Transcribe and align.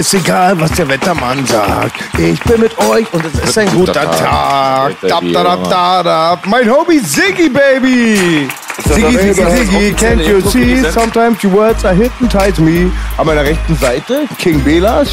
Ist 0.00 0.14
egal, 0.14 0.58
was 0.58 0.72
der 0.72 0.88
Wettermann 0.88 1.44
sagt. 1.44 2.00
Ich 2.18 2.40
bin 2.44 2.60
mit 2.60 2.76
euch 2.78 3.06
und 3.12 3.22
es 3.22 3.34
ist 3.34 3.58
ein 3.58 3.70
guter 3.70 3.92
Tag. 3.92 4.96
Dab, 5.02 5.22
da, 5.30 5.44
dab, 5.44 5.68
da, 5.68 6.02
dab. 6.02 6.46
Mein 6.46 6.70
Hobby 6.70 7.02
Ziggy, 7.02 7.50
Baby. 7.50 8.48
Ziggy, 8.88 9.34
Ziggy, 9.34 9.34
Ziggy, 9.34 9.94
can't 9.94 10.26
you 10.26 10.40
see? 10.40 10.82
Sometimes 10.90 11.44
your 11.44 11.52
words 11.52 11.84
are 11.84 11.94
hypnotize 11.94 12.58
me. 12.58 12.90
An 13.18 13.26
meiner 13.26 13.42
rechten 13.42 13.76
Seite 13.76 14.26
King 14.38 14.60
Belas. 14.60 15.10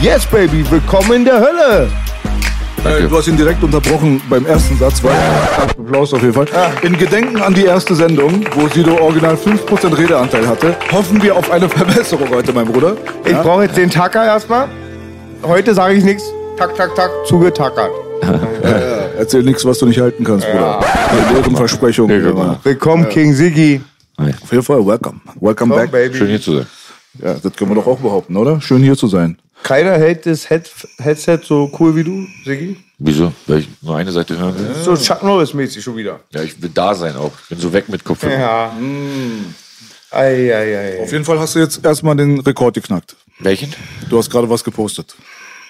Yes, 0.00 0.26
Baby, 0.26 0.70
willkommen 0.70 1.12
in 1.12 1.24
der 1.24 1.40
Hölle. 1.40 1.90
Äh, 2.86 3.08
du 3.08 3.16
hast 3.16 3.26
ihn 3.26 3.36
direkt 3.36 3.62
unterbrochen 3.62 4.20
beim 4.30 4.46
ersten 4.46 4.78
Satz, 4.78 5.02
weil 5.02 5.12
Applaus 5.58 6.14
auf 6.14 6.22
jeden 6.22 6.34
Fall. 6.34 6.46
In 6.82 6.96
Gedenken 6.96 7.40
an 7.42 7.52
die 7.54 7.64
erste 7.64 7.94
Sendung, 7.94 8.44
wo 8.54 8.68
Sido 8.68 8.96
original 8.98 9.34
5% 9.34 9.96
Redeanteil 9.96 10.46
hatte, 10.46 10.76
hoffen 10.92 11.22
wir 11.22 11.36
auf 11.36 11.50
eine 11.50 11.68
Verbesserung 11.68 12.28
heute, 12.30 12.52
mein 12.52 12.66
Bruder. 12.66 12.96
Ich 13.24 13.36
brauche 13.36 13.64
jetzt 13.64 13.76
den 13.76 13.90
Tacker 13.90 14.24
erstmal. 14.24 14.68
Heute 15.42 15.74
sage 15.74 15.94
ich 15.94 16.04
nichts. 16.04 16.24
Tak, 16.56 16.74
tak, 16.76 16.94
tak, 16.94 17.10
zugetackert. 17.26 17.90
Erzähl 19.18 19.42
nichts, 19.42 19.64
was 19.64 19.78
du 19.78 19.86
nicht 19.86 20.00
halten 20.00 20.24
kannst, 20.24 20.46
Bruder. 20.46 20.80
Eine 21.10 21.34
leeren 21.34 21.56
Versprechung. 21.56 22.08
Ja, 22.08 22.58
Willkommen, 22.62 23.08
King 23.08 23.34
Ziggy. 23.34 23.80
Auf 24.16 24.50
jeden 24.50 24.62
Fall, 24.62 24.86
welcome. 24.86 25.20
Welcome 25.40 25.74
Komm, 25.74 25.82
back. 25.82 25.90
Baby. 25.90 26.16
Schön 26.16 26.28
hier 26.28 26.40
zu 26.40 26.56
sein. 26.56 26.66
Ja, 27.22 27.34
das 27.34 27.52
können 27.54 27.70
wir 27.70 27.74
doch 27.76 27.86
auch 27.86 27.98
behaupten, 27.98 28.36
oder? 28.36 28.60
Schön 28.60 28.82
hier 28.82 28.96
zu 28.96 29.06
sein. 29.06 29.38
Keiner 29.62 29.92
hält 29.92 30.26
das 30.26 30.48
Head 30.48 30.70
Headset 30.98 31.40
so 31.44 31.70
cool 31.80 31.96
wie 31.96 32.04
du, 32.04 32.26
Ziggy. 32.44 32.76
Wieso? 32.98 33.32
Weil 33.46 33.58
ich 33.60 33.68
nur 33.82 33.96
eine 33.96 34.12
Seite 34.12 34.38
hören 34.38 34.58
will? 34.58 34.74
So 34.82 34.96
Chuck 34.96 35.22
Norris-mäßig 35.22 35.82
schon 35.82 35.96
wieder. 35.96 36.20
Ja, 36.30 36.42
ich 36.42 36.60
will 36.62 36.70
da 36.72 36.94
sein 36.94 37.16
auch. 37.16 37.32
Ich 37.42 37.48
bin 37.50 37.58
so 37.58 37.72
weg 37.72 37.88
mit 37.88 38.04
Kopfhörer. 38.04 38.38
Ja. 38.38 38.72
Ei, 40.10 40.54
ei, 40.54 40.78
ei. 40.78 41.02
Auf 41.02 41.12
jeden 41.12 41.24
Fall 41.24 41.38
hast 41.38 41.54
du 41.54 41.58
jetzt 41.58 41.84
erstmal 41.84 42.16
den 42.16 42.40
Rekord 42.40 42.74
geknackt. 42.74 43.16
Welchen? 43.40 43.74
Du 44.08 44.16
hast 44.18 44.30
gerade 44.30 44.48
was 44.48 44.64
gepostet. 44.64 45.14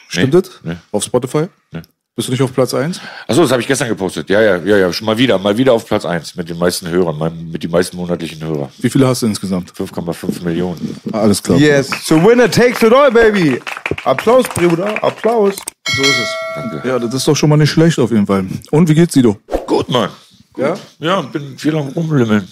Stimmt 0.09 0.35
Nee. 0.35 0.41
das? 0.43 0.51
Nee. 0.63 0.77
Auf 0.93 1.03
Spotify? 1.03 1.47
Nee. 1.73 1.81
Bist 2.17 2.29
du 2.29 2.33
nicht 2.33 2.41
auf 2.41 2.55
Platz 2.55 2.73
1? 2.73 2.99
Achso, 3.29 3.43
das 3.43 3.51
habe 3.51 3.61
ich 3.61 3.69
gestern 3.69 3.89
gepostet. 3.89 4.31
Ja, 4.31 4.41
ja, 4.41 4.57
ja, 4.57 4.79
ja. 4.79 4.91
Schon 4.91 5.05
mal 5.05 5.19
wieder. 5.19 5.39
Mal 5.39 5.59
wieder 5.59 5.75
auf 5.75 5.85
Platz 5.85 6.07
1 6.07 6.35
mit 6.37 6.49
den 6.49 6.57
meisten 6.57 6.89
Hörern, 6.89 7.51
mit 7.53 7.63
den 7.63 7.71
meisten 7.71 7.99
monatlichen 7.99 8.43
Hörern. 8.43 8.71
Wie 8.79 8.89
viele 8.89 9.07
hast 9.07 9.21
du 9.21 9.27
insgesamt? 9.27 9.71
5,5 9.71 10.43
Millionen. 10.43 10.99
Ah, 11.13 11.21
alles 11.21 11.43
klar. 11.43 11.59
Yes, 11.59 11.91
the 12.07 12.15
winner 12.15 12.51
takes 12.51 12.83
it 12.83 12.91
all, 12.91 13.13
baby. 13.13 13.61
Applaus, 14.05 14.49
Bruder, 14.49 14.95
Applaus. 15.05 15.57
So 15.95 16.03
ist 16.03 16.19
es. 16.19 16.29
Danke. 16.55 16.89
Ja, 16.89 16.99
das 16.99 17.13
ist 17.13 17.29
doch 17.29 17.37
schon 17.37 17.51
mal 17.51 17.59
nicht 17.59 17.71
schlecht 17.71 17.99
auf 17.99 18.11
jeden 18.11 18.27
Fall. 18.27 18.47
Und 18.71 18.89
wie 18.89 18.95
geht's 18.95 19.13
Sido? 19.13 19.37
Gut, 19.67 19.91
Mann. 19.91 20.09
Ja? 20.57 20.75
Ja, 20.99 21.21
bin 21.21 21.59
viel 21.59 21.77
am 21.77 21.89
Rumlimmeln. 21.89 22.49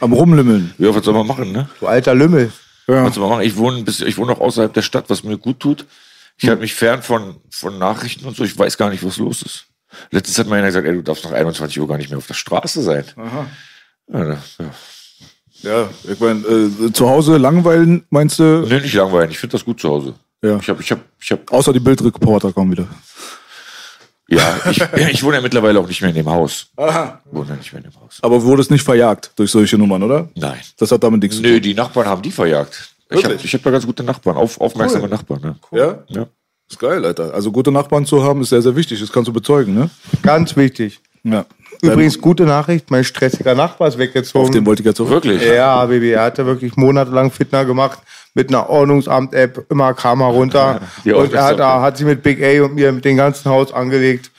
Am 0.00 0.12
Rumlimmeln. 0.12 0.74
Ja, 0.78 0.92
was 0.92 1.04
soll 1.04 1.14
man 1.14 1.28
machen, 1.28 1.52
ne? 1.52 1.68
Du 1.78 1.86
alter 1.86 2.16
Lümmel. 2.16 2.50
Ja. 2.88 3.04
Was 3.04 3.14
soll 3.14 3.28
man 3.28 3.38
machen? 3.38 3.46
Ich 3.46 3.56
wohne, 3.56 3.84
ich 3.86 4.18
wohne 4.18 4.32
noch 4.32 4.40
außerhalb 4.40 4.74
der 4.74 4.82
Stadt, 4.82 5.04
was 5.06 5.22
mir 5.22 5.38
gut 5.38 5.60
tut. 5.60 5.86
Ich 6.38 6.48
halte 6.48 6.60
mich 6.62 6.74
fern 6.74 7.02
von, 7.02 7.36
von 7.50 7.78
Nachrichten 7.78 8.26
und 8.26 8.36
so. 8.36 8.44
Ich 8.44 8.58
weiß 8.58 8.76
gar 8.76 8.90
nicht, 8.90 9.04
was 9.04 9.16
los 9.16 9.42
ist. 9.42 9.66
Letztens 10.10 10.38
hat 10.38 10.46
mir 10.48 10.56
einer 10.56 10.66
gesagt, 10.66 10.86
ey, 10.86 10.92
du 10.94 11.02
darfst 11.02 11.24
nach 11.24 11.32
21 11.32 11.80
Uhr 11.80 11.88
gar 11.88 11.96
nicht 11.96 12.10
mehr 12.10 12.18
auf 12.18 12.26
der 12.26 12.34
Straße 12.34 12.82
sein. 12.82 13.04
Ja, 13.16 14.24
da- 14.24 14.42
ja. 14.58 14.70
Ja, 15.62 15.88
ich 16.04 16.20
meine, 16.20 16.40
äh, 16.46 16.92
zu 16.92 17.08
Hause 17.08 17.38
langweilen, 17.38 18.04
meinst 18.10 18.38
du? 18.38 18.66
Nee, 18.68 18.80
nicht 18.80 18.92
langweilig. 18.92 19.30
Ich 19.32 19.38
finde 19.38 19.52
das 19.52 19.64
gut 19.64 19.80
zu 19.80 19.88
Hause. 19.88 20.14
Ja. 20.42 20.58
Ich 20.60 20.68
habe, 20.68 20.82
ich 20.82 20.90
habe, 20.90 21.00
ich 21.18 21.32
habe, 21.32 21.42
Außer 21.50 21.72
die 21.72 21.80
Bildreporter 21.80 22.52
kommen 22.52 22.72
wieder. 22.72 22.86
ja, 24.28 24.58
ich, 24.70 24.80
ich 25.12 25.22
wohne 25.22 25.36
ja 25.36 25.40
mittlerweile 25.42 25.80
auch 25.80 25.88
nicht 25.88 26.02
mehr 26.02 26.10
in 26.10 26.16
dem 26.16 26.28
Haus. 26.28 26.66
Aha. 26.76 27.22
Ich 27.24 27.32
wohne 27.34 27.48
ja 27.50 27.56
nicht 27.56 27.72
mehr 27.72 27.82
in 27.82 27.90
dem 27.90 27.98
Haus. 28.00 28.18
Aber 28.20 28.42
wurdest 28.42 28.70
nicht 28.70 28.84
verjagt 28.84 29.30
durch 29.36 29.50
solche 29.50 29.78
Nummern, 29.78 30.02
oder? 30.02 30.28
Nein. 30.34 30.60
Das 30.76 30.92
hat 30.92 31.02
damit 31.02 31.22
nichts 31.22 31.36
zu 31.36 31.42
Nö, 31.42 31.54
tun. 31.54 31.62
die 31.62 31.74
Nachbarn 31.74 32.06
haben 32.06 32.20
die 32.22 32.30
verjagt. 32.32 32.90
Ich 33.10 33.24
habe 33.24 33.34
ich 33.34 33.54
hab 33.54 33.62
da 33.62 33.70
ganz 33.70 33.86
gute 33.86 34.02
Nachbarn, 34.02 34.36
auf, 34.36 34.60
aufmerksame 34.60 35.04
Cool. 35.04 35.10
Nachbarn. 35.10 35.40
Ne? 35.42 35.56
Ja? 35.72 36.04
Ja. 36.08 36.26
Ist 36.68 36.78
geil, 36.78 37.04
Alter. 37.04 37.32
Also 37.32 37.52
gute 37.52 37.70
Nachbarn 37.70 38.04
zu 38.04 38.24
haben, 38.24 38.40
ist 38.40 38.48
sehr, 38.48 38.62
sehr 38.62 38.74
wichtig. 38.74 39.00
Das 39.00 39.12
kannst 39.12 39.28
du 39.28 39.32
bezeugen, 39.32 39.74
ne? 39.74 39.88
Ganz 40.22 40.56
wichtig. 40.56 41.00
Ja. 41.22 41.46
Übrigens, 41.82 42.20
gute 42.20 42.44
Nachricht, 42.44 42.90
mein 42.90 43.04
stressiger 43.04 43.54
Nachbar 43.54 43.88
ist 43.88 43.94
Auf 43.94 44.00
weggezogen. 44.00 44.52
den 44.52 44.66
wollte 44.66 44.82
ich 44.82 44.86
jetzt 44.86 45.00
auch. 45.00 45.08
Wirklich? 45.08 45.42
ja, 45.42 45.84
Baby, 45.84 46.10
er 46.10 46.22
hatte 46.22 46.46
wirklich 46.46 46.76
monatelang 46.76 47.30
Fitner 47.30 47.64
gemacht 47.64 47.98
mit 48.34 48.48
einer 48.48 48.68
Ordnungsamt-App, 48.68 49.66
immer 49.70 49.94
kam 49.94 50.20
er 50.20 50.28
runter. 50.28 50.80
Und 51.04 51.32
er 51.32 51.44
hat, 51.44 51.58
er 51.58 51.80
hat 51.82 51.96
sich 51.96 52.06
mit 52.06 52.22
Big 52.22 52.42
A 52.42 52.64
und 52.64 52.74
mir 52.74 52.92
mit 52.92 53.04
dem 53.04 53.16
ganzen 53.16 53.50
Haus 53.50 53.72
angelegt. 53.72 54.30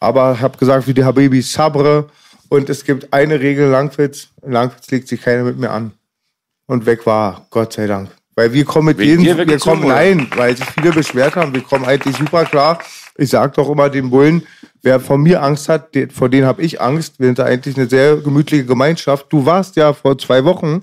Aber 0.00 0.34
ich 0.34 0.40
habe 0.40 0.58
gesagt, 0.58 0.86
wie 0.86 0.94
die 0.94 1.04
Habibi 1.04 1.42
Sabre. 1.42 2.08
Und 2.48 2.68
es 2.68 2.84
gibt 2.84 3.12
eine 3.12 3.40
Regel 3.40 3.68
Langwitz. 3.70 4.28
In 4.42 4.52
Langwitz 4.52 4.90
legt 4.90 5.08
sich 5.08 5.22
keiner 5.22 5.44
mit 5.44 5.58
mir 5.58 5.70
an. 5.70 5.92
Und 6.72 6.86
weg 6.86 7.04
war, 7.04 7.46
Gott 7.50 7.74
sei 7.74 7.86
Dank. 7.86 8.08
Weil 8.34 8.54
wir 8.54 8.64
kommen 8.64 8.86
mit 8.86 8.96
Wegen 8.96 9.20
jedem, 9.20 9.46
wir 9.46 9.58
kommen, 9.58 9.86
nein, 9.86 10.26
weil 10.36 10.56
sich 10.56 10.64
viele 10.70 10.90
beschwert 10.90 11.36
haben, 11.36 11.52
wir 11.52 11.60
kommen 11.60 11.84
eigentlich 11.84 12.16
super 12.16 12.46
klar. 12.46 12.78
Ich 13.14 13.28
sag 13.28 13.52
doch 13.52 13.68
immer 13.68 13.90
den 13.90 14.08
Bullen, 14.08 14.46
wer 14.80 14.98
von 14.98 15.20
mir 15.20 15.42
Angst 15.42 15.68
hat, 15.68 15.90
vor 16.14 16.30
denen 16.30 16.46
habe 16.46 16.62
ich 16.62 16.80
Angst. 16.80 17.20
Wir 17.20 17.26
sind 17.26 17.38
da 17.38 17.44
eigentlich 17.44 17.76
eine 17.76 17.90
sehr 17.90 18.16
gemütliche 18.16 18.64
Gemeinschaft. 18.64 19.26
Du 19.28 19.44
warst 19.44 19.76
ja 19.76 19.92
vor 19.92 20.16
zwei 20.16 20.46
Wochen 20.46 20.82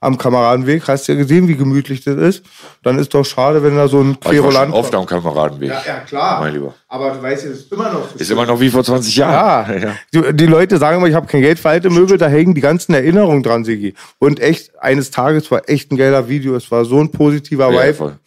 am 0.00 0.16
Kameradenweg, 0.16 0.86
hast 0.86 1.08
ja 1.08 1.14
gesehen, 1.16 1.48
wie 1.48 1.56
gemütlich 1.56 2.04
das 2.04 2.16
ist. 2.16 2.44
Dann 2.84 2.98
ist 3.00 3.12
doch 3.14 3.24
schade, 3.24 3.62
wenn 3.64 3.74
da 3.74 3.88
so 3.88 3.98
ein 3.98 4.16
schon 4.22 4.32
Querulant 4.32 4.72
oft 4.72 4.94
am 4.94 5.06
Kameradenweg. 5.06 5.70
Ja, 5.70 5.82
ja, 5.86 6.00
klar. 6.00 6.40
Mein 6.40 6.54
Lieber. 6.54 6.74
Aber 6.86 7.10
du 7.10 7.20
weißt 7.22 7.44
ja, 7.46 7.50
es 7.50 7.58
ist 7.60 7.72
immer 7.72 7.92
noch 7.92 8.08
so 8.10 8.16
Ist 8.18 8.30
immer 8.30 8.46
noch 8.46 8.60
wie 8.60 8.70
vor 8.70 8.84
20 8.84 9.16
Jahren. 9.16 9.82
ja. 9.82 9.96
Die, 10.14 10.36
die 10.36 10.46
Leute 10.46 10.78
sagen 10.78 10.98
immer, 10.98 11.08
ich 11.08 11.14
habe 11.14 11.26
kein 11.26 11.40
Geld 11.42 11.58
für 11.58 11.70
alte 11.70 11.90
Möbel, 11.90 12.16
da 12.16 12.28
hängen 12.28 12.54
die 12.54 12.60
ganzen 12.60 12.94
Erinnerungen 12.94 13.42
dran, 13.42 13.64
Sigi. 13.64 13.94
Und 14.18 14.38
echt, 14.40 14.70
eines 14.80 15.10
Tages 15.10 15.50
war 15.50 15.68
echt 15.68 15.90
ein 15.90 15.96
geiler 15.96 16.28
Video. 16.28 16.54
Es 16.54 16.70
war 16.70 16.84
so 16.84 17.00
ein 17.00 17.10
positiver 17.10 17.72
Ja, 17.72 17.82
Vibe. 17.82 17.94
voll. 17.94 18.18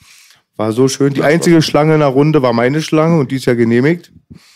War 0.57 0.73
so 0.73 0.87
schön. 0.89 1.13
Die 1.13 1.23
einzige 1.23 1.61
Schlange 1.61 1.93
in 1.93 2.01
der 2.01 2.09
Runde 2.09 2.41
war 2.41 2.51
meine 2.53 2.81
Schlange 2.81 3.17
und 3.19 3.31
die 3.31 3.37
ist 3.37 3.45
ja 3.45 3.53
genehmigt. 3.53 4.11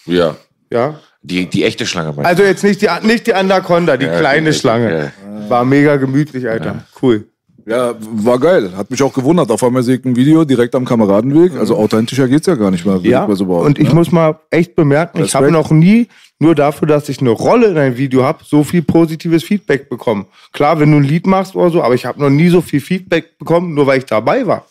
ja. 0.05 0.35
Ja. 0.71 0.99
Die, 1.27 1.47
die 1.49 1.63
echte 1.63 1.85
Schlange, 1.87 2.09
meinst 2.13 2.25
Also 2.29 2.43
jetzt 2.43 2.63
nicht 2.63 2.81
die, 2.81 2.87
nicht 3.01 3.25
die 3.27 3.33
Anaconda, 3.33 3.97
die 3.97 4.05
Ja, 4.05 4.19
kleine 4.19 4.51
die- 4.51 4.57
Schlange. 4.57 5.11
War 5.49 5.65
mega 5.65 5.95
gemütlich, 5.97 6.47
Alter. 6.47 6.85
Cool. 7.01 7.27
Ja, 7.67 7.95
war 7.99 8.37
geil. 8.39 8.73
Hat 8.77 8.91
mich 8.91 9.01
auch 9.01 9.11
gewundert. 9.13 9.49
Auf 9.49 9.63
einmal 9.63 9.81
sehe 9.81 9.95
ich 9.97 10.05
ein 10.05 10.15
Video 10.15 10.45
direkt 10.45 10.75
am 10.75 10.85
Kameradenweg. 10.85 11.55
Also 11.57 11.75
authentischer 11.77 12.27
geht's 12.27 12.45
ja 12.45 12.53
gar 12.53 12.69
nicht 12.69 12.85
mehr. 12.85 12.99
Ja, 13.01 13.23
und 13.25 13.79
ich 13.79 13.89
ne? 13.89 13.95
muss 13.95 14.11
mal 14.11 14.37
echt 14.51 14.75
bemerken, 14.75 15.17
ich 15.17 15.23
Respekt. 15.25 15.43
habe 15.45 15.51
noch 15.51 15.71
nie 15.71 16.07
nur 16.37 16.53
dafür, 16.53 16.87
dass 16.87 17.09
ich 17.09 17.21
eine 17.21 17.31
Rolle 17.31 17.67
in 17.67 17.77
einem 17.77 17.97
Video 17.97 18.23
habe, 18.23 18.43
so 18.45 18.63
viel 18.63 18.83
positives 18.83 19.43
Feedback 19.43 19.89
bekommen. 19.89 20.25
Klar, 20.51 20.79
wenn 20.79 20.91
du 20.91 20.97
ein 20.97 21.03
Lied 21.03 21.25
machst 21.25 21.55
oder 21.55 21.71
so, 21.71 21.81
aber 21.81 21.95
ich 21.95 22.05
habe 22.05 22.19
noch 22.19 22.29
nie 22.29 22.49
so 22.49 22.61
viel 22.61 22.81
Feedback 22.81 23.37
bekommen, 23.39 23.73
nur 23.73 23.87
weil 23.87 23.97
ich 23.99 24.05
dabei 24.05 24.45
war. 24.45 24.65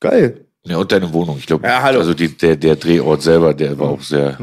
Geil. 0.00 0.44
Ja, 0.64 0.76
und 0.76 0.92
deine 0.92 1.10
Wohnung. 1.14 1.36
Ich 1.38 1.46
glaube, 1.46 1.66
Ja, 1.66 1.82
hallo. 1.82 2.00
also 2.00 2.12
die, 2.14 2.28
der, 2.36 2.56
der 2.56 2.76
Drehort 2.76 3.22
selber, 3.22 3.54
der 3.54 3.78
war 3.78 3.88
auch 3.88 4.02
sehr, 4.02 4.36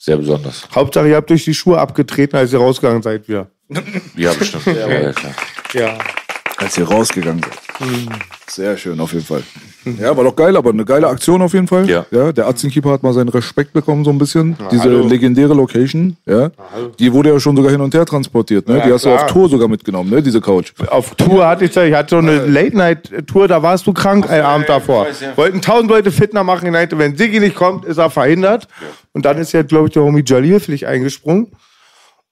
sehr 0.00 0.16
besonders. 0.16 0.66
Hauptsache, 0.74 1.08
ihr 1.10 1.16
habt 1.16 1.28
durch 1.28 1.44
die 1.44 1.52
Schuhe 1.52 1.78
abgetreten, 1.78 2.36
als 2.36 2.52
ihr 2.54 2.58
rausgegangen 2.58 3.02
seid 3.02 3.28
wieder. 3.28 3.50
Ja, 4.16 4.32
bestimmt. 4.32 4.64
ja, 4.66 4.88
ja, 4.88 5.12
klar. 5.12 5.34
Ja. 5.74 5.98
als 6.56 6.78
ihr 6.78 6.88
rausgegangen 6.88 7.42
seid. 7.42 8.08
Sehr 8.48 8.76
schön, 8.78 8.98
auf 8.98 9.12
jeden 9.12 9.26
Fall. 9.26 9.42
Ja, 9.84 10.16
war 10.16 10.24
doch 10.24 10.36
geil, 10.36 10.56
aber 10.56 10.70
eine 10.70 10.84
geile 10.84 11.08
Aktion 11.08 11.40
auf 11.42 11.54
jeden 11.54 11.66
Fall. 11.66 11.88
Ja. 11.88 12.04
ja 12.10 12.32
der 12.32 12.46
Atzenkeeper 12.46 12.90
hat 12.90 13.02
mal 13.02 13.12
seinen 13.12 13.30
Respekt 13.30 13.72
bekommen, 13.72 14.04
so 14.04 14.10
ein 14.10 14.18
bisschen. 14.18 14.56
Diese 14.70 14.84
hallo. 14.84 15.06
legendäre 15.06 15.54
Location, 15.54 16.16
ja. 16.26 16.50
Die 16.98 17.12
wurde 17.12 17.30
ja 17.30 17.40
schon 17.40 17.56
sogar 17.56 17.72
hin 17.72 17.80
und 17.80 17.94
her 17.94 18.04
transportiert, 18.04 18.68
ne? 18.68 18.78
Ja, 18.78 18.86
Die 18.86 18.92
hast 18.92 19.04
du 19.04 19.08
klar. 19.10 19.24
auf 19.24 19.32
Tour 19.32 19.48
sogar 19.48 19.68
mitgenommen, 19.68 20.10
ne? 20.10 20.22
Diese 20.22 20.40
Couch. 20.40 20.72
Auf 20.88 21.14
Tour 21.14 21.46
hatte 21.46 21.64
ich, 21.64 21.76
ich 21.76 21.94
hatte 21.94 22.10
so 22.10 22.18
eine 22.18 22.46
Late-Night-Tour, 22.46 23.48
da 23.48 23.62
warst 23.62 23.86
du 23.86 23.92
krank 23.92 24.28
einen 24.28 24.44
Abend 24.44 24.68
davor. 24.68 25.06
weiß, 25.06 25.20
ja. 25.20 25.36
Wollten 25.36 25.62
tausend 25.62 25.90
Leute 25.90 26.10
Fitner 26.10 26.44
machen, 26.44 26.66
ich 26.66 26.72
meinte, 26.72 26.98
wenn 26.98 27.16
Siggi 27.16 27.40
nicht 27.40 27.56
kommt, 27.56 27.84
ist 27.84 27.98
er 27.98 28.10
verhindert. 28.10 28.68
Und 29.12 29.24
dann 29.24 29.38
ist 29.38 29.52
ja, 29.52 29.62
glaube 29.62 29.88
ich, 29.88 29.94
der 29.94 30.02
Homie 30.02 30.22
Jalil 30.24 30.60
für 30.60 30.72
dich 30.72 30.86
eingesprungen. 30.86 31.48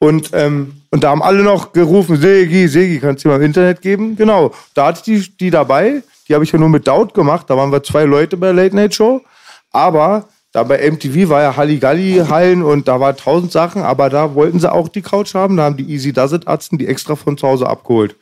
Und, 0.01 0.31
ähm, 0.33 0.75
und 0.91 1.03
da 1.03 1.11
haben 1.11 1.23
alle 1.23 1.43
noch 1.43 1.73
gerufen, 1.73 2.17
Segi, 2.17 2.69
Segi, 2.69 3.01
kannst 3.01 3.25
du 3.25 3.29
dir 3.29 3.35
mal 3.35 3.41
im 3.41 3.47
Internet 3.47 3.83
geben? 3.83 4.17
Genau, 4.17 4.53
da 4.75 4.87
hatte 4.87 5.11
ich 5.11 5.31
die, 5.31 5.37
die 5.39 5.51
dabei, 5.51 6.03
die 6.29 6.35
habe 6.35 6.45
ich 6.45 6.53
ja 6.53 6.59
nur 6.59 6.69
mit 6.69 6.87
Daut 6.87 7.15
gemacht, 7.15 7.49
da 7.49 7.57
waren 7.57 7.73
wir 7.73 7.83
zwei 7.83 8.05
Leute 8.05 8.37
bei 8.37 8.53
der 8.53 8.65
Late 8.65 8.77
Night 8.77 8.95
Show. 8.95 9.23
Aber 9.71 10.29
da 10.53 10.63
bei 10.63 10.91
MTV 10.91 11.29
war 11.29 11.43
ja 11.43 11.57
Halligalli-Hallen 11.57 12.63
und 12.63 12.89
da 12.89 13.01
war 13.01 13.17
tausend 13.17 13.53
Sachen, 13.53 13.83
aber 13.83 14.09
da 14.11 14.35
wollten 14.35 14.61
sie 14.61 14.71
auch 14.71 14.89
die 14.89 15.03
Couch 15.03 15.35
haben, 15.35 15.57
da 15.57 15.65
haben 15.65 15.77
die 15.77 15.91
Easy 15.91 16.13
Does 16.13 16.33
It 16.33 16.49
Arzten 16.49 16.79
die 16.79 16.87
extra 16.87 17.17
von 17.17 17.37
zu 17.37 17.47
Hause 17.47 17.67
abgeholt. 17.67 18.17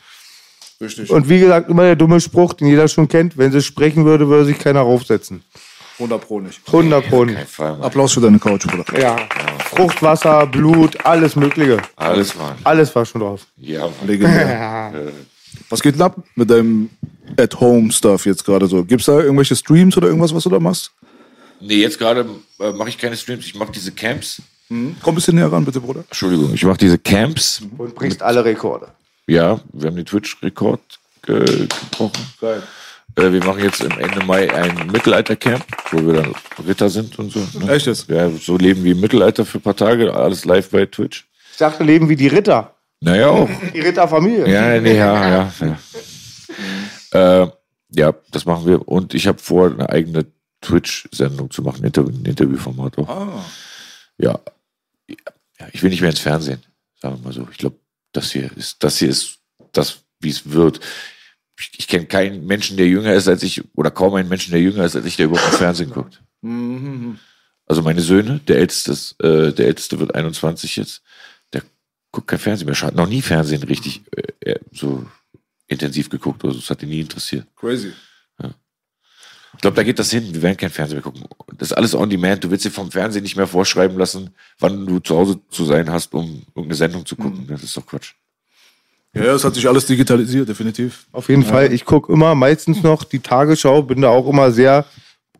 Richtig. 0.81 1.11
Und 1.11 1.29
wie 1.29 1.41
gesagt, 1.41 1.70
immer 1.70 1.85
der 1.85 1.97
dumme 1.97 2.20
Spruch, 2.20 2.53
den 2.53 2.67
jeder 2.67 2.88
schon 2.88 3.08
kennt, 3.08 3.38
wenn 3.38 3.53
sie 3.53 3.62
sprechen 3.62 4.05
würde, 4.05 4.29
würde 4.29 4.44
sich 4.44 4.59
keiner 4.59 4.81
raufsetzen. 4.81 5.43
100 5.99 6.20
Pro 6.20 6.41
nicht. 6.41 6.61
100 6.67 7.09
Pro. 7.09 7.25
Kein 7.25 7.47
Fall. 7.47 7.79
Applaus 7.81 8.12
für 8.12 8.20
deine 8.20 8.38
Couch, 8.38 8.67
Bruder. 8.67 8.85
Ja. 9.00 9.17
Fruchtwasser, 9.70 10.47
Blut, 10.47 11.05
alles 11.06 11.37
Mögliche. 11.37 11.79
Alles, 11.97 12.35
Mann. 12.35 12.56
Alles 12.64 12.94
war 12.94 13.06
schon 13.06 13.23
drauf. 13.23 13.47
Ja, 13.56 13.82
Mann. 13.82 13.93
Legendär. 14.06 14.93
Was 15.69 15.83
geht 15.83 15.95
denn 15.95 16.03
ab 16.03 16.17
mit 16.35 16.51
deinem 16.51 16.91
At-Home-Stuff 17.37 18.27
jetzt 18.27 18.45
gerade 18.45 18.67
so? 18.67 18.85
Gibt's 18.85 19.07
da 19.07 19.21
irgendwelche 19.21 19.57
Streams 19.57 19.97
oder 19.97 20.09
irgendwas, 20.09 20.35
was 20.35 20.45
du 20.45 20.51
da 20.51 20.61
machst? 20.61 20.93
Nee, 21.61 21.77
jetzt 21.77 21.99
gerade 21.99 22.27
äh, 22.61 22.73
mache 22.73 22.91
ich 22.91 22.99
keine 22.99 23.17
Streams, 23.17 23.47
ich 23.47 23.55
mache 23.55 23.73
diese 23.73 23.93
Camps. 23.93 24.43
Komm 24.69 24.95
ein 25.05 25.15
bisschen 25.15 25.37
näher 25.37 25.51
ran, 25.51 25.65
bitte, 25.65 25.81
Bruder. 25.81 26.01
Entschuldigung, 26.01 26.53
ich 26.53 26.65
mache 26.65 26.79
diese 26.79 26.99
Camps. 26.99 27.63
Und 27.79 27.95
brichst 27.95 28.21
alle 28.21 28.45
Rekorde. 28.45 28.89
Ja, 29.27 29.61
wir 29.73 29.89
haben 29.89 29.97
den 29.97 30.05
Twitch-Rekord 30.05 30.81
äh, 31.29 31.31
gebrochen. 31.31 32.27
Geil. 32.41 32.62
Äh, 33.17 33.33
wir 33.33 33.45
machen 33.45 33.62
jetzt 33.62 33.83
im 33.83 33.99
Ende 33.99 34.25
Mai 34.25 34.53
ein 34.53 34.89
Mittelalter-Camp, 34.89 35.65
wo 35.93 36.07
wir 36.07 36.15
dann 36.15 36.35
Ritter 36.67 36.91
sind 36.91 37.19
und 37.19 37.33
so. 37.33 37.41
Ne? 37.59 37.73
Echt 37.73 37.87
jetzt? 37.87 38.09
Ja, 38.09 38.29
so 38.31 38.57
leben 38.57 38.85
wir 38.85 38.93
im 38.93 39.01
Mittelalter 39.01 39.45
für 39.45 39.59
ein 39.59 39.62
paar 39.62 39.77
Tage, 39.77 40.12
alles 40.12 40.45
live 40.45 40.71
bei 40.71 40.87
Twitch. 40.87 41.27
Ich 41.53 41.59
dachte, 41.59 41.85
leben 41.85 42.09
wie 42.09 42.17
die 42.17 42.29
Ritter. 42.29 42.75
Naja, 43.01 43.29
auch. 43.29 43.49
Die 43.75 43.81
Ritterfamilie. 43.81 44.49
Ja, 44.49 44.81
nee, 44.81 44.97
ja, 44.97 45.29
ja. 45.29 45.79
Ja, 47.13 47.43
äh, 47.43 47.51
ja 47.91 48.15
das 48.31 48.45
machen 48.45 48.67
wir. 48.67 48.89
Und 48.89 49.15
ich 49.15 49.27
habe 49.27 49.39
vor, 49.39 49.71
eine 49.71 49.89
eigene 49.91 50.27
Twitch-Sendung 50.63 51.51
zu 51.51 51.63
machen, 51.63 51.85
Interview, 51.85 52.11
ein 52.11 52.25
Interviewformat 52.25 52.99
auch. 52.99 53.09
Ah. 53.09 53.45
Ja. 54.19 54.41
ja. 55.09 55.67
Ich 55.73 55.83
will 55.83 55.91
nicht 55.91 56.01
mehr 56.01 56.11
ins 56.11 56.21
Fernsehen, 56.21 56.63
sagen 57.01 57.19
wir 57.19 57.25
mal 57.25 57.33
so. 57.33 57.47
Ich 57.51 57.59
glaube, 57.59 57.77
das 58.13 58.33
hier 58.33 58.51
ist, 58.57 58.83
das 58.83 58.99
hier 58.99 59.11
ist 59.11 59.39
das, 59.73 60.01
wie 60.21 60.31
es 60.31 60.51
wird. 60.51 60.81
Ich, 61.59 61.71
ich 61.79 61.89
kenne 61.89 62.07
keinen 62.07 62.47
Menschen, 62.47 62.77
der 62.77 62.87
jünger 62.87 63.13
ist 63.13 63.29
als 63.29 63.43
ich, 63.43 63.63
oder 63.77 63.91
kaum 63.91 64.15
einen 64.15 64.29
Menschen, 64.29 64.53
der 64.53 64.61
jünger 64.61 64.85
ist 64.85 64.97
als 64.97 65.07
ich, 65.07 65.17
der 65.17 65.27
überhaupt 65.27 65.53
im 65.53 65.59
Fernsehen 65.59 65.91
guckt. 65.91 66.23
Also 67.67 67.83
meine 67.83 68.01
Söhne, 68.01 68.41
der 68.47 68.59
älteste, 68.59 68.93
ist, 68.93 69.21
äh, 69.23 69.53
der 69.53 69.67
älteste 69.67 69.99
wird 69.99 70.15
21 70.15 70.77
jetzt, 70.77 71.03
der 72.17 72.21
guckt 72.21 72.29
kein 72.29 72.39
Fernsehen 72.39 72.67
mehr, 72.67 72.81
hat 72.81 72.95
noch 72.95 73.09
nie 73.09 73.23
Fernsehen 73.23 73.63
richtig 73.63 74.03
äh, 74.17 74.51
äh, 74.51 74.61
so 74.73 75.07
intensiv 75.67 76.09
geguckt, 76.09 76.45
also 76.45 76.59
das 76.59 76.71
hat 76.71 76.83
ihn 76.83 76.89
nie 76.89 77.01
interessiert. 77.01 77.47
Crazy. 77.57 77.93
Ich 79.57 79.63
glaube, 79.63 79.77
da 79.77 79.83
geht 79.83 79.99
das 79.99 80.11
hin. 80.11 80.35
Wir 80.35 80.43
werden 80.43 80.57
kein 80.59 80.69
Fernsehen 80.69 80.97
mehr 80.97 81.03
gucken. 81.03 81.25
Das 81.57 81.71
ist 81.71 81.77
alles 81.77 81.95
on 81.95 82.11
demand. 82.11 82.45
Du 82.45 82.51
willst 82.51 82.67
dir 82.67 82.71
vom 82.71 82.91
Fernsehen 82.91 83.23
nicht 83.23 83.37
mehr 83.37 83.47
vorschreiben 83.47 83.97
lassen, 83.97 84.31
wann 84.59 84.85
du 84.85 84.99
zu 84.99 85.17
Hause 85.17 85.41
zu 85.49 85.65
sein 85.65 85.91
hast, 85.91 86.13
um 86.13 86.43
irgendeine 86.49 86.75
Sendung 86.75 87.07
zu 87.07 87.17
gucken. 87.17 87.47
Das 87.49 87.63
ist 87.63 87.75
doch 87.75 87.87
Quatsch. 87.87 88.13
Ja, 89.15 89.35
es 89.35 89.45
hat 89.45 89.55
sich 89.55 89.67
alles 89.67 89.87
digitalisiert, 89.87 90.47
definitiv. 90.47 91.07
Auf 91.11 91.31
jeden 91.31 91.43
Fall. 91.43 91.73
Ich 91.73 91.87
gucke 91.87 92.12
immer 92.12 92.35
meistens 92.35 92.83
noch 92.83 93.03
die 93.03 93.21
Tagesschau, 93.21 93.83
bin 93.83 94.03
da 94.03 94.11
auch 94.11 94.29
immer 94.29 94.53
sehr, 94.53 94.85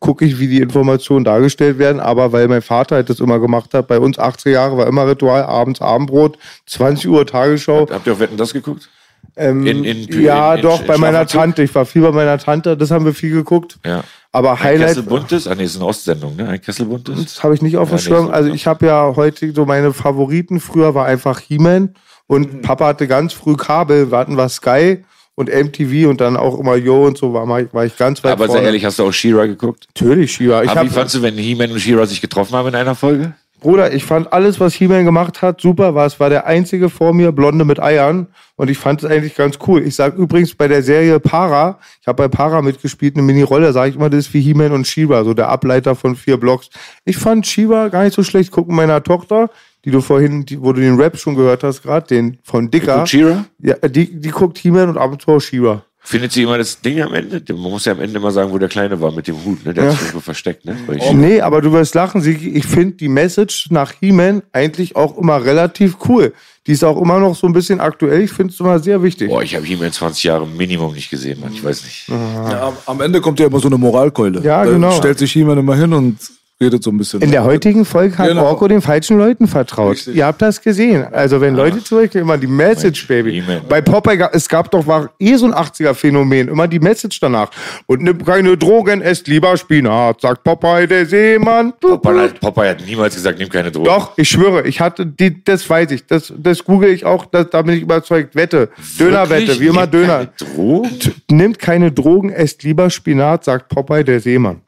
gucke 0.01 0.25
ich, 0.25 0.39
wie 0.39 0.49
die 0.49 0.61
Informationen 0.61 1.25
dargestellt 1.25 1.79
werden. 1.79 2.01
Aber 2.01 2.33
weil 2.33 2.49
mein 2.49 2.63
Vater 2.63 2.97
halt 2.97 3.11
das 3.11 3.21
immer 3.21 3.39
gemacht 3.39 3.75
hat, 3.75 3.89
bei 3.89 3.99
uns 3.99 4.19
80 4.19 4.53
Jahre 4.53 4.77
war 4.77 4.87
immer 4.87 5.07
Ritual, 5.07 5.43
abends 5.43 5.81
Abendbrot, 5.81 6.39
20 6.67 7.09
Uhr 7.09 7.27
Tagesschau. 7.27 7.87
Habt 7.91 8.07
ihr 8.07 8.13
auch 8.15 8.19
Wetten 8.21 8.37
das 8.37 8.53
geguckt? 8.53 8.89
Ähm, 9.37 9.67
In- 9.67 9.85
in- 9.85 10.23
ja, 10.23 10.55
in- 10.55 10.63
doch, 10.63 10.83
bei 10.85 10.97
meiner? 10.99 11.27
Tante. 11.27 11.63
Ich 11.63 11.75
war 11.75 11.85
viel 11.85 12.03
bei 12.03 12.13
meiner 12.13 12.39
Tante, 12.39 12.77
das 12.77 12.91
haben 12.91 13.05
wir 13.05 13.13
viel 13.15 13.33
geguckt. 13.33 13.79
Ja. 13.85 14.03
Aber 14.33 14.53
Ein 14.53 14.61
Highlight, 14.61 14.89
Kessel 14.89 15.03
Buntes? 15.03 15.47
Ah, 15.49 15.55
nee, 15.55 15.65
ist 15.65 15.77
eine 15.77 15.85
Ostsendung, 15.87 16.37
ne? 16.37 16.49
Ein 16.49 16.61
Kessel 16.61 16.87
Buntes? 16.87 17.23
das 17.23 17.43
habe 17.43 17.55
ich 17.55 17.63
nicht 17.63 17.77
auf 17.77 17.89
dem 17.89 17.93
Ja, 17.93 17.97
nee, 17.97 18.03
Schirm. 18.03 18.27
so, 18.27 18.33
Also 18.33 18.49
ja. 18.51 18.55
ich 18.55 18.67
habe 18.67 18.87
ja 18.87 19.13
heute 19.17 19.53
so 19.53 19.65
meine 19.67 19.93
Favoriten. 19.93 20.61
Früher 20.61 20.95
war 20.95 21.07
einfach 21.07 21.41
He-Man 21.41 21.95
und 22.27 22.63
Papa 22.63 22.87
hatte 22.89 23.07
ganz 23.09 23.33
früh 23.33 23.57
Kabel. 23.57 24.11
Wir 24.11 24.19
hatten 24.19 24.37
was 24.37 24.57
Sky 24.57 25.05
und 25.37 25.49
MTV 25.49 26.09
und 26.09 26.21
dann 26.21 26.37
auch 26.37 26.59
immer 26.59 26.75
Yo 26.77 27.07
und 27.07 27.17
so 27.17 27.33
war, 27.33 27.47
war 27.47 27.85
ich 27.85 27.97
ganz 27.97 28.25
weit 28.25 28.33
Aber 28.33 28.47
vorne. 28.47 28.61
sehr 28.61 28.67
ehrlich, 28.69 28.85
hast 28.85 28.99
du 28.99 29.05
auch 29.05 29.13
She-Ra 29.13 29.47
geguckt? 29.47 29.87
Natürlich, 29.95 30.41
Aber 30.41 30.65
wie 30.65 30.69
hab, 30.69 30.89
fandst 30.89 31.15
du, 31.15 31.23
wenn 31.23 31.37
He-Man 31.37 31.71
und 31.71 31.79
She-Ra 31.79 32.07
sich 32.07 32.21
getroffen 32.21 32.55
haben 32.57 32.69
in 32.69 32.75
einer 32.75 32.95
Folge? 32.95 33.35
Bruder, 33.61 33.93
ich 33.93 34.05
fand 34.05 34.33
alles, 34.33 34.61
was 34.61 34.75
He-Man 34.75 35.05
gemacht 35.05 35.41
hat, 35.41 35.61
super. 35.61 35.95
War 35.95 36.07
es 36.07 36.21
war 36.21 36.29
der 36.31 36.47
einzige 36.47 36.91
vor 36.91 37.15
mir, 37.15 37.33
Blonde 37.33 37.65
mit 37.65 37.81
Eiern. 37.81 38.27
Und 38.57 38.71
ich 38.71 38.79
fand 38.79 39.03
es 39.03 39.11
eigentlich 39.11 39.35
ganz 39.35 39.59
cool. 39.67 39.83
Ich 39.83 39.95
sag 39.95 40.15
übrigens 40.17 40.55
bei 40.55 40.69
der 40.69 40.83
Serie 40.83 41.21
Para, 41.21 41.79
ich 42.01 42.07
habe 42.07 42.23
bei 42.23 42.29
Para 42.29 42.63
mitgespielt, 42.63 43.17
eine 43.17 43.23
Mini-Rolle, 43.23 43.73
sage 43.73 43.91
ich 43.91 43.97
immer, 43.97 44.09
das 44.09 44.27
ist 44.27 44.35
wie 44.35 44.41
He-Man 44.41 44.73
und 44.73 44.87
Shiva, 44.87 45.25
so 45.25 45.35
der 45.35 45.49
Ableiter 45.49 45.95
von 45.95 46.17
vier 46.17 46.37
Blocks. 46.39 46.69
Ich 47.05 47.17
fand 47.17 47.47
Shiva 47.47 47.89
gar 47.89 48.05
nicht 48.05 48.15
so 48.15 48.23
schlecht. 48.23 48.51
Gucken 48.51 48.75
meiner 48.75 49.03
Tochter, 49.03 49.51
die 49.87 49.93
du 49.93 50.01
vorhin, 50.01 50.45
die, 50.45 50.61
wo 50.61 50.73
du 50.73 50.81
den 50.81 50.97
Rap 50.97 51.17
schon 51.17 51.37
gehört 51.37 51.63
hast, 51.63 51.83
gerade, 51.83 52.09
den 52.09 52.39
von 52.43 52.69
Dicker. 52.71 52.97
Guckt 52.97 53.09
She-Ra? 53.09 53.45
Ja, 53.63 53.77
die, 53.89 54.21
die 54.21 54.31
guckt 54.31 54.59
He-Man 54.59 54.91
und 54.91 54.99
ab 54.99 55.13
und 55.13 55.23
zu 55.23 55.31
auch 55.31 55.41
Shiva. 55.41 55.85
Findet 56.01 56.33
sie 56.33 56.43
immer 56.43 56.59
das 56.59 56.81
Ding 56.81 57.01
am 57.01 57.15
Ende? 57.15 57.43
Man 57.53 57.71
muss 57.71 57.85
ja 57.85 57.93
am 57.93 58.01
Ende 58.01 58.19
immer 58.19 58.33
sagen, 58.33 58.53
wo 58.53 58.59
der 58.59 58.69
Kleine 58.69 59.01
war 59.01 59.13
mit 59.13 59.29
dem 59.29 59.45
Hut, 59.45 59.65
ne? 59.65 59.75
Der 59.75 59.85
hat 59.85 59.93
sich 59.93 60.01
irgendwo 60.03 60.21
versteckt, 60.21 60.65
ne? 60.65 60.77
She-Ra. 60.87 61.15
Nee, 61.15 61.41
aber 61.41 61.61
du 61.61 61.73
wirst 61.73 61.95
lachen. 61.95 62.21
Ich 62.25 62.67
finde 62.67 62.97
die 62.97 63.09
Message 63.09 63.69
nach 63.71 63.93
He-Man 64.01 64.43
eigentlich 64.53 64.97
auch 64.97 65.17
immer 65.19 65.45
relativ 65.45 65.97
cool. 66.09 66.33
Die 66.67 66.73
ist 66.73 66.83
auch 66.83 67.01
immer 67.01 67.21
noch 67.21 67.37
so 67.37 67.47
ein 67.47 67.53
bisschen 67.53 67.79
aktuell. 67.79 68.23
Ich 68.23 68.33
finde 68.33 68.53
es 68.53 68.59
immer 68.59 68.81
sehr 68.81 69.01
wichtig. 69.05 69.29
Boah, 69.29 69.43
ich 69.43 69.55
habe 69.55 69.65
He-Man 69.65 69.93
20 69.93 70.25
Jahre 70.25 70.49
Minimum 70.49 70.95
nicht 70.95 71.11
gesehen, 71.11 71.39
Mann. 71.41 71.53
Ich 71.53 71.63
weiß 71.63 71.85
nicht. 71.85 72.09
Ja, 72.09 72.73
am, 72.87 73.01
Ende 73.01 73.21
kommt 73.21 73.39
ja 73.39 73.47
immer 73.47 73.61
so 73.61 73.69
eine 73.69 73.79
Moralkeule. 73.79 74.43
Ja, 74.43 74.65
da 74.65 74.73
genau. 74.73 74.91
stellt 74.91 75.21
sich 75.21 75.33
jemand 75.37 75.61
immer 75.61 75.77
hin 75.77 75.93
und 75.93 76.19
redet 76.61 76.83
so 76.83 76.91
ein 76.91 76.97
bisschen. 76.97 77.21
In 77.21 77.31
der 77.31 77.45
heutigen 77.45 77.85
Folge 77.85 78.17
hat 78.17 78.29
Genau. 78.29 78.47
Orko 78.47 78.67
den 78.69 78.81
falschen 78.81 79.19
Leuten 79.19 79.47
vertraut. 79.47 79.93
Richtig. 79.93 80.17
Ihr 80.17 80.25
habt 80.27 80.41
das 80.41 80.61
gesehen. 80.61 81.05
Also 81.13 81.41
wenn 81.41 81.55
Leute 81.55 81.83
zurückgehen, 81.85 82.23
immer 82.25 82.39
die 82.39 82.47
Message, 82.47 83.07
Baby. 83.07 83.43
He-Man. 83.43 83.63
Bei 83.69 83.81
Popeye, 83.83 84.29
es 84.33 84.49
gab 84.49 84.71
doch, 84.71 84.87
war 84.87 85.11
eh 85.19 85.37
so 85.37 85.47
ein 85.47 85.53
80er-Phänomen, 85.55 86.49
immer 86.49 86.67
die 86.67 86.81
Message 86.81 87.21
danach. 87.21 87.51
Und 87.87 88.03
nimm 88.03 88.25
keine 88.25 88.57
Drogen, 88.57 89.03
esst 89.03 89.29
lieber 89.29 89.57
Spinat, 89.57 90.21
sagt 90.23 90.45
Popeye, 90.45 90.87
der 90.87 91.05
Seemann. 91.07 91.75
Popeye 91.79 92.19
hat, 92.21 92.41
Popeye 92.41 92.71
hat 92.71 92.87
niemals 92.87 93.15
gesagt, 93.15 93.39
nimm 93.39 93.49
keine 93.51 93.71
Drogen. 93.71 93.87
Doch, 93.87 94.13
ich 94.17 94.29
schwöre, 94.29 94.67
ich 94.67 94.81
hatte, 94.81 95.05
die, 95.05 95.45
das 95.45 95.69
weiß 95.69 95.91
ich, 95.91 96.07
das, 96.07 96.33
das 96.37 96.65
google 96.65 96.89
ich 96.91 97.05
auch, 97.05 97.27
das, 97.27 97.51
da 97.51 97.63
bin 97.63 97.75
ich 97.77 97.83
überzeugt. 97.83 98.35
Wette, 98.35 98.71
Dönerwette, 98.99 99.61
wie 99.61 99.67
immer 99.67 99.87
Döner. 99.87 100.27
keine 100.27 100.55
Drogen? 100.55 100.91
Nimmt 101.31 101.59
keine 101.59 101.93
Drogen, 101.93 102.31
esst 102.31 102.63
lieber 102.63 102.89
Spinat, 102.89 103.45
sagt 103.45 103.69
Popeye, 103.69 104.03
der 104.05 104.21
Seemann. 104.21 104.63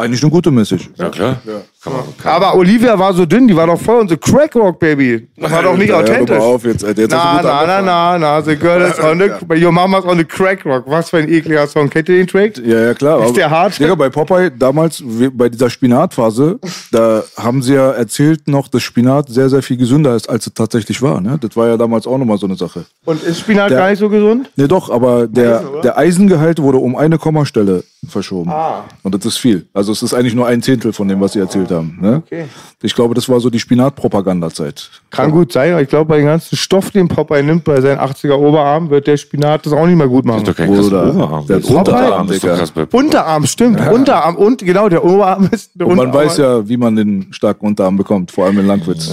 Eigentlich 0.00 0.22
eine 0.22 0.30
gute 0.30 0.50
Message. 0.50 0.88
Ja, 0.96 1.10
klar. 1.10 1.42
Kann 1.82 1.94
man, 1.94 2.02
kann. 2.22 2.32
Aber 2.34 2.56
Olivia 2.56 2.98
war 2.98 3.14
so 3.14 3.24
dünn, 3.24 3.48
die 3.48 3.56
war 3.56 3.66
doch 3.66 3.80
voll 3.80 4.00
unsere 4.00 4.18
Crackrock, 4.20 4.78
Baby. 4.78 5.28
Das 5.38 5.50
war 5.50 5.62
doch 5.62 5.76
nicht 5.78 5.90
hör 5.90 6.02
doch 6.02 6.10
authentisch. 6.10 6.36
mal 6.38 6.44
auf 6.44 6.64
jetzt, 6.64 6.84
Alter. 6.84 7.00
Jetzt 7.02 7.14
hast 7.14 7.42
du 7.42 7.46
Na, 7.48 7.66
na, 7.66 7.80
na, 7.80 8.18
na, 8.18 8.18
na, 8.18 8.42
the 8.42 8.54
girl 8.54 8.82
is 8.82 8.98
on 9.00 9.18
the, 9.18 9.54
your 9.64 9.72
mama's 9.72 10.04
on 10.04 10.18
the 10.18 10.24
crack 10.24 10.66
rock. 10.66 10.84
Was 10.86 11.08
für 11.08 11.16
ein 11.16 11.28
ekliger 11.30 11.66
Song. 11.66 11.88
Kennt 11.88 12.10
ihr 12.10 12.16
den 12.16 12.26
Track? 12.26 12.58
Ja, 12.58 12.80
ja, 12.80 12.92
klar. 12.94 13.24
Ist 13.24 13.34
der 13.36 13.48
hart? 13.48 13.78
Digga, 13.78 13.94
bei 13.94 14.10
Popeye, 14.10 14.50
damals, 14.50 15.02
bei 15.32 15.48
dieser 15.48 15.70
Spinatphase, 15.70 16.58
da 16.92 17.22
haben 17.38 17.62
sie 17.62 17.74
ja 17.74 17.92
erzählt 17.92 18.46
noch, 18.46 18.68
dass 18.68 18.82
Spinat 18.82 19.30
sehr, 19.30 19.48
sehr 19.48 19.62
viel 19.62 19.78
gesünder 19.78 20.14
ist, 20.14 20.28
als 20.28 20.46
es 20.46 20.52
tatsächlich 20.52 21.00
war. 21.00 21.22
Ne? 21.22 21.38
Das 21.40 21.56
war 21.56 21.68
ja 21.68 21.78
damals 21.78 22.06
auch 22.06 22.18
nochmal 22.18 22.36
so 22.36 22.44
eine 22.46 22.56
Sache. 22.56 22.84
Und 23.06 23.22
ist 23.22 23.40
Spinat 23.40 23.70
Der- 23.70 23.78
gar 23.78 23.88
nicht 23.88 24.00
so 24.00 24.10
gesund? 24.10 24.50
Ne, 24.56 24.68
doch, 24.68 24.90
aber 24.90 25.26
der, 25.26 25.62
der 25.82 25.96
Eisengehalt 25.96 26.60
wurde 26.60 26.76
um 26.76 26.94
eine 26.94 27.16
Kommastelle 27.16 27.84
verschoben. 28.06 28.50
Ah. 28.50 28.84
Und 29.02 29.14
das 29.14 29.24
ist 29.24 29.38
viel. 29.38 29.66
Also 29.72 29.92
es 29.92 30.02
ist 30.02 30.12
eigentlich 30.12 30.34
nur 30.34 30.46
ein 30.46 30.60
Zehntel 30.62 30.92
von 30.92 31.08
dem, 31.08 31.20
was 31.20 31.32
sie 31.32 31.38
erzählt 31.38 31.69
haben. 31.70 31.98
Ne? 32.00 32.22
Okay. 32.26 32.44
Ich 32.82 32.94
glaube, 32.94 33.14
das 33.14 33.28
war 33.28 33.40
so 33.40 33.50
die 33.50 33.58
Spinatpropagandazeit. 33.60 34.90
Kann 35.10 35.30
gut 35.30 35.52
sein, 35.52 35.72
aber 35.72 35.82
ich 35.82 35.88
glaube, 35.88 36.06
bei 36.06 36.16
dem 36.18 36.26
ganzen 36.26 36.56
Stoff, 36.56 36.90
den 36.90 37.08
Popeye 37.08 37.42
nimmt 37.42 37.64
bei 37.64 37.80
seinen 37.80 37.98
80er 37.98 38.34
Oberarm, 38.34 38.90
wird 38.90 39.06
der 39.06 39.16
Spinat 39.16 39.66
das 39.66 39.72
auch 39.72 39.86
nicht 39.86 39.96
mehr 39.96 40.08
gut 40.08 40.24
machen. 40.24 40.38
ist 40.42 40.48
doch 40.48 40.56
kein 40.56 40.68
Bruder, 40.68 41.10
Oberarm. 41.14 41.46
der 41.46 41.56
Unterarm, 41.70 42.30
ist 42.30 42.44
doch 42.44 42.56
krass 42.56 42.70
bei. 42.70 42.86
Unterarm, 42.90 43.46
stimmt. 43.46 43.80
Unterarm 43.90 44.36
und 44.36 44.58
genau, 44.64 44.88
der 44.88 45.04
Oberarm 45.04 45.48
ist. 45.52 45.70
Der 45.74 45.86
Und 45.86 45.96
man 45.96 46.06
Unterarm- 46.08 46.26
weiß 46.26 46.36
ja, 46.38 46.68
wie 46.68 46.76
man 46.76 46.96
den 46.96 47.28
starken 47.32 47.66
Unterarm 47.66 47.96
bekommt, 47.96 48.30
vor 48.30 48.46
allem 48.46 48.58
in 48.60 48.66
Langwitz. 48.66 49.10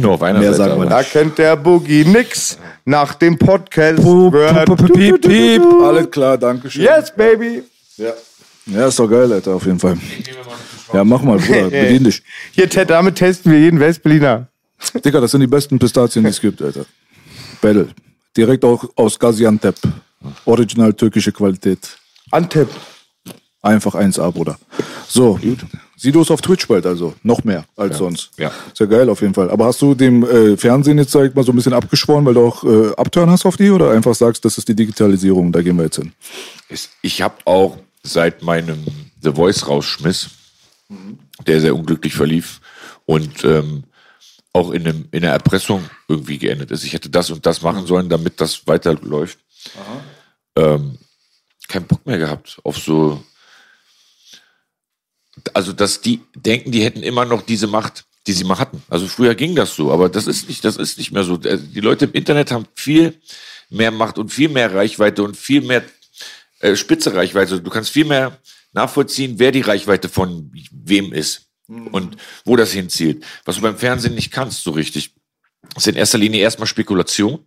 Nur 0.00 0.12
auf 0.12 0.22
einer 0.22 0.38
Mehr 0.40 0.52
Seite. 0.54 0.70
sagen 0.70 0.82
wir 0.82 0.88
Da 0.88 1.02
kennt 1.02 1.38
der 1.38 1.54
Boogie 1.56 2.04
nix. 2.04 2.58
nach 2.84 3.14
dem 3.14 3.38
Podcast. 3.38 4.02
Piep, 4.94 5.20
piep. 5.20 5.62
Alles 5.84 6.10
klar, 6.10 6.36
danke 6.36 6.68
schön. 6.70 6.82
Yes, 6.82 7.12
baby. 7.14 7.62
Ja. 7.96 8.10
Ja, 8.66 8.86
ist 8.86 8.98
doch 8.98 9.08
geil, 9.08 9.32
Alter, 9.32 9.54
auf 9.54 9.64
jeden 9.66 9.78
Fall. 9.78 9.96
Ja, 10.92 11.04
mach 11.04 11.22
mal, 11.22 11.38
Bruder, 11.38 11.70
bedien 11.70 12.04
dich. 12.04 12.22
Hier, 12.52 12.66
damit 12.68 13.16
testen 13.16 13.52
wir 13.52 13.58
jeden 13.60 13.80
Westberliner. 13.80 14.48
Digga, 15.04 15.20
das 15.20 15.30
sind 15.30 15.40
die 15.40 15.46
besten 15.46 15.78
Pistazien, 15.78 16.24
die 16.24 16.30
es 16.30 16.40
gibt, 16.40 16.60
Alter. 16.60 16.84
Battle. 17.60 17.88
Direkt 18.36 18.64
auch 18.64 18.84
aus 18.96 19.18
Gaziantep. 19.18 19.76
Original 20.44 20.92
türkische 20.94 21.32
Qualität. 21.32 21.96
Antep. 22.30 22.68
Einfach 23.60 23.94
1A, 23.94 24.30
Bruder. 24.32 24.58
So, 25.06 25.34
gut. 25.36 25.58
Sido 25.96 26.22
ist 26.22 26.32
auf 26.32 26.40
Twitch 26.42 26.66
bald, 26.66 26.84
also 26.84 27.14
noch 27.22 27.44
mehr 27.44 27.64
als 27.76 27.92
Ja. 27.92 27.98
sonst. 27.98 28.30
Ja. 28.36 28.50
Ist 28.72 28.80
ja 28.80 28.86
geil 28.86 29.08
auf 29.08 29.20
jeden 29.20 29.34
Fall. 29.34 29.50
Aber 29.50 29.66
hast 29.66 29.80
du 29.82 29.94
dem 29.94 30.24
äh, 30.24 30.56
Fernsehen 30.56 30.98
jetzt, 30.98 31.12
sag 31.12 31.28
ich 31.28 31.34
mal, 31.34 31.44
so 31.44 31.52
ein 31.52 31.56
bisschen 31.56 31.72
abgeschworen, 31.74 32.24
weil 32.26 32.34
du 32.34 32.44
auch 32.44 32.64
äh, 32.64 32.88
Upturn 32.96 33.30
hast 33.30 33.46
auf 33.46 33.56
die 33.56 33.70
oder 33.70 33.92
einfach 33.92 34.14
sagst, 34.16 34.44
das 34.44 34.58
ist 34.58 34.66
die 34.66 34.74
Digitalisierung, 34.74 35.52
da 35.52 35.62
gehen 35.62 35.76
wir 35.76 35.84
jetzt 35.84 35.96
hin? 35.96 36.12
Ist- 36.68 36.90
Ich 37.02 37.22
habe 37.22 37.34
auch 37.44 37.76
seit 38.02 38.42
meinem 38.42 38.84
The 39.22 39.30
Voice 39.30 39.68
rausschmiss, 39.68 40.30
der 41.46 41.60
sehr 41.60 41.74
unglücklich 41.74 42.14
verlief 42.14 42.60
und 43.06 43.44
ähm, 43.44 43.84
auch 44.52 44.70
in, 44.70 44.86
einem, 44.86 45.08
in 45.12 45.22
der 45.22 45.32
Erpressung 45.32 45.88
irgendwie 46.08 46.38
geendet 46.38 46.70
ist. 46.70 46.84
Ich 46.84 46.92
hätte 46.92 47.08
das 47.08 47.30
und 47.30 47.46
das 47.46 47.62
machen 47.62 47.86
sollen, 47.86 48.08
damit 48.08 48.40
das 48.40 48.66
weiterläuft. 48.66 49.38
Ähm, 50.56 50.98
keinen 51.68 51.86
Bock 51.86 52.04
mehr 52.06 52.18
gehabt 52.18 52.58
auf 52.64 52.78
so. 52.78 53.24
Also, 55.54 55.72
dass 55.72 56.02
die 56.02 56.20
denken, 56.34 56.70
die 56.70 56.84
hätten 56.84 57.02
immer 57.02 57.24
noch 57.24 57.42
diese 57.42 57.66
Macht, 57.66 58.04
die 58.26 58.32
sie 58.32 58.44
mal 58.44 58.58
hatten. 58.58 58.82
Also 58.88 59.06
früher 59.08 59.34
ging 59.34 59.56
das 59.56 59.74
so, 59.74 59.90
aber 59.90 60.08
das 60.08 60.26
ist 60.26 60.48
nicht, 60.48 60.64
das 60.64 60.76
ist 60.76 60.98
nicht 60.98 61.12
mehr 61.12 61.24
so. 61.24 61.40
Äh, 61.40 61.58
Die 61.58 61.80
Leute 61.80 62.04
im 62.04 62.12
Internet 62.12 62.52
haben 62.52 62.66
viel 62.74 63.20
mehr 63.70 63.90
Macht 63.90 64.18
und 64.18 64.28
viel 64.28 64.48
mehr 64.48 64.72
Reichweite 64.72 65.22
und 65.22 65.36
viel 65.36 65.62
mehr 65.62 65.82
äh, 66.60 66.76
spitze 66.76 67.14
Reichweite. 67.14 67.60
Du 67.60 67.70
kannst 67.70 67.90
viel 67.90 68.04
mehr 68.04 68.38
nachvollziehen, 68.72 69.38
wer 69.38 69.52
die 69.52 69.60
Reichweite 69.60 70.08
von 70.08 70.52
wem 70.72 71.12
ist 71.12 71.48
und 71.66 72.16
wo 72.44 72.56
das 72.56 72.72
hinzielt. 72.72 73.24
Was 73.44 73.56
du 73.56 73.62
beim 73.62 73.78
Fernsehen 73.78 74.14
nicht 74.14 74.32
kannst, 74.32 74.62
so 74.64 74.72
richtig. 74.72 75.14
Das 75.74 75.84
ist 75.84 75.88
in 75.88 75.96
erster 75.96 76.18
Linie 76.18 76.42
erstmal 76.42 76.66
Spekulation. 76.66 77.46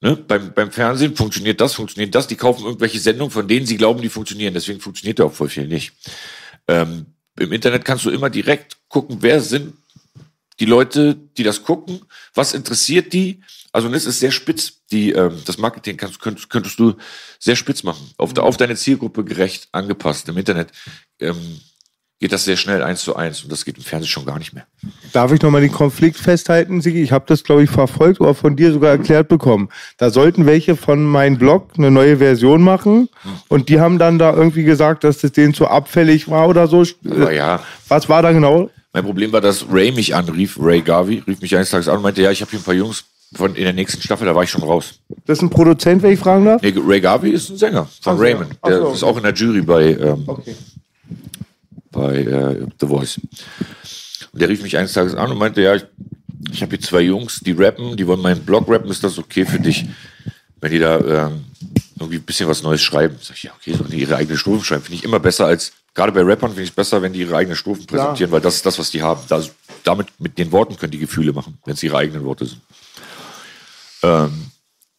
Ne? 0.00 0.16
Beim, 0.16 0.52
beim 0.54 0.70
Fernsehen 0.70 1.16
funktioniert 1.16 1.60
das, 1.60 1.74
funktioniert 1.74 2.14
das. 2.14 2.26
Die 2.26 2.36
kaufen 2.36 2.64
irgendwelche 2.64 3.00
Sendungen, 3.00 3.30
von 3.30 3.48
denen 3.48 3.66
sie 3.66 3.76
glauben, 3.76 4.00
die 4.00 4.08
funktionieren. 4.08 4.54
Deswegen 4.54 4.80
funktioniert 4.80 5.18
da 5.18 5.24
auch 5.24 5.32
voll 5.32 5.48
viel 5.48 5.66
nicht. 5.66 5.92
Ähm, 6.68 7.06
Im 7.38 7.52
Internet 7.52 7.84
kannst 7.84 8.04
du 8.04 8.10
immer 8.10 8.30
direkt 8.30 8.78
gucken, 8.88 9.18
wer 9.20 9.40
sind 9.40 9.74
die 10.60 10.64
Leute, 10.64 11.16
die 11.36 11.42
das 11.42 11.62
gucken, 11.62 12.00
was 12.34 12.54
interessiert 12.54 13.12
die. 13.12 13.40
Also 13.72 13.88
das 13.88 14.06
ist 14.06 14.20
sehr 14.20 14.32
spitz. 14.32 14.74
Die, 14.90 15.12
ähm, 15.12 15.40
das 15.44 15.58
Marketing 15.58 15.96
kannst, 15.96 16.20
könntest, 16.20 16.50
könntest 16.50 16.78
du 16.78 16.94
sehr 17.38 17.56
spitz 17.56 17.82
machen. 17.82 18.10
Auf, 18.16 18.32
de, 18.32 18.42
auf 18.42 18.56
deine 18.56 18.76
Zielgruppe 18.76 19.24
gerecht 19.24 19.68
angepasst. 19.72 20.28
Im 20.28 20.38
Internet 20.38 20.72
ähm, 21.20 21.60
geht 22.18 22.32
das 22.32 22.44
sehr 22.44 22.56
schnell 22.56 22.82
eins 22.82 23.02
zu 23.02 23.14
eins 23.14 23.42
und 23.42 23.52
das 23.52 23.64
geht 23.64 23.76
im 23.76 23.84
Fernsehen 23.84 24.08
schon 24.08 24.24
gar 24.24 24.38
nicht 24.38 24.52
mehr. 24.52 24.66
Darf 25.12 25.30
ich 25.32 25.40
nochmal 25.40 25.60
den 25.60 25.70
Konflikt 25.70 26.16
festhalten, 26.16 26.80
Sigi? 26.80 27.02
Ich 27.02 27.12
habe 27.12 27.26
das, 27.28 27.44
glaube 27.44 27.62
ich, 27.62 27.70
verfolgt 27.70 28.20
oder 28.20 28.34
von 28.34 28.56
dir 28.56 28.72
sogar 28.72 28.90
erklärt 28.90 29.28
bekommen. 29.28 29.68
Da 29.98 30.10
sollten 30.10 30.46
welche 30.46 30.74
von 30.74 31.04
meinem 31.04 31.38
Blog 31.38 31.72
eine 31.76 31.90
neue 31.90 32.18
Version 32.18 32.62
machen 32.62 33.08
und 33.48 33.68
die 33.68 33.78
haben 33.78 33.98
dann 33.98 34.18
da 34.18 34.32
irgendwie 34.34 34.64
gesagt, 34.64 35.04
dass 35.04 35.18
das 35.18 35.32
denen 35.32 35.54
zu 35.54 35.68
abfällig 35.68 36.28
war 36.28 36.48
oder 36.48 36.66
so. 36.66 36.84
Aber 37.04 37.32
ja, 37.32 37.62
Was 37.86 38.08
war 38.08 38.22
da 38.22 38.32
genau? 38.32 38.70
Mein 38.92 39.04
Problem 39.04 39.32
war, 39.32 39.40
dass 39.40 39.66
Ray 39.70 39.92
mich 39.92 40.14
anrief, 40.14 40.56
Ray 40.60 40.80
Garvey, 40.80 41.22
rief 41.26 41.40
mich 41.40 41.54
eines 41.54 41.70
Tages 41.70 41.88
an 41.88 41.96
und 41.98 42.02
meinte, 42.02 42.22
ja, 42.22 42.30
ich 42.30 42.40
habe 42.40 42.50
hier 42.50 42.60
ein 42.60 42.64
paar 42.64 42.74
Jungs 42.74 43.04
von 43.34 43.54
in 43.54 43.64
der 43.64 43.74
nächsten 43.74 44.00
Staffel, 44.00 44.26
da 44.26 44.34
war 44.34 44.42
ich 44.42 44.50
schon 44.50 44.62
raus. 44.62 45.00
Das 45.26 45.38
ist 45.38 45.42
ein 45.42 45.50
Produzent, 45.50 46.02
wenn 46.02 46.12
ich 46.12 46.18
fragen 46.18 46.46
darf? 46.46 46.62
Nee, 46.62 46.74
Ray 46.76 47.00
Garvey 47.00 47.30
ist 47.30 47.50
ein 47.50 47.58
Sänger 47.58 47.86
von 48.00 48.16
Ach. 48.16 48.20
Raymond. 48.20 48.52
Ach 48.62 48.68
Der 48.68 48.78
so. 48.80 48.92
ist 48.92 49.02
auch 49.02 49.16
in 49.18 49.22
der 49.24 49.34
Jury 49.34 49.60
bei, 49.60 49.90
ähm, 49.92 50.24
Okay. 50.26 50.56
bei 51.92 52.16
äh, 52.18 52.66
The 52.80 52.86
Voice. 52.86 53.20
Und 54.32 54.40
der 54.40 54.48
rief 54.48 54.62
mich 54.62 54.76
eines 54.78 54.92
Tages 54.94 55.14
an 55.14 55.30
und 55.30 55.38
meinte, 55.38 55.60
ja, 55.60 55.74
ich, 55.74 55.84
ich 56.52 56.62
habe 56.62 56.70
hier 56.70 56.80
zwei 56.80 57.02
Jungs, 57.02 57.40
die 57.40 57.52
rappen, 57.52 57.96
die 57.96 58.06
wollen 58.06 58.20
meinen 58.22 58.40
Blog 58.44 58.68
rappen, 58.68 58.90
ist 58.90 59.04
das 59.04 59.18
okay 59.18 59.44
für 59.44 59.60
dich, 59.60 59.84
wenn 60.60 60.70
die 60.72 60.78
da 60.78 61.26
ähm, 61.26 61.44
irgendwie 61.98 62.16
ein 62.18 62.22
bisschen 62.22 62.48
was 62.48 62.62
Neues 62.62 62.80
schreiben? 62.80 63.16
Sag 63.20 63.36
ich, 63.36 63.42
ja, 63.44 63.50
okay, 63.60 63.74
sollen 63.74 63.90
die 63.90 64.00
ihre 64.00 64.16
eigene 64.16 64.38
Strophen 64.38 64.64
schreiben. 64.64 64.82
Finde 64.82 64.96
ich 64.96 65.04
immer 65.04 65.20
besser 65.20 65.46
als, 65.46 65.72
gerade 65.98 66.12
bei 66.12 66.22
Rappern 66.22 66.50
finde 66.50 66.62
ich 66.62 66.70
es 66.70 66.74
besser, 66.74 67.02
wenn 67.02 67.12
die 67.12 67.20
ihre 67.20 67.36
eigenen 67.36 67.56
Strophen 67.56 67.84
präsentieren, 67.84 68.30
weil 68.30 68.40
das 68.40 68.54
ist 68.54 68.64
das, 68.64 68.78
was 68.78 68.90
die 68.90 69.02
haben. 69.02 69.20
Das, 69.28 69.50
damit, 69.82 70.06
mit 70.18 70.38
den 70.38 70.52
Worten 70.52 70.76
können 70.76 70.92
die 70.92 70.98
Gefühle 70.98 71.32
machen, 71.32 71.58
wenn 71.64 71.74
es 71.74 71.82
ihre 71.82 71.96
eigenen 71.96 72.24
Worte 72.24 72.46
sind. 72.46 72.60
Ähm, 74.04 74.52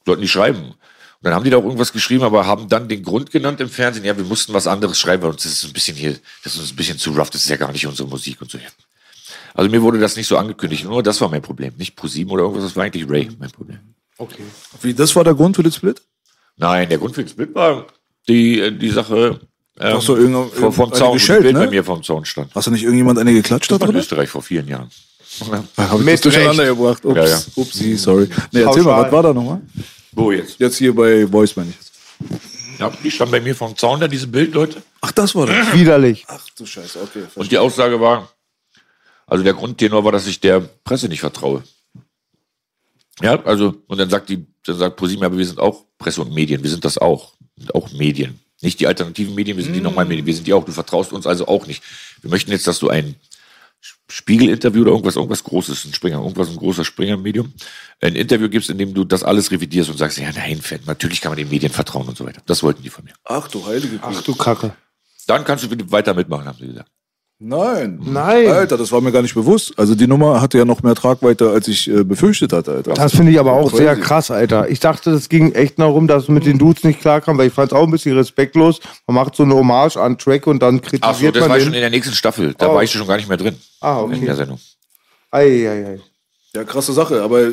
sollten 0.05 0.21
die 0.21 0.27
schreiben. 0.27 0.59
Und 0.61 0.75
dann 1.21 1.33
haben 1.33 1.45
die 1.45 1.49
da 1.49 1.57
auch 1.57 1.63
irgendwas 1.63 1.93
geschrieben, 1.93 2.23
aber 2.23 2.45
haben 2.45 2.67
dann 2.67 2.89
den 2.89 3.01
Grund 3.01 3.31
genannt 3.31 3.61
im 3.61 3.69
Fernsehen, 3.69 4.03
ja, 4.03 4.17
wir 4.17 4.25
mussten 4.25 4.53
was 4.53 4.67
anderes 4.67 4.99
schreiben, 4.99 5.23
weil 5.23 5.31
uns 5.31 5.43
das 5.43 5.53
ist 5.53 5.63
ein 5.63 5.73
bisschen 5.73 5.95
hier, 5.95 6.19
das 6.43 6.55
ist 6.55 6.59
uns 6.59 6.71
ein 6.73 6.75
bisschen 6.75 6.97
zu 6.97 7.11
rough, 7.11 7.29
das 7.29 7.43
ist 7.43 7.49
ja 7.49 7.55
gar 7.55 7.71
nicht 7.71 7.87
unsere 7.87 8.07
Musik 8.07 8.41
und 8.41 8.51
so. 8.51 8.57
Also 9.53 9.69
mir 9.69 9.81
wurde 9.81 9.99
das 9.99 10.17
nicht 10.17 10.27
so 10.27 10.37
angekündigt, 10.37 10.83
nur 10.83 11.01
das 11.01 11.21
war 11.21 11.29
mein 11.29 11.41
Problem. 11.41 11.73
Nicht 11.77 11.95
ProSieben 11.95 12.31
oder 12.31 12.43
irgendwas, 12.43 12.65
das 12.65 12.75
war 12.75 12.83
eigentlich 12.83 13.09
Ray 13.09 13.29
mein 13.39 13.51
Problem. 13.51 13.79
Okay. 14.17 14.43
Wie, 14.81 14.93
das 14.93 15.15
war 15.15 15.23
der 15.23 15.33
Grund 15.33 15.55
für 15.55 15.63
den 15.63 15.71
Split? 15.71 16.01
Nein, 16.57 16.89
der 16.89 16.97
Grund 16.97 17.15
für 17.15 17.23
den 17.23 17.29
Split 17.29 17.55
war 17.55 17.87
die, 18.27 18.59
äh, 18.59 18.71
die 18.71 18.89
Sache 18.89 19.39
ähm, 19.79 19.95
Ach 19.97 20.01
so, 20.01 20.15
irgendein- 20.17 20.49
vom, 20.49 20.73
vom 20.73 20.93
Zaun, 20.93 21.17
Bild 21.17 21.43
ne? 21.53 21.65
bei 21.65 21.69
mir 21.69 21.83
vom 21.83 22.03
Zaun 22.03 22.25
stand. 22.25 22.53
Hast 22.53 22.67
du 22.67 22.71
nicht 22.71 22.83
irgendjemand 22.83 23.17
eine 23.19 23.33
geklatscht 23.33 23.71
da 23.71 23.77
Das 23.77 23.87
war 23.87 23.93
in? 23.95 23.99
Österreich 24.01 24.29
vor 24.29 24.41
vielen 24.41 24.67
Jahren. 24.67 24.89
Hab 25.77 25.99
ich 25.99 26.05
Mit 26.05 26.13
das 26.15 26.21
durcheinander 26.21 26.65
gebracht. 26.65 27.05
Ups, 27.05 27.15
Ja, 27.17 27.25
ja. 27.25 27.39
upsie, 27.55 27.95
sorry. 27.95 28.27
Nee, 28.51 28.61
erzähl 28.61 28.83
mal, 28.83 29.03
was 29.03 29.11
war 29.11 29.23
da 29.23 29.33
nochmal? 29.33 29.61
Wo 30.11 30.31
jetzt? 30.31 30.59
Jetzt 30.59 30.77
hier 30.77 30.93
bei 30.93 31.25
Voice, 31.27 31.55
meine 31.55 31.69
ich. 31.69 31.75
jetzt. 31.75 31.91
Ja, 32.79 32.91
die 33.03 33.11
stand 33.11 33.31
bei 33.31 33.39
mir 33.39 33.55
vom 33.55 33.75
Zaun 33.77 33.99
da, 33.99 34.07
diese 34.07 34.27
Bild, 34.27 34.53
Leute. 34.53 34.81
Ach, 35.01 35.11
das 35.11 35.35
war 35.35 35.45
das. 35.45 35.55
Widerlich. 35.73 36.25
Ach 36.27 36.45
du 36.57 36.65
Scheiße, 36.65 36.99
okay. 37.01 37.23
Und 37.35 37.51
die 37.51 37.57
Aussage 37.57 37.99
war, 38.01 38.29
also 39.27 39.43
der 39.43 39.53
Grundtenor 39.53 40.03
war, 40.03 40.11
dass 40.11 40.27
ich 40.27 40.39
der 40.39 40.61
Presse 40.83 41.07
nicht 41.07 41.19
vertraue. 41.21 41.63
Ja, 43.21 43.41
also, 43.43 43.75
und 43.87 43.97
dann 43.97 44.09
sagt 44.09 44.29
die, 44.29 44.45
dann 44.65 44.77
sagt 44.77 44.95
ProSieben, 44.95 45.23
aber 45.25 45.37
wir 45.37 45.45
sind 45.45 45.59
auch 45.59 45.83
Presse 45.97 46.21
und 46.21 46.33
Medien, 46.33 46.63
wir 46.63 46.69
sind 46.69 46.83
das 46.85 46.97
auch. 46.97 47.33
Wir 47.55 47.63
sind 47.63 47.75
auch 47.75 47.91
Medien. 47.91 48.39
Nicht 48.61 48.79
die 48.79 48.87
alternativen 48.87 49.35
Medien, 49.35 49.57
wir 49.57 49.63
sind 49.63 49.73
die 49.73 49.81
normalen 49.81 50.09
Medien, 50.09 50.25
wir 50.25 50.33
sind 50.33 50.45
die 50.45 50.53
auch. 50.53 50.65
Du 50.65 50.71
vertraust 50.71 51.13
uns 51.13 51.25
also 51.25 51.47
auch 51.47 51.65
nicht. 51.65 51.81
Wir 52.21 52.29
möchten 52.29 52.51
jetzt, 52.51 52.67
dass 52.67 52.79
du 52.79 52.89
ein 52.89 53.15
Spiegel-Interview 54.09 54.81
oder 54.81 54.91
irgendwas, 54.91 55.15
irgendwas 55.15 55.43
Großes, 55.43 55.85
ein 55.85 55.93
Springer, 55.93 56.17
irgendwas, 56.17 56.49
ein 56.49 56.57
großer 56.57 56.83
Springer-Medium, 56.83 57.53
ein 58.01 58.15
Interview 58.15 58.49
gibst, 58.49 58.69
in 58.69 58.77
dem 58.77 58.93
du 58.93 59.05
das 59.05 59.23
alles 59.23 59.51
revidierst 59.51 59.89
und 59.89 59.97
sagst, 59.97 60.17
ja, 60.17 60.31
nein, 60.33 60.61
Fan, 60.61 60.79
natürlich 60.85 61.21
kann 61.21 61.31
man 61.31 61.37
den 61.37 61.49
Medien 61.49 61.71
vertrauen 61.71 62.07
und 62.07 62.17
so 62.17 62.25
weiter. 62.25 62.41
Das 62.45 62.61
wollten 62.63 62.83
die 62.83 62.89
von 62.89 63.05
mir. 63.05 63.13
Ach 63.23 63.47
du 63.47 63.65
heilige. 63.65 63.99
Ach 64.01 64.21
du 64.21 64.35
Kacke. 64.35 64.75
Dann 65.27 65.45
kannst 65.45 65.63
du 65.63 65.69
bitte 65.69 65.89
weiter 65.91 66.13
mitmachen, 66.13 66.45
haben 66.45 66.57
sie 66.59 66.67
gesagt. 66.67 66.89
Nein. 67.41 67.99
Nein. 68.03 68.47
Alter, 68.47 68.77
das 68.77 68.91
war 68.91 68.99
mir 68.99 69.13
gar 69.13 69.21
nicht 69.21 69.33
bewusst. 69.33 69.71
Also 69.77 69.95
die 69.95 70.07
Nummer 70.07 70.41
hatte 70.41 70.57
ja 70.57 70.65
noch 70.65 70.83
mehr 70.83 70.93
Tragweite, 70.93 71.49
als 71.51 71.69
ich 71.69 71.89
äh, 71.89 72.03
befürchtet 72.03 72.51
hatte, 72.51 72.71
Alter. 72.73 72.93
Das 72.95 73.13
finde 73.15 73.31
ich 73.31 73.39
aber 73.39 73.53
auch 73.53 73.69
Crazy. 73.69 73.83
sehr 73.83 73.95
krass, 73.95 74.29
Alter. 74.29 74.69
Ich 74.69 74.81
dachte, 74.81 75.11
das 75.13 75.29
ging 75.29 75.53
echt 75.53 75.79
darum, 75.79 76.05
dass 76.07 76.23
es 76.23 76.29
mit 76.29 76.45
den 76.45 76.57
Dudes 76.57 76.83
nicht 76.83 76.99
klarkam, 76.99 77.37
weil 77.37 77.47
ich 77.47 77.53
fand 77.53 77.71
es 77.71 77.77
auch 77.77 77.83
ein 77.83 77.91
bisschen 77.91 78.17
respektlos. 78.17 78.81
Man 79.07 79.15
macht 79.15 79.35
so 79.37 79.43
eine 79.43 79.55
Hommage 79.55 79.95
an 79.95 80.17
Track 80.17 80.47
und 80.47 80.61
dann 80.61 80.81
kritisiert 80.81 81.03
Ach 81.05 81.15
so, 81.17 81.31
das 81.31 81.39
man 81.41 81.49
war 81.51 81.57
den. 81.59 81.63
schon 81.65 81.73
in 81.75 81.79
der 81.79 81.89
nächsten 81.89 82.13
Staffel. 82.13 82.53
Da 82.57 82.67
Oh. 82.69 82.75
war 82.75 82.83
ich 82.83 82.91
schon 82.91 83.07
gar 83.07 83.15
nicht 83.15 83.29
mehr 83.29 83.37
drin. 83.37 83.55
Ah, 83.79 84.01
In 84.03 84.15
okay. 84.15 84.25
der 84.25 84.35
Sendung. 84.35 84.59
Ei, 85.31 85.39
ei, 85.69 85.85
ei. 85.93 85.99
Ja, 86.53 86.63
krasse 86.65 86.91
Sache, 86.91 87.21
aber 87.21 87.41
äh, 87.43 87.51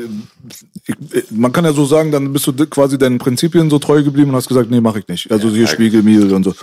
ich, 1.12 1.30
man 1.30 1.52
kann 1.52 1.64
ja 1.64 1.72
so 1.72 1.84
sagen, 1.84 2.10
dann 2.10 2.32
bist 2.32 2.46
du 2.48 2.52
quasi 2.66 2.98
deinen 2.98 3.18
Prinzipien 3.18 3.70
so 3.70 3.78
treu 3.78 4.02
geblieben 4.02 4.30
und 4.30 4.36
hast 4.36 4.48
gesagt, 4.48 4.68
nee, 4.70 4.80
mach 4.80 4.96
ich 4.96 5.06
nicht. 5.06 5.30
Also 5.30 5.48
hier 5.50 5.68
Spiegel, 5.68 6.02
Miel 6.02 6.32
und 6.32 6.42
so. 6.44 6.54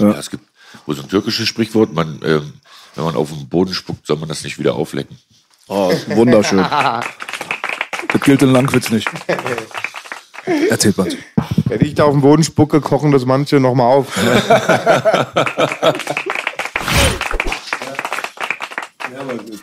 Ja, 0.00 0.10
es 0.18 0.30
gibt 0.30 0.42
wohl 0.86 0.96
so 0.96 1.02
ein 1.02 1.08
türkisches 1.08 1.48
Sprichwort, 1.48 1.92
man, 1.92 2.20
ähm, 2.24 2.54
wenn 2.94 3.04
man 3.04 3.16
auf 3.16 3.30
den 3.30 3.48
Boden 3.48 3.74
spuckt, 3.74 4.06
soll 4.06 4.16
man 4.16 4.28
das 4.28 4.44
nicht 4.44 4.58
wieder 4.58 4.74
auflecken. 4.74 5.18
Oh, 5.68 5.92
wunderschön. 6.08 6.58
das 8.12 8.20
gilt 8.22 8.42
in 8.42 8.52
Langwitz 8.52 8.90
nicht. 8.90 9.08
Erzählt 10.70 10.96
mal. 10.96 11.08
Wenn 11.64 11.80
ich 11.80 11.94
da 11.94 12.04
auf 12.04 12.12
den 12.12 12.20
Boden 12.20 12.44
spucke, 12.44 12.80
kochen 12.80 13.10
das 13.10 13.24
manche 13.26 13.58
nochmal 13.58 13.96
auf. 13.96 14.12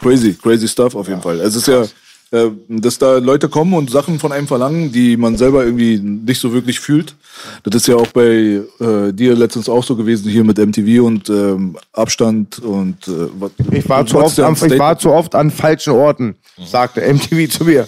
Crazy, 0.01 0.33
crazy 0.33 0.67
stuff 0.67 0.95
auf 0.95 1.07
jeden 1.07 1.21
Fall. 1.21 1.39
Es 1.39 1.55
ist 1.55 1.67
ja, 1.67 1.85
äh, 2.33 2.49
dass 2.67 2.97
da 2.97 3.19
Leute 3.19 3.47
kommen 3.47 3.75
und 3.75 3.91
Sachen 3.91 4.17
von 4.17 4.31
einem 4.31 4.47
verlangen, 4.47 4.91
die 4.91 5.17
man 5.17 5.37
selber 5.37 5.63
irgendwie 5.63 5.99
nicht 5.99 6.41
so 6.41 6.51
wirklich 6.51 6.79
fühlt. 6.79 7.13
Das 7.61 7.75
ist 7.75 7.87
ja 7.87 7.95
auch 7.95 8.07
bei 8.07 8.61
äh, 8.79 9.13
dir 9.13 9.35
letztens 9.35 9.69
auch 9.69 9.83
so 9.83 9.95
gewesen 9.95 10.31
hier 10.31 10.43
mit 10.43 10.57
MTV 10.57 11.03
und 11.03 11.29
ähm, 11.29 11.77
Abstand 11.91 12.57
und 12.57 13.07
äh, 13.07 13.29
was, 13.37 13.51
Ich 13.71 13.87
war, 13.87 14.03
zu 14.07 14.17
oft 14.17 14.39
an, 14.39 14.55
ich 14.55 14.79
war 14.79 14.97
zu 14.97 15.11
oft 15.11 15.35
an 15.35 15.51
falschen 15.51 15.93
Orten, 15.93 16.35
sagte 16.65 17.01
MTV 17.01 17.55
zu 17.55 17.65
mir. 17.65 17.87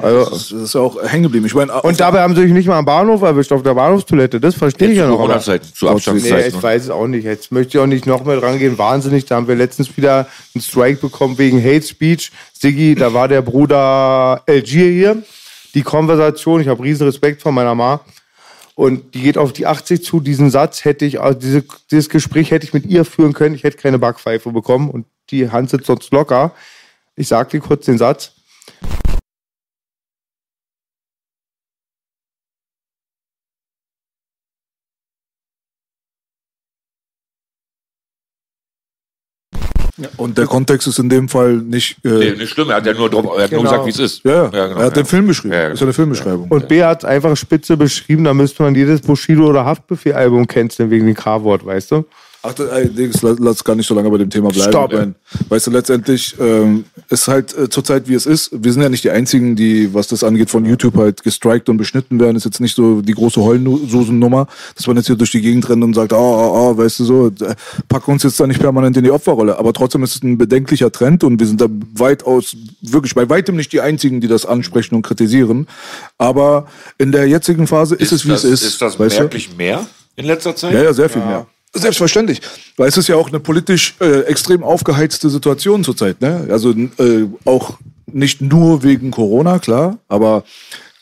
Also, 0.00 0.30
Das 0.30 0.52
ist 0.52 0.74
ja 0.74 0.80
auch 0.80 1.02
hängen 1.02 1.24
geblieben. 1.24 1.46
Ich 1.46 1.54
meine, 1.54 1.80
und 1.82 1.98
dabei 1.98 2.20
haben 2.20 2.34
sie 2.34 2.42
sich 2.42 2.52
nicht 2.52 2.66
mal 2.68 2.78
am 2.78 2.84
Bahnhof 2.84 3.22
erwischt, 3.22 3.50
auf 3.52 3.62
der 3.62 3.74
Bahnhofstoilette. 3.74 4.40
Das 4.40 4.54
verstehe 4.54 4.90
ich 4.90 4.98
ja 4.98 5.06
noch. 5.08 5.16
Corona-Zeiten, 5.16 5.66
zu 5.74 5.86
Nee, 5.86 5.90
Abstandszeiten. 5.92 6.54
ich 6.56 6.62
weiß 6.62 6.84
es 6.84 6.90
auch 6.90 7.06
nicht. 7.06 7.24
Jetzt 7.24 7.50
möchte 7.50 7.76
ich 7.76 7.82
auch 7.82 7.86
nicht 7.86 8.06
noch 8.06 8.24
mehr 8.24 8.38
dran 8.38 8.58
gehen. 8.58 8.78
Wahnsinnig, 8.78 9.24
da 9.26 9.36
haben 9.36 9.48
wir 9.48 9.56
letztens 9.56 9.96
wieder 9.96 10.28
einen 10.54 10.62
Strike 10.62 11.00
bekommen 11.00 11.38
wegen 11.38 11.62
Hate 11.62 11.82
Speech. 11.82 12.30
Siggi, 12.52 12.94
da 12.94 13.12
war 13.14 13.26
der 13.28 13.42
Bruder 13.42 14.42
Algier 14.46 14.90
hier. 14.90 15.22
die 15.74 15.82
Konversation, 15.82 16.60
ich 16.60 16.68
habe 16.68 16.82
riesen 16.82 17.06
Respekt 17.06 17.42
vor 17.42 17.52
meiner 17.52 17.74
Ma. 17.74 18.00
Und 18.74 19.14
die 19.14 19.20
geht 19.22 19.36
auf 19.36 19.52
die 19.52 19.66
80 19.66 20.02
zu. 20.04 20.20
Diesen 20.20 20.50
Satz 20.50 20.84
hätte 20.84 21.04
ich, 21.04 21.20
also 21.20 21.38
diese, 21.38 21.64
dieses 21.90 22.08
Gespräch 22.08 22.50
hätte 22.50 22.64
ich 22.64 22.72
mit 22.72 22.86
ihr 22.86 23.04
führen 23.04 23.32
können. 23.34 23.54
Ich 23.54 23.62
hätte 23.64 23.76
keine 23.76 23.98
Backpfeife 23.98 24.50
bekommen 24.52 24.88
und 24.88 25.04
die 25.30 25.50
Hand 25.50 25.68
sitzt 25.70 25.86
sonst 25.86 26.10
locker. 26.12 26.52
Ich 27.16 27.28
sag 27.28 27.50
dir 27.50 27.60
kurz 27.60 27.84
den 27.84 27.98
Satz. 27.98 28.32
Und 40.16 40.38
der 40.38 40.46
Kontext 40.46 40.86
ist 40.88 40.98
in 40.98 41.08
dem 41.08 41.28
Fall 41.28 41.56
nicht. 41.56 42.04
Äh 42.04 42.08
nee, 42.08 42.30
nicht 42.32 42.50
schlimm. 42.50 42.70
Er 42.70 42.76
hat 42.76 42.86
ja 42.86 42.94
nur, 42.94 43.10
drauf, 43.10 43.24
er 43.36 43.44
hat 43.44 43.50
genau. 43.50 43.62
nur 43.62 43.70
gesagt, 43.70 43.86
wie 43.86 43.90
es 43.90 43.98
ist. 43.98 44.24
Ja, 44.24 44.44
ja. 44.44 44.48
genau, 44.48 44.80
er 44.80 44.86
hat 44.86 44.96
ja. 44.96 45.02
den 45.02 45.06
Film 45.06 45.26
beschrieben. 45.26 45.54
Ja, 45.54 45.62
genau. 45.62 45.74
ist 45.74 45.80
ja 45.80 45.86
eine 45.86 45.92
Filmbeschreibung. 45.92 46.48
Und 46.48 46.68
B 46.68 46.82
hat 46.82 47.04
einfach 47.04 47.36
spitze 47.36 47.76
beschrieben, 47.76 48.24
da 48.24 48.34
müsste 48.34 48.62
man 48.62 48.74
jedes 48.74 49.00
Bushido- 49.00 49.48
oder 49.48 49.64
Haftbefehl-Album 49.64 50.46
canceln 50.46 50.90
wegen 50.90 51.06
dem 51.06 51.14
K-Wort, 51.14 51.64
weißt 51.64 51.92
du? 51.92 52.04
Ach, 52.42 52.54
Dings, 52.54 53.20
lass 53.20 53.62
gar 53.62 53.76
nicht 53.76 53.86
so 53.86 53.94
lange 53.94 54.08
bei 54.08 54.16
dem 54.16 54.30
Thema 54.30 54.48
bleiben. 54.48 54.70
Stopp. 54.70 54.92
Meine, 54.94 55.14
weißt 55.50 55.66
du, 55.66 55.70
letztendlich 55.72 56.34
ähm, 56.40 56.86
ist 57.10 57.28
halt 57.28 57.56
äh, 57.56 57.68
zurzeit, 57.68 58.08
wie 58.08 58.14
es 58.14 58.24
ist. 58.24 58.50
Wir 58.52 58.72
sind 58.72 58.80
ja 58.80 58.88
nicht 58.88 59.04
die 59.04 59.10
Einzigen, 59.10 59.56
die, 59.56 59.92
was 59.92 60.08
das 60.08 60.24
angeht, 60.24 60.48
von 60.48 60.64
YouTube 60.64 60.96
halt 60.96 61.22
gestrikt 61.22 61.68
und 61.68 61.76
beschnitten 61.76 62.18
werden. 62.18 62.36
Ist 62.36 62.46
jetzt 62.46 62.60
nicht 62.60 62.74
so 62.74 63.02
die 63.02 63.12
große 63.12 63.42
Heulsusennummer, 63.42 64.46
dass 64.74 64.86
man 64.86 64.96
jetzt 64.96 65.08
hier 65.08 65.16
durch 65.16 65.32
die 65.32 65.42
Gegend 65.42 65.68
rennt 65.68 65.84
und 65.84 65.92
sagt, 65.92 66.14
ah, 66.14 66.16
ah, 66.16 66.70
ah, 66.70 66.76
weißt 66.78 67.00
du 67.00 67.04
so, 67.04 67.26
äh, 67.26 67.54
pack 67.90 68.08
uns 68.08 68.22
jetzt 68.22 68.40
da 68.40 68.46
nicht 68.46 68.60
permanent 68.60 68.96
in 68.96 69.04
die 69.04 69.10
Opferrolle. 69.10 69.58
Aber 69.58 69.74
trotzdem 69.74 70.02
ist 70.02 70.16
es 70.16 70.22
ein 70.22 70.38
bedenklicher 70.38 70.90
Trend 70.90 71.22
und 71.24 71.40
wir 71.40 71.46
sind 71.46 71.60
da 71.60 71.66
weitaus, 71.94 72.56
wirklich 72.80 73.14
bei 73.14 73.28
weitem 73.28 73.56
nicht 73.56 73.70
die 73.74 73.82
Einzigen, 73.82 74.22
die 74.22 74.28
das 74.28 74.46
ansprechen 74.46 74.94
und 74.94 75.02
kritisieren. 75.02 75.66
Aber 76.16 76.68
in 76.96 77.12
der 77.12 77.28
jetzigen 77.28 77.66
Phase 77.66 77.96
ist, 77.96 78.12
ist 78.12 78.12
es, 78.12 78.24
wie 78.24 78.30
das, 78.30 78.44
es 78.44 78.62
ist. 78.62 78.62
Ist 78.62 78.82
das 78.82 78.98
merklich 78.98 79.50
du? 79.50 79.56
mehr 79.56 79.86
in 80.16 80.24
letzter 80.24 80.56
Zeit? 80.56 80.72
Ja, 80.72 80.84
ja, 80.84 80.94
sehr 80.94 81.10
viel 81.10 81.20
ja. 81.20 81.28
mehr. 81.28 81.46
Selbstverständlich, 81.72 82.40
weil 82.76 82.88
es 82.88 82.96
ist 82.96 83.08
ja 83.08 83.14
auch 83.14 83.28
eine 83.28 83.38
politisch 83.38 83.94
äh, 84.00 84.22
extrem 84.22 84.64
aufgeheizte 84.64 85.30
Situation 85.30 85.84
zurzeit. 85.84 86.20
Ne? 86.20 86.48
Also 86.50 86.72
äh, 86.72 87.26
auch 87.44 87.78
nicht 88.06 88.40
nur 88.40 88.82
wegen 88.82 89.12
Corona, 89.12 89.60
klar, 89.60 89.98
aber 90.08 90.42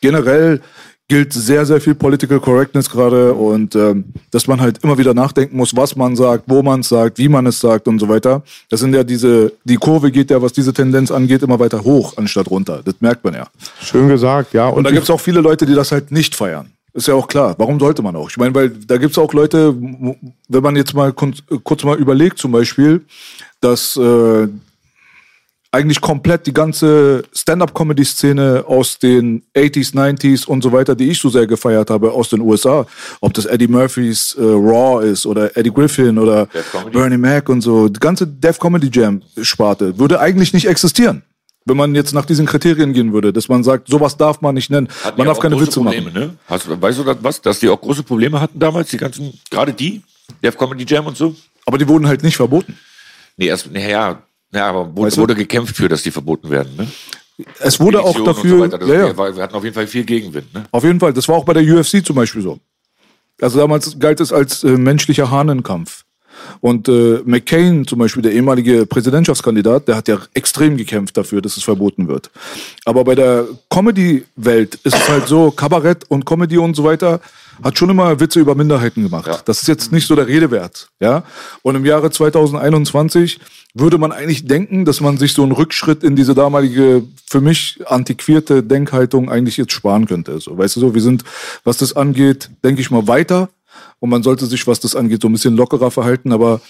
generell 0.03 0.61
gilt 1.09 1.33
sehr, 1.33 1.65
sehr 1.65 1.81
viel 1.81 1.95
Political 1.95 2.39
Correctness 2.39 2.91
gerade 2.91 3.33
und 3.33 3.75
ähm, 3.75 4.05
dass 4.31 4.47
man 4.47 4.61
halt 4.61 4.85
immer 4.85 4.99
wieder 4.99 5.15
nachdenken 5.15 5.57
muss, 5.57 5.75
was 5.75 5.97
man 5.97 6.15
sagt, 6.15 6.45
wo 6.47 6.63
man 6.63 6.81
es 6.81 6.91
sagt, 6.91 7.17
wie 7.17 7.31
man 7.31 7.47
es 7.47 7.61
sagt 7.61 7.89
und 7.89 7.99
so 7.99 8.11
weiter. 8.11 8.43
Das 8.69 8.81
sind 8.81 8.95
ja 8.95 9.03
diese, 9.03 9.53
die 9.65 9.77
Kurve 9.77 10.11
geht 10.11 10.31
ja, 10.31 10.43
was 10.43 10.53
diese 10.53 10.75
Tendenz 10.75 11.11
angeht, 11.11 11.43
immer 11.43 11.59
weiter 11.59 11.83
hoch 11.83 12.19
anstatt 12.19 12.51
runter. 12.51 12.83
Das 12.85 12.97
merkt 13.01 13.25
man 13.25 13.33
ja. 13.33 13.49
Schön 13.83 14.09
gesagt, 14.09 14.53
ja. 14.53 14.69
Und, 14.69 14.79
und 14.79 14.85
da 14.85 14.91
gibt 14.91 15.05
es 15.05 15.11
auch 15.11 15.21
viele 15.21 15.41
Leute, 15.41 15.65
die 15.65 15.75
das 15.75 15.93
halt 15.93 16.13
nicht 16.13 16.37
feiern. 16.37 16.73
Ist 16.99 17.07
ja 17.07 17.15
auch 17.15 17.29
klar. 17.29 17.55
Warum 17.59 17.79
sollte 17.79 18.03
man 18.03 18.17
auch? 18.17 18.29
Ich 18.29 18.37
meine, 18.37 18.53
weil 18.57 18.71
da 18.71 18.97
gibt 18.97 19.13
es 19.13 19.19
auch 19.19 19.33
Leute, 19.33 19.73
wenn 19.73 20.63
man 20.63 20.75
jetzt 20.75 20.95
mal 20.95 21.13
kurz 21.13 21.85
mal 21.85 21.97
überlegt, 21.97 22.39
zum 22.39 22.51
Beispiel, 22.51 23.05
dass 23.61 23.97
äh, 23.97 24.49
eigentlich 25.71 26.01
komplett 26.01 26.45
die 26.49 26.53
ganze 26.53 27.23
Stand-up-Comedy-Szene 27.33 28.65
aus 28.67 28.99
den 28.99 29.45
80s, 29.55 29.95
90s 29.95 30.45
und 30.45 30.61
so 30.61 30.73
weiter, 30.73 30.97
die 30.97 31.11
ich 31.11 31.21
so 31.21 31.29
sehr 31.29 31.47
gefeiert 31.47 31.89
habe, 31.89 32.11
aus 32.11 32.31
den 32.31 32.41
USA, 32.41 32.85
ob 33.21 33.33
das 33.33 33.47
Eddie 33.47 33.69
Murphys 33.69 34.35
äh, 34.37 34.43
Raw 34.43 35.07
ist 35.07 35.25
oder 35.25 35.57
Eddie 35.57 35.71
Griffin 35.71 36.19
oder 36.19 36.49
Bernie 36.91 37.17
Mac 37.17 37.49
und 37.49 37.61
so, 37.61 37.89
die 37.89 38.01
ganze 38.01 38.27
Def 38.27 38.59
Comedy 38.59 38.91
Jam-Sparte 38.93 39.97
würde 40.01 40.19
eigentlich 40.19 40.53
nicht 40.53 40.67
existieren 40.67 41.23
wenn 41.69 41.77
man 41.77 41.95
jetzt 41.95 42.13
nach 42.13 42.25
diesen 42.25 42.47
Kriterien 42.47 42.93
gehen 42.93 43.13
würde, 43.13 43.33
dass 43.33 43.49
man 43.49 43.63
sagt, 43.65 43.89
sowas 43.89 44.17
darf 44.17 44.41
man 44.41 44.55
nicht 44.55 44.71
nennen, 44.71 44.89
hatten 45.05 45.19
man 45.19 45.27
darf 45.27 45.39
keine 45.39 45.61
Witze 45.61 45.81
Probleme, 45.81 46.11
machen. 46.11 46.21
Ne? 46.21 46.35
Hast, 46.47 46.69
weißt 46.69 46.99
du 46.99 47.05
das, 47.05 47.17
was? 47.21 47.41
Dass 47.41 47.61
die 47.61 47.69
auch 47.69 47.81
große 47.81 48.03
Probleme 48.03 48.41
hatten 48.41 48.59
damals, 48.59 48.91
die 48.91 48.97
ganzen, 48.97 49.39
gerade 49.51 49.73
die, 49.73 50.03
Def 50.43 50.57
Comedy 50.57 50.85
Jam 50.87 51.07
und 51.07 51.17
so? 51.17 51.35
Aber 51.67 51.79
die 51.79 51.87
wurden 51.89 52.07
halt 52.07 52.23
nicht 52.23 52.37
verboten. 52.37 52.79
Nee, 53.37 53.47
erst, 53.47 53.71
naja, 53.71 54.23
ja, 54.53 54.69
aber 54.69 54.97
wurde, 54.97 55.07
weißt 55.07 55.17
du? 55.17 55.21
wurde 55.23 55.35
gekämpft 55.35 55.77
für, 55.77 55.89
dass 55.89 56.03
die 56.03 56.11
verboten 56.11 56.51
werden, 56.51 56.75
ne? 56.77 56.89
Es 57.61 57.79
wurde 57.79 58.03
auch 58.03 58.19
dafür. 58.25 58.69
So 58.69 58.93
ja, 58.93 59.07
ja. 59.07 59.37
Wir 59.37 59.43
hatten 59.43 59.55
auf 59.55 59.63
jeden 59.63 59.75
Fall 59.75 59.87
viel 59.87 60.05
Gegenwind. 60.05 60.53
Ne? 60.53 60.65
Auf 60.73 60.83
jeden 60.83 60.99
Fall. 60.99 61.13
Das 61.13 61.29
war 61.29 61.37
auch 61.37 61.45
bei 61.45 61.53
der 61.53 61.63
UFC 61.63 62.05
zum 62.05 62.17
Beispiel 62.17 62.43
so. 62.43 62.59
Also 63.41 63.61
damals 63.61 63.99
galt 64.01 64.21
es 64.21 64.33
als 64.33 64.65
äh, 64.65 64.71
menschlicher 64.71 65.31
Hahnenkampf. 65.31 66.05
Und 66.61 66.89
äh, 66.89 67.21
McCain 67.25 67.87
zum 67.87 67.99
Beispiel, 67.99 68.23
der 68.23 68.33
ehemalige 68.33 68.87
Präsidentschaftskandidat, 68.87 69.89
der 69.89 69.97
hat 69.97 70.09
ja 70.09 70.19
extrem 70.35 70.77
gekämpft 70.77 71.17
dafür, 71.17 71.41
dass 71.41 71.57
es 71.57 71.65
verboten 71.65 72.09
wird. 72.09 72.31
Aber 72.85 73.05
bei 73.05 73.15
der 73.15 73.47
Comedy-Welt 73.71 74.77
ist 74.85 74.97
es 74.97 75.09
halt 75.09 75.29
so, 75.29 75.51
Kabarett 75.51 76.05
und 76.09 76.25
Comedy 76.27 76.59
und 76.59 76.75
so 76.75 76.85
weiter 76.85 77.21
hat 77.63 77.79
schon 77.79 77.91
immer 77.91 78.21
Witze 78.21 78.41
über 78.41 78.55
Minderheiten 78.55 79.03
gemacht. 79.03 79.27
Ja. 79.27 79.41
Das 79.45 79.63
ist 79.63 79.69
jetzt 79.69 79.93
nicht 79.93 80.07
so 80.07 80.15
der 80.15 80.27
Rede 80.27 80.51
wert. 80.51 80.89
Ja? 81.01 81.25
Und 81.63 81.75
im 81.75 81.85
Jahre 81.85 82.11
2021 82.11 83.41
würde 83.75 83.99
man 83.99 84.13
eigentlich 84.13 84.47
denken, 84.47 84.85
dass 84.85 85.01
man 85.01 85.19
sich 85.19 85.33
so 85.33 85.43
einen 85.43 85.53
Rückschritt 85.53 86.03
in 86.03 86.17
diese 86.17 86.35
damalige, 86.35 87.05
für 87.27 87.41
mich 87.41 87.81
antiquierte 87.87 88.63
Denkhaltung 88.63 89.31
eigentlich 89.31 89.57
jetzt 89.57 89.73
sparen 89.73 90.07
könnte. 90.07 90.41
So, 90.41 90.57
weißt 90.57 90.77
du 90.77 90.81
so, 90.81 90.95
wir 90.95 91.03
sind, 91.03 91.25
was 91.65 91.79
das 91.79 91.95
angeht, 91.95 92.51
denke 92.65 92.81
ich 92.81 92.91
mal, 92.91 93.07
weiter 93.07 93.49
und 94.01 94.11
man 94.11 94.23
sollte 94.23 94.47
sich, 94.47 94.67
was 94.67 94.81
das 94.81 94.97
angeht, 94.97 95.23
so 95.23 95.29
ein 95.29 95.33
bisschen 95.33 95.57
lockerer 95.57 95.91
verhalten. 95.91 96.33
Aber 96.33 96.61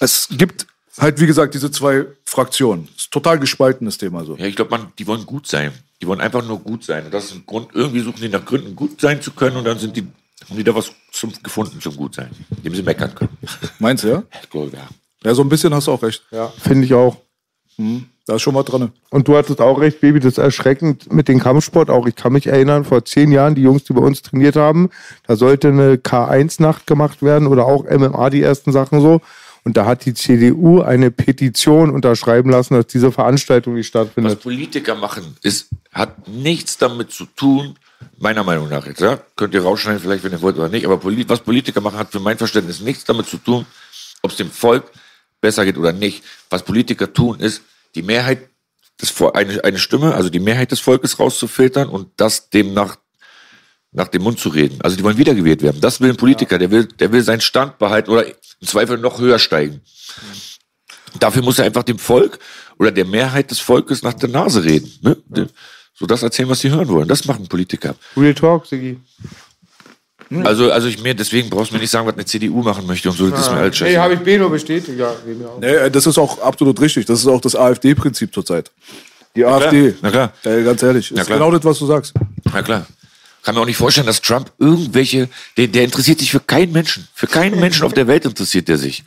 es 0.00 0.28
gibt 0.30 0.66
halt, 0.98 1.20
wie 1.20 1.26
gesagt, 1.26 1.54
diese 1.54 1.70
zwei 1.70 2.06
Fraktionen. 2.24 2.86
Das 2.94 3.04
ist 3.04 3.10
total 3.10 3.38
gespaltenes 3.38 3.98
Thema 3.98 4.24
so. 4.24 4.36
Ja, 4.36 4.46
ich 4.46 4.56
glaube, 4.56 4.78
die 4.98 5.06
wollen 5.06 5.26
gut 5.26 5.46
sein. 5.46 5.72
Die 6.00 6.06
wollen 6.06 6.20
einfach 6.20 6.46
nur 6.46 6.58
gut 6.60 6.84
sein. 6.84 7.06
Und 7.06 7.14
das 7.14 7.26
ist 7.26 7.34
ein 7.34 7.46
Grund, 7.46 7.68
irgendwie 7.72 8.00
suchen 8.00 8.20
die 8.20 8.28
nach 8.28 8.44
Gründen, 8.44 8.76
gut 8.76 9.00
sein 9.00 9.20
zu 9.22 9.32
können. 9.32 9.56
Und 9.56 9.64
dann 9.64 9.78
sind 9.78 9.96
die, 9.96 10.02
haben 10.48 10.56
die 10.56 10.64
da 10.64 10.74
was 10.74 10.92
zum, 11.12 11.32
gefunden 11.42 11.80
zum 11.80 11.96
Gutsein, 11.96 12.30
dem 12.62 12.74
sie 12.74 12.82
meckern 12.82 13.14
können. 13.14 13.36
Meinst 13.78 14.04
du, 14.04 14.08
ja. 14.08 14.22
Ja, 15.24 15.34
so 15.34 15.42
ein 15.42 15.48
bisschen 15.48 15.74
hast 15.74 15.86
du 15.86 15.92
auch 15.92 16.02
recht. 16.02 16.22
Ja, 16.30 16.48
finde 16.48 16.84
ich 16.84 16.94
auch. 16.94 17.16
Mhm. 17.78 18.06
Da 18.26 18.34
ist 18.34 18.42
schon 18.42 18.54
mal 18.54 18.64
dran. 18.64 18.92
Und 19.10 19.28
du 19.28 19.36
hattest 19.36 19.60
auch 19.60 19.80
recht, 19.80 20.00
Baby, 20.00 20.18
das 20.18 20.32
ist 20.32 20.38
erschreckend 20.38 21.12
mit 21.12 21.28
dem 21.28 21.38
Kampfsport. 21.38 21.90
Auch 21.90 22.06
ich 22.06 22.16
kann 22.16 22.32
mich 22.32 22.48
erinnern, 22.48 22.84
vor 22.84 23.04
zehn 23.04 23.30
Jahren, 23.30 23.54
die 23.54 23.62
Jungs, 23.62 23.84
die 23.84 23.92
bei 23.92 24.00
uns 24.00 24.20
trainiert 24.20 24.56
haben, 24.56 24.90
da 25.28 25.36
sollte 25.36 25.68
eine 25.68 25.94
K1-Nacht 25.94 26.88
gemacht 26.88 27.22
werden 27.22 27.46
oder 27.46 27.66
auch 27.66 27.84
MMA, 27.84 28.30
die 28.30 28.42
ersten 28.42 28.72
Sachen 28.72 29.00
so. 29.00 29.20
Und 29.62 29.76
da 29.76 29.86
hat 29.86 30.04
die 30.04 30.14
CDU 30.14 30.80
eine 30.80 31.12
Petition 31.12 31.90
unterschreiben 31.90 32.50
lassen, 32.50 32.74
dass 32.74 32.88
diese 32.88 33.12
Veranstaltung 33.12 33.74
nicht 33.74 33.86
stattfindet. 33.86 34.32
Was 34.32 34.42
Politiker 34.42 34.96
machen, 34.96 35.36
ist, 35.42 35.68
hat 35.92 36.26
nichts 36.26 36.78
damit 36.78 37.12
zu 37.12 37.26
tun, 37.26 37.76
meiner 38.18 38.42
Meinung 38.42 38.68
nach 38.68 38.86
jetzt, 38.86 39.00
ja? 39.00 39.20
Könnt 39.36 39.54
ihr 39.54 39.62
rausschneiden, 39.62 40.00
vielleicht, 40.00 40.24
wenn 40.24 40.32
ihr 40.32 40.42
wollt 40.42 40.56
oder 40.56 40.68
nicht, 40.68 40.84
aber 40.84 41.00
was 41.02 41.40
Politiker 41.40 41.80
machen, 41.80 41.98
hat 41.98 42.10
für 42.10 42.20
mein 42.20 42.38
Verständnis 42.38 42.80
nichts 42.80 43.04
damit 43.04 43.26
zu 43.26 43.38
tun, 43.38 43.66
ob 44.22 44.32
es 44.32 44.36
dem 44.36 44.50
Volk 44.50 44.84
besser 45.40 45.64
geht 45.64 45.78
oder 45.78 45.92
nicht. 45.92 46.24
Was 46.50 46.62
Politiker 46.62 47.12
tun, 47.12 47.40
ist, 47.40 47.62
die 47.96 48.02
Mehrheit 48.02 48.50
des, 49.00 49.12
eine, 49.34 49.64
eine 49.64 49.78
Stimme, 49.78 50.14
also 50.14 50.28
die 50.28 50.38
Mehrheit 50.38 50.70
des 50.70 50.80
Volkes 50.80 51.18
rauszufiltern 51.18 51.88
und 51.88 52.08
das 52.16 52.50
dem 52.50 52.74
nach, 52.74 52.96
nach 53.92 54.08
dem 54.08 54.22
Mund 54.22 54.38
zu 54.38 54.50
reden. 54.50 54.78
Also 54.82 54.96
die 54.96 55.02
wollen 55.02 55.18
wiedergewählt 55.18 55.62
werden. 55.62 55.80
Das 55.80 56.00
will 56.00 56.10
ein 56.10 56.16
Politiker, 56.16 56.58
der 56.58 56.70
will, 56.70 56.86
der 56.86 57.10
will 57.12 57.22
seinen 57.22 57.40
Stand 57.40 57.78
behalten 57.78 58.10
oder 58.10 58.26
im 58.26 58.66
Zweifel 58.66 58.98
noch 58.98 59.18
höher 59.18 59.38
steigen. 59.38 59.80
Dafür 61.18 61.42
muss 61.42 61.58
er 61.58 61.64
einfach 61.64 61.82
dem 61.82 61.98
Volk 61.98 62.38
oder 62.78 62.92
der 62.92 63.06
Mehrheit 63.06 63.50
des 63.50 63.58
Volkes 63.60 64.02
nach 64.02 64.14
der 64.14 64.28
Nase 64.28 64.64
reden. 64.64 64.92
Ne? 65.00 65.48
So 65.94 66.04
das 66.04 66.22
erzählen, 66.22 66.48
was 66.48 66.60
sie 66.60 66.70
hören 66.70 66.88
wollen. 66.88 67.08
Das 67.08 67.24
machen 67.24 67.48
Politiker. 67.48 67.94
Real 68.16 68.34
Talk, 68.34 68.66
Sigi. 68.66 69.00
Hm. 70.28 70.46
Also, 70.46 70.72
also 70.72 70.88
ich 70.88 71.02
mir, 71.02 71.14
deswegen 71.14 71.50
brauchst 71.50 71.70
du 71.70 71.74
mir 71.74 71.80
nicht 71.80 71.90
sagen, 71.90 72.06
was 72.06 72.14
eine 72.14 72.24
CDU 72.24 72.62
machen 72.62 72.86
möchte 72.86 73.08
und 73.10 73.16
so, 73.16 73.30
das 73.30 73.42
ist 73.42 73.50
mir 73.50 73.58
halt 73.58 73.76
scheiße. 73.76 73.92
Nee, 73.92 73.98
habe 73.98 74.14
ich 74.14 74.20
B 74.20 74.38
nur 74.38 74.50
bestätigt, 74.50 74.98
ja. 74.98 75.12
Nee, 75.60 75.90
das 75.90 76.06
ist 76.06 76.18
auch 76.18 76.40
absolut 76.40 76.80
richtig. 76.80 77.06
Das 77.06 77.20
ist 77.20 77.26
auch 77.26 77.40
das 77.40 77.54
AfD-Prinzip 77.54 78.34
zurzeit. 78.34 78.70
Die 79.36 79.42
Na 79.42 79.56
AfD. 79.56 79.92
Klar. 79.92 80.00
Na 80.02 80.10
klar. 80.10 80.32
Ja, 80.44 80.62
ganz 80.62 80.82
ehrlich. 80.82 81.10
Das 81.10 81.20
ist 81.20 81.26
genau 81.28 81.50
das, 81.50 81.64
was 81.64 81.78
du 81.78 81.86
sagst. 81.86 82.14
Na 82.52 82.62
klar 82.62 82.86
kann 83.46 83.54
mir 83.54 83.60
auch 83.60 83.66
nicht 83.66 83.76
vorstellen, 83.76 84.08
dass 84.08 84.22
Trump 84.22 84.50
irgendwelche, 84.58 85.28
der, 85.56 85.68
der 85.68 85.84
interessiert 85.84 86.18
sich 86.18 86.32
für 86.32 86.40
keinen 86.40 86.72
Menschen. 86.72 87.06
Für 87.14 87.28
keinen 87.28 87.60
Menschen 87.60 87.84
auf 87.84 87.94
der 87.94 88.08
Welt 88.08 88.24
interessiert 88.24 88.66
der 88.66 88.76
sich. 88.76 89.04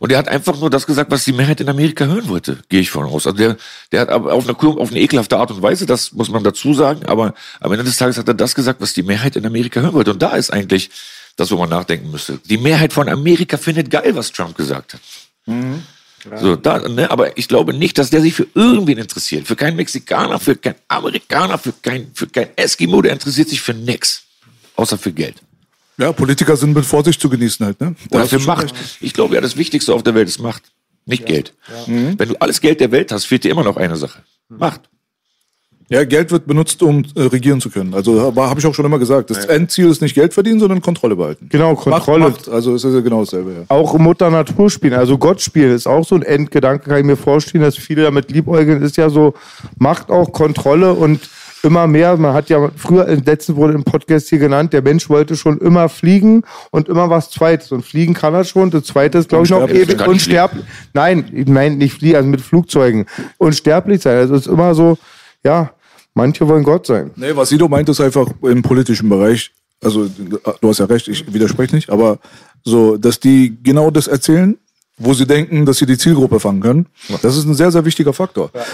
Und 0.00 0.10
er 0.10 0.18
hat 0.18 0.26
einfach 0.26 0.58
nur 0.58 0.70
das 0.70 0.88
gesagt, 0.88 1.12
was 1.12 1.22
die 1.22 1.32
Mehrheit 1.32 1.60
in 1.60 1.68
Amerika 1.68 2.04
hören 2.04 2.28
wollte, 2.28 2.58
gehe 2.68 2.80
ich 2.80 2.90
von 2.90 3.06
aus. 3.06 3.28
Also 3.28 3.38
der, 3.38 3.56
der 3.92 4.00
hat 4.00 4.08
auf 4.08 4.48
eine, 4.48 4.58
auf 4.58 4.90
eine 4.90 4.98
ekelhafte 4.98 5.36
Art 5.36 5.52
und 5.52 5.62
Weise, 5.62 5.86
das 5.86 6.10
muss 6.10 6.30
man 6.30 6.42
dazu 6.42 6.74
sagen, 6.74 7.06
aber 7.06 7.32
am 7.60 7.70
Ende 7.70 7.84
des 7.84 7.96
Tages 7.96 8.18
hat 8.18 8.26
er 8.26 8.34
das 8.34 8.56
gesagt, 8.56 8.80
was 8.80 8.92
die 8.92 9.04
Mehrheit 9.04 9.36
in 9.36 9.46
Amerika 9.46 9.78
hören 9.78 9.92
wollte. 9.92 10.10
Und 10.10 10.20
da 10.20 10.34
ist 10.34 10.52
eigentlich 10.52 10.90
das, 11.36 11.52
wo 11.52 11.56
man 11.56 11.68
nachdenken 11.68 12.10
müsste. 12.10 12.40
Die 12.44 12.58
Mehrheit 12.58 12.92
von 12.92 13.08
Amerika 13.08 13.56
findet 13.56 13.92
geil, 13.92 14.16
was 14.16 14.32
Trump 14.32 14.56
gesagt 14.56 14.94
hat. 14.94 15.00
Mhm. 15.46 15.84
So, 16.40 16.56
da, 16.56 16.88
ne, 16.88 17.10
aber 17.10 17.38
ich 17.38 17.46
glaube 17.46 17.72
nicht, 17.72 17.98
dass 17.98 18.10
der 18.10 18.20
sich 18.20 18.34
für 18.34 18.46
irgendwen 18.54 18.98
interessiert. 18.98 19.46
Für 19.46 19.54
keinen 19.54 19.76
Mexikaner, 19.76 20.40
für 20.40 20.56
keinen 20.56 20.76
Amerikaner, 20.88 21.58
für 21.58 21.72
keinen 21.72 22.10
für 22.14 22.26
kein 22.26 22.48
Eskimo, 22.56 23.00
der 23.00 23.12
interessiert 23.12 23.48
sich 23.48 23.60
für 23.60 23.74
nix. 23.74 24.22
Außer 24.74 24.98
für 24.98 25.12
Geld. 25.12 25.36
Ja, 25.98 26.12
Politiker 26.12 26.56
sind 26.56 26.74
mit 26.74 26.84
Vorsicht 26.84 27.20
zu 27.20 27.30
genießen 27.30 27.64
halt, 27.64 27.80
ne? 27.80 27.94
Oder 28.10 28.26
für 28.26 28.40
Macht. 28.40 28.74
Ich 29.00 29.14
glaube 29.14 29.34
ja, 29.34 29.40
das 29.40 29.56
Wichtigste 29.56 29.94
auf 29.94 30.02
der 30.02 30.14
Welt 30.14 30.28
ist 30.28 30.40
Macht, 30.40 30.62
nicht 31.06 31.22
ja. 31.22 31.26
Geld. 31.26 31.54
Ja. 31.68 31.92
Mhm. 31.92 32.18
Wenn 32.18 32.28
du 32.30 32.36
alles 32.40 32.60
Geld 32.60 32.80
der 32.80 32.90
Welt 32.90 33.12
hast, 33.12 33.24
fehlt 33.24 33.44
dir 33.44 33.50
immer 33.50 33.64
noch 33.64 33.76
eine 33.76 33.96
Sache. 33.96 34.22
Macht. 34.48 34.82
Ja, 35.88 36.04
Geld 36.04 36.32
wird 36.32 36.46
benutzt, 36.46 36.82
um 36.82 37.04
äh, 37.14 37.22
regieren 37.22 37.60
zu 37.60 37.70
können. 37.70 37.94
Also 37.94 38.34
habe 38.36 38.58
ich 38.58 38.66
auch 38.66 38.74
schon 38.74 38.84
immer 38.84 38.98
gesagt. 38.98 39.30
Das. 39.30 39.44
Endziel 39.44 39.88
ist 39.88 40.02
nicht 40.02 40.14
Geld 40.14 40.34
verdienen, 40.34 40.58
sondern 40.58 40.80
Kontrolle 40.80 41.14
behalten. 41.14 41.48
Genau, 41.48 41.76
Kontrolle. 41.76 42.24
Macht, 42.24 42.46
macht, 42.46 42.48
also 42.48 42.74
es 42.74 42.82
ist 42.82 42.92
ja 42.92 43.00
genau 43.00 43.20
dasselbe. 43.20 43.52
Ja. 43.52 43.64
Auch 43.68 43.96
Mutter 43.96 44.28
Natur 44.30 44.68
spielen, 44.68 44.94
also 44.94 45.16
Gott 45.16 45.40
spielen, 45.40 45.72
ist 45.72 45.86
auch 45.86 46.04
so 46.04 46.16
ein 46.16 46.22
Endgedanke, 46.22 46.88
kann 46.88 46.98
ich 46.98 47.04
mir 47.04 47.16
vorstellen, 47.16 47.62
dass 47.62 47.76
viele 47.76 48.02
damit 48.02 48.30
liebäugeln, 48.32 48.82
ist 48.82 48.96
ja 48.96 49.08
so, 49.10 49.34
macht 49.78 50.10
auch 50.10 50.32
Kontrolle 50.32 50.92
und 50.92 51.20
immer 51.62 51.86
mehr. 51.86 52.16
Man 52.16 52.32
hat 52.32 52.48
ja 52.48 52.68
früher, 52.76 53.06
im 53.06 53.22
letzten 53.22 53.56
wurde 53.56 53.74
im 53.74 53.84
Podcast 53.84 54.28
hier 54.28 54.38
genannt, 54.38 54.72
der 54.72 54.82
Mensch 54.82 55.08
wollte 55.08 55.36
schon 55.36 55.58
immer 55.58 55.88
fliegen 55.88 56.42
und 56.70 56.88
immer 56.88 57.10
was 57.10 57.30
Zweites. 57.30 57.72
Und 57.72 57.84
fliegen 57.84 58.14
kann 58.14 58.34
er 58.34 58.44
schon. 58.44 58.70
Das 58.70 58.84
Zweite 58.84 59.18
ist, 59.18 59.28
glaube 59.28 59.44
ich, 59.44 59.50
noch 59.50 59.68
ewig 59.68 60.06
unsterblich. 60.06 60.64
Nein, 60.94 61.30
ich 61.32 61.46
meine 61.46 61.76
nicht 61.76 61.94
fliegen, 61.94 62.16
also 62.16 62.28
mit 62.28 62.40
Flugzeugen. 62.40 63.06
Unsterblich 63.38 64.02
sein. 64.02 64.16
Also 64.16 64.34
es 64.34 64.46
ist 64.46 64.52
immer 64.52 64.74
so, 64.74 64.98
ja, 65.44 65.70
Manche 66.16 66.48
wollen 66.48 66.64
Gott 66.64 66.86
sein. 66.86 67.10
Nee, 67.16 67.36
was 67.36 67.50
Sido 67.50 67.68
meint, 67.68 67.90
ist 67.90 68.00
einfach 68.00 68.26
im 68.40 68.62
politischen 68.62 69.10
Bereich, 69.10 69.52
also 69.82 70.08
du 70.08 70.40
hast 70.62 70.78
ja 70.78 70.86
recht, 70.86 71.08
ich 71.08 71.30
widerspreche 71.30 71.74
nicht, 71.74 71.90
aber 71.90 72.20
so, 72.64 72.96
dass 72.96 73.20
die 73.20 73.58
genau 73.62 73.90
das 73.90 74.06
erzählen, 74.06 74.56
wo 74.96 75.12
sie 75.12 75.26
denken, 75.26 75.66
dass 75.66 75.76
sie 75.76 75.84
die 75.84 75.98
Zielgruppe 75.98 76.40
fangen 76.40 76.62
können. 76.62 76.86
Das 77.20 77.36
ist 77.36 77.44
ein 77.44 77.54
sehr, 77.54 77.70
sehr 77.70 77.84
wichtiger 77.84 78.14
Faktor. 78.14 78.50
Ja, 78.54 78.64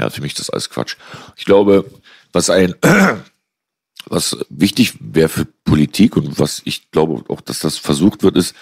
ja 0.00 0.10
für 0.10 0.20
mich 0.20 0.32
ist 0.32 0.40
das 0.40 0.50
alles 0.50 0.68
Quatsch. 0.68 0.96
Ich 1.38 1.46
glaube, 1.46 1.86
was 2.34 2.50
ein, 2.50 2.74
was 4.10 4.36
wichtig 4.50 4.92
wäre 5.00 5.30
für 5.30 5.46
Politik 5.64 6.18
und 6.18 6.38
was 6.38 6.60
ich 6.66 6.90
glaube 6.90 7.24
auch, 7.28 7.40
dass 7.40 7.60
das 7.60 7.78
versucht 7.78 8.22
wird, 8.22 8.36
ist, 8.36 8.54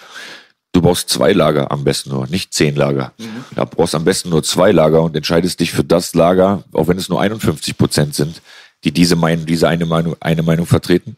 Du 0.73 0.81
brauchst 0.81 1.09
zwei 1.09 1.33
Lager 1.33 1.69
am 1.71 1.83
besten 1.83 2.11
nur, 2.11 2.27
nicht 2.27 2.53
zehn 2.53 2.75
Lager. 2.75 3.11
Mhm. 3.17 3.43
Ja, 3.57 3.65
brauchst 3.65 3.93
am 3.93 4.05
besten 4.05 4.29
nur 4.29 4.41
zwei 4.43 4.71
Lager 4.71 5.01
und 5.01 5.15
entscheidest 5.15 5.59
dich 5.59 5.71
für 5.71 5.83
das 5.83 6.15
Lager, 6.15 6.63
auch 6.71 6.87
wenn 6.87 6.97
es 6.97 7.09
nur 7.09 7.19
51 7.19 7.77
Prozent 7.77 8.15
sind, 8.15 8.41
die 8.83 8.91
diese 8.91 9.15
Meinung, 9.15 9.45
diese 9.45 9.67
eine 9.67 9.85
Meinung, 9.85 10.15
eine 10.21 10.43
Meinung 10.43 10.65
vertreten. 10.65 11.17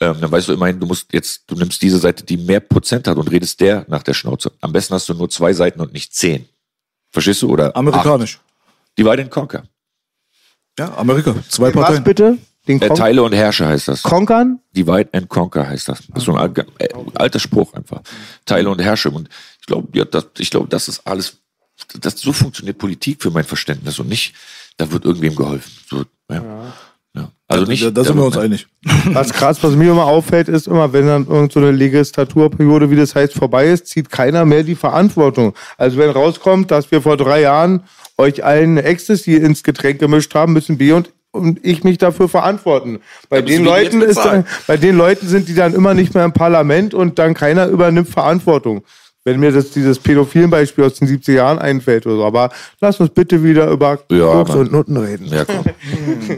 Ähm, 0.00 0.16
dann 0.20 0.30
weißt 0.30 0.48
du 0.48 0.52
immerhin, 0.52 0.80
du 0.80 0.86
musst 0.86 1.12
jetzt, 1.12 1.42
du 1.46 1.56
nimmst 1.56 1.80
diese 1.82 1.98
Seite, 1.98 2.24
die 2.24 2.36
mehr 2.36 2.60
Prozent 2.60 3.06
hat 3.06 3.16
und 3.16 3.30
redest 3.30 3.60
der 3.60 3.84
nach 3.88 4.02
der 4.02 4.14
Schnauze. 4.14 4.52
Am 4.60 4.72
besten 4.72 4.94
hast 4.94 5.08
du 5.08 5.14
nur 5.14 5.28
zwei 5.28 5.52
Seiten 5.52 5.80
und 5.80 5.92
nicht 5.92 6.14
zehn. 6.14 6.46
Verstehst 7.10 7.42
du? 7.42 7.50
Oder 7.50 7.74
amerikanisch. 7.76 8.36
Acht. 8.36 8.98
Divide 8.98 9.22
and 9.22 9.30
Conquer. 9.30 9.64
Ja, 10.78 10.94
Amerika. 10.96 11.34
Zwei 11.48 11.70
Parteien. 11.70 11.98
Was 11.98 12.04
bitte? 12.04 12.38
Den 12.68 12.82
äh, 12.82 12.88
Teile 12.88 13.22
und 13.22 13.32
Herrsche 13.32 13.66
heißt 13.66 13.88
das. 13.88 14.02
Konkern? 14.02 14.60
Divide 14.74 15.08
and 15.12 15.28
Conquer 15.28 15.68
heißt 15.68 15.88
das. 15.88 16.02
Das 16.08 16.18
ist 16.18 16.24
so 16.24 16.32
ein 16.32 16.38
alter, 16.38 16.64
äh, 16.78 16.88
alter 17.14 17.38
Spruch 17.38 17.74
einfach. 17.74 18.00
Teile 18.44 18.70
und 18.70 18.80
Herrsche. 18.80 19.10
Und 19.10 19.28
ich 19.60 19.66
glaube, 19.66 19.88
ja, 19.96 20.04
das, 20.04 20.26
ich 20.38 20.50
glaube, 20.50 20.68
das 20.68 20.88
ist 20.88 21.06
alles, 21.06 21.38
das, 22.00 22.18
so 22.18 22.32
funktioniert 22.32 22.78
Politik 22.78 23.22
für 23.22 23.30
mein 23.30 23.44
Verständnis 23.44 23.98
und 23.98 24.08
nicht, 24.08 24.34
da 24.76 24.90
wird 24.90 25.04
irgendwem 25.04 25.36
geholfen. 25.36 25.72
So, 25.88 26.04
ja. 26.30 26.42
ja. 26.42 26.72
Ja. 27.16 27.30
Also 27.48 27.64
nicht. 27.64 27.82
Da, 27.82 27.90
da 27.90 28.04
sind 28.04 28.16
wir 28.16 28.24
uns 28.24 28.36
einig. 28.36 28.66
Was 29.06 29.32
krass, 29.32 29.62
was 29.62 29.74
mir 29.74 29.90
immer 29.90 30.04
auffällt, 30.04 30.48
ist 30.48 30.66
immer, 30.66 30.92
wenn 30.92 31.06
dann 31.06 31.26
irgendeine 31.26 31.66
so 31.68 31.72
Legislaturperiode, 31.72 32.90
wie 32.90 32.96
das 32.96 33.14
heißt, 33.14 33.32
vorbei 33.32 33.68
ist, 33.68 33.86
zieht 33.86 34.10
keiner 34.10 34.44
mehr 34.44 34.62
die 34.62 34.74
Verantwortung. 34.74 35.54
Also 35.78 35.96
wenn 35.96 36.10
rauskommt, 36.10 36.70
dass 36.70 36.90
wir 36.90 37.00
vor 37.00 37.16
drei 37.16 37.40
Jahren 37.40 37.84
euch 38.18 38.44
allen 38.44 38.76
Ecstasy 38.76 39.34
ins 39.34 39.62
Getränk 39.62 39.98
gemischt 39.98 40.34
haben, 40.34 40.52
müssen 40.52 40.76
B 40.78 40.92
und 40.92 41.10
und 41.36 41.64
ich 41.64 41.84
mich 41.84 41.98
dafür 41.98 42.28
verantworten. 42.28 43.00
Bei 43.28 43.42
den 43.42 43.64
Leuten 43.64 44.02
ist 44.02 44.18
dann, 44.18 44.46
bei 44.66 44.76
den 44.76 44.96
Leuten 44.96 45.28
sind 45.28 45.48
die 45.48 45.54
dann 45.54 45.74
immer 45.74 45.94
nicht 45.94 46.14
mehr 46.14 46.24
im 46.24 46.32
Parlament 46.32 46.94
und 46.94 47.18
dann 47.18 47.34
keiner 47.34 47.66
übernimmt 47.68 48.08
Verantwortung. 48.08 48.82
Wenn 49.24 49.40
mir 49.40 49.50
das 49.50 49.70
dieses 49.70 49.98
pädophilen 49.98 50.50
Beispiel 50.50 50.84
aus 50.84 50.94
den 50.94 51.08
70er 51.08 51.32
Jahren 51.32 51.58
einfällt 51.58 52.06
oder 52.06 52.16
so. 52.16 52.24
Aber 52.24 52.50
lass 52.80 53.00
uns 53.00 53.10
bitte 53.10 53.42
wieder 53.42 53.68
über 53.70 53.98
ja, 54.10 54.24
und 54.26 54.70
Nutten 54.70 54.96
reden. 54.96 55.26
Ja, 55.26 55.44
komm. 55.44 55.64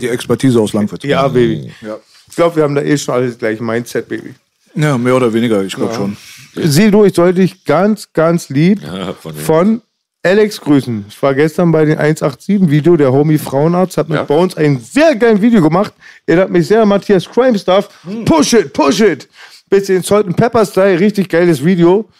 Die 0.01 0.09
Expertise 0.09 0.59
aus 0.59 0.73
Langfurt. 0.73 1.05
Ja, 1.05 1.29
Baby. 1.29 1.71
Ja. 1.83 1.99
Ich 2.29 2.37
glaube, 2.37 2.57
wir 2.57 2.63
haben 2.63 2.75
da 2.75 2.81
eh 2.81 2.97
schon 2.97 3.15
alles 3.15 3.33
das 3.33 3.39
gleiche 3.39 3.63
Mindset, 3.63 4.09
Baby. 4.09 4.35
Ja, 4.75 4.97
mehr 4.97 5.17
oder 5.17 5.33
weniger, 5.33 5.63
ich 5.63 5.75
glaube 5.75 5.93
ja. 5.93 5.99
schon. 5.99 6.17
Sieh 6.55 6.91
du, 6.91 7.05
ich 7.05 7.15
sollte 7.15 7.41
dich 7.41 7.65
ganz, 7.65 8.13
ganz 8.13 8.49
lieb 8.49 8.81
ja, 8.83 9.13
von, 9.13 9.35
von 9.35 9.83
Alex 10.29 10.61
grüßen. 10.61 11.07
Ich 11.09 11.23
war 11.23 11.35
gestern 11.35 11.73
bei 11.73 11.87
den 11.87 11.99
187-Video, 11.99 12.99
der 12.99 13.11
Homie 13.11 13.39
Frauenarzt 13.39 13.97
hat 13.97 14.11
mit 14.11 14.19
ja. 14.19 14.25
bei 14.25 14.37
uns 14.37 14.59
ein 14.59 14.79
sehr 14.79 15.17
geiles 15.17 15.41
Video 15.41 15.63
gemacht. 15.63 15.95
Erinnert 16.27 16.51
mich 16.51 16.67
sehr 16.67 16.83
an 16.83 16.89
Matthias 16.89 17.27
Crime 17.27 17.59
Stuff. 17.59 17.89
Hm. 18.05 18.27
Push 18.27 18.53
it, 18.53 18.73
push 18.75 19.01
it. 19.01 19.27
Bisschen 19.71 20.03
Salt 20.03 20.27
and 20.27 20.37
Pepper 20.37 20.67
Style, 20.67 21.01
richtig 21.01 21.31
geiles 21.31 21.65
Video. 21.65 22.11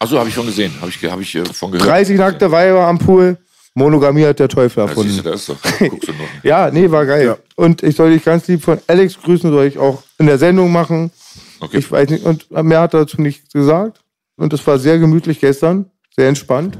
Achso, 0.00 0.18
habe 0.18 0.28
ich 0.28 0.34
schon 0.34 0.46
gesehen, 0.46 0.72
habe 0.80 0.90
ich, 0.90 1.04
hab 1.04 1.20
ich 1.20 1.34
äh, 1.36 1.44
von 1.44 1.70
gehört. 1.70 1.88
30 1.88 2.18
nackte 2.18 2.50
Weiber 2.50 2.84
am 2.84 2.98
Pool. 2.98 3.36
Monogamie 3.74 4.26
hat 4.26 4.40
der 4.40 4.48
Teufel 4.48 4.80
erfunden. 4.80 5.14
Ja, 5.14 5.22
du, 5.22 5.30
das 5.30 5.48
ist 5.48 5.50
doch, 5.50 5.90
ja, 6.42 6.70
nee, 6.72 6.90
war 6.90 7.06
geil. 7.06 7.26
Ja. 7.26 7.36
Und 7.54 7.84
ich 7.84 7.94
soll 7.94 8.10
dich 8.10 8.24
ganz 8.24 8.48
lieb 8.48 8.64
von 8.64 8.80
Alex 8.88 9.20
grüßen, 9.22 9.52
soll 9.52 9.66
ich 9.66 9.78
auch 9.78 10.02
in 10.18 10.26
der 10.26 10.38
Sendung 10.38 10.72
machen. 10.72 11.12
Okay. 11.60 11.78
Ich 11.78 11.92
weiß 11.92 12.08
nicht, 12.10 12.24
und 12.24 12.50
mehr 12.50 12.80
hat 12.80 12.94
er 12.94 13.00
dazu 13.00 13.20
nichts 13.20 13.52
gesagt. 13.52 14.00
Und 14.36 14.52
es 14.52 14.66
war 14.66 14.80
sehr 14.80 14.98
gemütlich 14.98 15.38
gestern, 15.38 15.90
sehr 16.16 16.28
entspannt. 16.28 16.76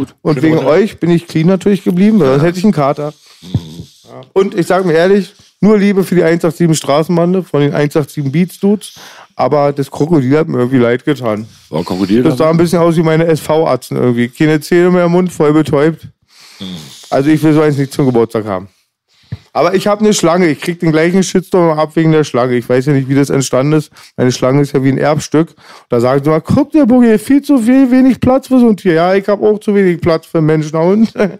Gut. 0.00 0.14
Und 0.22 0.40
wegen 0.40 0.56
Runde. 0.56 0.70
euch 0.70 0.98
bin 0.98 1.10
ich 1.10 1.26
clean 1.26 1.46
natürlich 1.46 1.84
geblieben, 1.84 2.18
weil 2.18 2.28
ja. 2.28 2.32
sonst 2.32 2.44
hätte 2.44 2.58
ich 2.58 2.64
einen 2.64 2.72
Kater. 2.72 3.12
Mhm. 3.42 3.50
Ja. 4.04 4.20
Und 4.32 4.54
ich 4.54 4.66
sage 4.66 4.86
mir 4.86 4.94
ehrlich, 4.94 5.34
nur 5.60 5.76
Liebe 5.76 6.04
für 6.04 6.14
die 6.14 6.22
187 6.24 6.74
Straßenbande 6.74 7.42
von 7.42 7.60
den 7.60 7.74
187 7.74 8.32
Beats 8.32 8.58
Dudes. 8.58 8.94
Aber 9.36 9.74
das 9.74 9.90
Krokodil 9.90 10.38
hat 10.38 10.48
mir 10.48 10.56
irgendwie 10.56 10.78
leid 10.78 11.04
getan. 11.04 11.46
War 11.68 11.84
Krokodil? 11.84 12.22
Das 12.22 12.38
sah 12.38 12.48
ein 12.48 12.56
bisschen 12.56 12.78
aus 12.78 12.96
wie 12.96 13.02
meine 13.02 13.26
SV-Atzen 13.26 13.98
irgendwie. 13.98 14.28
Keine 14.28 14.58
Zähne 14.62 14.90
mehr 14.90 15.04
im 15.04 15.12
Mund, 15.12 15.30
voll 15.30 15.52
betäubt. 15.52 16.08
Mhm. 16.58 16.64
Also 17.10 17.28
ich 17.28 17.42
will 17.42 17.52
so 17.52 17.60
eins 17.60 17.76
nicht 17.76 17.92
zum 17.92 18.06
Geburtstag 18.06 18.46
haben. 18.46 18.68
Aber 19.52 19.74
ich 19.74 19.86
habe 19.86 20.04
eine 20.04 20.14
Schlange. 20.14 20.48
Ich 20.48 20.60
krieg 20.60 20.80
den 20.80 20.92
gleichen 20.92 21.22
Shitstorm 21.22 21.78
ab 21.78 21.96
wegen 21.96 22.12
der 22.12 22.24
Schlange. 22.24 22.56
Ich 22.56 22.68
weiß 22.68 22.86
ja 22.86 22.92
nicht, 22.92 23.08
wie 23.08 23.14
das 23.14 23.30
entstanden 23.30 23.72
ist. 23.72 23.90
Meine 24.16 24.32
Schlange 24.32 24.62
ist 24.62 24.72
ja 24.72 24.82
wie 24.84 24.90
ein 24.90 24.98
Erbstück. 24.98 25.54
Da 25.88 26.00
sagen 26.00 26.22
sie 26.22 26.30
mal, 26.30 26.40
guck 26.40 26.72
der 26.72 26.86
Boogie, 26.86 27.18
viel 27.18 27.42
zu 27.42 27.58
viel, 27.58 27.90
wenig 27.90 28.20
Platz 28.20 28.48
für 28.48 28.60
so 28.60 28.68
ein 28.68 28.76
Tier. 28.76 28.94
Ja, 28.94 29.14
ich 29.14 29.26
habe 29.28 29.46
auch 29.46 29.58
zu 29.58 29.74
wenig 29.74 30.00
Platz 30.00 30.26
für 30.26 30.40
Menschen 30.40 30.76
und 30.76 31.12
Ja. 31.14 31.30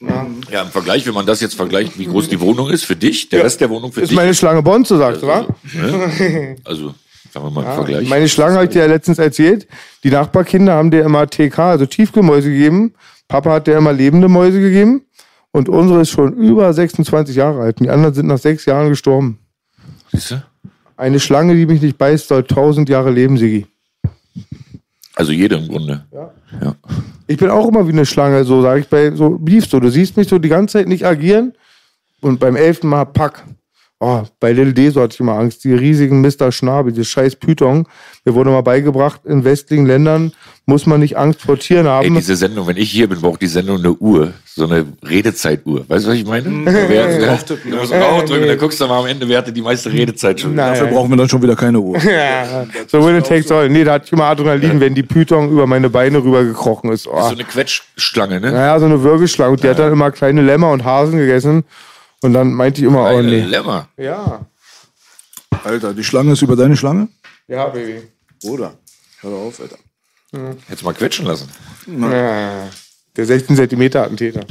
ja, 0.52 0.62
im 0.62 0.68
Vergleich, 0.68 1.06
wenn 1.06 1.14
man 1.14 1.26
das 1.26 1.40
jetzt 1.40 1.54
vergleicht, 1.54 1.98
wie 1.98 2.06
groß 2.06 2.28
die 2.28 2.40
Wohnung 2.40 2.70
ist 2.70 2.84
für 2.84 2.96
dich, 2.96 3.28
der 3.30 3.40
ja. 3.40 3.44
Rest 3.44 3.60
der 3.60 3.70
Wohnung 3.70 3.92
für 3.92 4.00
ist 4.00 4.10
dich. 4.10 4.16
Ist 4.16 4.22
meine 4.22 4.34
Schlange 4.34 4.62
Bonze, 4.62 4.96
sagst 4.96 5.24
also, 5.24 5.48
du, 5.72 5.80
wa? 5.82 5.86
Ne? 5.86 6.56
Also, 6.64 6.94
sagen 7.32 7.46
wir 7.46 7.50
mal 7.50 7.64
im 7.64 7.74
Vergleich. 7.74 8.08
Meine 8.08 8.28
Schlange 8.28 8.54
habe 8.54 8.64
ich 8.64 8.70
dir 8.70 8.80
ja 8.80 8.86
letztens 8.86 9.18
erzählt. 9.18 9.66
Die 10.04 10.10
Nachbarkinder 10.10 10.74
haben 10.74 10.90
dir 10.90 11.02
immer 11.02 11.26
TK, 11.26 11.58
also 11.58 11.86
Tiefkühlmäuse 11.86 12.50
gegeben. 12.50 12.94
Papa 13.26 13.50
hat 13.50 13.66
dir 13.66 13.76
immer 13.76 13.92
lebende 13.92 14.28
Mäuse 14.28 14.60
gegeben. 14.60 15.02
Und 15.58 15.68
unsere 15.68 16.02
ist 16.02 16.10
schon 16.10 16.34
über 16.34 16.72
26 16.72 17.34
Jahre 17.34 17.62
alt. 17.62 17.80
Und 17.80 17.86
die 17.86 17.90
anderen 17.90 18.14
sind 18.14 18.28
nach 18.28 18.38
sechs 18.38 18.64
Jahren 18.64 18.90
gestorben. 18.90 19.40
Siehst 20.12 20.30
du? 20.30 20.42
Eine 20.96 21.18
Schlange, 21.18 21.56
die 21.56 21.66
mich 21.66 21.82
nicht 21.82 21.98
beißt, 21.98 22.28
soll 22.28 22.44
tausend 22.44 22.88
Jahre 22.88 23.10
leben, 23.10 23.36
Sigi. 23.36 23.66
Also 25.16 25.32
jede 25.32 25.56
im 25.56 25.66
Grunde. 25.66 26.04
Ja. 26.12 26.30
ja. 26.62 26.74
Ich 27.26 27.38
bin 27.38 27.50
auch 27.50 27.66
immer 27.66 27.88
wie 27.88 27.92
eine 27.92 28.06
Schlange, 28.06 28.44
so 28.44 28.62
sage 28.62 28.80
ich 28.80 28.88
bei 28.88 29.10
so 29.10 29.30
Beef 29.30 29.66
so. 29.66 29.80
Du 29.80 29.90
siehst 29.90 30.16
mich 30.16 30.28
so 30.28 30.38
die 30.38 30.48
ganze 30.48 30.78
Zeit 30.78 30.86
nicht 30.86 31.04
agieren 31.04 31.54
und 32.20 32.38
beim 32.38 32.54
elften 32.54 32.88
Mal 32.88 33.04
pack. 33.04 33.44
Oh, 34.00 34.22
bei 34.38 34.52
Little 34.52 34.72
D 34.72 34.90
so 34.90 35.02
hatte 35.02 35.14
ich 35.14 35.20
immer 35.20 35.32
Angst. 35.32 35.64
Die 35.64 35.74
riesigen 35.74 36.20
Mr. 36.20 36.52
Schnabel, 36.52 36.92
die 36.92 37.04
scheiß 37.04 37.34
Python. 37.34 37.84
Mir 38.24 38.34
wurde 38.34 38.50
mal 38.50 38.60
beigebracht, 38.60 39.22
in 39.24 39.42
westlichen 39.42 39.86
Ländern 39.86 40.32
muss 40.66 40.86
man 40.86 41.00
nicht 41.00 41.16
Angst 41.16 41.42
vor 41.42 41.58
Tieren 41.58 41.88
haben. 41.88 42.04
Ey, 42.04 42.10
diese 42.12 42.36
Sendung, 42.36 42.68
wenn 42.68 42.76
ich 42.76 42.90
hier 42.90 43.08
bin, 43.08 43.20
braucht 43.20 43.40
die 43.40 43.48
Sendung 43.48 43.78
eine 43.78 43.92
Uhr. 43.94 44.34
So 44.44 44.64
eine 44.64 44.84
Redezeituhr. 45.02 45.84
Weißt 45.88 46.04
du, 46.04 46.10
was 46.10 46.16
ich 46.16 46.26
meine? 46.26 46.48
Wer, 46.64 46.88
wer, 46.88 47.38
du 47.38 47.76
musst 47.76 47.92
draufdrücken, 47.92 48.46
dann 48.46 48.58
guckst 48.58 48.80
du 48.80 48.86
mal 48.86 49.00
am 49.00 49.06
Ende, 49.06 49.28
wer 49.28 49.38
hatte 49.38 49.52
die 49.52 49.62
meiste 49.62 49.90
Redezeit 49.92 50.40
schon. 50.40 50.54
Nein. 50.54 50.74
Dafür 50.74 50.88
brauchen 50.88 51.10
wir 51.10 51.16
dann 51.16 51.28
schon 51.28 51.42
wieder 51.42 51.56
keine 51.56 51.80
Uhr. 51.80 51.98
ja, 52.04 52.66
so 52.86 53.04
winner 53.04 53.22
takes 53.22 53.50
all. 53.50 53.68
Nee, 53.68 53.82
da 53.82 53.94
hatte 53.94 54.06
ich 54.06 54.12
immer 54.12 54.24
Adrenalin, 54.24 54.74
ja. 54.74 54.80
wenn 54.80 54.94
die 54.94 55.02
Python 55.02 55.50
über 55.50 55.66
meine 55.66 55.90
Beine 55.90 56.22
rübergekrochen 56.22 56.92
ist. 56.92 57.08
Oh. 57.08 57.18
Ist 57.18 57.24
so 57.24 57.32
eine 57.32 57.44
Quetschschlange, 57.44 58.40
ne? 58.40 58.52
Naja, 58.52 58.78
so 58.78 58.86
eine 58.86 59.02
Würgeschlange. 59.02 59.52
Und 59.52 59.62
die 59.62 59.66
ja. 59.66 59.72
hat 59.72 59.80
dann 59.80 59.92
immer 59.92 60.10
kleine 60.12 60.42
Lämmer 60.42 60.70
und 60.70 60.84
Hasen 60.84 61.18
gegessen. 61.18 61.64
Und 62.22 62.32
dann 62.32 62.52
meinte 62.52 62.80
ich 62.80 62.86
immer, 62.86 63.10
oh 63.12 63.22
nee. 63.22 63.42
Lämmer. 63.42 63.88
Ja. 63.96 64.46
Alter, 65.64 65.94
die 65.94 66.04
Schlange 66.04 66.32
ist 66.32 66.42
über 66.42 66.56
deine 66.56 66.76
Schlange? 66.76 67.08
Ja, 67.46 67.66
Baby. 67.68 68.02
Bruder, 68.42 68.74
hör 69.20 69.30
doch 69.30 69.38
auf, 69.38 69.60
Alter. 69.60 69.78
Mhm. 70.32 70.56
Hättest 70.66 70.84
mal 70.84 70.94
quetschen 70.94 71.26
lassen. 71.26 71.48
Ja. 71.86 72.68
Der 73.16 73.26
16 73.26 73.56
Zentimeter 73.56 74.02
Attentäter. 74.04 74.44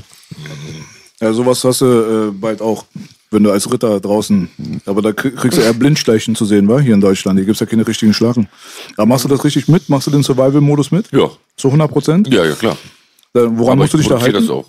Ja, 1.21 1.33
sowas 1.33 1.63
hast 1.63 1.81
du 1.81 1.85
äh, 1.85 2.31
bald 2.31 2.61
auch, 2.61 2.85
wenn 3.31 3.43
du 3.43 3.51
als 3.51 3.71
Ritter 3.71 3.99
draußen. 3.99 4.81
Aber 4.85 5.01
da 5.01 5.13
kriegst 5.13 5.57
du 5.57 5.61
eher 5.61 5.73
Blindsteichen 5.73 6.35
zu 6.35 6.45
sehen, 6.45 6.67
wa? 6.67 6.79
Hier 6.79 6.93
in 6.93 7.01
Deutschland. 7.01 7.37
Hier 7.39 7.45
gibt 7.45 7.55
es 7.55 7.59
ja 7.59 7.65
keine 7.65 7.87
richtigen 7.87 8.13
Schlangen. 8.13 8.49
Aber 8.97 9.05
machst 9.05 9.25
du 9.25 9.29
das 9.29 9.43
richtig 9.43 9.67
mit? 9.67 9.89
Machst 9.89 10.07
du 10.07 10.11
den 10.11 10.23
Survival-Modus 10.23 10.91
mit? 10.91 11.11
Ja. 11.11 11.29
Zu 11.55 11.69
100 11.69 11.89
Prozent? 11.91 12.33
Ja, 12.33 12.43
ja, 12.45 12.55
klar. 12.55 12.77
woran 13.33 13.73
Aber 13.73 13.75
musst 13.77 13.93
du 13.93 13.97
dich 13.97 14.07
da 14.07 14.19
halten? 14.19 14.33
das 14.33 14.49
auch. 14.49 14.65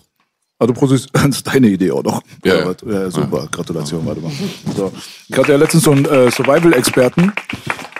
Ah, 0.58 0.66
du 0.66 0.72
produzierst, 0.72 1.10
das 1.12 1.26
ist 1.36 1.46
deine 1.46 1.68
Idee 1.68 1.90
auch 1.92 2.02
noch. 2.02 2.22
Ja, 2.44 2.56
ja. 2.58 2.74
ja 2.86 3.10
super, 3.10 3.48
Gratulation, 3.50 4.04
warte 4.04 4.20
mal. 4.20 4.32
So. 4.76 4.92
Ich 5.28 5.36
hatte 5.36 5.52
ja 5.52 5.58
letztens 5.58 5.84
so 5.84 5.92
einen 5.92 6.04
äh, 6.04 6.30
Survival-Experten 6.30 7.32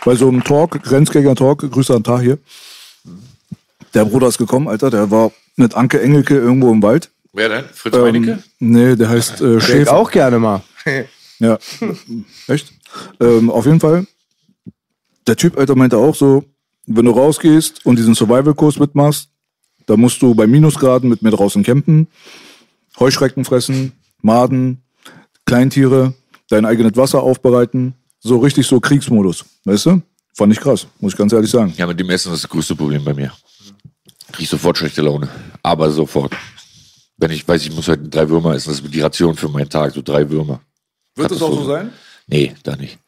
bei 0.05 0.15
so 0.17 0.29
einem 0.29 0.43
Talk, 0.43 0.83
Grenzgänger-Talk, 0.83 1.71
Grüße 1.71 1.95
an 1.95 2.03
Tag 2.03 2.23
hier. 2.23 2.39
Der 3.95 4.05
Bruder 4.05 4.29
ist 4.29 4.39
gekommen, 4.39 4.69
Alter, 4.69 4.91
der 4.91 5.11
war 5.11 5.31
mit 5.57 5.75
Anke 5.75 6.01
Engelke 6.01 6.35
irgendwo 6.35 6.73
im 6.73 6.83
Wald 6.83 7.11
Wer 7.33 7.49
denn? 7.49 7.65
Fritz 7.73 7.95
Meinecke? 7.95 8.31
Ähm, 8.33 8.43
nee, 8.59 8.97
der 8.97 9.09
heißt 9.09 9.41
äh, 9.41 9.59
Ich 9.59 9.65
Schäfer. 9.65 9.97
auch 9.97 10.11
gerne 10.11 10.39
mal. 10.39 10.63
Ja, 11.41 11.57
echt? 12.49 12.73
Ähm, 13.21 13.49
auf 13.49 13.65
jeden 13.65 13.79
Fall. 13.79 14.09
Der 15.29 15.37
Typ, 15.37 15.57
Alter, 15.57 15.77
meinte 15.77 15.97
auch 15.97 16.17
so, 16.17 16.43
wenn 16.87 17.05
du 17.05 17.13
rausgehst 17.13 17.87
und 17.87 17.97
diesen 17.97 18.17
Survival-Kurs 18.17 18.81
mitmachst, 18.81 19.29
da 19.87 19.97
musst 19.97 20.21
du 20.21 20.35
bei 20.35 20.49
Minusgraden 20.49 21.09
mit 21.09 21.23
mir 21.23 21.31
draußen 21.31 21.63
campen, 21.63 22.09
Heuschrecken 22.99 23.45
fressen, 23.45 23.93
Maden, 24.23 24.83
Kleintiere, 25.47 26.15
dein 26.49 26.65
eigenes 26.65 26.97
Wasser 26.97 27.23
aufbereiten. 27.23 27.95
So 28.21 28.39
richtig 28.39 28.67
so 28.67 28.81
Kriegsmodus, 28.81 29.45
weißt 29.65 29.87
du? 29.87 30.03
Fand 30.35 30.53
ich 30.53 30.61
krass, 30.61 30.87
muss 31.01 31.13
ich 31.13 31.19
ganz 31.19 31.33
ehrlich 31.33 31.51
sagen. 31.51 31.73
Ja, 31.77 31.87
mit 31.87 31.99
dem 31.99 32.11
Essen 32.11 32.33
ist 32.33 32.45
das 32.45 32.51
größte 32.51 32.77
Problem 32.77 33.05
bei 33.05 33.15
mir. 33.15 33.33
Krieg 34.33 34.49
sofort 34.49 34.79
schlechte 34.79 35.03
Laune. 35.03 35.29
Aber 35.63 35.91
sofort. 35.91 36.33
Wenn 37.17 37.31
ich 37.33 37.47
weiß, 37.47 37.63
ich 37.63 37.75
muss 37.75 37.89
heute 37.89 38.09
drei 38.09 38.29
Würmer 38.29 38.55
essen, 38.55 38.71
das 38.71 38.81
ist 38.81 38.95
die 38.95 39.01
Ration 39.01 39.35
für 39.35 39.49
meinen 39.49 39.69
Tag, 39.69 39.93
so 39.93 40.03
drei 40.03 40.29
Würmer. 40.29 40.61
Wird 41.17 41.31
das 41.31 41.43
auch 41.43 41.53
so 41.53 41.65
sein? 41.65 41.91
Nee, 42.29 42.55
da 42.63 42.77
nicht. 42.77 42.99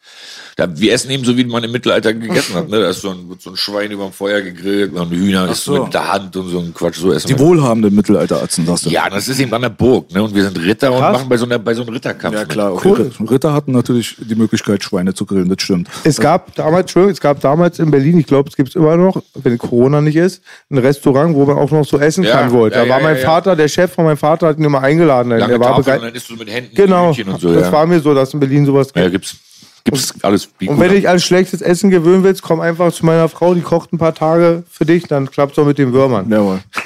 Da, 0.60 0.68
wir 0.78 0.92
essen 0.92 1.10
eben 1.10 1.24
so, 1.24 1.36
wie 1.36 1.44
man 1.44 1.64
im 1.64 1.72
Mittelalter 1.72 2.12
gegessen 2.12 2.54
hat. 2.54 2.68
Ne? 2.68 2.80
Da 2.80 2.90
ist 2.90 3.00
so 3.00 3.10
ein, 3.10 3.16
so 3.38 3.50
ein 3.50 3.56
Schwein 3.56 3.90
über 3.90 4.04
dem 4.04 4.12
Feuer 4.12 4.40
gegrillt, 4.42 4.92
und 4.92 5.00
ein 5.00 5.08
Hühner 5.10 5.50
ist 5.50 5.64
so. 5.64 5.84
mit 5.84 5.94
der 5.94 6.12
Hand 6.12 6.36
und 6.36 6.48
so 6.50 6.58
ein 6.58 6.74
Quatsch. 6.74 6.96
So 6.98 7.12
essen 7.12 7.28
Die 7.28 7.38
wir. 7.38 7.46
wohlhabenden 7.46 7.94
Mittelalteratzen, 7.94 8.66
sagst 8.66 8.86
du? 8.86 8.90
Ja, 8.90 9.08
das 9.08 9.26
ist 9.28 9.40
eben 9.40 9.52
an 9.54 9.62
der 9.62 9.70
Burg. 9.70 10.12
Ne? 10.12 10.22
Und 10.22 10.34
wir 10.34 10.42
sind 10.44 10.58
Ritter 10.58 10.92
und 10.92 10.98
Krass. 10.98 11.12
machen 11.14 11.28
bei 11.28 11.36
so, 11.36 11.46
einer, 11.46 11.58
bei 11.58 11.72
so 11.74 11.82
einem 11.82 11.94
Ritterkampf. 11.94 12.34
Ja, 12.36 12.44
klar. 12.44 12.74
Okay. 12.74 13.10
Ritter 13.30 13.52
hatten 13.54 13.72
natürlich 13.72 14.16
die 14.18 14.34
Möglichkeit, 14.34 14.84
Schweine 14.84 15.14
zu 15.14 15.24
grillen, 15.24 15.48
das 15.48 15.62
stimmt. 15.62 15.88
Es 16.04 16.20
gab 16.20 16.54
damals, 16.56 16.82
Entschuldigung, 16.82 17.12
es 17.12 17.20
gab 17.20 17.40
damals 17.40 17.78
in 17.78 17.90
Berlin, 17.90 18.18
ich 18.18 18.26
glaube, 18.26 18.48
es 18.50 18.56
gibt 18.56 18.68
es 18.68 18.74
immer 18.74 18.96
noch, 18.96 19.22
wenn 19.42 19.56
Corona 19.58 20.00
nicht 20.00 20.16
ist, 20.16 20.42
ein 20.70 20.78
Restaurant, 20.78 21.34
wo 21.34 21.46
man 21.46 21.56
auch 21.56 21.70
noch 21.70 21.84
so 21.86 21.98
essen 21.98 22.24
Ja, 22.24 22.32
kann 22.32 22.50
wollte. 22.52 22.76
ja, 22.76 22.84
Da 22.84 22.90
war 22.90 22.98
ja, 22.98 23.02
mein 23.04 23.16
ja, 23.16 23.22
ja. 23.22 23.26
Vater, 23.26 23.56
der 23.56 23.68
Chef 23.68 23.92
von 23.92 24.04
meinem 24.04 24.16
Vater 24.18 24.48
hat 24.48 24.58
ihn 24.58 24.64
immer 24.64 24.82
eingeladen. 24.82 25.30
Lange 25.30 25.46
der 25.48 25.60
war 25.60 25.76
Tafel 25.76 25.94
und 25.94 26.02
dann 26.04 26.14
isst 26.14 26.28
du 26.28 26.34
mit 26.36 26.50
Händen 26.50 26.74
Genau, 26.74 27.08
und 27.08 27.40
so. 27.40 27.52
das 27.54 27.62
ja. 27.66 27.72
war 27.72 27.86
mir 27.86 28.00
so, 28.00 28.12
dass 28.14 28.34
in 28.34 28.40
Berlin 28.40 28.66
sowas 28.66 28.88
gibt. 28.88 28.98
ja, 28.98 29.08
gibt's, 29.08 29.36
gibt's 29.84 30.14
alles. 30.22 30.48
Wie 30.58 30.68
Und 30.68 30.78
wenn 30.80 30.88
du 30.88 30.94
dich 30.96 31.08
an 31.08 31.20
schlechtes 31.20 31.62
Essen 31.62 31.90
gewöhnen 31.90 32.22
willst, 32.24 32.42
komm 32.42 32.60
einfach 32.60 32.92
zu 32.92 33.04
meiner 33.06 33.28
Frau, 33.28 33.54
die 33.54 33.60
kocht 33.60 33.92
ein 33.92 33.98
paar 33.98 34.14
Tage 34.14 34.64
für 34.70 34.84
dich, 34.84 35.04
dann 35.04 35.30
klappt's 35.30 35.58
auch 35.58 35.66
mit 35.66 35.78
den 35.78 35.92
Würmern. 35.92 36.30
Jawohl. 36.30 36.60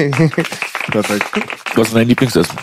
Perfekt. 0.91 1.25
Was 1.75 1.89
ist 1.89 1.97
dein 1.97 2.09
Lieblingsessen? 2.09 2.57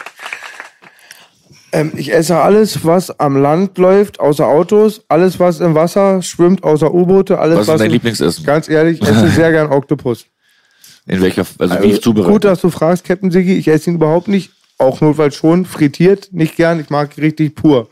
Ähm, 1.74 1.94
ich 1.96 2.14
esse 2.14 2.38
alles, 2.38 2.84
was 2.86 3.18
am 3.20 3.38
Land 3.38 3.78
läuft, 3.78 4.20
außer 4.20 4.46
Autos, 4.46 5.04
alles, 5.08 5.40
was 5.40 5.60
im 5.62 5.74
Wasser 5.74 6.22
schwimmt, 6.22 6.64
außer 6.64 6.94
U-Boote, 6.94 7.40
alles, 7.40 7.60
Was 7.60 7.68
was. 7.68 7.76
ist 7.76 7.82
dein 7.82 7.92
Lieblingsessen? 7.92 8.46
Ganz 8.46 8.68
ehrlich, 8.68 9.02
ich 9.02 9.08
esse 9.08 9.30
sehr 9.30 9.52
gern 9.52 9.72
Oktopus. 9.72 10.26
In 11.08 11.22
welcher, 11.22 11.46
also 11.58 11.82
wie 11.82 11.88
ich 11.88 12.02
zubereite? 12.02 12.32
Gut, 12.32 12.44
dass 12.44 12.62
du 12.62 12.70
fragst, 12.70 13.06
Captain 13.06 13.32
Siggi. 13.32 13.56
Ich 13.56 13.68
esse 13.68 13.90
ihn 13.90 13.96
überhaupt 13.96 14.28
nicht, 14.28 14.52
auch 14.78 15.02
notfalls 15.02 15.36
schon, 15.36 15.66
frittiert, 15.66 16.30
nicht 16.32 16.58
gern. 16.58 16.80
Ich 16.80 16.90
mag 16.90 17.18
ihn 17.18 17.24
richtig 17.24 17.56
pur. 17.56 17.88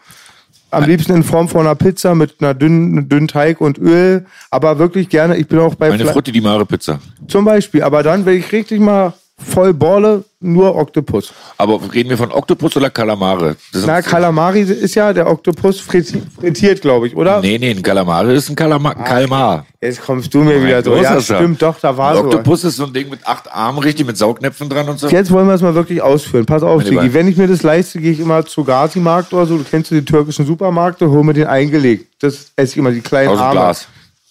Am 0.71 0.83
liebsten 0.83 1.13
in 1.15 1.23
Form 1.23 1.47
von 1.49 1.61
einer 1.61 1.75
Pizza 1.75 2.13
mit 2.15 2.35
einer 2.39 2.53
dünnen, 2.53 3.09
dünnen 3.09 3.27
Teig 3.27 3.59
und 3.59 3.77
Öl, 3.79 4.25
aber 4.51 4.77
wirklich 4.77 5.09
gerne. 5.09 5.35
Ich 5.37 5.47
bin 5.47 5.59
auch 5.59 5.75
bei 5.75 5.89
Meine 5.89 6.03
Fle- 6.03 6.13
Frutti 6.13 6.31
di 6.31 6.41
Mare 6.41 6.65
Pizza. 6.65 6.99
zum 7.27 7.45
Beispiel. 7.45 7.81
Aber 7.83 8.03
dann, 8.03 8.25
wenn 8.25 8.37
ich 8.37 8.51
richtig 8.51 8.79
mal 8.79 9.13
voll 9.39 9.73
bolle, 9.73 10.23
nur 10.41 10.75
Oktopus. 10.75 11.33
Aber 11.57 11.79
reden 11.93 12.09
wir 12.09 12.17
von 12.17 12.31
Oktopus 12.31 12.75
oder 12.77 12.89
Kalamare? 12.89 13.55
Das 13.73 13.85
Na, 13.85 14.01
Kalamari 14.01 14.61
ist 14.61 14.95
ja 14.95 15.11
der 15.11 15.27
Oktopus 15.29 15.79
friti- 15.81 16.21
frittiert, 16.39 16.81
glaube 16.81 17.07
ich, 17.07 17.15
oder? 17.15 17.41
Nee, 17.41 17.57
nee, 17.57 17.71
ein 17.71 17.81
Kalamare 17.81 18.33
ist 18.33 18.49
ein 18.49 18.55
Kalama 18.55 18.93
Kalmar. 18.93 19.65
Jetzt 19.81 20.01
kommst 20.01 20.33
du 20.33 20.39
mir 20.39 20.63
wieder 20.63 20.83
so. 20.83 20.91
so 20.91 20.97
ist 20.97 21.03
Ja, 21.03 21.21
stimmt, 21.21 21.61
doch, 21.61 21.79
da 21.79 21.95
war 21.97 22.11
Ein 22.11 22.17
so. 22.17 22.23
Oktopus 22.25 22.63
ist 22.65 22.75
so 22.75 22.85
ein 22.85 22.93
Ding 22.93 23.09
mit 23.09 23.25
acht 23.25 23.51
Armen, 23.51 23.79
richtig, 23.79 24.05
mit 24.05 24.17
Saugnäpfen 24.17 24.69
dran 24.69 24.87
und 24.89 24.99
so. 24.99 25.07
Jetzt 25.07 25.31
wollen 25.31 25.47
wir 25.47 25.53
es 25.53 25.61
mal 25.61 25.75
wirklich 25.75 26.01
ausführen. 26.01 26.45
Pass 26.45 26.63
auf, 26.63 26.83
Sigi. 26.83 27.13
Wenn 27.13 27.27
ich 27.27 27.37
mir 27.37 27.47
das 27.47 27.63
leiste, 27.63 27.99
gehe 27.99 28.11
ich 28.11 28.19
immer 28.19 28.45
zu 28.45 28.63
Gazi-Markt 28.63 29.33
oder 29.33 29.45
so. 29.45 29.57
Du 29.57 29.63
kennst 29.63 29.91
den 29.91 30.05
türkischen 30.05 30.45
Supermarkt 30.45 31.01
und 31.01 31.11
hol 31.11 31.23
mir 31.23 31.33
den 31.33 31.47
eingelegt. 31.47 32.07
Das 32.21 32.51
esse 32.55 32.73
ich 32.73 32.77
immer, 32.77 32.91
die 32.91 33.01
kleinen 33.01 33.29
Aus 33.29 33.37
dem 33.37 33.43
Arme. 33.43 33.53
Glas. 33.53 33.87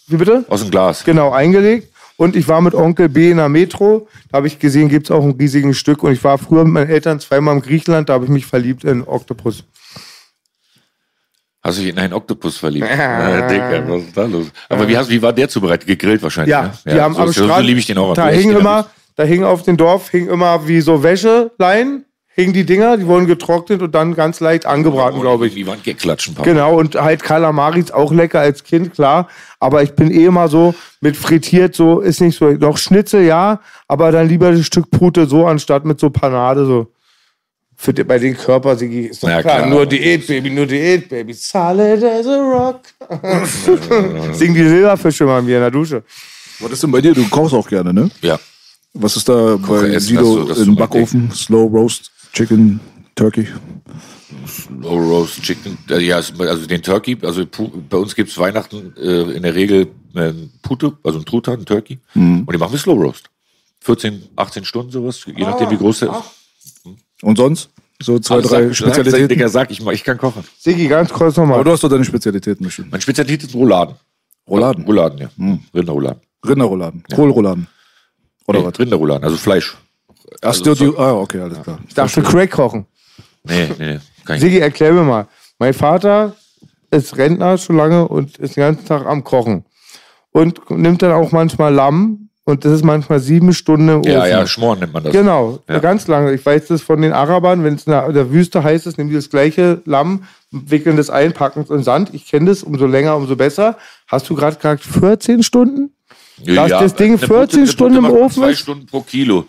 Wie 0.07 0.17
bitte? 0.17 0.45
Aus 0.49 0.61
dem 0.63 0.71
Glas. 0.71 1.05
Genau, 1.05 1.31
eingelegt. 1.33 1.89
Und 2.19 2.35
ich 2.35 2.49
war 2.49 2.61
mit 2.61 2.75
Onkel 2.75 3.09
B 3.09 3.31
in 3.31 3.37
der 3.37 3.49
Metro. 3.49 4.09
Da 4.31 4.39
habe 4.39 4.49
ich 4.49 4.59
gesehen, 4.59 4.89
gibt 4.89 5.07
es 5.07 5.13
auch 5.13 5.23
ein 5.23 5.37
riesiges 5.39 5.79
Stück. 5.79 6.03
Und 6.03 6.13
ich 6.13 6.23
war 6.25 6.37
früher 6.37 6.65
mit 6.65 6.73
meinen 6.75 6.91
Eltern 6.91 7.21
zweimal 7.21 7.55
in 7.55 7.63
Griechenland. 7.63 8.09
Da 8.09 8.15
habe 8.15 8.25
ich 8.25 8.31
mich 8.31 8.45
verliebt 8.45 8.83
in 8.83 9.07
Oktopus. 9.07 9.63
Hast 11.63 11.79
du 11.79 11.83
dich 11.83 11.93
in 11.93 11.99
einen 11.99 12.13
Oktopus 12.13 12.57
verliebt? 12.59 12.89
Ja, 12.97 13.47
Dicker, 13.47 13.89
was 13.89 14.03
ist 14.03 14.17
da 14.17 14.25
los? 14.25 14.47
Aber 14.69 14.89
wie, 14.89 14.97
hast, 14.97 15.09
wie 15.11 15.23
war 15.23 15.33
der 15.33 15.49
zubereitet? 15.49 15.87
Gegrillt 15.87 16.21
wahrscheinlich, 16.21 16.51
Ja, 16.51 16.73
ne? 16.85 16.95
die 16.95 17.01
haben 17.01 17.15
so, 17.15 17.21
am 17.21 17.27
so, 17.29 17.45
Strand. 17.45 17.61
so 17.61 17.67
liebe 17.67 17.79
ich 17.79 17.87
den 17.87 17.99
auch. 17.99 18.15
Da 18.15 18.29
hing 18.31 18.51
immer, 18.51 18.87
da 19.15 19.23
hing 19.23 19.45
auf 19.45 19.63
dem 19.63 19.77
Dorf 19.77 20.11
hing 20.11 20.29
immer 20.29 20.67
wie 20.67 20.81
so 20.81 21.01
Wäscheleien, 21.05 22.05
hingen 22.39 22.53
die 22.53 22.65
Dinger, 22.65 22.97
die 22.97 23.07
wurden 23.07 23.27
getrocknet 23.27 23.83
und 23.83 23.95
dann 23.97 24.15
ganz 24.15 24.39
leicht 24.39 24.65
angebraten, 24.65 25.21
glaube 25.21 25.49
ich. 25.49 25.55
Die 25.55 25.67
Wand 25.67 25.83
geklatschen, 25.83 26.35
Papa. 26.37 26.49
Genau, 26.49 26.79
und 26.79 26.95
halt 26.95 27.21
Kalamaris 27.23 27.91
auch 27.91 28.13
lecker 28.13 28.39
als 28.39 28.63
Kind, 28.63 28.95
klar. 28.95 29.27
Aber 29.59 29.83
ich 29.83 29.95
bin 29.95 30.13
eh 30.13 30.27
immer 30.27 30.47
so 30.47 30.73
mit 31.01 31.17
frittiert, 31.17 31.75
so 31.75 31.99
ist 31.99 32.21
nicht 32.21 32.39
so. 32.39 32.51
Noch 32.53 32.79
Schnitzel, 32.79 33.25
ja, 33.25 33.61
aber 33.89 34.13
dann 34.13 34.29
lieber 34.29 34.49
ein 34.49 34.63
Stück 34.63 34.89
Pute 34.89 35.27
so 35.27 35.47
anstatt 35.47 35.85
mit 35.85 35.99
so 35.99 36.11
Panade, 36.11 36.65
so. 36.65 36.87
Für 37.75 37.93
die, 37.93 38.05
bei 38.05 38.19
den 38.21 38.37
Körper 38.37 38.77
Sigi, 38.77 39.07
ist 39.07 39.23
doch 39.23 39.29
Ja, 39.29 39.41
klar. 39.43 39.59
klar. 39.59 39.71
Nur 39.71 39.87
Diät, 39.87 40.27
Baby, 40.27 40.51
nur 40.51 40.67
Diät, 40.67 41.09
Baby. 41.09 41.33
Solid 41.33 42.03
as 42.05 42.27
a 42.27 42.37
rock. 42.41 42.81
Singen 44.33 44.55
die 44.55 44.69
Silberfische 44.69 45.25
mal 45.25 45.43
mir 45.43 45.57
in 45.57 45.63
der 45.63 45.71
Dusche. 45.73 46.03
Was 46.61 46.71
ist 46.73 46.83
denn 46.85 46.91
bei 46.93 47.01
dir? 47.01 47.15
Du 47.15 47.29
kochst 47.29 47.55
auch 47.55 47.69
gerne, 47.69 47.93
ne? 47.93 48.11
Ja. 48.21 48.39
Was 48.95 49.17
ist 49.17 49.29
da 49.29 49.57
bei 49.57 49.99
Sido 49.99 50.49
im 50.53 50.75
Backofen? 50.75 51.31
Slow 51.33 51.69
Roast, 51.71 52.11
Chicken, 52.39 52.81
Turkey? 53.15 53.47
Low 54.81 54.97
Roast 54.99 55.43
Chicken, 55.43 55.77
äh, 55.91 55.99
ja, 56.01 56.19
es- 56.19 56.39
also 56.39 56.67
den 56.67 56.83
Turkey, 56.83 57.17
also 57.23 57.45
bei 57.91 57.97
uns 57.97 58.15
gibt's 58.15 58.39
Weihnachten 58.39 58.95
äh, 58.97 59.23
in 59.33 59.43
der 59.43 59.55
Regel 59.55 59.89
äh, 60.15 60.33
Pute, 60.63 60.97
also 61.03 61.19
ein 61.19 61.25
Truthahn, 61.25 61.61
ein 61.61 61.65
Turkey. 61.67 61.99
Mhm. 62.15 62.41
Und 62.47 62.53
die 62.53 62.59
machen 62.59 62.73
wir 62.73 62.79
Slow 62.79 62.95
Roast. 63.03 63.29
14, 63.81 64.23
18 64.37 64.65
Stunden 64.65 64.91
sowas, 64.93 65.25
je 65.27 65.45
nachdem 65.45 65.71
wie 65.71 65.77
groß 65.77 66.01
der 66.01 66.11
ist. 66.11 66.85
Und 67.23 67.37
sonst? 67.39 67.71
So 68.01 68.19
zwei, 68.21 68.37
Alles 68.37 68.49
drei 68.49 68.63
sag- 68.69 68.75
Sag, 68.77 68.95
Spezialitäten? 68.95 69.29
Digga, 69.29 69.49
sag 69.49 69.71
ich 69.73 69.83
mal, 69.83 69.93
ich 69.95 70.05
kann 70.05 70.19
kochen. 70.19 70.45
Sigi, 70.59 70.87
ganz 70.87 71.13
kurz 71.13 71.37
Aber 71.39 71.47
nochmal. 71.49 71.65
du 71.65 71.71
hast 71.73 71.83
doch 71.83 71.89
deine 71.89 72.05
Spezialitäten 72.05 72.65
bestimmt. 72.65 72.93
Meine 72.93 73.01
Spezialität 73.03 73.43
ist 73.49 73.55
Rouladen. 73.55 73.97
Rouladen? 74.49 74.85
Rouladen, 74.85 75.19
ja. 75.19 75.31
Hm. 75.37 75.61
Rinderrouladen. 75.75 76.21
Rinderrouladen, 76.47 77.03
Kohlrouladen. 77.13 77.67
Oder 78.47 78.61
Nee, 78.61 78.67
was? 78.67 78.79
Rinderrouladen, 78.79 79.25
also 79.25 79.37
Fleisch. 79.37 79.77
Ach, 80.43 80.49
also 80.49 80.75
die, 80.75 80.93
ah, 80.97 81.13
okay, 81.15 81.41
alles 81.41 81.63
klar. 81.63 81.79
Ich 82.07 82.13
schon 82.13 82.23
Crack 82.25 82.51
kochen. 82.51 82.87
Nee, 83.45 83.69
nee, 83.79 83.93
nee. 83.95 83.99
Kann 84.25 84.37
ich. 84.37 84.43
Sigi, 84.43 84.59
erklär 84.59 84.93
mir 84.93 85.03
mal. 85.05 85.27
Mein 85.59 85.75
Vater 85.75 86.35
ist 86.91 87.17
Rentner 87.17 87.59
schon 87.59 87.77
lange 87.77 88.07
und 88.09 88.37
ist 88.39 88.57
den 88.57 88.61
ganzen 88.63 88.87
Tag 88.87 89.07
am 89.07 89.25
Kochen. 89.25 89.65
Und 90.33 90.71
nimmt 90.71 91.03
dann 91.03 91.13
auch 91.13 91.33
manchmal 91.33 91.73
Lamm 91.75 92.29
und 92.45 92.65
das 92.65 92.73
ist 92.73 92.85
manchmal 92.85 93.21
sieben 93.21 93.53
Stunden 93.53 93.89
im 93.89 94.01
Ofen. 94.01 94.11
Ja, 94.13 94.27
ja, 94.27 94.47
Schmoren 94.47 94.79
nennt 94.81 94.93
man 94.93 95.03
das. 95.05 95.13
Genau, 95.13 95.59
Ja. 95.69 95.79
ganz 95.81 96.07
lange. 96.07 96.33
Ich 96.33 96.45
weiß 96.45 96.67
das 96.69 96.81
von 96.83 97.01
den 97.03 97.13
Arabern, 97.13 97.65
wenn 97.65 97.75
es 97.75 97.85
in 97.85 97.93
der- 97.93 98.11
der 98.13 98.31
Wüste 98.33 98.63
heiß 98.63 98.87
ist, 98.87 98.97
nehmen 98.99 99.11
die 99.11 99.17
das 99.17 99.29
gleiche 99.31 99.83
Lamm, 99.85 100.25
wickeln 100.51 100.97
das 100.97 101.11
ein, 101.11 101.33
packen 101.33 101.61
es 101.63 101.71
in 101.71 101.83
Sand. 101.83 102.11
Ich 102.15 102.27
kenne 102.27 102.47
das, 102.47 102.63
umso 102.63 102.87
länger, 102.87 103.17
umso 103.17 103.37
besser. 103.37 103.77
Hast 104.07 104.29
du 104.31 104.35
gerade 104.35 104.57
gesagt 104.57 104.83
14 104.83 105.43
Stunden? 105.43 105.93
Dass 106.45 106.71
das 106.71 106.95
Ding 106.95 107.19
eine 107.19 107.19
14 107.19 107.59
eine 107.61 107.69
Stunden 107.69 107.99
im 107.99 108.11
Ofen 108.11 108.43
Zwei 108.43 108.51
ist? 108.51 108.61
Stunden 108.61 108.87
pro 108.87 109.01
Kilo. 109.03 109.47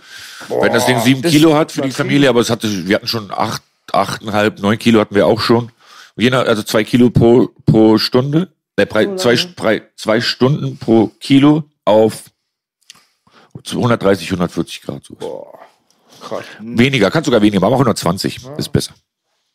Wenn 0.48 0.74
das 0.74 0.86
Ding 0.86 1.00
sieben 1.02 1.22
das 1.22 1.32
Kilo 1.32 1.50
ist 1.50 1.56
hat 1.56 1.72
für 1.72 1.82
die. 1.82 1.92
Familie, 1.92 2.30
aber 2.30 2.42
es 2.42 2.50
hatte, 2.50 2.88
wir 2.88 2.96
hatten 2.96 3.08
schon 3.08 3.32
acht, 3.32 3.62
achteinhalb, 3.92 4.60
neun 4.60 4.78
Kilo 4.80 5.00
hatten 5.00 5.16
wir 5.16 5.28
auch 5.28 5.42
schon. 5.42 5.72
Je 6.16 6.30
nach, 6.30 6.46
also 6.46 6.64
zwei 6.64 6.84
Kilo 6.84 7.10
pro, 7.10 7.50
pro 7.66 7.98
Stunde, 7.98 8.52
äh, 8.76 8.86
drei, 8.86 9.16
zwei, 9.16 9.36
drei, 9.56 9.84
zwei 9.96 10.22
Stunden 10.22 10.78
pro 10.78 11.12
Kilo 11.20 11.64
auf 11.86 12.26
130, 13.56 14.28
140 14.28 14.82
Grad. 14.82 15.04
So. 15.04 15.18
Krass. 16.22 16.46
Weniger, 16.60 17.12
kann 17.12 17.24
sogar 17.24 17.42
weniger, 17.42 17.58
aber 17.66 17.76
auch 17.76 17.80
120 17.80 18.40
ist 18.58 18.72
besser. 18.72 18.94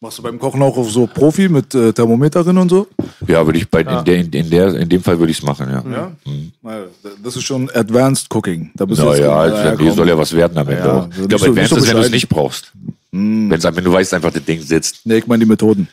Machst 0.05 0.19
du 0.19 0.23
beim 0.23 0.39
Kochen 0.39 0.61
auch 0.61 0.77
auf 0.77 0.91
so 0.91 1.07
Profi 1.07 1.49
mit 1.49 1.75
äh, 1.75 1.91
Thermometer 1.91 2.45
drin 2.45 2.59
und 2.59 2.69
so? 2.69 2.87
Ja, 3.27 3.47
würde 3.47 3.59
ich 3.59 3.67
bei 3.71 3.81
in, 3.81 4.05
der, 4.05 4.17
in, 4.17 4.31
in 4.33 4.51
der 4.51 4.75
in 4.75 4.87
dem 4.87 5.03
Fall 5.03 5.19
würde 5.19 5.31
ich 5.33 5.39
es 5.39 5.43
machen, 5.43 5.67
ja. 5.71 5.83
Ja. 5.91 6.13
Na, 6.63 6.81
Das 7.23 7.37
ist 7.37 7.45
schon 7.45 7.71
Advanced 7.75 8.27
Cooking. 8.35 8.71
Da 8.77 8.85
bist 8.85 9.01
du 9.01 9.07
Ja, 9.07 9.13
ja, 9.15 9.19
genau- 9.23 9.33
also, 9.39 9.57
ja, 9.57 9.75
komm. 9.77 9.93
soll 9.97 10.09
ja 10.11 10.19
was 10.19 10.37
werden 10.37 10.59
am 10.59 10.69
Ende. 10.69 10.87
Ja, 10.87 11.09
ich 11.11 11.17
glaube, 11.27 11.39
so- 11.39 11.47
Advanced 11.53 11.71
so 11.71 11.77
ist, 11.77 11.89
wenn 11.89 11.97
du 11.97 12.03
es 12.03 12.11
nicht 12.11 12.29
brauchst. 12.29 12.71
Wenn's, 13.13 13.65
wenn 13.65 13.83
du 13.85 13.93
weißt 13.95 14.13
einfach, 14.13 14.31
das 14.31 14.45
Ding 14.45 14.61
sitzt. 14.61 15.01
Nee, 15.07 15.17
ich 15.17 15.27
meine 15.27 15.43
die 15.43 15.49
Methoden. 15.49 15.89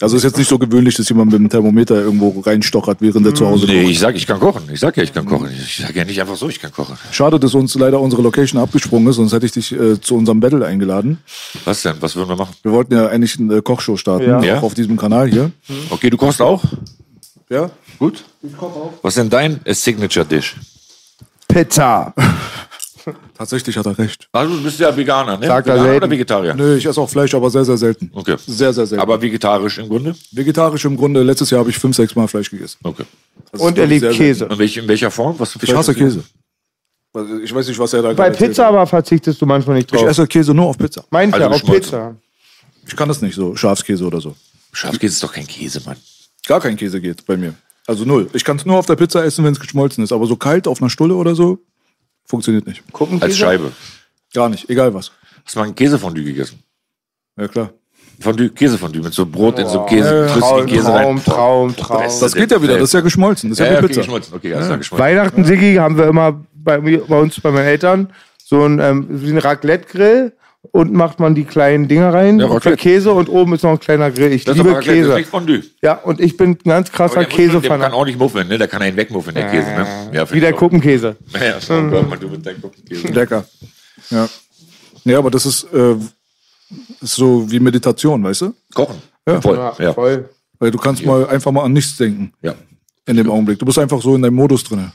Also 0.00 0.16
ist 0.16 0.24
jetzt 0.24 0.36
nicht 0.36 0.48
so 0.48 0.58
gewöhnlich, 0.58 0.96
dass 0.96 1.08
jemand 1.08 1.30
mit 1.30 1.38
dem 1.40 1.48
Thermometer 1.48 1.94
irgendwo 1.94 2.40
reinstochert, 2.40 3.00
während 3.00 3.24
er 3.26 3.34
zu 3.34 3.46
Hause 3.46 3.66
Nee, 3.66 3.82
kocht. 3.82 3.92
ich 3.92 3.98
sag, 4.00 4.16
ich 4.16 4.26
kann 4.26 4.40
kochen. 4.40 4.62
Ich 4.72 4.80
sag 4.80 4.96
ja, 4.96 5.04
ich 5.04 5.12
kann 5.14 5.24
kochen. 5.24 5.48
Ich 5.56 5.76
sag 5.76 5.94
ja 5.94 6.04
nicht 6.04 6.20
einfach 6.20 6.34
so, 6.36 6.48
ich 6.48 6.60
kann 6.60 6.72
kochen. 6.72 6.98
Schade, 7.12 7.38
dass 7.38 7.54
uns 7.54 7.74
leider 7.76 8.00
unsere 8.00 8.20
Location 8.20 8.60
abgesprungen 8.60 9.08
ist, 9.08 9.16
sonst 9.16 9.32
hätte 9.32 9.46
ich 9.46 9.52
dich 9.52 9.70
äh, 9.72 10.00
zu 10.00 10.16
unserem 10.16 10.40
Battle 10.40 10.66
eingeladen. 10.66 11.18
Was 11.64 11.82
denn? 11.82 11.94
Was 12.00 12.16
würden 12.16 12.28
wir 12.28 12.36
machen? 12.36 12.54
Wir 12.64 12.72
wollten 12.72 12.92
ja 12.92 13.06
eigentlich 13.06 13.38
eine 13.38 13.54
äh, 13.56 13.62
Kochshow 13.62 13.96
starten, 13.96 14.28
Ja. 14.28 14.38
auch 14.40 14.44
Ja. 14.44 14.60
auf 14.62 14.74
diesem 14.74 14.96
Kanal 14.96 15.30
hier. 15.30 15.52
Okay, 15.90 16.10
du 16.10 16.16
kochst 16.16 16.42
auch? 16.42 16.64
Ja? 17.48 17.70
Gut. 18.00 18.24
Was 19.02 19.12
ist 19.16 19.18
denn 19.22 19.30
dein 19.30 19.60
äh, 19.64 19.74
Signature 19.74 20.26
Dish? 20.26 20.56
Pizza. 21.46 22.12
Tatsächlich 23.36 23.76
hat 23.76 23.86
er 23.86 23.98
recht. 23.98 24.28
Also 24.32 24.56
du 24.56 24.62
bist 24.62 24.78
ja 24.80 24.96
Veganer, 24.96 25.36
ne? 25.38 25.46
Sagt 25.46 25.66
er 25.68 25.74
Veganer 25.76 25.96
oder 25.96 26.10
Vegetarier? 26.10 26.54
Nö, 26.54 26.76
ich 26.76 26.86
esse 26.86 27.00
auch 27.00 27.08
Fleisch, 27.08 27.34
aber 27.34 27.50
sehr, 27.50 27.64
sehr 27.64 27.76
selten. 27.76 28.10
Okay. 28.14 28.36
Sehr, 28.46 28.72
sehr 28.72 28.86
selten. 28.86 29.02
Aber 29.02 29.20
vegetarisch 29.20 29.78
im 29.78 29.88
Grunde? 29.88 30.14
vegetarisch 30.32 30.84
im 30.84 30.96
Grunde, 30.96 31.22
letztes 31.22 31.50
Jahr 31.50 31.60
habe 31.60 31.70
ich 31.70 31.78
fünf, 31.78 31.96
sechs 31.96 32.14
Mal 32.14 32.26
Fleisch 32.28 32.50
gegessen. 32.50 32.78
Okay. 32.82 33.04
Das 33.52 33.60
Und 33.60 33.78
er 33.78 33.86
liebt 33.86 34.10
Käse. 34.12 34.46
Und 34.48 34.58
welch, 34.58 34.76
in 34.76 34.88
welcher 34.88 35.10
Form? 35.10 35.34
Was. 35.38 35.56
Ich 35.60 35.74
hasse 35.74 35.94
Käse. 35.94 36.22
Ich 37.44 37.54
weiß 37.54 37.68
nicht, 37.68 37.78
was 37.78 37.92
er 37.92 38.02
da 38.02 38.12
Bei 38.12 38.26
erzählt 38.26 38.50
Pizza 38.50 38.64
hat. 38.64 38.70
aber 38.70 38.86
verzichtest 38.86 39.40
du 39.40 39.46
manchmal 39.46 39.76
nicht 39.76 39.92
Ich 39.92 40.00
drauf. 40.00 40.08
esse 40.10 40.26
Käse 40.26 40.52
nur 40.52 40.66
auf 40.66 40.76
Pizza. 40.76 41.04
Meint 41.10 41.32
Also 41.32 41.46
ja, 41.46 41.52
auf. 41.52 41.64
Pizza. 41.64 42.16
Ich 42.86 42.96
kann 42.96 43.08
das 43.08 43.22
nicht 43.22 43.36
so, 43.36 43.54
Schafskäse 43.54 44.04
oder 44.04 44.20
so. 44.20 44.34
Schafskäse 44.72 45.12
ist 45.14 45.22
doch 45.22 45.32
kein 45.32 45.46
Käse, 45.46 45.80
Mann. 45.86 45.96
Gar 46.46 46.60
kein 46.60 46.76
Käse 46.76 47.00
geht 47.00 47.24
bei 47.24 47.36
mir. 47.36 47.54
Also 47.86 48.04
null. 48.04 48.28
Ich 48.32 48.42
kann 48.44 48.56
es 48.56 48.66
nur 48.66 48.76
auf 48.76 48.86
der 48.86 48.96
Pizza 48.96 49.24
essen, 49.24 49.44
wenn 49.44 49.52
es 49.52 49.60
geschmolzen 49.60 50.02
ist. 50.02 50.10
Aber 50.12 50.26
so 50.26 50.34
kalt 50.36 50.66
auf 50.66 50.80
einer 50.82 50.90
Stulle 50.90 51.14
oder 51.14 51.34
so, 51.36 51.60
funktioniert 52.26 52.66
nicht. 52.66 52.82
Gucken 52.92 53.20
Als 53.22 53.36
Scheibe. 53.36 53.72
Gar 54.32 54.48
nicht, 54.48 54.68
egal 54.70 54.92
was. 54.94 55.12
Hast 55.44 55.54
du 55.54 55.60
mal 55.60 55.66
ein 55.66 55.74
Käsefondue 55.74 56.24
gegessen? 56.24 56.62
Ja 57.38 57.48
klar. 57.48 57.70
Fondue, 58.20 58.48
Käsefondue 58.50 59.02
mit 59.02 59.12
so 59.12 59.26
Brot 59.26 59.58
in 59.58 59.66
so 59.68 59.84
Käse, 59.86 60.26
Ja, 60.26 60.28
flüssigen 60.28 60.40
Traum, 60.40 60.66
Käse 60.66 60.82
Traum, 60.84 60.94
rein. 61.16 61.24
Traum, 61.24 61.76
Traum. 61.76 62.20
Das 62.20 62.34
geht 62.34 62.50
ja 62.52 62.62
wieder, 62.62 62.74
das 62.74 62.84
ist 62.90 62.94
ja 62.94 63.00
geschmolzen. 63.00 63.50
Das 63.50 63.58
ist 63.58 63.64
Ja, 63.64 63.66
ja, 63.66 63.72
ja, 63.72 63.78
wie 63.80 63.84
okay, 63.84 63.88
Pizza. 63.88 64.00
geschmolzen. 64.02 64.34
Okay, 64.34 64.54
alles 64.54 64.66
klar, 64.66 64.78
geschmolzen. 64.78 65.04
Weihnachten, 65.04 65.44
Siggi, 65.44 65.74
haben 65.74 65.96
wir 65.98 66.06
immer 66.06 66.44
bei, 66.54 66.78
bei 66.78 67.18
uns, 67.20 67.40
bei 67.40 67.50
meinen 67.50 67.66
Eltern, 67.66 68.12
so 68.42 68.64
ein, 68.64 68.78
ähm, 68.78 69.06
wie 69.10 69.30
ein 69.30 69.38
Raclette-Grill. 69.38 70.32
Unten 70.72 70.96
macht 70.96 71.20
man 71.20 71.34
die 71.34 71.44
kleinen 71.44 71.86
Dinger 71.88 72.12
rein 72.12 72.40
Ja, 72.40 72.58
für. 72.60 72.76
Käse 72.76 73.12
und 73.12 73.28
oben 73.28 73.54
ist 73.54 73.62
noch 73.62 73.70
ein 73.72 73.78
kleiner 73.80 74.10
Grill. 74.10 74.32
Ich 74.32 74.44
Das 74.44 74.56
ist 74.56 74.62
liebe 74.62 74.74
das 74.74 74.84
Käse. 74.84 75.14
nicht 75.14 75.28
Fondue. 75.28 75.62
Ja, 75.82 75.94
und 75.94 76.20
ich 76.20 76.36
bin 76.36 76.50
ein 76.50 76.58
ganz 76.64 76.90
krasser 76.90 77.18
Aber 77.18 77.24
der, 77.26 77.36
Käsefan. 77.36 77.80
kann 77.80 77.92
auch 77.92 78.04
nicht 78.04 78.18
muffen, 78.18 78.48
ne? 78.48 78.58
Der 78.58 78.66
kann 78.66 78.82
einen 78.82 78.96
wegmuffen, 78.96 79.34
der 79.34 79.50
Käse, 79.50 79.68
ne? 79.70 79.86
Ja, 80.12 80.30
Wie 80.32 80.40
der 80.40 80.52
Kuppenkäse. 80.52 81.16
Ja, 81.32 81.60
so, 81.60 81.74
Mhm. 81.74 81.90
Gott, 81.90 82.22
du 82.22 82.28
mit 82.28 82.44
deinem 82.44 82.60
Kuppenkäse. 82.62 83.08
Lecker. 83.08 83.44
Ja. 84.10 84.28
Ja, 85.04 85.18
aber 85.18 85.30
das 85.30 85.44
ist, 85.46 85.64
äh, 85.72 85.94
ist 87.00 87.14
so 87.16 87.48
wie 87.50 87.60
Meditation, 87.60 88.24
weißt 88.24 88.40
du? 88.42 88.54
Kochen. 88.74 88.96
Ja. 89.28 89.40
Voll. 89.40 89.56
Ja, 89.56 89.74
Ja. 89.78 89.92
voll. 89.92 90.28
Weil 90.58 90.70
du 90.70 90.78
kannst 90.78 91.04
mal 91.04 91.26
einfach 91.28 91.52
mal 91.52 91.62
an 91.64 91.72
nichts 91.72 91.96
denken 91.96 92.32
ja. 92.42 92.54
in 93.06 93.16
dem 93.16 93.30
Augenblick. 93.30 93.58
Du 93.58 93.66
bist 93.66 93.78
einfach 93.78 94.00
so 94.00 94.14
in 94.16 94.22
deinem 94.22 94.34
Modus 94.34 94.64
drin. 94.64 94.90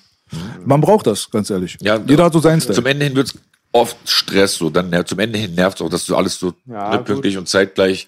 Man 0.65 0.79
braucht 0.81 1.07
das, 1.07 1.29
ganz 1.29 1.49
ehrlich. 1.49 1.77
Ja, 1.81 1.99
Jeder 2.05 2.25
hat 2.25 2.33
so 2.33 2.39
seinen 2.39 2.59
Zum 2.61 2.73
Style. 2.73 2.89
Ende 2.89 3.05
hin 3.05 3.15
wird 3.15 3.27
es 3.27 3.33
oft 3.71 3.97
Stress, 4.05 4.55
so. 4.55 4.69
Dann, 4.69 4.91
ja, 4.91 5.05
zum 5.05 5.19
Ende 5.19 5.39
hin 5.39 5.55
nervt 5.55 5.79
es 5.79 5.85
auch, 5.85 5.89
dass 5.89 6.05
du 6.05 6.15
alles 6.15 6.39
so 6.39 6.53
Ja, 6.65 6.91
ne, 6.91 6.99
pünktlich 6.99 7.37
und 7.37 7.47
zeitgleich. 7.47 8.07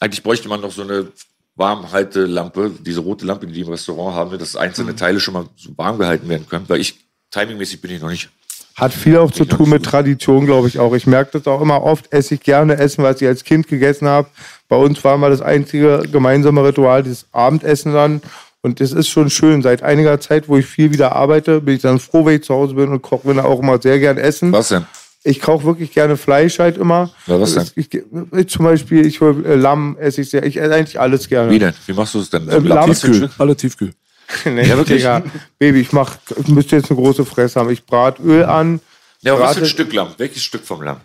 Eigentlich 0.00 0.22
bräuchte 0.22 0.48
man 0.48 0.60
noch 0.60 0.72
so 0.72 0.82
eine 0.82 1.08
Warmhaltelampe, 1.54 2.70
diese 2.80 3.00
rote 3.00 3.24
Lampe, 3.24 3.46
die 3.46 3.54
die 3.54 3.60
im 3.62 3.68
Restaurant 3.68 4.14
haben, 4.14 4.38
dass 4.38 4.56
einzelne 4.56 4.92
Mhm. 4.92 4.96
Teile 4.96 5.20
schon 5.20 5.34
mal 5.34 5.46
so 5.56 5.70
warm 5.76 5.98
gehalten 5.98 6.28
werden 6.28 6.46
können. 6.48 6.68
Weil 6.68 6.80
ich, 6.80 6.98
timingmäßig 7.30 7.80
bin 7.80 7.92
ich 7.92 8.02
noch 8.02 8.10
nicht. 8.10 8.28
Hat 8.74 8.92
viel 8.92 9.16
auch 9.16 9.30
zu 9.30 9.46
tun 9.46 9.70
mit 9.70 9.84
Tradition, 9.86 10.44
glaube 10.44 10.68
ich 10.68 10.78
auch. 10.78 10.92
Ich 10.94 11.06
merke 11.06 11.38
das 11.38 11.46
auch 11.46 11.62
immer 11.62 11.82
oft, 11.82 12.12
esse 12.12 12.34
ich 12.34 12.42
gerne 12.42 12.76
Essen, 12.76 13.02
was 13.02 13.22
ich 13.22 13.26
als 13.26 13.42
Kind 13.42 13.68
gegessen 13.68 14.06
habe. 14.06 14.28
Bei 14.68 14.76
uns 14.76 15.02
war 15.02 15.16
mal 15.16 15.30
das 15.30 15.40
einzige 15.40 16.02
gemeinsame 16.12 16.62
Ritual, 16.62 17.02
das 17.02 17.24
Abendessen 17.32 17.94
dann. 17.94 18.20
Und 18.66 18.80
das 18.80 18.90
ist 18.90 19.06
schon 19.08 19.30
schön. 19.30 19.62
Seit 19.62 19.84
einiger 19.84 20.18
Zeit, 20.18 20.48
wo 20.48 20.56
ich 20.56 20.66
viel 20.66 20.90
wieder 20.92 21.14
arbeite, 21.14 21.60
bin 21.60 21.76
ich 21.76 21.82
dann 21.82 22.00
froh, 22.00 22.26
wenn 22.26 22.34
ich 22.34 22.42
zu 22.42 22.52
Hause 22.52 22.74
bin 22.74 22.88
und 22.88 23.00
koche 23.00 23.32
mir 23.32 23.44
auch 23.44 23.60
immer 23.62 23.80
sehr 23.80 24.00
gern 24.00 24.18
Essen. 24.18 24.50
Was 24.50 24.70
denn? 24.70 24.84
Ich 25.22 25.40
koche 25.40 25.64
wirklich 25.64 25.92
gerne 25.92 26.16
Fleisch 26.16 26.58
halt 26.58 26.76
immer. 26.76 27.10
Ja, 27.28 27.40
was 27.40 27.54
denn? 27.54 27.68
Ich, 27.76 27.88
ich, 27.94 28.48
zum 28.48 28.64
Beispiel, 28.64 29.06
ich 29.06 29.20
hol, 29.20 29.46
äh, 29.46 29.54
Lamm 29.54 29.96
esse 30.00 30.20
ich 30.22 30.30
sehr. 30.30 30.44
Ich 30.44 30.56
esse 30.60 30.74
eigentlich 30.74 30.98
alles 30.98 31.28
gerne. 31.28 31.48
Wie 31.52 31.60
denn? 31.60 31.74
Wie 31.86 31.92
machst 31.92 32.14
du 32.14 32.18
es 32.18 32.28
denn? 32.28 32.48
Ähm, 32.50 32.64
Lamm- 32.66 32.86
Tiefkühl. 32.92 33.30
Alle 33.38 33.54
Tiefkühl. 33.56 33.92
Nee, 34.44 34.66
Ja, 34.66 34.76
wirklich? 34.76 34.98
Digga. 35.02 35.22
Baby, 35.60 35.82
ich 35.82 35.92
mach, 35.92 36.16
ich 36.36 36.48
müsste 36.48 36.74
jetzt 36.74 36.90
eine 36.90 36.98
große 37.00 37.24
Fresse 37.24 37.60
haben. 37.60 37.70
Ich 37.70 37.84
brate 37.86 38.20
Öl 38.20 38.44
an. 38.44 38.80
Ja, 39.22 39.34
aber 39.34 39.42
was 39.44 39.54
für 39.58 39.62
ein 39.62 39.66
Stück 39.66 39.92
Lamm? 39.92 40.08
Welches 40.18 40.42
Stück 40.42 40.64
vom 40.64 40.82
Lamm? 40.82 40.96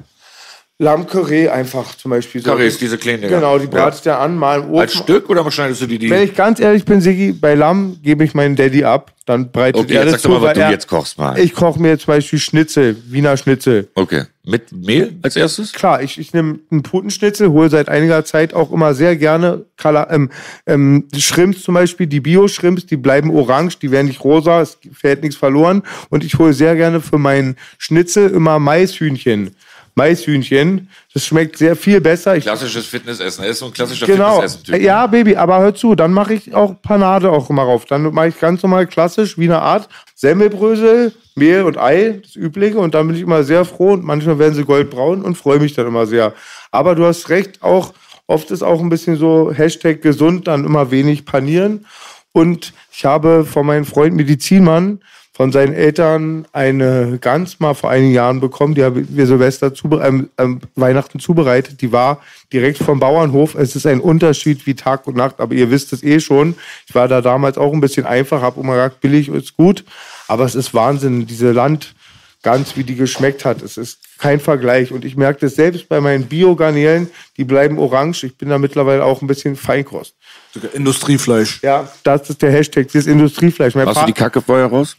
Lammkarree 0.82 1.48
einfach 1.48 1.96
zum 1.96 2.10
Beispiel. 2.10 2.42
So. 2.42 2.50
Karree 2.50 2.66
ist 2.66 2.82
diese 2.82 2.98
kleine. 2.98 3.20
Dinger. 3.20 3.36
Genau, 3.36 3.60
die 3.60 3.68
brate 3.68 3.98
ich 4.00 4.06
ja. 4.06 4.20
an, 4.20 4.36
mal 4.36 4.62
im 4.62 4.70
Ofen. 4.72 4.80
Als 4.80 4.96
Stück 4.96 5.30
oder 5.30 5.50
schneidest 5.52 5.82
du 5.82 5.86
die? 5.86 6.00
die 6.00 6.10
Wenn 6.10 6.24
ich 6.24 6.36
ganz 6.36 6.60
ehrlich 6.60 6.86
bin, 6.86 7.02
Sigi, 7.02 7.34
bei 7.34 7.54
Lamm 7.54 7.98
gebe 8.02 8.24
ich 8.24 8.34
meinen 8.34 8.56
Daddy 8.56 8.84
ab. 8.84 9.12
Dann 9.28 9.52
breitet 9.52 9.80
okay, 9.80 9.94
er 9.94 10.04
jetzt 10.06 10.14
das 10.14 10.22
sag 10.24 10.32
doch 10.32 10.42
mal, 10.42 10.42
zu, 10.42 10.48
was 10.48 10.54
du 10.56 10.60
er, 10.62 10.72
jetzt 10.72 10.88
kochst 10.88 11.18
mal. 11.20 11.38
Ich 11.38 11.54
koche 11.54 11.80
mir 11.80 12.00
zum 12.00 12.08
Beispiel 12.08 12.40
Schnitzel, 12.40 12.98
Wiener 13.08 13.38
Schnitzel. 13.38 13.90
okay. 13.94 14.24
Mit 14.44 14.72
Mehl 14.72 15.20
als 15.22 15.36
erstes? 15.36 15.72
Klar, 15.72 16.02
ich, 16.02 16.18
ich 16.18 16.34
nehme 16.34 16.58
einen 16.72 16.82
Putenschnitzel, 16.82 17.52
hole 17.52 17.70
seit 17.70 17.90
einiger 17.90 18.26
Zeit 18.26 18.56
auch 18.56 18.72
immer 18.72 18.96
sehr 18.96 19.16
gerne 19.16 19.66
Kala, 19.78 20.08
ähm, 20.10 20.32
ähm, 20.66 21.08
Shrimps 21.16 21.62
zum 21.62 21.76
Beispiel, 21.76 22.08
die 22.08 22.22
Bio-Shrimps, 22.22 22.88
die 22.88 22.98
bleiben 22.98 23.30
orange, 23.30 23.78
die 23.78 23.92
werden 23.92 24.08
nicht 24.08 24.24
rosa, 24.24 24.62
es 24.62 24.80
fällt 24.92 25.22
nichts 25.22 25.38
verloren. 25.38 25.84
Und 26.10 26.24
ich 26.24 26.40
hole 26.40 26.54
sehr 26.54 26.76
gerne 26.76 27.02
für 27.02 27.20
meinen 27.20 27.56
Schnitzel 27.78 28.32
immer 28.32 28.58
Maishühnchen. 28.58 29.56
Maishühnchen, 29.96 30.90
das 31.14 31.26
schmeckt 31.26 31.58
sehr 31.58 31.76
viel 31.76 32.00
besser. 32.02 32.36
Ich 32.38 32.44
Klassisches 32.44 32.86
Fitnessessen. 32.86 33.44
Er 33.44 33.52
ist 33.52 33.60
so 33.60 33.66
ein 33.66 33.74
klassischer 33.74 34.06
Genau. 34.06 34.36
Fitnessessen-Typ. 34.36 34.82
Ja, 34.82 35.08
Baby, 35.08 35.36
aber 35.36 35.60
hör 35.60 35.76
zu, 35.76 35.96
dann 35.96 36.14
mache 36.14 36.34
ich 36.34 36.54
auch 36.56 36.82
Panade 36.82 37.30
auch 37.30 37.50
immer 37.50 37.64
rauf. 37.64 37.86
Dann 37.86 38.14
mache 38.14 38.30
ich 38.30 38.40
ganz 38.40 38.64
normal 38.64 38.88
klassisch, 38.88 39.38
wie 39.38 39.46
eine 39.46 39.62
Art 39.62 39.90
Semmelbrösel, 40.16 41.14
Mehl 41.36 41.64
und 41.64 41.78
Ei, 41.78 42.20
das 42.22 42.36
Übliche. 42.36 42.78
Und 42.80 42.94
dann 42.94 43.08
bin 43.08 43.16
ich 43.16 43.22
immer 43.24 43.44
sehr 43.44 43.66
froh 43.66 43.94
und 43.94 44.04
manchmal 44.04 44.40
werden 44.40 44.54
sie 44.54 44.64
goldbraun 44.64 45.24
und 45.24 45.36
freue 45.36 45.60
mich 45.60 45.74
dann 45.74 45.88
immer 45.88 46.06
sehr. 46.06 46.34
Aber 46.72 46.96
du 46.96 47.06
hast 47.06 47.30
recht, 47.30 47.62
auch 47.62 47.94
oft 48.28 48.50
ist 48.52 48.64
auch 48.64 48.80
ein 48.80 48.90
bisschen 48.90 49.18
so 49.18 49.52
Hashtag 49.52 50.02
gesund, 50.02 50.48
dann 50.48 50.66
immer 50.66 50.92
wenig 50.92 51.26
panieren. 51.26 51.86
Und 52.32 52.72
ich 52.94 53.04
habe 53.04 53.44
von 53.46 53.66
meinem 53.66 53.84
Freund 53.86 54.16
Medizinmann 54.16 55.02
von 55.42 55.52
seinen 55.52 55.74
Eltern 55.74 56.46
eine 56.54 57.18
Gans 57.20 57.60
mal 57.60 57.74
vor 57.74 57.90
einigen 57.90 58.14
Jahren 58.14 58.40
bekommen. 58.40 58.76
Die 58.76 58.84
haben 58.84 59.08
wir 59.10 59.26
Silvester 59.26 59.74
zu, 59.74 59.90
ähm, 60.00 60.30
ähm, 60.38 60.62
Weihnachten 60.76 61.20
zubereitet. 61.20 61.82
Die 61.82 61.92
war 61.92 62.22
direkt 62.54 62.78
vom 62.78 63.00
Bauernhof. 63.00 63.56
Es 63.56 63.76
ist 63.76 63.88
ein 63.88 64.02
Unterschied 64.02 64.68
wie 64.68 64.76
Tag 64.76 65.08
und 65.08 65.18
Nacht, 65.18 65.40
aber 65.40 65.56
ihr 65.56 65.72
wisst 65.72 65.94
es 65.94 66.04
eh 66.04 66.20
schon. 66.20 66.54
Ich 66.88 66.94
war 66.94 67.08
da 67.08 67.22
damals 67.22 67.58
auch 67.58 67.74
ein 67.74 67.82
bisschen 67.82 68.06
einfach, 68.06 68.44
habe 68.44 68.60
immer 68.62 68.74
gesagt, 68.76 69.02
billig 69.02 69.30
ist 69.30 69.58
gut. 69.58 69.84
Aber 70.28 70.46
es 70.46 70.54
ist 70.54 70.76
Wahnsinn, 70.76 71.26
diese 71.26 71.52
Landgans, 71.54 72.78
wie 72.78 72.84
die 72.84 72.96
geschmeckt 72.96 73.44
hat. 73.44 73.64
Es 73.64 73.78
ist 73.78 73.98
kein 74.20 74.40
Vergleich. 74.40 74.92
Und 74.92 75.04
ich 75.06 75.18
merke 75.18 75.40
das 75.40 75.56
selbst 75.56 75.90
bei 75.90 76.00
meinen 76.02 76.26
Biogarnelen, 76.28 77.10
die 77.38 77.46
bleiben 77.46 77.80
orange. 77.80 78.26
Ich 78.28 78.38
bin 78.38 78.50
da 78.50 78.60
mittlerweile 78.60 79.04
auch 79.04 79.24
ein 79.24 79.28
bisschen 79.28 79.56
Feinkost. 79.56 80.14
Sogar 80.54 80.72
Industriefleisch. 80.76 81.64
Ja, 81.64 81.90
das 82.04 82.30
ist 82.30 82.44
der 82.44 82.52
Hashtag, 82.52 82.92
das 82.94 83.08
Industriefleisch. 83.08 83.74
Mein 83.74 83.86
Machst 83.86 83.98
du 83.98 84.02
Pa- 84.02 84.06
die 84.06 84.14
Kacke 84.14 84.40
vorher 84.40 84.68
raus? 84.68 84.98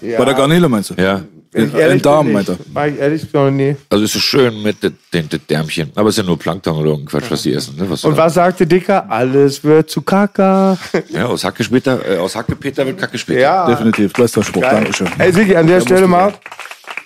Ja. 0.00 0.18
Bei 0.18 0.24
der 0.24 0.34
Garnele 0.34 0.68
meinst 0.68 0.90
du? 0.90 0.94
Ja. 0.94 1.22
Ein 1.54 1.74
ehrlich 1.74 2.02
Darm, 2.02 2.30
meint 2.30 2.48
er. 2.48 2.56
nicht. 2.56 2.74
War 2.74 2.88
ich 2.88 2.98
ehrlich 2.98 3.22
gesagt, 3.22 3.52
nee. 3.54 3.76
Also 3.88 4.04
ist 4.04 4.14
es 4.14 4.22
schön 4.22 4.62
mit 4.62 4.82
den, 4.82 4.98
den, 5.14 5.28
den 5.30 5.40
Därmchen. 5.48 5.90
Aber 5.94 6.10
es 6.10 6.16
ist 6.16 6.22
ja 6.22 6.26
nur 6.26 6.38
Plankton 6.38 6.76
oder 6.76 6.90
irgendein 6.90 7.20
Quatsch, 7.20 7.30
was 7.30 7.42
die 7.42 7.54
essen. 7.54 7.76
Ne? 7.76 7.88
Was 7.88 8.04
Und 8.04 8.16
was 8.16 8.34
sagte 8.34 8.66
Dicker? 8.66 9.10
Alles 9.10 9.64
wird 9.64 9.90
zu 9.90 10.02
Kaka. 10.02 10.76
Ja, 11.08 11.26
aus 11.26 11.44
Hackespeter, 11.44 12.00
äh, 12.06 12.18
aus 12.18 12.36
Hackepeter 12.36 12.84
wird 12.84 12.98
Kacke 12.98 13.16
später. 13.16 13.40
Ja. 13.40 13.66
Definitiv, 13.66 14.12
bester 14.12 14.42
Spruch. 14.44 14.62
Geil. 14.62 14.74
Dankeschön. 14.82 15.08
Ey, 15.18 15.32
Sigi, 15.32 15.56
an 15.56 15.66
der 15.66 15.80
Stelle 15.80 16.06
mal 16.06 16.34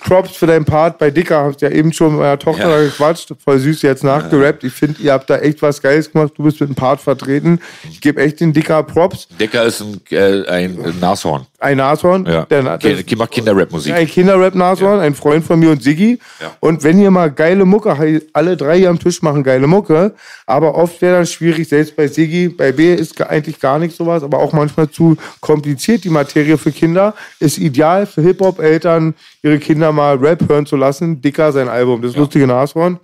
Props 0.00 0.36
für 0.36 0.46
deinen 0.46 0.64
Part 0.64 0.98
bei 0.98 1.10
Dicker. 1.10 1.44
Hast 1.44 1.60
ja 1.62 1.70
eben 1.70 1.92
schon 1.92 2.12
mit 2.12 2.20
meiner 2.20 2.38
Tochter 2.38 2.70
Ja. 2.78 2.84
gequatscht. 2.84 3.32
Voll 3.42 3.58
süß 3.58 3.82
jetzt 3.82 4.04
nachgerappt. 4.04 4.64
Ich 4.64 4.72
finde, 4.72 5.00
ihr 5.00 5.12
habt 5.12 5.30
da 5.30 5.38
echt 5.38 5.62
was 5.62 5.80
Geiles 5.80 6.10
gemacht. 6.12 6.32
Du 6.36 6.42
bist 6.42 6.60
mit 6.60 6.68
dem 6.70 6.74
Part 6.74 7.00
vertreten. 7.00 7.60
Ich 7.90 8.00
gebe 8.00 8.20
echt 8.20 8.40
den 8.40 8.52
Dicker 8.52 8.82
Props. 8.82 9.28
Decker 9.38 9.64
ist 9.64 9.80
ein, 9.80 10.00
äh, 10.10 10.46
ein 10.48 10.94
Nashorn. 11.00 11.46
Ein 11.62 11.76
Nashorn. 11.76 12.26
Ja. 12.26 12.44
Der, 12.46 12.76
Ki- 12.78 13.04
das, 13.04 13.16
macht 13.18 13.30
Kinderrap-Musik. 13.30 13.94
ein 13.94 14.06
Kinderrap-Nashorn, 14.06 14.98
ein 15.00 15.14
Freund 15.14 15.44
von 15.44 15.58
mir 15.60 15.70
und 15.70 15.82
Siggi. 15.82 16.18
Ja. 16.40 16.50
Und 16.60 16.82
wenn 16.82 16.98
ihr 16.98 17.10
mal 17.12 17.30
geile 17.30 17.64
Mucke, 17.64 17.96
alle 18.32 18.56
drei 18.56 18.78
hier 18.78 18.90
am 18.90 18.98
Tisch 18.98 19.22
machen 19.22 19.44
geile 19.44 19.66
Mucke, 19.68 20.14
aber 20.46 20.74
oft 20.74 21.00
wäre 21.00 21.16
dann 21.18 21.26
schwierig, 21.26 21.68
selbst 21.68 21.94
bei 21.94 22.08
Siggi, 22.08 22.48
bei 22.48 22.72
B 22.72 22.92
ist 22.94 23.14
ge- 23.16 23.26
eigentlich 23.26 23.60
gar 23.60 23.78
nicht 23.78 23.96
sowas, 23.96 24.22
aber 24.24 24.38
auch 24.40 24.52
manchmal 24.52 24.90
zu 24.90 25.16
kompliziert, 25.40 26.02
die 26.04 26.10
Materie 26.10 26.58
für 26.58 26.72
Kinder, 26.72 27.14
ist 27.38 27.58
ideal 27.58 28.06
für 28.06 28.22
Hip-Hop-Eltern, 28.22 29.14
ihre 29.42 29.58
Kinder 29.58 29.92
mal 29.92 30.16
Rap 30.16 30.48
hören 30.48 30.66
zu 30.66 30.76
lassen. 30.76 31.20
Dicker 31.22 31.52
sein 31.52 31.68
Album, 31.68 32.02
das 32.02 32.16
lustige 32.16 32.46
Nashorn. 32.48 32.98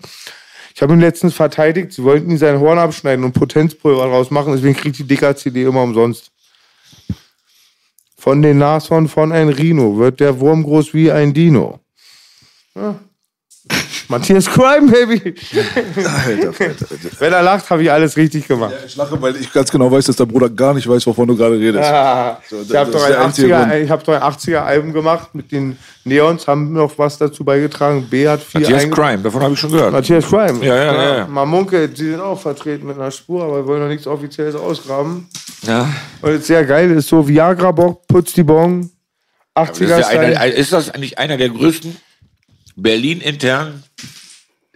Ich 0.74 0.82
habe 0.82 0.92
ihn 0.94 1.00
letztens 1.00 1.34
verteidigt, 1.34 1.92
sie 1.92 2.02
wollten 2.04 2.30
ihm 2.30 2.38
sein 2.38 2.58
Horn 2.60 2.78
abschneiden 2.78 3.24
und 3.24 3.32
Potenzpulver 3.32 4.06
draus 4.06 4.30
machen, 4.30 4.52
deswegen 4.54 4.76
kriegt 4.76 4.98
die 4.98 5.04
Dicker-CD 5.04 5.62
immer 5.62 5.82
umsonst. 5.82 6.30
Von 8.28 8.42
den 8.42 8.58
Nashorn 8.58 9.08
von 9.08 9.32
ein 9.32 9.48
Rhino 9.48 9.96
wird 9.96 10.20
der 10.20 10.38
Wurm 10.38 10.62
groß 10.62 10.92
wie 10.92 11.10
ein 11.10 11.32
Dino. 11.32 11.80
Ja. 12.74 12.96
Matthias 14.08 14.46
Crime, 14.46 14.90
Baby. 14.90 15.34
Alter, 15.96 16.48
Alter, 16.48 16.64
Alter. 16.64 16.86
Wenn 17.18 17.32
er 17.32 17.42
lacht, 17.42 17.68
habe 17.68 17.82
ich 17.82 17.90
alles 17.90 18.16
richtig 18.16 18.48
gemacht. 18.48 18.72
Ich 18.86 18.96
lache, 18.96 19.20
weil 19.20 19.36
ich 19.36 19.52
ganz 19.52 19.70
genau 19.70 19.90
weiß, 19.92 20.06
dass 20.06 20.16
der 20.16 20.24
Bruder 20.24 20.48
gar 20.48 20.72
nicht 20.72 20.88
weiß, 20.88 21.06
wovon 21.06 21.28
du 21.28 21.36
gerade 21.36 21.58
redest. 21.58 21.84
Ah, 21.84 22.40
So, 22.48 22.62
ich 22.62 22.74
habe 22.74 22.90
doch, 22.90 23.04
ein 23.04 23.14
einzige 23.14 23.54
80er, 23.54 23.68
Grund. 23.68 23.74
ich 23.84 23.90
hab 23.90 24.04
doch 24.04 24.14
ein 24.14 24.22
80er-Album 24.22 24.92
gemacht 24.94 25.34
mit 25.34 25.52
den 25.52 25.76
Neons, 26.04 26.46
haben 26.48 26.72
noch 26.72 26.96
was 26.96 27.18
dazu 27.18 27.44
beigetragen. 27.44 28.06
B 28.08 28.26
hat 28.26 28.42
viel 28.42 28.62
Matthias 28.62 28.90
Crime, 28.90 29.18
davon 29.18 29.42
habe 29.42 29.52
ich 29.54 29.60
schon 29.60 29.72
gehört. 29.72 29.92
Matthias 29.92 30.26
Crime. 30.26 30.64
Ja, 30.64 30.74
ja, 30.76 30.84
ja, 30.94 31.16
ja. 31.18 31.26
Mamunke, 31.26 31.88
die 31.88 32.04
sind 32.04 32.20
auch 32.20 32.40
vertreten 32.40 32.86
mit 32.86 32.96
einer 32.96 33.10
Spur, 33.10 33.44
aber 33.44 33.56
wir 33.56 33.66
wollen 33.66 33.82
noch 33.82 33.88
nichts 33.88 34.06
Offizielles 34.06 34.54
ausgraben. 34.54 35.28
Ja. 35.66 35.86
Und 36.22 36.32
jetzt 36.32 36.46
sehr 36.46 36.64
geil 36.64 36.90
ist 36.92 37.08
so 37.08 37.28
Viagra-Bock, 37.28 38.06
putzt 38.06 38.36
die 38.38 38.42
Bon, 38.42 38.88
80er 39.54 39.98
ist, 39.98 40.12
ja 40.12 40.20
einer, 40.20 40.46
ist 40.46 40.72
das 40.72 40.90
eigentlich 40.90 41.18
einer 41.18 41.36
der 41.36 41.50
größten 41.50 41.94
Berlin-internen 42.82 43.82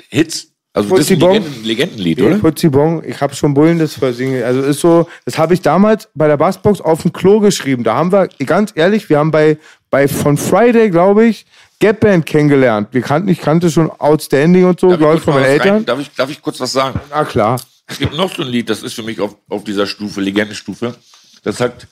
Hits 0.09 0.53
also 0.75 0.97
das 0.97 1.11
ist 1.11 1.11
ein 1.11 1.21
Legenden, 1.21 1.65
Legendenlied, 1.65 2.23
oder? 2.23 2.39
Putzibong, 2.39 3.05
ich 3.05 3.21
habe 3.21 3.35
schon 3.35 3.53
Bullen 3.53 3.79
das 3.79 3.93
versingen. 3.93 4.43
Also 4.43 4.63
ist 4.63 4.81
so, 4.81 5.07
das 5.27 5.37
habe 5.37 5.53
ich 5.53 5.61
damals 5.61 6.09
bei 6.15 6.27
der 6.27 6.39
Bassbox 6.39 6.81
auf 6.81 7.03
dem 7.03 7.13
Klo 7.13 7.41
geschrieben. 7.41 7.85
Da 7.85 7.95
haben 7.95 8.11
wir, 8.11 8.29
ganz 8.47 8.73
ehrlich, 8.75 9.11
wir 9.11 9.19
haben 9.19 9.31
bei, 9.31 9.59
bei 9.91 10.09
von 10.09 10.39
Friday, 10.39 10.89
glaube 10.89 11.27
ich, 11.27 11.45
Gap 11.79 12.01
Band 12.01 12.25
kennengelernt. 12.25 12.89
Wir 12.93 13.03
kannten, 13.03 13.29
ich 13.29 13.41
kannte 13.41 13.71
schon 13.71 13.91
Outstanding 13.91 14.65
und 14.65 14.81
so, 14.81 14.97
glaube 14.97 15.17
ich, 15.17 15.23
von 15.23 15.35
meinen 15.35 15.45
Eltern. 15.45 15.85
Darf 15.85 16.01
ich, 16.01 16.11
darf 16.13 16.31
ich 16.31 16.41
kurz 16.41 16.59
was 16.59 16.73
sagen? 16.73 16.99
Na 17.11 17.25
klar. 17.27 17.61
Es 17.87 17.99
gibt 17.99 18.17
noch 18.17 18.35
so 18.35 18.43
ein 18.43 18.49
Lied, 18.49 18.71
das 18.71 18.83
ist 18.83 18.95
für 18.95 19.03
mich 19.03 19.21
auf, 19.21 19.37
auf 19.51 19.65
dieser 19.65 19.87
Stufe, 19.87 20.23
Legendenstufe. 20.23 20.95
Das 21.43 21.61
hat 21.61 21.87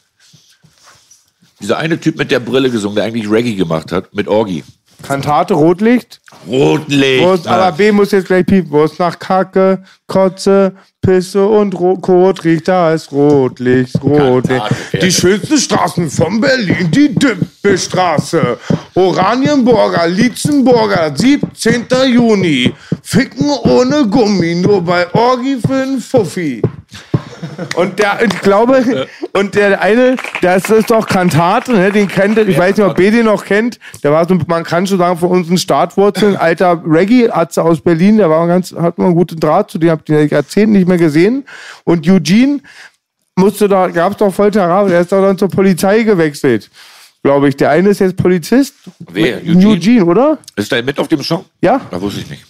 dieser 1.61 1.76
eine 1.76 2.00
Typ 2.00 2.16
mit 2.16 2.30
der 2.30 2.40
Brille 2.40 2.70
gesungen, 2.70 2.94
der 2.94 3.04
eigentlich 3.04 3.30
Reggae 3.30 3.56
gemacht 3.56 3.92
hat, 3.92 4.14
mit 4.14 4.26
Orgi. 4.26 4.64
Kantate 5.03 5.55
Rotlicht. 5.55 6.20
Rotlicht. 6.46 7.24
Wurst, 7.24 7.46
aber 7.46 7.72
B 7.72 7.92
muss 7.92 8.12
jetzt 8.12 8.26
gleich 8.26 8.46
piepen. 8.46 8.78
Es 8.80 8.98
nach 8.98 9.18
Kacke, 9.18 9.82
Kotze, 10.07 10.74
Pisse 11.03 11.46
und 11.46 11.74
Ro 11.78 11.96
Kot 11.96 12.44
riecht, 12.44 12.68
da 12.68 12.92
ist 12.92 13.11
Rotlicht, 13.11 14.03
Rotlicht. 14.03 14.64
Die 15.01 15.11
schönsten 15.11 15.59
Straßen 15.59 16.11
von 16.11 16.40
Berlin, 16.40 16.90
die 16.90 17.14
Düppelstraße. 17.14 18.59
Oranienburger, 18.94 20.07
Lietzenburger, 20.09 21.12
17. 21.14 21.86
Juni. 22.12 22.72
Ficken 23.03 23.51
ohne 23.64 24.07
Gummi, 24.07 24.57
nur 24.57 24.82
bei 24.82 25.12
Orgi 25.14 25.59
für 25.66 25.82
einen 25.82 26.01
Fuffi. 26.01 26.62
Und 27.76 27.99
der, 27.99 28.20
ich 28.22 28.41
glaube, 28.41 29.07
und 29.32 29.55
der 29.55 29.80
eine, 29.80 30.16
das 30.43 30.70
ist 30.70 30.91
doch 30.91 31.07
Kantate, 31.07 31.72
ne? 31.72 31.93
den 31.93 32.09
kennt, 32.09 32.38
ich 32.38 32.59
weiß 32.59 32.76
nicht, 32.76 32.86
ob 32.86 32.97
B 32.97 33.11
den 33.11 33.26
noch 33.26 33.45
kennt. 33.45 33.78
Der 34.03 34.12
war 34.12 34.26
so, 34.28 34.38
man 34.47 34.64
kann 34.64 34.86
schon 34.86 34.99
sagen, 34.99 35.18
von 35.18 35.30
unseren 35.30 35.59
Startwurzeln, 35.59 36.36
alter 36.36 36.82
Reggae-Atze 36.84 37.62
aus 37.62 37.80
Berlin, 37.80 38.18
der 38.18 38.30
war 38.30 38.47
ganz, 38.47 38.72
hat 38.72 38.99
man 38.99 39.09
einen 39.09 39.16
guten 39.16 39.38
Draht 39.38 39.70
zu 39.70 39.78
dem, 39.78 39.91
hab 39.91 40.09
ich 40.09 40.30
Jahrzehnte 40.30 40.72
nicht 40.72 40.88
mehr 40.88 40.99
gesehen. 40.99 41.47
Und 41.84 42.09
Eugene 42.09 42.61
musste 43.36 43.68
da, 43.68 43.88
gab's 43.88 44.16
doch 44.16 44.32
voll 44.32 44.51
Terrain, 44.51 44.88
der 44.88 45.01
ist 45.01 45.12
doch 45.12 45.22
dann 45.22 45.38
zur 45.38 45.49
Polizei 45.49 46.03
gewechselt. 46.03 46.70
Glaube 47.22 47.49
ich. 47.49 47.57
Der 47.57 47.70
eine 47.70 47.91
ist 47.91 48.01
jetzt 48.01 48.16
Polizist. 48.16 48.74
Wer? 48.99 49.38
Eugene? 49.38 49.68
Eugene, 49.68 50.05
oder? 50.05 50.38
Ist 50.57 50.72
der 50.72 50.82
mit 50.82 50.99
auf 50.99 51.09
dem 51.09 51.22
Song? 51.22 51.45
Ja. 51.61 51.80
Da 51.91 52.01
wusste 52.01 52.20
ich 52.20 52.30
nicht. 52.30 52.45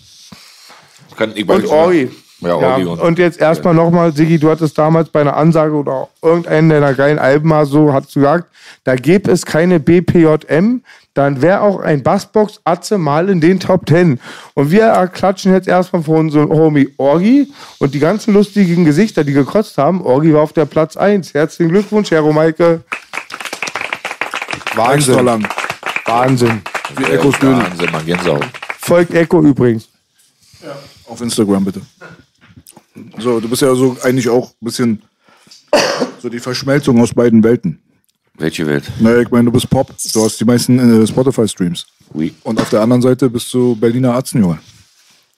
Kann, 1.16 1.32
ich 1.34 1.48
und 1.48 1.66
Ori. 1.66 2.08
Ja, 2.40 2.78
ja, 2.78 2.86
und 2.86 3.18
jetzt 3.18 3.38
erstmal 3.38 3.74
nochmal, 3.74 4.12
Sigi, 4.12 4.38
du 4.38 4.50
hattest 4.50 4.78
damals 4.78 5.10
bei 5.10 5.20
einer 5.20 5.36
Ansage 5.36 5.74
oder 5.74 6.08
irgendeinen 6.22 6.70
deiner 6.70 6.94
geilen 6.94 7.18
Alben 7.18 7.48
mal 7.48 7.66
so, 7.66 7.92
hast 7.92 8.14
du 8.14 8.20
gesagt, 8.20 8.46
da 8.84 8.94
gäbe 8.96 9.30
es 9.30 9.44
keine 9.44 9.78
BPJM, 9.78 10.82
dann 11.14 11.42
wäre 11.42 11.60
auch 11.60 11.80
ein 11.80 12.02
Bassbox 12.02 12.60
Atze 12.64 12.96
mal 12.96 13.28
in 13.28 13.40
den 13.40 13.60
Top 13.60 13.84
Ten. 13.84 14.20
Und 14.54 14.70
wir 14.70 15.10
klatschen 15.12 15.52
jetzt 15.52 15.68
erstmal 15.68 16.02
vor 16.02 16.18
unserem 16.18 16.48
Homie 16.50 16.88
Orgi 16.96 17.52
und 17.78 17.94
die 17.94 17.98
ganzen 17.98 18.32
lustigen 18.32 18.84
Gesichter, 18.84 19.24
die 19.24 19.32
gekotzt 19.32 19.76
haben. 19.76 20.00
Orgi 20.02 20.32
war 20.32 20.42
auf 20.42 20.52
der 20.52 20.66
Platz 20.66 20.96
1. 20.96 21.34
Herzlichen 21.34 21.70
Glückwunsch, 21.72 22.10
Hero 22.10 22.32
Maike. 22.32 22.82
Wahnsinn. 24.74 25.46
Wahnsinn. 26.06 26.62
Wie 26.96 27.04
Echos 27.04 27.34
Wahnsinn, 27.42 27.90
man 27.92 28.06
Gänsehaut. 28.06 28.46
Folgt 28.78 29.12
Echo 29.12 29.42
übrigens. 29.42 29.88
Ja. 30.62 30.76
Auf 31.06 31.20
Instagram 31.20 31.64
bitte. 31.64 31.82
So, 33.18 33.40
du 33.40 33.48
bist 33.48 33.62
ja 33.62 33.74
so 33.74 33.96
eigentlich 34.02 34.28
auch 34.28 34.50
ein 34.50 34.64
bisschen 34.64 35.02
so 36.20 36.28
die 36.28 36.40
Verschmelzung 36.40 37.00
aus 37.00 37.14
beiden 37.14 37.42
Welten. 37.42 37.80
Welche 38.34 38.66
Welt? 38.66 38.84
Naja, 38.98 39.20
ich 39.20 39.30
meine, 39.30 39.44
du 39.44 39.52
bist 39.52 39.68
Pop. 39.68 39.94
Du 40.14 40.24
hast 40.24 40.40
die 40.40 40.44
meisten 40.44 41.02
äh, 41.02 41.06
Spotify-Streams. 41.06 41.86
Oui. 42.14 42.34
Und 42.42 42.60
auf 42.60 42.70
der 42.70 42.80
anderen 42.80 43.02
Seite 43.02 43.28
bist 43.28 43.52
du 43.52 43.76
Berliner 43.76 44.14
Arzenjunge. 44.14 44.58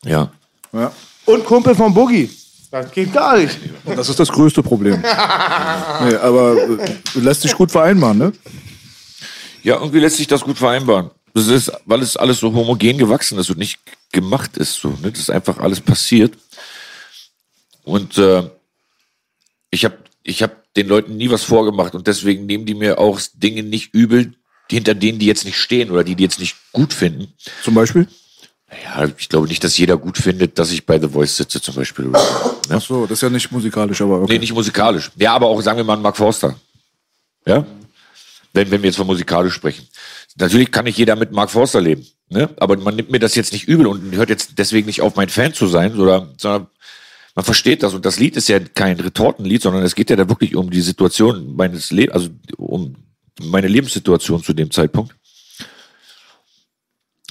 Ja. 0.05 0.31
ja. 0.73 0.93
Und 1.27 1.45
Kumpel 1.45 1.75
von 1.75 1.93
Boogie. 1.93 2.31
Das 2.71 2.91
geht 2.91 3.13
gar 3.13 3.37
nicht. 3.37 3.59
Und 3.85 3.99
das 3.99 4.09
ist 4.09 4.19
das 4.19 4.29
größte 4.31 4.63
Problem. 4.63 4.95
nee, 5.01 6.15
aber 6.15 6.57
äh, 6.57 6.99
lässt 7.17 7.43
sich 7.43 7.55
gut 7.55 7.71
vereinbaren, 7.71 8.17
ne? 8.17 8.33
Ja, 9.63 9.75
irgendwie 9.75 9.99
lässt 9.99 10.17
sich 10.17 10.27
das 10.27 10.41
gut 10.41 10.57
vereinbaren. 10.57 11.11
Das 11.35 11.49
ist, 11.49 11.73
weil 11.87 12.03
es 12.03 12.17
alles 12.17 12.39
so 12.41 12.53
homogen 12.53 12.99
gewachsen 12.99 13.39
ist 13.39 13.51
und 13.51 13.59
nicht 13.59 13.79
gemacht 14.11 14.57
ist. 14.57 14.75
So, 14.75 14.89
ne? 15.03 15.11
Das 15.11 15.21
ist 15.21 15.31
einfach 15.31 15.59
alles 15.59 15.81
passiert. 15.81 16.35
Und 17.85 18.19
äh, 18.19 18.45
ich 19.71 19.85
habe 19.85 19.99
ich 20.23 20.43
hab 20.43 20.73
den 20.75 20.89
Leuten 20.89 21.17
nie 21.17 21.31
was 21.31 21.43
vorgemacht 21.43 21.95
und 21.95 22.07
deswegen 22.07 22.47
nehmen 22.47 22.67
die 22.67 22.75
mir 22.75 22.99
auch 22.99 23.21
Dinge 23.35 23.63
nicht 23.63 23.93
übel, 23.93 24.35
hinter 24.71 24.95
denen 24.95 25.19
die 25.19 25.27
jetzt 25.27 25.45
nicht 25.45 25.59
stehen 25.59 25.91
oder 25.91 26.05
die 26.05 26.15
die 26.15 26.23
jetzt 26.23 26.39
nicht 26.39 26.57
gut 26.73 26.95
finden. 26.95 27.33
Zum 27.63 27.75
Beispiel? 27.75 28.07
Ja, 28.85 29.07
ich 29.19 29.29
glaube 29.29 29.49
nicht, 29.49 29.63
dass 29.65 29.77
jeder 29.77 29.99
gut 29.99 30.17
findet, 30.17 30.59
dass 30.59 30.71
ich 30.71 30.87
bei 30.87 30.99
The 30.99 31.09
Voice 31.09 31.37
sitze 31.37 31.61
zum 31.61 31.75
Beispiel. 31.75 32.07
Ne? 32.07 32.19
Ach 32.71 32.81
so, 32.81 33.03
das 33.03 33.19
ist 33.19 33.23
ja 33.23 33.29
nicht 33.29 33.53
musikalisch, 33.53 34.01
aber 34.01 34.23
okay. 34.23 34.35
Nee, 34.35 34.39
nicht 34.39 34.55
musikalisch. 34.55 35.11
Ja, 35.17 35.35
aber 35.35 35.47
auch, 35.47 35.61
sagen 35.61 35.77
wir 35.77 35.85
mal, 35.85 35.99
Mark 35.99 36.17
Forster. 36.17 36.59
Ja? 37.45 37.67
Wenn, 38.55 38.71
wenn 38.71 38.83
wir 38.83 38.89
jetzt 38.89 38.97
von 38.97 39.07
musikalisch 39.07 39.55
sprechen. 39.55 39.87
Natürlich 40.37 40.71
kann 40.71 40.85
nicht 40.85 40.97
jeder 40.97 41.17
mit 41.17 41.33
Mark 41.33 41.51
Forster 41.51 41.83
leben. 41.83 42.07
Ne? 42.31 42.49
Aber 42.57 42.79
man 42.79 42.97
nimmt 42.97 43.11
mir 43.11 43.19
das 43.19 43.35
jetzt 43.35 43.53
nicht 43.53 43.69
übel 43.69 43.87
und 43.87 44.15
hört 44.15 44.31
jetzt 44.31 44.53
deswegen 44.57 44.87
nicht 44.87 45.03
auf, 45.03 45.17
mein 45.17 45.29
Fan 45.29 45.53
zu 45.53 45.67
sein, 45.67 45.99
oder, 45.99 46.31
sondern 46.39 46.69
man 47.35 47.45
versteht 47.45 47.83
das 47.83 47.95
und 47.95 48.05
das 48.05 48.19
Lied 48.19 48.37
ist 48.37 48.49
ja 48.49 48.59
kein 48.59 48.99
Retortenlied, 49.01 49.63
sondern 49.63 49.83
es 49.83 49.95
geht 49.95 50.11
ja 50.11 50.17
da 50.17 50.29
wirklich 50.29 50.55
um 50.55 50.71
die 50.71 50.81
Situation 50.81 51.55
meines 51.57 51.91
Lebens, 51.91 52.15
also 52.15 52.29
um 52.57 52.95
meine 53.41 53.69
Lebenssituation 53.69 54.43
zu 54.43 54.53
dem 54.53 54.71
Zeitpunkt. 54.71 55.15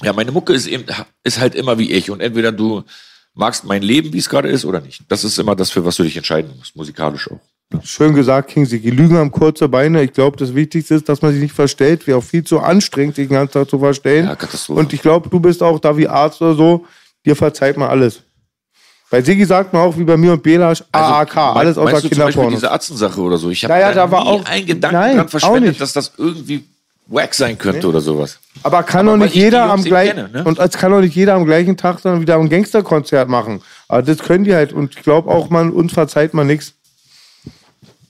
Ja, 0.02 0.12
meine 0.12 0.32
Mucke 0.32 0.52
ist 0.52 0.66
eben, 0.66 0.84
ist 1.22 1.38
halt 1.38 1.54
immer 1.54 1.78
wie 1.78 1.92
ich 1.92 2.10
und 2.10 2.20
entweder 2.20 2.50
du 2.50 2.82
magst 3.34 3.64
mein 3.64 3.82
Leben, 3.82 4.12
wie 4.12 4.18
es 4.18 4.28
gerade 4.28 4.48
ist, 4.48 4.64
oder 4.64 4.80
nicht. 4.80 5.02
Das 5.08 5.24
ist 5.24 5.38
immer 5.38 5.54
das, 5.54 5.70
für 5.70 5.84
was 5.84 5.96
du 5.96 6.02
dich 6.02 6.16
entscheiden 6.16 6.52
musst, 6.58 6.76
musikalisch 6.76 7.30
auch. 7.30 7.40
Schön 7.84 8.14
gesagt, 8.14 8.50
Kingsley. 8.50 8.80
Die 8.80 8.90
Lügen 8.90 9.16
haben 9.16 9.30
kurze 9.30 9.66
Beine. 9.66 10.02
Ich 10.02 10.12
glaube, 10.12 10.36
das 10.36 10.54
Wichtigste 10.54 10.94
ist, 10.94 11.08
dass 11.08 11.22
man 11.22 11.32
sich 11.32 11.40
nicht 11.40 11.54
verstellt. 11.54 12.06
Wäre 12.06 12.18
auch 12.18 12.24
viel 12.24 12.44
zu 12.44 12.60
anstrengend, 12.60 13.16
sich 13.16 13.28
den 13.28 13.34
ganzen 13.34 13.54
Tag 13.54 13.70
zu 13.70 13.78
verstellen. 13.78 14.26
Ja, 14.26 14.36
Katastrophe. 14.36 14.78
Und 14.78 14.92
ich 14.92 15.00
glaube, 15.00 15.30
du 15.30 15.40
bist 15.40 15.62
auch 15.62 15.78
da 15.78 15.96
wie 15.96 16.06
Arzt 16.06 16.42
oder 16.42 16.54
so. 16.54 16.84
Dir 17.24 17.34
verzeiht 17.34 17.78
man 17.78 17.88
alles. 17.88 18.22
Bei 19.12 19.20
Sigi 19.20 19.44
sagt 19.44 19.74
man 19.74 19.82
auch, 19.82 19.98
wie 19.98 20.04
bei 20.04 20.16
mir 20.16 20.32
und 20.32 20.42
Belasch, 20.42 20.82
AAK, 20.90 21.36
also, 21.36 21.58
alles 21.58 21.76
außer 21.76 22.08
Beispiel 22.08 22.48
diese 22.48 22.70
Atzensache 22.70 23.20
oder 23.20 23.36
so. 23.36 23.50
Ich 23.50 23.62
habe 23.62 23.74
naja, 23.74 23.92
da, 23.92 24.10
war 24.10 24.24
auch 24.24 24.42
einen 24.46 24.64
Gedanken 24.64 24.96
nein, 24.96 25.16
dran 25.18 25.28
verschwendet, 25.28 25.78
dass 25.82 25.92
das 25.92 26.12
irgendwie 26.16 26.64
wack 27.08 27.34
sein 27.34 27.58
könnte 27.58 27.80
nee. 27.80 27.84
oder 27.84 28.00
sowas. 28.00 28.38
Aber 28.62 28.82
kann 28.84 29.04
doch 29.04 29.18
nicht 29.18 29.34
jeder 29.34 29.70
am 29.70 29.84
gleichen 29.84 30.32
ne? 30.32 30.44
und 30.44 30.58
es 30.58 30.78
kann 30.78 30.92
doch 30.92 31.02
nicht 31.02 31.14
jeder 31.14 31.34
am 31.34 31.44
gleichen 31.44 31.76
Tag 31.76 32.00
dann 32.00 32.22
wieder 32.22 32.38
ein 32.38 32.48
Gangsterkonzert 32.48 33.28
machen. 33.28 33.60
Aber 33.86 34.00
das 34.00 34.16
können 34.16 34.44
die 34.44 34.54
halt 34.54 34.72
und 34.72 34.96
ich 34.96 35.02
glaube 35.02 35.30
auch, 35.30 35.50
man 35.50 35.72
uns 35.72 35.92
verzeiht 35.92 36.32
man 36.32 36.46
nichts. 36.46 36.72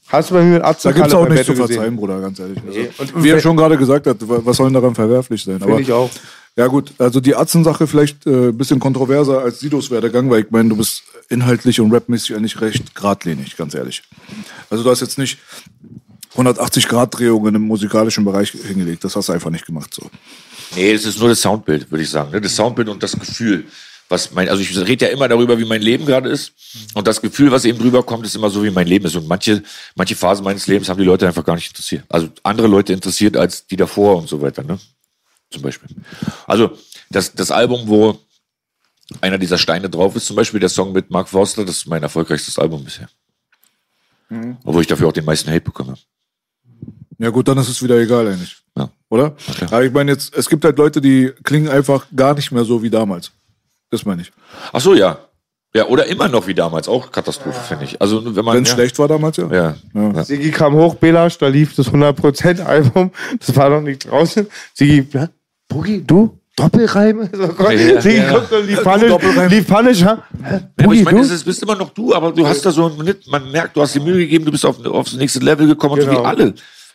Hast 0.07 0.31
du 0.31 0.35
bei 0.35 0.43
mir 0.43 0.55
mit 0.55 0.63
Atze 0.63 0.87
Da 0.87 0.93
gibt 0.93 1.09
es 1.09 1.15
auch 1.15 1.29
nichts 1.29 1.47
zu 1.47 1.57
verzeihen, 1.57 1.97
Bruder, 1.97 2.21
ganz 2.21 2.39
ehrlich. 2.39 2.59
Also, 2.65 2.79
nee. 2.79 2.91
und 2.97 3.25
wie 3.25 3.31
er 3.31 3.41
schon 3.41 3.57
gerade 3.57 3.77
gesagt 3.77 4.07
hat, 4.07 4.19
was 4.21 4.57
soll 4.57 4.67
denn 4.67 4.75
daran 4.75 4.95
verwerflich 4.95 5.43
sein? 5.43 5.59
Finde 5.59 5.81
ich 5.83 5.91
auch. 5.91 6.11
Ja 6.57 6.67
gut, 6.67 6.93
also 6.99 7.21
die 7.21 7.35
Atzen-Sache 7.35 7.87
vielleicht 7.87 8.27
ein 8.27 8.51
äh, 8.51 8.53
bisschen 8.53 8.79
kontroverser 8.79 9.41
als 9.41 9.61
Sidos 9.61 9.91
Werdegang, 9.91 10.29
weil 10.29 10.43
ich 10.45 10.51
meine, 10.51 10.69
du 10.69 10.77
bist 10.77 11.03
inhaltlich 11.31 11.81
und 11.81 11.93
rapmäßig 11.93 12.37
eigentlich 12.37 12.61
recht 12.61 12.95
geradlinig, 12.95 13.57
ganz 13.57 13.75
ehrlich. 13.75 14.03
Also 14.69 14.85
du 14.85 14.91
hast 14.91 15.01
jetzt 15.01 15.17
nicht 15.17 15.39
180 16.33 16.89
Grad 16.89 17.19
Drehungen 17.19 17.55
im 17.55 17.63
musikalischen 17.63 18.25
Bereich 18.25 18.51
hingelegt, 18.51 19.03
das 19.03 19.17
hast 19.17 19.31
du 19.31 19.33
einfach 19.33 19.51
nicht 19.51 19.65
gemacht 19.65 19.95
so. 19.95 20.11
Nee, 20.75 20.93
es 20.93 21.07
ist 21.07 21.19
nur 21.19 21.31
das 21.31 21.41
Soundbild, 21.41 21.91
würde 21.91 22.05
ich 22.05 22.11
sagen. 22.11 22.31
Ne? 22.31 22.41
Das 22.41 22.55
Soundbild 22.55 22.89
und 22.89 23.03
das 23.03 23.19
Gefühl. 23.19 23.65
Was 24.09 24.33
mein, 24.33 24.51
also 24.51 24.61
ich 24.61 24.77
rede 24.77 25.07
ja 25.07 25.11
immer 25.11 25.27
darüber, 25.27 25.59
wie 25.59 25.65
mein 25.65 25.81
Leben 25.81 26.05
gerade 26.05 26.29
ist. 26.29 26.53
Und 26.93 27.07
das 27.07 27.23
Gefühl, 27.23 27.51
was 27.51 27.65
eben 27.65 27.79
drüber 27.79 28.03
kommt, 28.03 28.27
ist 28.27 28.37
immer 28.37 28.51
so, 28.51 28.63
wie 28.63 28.71
mein 28.71 28.87
Leben 28.87 29.07
ist. 29.07 29.17
Und 29.17 29.27
manche, 29.27 29.63
manche 29.95 30.17
Phasen 30.17 30.45
meines 30.45 30.67
Lebens 30.67 30.91
haben 30.91 30.99
die 30.99 31.07
Leute 31.07 31.27
einfach 31.27 31.45
gar 31.45 31.55
nicht 31.55 31.69
interessiert. 31.69 32.05
Also 32.11 32.29
andere 32.43 32.67
Leute 32.67 32.93
interessiert 32.93 33.39
als 33.39 33.67
die 33.67 33.77
davor 33.77 34.19
und 34.19 34.29
so 34.29 34.43
weiter. 34.43 34.63
Ne? 34.63 34.79
Zum 35.53 35.63
Beispiel. 35.63 35.89
Also 36.47 36.77
das, 37.11 37.35
das 37.35 37.51
Album, 37.51 37.83
wo 37.87 38.19
einer 39.21 39.39
dieser 39.39 39.59
Steine 39.59 39.91
drauf 39.91 40.17
ist, 40.17 40.27
zum 40.27 40.37
Beispiel 40.37 40.61
der 40.61 40.69
Song 40.69 40.93
mit 40.93 41.11
Mark 41.11 41.29
Forster, 41.29 41.65
das 41.65 41.79
ist 41.79 41.87
mein 41.87 42.03
erfolgreichstes 42.03 42.59
Album 42.59 42.85
bisher. 42.85 43.09
Mhm. 44.29 44.57
Obwohl 44.65 44.83
ich 44.83 44.89
dafür 44.89 45.09
auch 45.09 45.13
den 45.13 45.25
meisten 45.25 45.51
Hate 45.51 45.61
bekomme. 45.61 45.95
Ja 47.19 47.31
gut, 47.31 47.47
dann 47.47 47.59
ist 47.59 47.69
es 47.69 47.83
wieder 47.83 47.99
egal 47.99 48.27
eigentlich. 48.27 48.57
Ja. 48.77 48.91
Oder? 49.09 49.37
Okay. 49.49 49.67
Aber 49.67 49.85
ich 49.85 49.93
meine 49.93 50.13
jetzt, 50.13 50.35
es 50.35 50.49
gibt 50.49 50.65
halt 50.65 50.79
Leute, 50.79 51.01
die 51.01 51.31
klingen 51.45 51.69
einfach 51.69 52.07
gar 52.17 52.35
nicht 52.35 52.51
mehr 52.51 52.65
so 52.65 52.83
wie 52.83 52.91
damals. 52.91 53.31
Das 53.91 54.05
meine 54.05 54.23
ich. 54.23 54.33
Ach 54.73 54.81
so, 54.81 54.95
ja. 54.95 55.19
Ja, 55.75 55.87
oder 55.87 56.07
immer 56.07 56.29
noch 56.29 56.47
wie 56.47 56.55
damals, 56.55 56.87
auch 56.87 57.11
Katastrophe, 57.11 57.57
ja. 57.57 57.63
finde 57.63 57.85
ich. 57.85 58.01
Also 58.01 58.37
wenn 58.37 58.45
man. 58.45 58.57
Wenn 58.57 58.65
es 58.65 58.71
ja. 58.71 58.75
schlecht 58.75 58.99
war 58.99 59.09
damals, 59.09 59.39
ja. 59.39 59.51
Ja. 59.51 59.77
ja. 59.95 60.25
Sigi 60.25 60.51
kam 60.51 60.75
hoch, 60.75 60.97
Belasch, 60.97 61.39
da 61.39 61.49
lief 61.49 61.75
das 61.75 61.89
100% 61.89 62.63
Album. 62.63 63.11
Das 63.39 63.57
war 63.57 63.71
noch 63.71 63.81
nicht 63.81 64.11
draußen. 64.11 64.47
Sigi, 64.75 65.07
ja, 65.13 65.29
Boogie, 65.73 66.03
du? 66.07 66.39
Doppelreime? 66.57 67.31
So, 67.35 67.49
Gott, 67.49 67.73
ja, 67.73 68.01
sie 68.01 68.16
ja. 68.16 68.33
guckt 68.33 68.53
und 68.53 68.66
lief 68.66 68.83
panisch, 68.83 69.12
lief 69.49 69.66
panisch, 69.66 70.05
ha? 70.05 70.23
Boogie, 70.77 70.99
ich 70.99 71.05
meine, 71.05 71.20
es 71.20 71.45
bist 71.45 71.62
immer 71.62 71.77
noch 71.77 71.91
du, 71.91 72.14
aber 72.14 72.33
du 72.33 72.47
hast 72.47 72.64
da 72.64 72.70
so, 72.70 72.91
man 73.29 73.51
merkt, 73.51 73.77
du 73.77 73.81
hast 73.81 73.95
die 73.95 74.01
Mühe 74.01 74.18
gegeben, 74.18 74.45
du 74.45 74.53
bist 74.53 74.66
auf, 74.66 74.85
aufs 74.85 75.14
nächste 75.14 75.41
Level 75.41 75.66
gekommen, 75.66 75.97
genau. 75.97 76.12
so 76.12 76.20
wie 76.20 76.25
alle. 76.25 76.55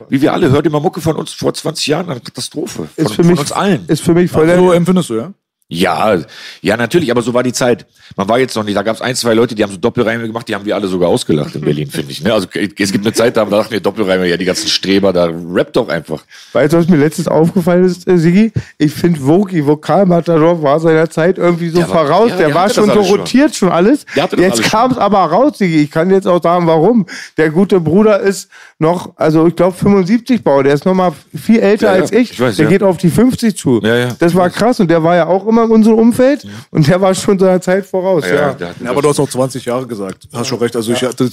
Wie 0.09 0.21
wir 0.21 0.32
alle, 0.32 0.51
hört 0.51 0.65
immer 0.67 0.80
Mucke 0.80 1.01
von 1.01 1.15
uns 1.15 1.34
vor 1.34 1.53
20 1.53 1.88
Jahren, 1.88 2.09
eine 2.09 2.19
Katastrophe. 2.19 2.88
Von, 2.95 3.05
Ist 3.05 3.15
für 3.15 3.23
von 3.23 3.32
mich, 3.32 3.39
uns 3.39 3.51
allen. 3.51 3.86
Ist 3.88 4.01
für 4.01 4.13
mich 4.13 4.30
voll 4.30 4.47
So 4.47 4.67
der, 4.67 4.75
empfindest 4.75 5.09
du, 5.09 5.15
ja? 5.15 5.34
Ja, 5.70 6.18
ja, 6.61 6.78
natürlich, 6.78 7.11
aber 7.11 7.22
so 7.22 7.34
war 7.34 7.43
die 7.43 7.51
Zeit. 7.51 7.86
Man 8.15 8.30
war 8.30 8.39
jetzt 8.39 8.55
noch 8.55 8.63
nicht, 8.63 8.78
da 8.78 8.84
gab 8.84 8.95
es 8.95 9.01
ein, 9.01 9.15
zwei 9.15 9.34
Leute, 9.34 9.53
die 9.53 9.63
haben 9.63 9.72
so 9.72 9.78
Doppelreime 9.78 10.26
gemacht, 10.26 10.47
die 10.47 10.55
haben 10.55 10.63
wir 10.63 10.74
alle 10.76 10.88
sogar 10.88 11.09
ausgelacht 11.09 11.55
in 11.55 11.61
Berlin, 11.61 11.89
finde 11.91 12.09
ich. 12.13 12.24
Ne? 12.24 12.32
Also 12.34 12.47
es 12.53 12.91
gibt 12.93 13.05
eine 13.05 13.13
Zeit, 13.13 13.36
da 13.36 13.43
dachten 13.43 13.72
wir 13.72 13.82
Doppelreime, 13.82 14.28
ja, 14.30 14.38
die 14.38 14.45
ganzen 14.45 14.70
Streber, 14.70 15.11
da 15.11 15.30
rappt 15.30 15.76
doch 15.76 15.89
einfach. 15.89 16.24
Weißt 16.53 16.72
du, 16.72 16.78
was 16.78 16.88
mir 16.88 16.95
letztens 16.95 17.28
aufgefallen 17.28 17.84
ist, 17.84 18.07
äh, 18.07 18.18
Sigi? 18.18 18.53
Ich 18.78 18.93
finde, 18.93 19.20
Vogi, 19.26 19.65
Vokalmatador 19.65 20.63
war 20.63 20.80
seiner 20.80 21.09
Zeit 21.09 21.38
irgendwie 21.38 21.68
so 21.68 21.80
Der 21.80 21.89
war- 21.89 22.05
voraus. 22.07 22.30
ja, 22.30 22.38
der 22.38 22.45
der 22.47 22.55
war 22.55 22.70
schon 22.70 22.86
so 22.86 22.91
alles 22.93 23.07
schon. 23.09 23.20
rotiert, 23.20 23.55
schon 23.55 23.70
alles. 23.70 24.05
Jetzt 24.38 24.63
kam 24.63 24.91
es 24.91 24.97
aber 24.97 25.20
raus, 25.20 25.57
Sigi. 25.57 25.82
Ich 25.82 25.91
kann 25.91 26.09
jetzt 26.11 26.28
auch 26.28 26.41
sagen, 26.41 26.65
warum. 26.65 27.05
Der 27.36 27.49
gute 27.49 27.82
Bruder 27.82 28.22
ist 28.22 28.47
noch, 28.80 29.18
also 29.18 29.47
ich 29.47 29.55
glaube 29.57 29.76
75 29.76 30.43
Bau. 30.45 30.63
Der 30.63 30.74
ist 30.76 30.86
noch 30.86 30.93
mal 30.93 31.11
viel 31.36 31.59
älter 31.59 31.88
Ja, 31.95 32.01
als 32.01 32.13
ich. 32.13 32.32
ich 32.32 32.39
weiß, 32.39 32.55
der 32.55 32.65
ja. 32.65 32.72
geht 32.72 32.84
auf 32.84 32.95
die 32.97 33.09
50 33.09 33.57
zu. 33.57 33.82
Das 33.82 34.34
war 34.34 34.49
krass 34.49 34.80
und 34.80 34.89
der 34.89 35.03
war 35.03 35.15
ja 35.18 35.28
auch 35.28 35.45
immer 35.45 35.57
in 35.66 35.72
unserem 35.72 35.97
Umfeld 35.97 36.45
und 36.72 36.88
der 36.88 36.99
war 37.01 37.14
schon 37.16 37.38
seiner 37.39 37.62
Zeit 37.62 37.86
voraus. 37.86 38.24
Ja, 38.28 38.55
Ja, 38.60 38.74
aber 38.89 39.01
du 39.01 39.10
hast 39.10 39.20
auch 39.20 39.30
20 39.30 39.66
Jahre 39.66 39.86
gesagt. 39.88 40.28
Hast 40.34 40.47
schon 40.47 40.60
recht. 40.60 40.76
Also 40.76 40.91
ich 40.93 41.01
hatte 41.03 41.30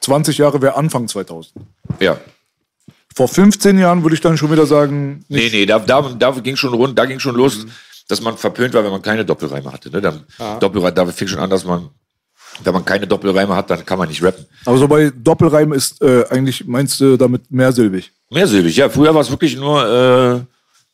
20 0.00 0.38
Jahre 0.38 0.60
wäre 0.62 0.76
Anfang 0.76 1.06
2000. 1.08 1.52
ja. 2.00 2.18
Vor 3.16 3.26
15 3.26 3.78
Jahren 3.80 4.04
würde 4.04 4.14
ich 4.14 4.20
dann 4.20 4.36
schon 4.36 4.52
wieder 4.52 4.64
sagen, 4.66 5.24
Nee, 5.28 5.48
nee, 5.50 5.66
da, 5.66 5.80
da, 5.80 6.02
da 6.16 6.30
ging 6.30 6.54
schon 6.54 6.72
rund, 6.72 6.96
da 6.96 7.04
ging 7.04 7.18
schon 7.18 7.34
los, 7.34 7.66
dass 8.06 8.20
man 8.20 8.36
verpönt 8.36 8.74
war, 8.74 8.84
wenn 8.84 8.92
man 8.92 9.02
keine 9.02 9.24
Doppelreime 9.24 9.72
hatte. 9.72 9.90
Ne? 9.90 10.00
Dann 10.00 10.22
Doppelreime, 10.60 10.92
da 10.92 11.04
fing 11.06 11.26
schon 11.26 11.40
an, 11.40 11.50
dass 11.50 11.64
man, 11.64 11.88
wenn 12.62 12.72
man 12.72 12.84
keine 12.84 13.08
Doppelreime 13.08 13.56
hat, 13.56 13.70
dann 13.70 13.84
kann 13.84 13.98
man 13.98 14.08
nicht 14.08 14.22
rappen. 14.22 14.46
aber 14.64 14.78
so 14.78 14.86
bei 14.86 15.10
Doppelreim 15.10 15.72
ist 15.72 16.00
äh, 16.00 16.26
eigentlich, 16.30 16.64
meinst 16.66 17.00
du 17.00 17.16
damit 17.16 17.50
mehrsilbig? 17.50 18.12
Mehrsilbig, 18.30 18.76
ja. 18.76 18.88
Früher 18.88 19.12
war 19.12 19.22
es 19.22 19.30
wirklich 19.30 19.56
nur 19.56 19.84
äh, 19.84 20.40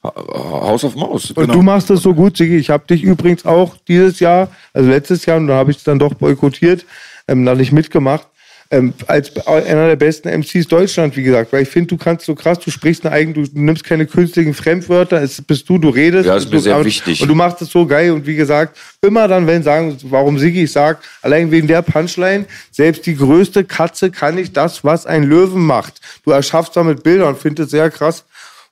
Haus 0.05 0.85
auf 0.85 0.95
Maus. 0.95 1.31
Und 1.31 1.55
du 1.55 1.63
machst 1.63 1.89
das 1.89 2.03
so 2.03 2.13
gut, 2.13 2.37
Sigi. 2.37 2.57
Ich 2.57 2.71
habe 2.71 2.87
dich 2.87 3.03
übrigens 3.03 3.47
auch 3.47 3.77
dieses 3.89 4.21
Jahr, 4.21 4.49
also 4.73 4.89
letztes 4.89 5.25
Jahr, 5.25 5.39
und 5.39 5.47
da 5.47 5.55
habe 5.55 5.71
ich 5.71 5.79
es 5.79 5.85
dann 5.85 5.99
doch 5.99 6.15
boykottiert, 6.15 6.85
ähm, 7.27 7.47
da 7.47 7.55
nicht 7.55 7.73
mitgemacht, 7.73 8.27
ähm, 8.71 8.93
als 9.07 9.35
einer 9.47 9.89
der 9.89 9.97
besten 9.97 10.29
MCs 10.29 10.69
Deutschland, 10.69 11.17
wie 11.17 11.23
gesagt. 11.23 11.53
Weil 11.53 11.63
ich 11.63 11.69
finde, 11.69 11.89
du 11.89 11.97
kannst 11.97 12.27
so 12.27 12.35
krass, 12.35 12.59
du 12.59 12.71
sprichst 12.71 13.07
eine 13.07 13.15
eigene, 13.15 13.47
du 13.47 13.51
nimmst 13.55 13.85
keine 13.85 14.05
künstlichen 14.05 14.53
Fremdwörter, 14.53 15.23
es 15.23 15.41
bist 15.41 15.69
du, 15.69 15.79
du 15.79 15.89
redest. 15.89 16.27
Ja, 16.27 16.37
ist 16.37 16.51
mir 16.51 16.61
sehr 16.61 16.85
wichtig. 16.85 17.23
Und 17.23 17.29
du 17.29 17.35
machst 17.35 17.63
es 17.63 17.71
so 17.71 17.87
geil. 17.87 18.11
Und 18.13 18.27
wie 18.27 18.37
gesagt, 18.37 18.77
immer 19.01 19.27
dann, 19.27 19.47
wenn 19.47 19.63
sagen, 19.63 19.97
warum 20.05 20.39
Sigi, 20.39 20.65
ich 20.65 20.73
sag, 20.73 20.99
allein 21.23 21.51
wegen 21.51 21.67
der 21.67 21.83
Punchline, 21.83 22.45
selbst 22.71 23.07
die 23.07 23.17
größte 23.17 23.65
Katze 23.65 24.11
kann 24.11 24.35
nicht 24.35 24.57
das, 24.57 24.85
was 24.85 25.07
ein 25.07 25.25
Löwen 25.25 25.65
macht. 25.65 26.01
Du 26.25 26.31
erschaffst 26.31 26.77
damit 26.77 27.03
Bilder 27.03 27.29
und 27.29 27.39
finde 27.39 27.63
es 27.63 27.71
sehr 27.71 27.91
krass. 27.91 28.25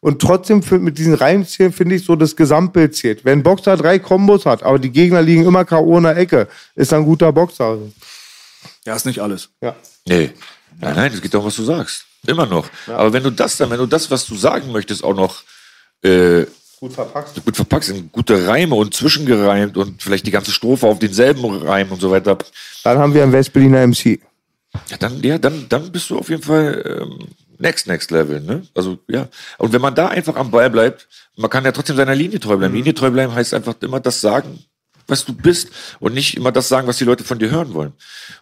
Und 0.02 0.20
trotzdem 0.20 0.64
für, 0.64 0.80
mit 0.80 0.98
diesen 0.98 1.14
Reimzielen 1.14 1.72
finde 1.72 1.94
ich 1.94 2.04
so 2.04 2.16
das 2.16 2.34
Gesamtbild 2.34 2.96
zählt. 2.96 3.24
Wenn 3.24 3.38
ein 3.38 3.42
Boxer 3.44 3.76
drei 3.76 4.00
Kombos 4.00 4.44
hat, 4.44 4.64
aber 4.64 4.80
die 4.80 4.90
Gegner 4.90 5.22
liegen 5.22 5.46
immer 5.46 5.64
K.O. 5.64 5.96
in 5.96 6.02
der 6.02 6.16
Ecke, 6.16 6.48
ist 6.74 6.90
er 6.90 6.98
ein 6.98 7.04
guter 7.04 7.32
Boxer. 7.32 7.78
Ja, 8.84 8.96
ist 8.96 9.06
nicht 9.06 9.20
alles. 9.20 9.48
Ja. 9.60 9.76
Nee. 10.04 10.32
Nein, 10.80 10.96
nein, 10.96 11.12
es 11.14 11.22
geht 11.22 11.32
doch, 11.32 11.44
was 11.44 11.54
du 11.54 11.62
sagst. 11.62 12.04
Immer 12.26 12.46
noch. 12.46 12.66
Aber 12.88 13.12
wenn 13.12 13.22
du 13.22 13.30
das 13.30 13.56
dann, 13.56 13.70
wenn 13.70 13.78
du 13.78 13.86
das, 13.86 14.10
was 14.10 14.26
du 14.26 14.34
sagen 14.34 14.72
möchtest, 14.72 15.04
auch 15.04 15.14
noch 15.14 15.44
äh, 16.02 16.46
Gut 16.80 16.94
verpackt. 16.94 17.44
gut 17.44 17.54
verpackst, 17.54 17.90
in 17.90 18.10
gute 18.10 18.44
Reime 18.48 18.74
und 18.74 18.92
zwischengereimt 18.92 19.76
und 19.76 20.02
vielleicht 20.02 20.26
die 20.26 20.32
ganze 20.32 20.50
Strophe 20.50 20.88
auf 20.88 20.98
denselben 20.98 21.44
Reim 21.44 21.92
und 21.92 22.00
so 22.00 22.10
weiter, 22.10 22.36
Dann 22.82 22.98
haben 22.98 23.14
wir 23.14 23.22
einen 23.22 23.32
Westberliner 23.32 23.86
MC. 23.86 24.20
ja, 24.88 24.96
dann, 24.98 25.22
ja, 25.22 25.38
dann, 25.38 25.66
dann 25.68 25.92
bist 25.92 26.10
du 26.10 26.18
auf 26.18 26.28
jeden 26.28 26.42
Fall 26.42 26.98
ähm, 27.02 27.28
next, 27.62 27.86
next 27.86 28.10
level, 28.10 28.40
ne? 28.40 28.66
Also, 28.74 28.98
ja. 29.08 29.28
Und 29.56 29.72
wenn 29.72 29.80
man 29.80 29.94
da 29.94 30.08
einfach 30.08 30.36
am 30.36 30.50
Ball 30.50 30.68
bleibt, 30.68 31.08
man 31.36 31.48
kann 31.48 31.64
ja 31.64 31.72
trotzdem 31.72 31.96
seiner 31.96 32.14
Linie 32.14 32.40
treu 32.40 32.56
bleiben. 32.56 32.74
Linie 32.74 32.92
treu 32.92 33.10
bleiben 33.10 33.34
heißt 33.34 33.54
einfach 33.54 33.74
immer 33.80 34.00
das 34.00 34.20
sagen, 34.20 34.64
was 35.06 35.24
du 35.24 35.32
bist 35.32 35.70
und 36.00 36.12
nicht 36.14 36.36
immer 36.36 36.52
das 36.52 36.68
sagen, 36.68 36.86
was 36.86 36.98
die 36.98 37.04
Leute 37.04 37.24
von 37.24 37.38
dir 37.38 37.50
hören 37.50 37.72
wollen. 37.72 37.92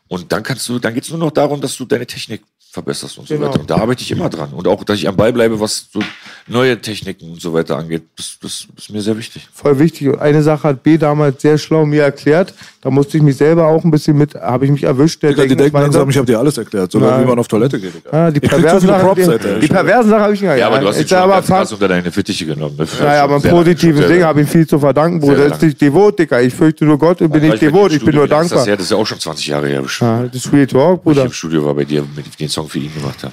Und 0.09 0.33
dann 0.33 0.43
kannst 0.43 0.69
du, 0.69 0.79
dann 0.79 0.95
geht's 0.95 1.11
nur 1.11 1.19
noch 1.19 1.31
darum, 1.31 1.61
dass 1.61 1.77
du 1.77 1.85
deine 1.85 2.07
Technik 2.07 2.43
verbesserst 2.73 3.19
und 3.19 3.27
so 3.29 3.35
Genau. 3.35 3.49
weiter. 3.49 3.61
Und 3.61 3.71
da 3.71 3.77
arbeite 3.77 4.03
ich 4.03 4.11
immer 4.11 4.29
dran. 4.29 4.51
Und 4.53 4.67
auch, 4.69 4.85
dass 4.85 4.99
ich 4.99 5.09
am 5.09 5.17
Ball 5.17 5.33
bleibe, 5.33 5.59
was 5.61 5.89
so 5.93 6.01
neue 6.47 6.81
Techniken 6.81 7.31
und 7.33 7.41
so 7.41 7.53
weiter 7.53 7.77
angeht. 7.77 8.03
Das, 8.17 8.37
das 8.43 8.67
ist 8.77 8.91
mir 8.91 9.01
sehr 9.03 9.17
wichtig. 9.19 9.49
Voll 9.53 9.79
wichtig. 9.79 10.09
Und 10.09 10.19
eine 10.21 10.43
Sache 10.43 10.69
hat 10.69 10.83
B 10.83 10.97
damals 10.99 11.43
sehr 11.43 11.59
schlau 11.59 11.85
mir 11.87 12.03
erklärt. 12.03 12.55
Da 12.83 12.91
musste 12.91 13.17
ich 13.19 13.23
mich 13.23 13.37
selber 13.37 13.67
auch 13.67 13.85
ein 13.85 13.91
bisschen 13.91 14.17
mit, 14.17 14.35
habe 14.35 14.65
ich 14.65 14.71
mich 14.71 14.85
erwischt. 14.85 15.23
Der 15.23 15.31
Digga, 15.33 15.47
die 15.47 15.57
denken 15.57 15.77
langsam, 15.77 16.09
ich 16.09 16.17
habe 16.17 16.27
dir 16.27 16.39
alles 16.39 16.57
erklärt, 16.57 16.91
sogar 16.91 17.11
Nein. 17.13 17.25
wie 17.25 17.29
man 17.29 17.39
auf 17.39 17.47
Toilette 17.49 17.79
geht. 17.79 17.93
Ah, 18.11 18.31
die 18.31 18.41
perversen 18.41 18.81
viele 18.89 18.93
Sachen, 18.93 19.07
Props, 19.07 19.27
die, 19.45 19.61
die 19.61 19.69
perversen 19.69 20.11
Sachen 20.11 20.23
habe 20.23 20.35
ich 20.35 20.41
nicht 20.41 20.57
Ja, 20.57 20.67
aber 20.69 20.79
du 20.79 20.89
hast 20.89 20.99
ihn 21.01 21.07
schon 21.07 21.19
aber 21.19 21.35
ganz 21.35 21.47
krass 21.47 21.59
fast, 21.59 21.73
unter 21.75 21.89
deine 21.89 22.11
Fittiche 22.11 22.47
genommen. 22.47 22.77
Ne? 22.79 22.87
naja, 23.01 23.25
aber 23.25 23.37
ein 23.37 23.43
positives 23.43 24.07
Ding 24.09 24.23
habe 24.23 24.41
ich 24.43 24.49
viel 24.49 24.67
zu 24.67 24.79
verdanken, 24.79 25.21
Bruder. 25.21 25.49
Das 25.49 25.59
ist 25.59 25.63
nicht 25.63 25.81
devot, 25.81 26.19
Digga. 26.19 26.41
Ich 26.41 26.55
fürchte 26.55 26.87
nur 26.87 26.99
Gott 26.99 27.21
und 27.21 27.31
bin 27.31 27.43
nicht 27.43 27.61
devot. 27.61 27.93
Ich 27.93 28.03
bin 28.05 28.15
nur 28.15 28.27
dankbar. 28.29 28.65
das 28.65 28.81
ist 28.81 28.91
ja 28.91 28.97
auch 28.97 29.07
schon 29.07 29.21
20 29.21 29.47
Jahre 29.49 29.69
her. 29.69 29.83
bestimmt. 29.83 30.11
Ah, 30.11 30.25
Das 30.33 30.45
ist 30.47 30.53
Real 30.53 30.67
Talk, 30.67 30.91
Als 30.91 30.99
ich 30.99 31.03
Bruder. 31.05 31.25
im 31.27 31.33
Studio 31.33 31.65
war 31.67 31.75
bei 31.75 31.85
dir, 31.85 32.03
mit 32.17 32.41
den 32.41 32.49
Song 32.61 32.69
für 32.69 32.79
ihn 32.79 32.93
gemacht 32.95 33.25
habe. 33.25 33.33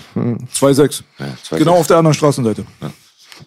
2,6. 0.53 1.03
Ja, 1.19 1.25
zwei 1.43 1.57
Genau 1.59 1.71
Sechs. 1.73 1.81
auf 1.81 1.87
der 1.87 1.97
anderen 1.97 2.13
Straßenseite. 2.15 2.65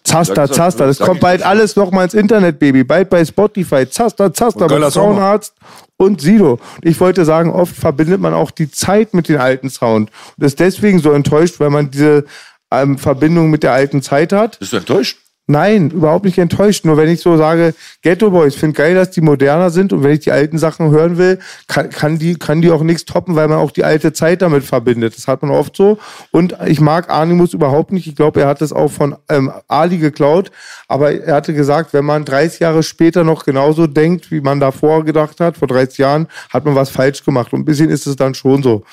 Zaster, 0.03 0.35
Sag- 0.35 0.47
sag- 0.47 0.55
Zaster. 0.55 0.87
Das 0.87 0.99
kommt 0.99 1.19
bald 1.19 1.43
alles 1.43 1.75
noch 1.75 1.91
mal 1.91 2.03
ins 2.05 2.13
Internet, 2.13 2.59
Baby. 2.59 2.83
Bald 2.83 3.09
bei 3.09 3.25
Spotify. 3.25 3.89
Zaster, 3.89 4.33
Zaster 4.33 4.65
auch. 4.65 4.91
Frauenarzt 4.91 5.53
und 5.97 6.21
Sido. 6.21 6.59
Ich 6.81 6.99
wollte 6.99 7.25
sagen, 7.25 7.51
oft 7.51 7.75
verbindet 7.75 8.21
man 8.21 8.33
auch 8.33 8.51
die 8.51 8.71
Zeit 8.71 9.13
mit 9.13 9.27
dem 9.27 9.39
alten 9.41 9.69
Sound. 9.69 10.09
Und 10.37 10.43
ist 10.45 10.59
deswegen 10.59 10.99
so 10.99 11.11
enttäuscht, 11.11 11.59
weil 11.59 11.69
man 11.71 11.91
diese 11.91 12.25
ähm, 12.71 12.97
Verbindung 12.97 13.49
mit 13.49 13.63
der 13.63 13.73
alten 13.73 14.01
Zeit 14.01 14.31
hat. 14.31 14.57
Bist 14.59 14.71
du 14.71 14.77
enttäuscht? 14.77 15.17
Nein, 15.47 15.89
überhaupt 15.89 16.23
nicht 16.23 16.37
enttäuscht. 16.37 16.85
Nur 16.85 16.95
wenn 16.97 17.09
ich 17.09 17.19
so 17.19 17.35
sage, 17.35 17.73
Ghetto 18.03 18.29
Boys, 18.29 18.55
finde 18.55 18.77
geil, 18.77 18.95
dass 18.95 19.11
die 19.11 19.21
moderner 19.21 19.69
sind 19.69 19.91
und 19.91 20.01
wenn 20.03 20.11
ich 20.11 20.21
die 20.21 20.31
alten 20.31 20.57
Sachen 20.57 20.91
hören 20.91 21.17
will, 21.17 21.39
kann, 21.67 21.89
kann, 21.89 22.19
die, 22.19 22.35
kann 22.35 22.61
die 22.61 22.71
auch 22.71 22.83
nichts 22.83 23.03
toppen, 23.05 23.35
weil 23.35 23.47
man 23.49 23.57
auch 23.57 23.71
die 23.71 23.83
alte 23.83 24.13
Zeit 24.13 24.41
damit 24.41 24.63
verbindet. 24.63 25.17
Das 25.17 25.27
hat 25.27 25.41
man 25.41 25.51
oft 25.51 25.75
so. 25.75 25.97
Und 26.31 26.55
ich 26.67 26.79
mag 26.79 27.09
Animus 27.09 27.53
überhaupt 27.53 27.91
nicht. 27.91 28.07
Ich 28.07 28.15
glaube, 28.15 28.41
er 28.41 28.47
hat 28.47 28.61
das 28.61 28.71
auch 28.71 28.89
von 28.91 29.15
ähm, 29.29 29.51
Ali 29.67 29.97
geklaut. 29.97 30.51
Aber 30.87 31.11
er 31.11 31.35
hatte 31.35 31.53
gesagt, 31.53 31.91
wenn 31.93 32.05
man 32.05 32.23
30 32.23 32.59
Jahre 32.61 32.83
später 32.83 33.23
noch 33.23 33.43
genauso 33.43 33.87
denkt, 33.87 34.31
wie 34.31 34.41
man 34.41 34.59
davor 34.61 35.03
gedacht 35.03 35.39
hat, 35.41 35.57
vor 35.57 35.67
30 35.67 35.97
Jahren, 35.97 36.27
hat 36.49 36.63
man 36.63 36.75
was 36.75 36.89
falsch 36.91 37.25
gemacht. 37.25 37.51
Und 37.51 37.61
ein 37.61 37.65
bisschen 37.65 37.89
ist 37.89 38.07
es 38.07 38.15
dann 38.15 38.35
schon 38.35 38.63
so. 38.63 38.83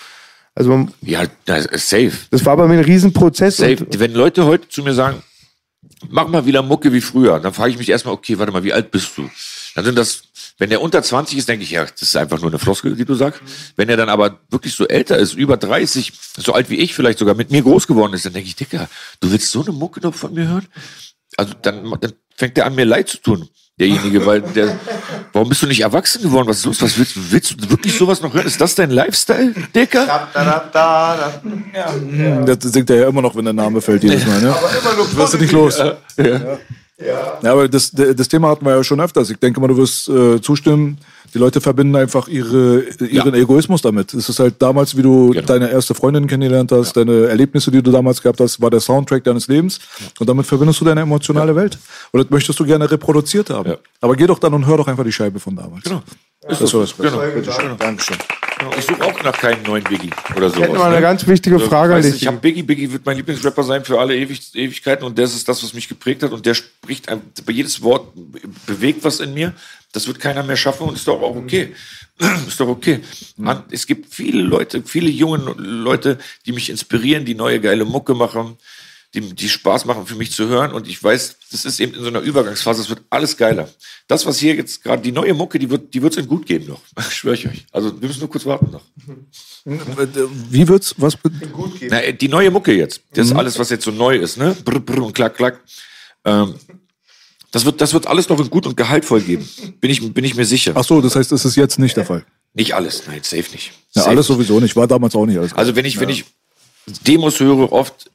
Also 0.57 0.71
man, 0.71 0.93
Ja, 1.03 1.23
das 1.45 1.67
ist 1.67 1.89
safe. 1.89 2.13
das 2.33 2.45
war 2.45 2.57
bei 2.57 2.67
mir 2.67 2.79
ein 2.79 2.85
Riesenprozess. 2.85 3.59
Safe. 3.59 3.87
Wenn 3.97 4.13
Leute 4.13 4.45
heute 4.45 4.69
zu 4.69 4.83
mir 4.83 4.93
sagen, 4.95 5.23
mach 6.09 6.29
mal 6.29 6.47
wieder 6.47 6.63
Mucke 6.63 6.93
wie 6.93 7.01
früher, 7.01 7.41
dann 7.41 7.53
frage 7.53 7.73
ich 7.73 7.79
mich 7.79 7.89
erstmal, 7.89 8.15
okay, 8.15 8.39
warte 8.39 8.53
mal, 8.53 8.65
wie 8.65 8.73
alt 8.73 8.91
bist 8.91 9.17
du? 9.17 9.29
Dann 9.75 9.85
sind 9.85 9.97
das, 9.97 10.23
wenn 10.59 10.71
der 10.71 10.81
unter 10.81 11.03
20 11.03 11.39
ist, 11.39 11.49
denke 11.49 11.65
ich, 11.65 11.71
ja, 11.71 11.85
das 11.85 12.03
ist 12.03 12.17
einfach 12.17 12.41
nur 12.41 12.51
eine 12.51 12.59
Floskel, 12.59 12.97
die 12.97 13.05
du 13.05 13.15
sagst. 13.15 13.41
Wenn 13.77 13.89
er 13.89 13.97
dann 13.97 14.09
aber 14.09 14.41
wirklich 14.51 14.75
so 14.75 14.87
älter 14.87 15.17
ist, 15.17 15.35
über 15.35 15.57
30, 15.57 16.13
so 16.37 16.53
alt 16.53 16.71
wie 16.71 16.79
ich 16.79 16.95
vielleicht 16.95 17.19
sogar, 17.19 17.35
mit 17.35 17.51
mir 17.51 17.63
groß 17.63 17.87
geworden 17.87 18.13
ist, 18.15 18.25
dann 18.25 18.33
denke 18.33 18.49
ich, 18.49 18.57
Dicker, 18.57 18.89
du 19.21 19.31
willst 19.31 19.51
so 19.51 19.63
eine 19.63 19.73
Mucke 19.73 20.01
noch 20.01 20.15
von 20.15 20.35
mir 20.35 20.49
hören? 20.49 20.67
Also 21.37 21.55
dann, 21.63 21.97
dann 22.01 22.13
fängt 22.35 22.57
der 22.57 22.67
an, 22.67 22.75
mir 22.75 22.85
leid 22.85 23.09
zu 23.09 23.19
tun, 23.19 23.49
derjenige, 23.79 24.25
weil 24.27 24.41
der, 24.43 24.79
warum 25.33 25.49
bist 25.49 25.63
du 25.63 25.67
nicht 25.67 25.81
erwachsen 25.81 26.23
geworden? 26.23 26.49
Was 26.49 26.59
ist 26.59 26.67
los? 26.67 26.83
Was 26.83 26.99
willst 26.99 27.17
du? 27.17 27.21
Willst 27.31 27.51
du 27.53 27.71
wirklich 27.71 27.97
sowas 27.97 28.21
noch 28.21 28.33
hören? 28.35 28.47
Ist 28.47 28.61
das 28.61 28.75
dein 28.75 28.91
Lifestyle, 28.91 29.55
Dicker? 29.75 30.07
Das 32.45 32.73
singt 32.73 32.91
er 32.91 32.97
ja 32.97 33.09
immer 33.09 33.23
noch, 33.23 33.37
wenn 33.37 33.45
der 33.45 33.55
Name 33.55 33.81
fällt 33.81 34.03
jedes 34.03 34.27
Mal. 34.27 34.41
Ne? 34.41 34.51
Aber 34.51 34.71
immer 34.71 34.97
noch 34.97 35.17
wirst 35.17 35.35
du 35.35 35.39
nicht 35.39 35.53
los. 35.53 35.79
Ja. 35.79 36.59
Ja, 37.43 37.53
aber 37.53 37.69
das, 37.69 37.93
das 37.93 38.27
Thema 38.27 38.49
hatten 38.49 38.65
wir 38.65 38.75
ja 38.75 38.83
schon 38.83 39.01
öfters. 39.01 39.31
Ich 39.31 39.39
denke 39.39 39.61
mal, 39.61 39.69
du 39.69 39.77
wirst 39.77 40.09
äh, 40.09 40.41
zustimmen. 40.41 40.99
Die 41.35 41.39
Leute 41.39 41.61
verbinden 41.61 41.95
einfach 41.97 42.27
ihre, 42.29 42.81
ihren 43.01 43.35
Egoismus 43.35 43.83
damit. 43.83 44.15
Es 44.15 44.29
ist 44.29 44.39
halt 44.41 44.61
damals, 44.61 44.97
wie 44.97 45.03
du 45.03 45.31
Genau. 45.31 45.47
deine 45.47 45.71
erste 45.71 45.95
Freundin 45.95 46.27
kennengelernt 46.27 46.73
hast, 46.73 46.97
deine 46.97 47.27
Erlebnisse, 47.27 47.71
die 47.71 47.83
du 47.83 47.91
damals 47.91 48.23
gehabt 48.23 48.41
hast, 48.41 48.61
war 48.61 48.71
der 48.71 48.81
Soundtrack 48.81 49.25
deines 49.25 49.47
Lebens. 49.49 49.79
Und 50.19 50.29
damit 50.29 50.47
verbindest 50.47 50.81
du 50.81 50.85
deine 50.85 51.03
emotionale 51.03 51.55
Welt. 51.55 51.79
Und 52.13 52.23
das 52.23 52.31
möchtest 52.31 52.59
du 52.61 52.65
gerne 52.65 52.91
reproduziert 52.91 53.51
haben. 53.51 53.71
Ja. 53.71 53.77
Aber 54.01 54.17
geh 54.17 54.27
doch 54.27 54.39
dann 54.39 54.55
und 54.55 54.67
hör 54.67 54.77
doch 54.79 54.89
einfach 54.89 55.05
die 55.05 55.13
Scheibe 55.13 55.39
von 55.41 55.55
damals. 55.57 55.85
Genau. 55.85 56.03
Das 56.49 56.73
war 56.73 56.81
das 56.81 56.97
Genau. 56.97 57.75
Dankeschön. 57.79 58.17
Ich 58.77 58.87
suche 58.87 59.03
auch 59.05 59.23
nach 59.23 59.37
keinem 59.39 59.63
neuen 59.65 59.85
Biggie 59.85 60.11
oder 60.37 60.49
sowas. 60.51 60.63
hätte 60.69 60.79
mal 60.79 60.87
eine 60.87 60.97
ne? 60.97 61.01
ganz 61.03 61.27
wichtige 61.27 61.59
So, 61.61 61.67
Frage 61.67 61.95
an 61.95 62.03
dich. 62.03 62.17
Ich 62.17 62.27
habe 62.27 62.39
Biggie, 62.39 62.63
Biggie 62.63 62.91
wird 62.93 63.07
mein 63.07 63.17
Lieblingsrapper 63.17 63.63
sein 63.63 63.85
für 63.85 64.01
alle 64.01 64.17
Ewig 64.17 64.41
Ewigkeiten 64.55 65.05
und 65.05 65.17
das 65.19 65.35
ist 65.35 65.49
das, 65.49 65.63
was 65.63 65.75
mich 65.75 65.89
geprägt 65.89 66.23
hat 66.25 66.33
und 66.33 66.45
der 66.45 66.55
spricht, 66.55 67.09
ein- 67.09 67.21
jedes 67.49 67.83
Wort 67.83 68.09
bewegt 68.67 69.05
was 69.05 69.21
in 69.21 69.35
mir. 69.35 69.53
Das 69.93 70.07
wird 70.07 70.21
keiner 70.21 70.43
mehr 70.43 70.57
schaffen 70.57 70.87
und 70.89 70.97
ist 70.97 71.09
doch 71.09 71.23
auch 71.23 71.37
okay. 71.37 71.75
Ist 72.49 72.59
doch 72.59 72.67
okay. 72.67 73.01
Man, 73.37 73.63
es 73.71 73.87
gibt 73.87 74.13
viele 74.13 74.43
Leute, 74.43 74.83
viele 74.85 75.09
junge 75.09 75.55
Leute, 75.57 76.19
die 76.47 76.53
mich 76.53 76.69
inspirieren, 76.69 77.25
die 77.25 77.37
neue 77.37 77.61
geile 77.61 77.85
Mucke 77.85 78.13
machen, 78.13 78.57
die, 79.15 79.21
die 79.21 79.49
Spaß 79.49 79.85
machen 79.85 80.05
für 80.05 80.17
mich 80.17 80.33
zu 80.33 80.49
hören. 80.49 80.73
Und 80.73 80.89
ich 80.89 81.03
weiß, 81.03 81.37
das 81.53 81.65
ist 81.65 81.81
eben 81.81 81.95
in 81.95 82.03
so 82.03 82.09
einer 82.09 82.21
Übergangsphase, 82.21 82.83
es 82.83 82.89
wird 82.89 83.03
alles 83.09 83.37
geiler. 83.37 83.69
Das, 84.09 84.27
was 84.27 84.39
hier 84.39 84.55
jetzt 84.55 84.83
gerade, 84.83 85.01
die 85.01 85.13
neue 85.13 85.33
Mucke, 85.33 85.59
die 85.59 85.71
wird 85.71 85.95
die 85.95 86.03
wird's 86.03 86.17
in 86.17 86.27
gut 86.27 86.45
geben 86.45 86.67
noch. 86.67 86.81
Schwöre 87.11 87.35
ich 87.35 87.47
euch. 87.47 87.67
Also 87.71 87.99
wir 88.01 88.09
müssen 88.09 88.21
nur 88.21 88.31
kurz 88.31 88.45
warten 88.47 88.71
noch. 88.73 88.83
Wie 89.65 90.69
wird's? 90.69 90.95
Was? 90.99 91.17
Gut 91.53 91.79
gehen. 91.79 91.89
Na, 91.91 92.01
die 92.13 92.29
neue 92.29 92.51
Mucke 92.51 92.73
jetzt. 92.73 93.01
Das 93.13 93.27
mhm. 93.27 93.33
ist 93.33 93.39
alles, 93.39 93.59
was 93.59 93.71
jetzt 93.71 93.85
so 93.85 93.91
neu 93.91 94.17
ist, 94.17 94.37
ne? 94.37 94.57
Brr, 94.65 94.81
brr 94.81 95.05
und 95.05 95.15
klack, 95.15 95.37
klack. 95.37 95.63
Ähm, 96.25 96.55
das 97.51 97.65
wird, 97.65 97.81
das 97.81 97.95
wird 97.95 98.07
alles 98.07 98.29
noch 98.29 98.39
in 98.41 98.51
gut 98.51 98.67
und 98.67 98.77
gehaltvoll 98.77 99.21
geben. 99.21 99.49
Bin 99.81 99.91
ich, 99.91 100.13
bin 100.13 100.25
ich 100.25 100.35
mir 100.35 100.45
sicher. 100.45 100.73
Ach 100.75 100.85
so, 100.85 101.01
das 101.01 101.17
heißt, 101.17 101.33
das 101.33 101.45
ist 101.45 101.57
jetzt 101.57 101.79
nicht 101.79 101.97
der 101.97 102.05
Fall. 102.05 102.25
Nicht 102.55 102.75
alles, 102.75 103.05
nein, 103.07 103.21
safe 103.23 103.51
nicht. 103.53 103.73
Ja, 103.95 104.03
safe 104.03 104.11
alles 104.11 104.27
sowieso 104.27 104.61
nicht. 104.61 104.77
War 104.77 104.87
damals 104.87 105.15
auch 105.15 105.27
nicht 105.27 105.39
alles. 105.39 105.55
Also 105.55 105.75
wenn 105.75 105.85
ich, 105.85 105.95
ja. 105.95 106.01
wenn 106.03 106.09
ich 106.11 106.25
Demos 107.07 107.41
höre, 107.41 107.73
oft 107.73 108.11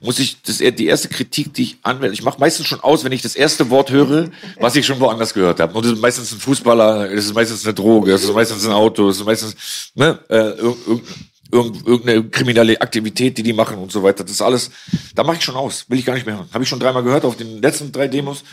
muss 0.00 0.18
ich, 0.18 0.40
das 0.42 0.60
ist 0.60 0.78
die 0.78 0.86
erste 0.86 1.08
Kritik, 1.08 1.52
die 1.52 1.62
ich 1.62 1.78
anwende. 1.82 2.14
Ich 2.14 2.22
mache 2.22 2.40
meistens 2.40 2.66
schon 2.66 2.80
aus, 2.80 3.04
wenn 3.04 3.12
ich 3.12 3.20
das 3.20 3.36
erste 3.36 3.68
Wort 3.68 3.90
höre, 3.90 4.30
was 4.58 4.74
ich 4.74 4.86
schon 4.86 4.98
woanders 4.98 5.34
gehört 5.34 5.60
habe. 5.60 5.74
Und 5.74 5.84
das 5.84 5.92
ist 5.92 6.00
meistens 6.00 6.32
ein 6.32 6.40
Fußballer, 6.40 7.08
das 7.14 7.26
ist 7.26 7.34
meistens 7.34 7.64
eine 7.64 7.74
Droge, 7.74 8.12
das 8.12 8.22
ist 8.22 8.32
meistens 8.32 8.64
ein 8.64 8.72
Auto, 8.72 9.08
das 9.08 9.18
ist 9.18 9.26
meistens 9.26 9.56
ne, 9.94 10.18
äh, 10.28 10.52
irgendeine 11.52 12.24
kriminelle 12.24 12.80
Aktivität, 12.80 13.38
die 13.38 13.42
die 13.42 13.52
machen 13.52 13.78
und 13.78 13.92
so 13.92 14.02
weiter. 14.02 14.24
Das 14.24 14.32
ist 14.32 14.42
alles, 14.42 14.70
da 15.14 15.24
mache 15.24 15.36
ich 15.36 15.44
schon 15.44 15.56
aus, 15.56 15.84
will 15.88 15.98
ich 15.98 16.06
gar 16.06 16.14
nicht 16.14 16.26
mehr 16.26 16.36
hören. 16.36 16.48
Habe 16.52 16.64
ich 16.64 16.70
schon 16.70 16.80
dreimal 16.80 17.02
gehört 17.02 17.24
auf 17.24 17.36
den 17.36 17.60
letzten 17.60 17.92
drei 17.92 18.08
Demos 18.08 18.44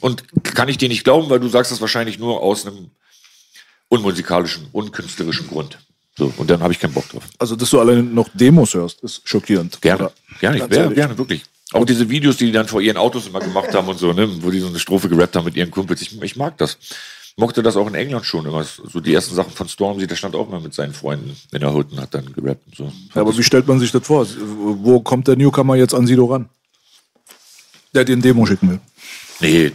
und 0.00 0.24
kann 0.44 0.68
ich 0.68 0.78
dir 0.78 0.88
nicht 0.88 1.04
glauben, 1.04 1.30
weil 1.30 1.40
du 1.40 1.48
sagst 1.48 1.72
das 1.72 1.80
wahrscheinlich 1.80 2.18
nur 2.18 2.40
aus 2.40 2.66
einem 2.66 2.90
unmusikalischen, 3.88 4.66
unkünstlerischen 4.72 5.48
Grund. 5.48 5.78
So, 6.16 6.32
und 6.36 6.50
dann 6.50 6.62
habe 6.62 6.72
ich 6.72 6.78
keinen 6.78 6.92
Bock 6.92 7.08
drauf. 7.08 7.24
Also, 7.38 7.56
dass 7.56 7.70
du 7.70 7.80
alleine 7.80 8.02
noch 8.02 8.28
Demos 8.34 8.74
hörst, 8.74 9.00
ist 9.02 9.22
schockierend. 9.24 9.80
Gerne. 9.80 10.10
Gerne, 10.40 10.58
ich, 10.58 10.68
gerne, 10.68 10.94
gerne, 10.94 11.18
wirklich. 11.18 11.42
Auch 11.72 11.86
diese 11.86 12.08
Videos, 12.08 12.36
die 12.36 12.46
die 12.46 12.52
dann 12.52 12.68
vor 12.68 12.82
ihren 12.82 12.98
Autos 12.98 13.26
immer 13.26 13.40
gemacht 13.40 13.72
haben 13.72 13.88
und 13.88 13.98
so, 13.98 14.12
ne, 14.12 14.28
wo 14.42 14.50
die 14.50 14.60
so 14.60 14.66
eine 14.66 14.78
Strophe 14.78 15.08
gerappt 15.08 15.36
haben 15.36 15.46
mit 15.46 15.56
ihren 15.56 15.70
Kumpels. 15.70 16.02
Ich, 16.02 16.20
ich 16.20 16.36
mag 16.36 16.58
das. 16.58 16.76
Mochte 17.36 17.62
das 17.62 17.76
auch 17.76 17.86
in 17.86 17.94
England 17.94 18.26
schon 18.26 18.44
immer. 18.44 18.62
So 18.64 19.00
die 19.00 19.14
ersten 19.14 19.34
Sachen 19.34 19.52
von 19.52 19.68
Stormzy, 19.68 20.06
der 20.06 20.16
stand 20.16 20.34
auch 20.34 20.48
immer 20.48 20.60
mit 20.60 20.74
seinen 20.74 20.92
Freunden 20.92 21.34
in 21.50 21.60
der 21.60 21.72
Hut 21.72 21.90
und 21.90 22.00
hat 22.00 22.14
dann 22.14 22.30
gerappt 22.32 22.66
und 22.66 22.76
so. 22.76 22.92
Ja, 23.14 23.22
aber 23.22 23.36
wie 23.36 23.42
stellt 23.42 23.66
man 23.66 23.80
sich 23.80 23.90
das 23.90 24.06
vor? 24.06 24.26
Wo 24.38 25.00
kommt 25.00 25.28
der 25.28 25.36
Newcomer 25.36 25.76
jetzt 25.76 25.94
an 25.94 26.06
Sido 26.06 26.26
ran? 26.26 26.48
Der 27.94 28.04
dir 28.04 28.16
ein 28.16 28.22
Demo 28.22 28.44
schicken 28.44 28.70
will. 28.70 28.80
Nee, 29.40 29.72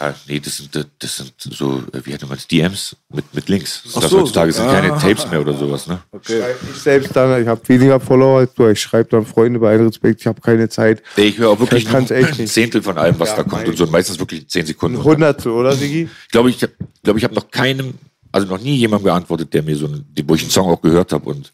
ja, 0.00 0.14
nee, 0.26 0.40
das 0.40 0.56
sind, 0.56 0.88
das 0.98 1.16
sind 1.16 1.32
so, 1.38 1.82
wie 2.04 2.14
hat 2.14 2.22
man 2.22 2.30
das, 2.30 2.46
DMs 2.46 2.96
mit, 3.12 3.34
mit 3.34 3.48
Links. 3.48 3.82
Ach 3.88 4.00
das 4.00 4.10
so, 4.10 4.20
heutzutage 4.20 4.52
sind 4.52 4.66
ah, 4.66 4.72
keine 4.72 4.98
Tapes 4.98 5.30
mehr 5.30 5.40
oder 5.40 5.54
sowas, 5.54 5.86
ne? 5.86 6.00
Okay. 6.12 6.42
Ich 6.72 6.80
selbst 6.80 7.14
dann, 7.14 7.42
ich 7.42 7.46
habe 7.46 7.60
weniger 7.68 8.00
Follower 8.00 8.38
als 8.38 8.54
du. 8.54 8.68
Ich 8.68 8.80
schreibe 8.80 9.10
dann 9.10 9.26
Freunde 9.26 9.58
bei 9.58 9.76
Respekt, 9.76 10.20
ich 10.20 10.26
habe 10.26 10.40
keine 10.40 10.68
Zeit. 10.68 11.02
Nee, 11.16 11.24
ich 11.24 11.38
höre 11.38 11.50
auch 11.50 11.60
wirklich 11.60 11.88
ein 11.94 12.06
Zehntel 12.46 12.82
von 12.82 12.96
allem, 12.96 13.18
was 13.18 13.30
ja, 13.30 13.36
da 13.36 13.42
kommt 13.44 13.68
und 13.68 13.76
so. 13.76 13.84
Und 13.84 13.92
meistens 13.92 14.18
wirklich 14.18 14.48
zehn 14.48 14.64
Sekunden. 14.64 15.02
Hunderte, 15.02 15.50
oder, 15.50 15.72
Sigi? 15.72 16.08
Ich 16.26 16.30
glaube, 16.30 16.50
ich, 16.50 16.58
glaube, 17.02 17.18
ich 17.18 17.24
habe 17.24 17.34
noch 17.34 17.50
keinem, 17.50 17.94
also 18.30 18.46
noch 18.46 18.60
nie 18.60 18.76
jemandem 18.76 19.06
geantwortet, 19.06 19.52
der 19.52 19.62
mir 19.62 19.76
so, 19.76 19.86
einen, 19.86 20.06
wo 20.24 20.34
ich 20.34 20.42
einen 20.42 20.50
Song 20.50 20.68
auch 20.68 20.80
gehört 20.80 21.12
habe 21.12 21.28
und 21.28 21.52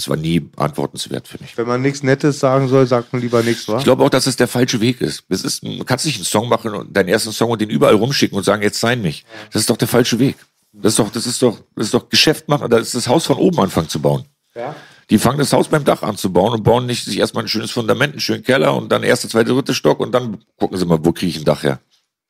es 0.00 0.08
war 0.08 0.16
nie 0.16 0.48
antwortenswert 0.56 1.28
für 1.28 1.38
mich. 1.40 1.56
Wenn 1.56 1.66
man 1.66 1.82
nichts 1.82 2.02
Nettes 2.02 2.40
sagen 2.40 2.68
soll, 2.68 2.86
sagt 2.86 3.12
man 3.12 3.22
lieber 3.22 3.42
nichts, 3.42 3.68
wa? 3.68 3.78
Ich 3.78 3.84
glaube 3.84 4.02
auch, 4.02 4.10
dass 4.10 4.26
es 4.26 4.36
der 4.36 4.48
falsche 4.48 4.80
Weg 4.80 5.00
ist. 5.00 5.24
Es 5.28 5.44
ist 5.44 5.62
man 5.62 5.84
kann 5.84 5.98
nicht 6.04 6.16
einen 6.16 6.24
Song 6.24 6.48
machen 6.48 6.74
und 6.74 6.96
deinen 6.96 7.08
ersten 7.08 7.32
Song 7.32 7.50
und 7.50 7.60
den 7.60 7.70
überall 7.70 7.94
rumschicken 7.94 8.36
und 8.36 8.44
sagen, 8.44 8.62
jetzt 8.62 8.80
sein 8.80 9.02
mich. 9.02 9.24
Das 9.52 9.60
ist 9.60 9.70
doch 9.70 9.76
der 9.76 9.88
falsche 9.88 10.18
Weg. 10.18 10.36
Das 10.72 10.92
ist 10.92 10.98
doch, 10.98 11.10
das 11.10 11.26
ist 11.26 11.42
doch, 11.42 11.58
das 11.76 11.86
ist 11.86 11.94
doch 11.94 12.08
Geschäft 12.08 12.48
machen, 12.48 12.70
das 12.70 12.82
ist 12.82 12.94
das 12.94 13.08
Haus 13.08 13.26
von 13.26 13.36
oben 13.36 13.60
anfangen 13.60 13.88
zu 13.88 14.00
bauen. 14.00 14.24
Ja. 14.54 14.74
Die 15.10 15.18
fangen 15.18 15.38
das 15.38 15.52
Haus 15.52 15.68
beim 15.68 15.84
Dach 15.84 16.02
an 16.02 16.16
zu 16.16 16.32
bauen 16.32 16.52
und 16.52 16.62
bauen 16.62 16.86
nicht 16.86 17.04
sich 17.04 17.18
erstmal 17.18 17.44
ein 17.44 17.48
schönes 17.48 17.72
Fundament, 17.72 18.12
einen 18.12 18.20
schönen 18.20 18.44
Keller 18.44 18.76
und 18.76 18.90
dann 18.90 19.02
erste, 19.02 19.28
zweite, 19.28 19.52
dritte 19.52 19.74
Stock 19.74 19.98
und 19.98 20.12
dann 20.12 20.38
gucken 20.56 20.78
sie 20.78 20.86
mal, 20.86 21.04
wo 21.04 21.12
kriege 21.12 21.30
ich 21.30 21.38
ein 21.38 21.44
Dach 21.44 21.64
her. 21.64 21.80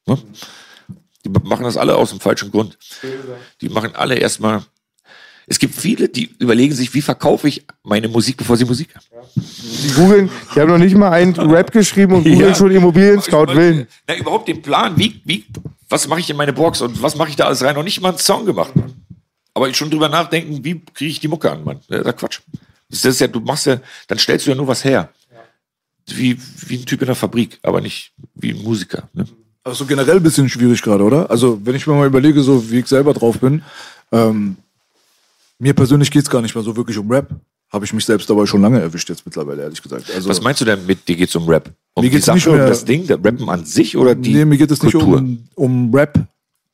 Ne? 0.07 0.19
Die 1.25 1.29
machen 1.29 1.65
das 1.65 1.77
alle 1.77 1.97
aus 1.97 2.11
dem 2.11 2.21
falschen 2.21 2.51
Grund. 2.51 2.79
Die 3.61 3.69
machen 3.69 3.95
alle 3.95 4.15
erstmal 4.15 4.63
es 5.51 5.59
gibt 5.59 5.75
viele, 5.75 6.09
die 6.09 6.31
überlegen 6.39 6.73
sich, 6.73 6.95
wie 6.95 7.03
verkaufe 7.03 7.49
ich 7.49 7.67
meine 7.83 8.07
Musik, 8.07 8.37
bevor 8.37 8.57
sie 8.57 8.65
Musik 8.65 8.95
haben. 8.95 9.05
Die 9.35 9.93
googeln, 9.95 10.31
die 10.55 10.61
haben 10.61 10.71
noch 10.71 10.79
nicht 10.79 10.95
mal 10.95 11.11
einen 11.11 11.35
Rap 11.35 11.73
geschrieben 11.73 12.15
und 12.15 12.23
googeln 12.23 12.51
ja. 12.51 12.55
schon 12.55 12.71
Immobilien-Scout 12.71 13.49
willen. 13.57 13.89
Na, 14.07 14.17
überhaupt 14.17 14.47
den 14.47 14.63
Plan, 14.63 14.97
wie, 14.97 15.21
wie, 15.25 15.45
was 15.89 16.07
mache 16.07 16.21
ich 16.21 16.31
in 16.31 16.37
meine 16.37 16.53
Box 16.53 16.83
und 16.83 17.03
was 17.03 17.17
mache 17.17 17.31
ich 17.31 17.37
da 17.37 17.47
alles 17.47 17.65
rein? 17.65 17.75
Noch 17.75 17.83
nicht 17.83 18.01
mal 18.01 18.11
einen 18.11 18.19
Song 18.19 18.47
gemacht. 18.47 18.73
Aber 19.53 19.75
schon 19.75 19.91
drüber 19.91 20.09
nachdenken, 20.09 20.65
wie 20.65 20.85
kriege 20.95 21.11
ich 21.11 21.19
die 21.19 21.27
Mucke 21.27 21.51
an, 21.51 21.65
Mann. 21.65 21.81
Das 21.89 22.07
ist 22.07 22.17
Quatsch. 22.17 22.41
Das 22.89 23.05
ist 23.05 23.21
ja, 23.21 23.27
du 23.27 23.41
machst 23.41 23.67
ja, 23.67 23.81
dann 24.07 24.19
stellst 24.19 24.47
du 24.47 24.51
ja 24.51 24.57
nur 24.57 24.69
was 24.69 24.85
her. 24.85 25.11
Wie, 26.07 26.39
wie 26.69 26.77
ein 26.77 26.87
Typ 26.87 27.01
in 27.01 27.07
der 27.07 27.17
Fabrik, 27.17 27.59
aber 27.65 27.81
nicht 27.81 28.13
wie 28.37 28.53
ein 28.53 28.63
Musiker. 28.63 29.09
Ne? 29.15 29.27
Also 29.65 29.85
generell 29.85 30.19
ein 30.19 30.23
bisschen 30.23 30.49
schwierig 30.49 30.81
gerade, 30.81 31.03
oder? 31.03 31.29
Also 31.29 31.61
wenn 31.65 31.75
ich 31.75 31.89
mir 31.89 31.95
mal 31.95 32.07
überlege, 32.07 32.41
so 32.41 32.71
wie 32.71 32.79
ich 32.79 32.87
selber 32.87 33.15
drauf 33.15 33.41
bin, 33.41 33.63
ähm, 34.13 34.57
mir 35.61 35.75
persönlich 35.75 36.11
geht 36.11 36.23
es 36.23 36.31
gar 36.31 36.43
nicht 36.43 36.55
mehr 36.55 36.65
so 36.65 36.75
wirklich 36.77 36.99
um 36.99 37.11
Rap. 37.11 37.29
Habe 37.73 37.85
ich 37.85 37.93
mich 37.93 38.05
selbst 38.05 38.29
dabei 38.29 38.47
schon 38.47 38.63
lange 38.63 38.81
erwischt 38.81 39.09
jetzt 39.09 39.25
mittlerweile, 39.25 39.63
ehrlich 39.63 39.81
gesagt. 39.81 40.11
Also, 40.13 40.29
Was 40.29 40.41
meinst 40.41 40.61
du 40.61 40.65
denn 40.65 40.85
mit, 40.87 41.07
dir 41.07 41.15
geht's 41.15 41.37
um 41.37 41.49
Rap? 41.49 41.71
Um 41.95 42.03
mir 42.03 42.11
geht's 42.11 42.27
nicht 42.27 42.49
um 42.49 42.59
das 42.59 42.85
Ding, 42.85 43.07
der 43.07 43.23
Rappen 43.23 43.49
an 43.49 43.65
sich 43.65 43.97
oder 43.97 44.17
die 44.17 44.35
Nee, 44.35 44.45
mir 44.45 44.59
geht 44.59 44.71
es 44.73 44.83
nicht 44.83 44.95
um, 44.97 45.47
um 45.55 45.95
Rap, 45.95 46.19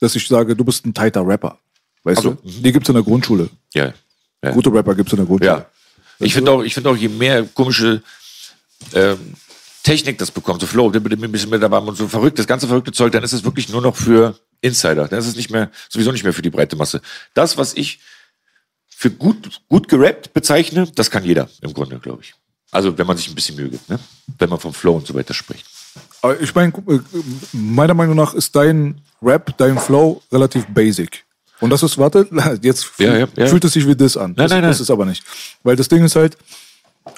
dass 0.01 0.17
ich 0.17 0.27
sage, 0.27 0.57
du 0.57 0.65
bist 0.65 0.87
ein 0.87 0.95
tighter 0.95 1.27
Rapper. 1.27 1.59
Weißt 2.05 2.19
also, 2.19 2.31
du? 2.31 2.49
Die 2.49 2.73
gibt's 2.73 2.89
in 2.89 2.95
der 2.95 3.05
Grundschule. 3.05 3.51
Ja. 3.75 3.93
ja. 4.43 4.51
Gute 4.53 4.73
Rapper 4.73 4.95
gibt's 4.95 5.13
in 5.13 5.19
der 5.19 5.27
Grundschule. 5.27 5.59
Ja. 5.59 5.67
Ich 6.19 6.33
finde 6.33 6.51
auch, 6.53 6.63
ich 6.63 6.73
finde 6.73 6.89
auch, 6.89 6.97
je 6.97 7.09
mehr 7.09 7.43
komische 7.43 8.03
ähm, 8.95 9.19
Technik 9.83 10.17
das 10.19 10.31
bekommt, 10.31 10.61
so 10.61 10.67
Flow, 10.67 10.91
ein 10.91 11.03
bisschen 11.03 11.51
mit 11.51 11.63
dabei 11.63 11.79
und 11.79 11.97
so 11.97 12.09
verrückt, 12.09 12.39
das 12.39 12.47
ganze 12.47 12.67
verrückte 12.67 12.93
Zeug, 12.93 13.13
dann 13.13 13.23
ist 13.23 13.33
es 13.33 13.45
wirklich 13.45 13.69
nur 13.69 13.83
noch 13.83 13.97
für 13.97 14.39
Insider. 14.61 15.09
Dann 15.09 15.19
ist 15.19 15.27
es 15.27 15.37
nicht 15.37 15.51
mehr, 15.51 15.71
sowieso 15.89 16.11
nicht 16.11 16.25
mehr 16.25 16.33
für 16.33 16.43
die 16.43 16.51
breite 16.51 16.77
Masse. 16.77 17.03
Das, 17.35 17.59
was 17.59 17.75
ich 17.75 18.01
für 18.99 19.11
gut, 19.11 19.61
gut 19.69 19.89
gerappt 19.89 20.33
bezeichne, 20.33 20.91
das 20.95 21.11
kann 21.11 21.23
jeder 21.23 21.51
im 21.61 21.75
Grunde, 21.75 21.99
glaube 21.99 22.23
ich. 22.23 22.35
Also 22.71 22.97
wenn 22.97 23.07
man 23.07 23.19
sich 23.19 23.29
ein 23.29 23.35
bisschen 23.35 23.57
Mühe 23.57 23.69
gibt, 23.69 23.91
ne? 23.91 23.99
wenn 24.39 24.49
man 24.49 24.59
vom 24.59 24.73
Flow 24.73 24.97
und 24.97 25.07
so 25.07 25.15
weiter 25.15 25.35
spricht. 25.35 25.67
Aber 26.23 26.41
ich 26.41 26.55
meine, 26.55 26.73
meiner 27.53 27.93
Meinung 27.93 28.17
nach 28.17 28.33
ist 28.33 28.57
dein 28.57 29.03
Rap, 29.21 29.55
dein 29.59 29.79
Flow 29.79 30.23
relativ 30.33 30.67
basic. 30.69 31.27
Und 31.61 31.71
das 31.71 31.83
ist, 31.83 31.99
warte, 31.99 32.27
jetzt 32.63 32.91
ja, 32.97 33.19
ja, 33.19 33.29
ja. 33.37 33.47
fühlt 33.47 33.65
es 33.65 33.75
sich 33.75 33.87
wie 33.87 33.95
das 33.95 34.17
an. 34.17 34.31
Nein, 34.31 34.37
das, 34.37 34.51
nein, 34.51 34.61
nein. 34.63 34.71
das 34.71 34.81
ist 34.81 34.91
aber 34.91 35.05
nicht. 35.05 35.23
Weil 35.63 35.77
das 35.77 35.89
Ding 35.89 36.03
ist 36.03 36.17
halt, 36.17 36.39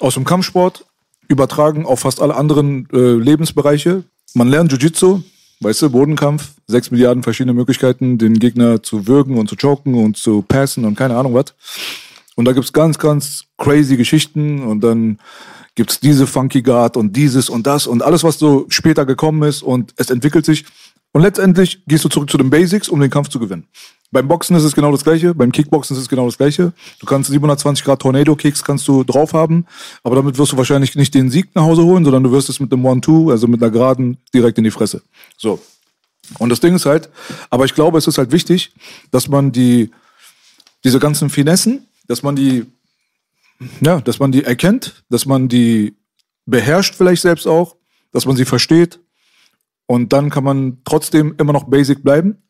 aus 0.01 0.15
dem 0.15 0.25
Kampfsport 0.25 0.85
übertragen 1.29 1.87
auf 1.87 2.01
fast 2.01 2.21
alle 2.21 2.35
anderen 2.35 2.89
äh, 2.93 3.15
Lebensbereiche. 3.15 4.03
Man 4.35 4.49
lernt 4.49 4.73
Jiu-Jitsu, 4.73 5.23
Weißt 5.61 5.83
du, 5.83 5.91
Bodenkampf, 5.91 6.53
sechs 6.69 6.91
Milliarden 6.91 7.25
verschiedene 7.25 7.53
Möglichkeiten, 7.53 8.17
den 8.17 8.39
Gegner 8.39 8.83
zu 8.83 9.09
würgen 9.09 9.39
und 9.39 9.49
zu 9.49 9.57
choken 9.57 9.95
und 9.95 10.17
zu 10.17 10.43
passen 10.43 10.85
und 10.85 10.97
keine 10.97 11.17
Ahnung 11.17 11.35
was. 11.35 11.55
Und 12.37 12.45
da 12.45 12.53
gibt's 12.53 12.73
ganz, 12.73 12.99
ganz 12.99 13.45
crazy 13.57 13.97
Geschichten 13.97 14.63
und 14.63 14.85
dann 14.85 15.19
gibt's 15.75 15.99
diese 15.99 16.29
Funky 16.29 16.63
Guard 16.63 16.97
und 16.97 17.17
dieses 17.17 17.49
und 17.49 17.67
das 17.67 17.89
und 17.89 18.03
alles, 18.03 18.23
was 18.23 18.39
so 18.39 18.67
später 18.69 19.05
gekommen 19.05 19.43
ist 19.43 19.63
und 19.63 19.95
es 19.97 20.11
entwickelt 20.11 20.45
sich. 20.45 20.65
Und 21.13 21.23
letztendlich 21.23 21.83
gehst 21.87 22.05
du 22.05 22.09
zurück 22.09 22.31
zu 22.31 22.39
den 22.39 22.51
Basics, 22.51 22.89
um 22.89 23.01
den 23.01 23.11
Kampf 23.11 23.29
zu 23.29 23.39
gewinnen. 23.39 23.67
Beim 24.11 24.27
Boxen 24.27 24.57
ist 24.57 24.65
es 24.65 24.75
genau 24.75 24.91
das 24.91 25.05
gleiche, 25.05 25.35
beim 25.35 25.53
Kickboxen 25.53 25.95
ist 25.95 26.03
es 26.03 26.09
genau 26.09 26.27
das 26.27 26.39
gleiche. 26.39 26.73
Du 26.99 27.07
kannst 27.07 27.31
720 27.31 27.85
Grad 27.85 28.01
Tornado 28.01 28.37
Kicks 28.37 28.65
kannst 28.65 28.89
du 28.89 29.05
drauf 29.05 29.35
haben, 29.35 29.67
aber 30.03 30.17
damit 30.17 30.39
wirst 30.39 30.53
du 30.53 30.57
wahrscheinlich 30.57 30.95
nicht 30.97 31.15
den 31.15 31.31
Sieg 31.31 31.55
nach 31.55 31.63
Hause 31.63 31.85
holen, 31.85 32.05
sondern 32.05 32.23
du 32.23 32.33
wirst 32.33 32.49
es 32.49 32.59
mit 32.59 32.73
einem 32.73 32.85
One-Two, 32.87 33.31
also 33.31 33.47
mit 33.47 33.63
einer 33.63 33.71
geraden, 33.71 34.17
direkt 34.33 34.57
in 34.57 34.65
die 34.65 34.71
Fresse. 34.71 35.03
So. 35.37 35.61
Und 36.39 36.49
das 36.51 36.61
Ding 36.61 36.75
ist 36.75 36.87
halt, 36.87 37.11
aber 37.51 37.65
ich 37.65 37.75
glaube, 37.75 37.99
es 37.99 38.07
ist 38.07 38.19
halt 38.19 38.33
wichtig, 38.33 38.73
dass 39.11 39.29
man 39.29 39.53
die, 39.53 39.91
diese 40.85 40.99
ganzen 40.99 41.31
Finessen, 41.31 41.87
dass 42.07 42.23
man 42.23 42.37
die, 42.37 42.67
ja, 43.81 44.01
dass 44.01 44.19
man 44.19 44.33
die 44.33 44.45
erkennt, 44.45 45.05
dass 45.11 45.27
man 45.27 45.49
die 45.49 45.97
beherrscht 46.47 46.95
vielleicht 46.95 47.23
selbst 47.23 47.47
auch, 47.47 47.77
dass 48.13 48.25
man 48.27 48.37
sie 48.37 48.45
versteht. 48.45 49.01
Und 49.89 50.13
dann 50.13 50.29
kann 50.31 50.45
man 50.45 50.79
trotzdem 50.85 51.35
immer 51.39 51.53
noch 51.53 51.65
basic 51.65 52.05
bleiben 52.05 52.43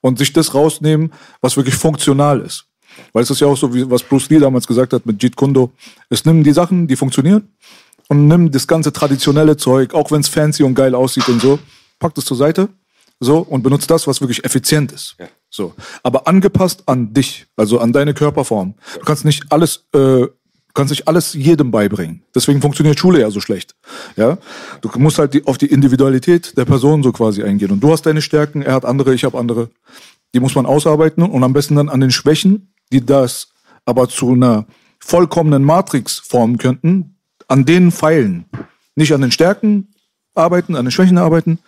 und 0.00 0.18
sich 0.18 0.32
das 0.32 0.54
rausnehmen, 0.54 1.12
was 1.40 1.56
wirklich 1.56 1.74
funktional 1.74 2.40
ist. 2.40 2.66
Weil 3.12 3.24
es 3.24 3.30
ist 3.30 3.40
ja 3.40 3.48
auch 3.48 3.56
so, 3.56 3.74
wie 3.74 3.90
was 3.90 4.04
Bruce 4.04 4.30
Lee 4.30 4.38
damals 4.38 4.66
gesagt 4.66 4.92
hat 4.92 5.04
mit 5.04 5.20
Jeet 5.20 5.34
Kundo. 5.34 5.72
Es 6.08 6.24
nimmt 6.24 6.46
die 6.46 6.52
Sachen, 6.52 6.86
die 6.86 6.94
funktionieren 6.94 7.48
und 8.08 8.28
nimm 8.28 8.50
das 8.52 8.68
ganze 8.68 8.92
traditionelle 8.92 9.56
Zeug, 9.56 9.92
auch 9.92 10.12
wenn 10.12 10.20
es 10.20 10.28
fancy 10.28 10.62
und 10.62 10.74
geil 10.74 10.94
aussieht 10.94 11.28
und 11.28 11.42
so, 11.42 11.58
packt 11.98 12.16
es 12.18 12.24
zur 12.24 12.36
Seite 12.36 12.68
so 13.20 13.38
und 13.38 13.62
benutzt 13.62 13.90
das, 13.90 14.06
was 14.06 14.20
wirklich 14.20 14.44
effizient 14.44 14.92
ist. 14.92 15.16
Ja. 15.18 15.26
So, 15.50 15.74
aber 16.02 16.28
angepasst 16.28 16.84
an 16.86 17.12
dich, 17.12 17.46
also 17.56 17.78
an 17.78 17.92
deine 17.92 18.14
Körperform. 18.14 18.74
Du 18.94 19.04
kannst 19.04 19.24
nicht 19.24 19.50
alles 19.50 19.86
äh, 19.94 20.26
kannst 20.74 20.90
nicht 20.90 21.08
alles 21.08 21.32
jedem 21.34 21.70
beibringen. 21.70 22.22
Deswegen 22.34 22.60
funktioniert 22.60 22.98
Schule 22.98 23.20
ja 23.20 23.30
so 23.30 23.40
schlecht. 23.40 23.74
Ja, 24.16 24.38
du 24.80 24.90
musst 24.98 25.18
halt 25.18 25.34
die, 25.34 25.46
auf 25.46 25.56
die 25.56 25.66
Individualität 25.66 26.56
der 26.56 26.64
Person 26.64 27.02
so 27.02 27.12
quasi 27.12 27.42
eingehen. 27.42 27.70
Und 27.70 27.80
du 27.80 27.92
hast 27.92 28.02
deine 28.02 28.20
Stärken, 28.20 28.62
er 28.62 28.74
hat 28.74 28.84
andere, 28.84 29.14
ich 29.14 29.24
habe 29.24 29.38
andere. 29.38 29.70
Die 30.34 30.40
muss 30.40 30.56
man 30.56 30.66
ausarbeiten 30.66 31.22
und 31.22 31.44
am 31.44 31.52
besten 31.52 31.76
dann 31.76 31.88
an 31.88 32.00
den 32.00 32.10
Schwächen, 32.10 32.74
die 32.92 33.06
das 33.06 33.48
aber 33.84 34.08
zu 34.08 34.32
einer 34.32 34.66
vollkommenen 34.98 35.62
Matrix 35.62 36.18
formen 36.18 36.58
könnten, 36.58 37.16
an 37.46 37.64
denen 37.64 37.92
feilen. 37.92 38.46
Nicht 38.96 39.12
an 39.12 39.20
den 39.20 39.30
Stärken 39.30 39.88
arbeiten, 40.34 40.74
an 40.74 40.86
den 40.86 40.90
Schwächen 40.90 41.18
arbeiten 41.18 41.58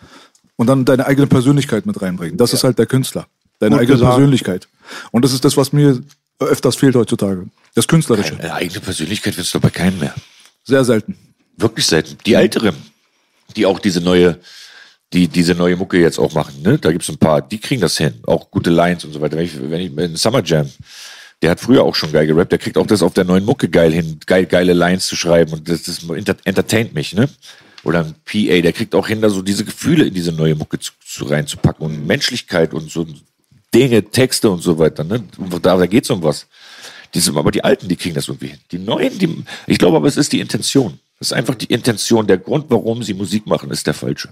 und 0.57 0.67
dann 0.67 0.83
deine 0.83 1.05
eigene 1.05 1.27
Persönlichkeit 1.27 1.85
mit 1.85 2.01
reinbringen. 2.01 2.37
Das 2.37 2.51
ja. 2.51 2.57
ist 2.57 2.63
halt 2.63 2.77
der 2.77 2.87
Künstler. 2.87 3.27
Deine 3.59 3.75
Gut 3.75 3.81
eigene 3.83 3.97
gesagt. 3.97 4.15
Persönlichkeit. 4.15 4.67
Und 5.11 5.23
das 5.23 5.33
ist 5.33 5.45
das, 5.45 5.55
was 5.55 5.71
mir 5.71 6.01
öfters 6.39 6.75
fehlt 6.75 6.95
heutzutage. 6.95 7.47
Das 7.75 7.87
Künstlerische. 7.87 8.37
Eine 8.39 8.53
eigene 8.53 8.79
Persönlichkeit 8.79 9.35
findest 9.35 9.53
du 9.53 9.59
bei 9.59 9.69
keinem 9.69 9.99
mehr. 9.99 10.15
Sehr 10.63 10.83
selten. 10.83 11.17
Wirklich 11.57 11.85
selten. 11.85 12.17
Die 12.25 12.33
älteren, 12.33 12.75
die 13.55 13.65
auch 13.65 13.79
diese 13.79 14.01
neue, 14.01 14.39
die 15.13 15.27
diese 15.27 15.55
neue 15.55 15.75
Mucke 15.75 15.99
jetzt 15.99 16.19
auch 16.19 16.33
machen, 16.33 16.61
ne? 16.61 16.77
Da 16.77 16.91
gibt's 16.91 17.09
ein 17.09 17.17
paar, 17.17 17.41
die 17.41 17.59
kriegen 17.59 17.81
das 17.81 17.97
hin. 17.97 18.15
Auch 18.25 18.51
gute 18.51 18.69
Lines 18.69 19.05
und 19.05 19.13
so 19.13 19.21
weiter. 19.21 19.37
Wenn 19.37 19.45
ich, 19.45 19.59
wenn 19.59 19.81
ich 19.81 19.97
in 19.97 20.15
Summer 20.15 20.43
Jam, 20.43 20.69
der 21.41 21.51
hat 21.51 21.59
früher 21.59 21.83
auch 21.83 21.95
schon 21.95 22.11
geil 22.11 22.27
gerappt, 22.27 22.51
der 22.51 22.59
kriegt 22.59 22.77
auch 22.77 22.87
das 22.87 23.01
auf 23.01 23.13
der 23.13 23.23
neuen 23.23 23.45
Mucke 23.45 23.69
geil 23.69 23.93
hin, 23.93 24.19
geil, 24.25 24.45
geile 24.45 24.73
Lines 24.73 25.07
zu 25.07 25.15
schreiben 25.15 25.53
und 25.53 25.69
das, 25.69 25.83
das 25.83 26.03
entertaint 26.43 26.93
mich, 26.93 27.13
ne? 27.13 27.29
Oder 27.83 27.99
ein 27.99 28.15
PA, 28.25 28.61
der 28.61 28.73
kriegt 28.73 28.95
auch 28.95 29.07
hin, 29.07 29.21
da 29.21 29.29
so 29.29 29.41
diese 29.41 29.63
Gefühle 29.63 30.05
in 30.05 30.13
diese 30.13 30.31
neue 30.31 30.55
Mucke 30.55 30.79
zu, 30.79 30.91
zu 31.05 31.25
reinzupacken 31.25 31.85
und 31.85 32.05
Menschlichkeit 32.07 32.73
und 32.73 32.91
so 32.91 33.05
Dinge, 33.73 34.03
Texte 34.03 34.49
und 34.49 34.61
so 34.61 34.77
weiter, 34.79 35.03
ne? 35.03 35.23
Da, 35.61 35.77
da 35.77 35.85
geht's 35.85 36.09
um 36.09 36.23
was. 36.23 36.47
Die 37.13 37.19
sind, 37.19 37.37
aber 37.37 37.51
die 37.51 37.63
Alten, 37.63 37.87
die 37.87 37.95
kriegen 37.95 38.15
das 38.15 38.27
irgendwie 38.27 38.47
hin. 38.47 38.59
Die 38.71 38.79
Neuen, 38.79 39.17
die, 39.17 39.43
ich 39.65 39.77
glaube 39.77 39.97
aber, 39.97 40.07
es 40.07 40.17
ist 40.17 40.33
die 40.33 40.39
Intention. 40.39 40.99
Es 41.19 41.27
ist 41.27 41.33
einfach 41.33 41.55
die 41.55 41.65
Intention. 41.65 42.27
Der 42.27 42.37
Grund, 42.37 42.65
warum 42.69 43.03
sie 43.03 43.13
Musik 43.13 43.47
machen, 43.47 43.71
ist 43.71 43.87
der 43.87 43.93
falsche. 43.93 44.29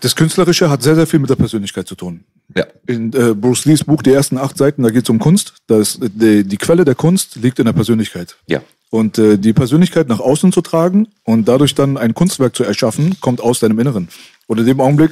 Das 0.00 0.16
Künstlerische 0.16 0.68
hat 0.68 0.82
sehr, 0.82 0.94
sehr 0.94 1.06
viel 1.06 1.20
mit 1.20 1.30
der 1.30 1.36
Persönlichkeit 1.36 1.86
zu 1.86 1.94
tun. 1.94 2.24
Ja. 2.54 2.66
In 2.86 3.12
äh, 3.12 3.34
Bruce 3.34 3.64
Lees 3.64 3.84
Buch, 3.84 4.02
die 4.02 4.12
ersten 4.12 4.38
acht 4.38 4.56
Seiten, 4.56 4.82
da 4.82 4.90
geht 4.90 5.04
es 5.04 5.10
um 5.10 5.18
Kunst. 5.18 5.54
Das, 5.66 5.98
die, 6.00 6.44
die 6.44 6.56
Quelle 6.56 6.84
der 6.84 6.94
Kunst 6.94 7.36
liegt 7.36 7.58
in 7.58 7.66
der 7.66 7.72
Persönlichkeit. 7.72 8.36
Ja. 8.46 8.62
Und 8.90 9.18
äh, 9.18 9.36
die 9.38 9.52
Persönlichkeit 9.52 10.08
nach 10.08 10.20
außen 10.20 10.50
zu 10.52 10.62
tragen 10.62 11.08
und 11.24 11.46
dadurch 11.46 11.74
dann 11.74 11.98
ein 11.98 12.14
Kunstwerk 12.14 12.56
zu 12.56 12.64
erschaffen, 12.64 13.20
kommt 13.20 13.40
aus 13.40 13.60
deinem 13.60 13.78
Inneren. 13.78 14.08
Und 14.46 14.58
in 14.58 14.66
dem 14.66 14.80
Augenblick, 14.80 15.10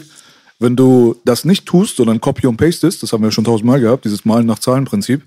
wenn 0.59 0.77
du 0.77 1.17
das 1.25 1.45
nicht 1.45 1.67
tust, 1.67 1.97
sondern 1.97 2.21
copy 2.21 2.47
und 2.47 2.57
pastest, 2.57 3.03
das 3.03 3.13
haben 3.13 3.23
wir 3.23 3.31
schon 3.31 3.45
tausendmal 3.45 3.81
gehabt, 3.81 4.05
dieses 4.05 4.25
Malen 4.25 4.47
nach 4.47 4.59
Zahlen-Prinzip, 4.59 5.23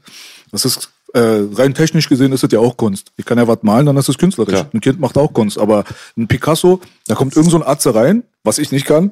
das 0.52 0.66
ist 0.66 0.90
äh, 1.14 1.42
rein 1.54 1.74
technisch 1.74 2.08
gesehen 2.08 2.32
ist 2.34 2.44
das 2.44 2.52
ja 2.52 2.60
auch 2.60 2.78
Kunst. 2.78 3.12
Ich 3.18 3.26
kann 3.26 3.38
ja 3.38 3.48
was 3.48 3.64
malen, 3.64 3.86
dann 3.88 3.98
ist 3.98 4.10
es 4.10 4.18
künstlerisch. 4.18 4.54
Klar. 4.54 4.70
Ein 4.72 4.82
Kind 4.82 5.00
macht 5.00 5.18
auch 5.18 5.34
Kunst, 5.34 5.58
aber 5.58 5.84
ein 6.18 6.28
Picasso, 6.28 6.80
da 7.08 7.16
kommt 7.16 7.36
irgend 7.36 7.52
so 7.52 7.58
ein 7.58 7.68
Atze 7.68 7.96
rein, 7.96 8.24
was 8.44 8.60
ich 8.60 8.72
nicht 8.72 8.86
kann, 8.86 9.12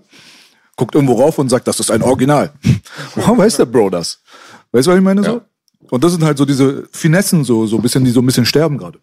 guckt 0.76 0.96
irgendwo 0.96 1.14
rauf 1.14 1.40
und 1.40 1.50
sagt, 1.50 1.68
das 1.68 1.80
ist 1.80 1.90
ein 1.90 2.04
Original. 2.04 2.52
Woher 3.16 3.38
weiß 3.38 3.58
der 3.58 3.66
Bro 3.66 3.90
das? 3.90 4.20
Weißt 4.72 4.88
du, 4.88 4.92
was 4.92 4.98
ich 4.98 5.04
meine? 5.04 5.24
So? 5.24 5.32
Ja. 5.32 5.42
Und 5.90 6.04
das 6.04 6.12
sind 6.12 6.24
halt 6.24 6.38
so 6.38 6.46
diese 6.46 6.88
Finessen, 6.92 7.44
so, 7.44 7.66
so 7.66 7.78
ein 7.78 7.82
bisschen, 7.82 8.04
die 8.04 8.12
so 8.12 8.22
ein 8.22 8.26
bisschen 8.26 8.46
sterben 8.46 8.78
gerade. 8.78 9.00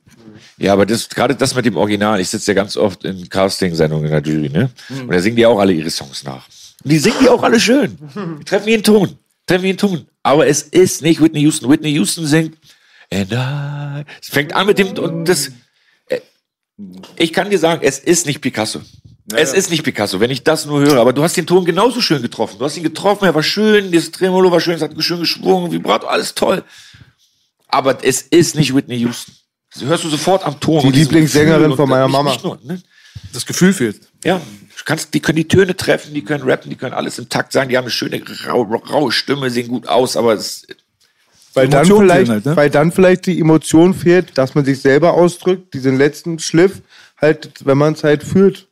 Ja, 0.56 0.72
aber 0.72 0.86
das, 0.86 1.08
gerade 1.08 1.34
das 1.34 1.54
mit 1.54 1.64
dem 1.64 1.76
Original, 1.76 2.20
ich 2.20 2.28
sitze 2.28 2.52
ja 2.52 2.54
ganz 2.54 2.76
oft 2.76 3.04
in 3.04 3.28
Casting-Sendungen 3.28 4.04
in 4.04 4.10
der 4.12 4.22
Jury, 4.22 4.50
ne? 4.50 4.70
Und 4.88 5.10
da 5.10 5.18
singen 5.20 5.36
die 5.36 5.46
auch 5.46 5.58
alle 5.58 5.72
ihre 5.72 5.90
Songs 5.90 6.22
nach. 6.22 6.46
Die 6.82 6.98
singen 6.98 7.16
die 7.20 7.28
auch 7.28 7.42
alle 7.42 7.60
schön. 7.60 7.96
Die 8.40 8.44
treffen 8.44 8.68
jeden 8.68 8.82
Ton. 8.82 9.18
Treffen 9.46 9.64
jeden 9.64 9.78
Ton. 9.78 10.06
Aber 10.22 10.46
es 10.46 10.62
ist 10.62 11.02
nicht 11.02 11.20
Whitney 11.20 11.40
Houston. 11.42 11.70
Whitney 11.70 11.92
Houston 11.92 12.26
singt 12.26 12.56
And 13.12 13.32
I. 13.32 14.04
Es 14.20 14.28
fängt 14.28 14.54
an 14.54 14.66
mit 14.66 14.78
dem, 14.78 14.96
und 14.98 15.26
das, 15.26 15.50
äh, 16.08 16.20
ich 17.16 17.32
kann 17.32 17.50
dir 17.50 17.58
sagen, 17.58 17.80
es 17.84 17.98
ist 17.98 18.26
nicht 18.26 18.40
Picasso. 18.40 18.80
es 19.32 19.52
ist 19.52 19.70
nicht 19.70 19.82
Picasso, 19.82 20.20
wenn 20.20 20.30
ich 20.30 20.42
das 20.42 20.66
nur 20.66 20.80
höre. 20.80 21.00
Aber 21.00 21.12
du 21.12 21.22
hast 21.22 21.36
den 21.36 21.46
Ton 21.46 21.64
genauso 21.64 22.00
schön 22.00 22.22
getroffen. 22.22 22.58
Du 22.58 22.64
hast 22.64 22.76
ihn 22.76 22.82
getroffen, 22.82 23.24
er 23.24 23.34
war 23.34 23.42
schön, 23.42 23.92
das 23.92 24.10
Tremolo 24.10 24.50
war 24.50 24.60
schön, 24.60 24.74
es 24.74 24.82
hat 24.82 24.92
schön 25.02 25.20
geschwungen, 25.20 25.70
Vibrato, 25.70 26.06
alles 26.06 26.34
toll. 26.34 26.64
Aber 27.68 28.02
es 28.04 28.22
ist 28.22 28.56
nicht 28.56 28.74
Whitney 28.74 28.98
Houston. 28.98 29.34
Das 29.72 29.84
hörst 29.84 30.04
du 30.04 30.08
sofort 30.08 30.44
am 30.44 30.58
Ton. 30.60 30.80
Die 30.92 30.98
Lieblingssängerin 31.00 31.74
von 31.74 31.88
meiner 31.88 32.08
Mama. 32.08 32.36
Nur, 32.42 32.58
ne? 32.62 32.80
Das 33.32 33.44
Gefühl 33.44 33.72
fehlt. 33.72 34.00
Ja, 34.24 34.38
du 34.38 34.63
kannst, 34.84 35.14
die 35.14 35.20
können 35.20 35.36
die 35.36 35.48
Töne 35.48 35.76
treffen, 35.76 36.14
die 36.14 36.22
können 36.22 36.44
rappen, 36.44 36.70
die 36.70 36.76
können 36.76 36.94
alles 36.94 37.18
im 37.18 37.28
Takt 37.28 37.52
sein, 37.52 37.68
die 37.68 37.76
haben 37.76 37.84
eine 37.84 37.90
schöne 37.90 38.22
rau, 38.46 38.62
raue 38.62 39.12
Stimme, 39.12 39.50
sehen 39.50 39.68
gut 39.68 39.88
aus, 39.88 40.16
aber 40.16 40.34
es, 40.34 40.66
Weil 41.54 41.68
dann, 41.68 41.86
vielleicht, 41.86 42.30
halt, 42.30 42.46
ne? 42.46 42.56
weil 42.56 42.70
dann 42.70 42.92
vielleicht 42.92 43.26
die 43.26 43.40
Emotion 43.40 43.94
fehlt, 43.94 44.36
dass 44.36 44.54
man 44.54 44.64
sich 44.64 44.80
selber 44.80 45.14
ausdrückt, 45.14 45.74
diesen 45.74 45.96
letzten 45.96 46.38
Schliff, 46.38 46.82
halt, 47.20 47.50
wenn 47.64 47.78
man 47.78 47.94
es 47.94 48.04
halt 48.04 48.22
fühlt. 48.22 48.68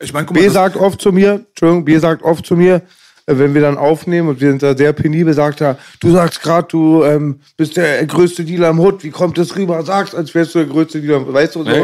Ich 0.00 0.12
meine, 0.12 0.26
guck 0.26 0.36
B 0.36 0.48
sagt 0.48 0.76
oft 0.76 1.00
zu 1.00 1.12
mir, 1.12 1.46
Entschuldigung, 1.48 1.84
B 1.84 1.98
sagt 1.98 2.22
oft 2.22 2.44
zu 2.44 2.56
mir, 2.56 2.82
wenn 3.26 3.54
wir 3.54 3.60
dann 3.60 3.78
aufnehmen 3.78 4.28
und 4.28 4.40
wir 4.40 4.50
sind 4.50 4.62
da 4.62 4.76
sehr 4.76 4.92
penibel, 4.92 5.32
sagt 5.34 5.60
er, 5.60 5.78
du 6.00 6.10
sagst 6.10 6.42
gerade, 6.42 6.68
du 6.68 7.04
ähm, 7.04 7.40
bist 7.56 7.76
der 7.76 8.04
größte 8.06 8.44
Dealer 8.44 8.70
im 8.70 8.78
Hut, 8.78 9.04
wie 9.04 9.10
kommt 9.10 9.38
das 9.38 9.56
rüber? 9.56 9.82
Sagst, 9.84 10.14
als 10.14 10.34
wärst 10.34 10.54
du 10.54 10.60
der 10.60 10.68
größte 10.68 11.00
Dealer 11.00 11.18
im 11.18 11.26
Hut, 11.26 11.34
weißt 11.34 11.54
du? 11.54 11.64
So. 11.64 11.70
Nee. 11.70 11.82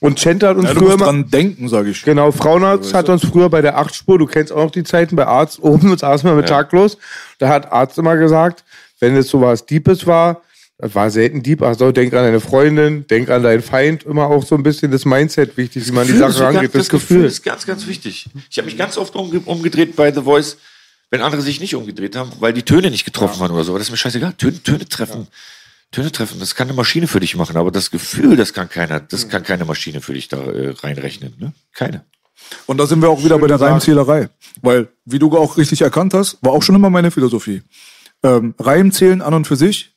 Und 0.00 0.18
Chent 0.18 0.42
hat 0.42 0.56
uns 0.56 0.66
ja, 0.66 0.74
du 0.74 0.80
früher 0.80 0.92
musst 0.92 1.04
dran 1.04 1.30
denken, 1.30 1.68
sage 1.68 1.90
ich. 1.90 2.02
Genau, 2.02 2.32
Frauenarzt 2.32 2.94
hat 2.94 3.08
uns 3.08 3.24
früher 3.24 3.48
bei 3.48 3.62
der 3.62 3.78
Achtspur, 3.78 4.18
du 4.18 4.26
kennst 4.26 4.52
auch 4.52 4.64
noch 4.64 4.70
die 4.70 4.84
Zeiten, 4.84 5.16
bei 5.16 5.26
Arzt 5.26 5.58
oben 5.62 5.96
saßen 5.96 6.28
wir 6.28 6.34
mit 6.34 6.48
Taglos. 6.48 6.98
Da 7.38 7.48
hat 7.48 7.70
Arzt 7.72 7.98
immer 7.98 8.16
gesagt, 8.16 8.64
wenn 9.00 9.16
es 9.16 9.28
so 9.28 9.40
was 9.40 9.66
Deepes 9.66 10.06
war, 10.06 10.42
das 10.82 10.96
war 10.96 11.10
selten 11.10 11.44
deep, 11.44 11.62
also 11.62 11.92
denk 11.92 12.12
an 12.12 12.24
deine 12.24 12.40
Freundin, 12.40 13.06
denk 13.06 13.30
an 13.30 13.44
deinen 13.44 13.62
Feind, 13.62 14.02
immer 14.02 14.26
auch 14.26 14.44
so 14.44 14.56
ein 14.56 14.64
bisschen 14.64 14.90
das 14.90 15.04
Mindset 15.04 15.56
wichtig, 15.56 15.86
wie 15.86 15.92
man 15.92 16.08
die 16.08 16.12
Gefühl 16.12 16.28
ist 16.28 16.36
Sache 16.36 16.44
rangeht, 16.44 16.74
das, 16.74 16.88
Gefühl 16.88 17.18
Gefühl. 17.18 17.24
ist 17.24 17.44
ganz, 17.44 17.66
ganz 17.66 17.86
wichtig. 17.86 18.26
Ich 18.50 18.58
habe 18.58 18.66
mich 18.66 18.76
ganz 18.76 18.98
oft 18.98 19.14
umge 19.14 19.38
umgedreht 19.44 19.94
bei 19.94 20.12
The 20.12 20.22
Voice, 20.22 20.56
wenn 21.12 21.20
andere 21.22 21.42
sich 21.42 21.60
nicht 21.60 21.76
umgedreht 21.76 22.16
haben, 22.16 22.32
weil 22.40 22.52
die 22.54 22.62
Töne 22.62 22.90
nicht 22.90 23.04
getroffen 23.04 23.38
waren 23.38 23.52
oder 23.52 23.62
so. 23.64 23.70
Aber 23.72 23.78
das 23.78 23.88
ist 23.88 23.92
mir 23.92 23.98
scheißegal. 23.98 24.32
Töne, 24.32 24.60
Töne 24.62 24.88
treffen. 24.88 25.28
Töne 25.92 26.10
treffen, 26.10 26.40
das 26.40 26.54
kann 26.54 26.68
eine 26.68 26.76
Maschine 26.76 27.06
für 27.06 27.20
dich 27.20 27.36
machen, 27.36 27.54
aber 27.58 27.70
das 27.70 27.90
Gefühl, 27.90 28.34
das 28.34 28.54
kann 28.54 28.70
keiner, 28.70 28.98
das 28.98 29.28
kann 29.28 29.42
keine 29.42 29.66
Maschine 29.66 30.00
für 30.00 30.14
dich 30.14 30.26
da 30.28 30.38
äh, 30.38 30.70
reinrechnen. 30.70 31.34
Ne? 31.38 31.52
Keine. 31.74 32.02
Und 32.66 32.78
da 32.78 32.86
sind 32.86 33.02
wir 33.02 33.10
auch 33.10 33.22
wieder 33.22 33.38
bei 33.38 33.46
der 33.46 33.60
Reimzählerei. 33.60 34.30
Weil, 34.62 34.88
wie 35.04 35.18
du 35.18 35.36
auch 35.36 35.58
richtig 35.58 35.82
erkannt 35.82 36.14
hast, 36.14 36.38
war 36.40 36.52
auch 36.52 36.62
schon 36.62 36.74
immer 36.74 36.88
meine 36.88 37.10
Philosophie. 37.10 37.62
Ähm, 38.22 38.54
Reimzählen 38.58 39.20
an 39.20 39.34
und 39.34 39.46
für 39.46 39.56
sich 39.56 39.94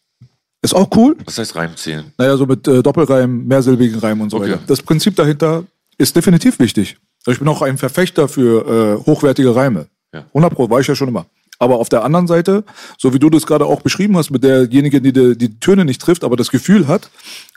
ist 0.62 0.76
auch 0.76 0.90
cool. 0.98 1.16
Was 1.24 1.38
heißt 1.38 1.56
Reimzählen? 1.56 2.12
Naja, 2.18 2.36
so 2.36 2.46
mit 2.46 2.68
äh, 2.68 2.84
Doppelreim, 2.84 3.46
mehrsilbigen 3.48 4.00
Reim 4.00 4.20
und 4.20 4.32
so 4.32 4.38
Okay. 4.38 4.52
weiter. 4.52 4.64
Das 4.68 4.82
Prinzip 4.82 5.16
dahinter 5.16 5.64
ist 5.98 6.14
definitiv 6.16 6.60
wichtig. 6.60 6.98
Ich 7.26 7.40
bin 7.40 7.48
auch 7.48 7.62
ein 7.62 7.78
Verfechter 7.78 8.28
für 8.28 9.00
äh, 9.02 9.06
hochwertige 9.06 9.56
Reime. 9.56 9.88
Ja. 10.16 10.26
100 10.30 10.54
Pro 10.54 10.70
war 10.70 10.80
ich 10.80 10.88
ja 10.88 10.96
schon 10.96 11.10
immer. 11.10 11.26
Aber 11.58 11.76
auf 11.76 11.88
der 11.88 12.04
anderen 12.04 12.28
Seite, 12.28 12.64
so 12.98 13.14
wie 13.14 13.20
du 13.20 13.30
das 13.30 13.46
gerade 13.46 13.66
auch 13.66 13.82
beschrieben 13.82 14.18
hast, 14.18 14.30
mit 14.30 14.44
derjenigen, 14.44 15.02
die, 15.02 15.14
die 15.14 15.38
die 15.38 15.60
Töne 15.60 15.86
nicht 15.86 16.02
trifft, 16.02 16.26
aber 16.26 16.36
das 16.36 16.52
Gefühl 16.52 16.88
hat, 16.88 17.10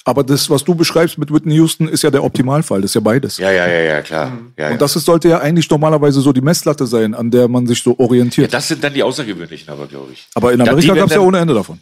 aber 0.05 0.23
das, 0.23 0.49
was 0.49 0.63
du 0.63 0.75
beschreibst 0.75 1.19
mit 1.19 1.33
Whitney 1.33 1.57
Houston, 1.57 1.89
ist 1.89 2.03
ja 2.03 2.11
der 2.11 2.23
Optimalfall. 2.23 2.81
Das 2.81 2.93
ist 2.93 2.95
ja 2.95 3.01
beides. 3.01 3.39
Ja, 3.39 3.51
ja, 3.51 3.67
ja, 3.67 3.81
ja, 3.81 4.03
klar. 4.03 4.39
Ja, 4.57 4.67
ja. 4.67 4.73
Und 4.73 4.81
das 4.81 4.95
ist, 4.95 5.05
sollte 5.05 5.29
ja 5.29 5.39
eigentlich 5.39 5.69
normalerweise 5.69 6.21
so 6.21 6.33
die 6.33 6.41
Messlatte 6.41 6.87
sein, 6.87 7.15
an 7.15 7.31
der 7.31 7.49
man 7.49 7.67
sich 7.67 7.83
so 7.83 7.91
ja, 7.91 7.99
orientiert. 7.99 8.55
das 8.55 8.69
sind 8.69 8.85
dann 8.85 8.95
die 8.95 9.03
Außergewöhnlichen, 9.03 9.69
aber 9.69 9.87
glaube 9.87 10.13
ich. 10.13 10.29
aber 10.35 10.53
in 10.53 10.61
Amerika 10.61 10.95
gab 10.95 11.09
es 11.09 11.15
ja 11.15 11.21
ohne 11.21 11.39
Ende 11.39 11.55
davon. 11.55 11.81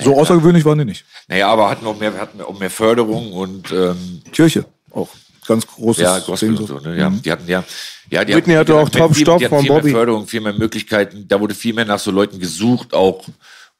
So 0.00 0.16
außergewöhnlich 0.16 0.64
waren 0.64 0.78
die 0.78 0.84
nicht. 0.84 1.04
Naja, 1.26 1.48
aber 1.48 1.68
hatten 1.68 1.84
auch 1.86 1.98
mehr, 1.98 2.16
hatten 2.16 2.40
auch 2.40 2.58
mehr 2.58 2.70
Förderung 2.70 3.32
und 3.32 3.72
ähm, 3.72 4.22
Kirche 4.30 4.64
auch. 4.92 5.08
Ganz 5.46 5.66
großes 5.66 6.02
ja, 6.02 6.18
Gospel 6.18 6.50
Ding 6.50 6.58
und 6.58 6.66
so. 6.66 6.78
Ne? 6.78 6.98
Ja, 6.98 7.10
die 7.10 7.32
hatten 7.32 7.48
ja, 7.48 7.64
ja, 8.10 8.24
die 8.24 8.34
Whitney 8.34 8.54
hatte 8.54 8.74
auch 8.74 8.88
die 8.88 8.98
hatten 8.98 9.08
Top 9.08 9.16
viel, 9.16 9.24
Stoff 9.24 9.38
die 9.38 9.44
hatten 9.44 9.54
von 9.54 9.62
viel 9.62 9.72
Bobby. 9.72 9.84
mehr 9.84 9.94
Förderung, 9.94 10.26
viel 10.26 10.40
mehr 10.40 10.52
Möglichkeiten. 10.52 11.26
Da 11.28 11.40
wurde 11.40 11.54
viel 11.54 11.74
mehr 11.74 11.84
nach 11.84 11.98
so 11.98 12.10
Leuten 12.10 12.38
gesucht 12.38 12.94
auch 12.94 13.24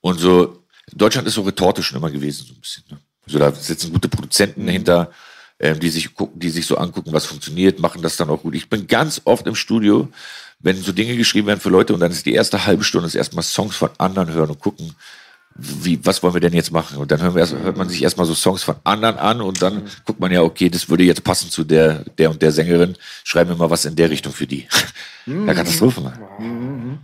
und 0.01 0.19
so. 0.19 0.63
Deutschland 0.93 1.27
ist 1.29 1.35
so 1.35 1.43
Retorte 1.43 1.83
schon 1.83 1.99
immer 1.99 2.11
gewesen 2.11 2.47
so 2.47 2.55
ein 2.55 2.61
bisschen. 2.61 2.85
Ne? 2.91 2.99
So 3.27 3.39
da 3.39 3.53
sitzen 3.53 3.93
gute 3.93 4.09
Produzenten 4.09 4.67
hinter, 4.69 5.11
ähm, 5.61 5.79
die 5.81 5.91
sich 5.91 6.15
gucken, 6.15 6.41
die 6.41 6.51
sich 6.51 6.67
so 6.67 6.77
angucken, 6.77 7.13
was 7.13 7.27
funktioniert, 7.27 7.79
machen 7.79 8.03
das 8.03 8.17
dann 8.17 8.31
auch 8.31 8.43
gut. 8.43 8.55
Ich 8.55 8.71
bin 8.71 8.87
ganz 8.87 9.21
oft 9.25 9.47
im 9.47 9.55
Studio, 9.55 10.09
wenn 10.61 10.77
so 10.83 10.93
Dinge 10.93 11.17
geschrieben 11.17 11.47
werden 11.47 11.61
für 11.61 11.71
Leute 11.71 11.95
und 11.95 12.01
dann 12.01 12.11
ist 12.11 12.27
die 12.27 12.35
erste 12.35 12.67
halbe 12.67 12.85
Stunde 12.85 13.07
ist 13.07 13.15
erstmal 13.15 13.45
Songs 13.45 13.77
von 13.77 13.91
anderen 13.99 14.33
hören 14.33 14.51
und 14.51 14.61
gucken, 14.61 14.95
wie, 15.59 15.99
was 16.05 16.23
wollen 16.23 16.35
wir 16.35 16.41
denn 16.41 16.53
jetzt 16.53 16.71
machen? 16.71 16.99
Und 16.99 17.11
dann 17.11 17.21
hören 17.21 17.35
wir 17.35 17.41
erst, 17.41 17.55
hört 17.55 17.77
man 17.77 17.89
sich 17.89 18.03
erstmal 18.03 18.27
so 18.27 18.35
Songs 18.35 18.63
von 18.63 18.77
anderen 18.85 19.19
an 19.19 19.41
und 19.41 19.61
dann 19.61 19.83
guckt 20.05 20.21
man 20.21 20.31
ja, 20.31 20.43
okay, 20.43 20.69
das 20.71 20.89
würde 20.89 21.03
jetzt 21.03 21.25
passen 21.25 21.51
zu 21.51 21.65
der, 21.65 22.05
der 22.17 22.31
und 22.31 22.41
der 22.41 22.53
Sängerin. 22.53 22.95
Schreiben 23.25 23.51
wir 23.51 23.57
mal 23.57 23.69
was 23.69 23.85
in 23.85 23.97
der 23.97 24.09
Richtung 24.11 24.33
für 24.33 24.47
die. 24.47 24.67
Ja, 25.47 25.53
Katastrophe, 25.53 26.01
Mann. 26.01 26.99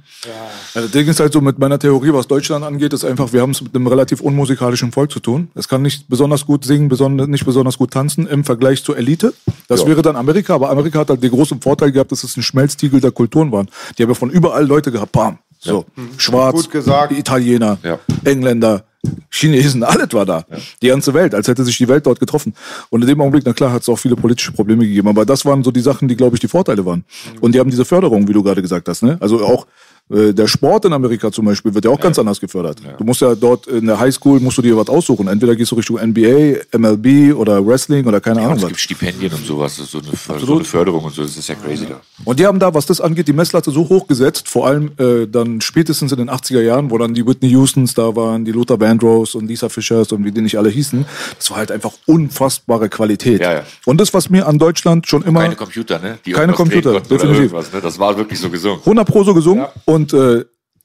Ja, 0.75 0.81
das 0.81 0.91
Ding 0.93 1.07
ist 1.07 1.21
halt 1.21 1.31
so 1.35 1.43
mit 1.43 1.59
meiner 1.59 1.79
Theorie, 1.79 2.11
was 2.15 2.27
Deutschland 2.27 2.65
angeht, 2.65 2.95
ist 2.95 3.05
einfach, 3.05 3.35
wir 3.35 3.43
haben 3.43 3.51
es 3.51 3.61
mit 3.61 3.75
einem 3.75 3.87
relativ 3.87 4.23
unmusikalischen 4.23 4.93
Volk 4.93 5.13
zu 5.13 5.21
tun. 5.21 5.49
Es 5.55 5.69
kann 5.69 5.83
nicht 5.83 6.09
besonders 6.09 6.47
gut 6.47 6.65
singen, 6.65 6.89
besonders, 6.89 7.27
nicht 7.29 7.45
besonders 7.45 7.77
gut 7.77 7.91
tanzen 7.91 8.27
im 8.27 8.43
Vergleich 8.45 8.83
zur 8.83 8.97
Elite. 8.97 9.35
Das 9.69 9.81
Ja. 9.83 9.89
wäre 9.89 10.01
dann 10.01 10.17
Amerika, 10.17 10.55
aber 10.55 10.71
Amerika 10.71 11.01
hat 11.01 11.11
halt 11.11 11.23
den 11.23 11.33
großen 11.33 11.61
Vorteil 11.61 11.93
gehabt, 11.93 12.13
dass 12.13 12.25
es 12.25 12.35
ein 12.39 12.43
Schmelztiegel 12.43 12.99
der 12.99 13.11
Kulturen 13.11 13.53
waren. 13.53 13.69
Die 13.99 14.03
haben 14.03 14.11
ja 14.11 14.15
von 14.15 14.31
überall 14.31 14.67
Leute 14.67 14.91
gehabt, 14.91 15.13
bam. 15.13 15.39
So, 15.65 15.87
schwarz, 16.19 16.55
Gut 16.57 16.71
gesagt. 16.71 17.13
Italiener, 17.13 17.79
Ja. 17.83 17.99
Engländer, 18.25 18.85
Chinesen, 19.31 19.83
alles 19.85 20.13
war 20.13 20.27
da. 20.27 20.45
Die 20.83 20.89
ganze 20.89 21.15
Welt, 21.15 21.35
als 21.35 21.49
hätte 21.49 21.65
sich 21.65 21.77
die 21.79 21.89
Welt 21.89 22.07
dort 22.07 22.21
getroffen. 22.21 22.55
Und 22.91 23.03
in 23.03 23.09
dem 23.09 23.21
Augenblick, 23.21 23.45
na 23.47 23.53
klar, 23.53 23.73
hat 23.73 23.83
es 23.83 23.89
auch 23.89 23.99
viele 23.99 24.17
politische 24.17 24.53
Probleme 24.53 24.87
gegeben. 24.87 25.09
Aber 25.09 25.25
das 25.25 25.45
waren 25.45 25.63
so 25.65 25.71
die 25.71 25.81
Sachen, 25.81 26.09
die, 26.09 26.17
glaube 26.17 26.37
ich, 26.37 26.41
die 26.41 26.49
Vorteile 26.49 26.85
waren. 26.85 27.05
Und 27.41 27.55
die 27.55 27.61
haben 27.61 27.71
diese 27.71 27.85
Förderung, 27.85 28.29
wie 28.29 28.33
du 28.33 28.43
gerade 28.43 28.63
gesagt 28.63 28.89
hast. 28.89 29.03
Ne? 29.03 29.17
Also 29.21 29.45
auch 29.45 29.67
Äh, 30.13 30.35
der 30.35 30.47
Sport 30.49 30.85
in 30.85 30.93
Amerika 30.93 31.33
zum 31.33 31.47
Beispiel 31.47 31.73
wird 31.75 31.87
ja 31.87 31.91
auch 31.91 31.99
ganz 31.99 32.19
anders 32.19 32.39
gefördert. 32.39 32.77
Du 32.99 33.05
musst 33.05 33.23
ja 33.23 33.35
dort 33.35 33.67
in 33.69 33.87
der 33.87 33.99
Highschool 33.99 34.39
musst 34.39 34.59
du 34.59 34.61
dir 34.61 34.77
was 34.77 34.89
aussuchen. 34.89 35.29
Entweder 35.29 35.57
gehst 35.57 35.71
du 35.71 35.77
Richtung 35.77 35.97
NBA, 35.97 36.57
MLB 36.77 37.35
oder 37.35 37.67
Wrestling 37.67 38.05
oder 38.07 38.21
keine 38.21 38.41
Ja, 38.41 38.45
Ahnung 38.49 38.59
es 38.59 38.63
was. 38.65 38.69
gibt 38.69 38.81
Stipendien 38.83 39.33
und 39.33 39.47
sowas, 39.47 39.77
so 39.77 39.99
eine, 40.01 40.41
so 40.45 40.55
eine 40.57 40.65
Förderung 40.65 41.05
und 41.05 41.15
so, 41.15 41.23
das 41.23 41.39
ist 41.39 41.49
ja 41.49 41.55
crazy 41.55 41.87
da. 41.89 42.03
Und 42.27 42.39
die 42.39 42.45
haben 42.47 42.59
da, 42.59 42.75
was 42.75 42.85
das 42.85 43.01
angeht, 43.01 43.29
die 43.29 43.33
Messlatte 43.33 43.71
so 43.71 43.89
hoch 43.89 44.07
gesetzt, 44.07 44.47
vor 44.47 44.67
allem 44.67 44.91
äh, 44.99 45.27
dann 45.27 45.63
spätestens 45.63 46.13
in 46.13 46.19
den 46.19 46.29
80er 46.29 46.61
Jahren, 46.61 46.91
wo 46.91 46.99
dann 46.99 47.15
die 47.15 47.27
Whitney 47.27 47.53
Houstons 47.55 47.95
da 47.95 48.15
waren, 48.15 48.45
die 48.45 48.53
Luther 48.53 48.79
Vandross 48.95 49.35
und 49.35 49.47
Lisa 49.47 49.69
Fischers 49.69 50.13
und 50.13 50.25
wie 50.25 50.33
die 50.33 50.41
nicht 50.41 50.57
alle 50.57 50.69
hießen. 50.69 51.05
Das 51.37 51.51
war 51.51 51.59
halt 51.59 51.71
einfach 51.71 51.93
unfassbare 52.07 52.89
Qualität. 52.89 53.41
Ja, 53.41 53.53
ja. 53.55 53.63
Und 53.85 54.01
das, 54.01 54.15
was 54.15 54.31
mir 54.31 54.47
an 54.47 54.59
Deutschland 54.59 55.07
schon 55.07 55.23
immer 55.23 55.41
Keine 55.41 55.57
Computer, 55.57 55.99
ne? 55.99 56.19
Die 56.25 56.33
Keine 56.33 56.53
Computer, 56.53 57.01
definitiv. 57.01 57.53
Ne? 57.53 57.81
Das 57.83 57.99
war 57.99 58.17
wirklich 58.17 58.39
so 58.39 58.51
gesungen. 58.51 58.81
100 58.81 59.07
Pro 59.07 59.25
so 59.25 59.35
gesungen. 59.35 59.67
Und 59.85 60.13
äh, 60.13 60.45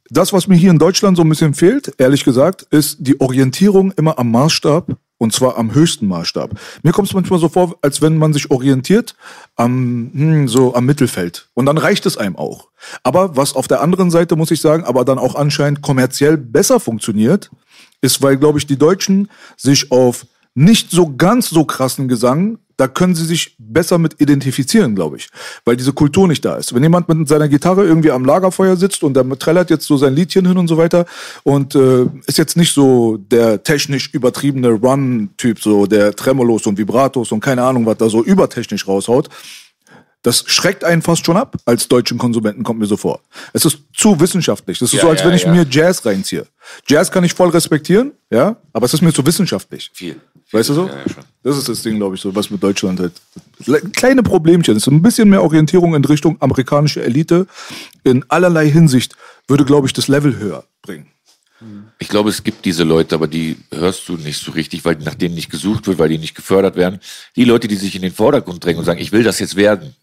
das, 0.10 0.34
was 0.34 0.48
mir 0.48 0.56
hier 0.56 0.72
in 0.72 0.80
Deutschland 0.80 1.18
so 1.18 1.24
ein 1.24 1.30
bisschen 1.30 1.54
fehlt, 1.54 1.94
ehrlich 1.98 2.24
gesagt, 2.24 2.64
ist 2.72 2.98
die 3.00 3.20
Orientierung 3.22 3.92
immer 3.92 4.18
am 4.18 4.32
Maßstab 4.32 4.98
und 5.20 5.34
zwar 5.34 5.58
am 5.58 5.74
höchsten 5.74 6.08
Maßstab. 6.08 6.52
Mir 6.82 6.92
kommt 6.94 7.10
es 7.10 7.14
manchmal 7.14 7.40
so 7.40 7.50
vor, 7.50 7.76
als 7.82 8.02
wenn 8.02 8.18
man 8.18 8.34
sich 8.34 8.50
orientiert 8.50 9.16
am 9.56 10.10
hm, 10.14 10.48
so 10.48 10.74
am 10.74 10.86
Mittelfeld 10.86 11.50
und 11.54 11.68
dann 11.68 11.78
reicht 11.78 12.06
es 12.06 12.18
einem 12.18 12.38
auch. 12.38 12.70
Aber 13.04 13.36
was 13.36 13.56
auf 13.56 13.68
der 13.68 13.82
anderen 13.82 14.10
Seite 14.10 14.36
muss 14.36 14.50
ich 14.50 14.62
sagen, 14.62 14.84
aber 14.86 15.06
dann 15.06 15.20
auch 15.20 15.36
anscheinend 15.36 15.82
kommerziell 15.82 16.38
besser 16.38 16.80
funktioniert, 16.80 17.52
ist, 18.02 18.22
weil 18.22 18.38
glaube 18.38 18.60
ich 18.60 18.68
die 18.68 18.78
Deutschen 18.78 19.30
sich 19.58 19.92
auf 19.92 20.26
nicht 20.56 20.92
so 20.92 21.16
ganz 21.16 21.50
so 21.50 21.64
krassen 21.64 22.08
Gesang, 22.08 22.60
da 22.80 22.88
können 22.88 23.14
sie 23.14 23.26
sich 23.26 23.56
besser 23.60 23.98
mit 23.98 24.22
identifizieren, 24.22 24.96
glaube 24.96 25.18
ich, 25.18 25.28
weil 25.66 25.76
diese 25.76 25.92
Kultur 25.92 26.30
nicht 26.30 26.46
da 26.46 26.56
ist. 26.56 26.74
Wenn 26.74 26.82
jemand 26.82 27.10
mit 27.10 27.28
seiner 27.28 27.50
Gitarre 27.50 27.84
irgendwie 27.84 28.10
am 28.12 28.24
Lagerfeuer 28.24 28.78
sitzt 28.78 29.04
und 29.04 29.16
der 29.16 29.28
trällert 29.38 29.70
jetzt 29.70 29.86
so 29.86 29.98
sein 29.98 30.16
Liedchen 30.16 30.48
hin 30.48 30.58
und 30.58 30.70
so 30.70 30.78
weiter 30.78 31.06
und 31.44 31.76
äh, 31.76 32.06
ist 32.26 32.38
jetzt 32.38 32.56
nicht 32.56 32.74
so 32.74 33.18
der 33.18 33.64
technisch 33.64 34.14
übertriebene 34.14 34.70
Run-Typ, 34.70 35.60
so 35.62 35.88
der 35.88 36.16
Tremolos 36.16 36.66
und 36.68 36.78
Vibratos 36.78 37.34
und 37.34 37.42
keine 37.42 37.64
Ahnung, 37.64 37.86
was 37.86 37.98
da 37.98 38.10
so 38.10 38.24
übertechnisch 38.24 38.88
raushaut, 38.88 39.28
das 40.30 40.44
schreckt 40.48 40.84
einen 40.84 41.02
fast 41.02 41.26
schon 41.26 41.38
ab 41.38 41.56
als 41.66 41.88
deutschen 41.88 42.18
Konsumenten, 42.18 42.64
kommt 42.64 42.80
mir 42.80 42.86
so 42.86 42.98
vor. 42.98 43.20
Es 43.54 43.66
ist 43.66 43.80
zu 43.94 44.20
wissenschaftlich. 44.20 44.78
Das 44.80 44.90
ist 44.94 44.98
Ja, 44.98 45.02
so, 45.02 45.10
als 45.10 45.22
ja, 45.22 45.28
wenn 45.28 45.34
ich 45.36 45.44
ja. 45.44 45.52
mir 45.52 45.66
Jazz 45.70 46.06
reinziehe. 46.06 46.46
Jazz 46.88 47.10
kann 47.12 47.24
ich 47.24 47.34
voll 47.34 47.50
respektieren, 47.50 48.12
ja, 48.30 48.56
aber 48.74 48.86
es 48.86 48.94
ist 48.94 49.02
mir 49.02 49.12
zu 49.12 49.26
wissenschaftlich. 49.26 49.90
Viel. 49.94 50.18
Weißt 50.52 50.70
du 50.70 50.74
so? 50.74 50.90
Das 51.44 51.58
ist 51.58 51.68
das 51.70 51.82
Ding, 51.84 51.98
glaube 51.98 52.16
ich, 52.16 52.22
so, 52.22 52.36
was 52.36 52.50
mit 52.50 52.62
Deutschland 52.62 53.00
halt. 53.00 53.14
Le- 53.66 53.82
Kleine 53.82 54.24
Problemchen. 54.24 54.76
Es 54.76 54.84
ist 54.84 54.88
ein 54.88 55.02
bisschen 55.02 55.30
mehr 55.30 55.44
Orientierung 55.44 55.94
in 55.96 56.04
Richtung 56.06 56.38
amerikanische 56.42 57.04
Elite. 57.04 57.48
In 58.04 58.24
allerlei 58.30 58.70
Hinsicht 58.70 59.16
würde, 59.48 59.64
glaube 59.66 59.88
ich, 59.88 59.94
das 59.94 60.08
Level 60.08 60.38
höher 60.38 60.64
bringen. 60.82 61.08
Ich 62.00 62.08
glaube, 62.08 62.30
es 62.30 62.44
gibt 62.44 62.64
diese 62.66 62.84
Leute, 62.84 63.16
aber 63.16 63.28
die 63.28 63.58
hörst 63.72 64.08
du 64.08 64.14
nicht 64.18 64.40
so 64.42 64.52
richtig, 64.52 64.86
weil 64.86 64.96
nach 65.00 65.16
denen 65.16 65.36
nicht 65.36 65.50
gesucht 65.52 65.88
wird, 65.88 66.00
weil 66.00 66.08
die 66.10 66.18
nicht 66.18 66.34
gefördert 66.36 66.76
werden. 66.78 67.00
Die 67.36 67.44
Leute, 67.44 67.68
die 67.68 67.76
sich 67.76 67.96
in 67.96 68.02
den 68.02 68.14
Vordergrund 68.14 68.64
drängen 68.64 68.80
und 68.80 68.86
sagen, 68.86 69.02
ich 69.02 69.12
will 69.12 69.24
das 69.24 69.40
jetzt 69.40 69.56
werden. 69.58 69.94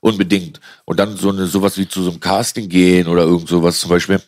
Unbedingt. 0.00 0.60
Und 0.84 0.98
dann 0.98 1.16
so 1.16 1.30
eine, 1.30 1.46
sowas 1.46 1.76
wie 1.76 1.88
zu 1.88 2.02
so 2.02 2.10
einem 2.10 2.20
Casting 2.20 2.68
gehen 2.68 3.08
oder 3.08 3.22
irgend 3.22 3.48
sowas 3.48 3.80
zum 3.80 3.90
Beispiel. 3.90 4.20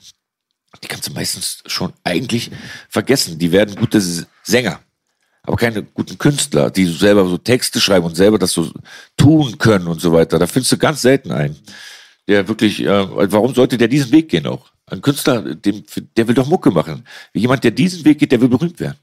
Die 0.82 0.88
kannst 0.88 1.08
du 1.08 1.12
meistens 1.12 1.62
schon 1.66 1.92
eigentlich 2.04 2.50
vergessen. 2.88 3.38
Die 3.38 3.52
werden 3.52 3.74
gute 3.76 3.98
S- 3.98 4.26
Sänger. 4.42 4.80
Aber 5.42 5.56
keine 5.56 5.82
guten 5.82 6.18
Künstler, 6.18 6.70
die 6.70 6.86
selber 6.86 7.26
so 7.26 7.38
Texte 7.38 7.80
schreiben 7.80 8.06
und 8.06 8.14
selber 8.14 8.38
das 8.38 8.52
so 8.52 8.70
tun 9.16 9.56
können 9.58 9.86
und 9.86 10.00
so 10.00 10.12
weiter. 10.12 10.38
Da 10.38 10.46
findest 10.46 10.72
du 10.72 10.76
ganz 10.78 11.00
selten 11.02 11.32
einen, 11.32 11.56
der 12.28 12.46
wirklich, 12.46 12.80
äh, 12.80 13.32
warum 13.32 13.54
sollte 13.54 13.78
der 13.78 13.88
diesen 13.88 14.12
Weg 14.12 14.28
gehen 14.28 14.46
auch? 14.46 14.70
Ein 14.86 15.00
Künstler, 15.00 15.54
dem, 15.54 15.84
der 16.16 16.28
will 16.28 16.34
doch 16.34 16.46
Mucke 16.46 16.70
machen. 16.70 17.04
Jemand, 17.32 17.64
der 17.64 17.70
diesen 17.70 18.04
Weg 18.04 18.18
geht, 18.18 18.32
der 18.32 18.40
will 18.40 18.48
berühmt 18.48 18.78
werden. 18.80 18.98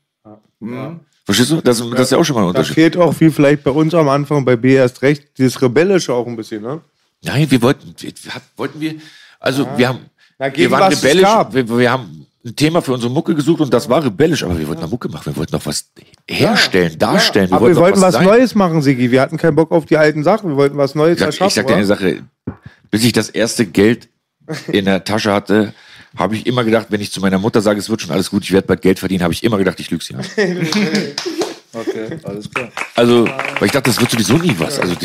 Verstehst 1.27 1.51
du? 1.51 1.61
Das, 1.61 1.77
das 1.91 1.99
ist 1.99 2.11
ja 2.11 2.17
auch 2.17 2.23
schon 2.23 2.35
mal 2.37 2.41
ein 2.43 2.45
Da 2.53 2.59
Unterschied. 2.61 2.73
fehlt 2.75 2.97
auch, 2.97 3.13
wie 3.19 3.29
vielleicht 3.29 3.63
bei 3.63 3.71
uns 3.71 3.93
am 3.93 4.07
Anfang 4.07 4.45
bei 4.45 4.55
B 4.55 4.73
erst 4.75 5.01
recht, 5.01 5.37
dieses 5.37 5.61
Rebellische 5.61 6.13
auch 6.13 6.25
ein 6.25 6.37
bisschen, 6.37 6.61
ne? 6.63 6.79
Nein, 7.23 7.51
wir 7.51 7.61
wollten, 7.61 7.93
wir, 7.99 8.11
hat- 8.33 8.41
wollten 8.55 8.79
wir, 8.79 8.95
also 9.39 9.67
wir 9.75 9.89
haben, 9.89 9.99
Na, 10.39 10.55
wir 10.55 10.71
waren 10.71 10.79
was 10.89 10.93
es 10.95 11.03
rebellisch, 11.03 11.23
gab. 11.23 11.53
wir, 11.53 11.67
wir 11.77 11.91
haben 11.91 12.25
ein 12.45 12.55
Thema 12.55 12.81
für 12.81 12.93
unsere 12.93 13.11
Mucke 13.11 13.35
gesucht 13.35 13.59
und 13.59 13.73
das 13.73 13.89
war 13.89 14.05
rebellisch, 14.05 14.43
aber 14.43 14.57
wir 14.57 14.65
wollten 14.69 14.81
noch 14.81 14.89
Mucke 14.89 15.09
machen, 15.09 15.25
wir 15.25 15.35
wollten 15.35 15.53
noch 15.53 15.65
was 15.65 15.89
herstellen, 16.29 16.97
darstellen. 16.97 17.51
Aber 17.51 17.67
wir 17.67 17.73
noch 17.75 17.81
wollten 17.81 17.99
was, 18.01 18.13
sein. 18.13 18.23
Neues 18.25 18.55
machen, 18.55 18.81
Sigi. 18.81 19.11
Wir 19.11 19.19
hatten 19.21 19.35
keinen 19.37 19.55
Bock 19.55 19.71
auf 19.73 19.85
die 19.85 19.97
alten 19.97 20.23
Sachen. 20.23 20.49
Wir 20.51 20.55
wollten 20.55 20.77
was 20.77 20.95
Neues 20.95 21.15
Ich 21.15 21.19
sag, 21.19 21.25
erschaffen. 21.27 21.47
ich 21.49 21.53
sag 21.55 21.67
dir 21.67 21.75
eine? 21.75 21.85
Sache, 21.85 22.23
bis 22.89 23.03
ich 23.03 23.11
das 23.11 23.29
erste 23.29 23.65
Geld 23.65 24.07
in 24.71 24.85
der 24.85 25.03
Tasche 25.03 25.33
hatte, 25.33 25.73
habe 26.17 26.35
ich 26.35 26.45
immer 26.45 26.63
gedacht, 26.63 26.87
wenn 26.89 27.01
ich 27.01 27.11
zu 27.11 27.21
meiner 27.21 27.39
Mutter 27.39 27.61
sage, 27.61 27.79
es 27.79 27.89
wird 27.89 28.01
schon 28.01 28.11
alles 28.11 28.29
gut, 28.29 28.43
ich 28.43 28.51
werde 28.51 28.67
bald 28.67 28.81
Geld 28.81 28.99
verdienen, 28.99 29.23
habe 29.23 29.33
ich 29.33 29.43
immer 29.43 29.57
gedacht, 29.57 29.79
ich 29.79 29.89
lüge 29.91 30.03
sie 30.03 30.15
an. 30.15 30.25
Okay, 31.73 32.17
alles 32.23 32.49
klar. 32.49 32.71
Also, 32.95 33.25
weil 33.25 33.65
ich 33.65 33.71
dachte, 33.71 33.91
das 33.91 33.99
wird 33.99 34.09
sowieso 34.09 34.37
nie 34.37 34.55
was. 34.57 34.79
Also 34.79 34.95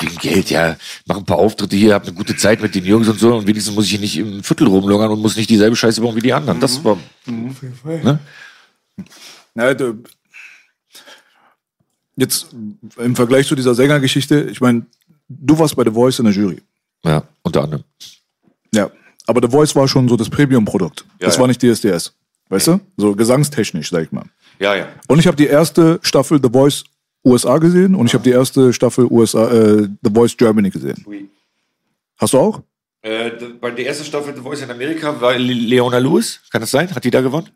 wegen 0.00 0.16
Geld, 0.16 0.48
ja, 0.48 0.76
mach 1.06 1.18
ein 1.18 1.24
paar 1.24 1.38
Auftritte 1.38 1.76
hier, 1.76 1.92
hab 1.92 2.04
eine 2.04 2.14
gute 2.14 2.34
Zeit 2.36 2.62
mit 2.62 2.74
den 2.74 2.84
Jungs 2.84 3.08
und 3.08 3.18
so 3.18 3.36
und 3.36 3.46
wenigstens 3.46 3.74
muss 3.74 3.84
ich 3.84 3.90
hier 3.90 4.00
nicht 4.00 4.16
im 4.16 4.42
Viertel 4.42 4.68
rumlungern 4.68 5.10
und 5.10 5.20
muss 5.20 5.36
nicht 5.36 5.50
dieselbe 5.50 5.76
Scheiße 5.76 6.00
bauen 6.00 6.16
wie 6.16 6.20
die 6.20 6.32
anderen. 6.32 6.60
Das 6.60 6.82
war. 6.82 6.96
Ne? 7.26 8.18
Ja, 9.54 9.74
du, 9.74 10.02
jetzt 12.16 12.46
im 12.96 13.16
Vergleich 13.16 13.46
zu 13.46 13.54
dieser 13.54 13.74
Sängergeschichte, 13.74 14.48
ich 14.50 14.60
meine, 14.60 14.86
du 15.28 15.58
warst 15.58 15.76
bei 15.76 15.84
The 15.84 15.90
Voice 15.90 16.18
in 16.20 16.26
der 16.26 16.34
Jury. 16.34 16.62
Ja, 17.04 17.22
unter 17.42 17.64
anderem. 17.64 17.84
Ja. 18.72 18.90
Aber 19.26 19.40
The 19.42 19.50
Voice 19.50 19.74
war 19.74 19.88
schon 19.88 20.08
so 20.08 20.16
das 20.16 20.28
Premium-Produkt. 20.28 21.04
das 21.18 21.34
ja. 21.36 21.40
war 21.40 21.48
nicht 21.48 21.62
DSDS. 21.62 22.12
Weißt 22.50 22.66
du? 22.68 22.80
So 22.96 23.14
gesangstechnisch, 23.14 23.90
sag 23.90 24.02
ich 24.04 24.12
mal. 24.12 24.24
Ja, 24.58 24.74
ja. 24.74 24.86
Und 25.08 25.18
ich 25.18 25.26
habe 25.26 25.36
die 25.36 25.46
erste 25.46 25.98
Staffel 26.02 26.38
The 26.42 26.50
Voice 26.50 26.84
USA 27.24 27.56
gesehen 27.58 27.94
und 27.94 28.06
ich 28.06 28.12
habe 28.14 28.22
die 28.22 28.30
erste 28.30 28.72
Staffel 28.74 29.06
USA, 29.10 29.48
äh, 29.50 29.88
The 30.02 30.10
Voice 30.12 30.36
Germany 30.36 30.68
gesehen. 30.70 31.04
Hast 32.18 32.34
du 32.34 32.38
auch? 32.38 32.62
Äh, 33.00 33.30
bei 33.60 33.70
der 33.70 33.86
ersten 33.86 34.04
Staffel 34.04 34.34
The 34.36 34.42
Voice 34.42 34.62
in 34.62 34.70
Amerika 34.70 35.18
war 35.20 35.32
Le- 35.38 35.52
Leona 35.54 35.98
Lewis. 35.98 36.40
Kann 36.50 36.60
das 36.60 36.70
sein? 36.70 36.94
Hat 36.94 37.02
die 37.04 37.10
da 37.10 37.20
gewonnen? 37.22 37.48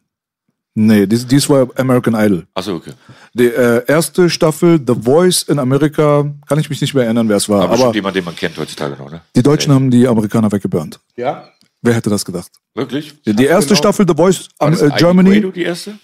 Nee, 0.74 1.06
dies, 1.06 1.26
dies 1.26 1.48
war 1.50 1.68
American 1.76 2.14
Idol. 2.14 2.46
Achso, 2.54 2.76
okay. 2.76 2.92
Die 3.34 3.46
äh, 3.46 3.82
erste 3.86 4.30
Staffel 4.30 4.80
The 4.86 4.94
Voice 4.94 5.42
in 5.42 5.58
Amerika, 5.58 6.24
kann 6.46 6.58
ich 6.58 6.70
mich 6.70 6.80
nicht 6.80 6.94
mehr 6.94 7.04
erinnern, 7.04 7.28
wer 7.28 7.36
es 7.36 7.48
war. 7.48 7.62
Aber, 7.62 7.74
Aber 7.74 7.82
schon 7.84 7.94
jemand, 7.94 8.14
den 8.16 8.24
man 8.24 8.36
kennt 8.36 8.56
heutzutage 8.56 8.94
noch, 8.96 9.10
ne? 9.10 9.20
die 9.34 9.42
Deutschen 9.42 9.72
haben 9.72 9.90
die 9.90 10.06
Amerikaner 10.06 10.50
weggeburnt. 10.52 11.00
Ja. 11.16 11.48
Wer 11.82 11.94
hätte 11.94 12.10
das 12.10 12.24
gedacht? 12.24 12.50
Wirklich? 12.74 13.14
Die, 13.22 13.34
die 13.34 13.44
erste 13.44 13.68
genau. 13.68 13.78
Staffel 13.78 14.06
The 14.08 14.14
Voice 14.14 14.48
am, 14.58 14.72
das 14.72 14.82
äh, 14.82 14.90
Germany, 14.96 15.40
Quato, 15.40 15.50
die 15.52 15.62
erste? 15.62 15.98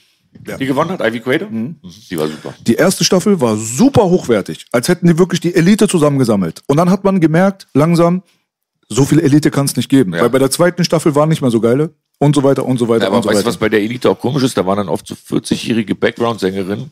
Die 0.59 0.66
gewonnen 0.66 0.91
hat? 0.91 1.01
Ivy 1.01 1.20
Quato? 1.20 1.47
Mhm. 1.49 1.77
Die 2.11 2.18
war 2.18 2.29
super. 2.29 2.55
die 2.66 2.75
erste 2.75 3.05
Staffel 3.05 3.41
war 3.41 3.57
super 3.57 4.05
hochwertig, 4.05 4.66
als 4.72 4.89
hätten 4.89 5.07
die 5.07 5.18
wirklich 5.18 5.41
die 5.41 5.55
Elite 5.55 5.89
zusammengesammelt. 5.89 6.62
Und 6.66 6.77
dann 6.77 6.91
hat 6.91 7.05
man 7.05 7.20
gemerkt, 7.20 7.66
langsam, 7.72 8.22
so 8.89 9.05
viel 9.05 9.20
Elite 9.20 9.51
kann 9.51 9.66
es 9.66 9.77
nicht 9.77 9.89
geben. 9.89 10.12
Ja. 10.12 10.22
Weil 10.22 10.31
bei 10.31 10.39
der 10.39 10.51
zweiten 10.51 10.85
Staffel 10.85 11.14
waren 11.14 11.29
nicht 11.29 11.41
mehr 11.41 11.51
so 11.51 11.61
geile 11.61 11.95
und 12.18 12.35
so 12.35 12.43
weiter 12.43 12.64
und 12.64 12.79
so 12.79 12.89
weiter 12.89 13.03
Ja, 13.03 13.09
aber 13.09 13.18
und 13.18 13.22
so 13.25 13.29
weißt 13.31 13.43
du, 13.43 13.47
was 13.47 13.57
bei 13.57 13.68
der 13.68 13.81
Elite 13.81 14.11
auch 14.11 14.18
komisch 14.18 14.43
ist? 14.43 14.57
Da 14.57 14.66
waren 14.66 14.77
dann 14.77 14.89
oft 14.89 15.07
so 15.07 15.14
40-jährige 15.14 15.95
Background-Sängerinnen, 15.95 16.91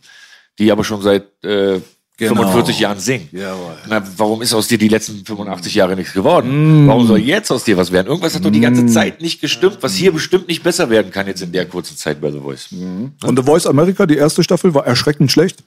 die 0.59 0.73
aber 0.73 0.85
schon 0.85 1.03
seit 1.03 1.45
äh, 1.45 1.81
Genau. 2.19 2.35
45 2.43 2.79
Jahren 2.79 2.99
singen. 3.01 3.29
Jawohl. 3.33 3.77
Na, 3.89 4.03
warum 4.17 4.43
ist 4.43 4.53
aus 4.53 4.69
dir 4.69 4.79
die 4.79 4.89
letzten 4.89 5.25
85 5.25 5.75
Jahre 5.75 5.97
nichts 5.97 6.13
geworden? 6.13 6.87
Warum 6.87 7.07
soll 7.07 7.19
jetzt 7.19 7.51
aus 7.51 7.65
dir 7.65 7.77
was 7.77 7.91
werden? 7.91 8.09
Irgendwas 8.09 8.35
hat 8.35 8.45
doch 8.45 8.51
die 8.51 8.61
ganze 8.61 8.87
Zeit 8.87 9.21
nicht 9.23 9.41
gestimmt, 9.41 9.79
was 9.81 9.95
hier 9.95 10.13
bestimmt 10.13 10.47
nicht 10.47 10.63
besser 10.63 10.91
werden 10.91 11.11
kann 11.11 11.27
jetzt 11.27 11.43
in 11.43 11.53
der 11.53 11.67
kurzen 11.67 11.97
Zeit 11.97 12.21
bei 12.21 12.31
The 12.31 12.39
Voice. 12.41 12.69
Und 12.73 13.39
The 13.39 13.43
Voice 13.43 13.67
America, 13.67 14.07
die 14.07 14.17
erste 14.17 14.43
Staffel, 14.43 14.75
war 14.75 14.87
erschreckend 14.87 15.33
schlecht. 15.33 15.65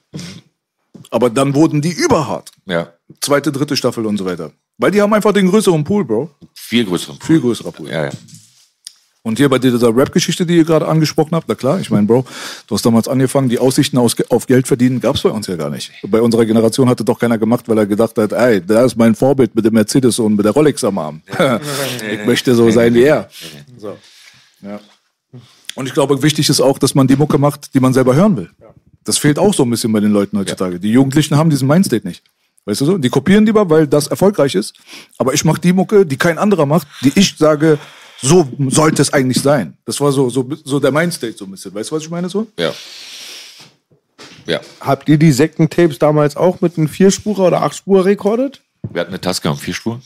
Aber 1.09 1.29
dann 1.29 1.55
wurden 1.55 1.81
die 1.81 1.91
überhart. 1.91 2.51
Ja, 2.65 2.93
Zweite, 3.21 3.51
dritte 3.51 3.75
Staffel 3.75 4.05
und 4.05 4.17
so 4.17 4.25
weiter. 4.25 4.51
Weil 4.77 4.91
die 4.91 5.01
haben 5.01 5.13
einfach 5.13 5.33
den 5.33 5.47
größeren 5.49 5.83
Pool, 5.83 6.05
Bro. 6.05 6.29
viel 6.53 6.85
größeren. 6.85 7.19
Viel 7.21 7.39
größerer 7.41 7.71
Pool. 7.71 7.89
Ja, 7.89 8.05
ja. 8.05 8.11
Und 9.25 9.39
hier 9.39 9.49
bei 9.49 9.57
dieser 9.57 9.95
Rap-Geschichte, 9.95 10.45
die 10.45 10.55
ihr 10.57 10.65
gerade 10.65 10.87
angesprochen 10.87 11.31
habt, 11.31 11.49
na 11.49 11.55
klar, 11.55 11.79
ich 11.79 11.89
meine, 11.89 12.05
Bro, 12.05 12.25
du 12.67 12.75
hast 12.75 12.85
damals 12.85 13.07
angefangen, 13.07 13.49
die 13.49 13.57
Aussichten 13.57 13.97
aus, 13.97 14.15
auf 14.29 14.45
Geld 14.45 14.67
verdienen 14.67 15.01
gab's 15.01 15.23
bei 15.23 15.31
uns 15.31 15.47
ja 15.47 15.55
gar 15.55 15.71
nicht. 15.71 15.91
Bei 16.03 16.21
unserer 16.21 16.45
Generation 16.45 16.87
hatte 16.87 17.03
doch 17.03 17.17
keiner 17.17 17.39
gemacht, 17.39 17.67
weil 17.67 17.79
er 17.79 17.87
gedacht 17.87 18.15
hat, 18.19 18.33
ey, 18.33 18.63
da 18.63 18.85
ist 18.85 18.95
mein 18.95 19.15
Vorbild 19.15 19.55
mit 19.55 19.65
dem 19.65 19.73
Mercedes 19.73 20.19
und 20.19 20.35
mit 20.35 20.45
der 20.45 20.51
Rolex 20.51 20.83
am 20.83 20.99
Arm. 20.99 21.23
ich 22.11 22.23
möchte 22.27 22.53
so 22.53 22.69
sein 22.69 22.93
wie 22.93 23.01
er. 23.01 23.27
So. 23.79 23.97
Ja. 24.61 24.79
Und 25.73 25.87
ich 25.87 25.93
glaube, 25.95 26.21
wichtig 26.21 26.47
ist 26.47 26.61
auch, 26.61 26.77
dass 26.77 26.93
man 26.93 27.07
die 27.07 27.15
Mucke 27.15 27.39
macht, 27.39 27.73
die 27.73 27.79
man 27.79 27.95
selber 27.95 28.13
hören 28.13 28.37
will. 28.37 28.51
Das 29.05 29.17
fehlt 29.17 29.39
auch 29.39 29.55
so 29.55 29.63
ein 29.63 29.71
bisschen 29.71 29.91
bei 29.91 30.01
den 30.01 30.11
Leuten 30.11 30.37
heutzutage. 30.37 30.79
Die 30.79 30.91
Jugendlichen 30.91 31.35
haben 31.35 31.49
diesen 31.49 31.67
Mindstate 31.67 32.07
nicht. 32.07 32.21
Weißt 32.65 32.81
du 32.81 32.85
so? 32.85 32.97
Die 32.99 33.09
kopieren 33.09 33.47
lieber, 33.47 33.67
weil 33.71 33.87
das 33.87 34.05
erfolgreich 34.05 34.53
ist. 34.53 34.75
Aber 35.17 35.33
ich 35.33 35.43
mache 35.45 35.59
die 35.61 35.73
Mucke, 35.73 36.05
die 36.05 36.17
kein 36.17 36.37
anderer 36.37 36.67
macht, 36.67 36.87
die 37.01 37.11
ich 37.15 37.37
sage, 37.37 37.79
so 38.25 38.47
sollte 38.69 39.01
es 39.01 39.13
eigentlich 39.13 39.41
sein. 39.41 39.77
Das 39.85 39.99
war 40.01 40.11
so, 40.11 40.29
so, 40.29 40.47
so 40.63 40.79
der 40.79 40.91
Mindstate 40.91 41.35
so 41.37 41.45
ein 41.45 41.51
bisschen. 41.51 41.73
Weißt 41.73 41.91
du, 41.91 41.95
was 41.95 42.03
ich 42.03 42.09
meine 42.09 42.29
so? 42.29 42.47
Ja. 42.57 42.73
Ja. 44.45 44.59
Habt 44.79 45.09
ihr 45.09 45.17
die 45.17 45.31
Sektentapes 45.31 45.99
damals 45.99 46.35
auch 46.35 46.61
mit 46.61 46.77
einem 46.77 46.87
Vierspurer 46.87 47.47
oder 47.47 47.61
Achtspur 47.61 48.05
rekordet? 48.05 48.61
Wir 48.91 49.01
hatten 49.01 49.11
eine 49.11 49.21
Tascam, 49.21 49.57
vier 49.57 49.73
Spuren. 49.73 50.01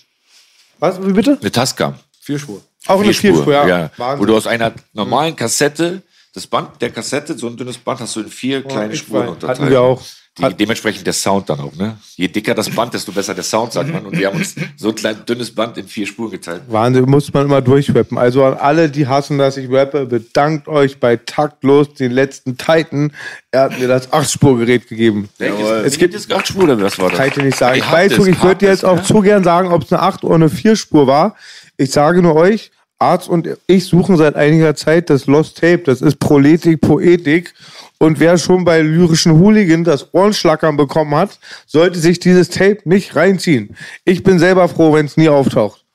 Was, 0.79 1.05
wie 1.05 1.11
bitte? 1.11 1.37
Eine 1.39 1.51
Tascam. 1.51 1.95
Vier 2.21 2.39
Spur. 2.39 2.61
Auch 2.87 3.01
eine 3.01 3.13
Vierspur, 3.13 3.53
ja. 3.53 3.67
ja. 3.67 3.91
Wahnsinn. 3.97 4.21
Wo 4.21 4.25
du 4.25 4.37
aus 4.37 4.47
einer 4.47 4.73
normalen 4.93 5.35
Kassette, 5.35 6.01
das 6.33 6.47
Band 6.47 6.81
der 6.81 6.91
Kassette, 6.91 7.37
so 7.37 7.47
ein 7.47 7.57
dünnes 7.57 7.77
Band, 7.77 7.99
hast 7.99 8.15
du 8.15 8.21
in 8.21 8.29
vier 8.29 8.63
kleine 8.63 8.93
ich 8.93 8.99
Spuren 8.99 9.29
unterteilt. 9.29 9.59
Hatten 9.59 9.69
wir 9.69 9.81
auch. 9.81 10.01
Die, 10.39 10.53
dementsprechend 10.55 11.05
der 11.05 11.13
Sound 11.13 11.49
dann 11.49 11.59
auch, 11.59 11.75
ne? 11.75 11.97
Je 12.15 12.27
dicker 12.27 12.53
das 12.53 12.69
Band, 12.69 12.93
desto 12.93 13.11
besser 13.11 13.33
der 13.33 13.43
Sound, 13.43 13.73
sagt 13.73 13.91
man. 13.91 14.05
Und 14.05 14.17
wir 14.17 14.27
haben 14.27 14.37
uns 14.37 14.55
so 14.77 14.89
ein 14.89 14.95
klein, 14.95 15.17
dünnes 15.27 15.53
Band 15.53 15.77
in 15.77 15.87
vier 15.87 16.07
Spuren 16.07 16.31
geteilt. 16.31 16.61
Wahnsinn, 16.67 17.05
muss 17.05 17.31
man 17.33 17.45
immer 17.45 17.61
durchrappen. 17.61 18.17
Also 18.17 18.43
an 18.43 18.55
alle, 18.55 18.89
die 18.89 19.07
hassen, 19.07 19.37
dass 19.37 19.57
ich 19.57 19.69
rappe, 19.71 20.05
bedankt 20.05 20.67
euch 20.67 20.99
bei 20.99 21.17
Taktlos, 21.17 21.93
den 21.93 22.11
letzten 22.11 22.57
Titan. 22.57 23.11
Er 23.51 23.61
hat 23.61 23.79
mir 23.79 23.87
das 23.87 24.11
Achtspurgerät 24.11 24.87
gegeben. 24.87 25.29
Es 25.37 25.97
gibt 25.97 26.13
jetzt 26.13 26.31
acht 26.31 26.47
Spuren, 26.47 26.69
oder 26.69 26.83
was 26.83 26.97
war 26.99 27.09
das? 27.09 27.17
Kann 27.17 27.27
ich 27.27 27.33
dir 27.33 27.43
nicht 27.43 27.57
sagen. 27.57 27.77
Ich 27.77 27.83
habt 27.83 27.93
weiß 27.93 28.11
es, 28.17 28.27
ich 28.27 28.41
würde 28.41 28.55
dir 28.55 28.69
jetzt 28.69 28.85
auch 28.85 28.97
ne? 28.97 29.03
zu 29.03 29.21
gern 29.21 29.43
sagen, 29.43 29.69
ob 29.69 29.83
es 29.83 29.91
eine 29.91 30.01
8 30.01 30.23
oder 30.23 30.35
eine 30.35 30.49
4 30.49 30.75
Spur 30.75 31.07
war. 31.07 31.35
Ich 31.77 31.91
sage 31.91 32.21
nur 32.21 32.35
euch, 32.35 32.71
Arzt 32.99 33.29
und 33.29 33.47
ich 33.65 33.85
suchen 33.85 34.17
seit 34.17 34.35
einiger 34.35 34.75
Zeit 34.75 35.09
das 35.09 35.25
Lost 35.25 35.57
Tape. 35.57 35.83
Das 35.85 36.01
ist 36.01 36.19
Proletik, 36.19 36.81
Poetik. 36.81 37.53
Und 37.99 38.19
wer 38.19 38.37
schon 38.37 38.63
bei 38.63 38.81
lyrischen 38.81 39.33
Hooligan 39.33 39.83
das 39.83 40.13
Ohrenschlackern 40.13 40.77
bekommen 40.77 41.13
hat, 41.15 41.37
sollte 41.67 41.99
sich 41.99 42.19
dieses 42.19 42.49
Tape 42.49 42.79
nicht 42.85 43.15
reinziehen. 43.15 43.75
Ich 44.05 44.23
bin 44.23 44.39
selber 44.39 44.69
froh, 44.69 44.93
wenn 44.93 45.05
es 45.05 45.17
nie 45.17 45.29
auftaucht. 45.29 45.85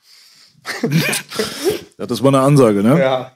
Ja, 1.99 2.07
das 2.07 2.23
war 2.23 2.29
eine 2.29 2.41
Ansage, 2.41 2.83
ne? 2.83 2.99
Ja. 2.99 3.33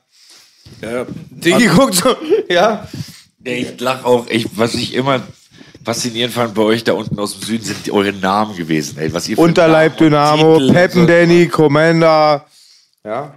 Digi 1.30 1.66
guckt 1.66 1.94
so, 1.94 2.14
ja. 2.48 2.86
Nee, 3.38 3.60
ich 3.60 3.80
lach 3.80 4.04
auch. 4.04 4.26
Ich, 4.28 4.46
was 4.56 4.74
ich 4.74 4.94
immer 4.94 5.22
faszinierend 5.84 6.34
fand 6.34 6.54
bei 6.54 6.62
euch 6.62 6.84
da 6.84 6.92
unten 6.92 7.18
aus 7.18 7.38
dem 7.38 7.42
Süden, 7.42 7.64
sind 7.64 7.90
eure 7.90 8.12
Namen 8.12 8.54
gewesen. 8.56 8.98
Ey, 8.98 9.12
was 9.14 9.28
ihr 9.28 9.38
Unterleib 9.38 9.96
Dynamo, 9.96 10.58
Peppen 10.70 11.06
Danny, 11.06 11.46
Commander. 11.48 12.44
Ja. 13.02 13.34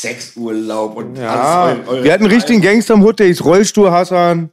Sexurlaub 0.00 0.96
und 0.96 1.16
Ja, 1.16 1.64
alles. 1.64 1.88
eure- 1.88 2.04
wir 2.04 2.12
hatten 2.12 2.26
richtigen 2.26 2.60
Gangster 2.62 2.94
im 2.94 3.02
hieß 3.24 3.44
Rollstuhl 3.44 3.90
Hassan. 3.90 4.50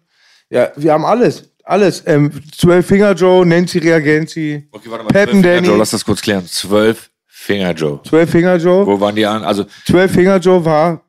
Ja, 0.50 0.70
wir 0.76 0.92
haben 0.94 1.06
alles. 1.06 1.44
Alles. 1.64 2.04
Ähm, 2.08 2.32
Zwölf 2.58 2.86
Finger 2.88 3.14
Joe, 3.14 3.46
Nancy 3.46 3.78
Reagenzi, 3.78 4.68
Okay, 4.72 4.90
warte 4.90 5.04
mal. 5.04 5.10
Peppen 5.12 5.42
Finger 5.42 5.56
Joe, 5.58 5.62
Danny. 5.68 5.78
lass 5.80 5.92
das 5.92 6.04
kurz 6.04 6.22
klären. 6.22 6.46
Zwölf 6.48 7.10
Finger 7.28 7.72
Joe. 7.74 8.00
Zwölf 8.08 8.30
Finger 8.30 8.56
Joe. 8.58 8.86
Wo 8.86 9.00
waren 9.00 9.16
die 9.16 9.26
an? 9.26 9.44
Also, 9.44 9.66
Zwölf 9.86 10.12
Finger 10.12 10.38
Joe 10.38 10.66
war, 10.66 11.02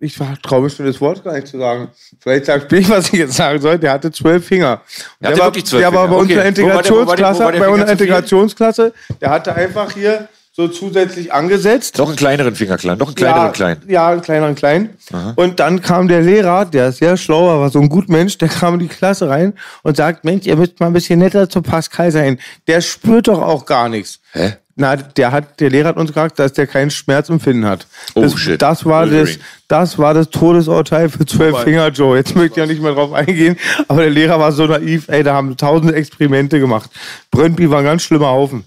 ich 0.00 0.18
war 0.20 0.36
traue 0.42 0.62
mich 0.62 0.74
schon 0.74 0.86
das 0.86 1.00
Wort 1.00 1.22
gar 1.24 1.34
nicht 1.34 1.46
zu 1.46 1.58
sagen. 1.58 1.88
Vielleicht 2.20 2.46
sag 2.46 2.70
ich, 2.72 2.88
was 2.90 3.06
ich 3.06 3.20
jetzt 3.20 3.34
sagen 3.34 3.60
soll. 3.60 3.78
Der 3.78 3.92
hatte 3.92 4.10
zwölf 4.10 4.44
Finger. 4.44 4.82
Der 5.20 5.30
hatte 5.30 5.40
war, 5.40 5.50
der 5.80 5.92
war 5.94 6.08
bei 6.08 6.14
der 6.14 6.18
Okay. 6.18 6.36
War 6.36 6.44
Integrationsklasse, 6.46 7.44
war 7.44 7.52
der 7.52 7.60
bei 7.60 7.68
unserer? 7.68 7.92
Integrationsklasse. 7.92 8.92
Der 9.20 9.30
hatte 9.30 9.54
einfach 9.54 9.92
hier 9.92 10.28
so 10.58 10.66
zusätzlich 10.66 11.32
angesetzt. 11.32 11.98
noch 11.98 12.08
einen 12.08 12.16
kleineren 12.16 12.56
Finger 12.56 12.76
klein, 12.78 12.98
noch 12.98 13.06
einen 13.06 13.14
kleineren 13.14 13.46
ja, 13.46 13.52
klein. 13.52 13.76
Ja, 13.86 14.08
einen 14.08 14.22
kleineren 14.22 14.54
klein. 14.56 14.90
Und 15.36 15.60
dann 15.60 15.82
kam 15.82 16.08
der 16.08 16.20
Lehrer, 16.20 16.64
der 16.64 16.88
ist 16.88 16.98
sehr 16.98 17.16
schlau, 17.16 17.46
war, 17.46 17.60
war 17.60 17.70
so 17.70 17.78
ein 17.78 17.88
gut 17.88 18.08
Mensch, 18.08 18.38
der 18.38 18.48
kam 18.48 18.74
in 18.74 18.80
die 18.80 18.88
Klasse 18.88 19.28
rein 19.28 19.54
und 19.84 19.96
sagt, 19.96 20.24
Mensch, 20.24 20.46
ihr 20.46 20.56
müsst 20.56 20.80
mal 20.80 20.88
ein 20.88 20.92
bisschen 20.92 21.20
netter 21.20 21.48
zu 21.48 21.62
Pascal 21.62 22.10
sein. 22.10 22.40
Der 22.66 22.80
spürt 22.80 23.28
doch 23.28 23.40
auch 23.40 23.66
gar 23.66 23.88
nichts. 23.88 24.18
Hä? 24.32 24.54
Na, 24.74 24.96
der 24.96 25.30
hat, 25.30 25.60
der 25.60 25.70
Lehrer 25.70 25.90
hat 25.90 25.96
uns 25.96 26.10
gesagt, 26.10 26.40
dass 26.40 26.52
der 26.54 26.66
keinen 26.66 26.90
Schmerzempfinden 26.90 27.64
hat. 27.64 27.86
Oh, 28.14 28.22
das, 28.22 28.36
shit. 28.36 28.60
Das 28.60 28.84
war 28.84 29.06
das, 29.06 29.12
Wolverine. 29.12 29.38
das 29.68 29.98
war 29.98 30.14
das 30.14 30.30
Todesurteil 30.30 31.08
für 31.08 31.24
zwölf 31.24 31.58
Finger 31.60 31.88
Joe. 31.90 32.16
Jetzt 32.16 32.34
möchte 32.34 32.54
ich 32.54 32.56
ja 32.56 32.66
nicht 32.66 32.82
mehr 32.82 32.94
drauf 32.94 33.12
eingehen, 33.12 33.56
aber 33.86 34.00
der 34.00 34.10
Lehrer 34.10 34.40
war 34.40 34.50
so 34.50 34.66
naiv, 34.66 35.08
ey, 35.08 35.22
da 35.22 35.34
haben 35.34 35.56
tausende 35.56 35.94
Experimente 35.94 36.58
gemacht. 36.58 36.90
Brøndby 37.30 37.70
war 37.70 37.78
ein 37.78 37.84
ganz 37.84 38.02
schlimmer 38.02 38.28
Haufen. 38.28 38.64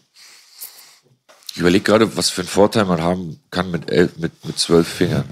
Ich 1.54 1.60
überlege 1.60 1.84
gerade, 1.84 2.16
was 2.18 2.30
für 2.30 2.42
einen 2.42 2.48
Vorteil 2.48 2.86
man 2.86 3.02
haben 3.02 3.40
kann 3.52 3.72
mit, 3.72 3.92
elf, 3.92 4.12
mit, 4.18 4.32
mit 4.46 4.58
zwölf 4.58 4.88
Fingern. 4.88 5.26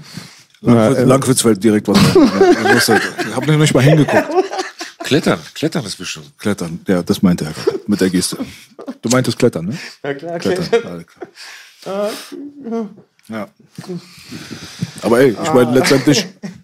Langwitz, 0.60 1.40
fällt 1.40 1.62
direkt 1.64 1.88
was 1.88 1.96
ein. 1.98 2.04
Ja, 2.14 2.88
halt- 2.88 3.02
Ich 3.28 3.34
habe 3.34 3.56
nicht 3.56 3.74
mal 3.74 3.82
hingeguckt. 3.82 4.28
Klettern, 5.02 5.40
klettern 5.54 5.84
ist 5.86 5.96
bestimmt. 5.96 6.38
Klettern, 6.38 6.80
ja, 6.86 7.02
das 7.02 7.22
meinte 7.22 7.46
er 7.46 7.52
gerade, 7.52 7.80
mit 7.86 8.00
der 8.00 8.10
Geste. 8.10 8.36
Du 9.02 9.08
meintest 9.08 9.38
Klettern, 9.38 9.66
ne? 9.66 9.78
Ja, 10.04 10.14
klar, 10.14 10.38
Klettern, 10.38 10.86
alles 10.86 11.04
klar. 11.06 12.10
Ja. 13.28 13.48
Aber 15.02 15.20
ey, 15.20 15.30
ich 15.42 15.52
meine 15.54 15.72
letztendlich, 15.72 16.26
äh, 16.42 16.48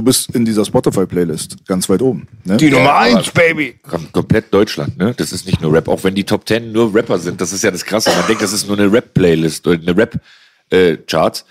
du 0.00 0.04
bist 0.04 0.34
in 0.34 0.44
dieser 0.44 0.64
Spotify-Playlist 0.64 1.66
ganz 1.66 1.88
weit 1.88 2.00
oben. 2.00 2.26
Ne? 2.44 2.56
Die 2.56 2.70
Nummer 2.70 2.96
eins, 2.96 3.30
Baby. 3.30 3.78
Kom 3.86 4.10
komplett 4.12 4.52
Deutschland, 4.52 4.96
ne? 4.96 5.14
Das 5.16 5.32
ist 5.32 5.46
nicht 5.46 5.60
nur 5.60 5.72
Rap. 5.72 5.88
Auch 5.88 6.02
wenn 6.04 6.14
die 6.14 6.24
Top 6.24 6.46
Ten 6.46 6.72
nur 6.72 6.94
Rapper 6.94 7.18
sind, 7.18 7.40
das 7.40 7.52
ist 7.52 7.62
ja 7.62 7.70
das 7.70 7.84
Krasse. 7.84 8.10
Man 8.10 8.26
denkt, 8.26 8.42
das 8.42 8.52
ist 8.52 8.66
nur 8.66 8.78
eine 8.78 8.90
Rap-Playlist 8.90 9.66
oder 9.66 9.78
eine 9.78 9.96
Rap-Chart. 9.96 11.44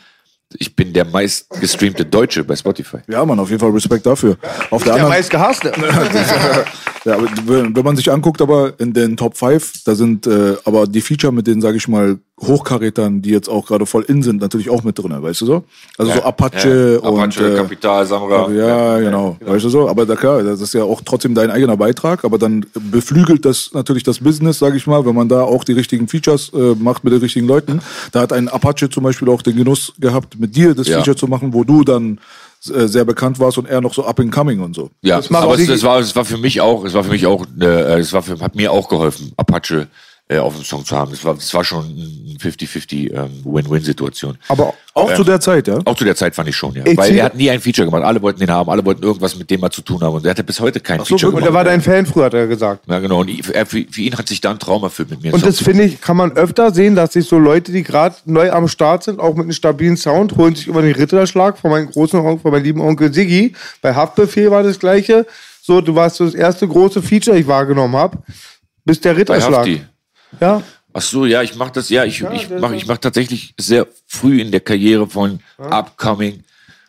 ich 0.57 0.75
bin 0.75 0.93
der 0.93 1.05
meist 1.05 1.47
gestreamte 1.61 2.05
Deutsche 2.05 2.43
bei 2.43 2.55
Spotify. 2.55 2.97
Ja, 3.07 3.23
man, 3.23 3.39
auf 3.39 3.49
jeden 3.49 3.59
Fall 3.59 3.69
Respekt 3.69 4.05
dafür. 4.07 4.35
Auf 4.71 4.83
der 4.83 4.93
Der 4.93 5.03
anderen, 5.03 5.09
meist 5.11 5.29
gehasste. 5.29 5.71
ja, 7.05 7.13
aber 7.13 7.27
wenn 7.45 7.83
man 7.83 7.95
sich 7.95 8.11
anguckt, 8.11 8.41
aber 8.41 8.73
in 8.79 8.93
den 8.93 9.15
Top 9.15 9.37
5, 9.37 9.83
da 9.83 9.93
sind 9.93 10.25
äh, 10.25 10.55
aber 10.65 10.87
die 10.87 11.01
Feature 11.01 11.31
mit 11.31 11.45
den, 11.45 11.61
sage 11.61 11.77
ich 11.77 11.87
mal, 11.87 12.17
Hochkarätern, 12.41 13.21
die 13.21 13.31
jetzt 13.31 13.49
auch 13.49 13.65
gerade 13.67 13.85
voll 13.85 14.03
in 14.03 14.23
sind, 14.23 14.41
natürlich 14.41 14.69
auch 14.69 14.83
mit 14.83 14.97
drin, 14.97 15.13
weißt 15.21 15.41
du 15.41 15.45
so? 15.45 15.63
Also 15.97 16.13
so 16.13 16.23
Apache 16.23 16.99
Ja, 17.03 17.09
und 17.09 17.19
Apache, 17.19 17.53
äh, 17.53 17.55
Kapital, 17.55 18.05
Samra. 18.05 18.49
Ja, 18.51 18.99
genau. 18.99 19.37
Weißt 19.41 19.65
du 19.65 19.69
so? 19.69 19.89
Aber 19.89 20.05
da 20.05 20.15
klar, 20.15 20.43
das 20.43 20.61
ist 20.61 20.73
ja 20.73 20.83
auch 20.83 21.01
trotzdem 21.03 21.35
dein 21.35 21.51
eigener 21.51 21.77
Beitrag, 21.77 22.23
aber 22.23 22.37
dann 22.37 22.65
beflügelt 22.91 23.45
das 23.45 23.71
natürlich 23.73 24.03
das 24.03 24.19
Business, 24.19 24.59
sage 24.59 24.77
ich 24.77 24.87
mal, 24.87 25.05
wenn 25.05 25.15
man 25.15 25.27
da 25.29 25.41
auch 25.41 25.63
die 25.63 25.73
richtigen 25.73 26.07
Features 26.07 26.51
äh, 26.53 26.75
macht 26.75 27.03
mit 27.03 27.13
den 27.13 27.19
richtigen 27.19 27.47
Leuten. 27.47 27.81
Da 28.11 28.21
hat 28.21 28.33
ein 28.33 28.47
Apache 28.49 28.89
zum 28.89 29.03
Beispiel 29.03 29.29
auch 29.29 29.41
den 29.41 29.57
Genuss 29.57 29.93
gehabt, 29.99 30.39
mit 30.39 30.55
dir 30.55 30.73
das 30.75 30.87
Ja. 30.87 30.97
Feature 30.97 31.17
zu 31.17 31.27
machen, 31.27 31.53
wo 31.53 31.63
du 31.63 31.83
dann 31.83 32.19
äh, 32.73 32.87
sehr 32.87 33.05
bekannt 33.05 33.39
warst 33.39 33.57
und 33.57 33.67
er 33.67 33.79
noch 33.81 33.93
so 33.93 34.05
up 34.05 34.19
and 34.19 34.31
coming 34.31 34.59
und 34.61 34.75
so. 34.75 34.89
Ja, 35.01 35.17
Das 35.17 35.31
aber 35.31 35.55
es, 35.55 35.69
es, 35.69 35.83
war, 35.83 35.99
es 35.99 36.15
war 36.15 36.25
für 36.25 36.37
mich 36.37 36.59
auch, 36.61 36.83
es 36.83 36.93
war 36.93 37.03
für 37.03 37.11
mich 37.11 37.25
auch, 37.25 37.45
äh, 37.59 37.99
es 37.99 38.11
war 38.13 38.21
für, 38.21 38.39
hat 38.39 38.55
mir 38.55 38.71
auch 38.71 38.89
geholfen, 38.89 39.31
Apache 39.37 39.87
auf 40.37 40.55
dem 40.55 40.63
Song 40.63 40.85
zu 40.85 40.95
haben. 40.95 41.11
Es 41.11 41.25
war, 41.25 41.35
es 41.35 41.51
war 41.55 41.63
schon 41.63 41.85
eine 41.85 42.37
50-50 42.37 43.11
ähm, 43.11 43.41
Win-Win-Situation. 43.43 44.37
Aber 44.47 44.75
Auch 44.93 45.11
zu 45.15 45.23
der 45.23 45.39
Zeit, 45.39 45.67
ja? 45.67 45.79
Auch 45.85 45.95
zu 45.95 46.03
der 46.03 46.15
Zeit 46.15 46.35
fand 46.35 46.47
ich 46.49 46.55
schon, 46.55 46.75
ja. 46.75 46.83
Weil 46.95 47.15
er 47.15 47.25
hat 47.25 47.35
nie 47.35 47.49
ein 47.49 47.59
Feature 47.59 47.87
gemacht. 47.87 48.03
Alle 48.03 48.21
wollten 48.21 48.39
den 48.39 48.51
haben, 48.51 48.69
alle 48.69 48.85
wollten 48.85 49.01
irgendwas 49.01 49.35
mit 49.35 49.49
dem 49.49 49.59
mal 49.59 49.71
zu 49.71 49.81
tun 49.81 50.01
haben. 50.01 50.13
Und 50.13 50.25
er 50.25 50.29
hatte 50.31 50.43
bis 50.43 50.59
heute 50.59 50.81
kein 50.81 50.99
so, 50.99 51.05
Feature 51.05 51.29
und 51.31 51.37
und 51.37 51.43
gemacht. 51.45 51.49
er 51.49 51.53
war 51.55 51.63
dein 51.63 51.81
Fan 51.81 52.05
früher, 52.05 52.25
hat 52.25 52.35
er 52.35 52.45
gesagt. 52.45 52.85
ja, 52.87 52.99
genau. 52.99 53.21
Und 53.21 53.49
er, 53.49 53.65
für, 53.65 53.83
für 53.89 54.01
ihn 54.01 54.15
hat 54.15 54.27
sich 54.27 54.39
da 54.39 54.51
ein 54.51 54.59
Traum 54.59 54.83
erfüllt 54.83 55.09
mit 55.09 55.23
mir. 55.23 55.33
Und 55.33 55.43
das 55.43 55.59
finde 55.63 55.85
ich, 55.85 55.99
kann 55.99 56.15
man 56.15 56.33
öfter 56.33 56.71
sehen, 56.75 56.95
dass 56.95 57.13
sich 57.13 57.25
so 57.25 57.39
Leute, 57.39 57.71
die 57.71 57.81
gerade 57.81 58.15
neu 58.25 58.51
am 58.51 58.67
Start 58.67 59.03
sind, 59.05 59.19
auch 59.19 59.33
mit 59.33 59.45
einem 59.45 59.53
stabilen 59.53 59.97
Sound, 59.97 60.37
holen 60.37 60.53
sich 60.53 60.67
über 60.67 60.83
den 60.83 60.93
Ritterschlag 60.93 61.57
von 61.57 61.71
meinem 61.71 61.89
großen 61.89 62.19
Onkel, 62.19 62.39
von 62.39 62.51
meinem 62.51 62.63
lieben 62.63 62.81
Onkel 62.81 63.11
Siggi. 63.11 63.55
Bei 63.81 63.95
Haftbefehl 63.95 64.51
war 64.51 64.61
das 64.61 64.77
gleiche. 64.77 65.25
So, 65.63 65.81
du 65.81 65.95
warst 65.95 66.17
so 66.17 66.25
das 66.25 66.35
erste 66.35 66.67
große 66.67 67.01
Feature, 67.01 67.35
ich 67.35 67.47
wahrgenommen 67.47 67.95
habe. 67.95 68.19
Bis 68.85 69.01
der 69.01 69.13
bei 69.13 69.19
Ritterschlag. 69.21 69.59
Hafti. 69.59 69.81
Ja. 70.39 70.61
Ach 70.91 71.01
so, 71.01 71.25
ja, 71.25 71.43
ich 71.43 71.55
mache 71.55 71.71
das, 71.73 71.89
ja, 71.89 72.03
ich, 72.03 72.21
ich 72.21 72.47
das 72.47 72.61
mache 72.61 72.75
ich 72.75 72.87
mach 72.87 72.97
tatsächlich 72.97 73.53
sehr 73.59 73.87
früh 74.07 74.41
in 74.41 74.51
der 74.51 74.59
Karriere 74.59 75.07
von 75.07 75.39
upcoming 75.57 76.43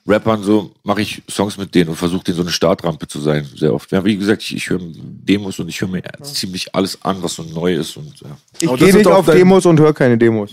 Rappern 0.07 0.43
so, 0.43 0.72
mache 0.82 1.03
ich 1.03 1.22
Songs 1.30 1.59
mit 1.59 1.74
denen 1.74 1.91
und 1.91 1.97
versuche 1.97 2.24
denen 2.24 2.36
so 2.36 2.43
eine 2.43 2.51
Startrampe 2.51 3.07
zu 3.07 3.20
sein, 3.20 3.47
sehr 3.55 3.72
oft. 3.74 3.93
Ja, 3.93 4.05
wie 4.05 4.16
gesagt, 4.16 4.43
ich, 4.43 4.57
ich 4.57 4.70
höre 4.70 4.80
Demos 4.82 5.59
und 5.59 5.68
ich 5.68 5.80
höre 5.80 5.88
mir 5.88 6.03
ziemlich 6.22 6.74
alles 6.74 6.99
an, 7.03 7.22
was 7.22 7.34
so 7.34 7.43
neu 7.43 7.74
ist 7.74 7.97
und 7.97 8.12
ja. 8.22 8.36
Ich 8.59 8.74
gehe 8.76 8.95
nicht 8.95 9.07
auf 9.07 9.26
dein- 9.26 9.36
Demos 9.36 9.66
und 9.66 9.78
höre 9.78 9.93
keine 9.93 10.16
Demos. 10.16 10.51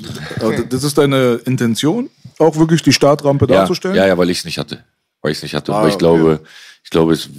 Das 0.69 0.83
ist 0.83 0.97
deine 0.97 1.35
Intention, 1.45 2.09
auch 2.39 2.55
wirklich 2.57 2.81
die 2.83 2.93
Startrampe 2.93 3.45
Ja, 3.45 3.59
darzustellen? 3.59 3.95
ja, 3.95 4.05
ja, 4.05 4.17
weil 4.17 4.29
ich 4.29 4.39
es 4.39 4.45
nicht 4.45 4.57
hatte. 4.57 4.83
Weil 5.21 5.31
ich 5.31 5.37
es 5.37 5.43
nicht 5.43 5.55
hatte. 5.55 5.73
Ah, 5.73 5.81
weil 5.81 5.89
ich 5.89 5.95
okay. 5.95 5.99
glaube, 5.99 6.41
ich 6.83 6.89
glaube, 6.89 7.13
es. 7.13 7.29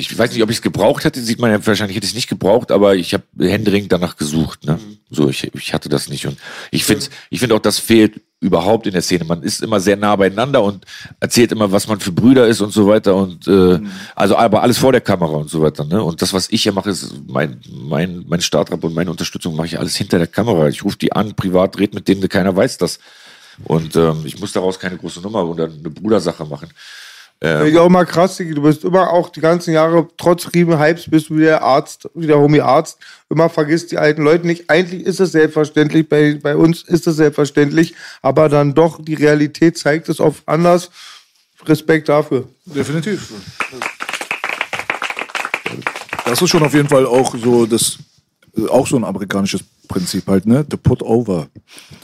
Ich 0.00 0.18
weiß 0.18 0.32
nicht, 0.32 0.42
ob 0.42 0.50
ich 0.50 0.56
es 0.56 0.62
gebraucht 0.62 1.04
hätte, 1.04 1.20
sieht 1.20 1.40
man 1.40 1.50
ja 1.50 1.64
wahrscheinlich 1.66 1.96
hätte 1.96 2.06
ich 2.06 2.12
es 2.12 2.16
nicht 2.16 2.28
gebraucht, 2.28 2.70
aber 2.70 2.96
ich 2.96 3.12
habe 3.12 3.24
händeringend 3.38 3.92
danach 3.92 4.16
gesucht. 4.16 4.64
Ne? 4.64 4.78
So, 5.10 5.28
ich, 5.28 5.52
ich 5.54 5.74
hatte 5.74 5.90
das 5.90 6.08
nicht. 6.08 6.26
Und 6.26 6.38
ich 6.70 6.84
finde 6.84 7.06
ich 7.28 7.40
finde 7.40 7.54
auch, 7.54 7.60
das 7.60 7.78
fehlt 7.78 8.20
überhaupt 8.40 8.86
in 8.86 8.94
der 8.94 9.02
Szene. 9.02 9.24
Man 9.24 9.42
ist 9.42 9.62
immer 9.62 9.78
sehr 9.78 9.96
nah 9.96 10.16
beieinander 10.16 10.62
und 10.62 10.86
erzählt 11.20 11.52
immer, 11.52 11.70
was 11.70 11.86
man 11.86 12.00
für 12.00 12.12
Brüder 12.12 12.46
ist 12.46 12.62
und 12.62 12.72
so 12.72 12.86
weiter. 12.86 13.14
Und 13.14 13.46
äh, 13.46 13.78
also 14.14 14.36
aber 14.36 14.62
alles 14.62 14.78
vor 14.78 14.92
der 14.92 15.02
Kamera 15.02 15.36
und 15.36 15.50
so 15.50 15.60
weiter. 15.60 15.84
Ne? 15.84 16.02
Und 16.02 16.22
das, 16.22 16.32
was 16.32 16.48
ich 16.50 16.64
ja 16.64 16.72
mache, 16.72 16.88
ist 16.88 17.12
mein, 17.28 17.60
mein, 17.70 18.24
mein 18.26 18.40
Startrap 18.40 18.82
und 18.82 18.94
meine 18.94 19.10
Unterstützung 19.10 19.54
mache 19.54 19.66
ich 19.66 19.78
alles 19.78 19.96
hinter 19.96 20.16
der 20.16 20.26
Kamera. 20.26 20.68
Ich 20.68 20.82
rufe 20.82 20.96
die 20.96 21.12
an, 21.12 21.34
privat, 21.34 21.78
red 21.78 21.94
mit 21.94 22.08
denen, 22.08 22.26
keiner 22.28 22.56
weiß 22.56 22.78
das. 22.78 22.98
Und 23.64 23.94
ähm, 23.96 24.22
ich 24.24 24.40
muss 24.40 24.52
daraus 24.52 24.78
keine 24.78 24.96
große 24.96 25.20
Nummer 25.20 25.46
oder 25.46 25.64
eine 25.64 25.90
Brudersache 25.90 26.46
machen. 26.46 26.70
Finde 27.42 27.70
ich 27.70 27.78
auch 27.78 27.86
immer 27.86 28.04
krass, 28.04 28.36
du 28.36 28.60
bist 28.62 28.84
immer 28.84 29.10
auch 29.10 29.30
die 29.30 29.40
ganzen 29.40 29.72
Jahre, 29.72 30.06
trotz 30.18 30.52
Riemen-Hypes, 30.52 31.08
bist 31.08 31.30
du 31.30 31.38
wie 31.38 31.44
der 31.44 31.62
Arzt, 31.62 32.06
wie 32.14 32.26
der 32.26 32.38
Homie 32.38 32.60
Arzt, 32.60 32.98
immer 33.30 33.48
vergisst 33.48 33.90
die 33.92 33.96
alten 33.96 34.22
Leute 34.22 34.46
nicht. 34.46 34.68
Eigentlich 34.68 35.06
ist 35.06 35.20
es 35.20 35.32
selbstverständlich, 35.32 36.06
bei, 36.06 36.34
bei 36.34 36.54
uns 36.54 36.82
ist 36.82 37.06
es 37.06 37.16
selbstverständlich, 37.16 37.94
aber 38.20 38.50
dann 38.50 38.74
doch 38.74 39.02
die 39.02 39.14
Realität 39.14 39.78
zeigt 39.78 40.10
es 40.10 40.20
oft 40.20 40.42
anders. 40.46 40.90
Respekt 41.64 42.10
dafür. 42.10 42.44
Definitiv. 42.66 43.32
Das 46.26 46.40
ist 46.42 46.48
schon 46.50 46.62
auf 46.62 46.74
jeden 46.74 46.88
Fall 46.88 47.06
auch 47.06 47.34
so 47.36 47.64
das, 47.66 47.98
auch 48.68 48.86
so 48.86 48.96
ein 48.96 49.04
amerikanisches 49.04 49.62
Prinzip 49.88 50.26
halt, 50.28 50.46
ne? 50.46 50.64
The 50.70 50.76
put 50.76 51.02
over. 51.02 51.48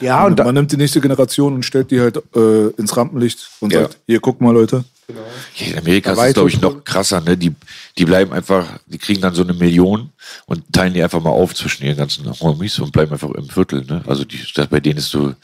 Ja, 0.01 0.25
und, 0.25 0.41
und 0.41 0.47
man 0.47 0.55
nimmt 0.55 0.73
die 0.73 0.77
nächste 0.77 1.01
Generation 1.01 1.55
und 1.55 1.63
stellt 1.63 1.91
die 1.91 2.01
halt 2.01 2.21
äh, 2.35 2.69
ins 2.79 2.97
Rampenlicht 2.97 3.51
und 3.61 3.73
Ja. 3.73 3.83
sagt, 3.83 3.99
hier, 4.07 4.21
guck 4.21 4.41
mal, 4.41 4.53
Leute. 4.53 4.85
Ja, 5.09 5.67
in 5.67 5.79
Amerika 5.79 6.13
ist 6.13 6.19
es, 6.19 6.35
glaube 6.35 6.49
ich 6.49 6.57
ich, 6.57 6.61
noch 6.61 6.83
krasser, 6.83 7.21
ne? 7.21 7.37
Die, 7.37 7.55
die 7.97 8.05
bleiben 8.05 8.33
einfach, 8.33 8.79
die 8.87 8.99
kriegen 8.99 9.21
dann 9.21 9.35
so 9.35 9.43
eine 9.43 9.53
Million 9.53 10.11
und 10.47 10.65
teilen 10.73 10.95
die 10.95 11.03
einfach 11.03 11.23
mal 11.23 11.31
auf 11.31 11.55
zwischen 11.55 11.85
ihren 11.85 11.97
ganzen 11.97 12.29
Homies 12.41 12.79
und 12.81 12.93
bleiben 12.93 13.13
einfach 13.13 13.31
im 13.31 13.49
Viertel, 13.49 13.85
ne? 13.85 14.03
Also 14.07 14.25
die, 14.25 14.41
das, 14.55 14.67
bei 14.67 14.81
denen 14.81 14.99
ist 14.99 15.11
so 15.11 15.35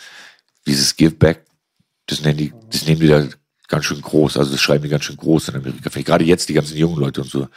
dieses 0.66 0.96
Give 0.96 1.14
Back, 1.14 1.44
das 2.06 2.22
nennen 2.22 2.38
die, 2.38 2.52
das 2.70 2.86
nehmen 2.86 3.00
die 3.00 3.06
da 3.06 3.26
ganz 3.68 3.84
schön 3.84 4.00
groß. 4.00 4.36
Also 4.36 4.50
das 4.50 4.60
schreiben 4.60 4.82
die 4.82 4.90
ganz 4.90 5.04
schön 5.04 5.16
groß 5.16 5.48
in 5.48 5.56
Amerika. 5.56 5.90
Vielleicht 5.90 6.08
gerade 6.08 6.24
jetzt 6.24 6.48
die 6.48 6.54
ganzen 6.54 6.76
jungen 6.76 6.98
Leute 6.98 7.22
und 7.22 7.30
so. 7.30 7.48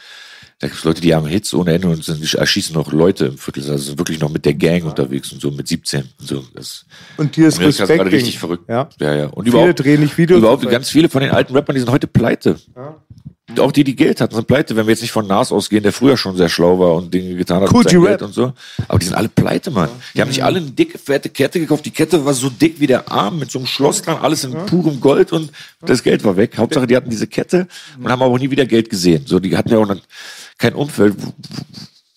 Da 0.58 0.68
gibt 0.68 0.78
es 0.78 0.84
Leute, 0.84 1.02
die 1.02 1.14
haben 1.14 1.26
Hits 1.26 1.52
ohne 1.52 1.74
Ende 1.74 1.88
und 1.88 2.02
sind, 2.02 2.32
erschießen 2.34 2.74
noch 2.74 2.90
Leute 2.90 3.26
im 3.26 3.36
Viertel. 3.38 3.70
Also 3.70 3.98
wirklich 3.98 4.20
noch 4.20 4.30
mit 4.30 4.46
der 4.46 4.54
Gang 4.54 4.84
unterwegs 4.84 5.30
und 5.30 5.40
so 5.42 5.50
mit 5.50 5.68
17 5.68 6.00
und 6.18 6.26
so. 6.26 6.44
Das, 6.54 6.86
und 7.18 7.34
hier 7.34 7.48
ist 7.48 7.58
Amerika 7.58 7.82
Respekt. 7.82 7.98
gerade 8.00 8.16
richtig 8.16 8.38
verrückt. 8.38 8.64
Ja. 8.66 8.88
ja, 8.98 9.14
ja. 9.14 9.26
Und 9.26 9.44
Viele 9.44 9.58
überhaupt, 9.58 9.80
drehen 9.80 10.00
nicht 10.00 10.16
Videos. 10.16 10.38
überhaupt 10.38 10.66
ganz 10.70 10.88
viele 10.88 11.10
von 11.10 11.20
den 11.20 11.30
alten 11.30 11.52
Rappern, 11.54 11.74
die 11.74 11.80
sind 11.80 11.90
heute 11.90 12.06
pleite. 12.06 12.56
Und 13.48 13.60
Auch 13.60 13.70
die, 13.70 13.84
die 13.84 13.94
Geld 13.94 14.20
hatten, 14.22 14.34
sind 14.34 14.46
pleite. 14.46 14.74
Wenn 14.76 14.86
wir 14.86 14.92
jetzt 14.92 15.02
nicht 15.02 15.12
von 15.12 15.26
Nas 15.26 15.52
ausgehen, 15.52 15.82
der 15.82 15.92
früher 15.92 16.16
schon 16.16 16.36
sehr 16.38 16.48
schlau 16.48 16.78
war 16.78 16.94
und 16.94 17.12
Dinge 17.12 17.34
getan 17.36 17.60
hat 17.62 17.70
Cool 17.72 17.84
mit. 17.84 17.92
Geld 17.92 18.22
und 18.22 18.32
so. 18.32 18.54
Aber 18.88 18.98
die 18.98 19.04
sind 19.06 19.14
alle 19.14 19.28
pleite, 19.28 19.70
Mann. 19.70 19.90
Die 20.14 20.22
haben 20.22 20.30
sich 20.30 20.42
alle 20.42 20.56
eine 20.58 20.70
dicke, 20.70 20.98
fette 20.98 21.28
Kette 21.28 21.60
gekauft. 21.60 21.84
Die 21.84 21.90
Kette 21.90 22.24
war 22.24 22.32
so 22.32 22.48
dick 22.48 22.80
wie 22.80 22.86
der 22.86 23.12
Arm 23.12 23.38
mit 23.38 23.50
so 23.50 23.58
einem 23.58 23.66
Schloss 23.66 24.00
dran, 24.02 24.18
alles 24.22 24.42
in 24.44 24.52
purem 24.66 25.00
Gold 25.00 25.32
und 25.32 25.52
das 25.82 26.02
Geld 26.02 26.24
war 26.24 26.36
weg. 26.38 26.56
Hauptsache, 26.56 26.86
die 26.86 26.96
hatten 26.96 27.10
diese 27.10 27.26
Kette 27.26 27.68
und 27.98 28.08
haben 28.10 28.22
aber 28.22 28.32
auch 28.34 28.38
nie 28.38 28.50
wieder 28.50 28.64
Geld 28.66 28.88
gesehen. 28.88 29.24
So, 29.26 29.38
die 29.38 29.54
hatten 29.56 29.68
ja 29.68 29.78
auch 29.78 29.86
noch 29.86 30.00
kein 30.58 30.74
Umfeld, 30.74 31.14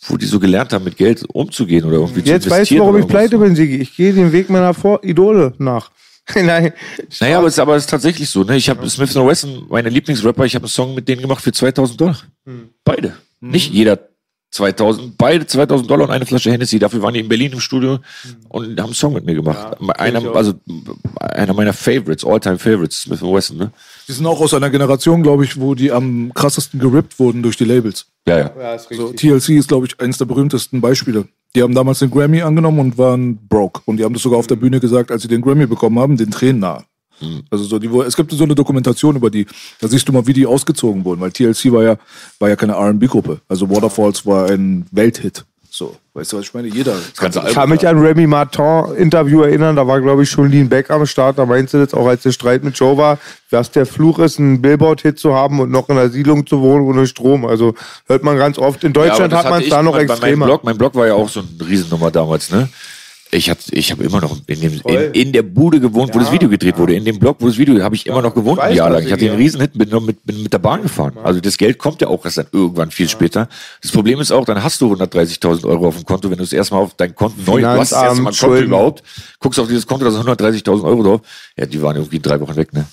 wo, 0.03 0.17
die 0.17 0.25
so 0.25 0.39
gelernt 0.39 0.73
haben, 0.73 0.83
mit 0.83 0.97
Geld 0.97 1.23
umzugehen 1.31 1.85
oder 1.85 1.97
irgendwie 1.97 2.23
zu 2.23 2.29
Jetzt 2.29 2.49
weißt 2.49 2.71
du, 2.71 2.75
investieren 2.75 2.81
warum 2.81 2.97
ich 2.97 3.07
pleite 3.07 3.37
bin, 3.37 3.55
Sigi. 3.55 3.77
Ich 3.77 3.95
gehe 3.95 4.13
den 4.13 4.31
Weg 4.31 4.49
meiner 4.49 4.73
Vor 4.73 5.03
Idole 5.03 5.53
nach. 5.57 5.91
Nein. 6.35 6.73
Naja, 7.19 7.39
aber 7.39 7.47
es, 7.47 7.59
aber 7.59 7.75
es 7.75 7.83
ist 7.83 7.89
tatsächlich 7.89 8.29
so. 8.29 8.43
Ne? 8.43 8.55
Ich 8.55 8.69
habe 8.69 8.87
Smith 8.89 9.15
Wesson, 9.15 9.65
meine 9.69 9.89
Lieblingsrapper, 9.89 10.45
ich 10.45 10.55
habe 10.55 10.63
einen 10.63 10.69
Song 10.69 10.93
mit 10.95 11.07
denen 11.07 11.21
gemacht 11.21 11.43
für 11.43 11.51
2000 11.51 11.99
Dollar. 11.99 12.17
Beide. 12.83 13.15
Nicht 13.39 13.71
jeder 13.71 14.09
2000, 14.51 15.17
beide 15.17 15.45
2000 15.45 15.89
Dollar 15.89 16.05
und 16.05 16.11
eine 16.11 16.25
Flasche 16.25 16.51
Hennessy. 16.51 16.79
Dafür 16.79 17.01
waren 17.01 17.13
die 17.13 17.19
in 17.19 17.29
Berlin 17.29 17.53
im 17.53 17.59
Studio 17.59 17.99
und 18.49 18.79
haben 18.79 18.87
einen 18.87 18.93
Song 18.93 19.13
mit 19.13 19.25
mir 19.25 19.35
gemacht. 19.35 19.77
einer, 19.97 20.35
also 20.35 20.53
einer 21.19 21.53
meiner 21.53 21.73
Favorites, 21.73 22.25
All-Time 22.25 22.57
Favorites, 22.57 23.01
Smith 23.01 23.21
Wesson. 23.21 23.57
Ne? 23.57 23.71
Die 24.09 24.13
sind 24.13 24.25
auch 24.25 24.41
aus 24.41 24.53
einer 24.55 24.69
Generation, 24.71 25.21
glaube 25.23 25.45
ich, 25.45 25.59
wo 25.59 25.75
die 25.75 25.91
am 25.91 26.31
krassesten 26.33 26.79
gerippt 26.79 27.19
wurden 27.19 27.43
durch 27.43 27.55
die 27.57 27.63
Labels. 27.65 28.07
Ja, 28.27 28.37
ja. 28.39 28.51
Ja, 28.59 28.73
ist 28.73 28.89
So, 28.91 29.13
TLC 29.13 29.49
ist, 29.49 29.67
glaube 29.69 29.85
ich, 29.85 29.99
eines 30.01 30.17
der 30.17 30.25
berühmtesten 30.25 30.81
Beispiele. 30.81 31.27
Die 31.55 31.61
haben 31.61 31.73
damals 31.75 31.99
den 31.99 32.09
Grammy 32.11 32.41
angenommen 32.41 32.79
und 32.79 32.97
waren 32.97 33.37
broke. 33.47 33.81
Und 33.85 33.97
die 33.97 34.03
haben 34.03 34.13
das 34.13 34.23
sogar 34.23 34.39
auf 34.39 34.47
der 34.47 34.55
Bühne 34.55 34.79
gesagt, 34.79 35.11
als 35.11 35.21
sie 35.21 35.27
den 35.27 35.41
Grammy 35.41 35.67
bekommen 35.67 35.99
haben, 35.99 36.17
den 36.17 36.31
Tränen 36.31 36.59
nahe. 36.61 36.83
Also 37.51 37.65
so, 37.65 37.79
die, 37.79 37.91
wo- 37.91 38.01
es 38.01 38.15
gibt 38.15 38.31
so 38.31 38.43
eine 38.45 38.55
Dokumentation 38.55 39.15
über 39.15 39.29
die, 39.29 39.45
da 39.81 39.87
siehst 39.89 40.07
du 40.07 40.13
mal, 40.13 40.25
wie 40.25 40.33
die 40.33 40.45
ausgezogen 40.45 41.03
wurden, 41.05 41.19
weil 41.21 41.31
TLC 41.31 41.71
war 41.71 41.83
ja, 41.83 41.97
war 42.39 42.49
ja 42.49 42.55
keine 42.55 42.73
R&B-Gruppe. 42.73 43.41
Also 43.47 43.69
Waterfalls 43.69 44.25
war 44.25 44.49
ein 44.49 44.85
Welthit. 44.91 45.43
So, 45.79 45.95
weißt 46.13 46.33
du, 46.33 46.37
was 46.37 46.43
ich 46.43 46.53
meine? 46.53 46.67
Jeder. 46.67 46.93
Ganze 47.15 47.41
Ich 47.47 47.53
kann 47.53 47.69
mich 47.69 47.87
an 47.87 47.97
Remy 47.99 48.27
Martin 48.27 48.93
Interview 48.97 49.43
erinnern, 49.43 49.77
da 49.77 49.87
war, 49.87 50.01
glaube 50.01 50.23
ich, 50.23 50.29
schon 50.29 50.51
Lean 50.51 50.67
Beck 50.67 50.89
am 50.89 51.05
Start. 51.05 51.37
Da 51.37 51.45
meinte 51.45 51.79
das 51.79 51.93
auch, 51.93 52.05
als 52.05 52.23
der 52.23 52.33
Streit 52.33 52.65
mit 52.65 52.77
Joe 52.77 52.97
war, 52.97 53.17
was 53.49 53.71
der 53.71 53.85
Fluch 53.85 54.19
ist, 54.19 54.39
einen 54.39 54.61
Billboard-Hit 54.61 55.17
zu 55.17 55.33
haben 55.33 55.61
und 55.61 55.71
noch 55.71 55.87
in 55.87 55.97
einer 55.97 56.09
Siedlung 56.09 56.45
zu 56.45 56.59
wohnen 56.59 56.85
ohne 56.85 57.07
Strom. 57.07 57.45
Also 57.45 57.75
hört 58.07 58.25
man 58.25 58.37
ganz 58.37 58.57
oft. 58.57 58.83
In 58.83 58.89
Ja, 58.89 59.03
Deutschland 59.03 59.31
das 59.31 59.45
hat 59.45 59.51
man 59.51 59.61
es 59.63 59.69
da 59.69 59.81
noch 59.81 59.97
extremer. 59.97 60.35
Meinem 60.39 60.47
Blog, 60.47 60.63
mein 60.65 60.77
Blog 60.77 60.95
war 60.95 61.07
ja 61.07 61.13
auch 61.13 61.29
so 61.29 61.39
eine 61.39 61.69
Riesennummer 61.69 62.11
damals, 62.11 62.51
ne? 62.51 62.67
Ich 63.31 63.47
habe 63.49 63.59
ich 63.69 63.91
hab 63.91 64.01
immer 64.01 64.21
noch 64.21 64.37
in, 64.47 64.59
dem, 64.59 64.81
in, 64.85 65.11
in 65.11 65.31
der 65.31 65.43
Bude 65.43 65.79
gewohnt, 65.79 66.15
wo 66.15 66.19
das 66.19 66.31
Video 66.31 66.49
gedreht 66.49 66.79
wurde. 66.79 66.95
In 66.95 67.05
dem 67.05 67.19
Blog, 67.19 67.37
wo 67.39 67.45
das 67.45 67.59
Video, 67.59 67.79
habe 67.83 67.95
ich 67.95 68.07
immer 68.07 68.23
noch 68.23 68.33
gewohnt, 68.33 68.59
ein 68.59 68.73
Jahr 68.73 68.89
lang. 68.89 69.05
Ich 69.05 69.11
hatte 69.11 69.25
ja. 69.25 69.31
einen 69.31 69.39
Riesenhit, 69.39 69.73
bin, 69.77 69.87
noch 69.89 70.01
mit, 70.01 70.25
bin 70.25 70.41
mit 70.41 70.51
der 70.51 70.57
Bahn 70.57 70.81
gefahren. 70.81 71.13
Also 71.23 71.39
das 71.39 71.59
Geld 71.59 71.77
kommt 71.77 72.01
ja 72.01 72.07
auch 72.07 72.25
erst 72.25 72.39
dann 72.39 72.47
irgendwann 72.51 72.89
viel 72.89 73.07
später. 73.07 73.47
Das 73.83 73.91
Problem 73.91 74.19
ist 74.19 74.31
auch, 74.31 74.45
dann 74.45 74.63
hast 74.63 74.81
du 74.81 74.91
130.000 74.91 75.65
Euro 75.67 75.89
auf 75.89 75.95
dem 75.95 76.05
Konto, 76.05 76.31
wenn 76.31 76.37
du 76.39 76.43
es 76.43 76.53
erstmal 76.53 76.81
auf 76.81 76.95
dein 76.95 77.13
Konto 77.13 77.35
neu, 77.45 77.61
du 77.61 77.67
hast 77.67 77.91
das 77.91 78.01
erste 78.01 78.21
Mal 78.21 78.31
ein 78.31 78.35
Konto 78.35 78.47
Schulden. 78.47 78.65
überhaupt, 78.65 79.03
guckst 79.39 79.59
auf 79.59 79.67
dieses 79.67 79.85
Konto, 79.85 80.05
da 80.05 80.11
sind 80.11 80.27
130.000 80.27 80.83
Euro 80.83 81.03
drauf. 81.03 81.21
Ja, 81.55 81.67
die 81.67 81.79
waren 81.83 81.97
irgendwie 81.97 82.19
drei 82.19 82.39
Wochen 82.41 82.55
weg, 82.55 82.73
ne? 82.73 82.87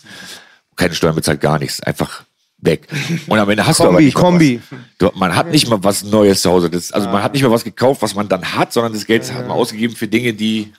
Keine 0.77 0.95
Steuern 0.95 1.15
bezahlt, 1.15 1.41
gar 1.41 1.59
nichts. 1.59 1.81
Einfach 1.81 2.25
weg. 2.59 2.87
Und 3.27 3.39
am 3.39 3.49
Ende 3.49 3.67
hast 3.67 3.81
du 3.81 3.85
aber 3.85 3.93
Kombi, 3.93 4.05
nicht 4.05 4.15
Kombi. 4.15 4.61
Du, 4.99 5.11
man 5.15 5.35
hat 5.35 5.51
nicht 5.51 5.69
mal 5.69 5.83
was 5.83 6.05
Neues 6.05 6.43
zu 6.43 6.51
Hause. 6.51 6.71
Das, 6.71 6.93
also 6.93 7.09
man 7.09 7.23
hat 7.23 7.33
nicht 7.33 7.43
mal 7.43 7.51
was 7.51 7.65
gekauft, 7.65 8.03
was 8.03 8.15
man 8.15 8.29
dann 8.29 8.45
hat, 8.57 8.73
sondern 8.73 8.93
das 8.93 9.07
Geld 9.07 9.31
hat 9.33 9.47
man 9.47 9.57
ausgegeben 9.57 9.95
für 9.95 10.09
Dinge, 10.09 10.33
die 10.33 10.73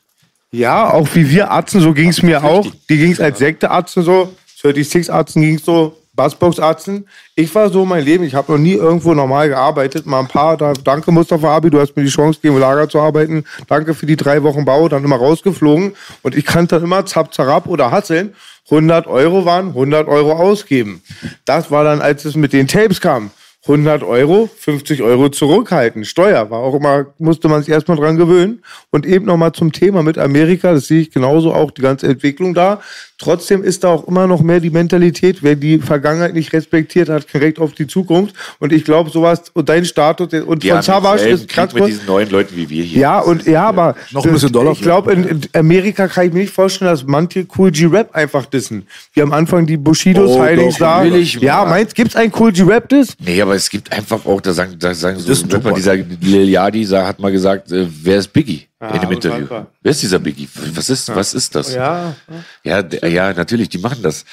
Ja, 0.52 0.92
auch 0.92 1.08
wie 1.14 1.30
wir 1.30 1.52
Arzten, 1.52 1.82
so 1.82 1.94
ging 1.94 2.10
es 2.10 2.22
mir 2.22 2.44
auch. 2.44 2.66
Die 2.90 2.98
ging 2.98 3.12
es 3.12 3.20
als 3.20 3.40
Sektearzten 3.40 4.04
so, 4.04 4.34
36 4.62 5.14
Arzten 5.14 5.42
ging 5.42 5.56
es 5.56 5.66
so, 5.66 5.96
Bassbox-Arzten. 6.18 7.08
Ich 7.36 7.54
war 7.56 7.70
so 7.70 7.86
mein 7.86 8.04
Leben, 8.04 8.26
ich 8.26 8.36
habe 8.36 8.52
noch 8.52 8.60
nie 8.60 8.74
irgendwo 8.74 9.14
normal 9.14 9.48
gearbeitet. 9.48 10.06
Mal 10.06 10.20
ein 10.20 10.28
paar, 10.28 10.58
da, 10.58 10.74
danke 10.74 11.12
Mustafa 11.12 11.56
Abi, 11.56 11.70
du 11.70 11.80
hast 11.80 11.96
mir 11.96 12.04
die 12.04 12.10
Chance 12.10 12.40
gegeben, 12.42 12.56
im 12.56 12.62
Lager 12.62 12.90
zu 12.90 13.00
arbeiten. 13.00 13.46
Danke 13.68 13.94
für 13.94 14.06
die 14.08 14.18
drei 14.18 14.44
Wochen 14.44 14.66
Bau, 14.66 14.90
dann 14.90 15.06
immer 15.06 15.16
rausgeflogen. 15.16 15.96
Und 16.24 16.36
ich 16.36 16.46
kannte 16.46 16.76
dann 16.76 16.84
immer 16.84 17.06
zap, 17.06 17.34
zarab 17.34 17.68
oder 17.68 17.92
hasseln. 17.92 18.34
100 18.70 19.08
Euro 19.08 19.46
waren 19.46 19.70
100 19.70 20.08
Euro 20.08 20.34
ausgeben. 20.34 21.02
Das 21.46 21.72
war 21.72 21.84
dann, 21.84 22.02
als 22.02 22.26
es 22.26 22.36
mit 22.36 22.54
den 22.54 22.68
Tapes 22.68 23.00
kam. 23.02 23.32
100 23.64 24.04
Euro, 24.04 24.50
50 24.60 25.02
Euro 25.02 25.30
zurückhalten. 25.30 26.06
Steuer 26.06 26.50
war 26.50 26.60
auch 26.60 26.76
immer, 26.76 27.08
musste 27.18 27.50
man 27.50 27.62
sich 27.62 27.74
erstmal 27.74 27.98
dran 27.98 28.16
gewöhnen. 28.16 28.64
Und 28.92 29.06
eben 29.06 29.26
nochmal 29.26 29.52
zum 29.52 29.72
Thema 29.72 30.04
mit 30.04 30.18
Amerika, 30.18 30.72
das 30.72 30.88
sehe 30.88 31.02
ich 31.02 31.12
genauso 31.12 31.54
auch, 31.54 31.72
die 31.72 31.82
ganze 31.82 32.08
Entwicklung 32.08 32.54
da. 32.54 32.82
Trotzdem 33.20 33.64
ist 33.64 33.84
da 33.84 33.90
auch 33.90 34.08
immer 34.08 34.28
noch 34.28 34.44
mehr 34.44 34.60
die 34.60 34.70
Mentalität, 34.70 35.42
wer 35.42 35.56
die 35.56 35.80
Vergangenheit 35.80 36.36
nicht 36.36 36.54
respektiert, 36.54 37.10
hat 37.10 37.26
Recht 37.34 37.58
auf 37.58 37.74
die 37.74 37.88
Zukunft. 37.88 38.36
Und 38.60 38.72
ich 38.72 38.84
glaube, 38.84 39.10
sowas, 39.10 39.44
und 39.54 39.70
dein 39.70 39.86
Status, 39.86 40.32
und 40.34 40.62
die 40.62 40.70
von 40.70 40.82
denselben 40.82 41.34
ist 41.34 41.54
ganz 41.56 41.74
mit 41.74 41.88
diesen 41.88 42.06
neuen 42.06 42.30
Leuten 42.30 42.56
wie 42.56 42.70
wir 42.70 42.84
hier. 42.84 43.00
ja, 43.02 43.20
und 43.20 43.46
ja, 43.48 43.68
aber 43.68 43.96
Noch 44.12 44.24
ein 44.24 44.34
bisschen 44.34 44.52
Dollar 44.52 44.74
Ich 44.74 44.82
glaube, 44.82 45.14
in, 45.14 45.24
in 45.24 45.42
Amerika 45.54 46.08
kann 46.08 46.28
ich 46.28 46.34
mir 46.34 46.42
nicht 46.42 46.54
vorstellen, 46.54 46.92
dass 46.92 47.06
manche 47.06 47.48
Cool 47.58 47.72
G-Rap 47.72 48.14
einfach 48.14 48.46
dissen. 48.46 48.86
Wie 49.14 49.24
am 49.24 49.34
Anfang 49.34 49.66
die 49.66 49.78
Bushidos, 49.78 50.32
Oh, 50.32 50.40
Heiligen 50.40 50.70
doch, 50.70 50.78
da. 50.78 51.04
Ja, 51.04 51.64
mal. 51.64 51.70
meinst 51.72 51.96
gibt's 51.96 52.16
einen 52.16 52.32
Cool 52.38 52.52
G-Rap 52.52 52.88
Diss? 52.90 53.16
Nee, 53.20 53.42
aber 53.42 53.56
es 53.56 53.70
gibt 53.70 53.92
einfach 53.92 54.26
auch, 54.28 54.42
da 54.42 54.54
sagen, 54.54 54.76
da 54.78 54.94
sagen 54.94 55.18
so 55.20 55.34
dieser 55.74 55.96
Lil 55.96 56.50
Yadi 56.50 56.86
hat 56.86 57.20
mal 57.20 57.32
gesagt, 57.32 57.72
äh, 57.72 57.88
wer 58.04 58.20
ist 58.20 58.32
Biggie 58.32 58.67
in 58.80 59.02
dem 59.02 59.12
Interview? 59.12 59.38
unfassbar. 59.38 59.68
Wer 59.82 59.92
ist 59.92 60.02
dieser 60.02 60.20
Biggie? 60.20 60.48
Was 60.74 60.90
ist, 60.90 61.16
was 61.16 61.34
ist 61.34 61.56
das? 61.56 61.74
Ja. 61.74 62.16
Ja, 62.64 62.84
ja, 63.08 63.34
natürlich, 63.34 63.70
die 63.70 63.80
machen 63.80 64.04
das. 64.04 64.26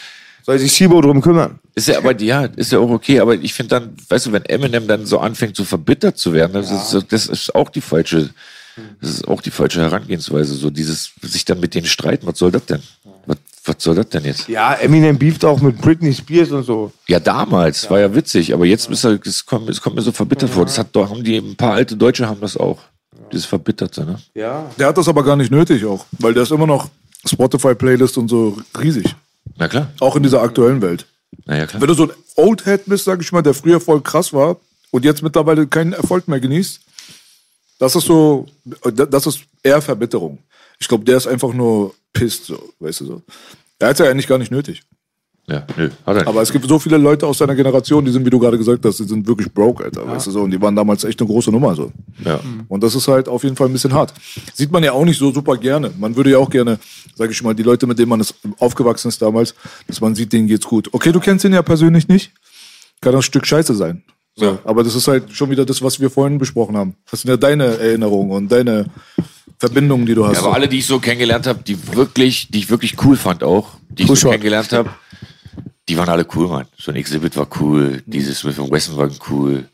Soll 0.44 0.58
sich 0.58 0.72
Shibo 0.72 1.00
drum 1.00 1.22
kümmern? 1.22 1.58
Ist 1.74 1.88
ja, 1.88 1.96
aber 1.96 2.20
ja, 2.20 2.44
ist 2.44 2.70
ja 2.70 2.78
auch 2.78 2.90
okay, 2.90 3.20
aber 3.20 3.34
ich 3.34 3.54
finde 3.54 3.70
dann, 3.70 3.96
weißt 4.10 4.26
du, 4.26 4.32
wenn 4.32 4.44
Eminem 4.44 4.86
dann 4.86 5.06
so 5.06 5.18
anfängt, 5.18 5.56
so 5.56 5.64
verbittert 5.64 6.18
zu 6.18 6.34
werden, 6.34 6.52
das, 6.52 6.70
ist, 6.70 7.06
das 7.10 7.26
ist 7.26 7.54
auch 7.54 7.70
die 7.70 7.80
falsche, 7.80 8.28
das 9.00 9.10
ist 9.10 9.28
auch 9.28 9.40
die 9.40 9.50
falsche 9.50 9.80
Herangehensweise. 9.80 10.54
So 10.54 10.68
dieses, 10.68 11.12
sich 11.22 11.46
dann 11.46 11.60
mit 11.60 11.74
denen 11.74 11.86
streiten, 11.86 12.26
was 12.26 12.38
soll 12.38 12.50
das 12.50 12.66
denn? 12.66 12.82
Was, 13.24 13.38
was 13.64 13.76
soll 13.78 13.94
das 13.94 14.10
denn 14.10 14.24
jetzt? 14.24 14.46
Ja, 14.48 14.74
Eminem 14.74 15.18
beeft 15.18 15.46
auch 15.46 15.62
mit 15.62 15.80
Britney 15.80 16.12
Spears 16.12 16.50
und 16.50 16.64
so. 16.64 16.92
Ja, 17.08 17.20
damals 17.20 17.88
war 17.88 18.00
ja 18.00 18.14
witzig, 18.14 18.52
aber 18.52 18.66
jetzt 18.66 18.90
ist 18.90 19.04
er, 19.04 19.18
es 19.24 19.46
kommt, 19.46 19.70
es 19.70 19.80
kommt 19.80 19.96
mir 19.96 20.02
so 20.02 20.12
verbittert 20.12 20.50
vor. 20.50 20.66
Das 20.66 20.76
hat 20.76 20.94
haben 20.94 21.24
die, 21.24 21.38
ein 21.38 21.56
paar 21.56 21.72
alte 21.72 21.96
Deutsche 21.96 22.28
haben 22.28 22.42
das 22.42 22.58
auch. 22.58 22.80
Dieses 23.32 23.46
Verbitterte, 23.46 24.04
ne? 24.04 24.20
Ja. 24.34 24.70
Der 24.78 24.88
hat 24.88 24.98
das 24.98 25.08
aber 25.08 25.24
gar 25.24 25.36
nicht 25.36 25.50
nötig 25.50 25.84
auch, 25.84 26.06
weil 26.18 26.34
der 26.34 26.44
ist 26.44 26.52
immer 26.52 26.66
noch 26.66 26.88
Spotify-Playlist 27.26 28.18
und 28.18 28.28
so 28.28 28.56
riesig. 28.78 29.14
Na 29.56 29.68
klar. 29.68 29.90
Auch 30.00 30.16
in 30.16 30.22
dieser 30.22 30.42
aktuellen 30.42 30.80
Welt. 30.82 31.06
Naja, 31.46 31.66
klar. 31.66 31.80
Wenn 31.80 31.88
du 31.88 31.94
so 31.94 32.04
ein 32.04 32.12
Oldhead 32.36 32.84
bist, 32.86 33.04
sag 33.04 33.20
ich 33.20 33.32
mal, 33.32 33.42
der 33.42 33.54
früher 33.54 33.80
voll 33.80 34.00
krass 34.00 34.32
war 34.32 34.56
und 34.90 35.04
jetzt 35.04 35.22
mittlerweile 35.22 35.66
keinen 35.66 35.92
Erfolg 35.92 36.28
mehr 36.28 36.40
genießt, 36.40 36.80
das 37.78 37.96
ist 37.96 38.06
so, 38.06 38.46
das 38.92 39.26
ist 39.26 39.40
eher 39.62 39.82
Verbitterung. 39.82 40.38
Ich 40.78 40.88
glaube, 40.88 41.04
der 41.04 41.16
ist 41.16 41.26
einfach 41.26 41.52
nur 41.52 41.94
pisst, 42.12 42.46
so, 42.46 42.72
weißt 42.78 43.00
du 43.00 43.06
so. 43.06 43.22
Er 43.78 43.88
hat 43.88 43.98
ja 43.98 44.06
eigentlich 44.06 44.28
gar 44.28 44.38
nicht 44.38 44.52
nötig. 44.52 44.82
Ja, 45.46 45.66
nö, 45.76 45.90
hat 46.06 46.06
er 46.06 46.14
nicht. 46.14 46.26
Aber 46.26 46.40
es 46.40 46.50
gibt 46.50 46.66
so 46.66 46.78
viele 46.78 46.96
Leute 46.96 47.26
aus 47.26 47.36
seiner 47.38 47.54
Generation, 47.54 48.02
die 48.04 48.10
sind, 48.10 48.24
wie 48.24 48.30
du 48.30 48.38
gerade 48.38 48.56
gesagt 48.56 48.82
hast, 48.84 48.98
die 48.98 49.04
sind 49.04 49.26
wirklich 49.26 49.52
broke, 49.52 49.84
Alter, 49.84 50.06
weißt 50.08 50.28
du 50.28 50.30
so. 50.30 50.40
Und 50.42 50.50
die 50.50 50.60
waren 50.60 50.74
damals 50.74 51.04
echt 51.04 51.20
eine 51.20 51.28
große 51.28 51.50
Nummer, 51.50 51.74
so. 51.74 51.92
ja. 52.24 52.40
Und 52.68 52.82
das 52.82 52.94
ist 52.94 53.08
halt 53.08 53.28
auf 53.28 53.42
jeden 53.44 53.54
Fall 53.54 53.66
ein 53.68 53.72
bisschen 53.72 53.92
hart. 53.92 54.14
Sieht 54.54 54.72
man 54.72 54.82
ja 54.82 54.92
auch 54.92 55.04
nicht 55.04 55.18
so 55.18 55.30
super 55.32 55.58
gerne. 55.58 55.90
Man 55.98 56.16
würde 56.16 56.30
ja 56.30 56.38
auch 56.38 56.48
gerne, 56.48 56.78
sage 57.14 57.32
ich 57.32 57.42
mal, 57.42 57.54
die 57.54 57.62
Leute, 57.62 57.86
mit 57.86 57.98
denen 57.98 58.08
man 58.08 58.20
ist, 58.20 58.34
aufgewachsen 58.58 59.08
ist 59.08 59.20
damals, 59.20 59.54
dass 59.86 60.00
man 60.00 60.14
sieht, 60.14 60.32
denen 60.32 60.48
geht's 60.48 60.66
gut. 60.66 60.88
Okay, 60.92 61.12
du 61.12 61.20
kennst 61.20 61.44
ihn 61.44 61.52
ja 61.52 61.62
persönlich 61.62 62.08
nicht. 62.08 62.32
Kann 63.02 63.12
das 63.12 63.20
ein 63.20 63.22
Stück 63.24 63.46
Scheiße 63.46 63.74
sein. 63.74 64.02
So. 64.36 64.46
Ja. 64.46 64.58
Aber 64.64 64.82
das 64.82 64.94
ist 64.94 65.06
halt 65.06 65.30
schon 65.32 65.50
wieder 65.50 65.66
das, 65.66 65.82
was 65.82 66.00
wir 66.00 66.08
vorhin 66.08 66.38
besprochen 66.38 66.76
haben. 66.76 66.94
Das 67.10 67.20
sind 67.20 67.30
ja 67.30 67.36
deine 67.36 67.64
Erinnerungen 67.64 68.32
und 68.32 68.50
deine 68.50 68.86
Verbindungen, 69.58 70.06
die 70.06 70.14
du 70.14 70.26
hast. 70.26 70.36
Ja, 70.36 70.42
aber 70.42 70.54
alle, 70.54 70.68
die 70.68 70.78
ich 70.78 70.86
so 70.86 70.98
kennengelernt 70.98 71.46
habe, 71.46 71.62
die 71.62 71.94
wirklich, 71.94 72.48
die 72.50 72.58
ich 72.58 72.70
wirklich 72.70 72.96
cool 73.04 73.16
fand 73.16 73.44
auch, 73.44 73.72
die 73.88 74.02
ich 74.02 74.08
so 74.08 74.16
Shot. 74.16 74.30
kennengelernt 74.32 74.72
habe, 74.72 74.90
die 75.88 75.96
waren 75.96 76.08
alle 76.08 76.26
cool, 76.34 76.48
Mann. 76.48 76.66
So 76.78 76.90
ein 76.92 76.96
Exhibit 76.96 77.36
war 77.36 77.46
cool, 77.60 78.02
dieses 78.06 78.38
Smith 78.38 78.58
Wesson 78.58 78.96
war 78.96 79.10
cool. 79.30 79.64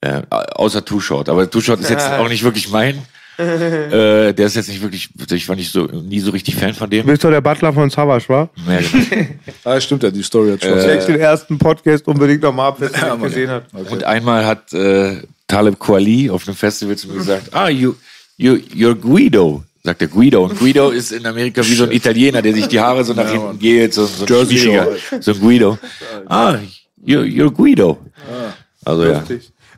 Äh, 0.00 0.22
außer 0.30 0.84
Two 0.84 1.00
Shot. 1.00 1.28
Aber 1.28 1.48
Two 1.50 1.60
Shot 1.60 1.80
ist 1.80 1.90
jetzt 1.90 2.10
auch 2.18 2.28
nicht 2.28 2.42
wirklich 2.42 2.70
mein. 2.70 3.02
äh, 3.40 4.34
der 4.34 4.46
ist 4.46 4.56
jetzt 4.56 4.68
nicht 4.68 4.82
wirklich, 4.82 5.08
ich 5.30 5.48
war 5.48 5.56
nicht 5.56 5.72
so, 5.72 5.84
nie 5.84 6.20
so 6.20 6.30
richtig 6.30 6.56
Fan 6.56 6.74
von 6.74 6.90
dem. 6.90 7.06
Du 7.06 7.12
bist 7.12 7.24
doch 7.24 7.30
der 7.30 7.40
Butler 7.40 7.72
von 7.72 7.88
Savage, 7.88 8.28
wa? 8.28 8.50
Ja, 8.68 8.78
genau. 8.80 9.26
ah, 9.64 9.80
stimmt 9.80 10.02
ja, 10.02 10.10
die 10.10 10.22
Story 10.22 10.52
hat 10.52 10.62
schon. 10.62 10.76
Äh, 10.76 10.84
Check 10.84 11.06
den 11.06 11.20
ersten 11.20 11.58
Podcast 11.58 12.06
unbedingt 12.06 12.42
nochmal 12.42 12.68
ab, 12.68 12.76
wer 12.80 12.90
ja, 12.90 13.14
gesehen 13.14 13.50
hat. 13.50 13.64
Okay. 13.72 13.92
Und 13.92 14.04
einmal 14.04 14.44
hat 14.44 14.72
äh, 14.74 15.22
Taleb 15.46 15.78
Kweli 15.78 16.28
auf 16.28 16.46
einem 16.46 16.56
Festival 16.56 16.96
zu 16.96 17.08
mir 17.08 17.14
gesagt, 17.14 17.54
ah, 17.54 17.68
you, 17.68 17.94
you, 18.36 18.56
you're 18.74 18.94
Guido 18.94 19.64
sagt 19.82 20.00
der 20.00 20.08
Guido. 20.08 20.44
Und 20.44 20.58
Guido 20.58 20.90
ist 20.90 21.12
in 21.12 21.26
Amerika 21.26 21.62
wie 21.62 21.74
so 21.74 21.84
ein 21.84 21.92
Italiener, 21.92 22.42
der 22.42 22.54
sich 22.54 22.68
die 22.68 22.80
Haare 22.80 23.04
so 23.04 23.14
nach 23.14 23.30
hinten 23.30 23.58
geht, 23.58 23.94
so, 23.94 24.06
so 24.06 24.24
ein 24.24 24.28
Jersey 24.28 24.84
so 25.20 25.32
ein 25.32 25.40
Guido. 25.40 25.78
Ah, 26.26 26.56
you're, 27.04 27.24
you're 27.24 27.50
Guido. 27.50 27.98
Ah, 28.16 28.52
also 28.84 29.04
ja. 29.04 29.24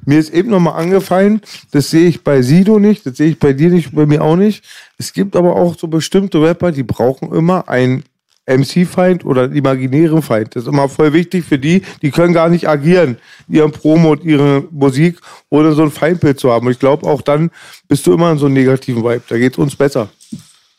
Mir 0.04 0.18
ist 0.18 0.34
eben 0.34 0.50
nochmal 0.50 0.82
angefallen, 0.82 1.40
das 1.70 1.90
sehe 1.90 2.08
ich 2.08 2.24
bei 2.24 2.42
Sido 2.42 2.80
nicht, 2.80 3.06
das 3.06 3.16
sehe 3.18 3.30
ich 3.30 3.38
bei 3.38 3.52
dir 3.52 3.70
nicht, 3.70 3.94
bei 3.94 4.04
mir 4.04 4.22
auch 4.22 4.34
nicht. 4.34 4.64
Es 4.98 5.12
gibt 5.12 5.36
aber 5.36 5.54
auch 5.54 5.78
so 5.78 5.86
bestimmte 5.86 6.42
Rapper, 6.42 6.72
die 6.72 6.82
brauchen 6.82 7.32
immer 7.32 7.68
einen 7.68 8.02
MC-Feind 8.46 9.24
oder 9.24 9.44
imaginären 9.52 10.22
Feind. 10.22 10.56
Das 10.56 10.64
ist 10.64 10.68
immer 10.68 10.88
voll 10.88 11.12
wichtig 11.12 11.44
für 11.44 11.58
die, 11.58 11.82
die 12.02 12.10
können 12.10 12.34
gar 12.34 12.48
nicht 12.48 12.68
agieren, 12.68 13.18
ihren 13.48 13.70
Promo 13.70 14.12
und 14.12 14.24
ihre 14.24 14.66
Musik, 14.70 15.20
ohne 15.48 15.72
so 15.72 15.82
ein 15.82 15.90
Feindbild 15.90 16.40
zu 16.40 16.50
haben. 16.50 16.66
Und 16.66 16.72
ich 16.72 16.78
glaube, 16.78 17.06
auch 17.06 17.22
dann 17.22 17.50
bist 17.88 18.06
du 18.06 18.12
immer 18.12 18.32
in 18.32 18.38
so 18.38 18.46
einem 18.46 18.54
negativen 18.54 19.02
Vibe. 19.02 19.22
Da 19.28 19.38
geht 19.38 19.52
es 19.52 19.58
uns 19.58 19.76
besser. 19.76 20.08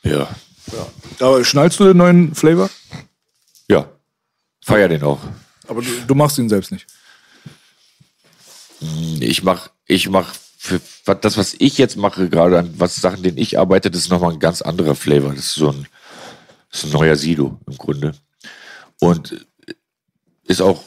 Ja. 0.03 0.27
ja. 0.71 0.87
Aber 1.19 1.43
schnallst 1.45 1.79
du 1.79 1.85
den 1.85 1.97
neuen 1.97 2.35
Flavor? 2.35 2.69
Ja. 3.69 3.85
Feier 4.61 4.89
den 4.89 5.03
auch. 5.03 5.19
Aber 5.67 5.81
du, 5.81 5.89
du 6.05 6.15
machst 6.15 6.37
ihn 6.37 6.49
selbst 6.49 6.71
nicht. 6.71 6.85
Ich 9.21 9.43
mach, 9.43 9.69
ich 9.85 10.09
mach 10.09 10.33
für 10.57 10.79
das, 11.05 11.37
was 11.37 11.55
ich 11.59 11.77
jetzt 11.77 11.97
mache, 11.97 12.29
gerade 12.29 12.59
an 12.59 12.73
was 12.77 12.95
Sachen, 12.95 13.21
denen 13.21 13.37
ich 13.37 13.59
arbeite, 13.59 13.91
das 13.91 14.01
ist 14.01 14.09
nochmal 14.09 14.31
ein 14.31 14.39
ganz 14.39 14.61
anderer 14.61 14.95
Flavor. 14.95 15.31
Das 15.31 15.45
ist 15.45 15.55
so 15.55 15.69
ein, 15.69 15.87
das 16.73 16.83
ist 16.83 16.89
ein 16.89 16.99
neuer 16.99 17.15
Sido 17.15 17.59
im 17.67 17.77
Grunde. 17.77 18.13
Und 18.99 19.45
ist 20.45 20.59
auch, 20.59 20.81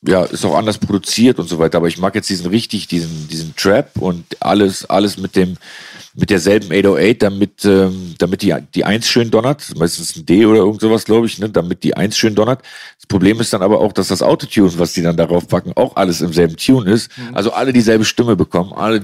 ja, 0.00 0.24
ist 0.24 0.46
auch 0.46 0.56
anders 0.56 0.78
produziert 0.78 1.38
und 1.38 1.46
so 1.46 1.58
weiter. 1.58 1.76
Aber 1.76 1.88
ich 1.88 1.98
mag 1.98 2.14
jetzt 2.14 2.30
diesen 2.30 2.46
richtig, 2.46 2.88
diesen, 2.88 3.28
diesen 3.28 3.54
Trap 3.54 3.98
und 3.98 4.24
alles, 4.40 4.86
alles 4.86 5.18
mit 5.18 5.36
dem, 5.36 5.58
mit 6.14 6.30
derselben 6.30 6.72
808, 6.72 7.22
damit, 7.22 7.64
ähm, 7.66 8.14
damit 8.16 8.40
die, 8.40 8.54
die 8.74 8.84
Eins 8.86 9.08
schön 9.08 9.30
donnert. 9.30 9.76
Meistens 9.76 10.16
ein 10.16 10.24
D 10.24 10.46
oder 10.46 10.60
irgend 10.60 10.80
sowas, 10.80 11.04
glaube 11.04 11.26
ich, 11.26 11.38
ne? 11.38 11.50
damit 11.50 11.84
die 11.84 11.94
Eins 11.94 12.16
schön 12.16 12.34
donnert. 12.34 12.62
Das 12.96 13.06
Problem 13.06 13.38
ist 13.40 13.52
dann 13.52 13.62
aber 13.62 13.78
auch, 13.78 13.92
dass 13.92 14.08
das 14.08 14.22
Autotune, 14.22 14.72
was 14.78 14.94
die 14.94 15.02
dann 15.02 15.18
darauf 15.18 15.48
packen, 15.48 15.74
auch 15.76 15.96
alles 15.96 16.22
im 16.22 16.32
selben 16.32 16.56
Tune 16.56 16.90
ist. 16.90 17.10
Mhm. 17.18 17.34
Also 17.34 17.52
alle 17.52 17.74
dieselbe 17.74 18.06
Stimme 18.06 18.36
bekommen, 18.36 18.72
alle 18.72 19.02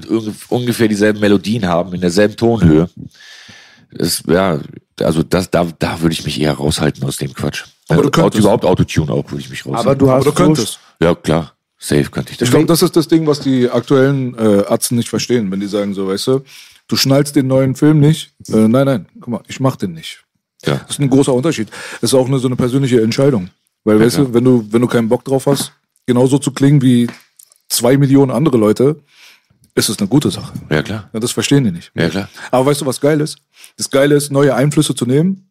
ungefähr 0.49 0.87
dieselben 0.87 1.19
Melodien 1.19 1.67
haben, 1.67 1.93
in 1.93 2.01
derselben 2.01 2.37
Tonhöhe. 2.37 2.89
Das, 3.97 4.23
ja, 4.27 4.59
also 4.99 5.23
das, 5.23 5.49
da, 5.49 5.67
da 5.79 6.01
würde 6.01 6.13
ich 6.13 6.25
mich 6.25 6.39
eher 6.39 6.53
raushalten 6.53 7.03
aus 7.03 7.17
dem 7.17 7.33
Quatsch. 7.33 7.65
Aber 7.87 8.03
du 8.03 8.11
könntest. 8.11 8.39
Überhaupt 8.39 8.65
Autotune 8.65 9.11
auch 9.11 9.29
würde 9.31 9.41
ich 9.41 9.49
mich 9.49 9.65
raushalten. 9.65 9.87
Aber 9.87 9.95
du 9.95 10.09
hast 10.09 10.27
aber 10.27 10.31
du 10.31 10.43
könntest. 10.43 10.79
Ja, 11.01 11.15
klar. 11.15 11.53
Safe 11.77 12.05
könnte 12.05 12.31
ich 12.31 12.37
das. 12.37 12.47
Ich 12.47 12.51
glaube, 12.51 12.67
das 12.67 12.81
ist 12.81 12.95
das 12.95 13.07
Ding, 13.07 13.27
was 13.27 13.41
die 13.41 13.69
aktuellen 13.69 14.33
äh, 14.37 14.63
Atzen 14.67 14.95
nicht 14.97 15.09
verstehen, 15.09 15.51
wenn 15.51 15.59
die 15.59 15.67
sagen 15.67 15.93
so, 15.93 16.07
weißt 16.07 16.27
du, 16.27 16.41
Du 16.87 16.95
schnallst 16.95 17.35
den 17.35 17.47
neuen 17.47 17.75
Film 17.75 17.99
nicht. 17.99 18.31
Äh, 18.47 18.67
nein, 18.67 18.85
nein, 18.85 19.05
guck 19.19 19.27
mal, 19.27 19.41
ich 19.47 19.59
mach 19.59 19.75
den 19.75 19.93
nicht. 19.93 20.23
Ja. 20.65 20.75
Das 20.77 20.91
ist 20.91 20.99
ein 20.99 21.09
großer 21.09 21.33
Unterschied. 21.33 21.69
Das 22.01 22.11
ist 22.11 22.13
auch 22.13 22.27
eine, 22.27 22.39
so 22.39 22.47
eine 22.47 22.55
persönliche 22.55 23.01
Entscheidung. 23.01 23.49
Weil, 23.83 23.97
ja, 23.97 24.05
weißt 24.05 24.15
klar. 24.15 24.27
du, 24.27 24.33
wenn 24.33 24.43
du, 24.43 24.67
wenn 24.71 24.81
du 24.81 24.87
keinen 24.87 25.09
Bock 25.09 25.23
drauf 25.23 25.47
hast, 25.47 25.71
genauso 26.05 26.37
zu 26.37 26.51
klingen 26.51 26.81
wie 26.81 27.07
zwei 27.69 27.97
Millionen 27.97 28.31
andere 28.31 28.57
Leute, 28.57 28.97
ist 29.75 29.89
es 29.89 29.99
eine 29.99 30.07
gute 30.07 30.31
Sache. 30.31 30.53
Ja, 30.69 30.81
klar. 30.81 31.09
Ja, 31.13 31.19
das 31.19 31.31
verstehen 31.31 31.63
die 31.65 31.71
nicht. 31.71 31.91
Ja, 31.93 32.09
klar. 32.09 32.29
Aber 32.49 32.65
weißt 32.65 32.81
du, 32.81 32.85
was 32.85 32.99
geil 32.99 33.21
ist? 33.21 33.37
Das 33.77 33.89
Geile 33.89 34.15
ist, 34.15 34.31
neue 34.31 34.55
Einflüsse 34.55 34.95
zu 34.95 35.05
nehmen 35.05 35.49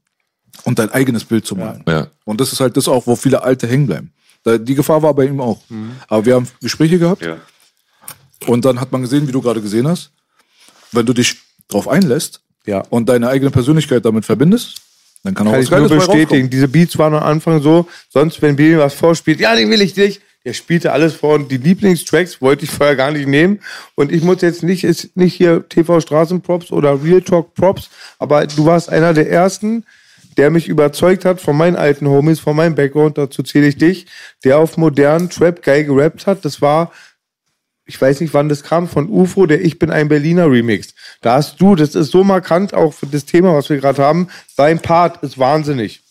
und 0.65 0.79
dein 0.79 0.91
eigenes 0.91 1.25
Bild 1.25 1.47
zu 1.47 1.57
malen. 1.57 1.85
Ja. 1.87 2.09
Und 2.25 2.41
das 2.41 2.53
ist 2.53 2.61
halt 2.61 2.77
das 2.77 2.89
auch, 2.89 3.07
wo 3.07 3.17
viele 3.17 3.43
Alte 3.43 3.67
hängen 3.67 3.87
bleiben. 3.87 4.13
Die 4.47 4.75
Gefahr 4.75 5.03
war 5.03 5.15
bei 5.15 5.27
ihm 5.27 5.41
auch. 5.41 5.61
Mhm. 5.69 5.93
Aber 6.09 6.25
wir 6.25 6.35
haben 6.35 6.49
Gespräche 6.61 6.99
gehabt. 6.99 7.23
Ja. 7.23 7.37
Und 8.47 8.65
dann 8.65 8.81
hat 8.81 8.93
man 8.93 9.03
gesehen, 9.03 9.27
wie 9.29 9.33
du 9.33 9.41
gerade 9.41 9.61
gesehen 9.61 9.87
hast, 9.87 10.11
wenn 10.93 11.07
du 11.07 11.13
dich 11.13 11.37
drauf 11.69 11.89
einlässt 11.89 12.41
ja. 12.67 12.83
und 12.91 13.09
deine 13.09 13.29
eigene 13.29 13.51
Persönlichkeit 13.51 14.05
damit 14.05 14.25
verbindest, 14.25 14.81
dann 15.23 15.35
kann 15.35 15.47
auch 15.47 15.53
kann 15.53 15.61
was 15.61 15.65
ich 15.65 15.71
Geiles 15.71 15.91
nur 15.91 15.99
bestätigen. 15.99 16.51
Diese 16.51 16.69
Beats 16.69 16.99
waren 16.99 17.15
am 17.15 17.23
Anfang 17.23 17.63
so, 17.63 17.89
sonst 18.11 18.41
wenn 18.43 18.57
Bibi 18.57 18.79
was 18.79 18.95
vorspielt, 18.95 19.41
ja, 19.41 19.57
den 19.57 19.71
will 19.71 19.81
ich 19.81 19.97
nicht. 19.97 20.21
Der 20.45 20.53
spielte 20.53 20.93
alles 20.93 21.15
vor 21.15 21.35
und 21.35 21.51
die 21.51 21.57
Lieblingstracks 21.57 22.43
wollte 22.43 22.65
ich 22.65 22.71
vorher 22.71 22.97
gar 22.97 23.11
nicht 23.11 23.27
nehmen. 23.27 23.61
Und 23.95 24.13
ich 24.13 24.23
muss 24.23 24.43
jetzt 24.43 24.63
nicht, 24.63 24.85
ist 24.85 25.17
nicht 25.17 25.35
hier 25.35 25.67
TV 25.69 26.01
Straßenprops 26.01 26.71
oder 26.71 27.03
Real 27.03 27.23
Talk 27.23 27.55
Props, 27.55 27.89
aber 28.19 28.47
du 28.47 28.67
warst 28.67 28.91
einer 28.91 29.15
der 29.15 29.31
ersten, 29.31 29.85
der 30.37 30.51
mich 30.51 30.69
überzeugt 30.69 31.25
hat 31.25 31.41
von 31.41 31.57
meinen 31.57 31.77
alten 31.77 32.09
Homies, 32.09 32.41
von 32.41 32.57
meinem 32.57 32.75
Background, 32.75 33.17
dazu 33.17 33.43
zähle 33.43 33.69
ich 33.69 33.79
dich, 33.79 34.07
der 34.43 34.59
auf 34.59 34.77
modernen 34.77 35.31
Trap 35.31 35.63
geil 35.63 35.85
gerappt 35.85 36.27
hat. 36.27 36.45
Das 36.45 36.61
war 36.61 36.93
ich 37.87 38.01
weiß 38.01 38.21
nicht, 38.21 38.33
wann 38.33 38.49
das 38.49 38.63
kam, 38.63 38.89
von 38.89 39.09
UFO, 39.11 39.47
der 39.47 39.63
Ich 39.63 39.79
bin 39.79 39.91
ein 39.91 40.09
Berliner 40.09 40.51
Remix. 40.51 40.95
Da 41.21 41.35
hast 41.35 41.61
du, 41.61 41.75
das 41.75 41.95
ist 41.95 42.11
so 42.11 42.25
markant 42.25 42.73
auch 42.73 42.95
für 42.95 43.07
das 43.07 43.27
Thema, 43.27 43.55
was 43.55 43.69
wir 43.69 43.77
gerade 43.77 44.03
haben. 44.03 44.29
Dein 44.57 44.81
Part 44.81 45.23
ist 45.23 45.39
wahnsinnig. 45.39 46.04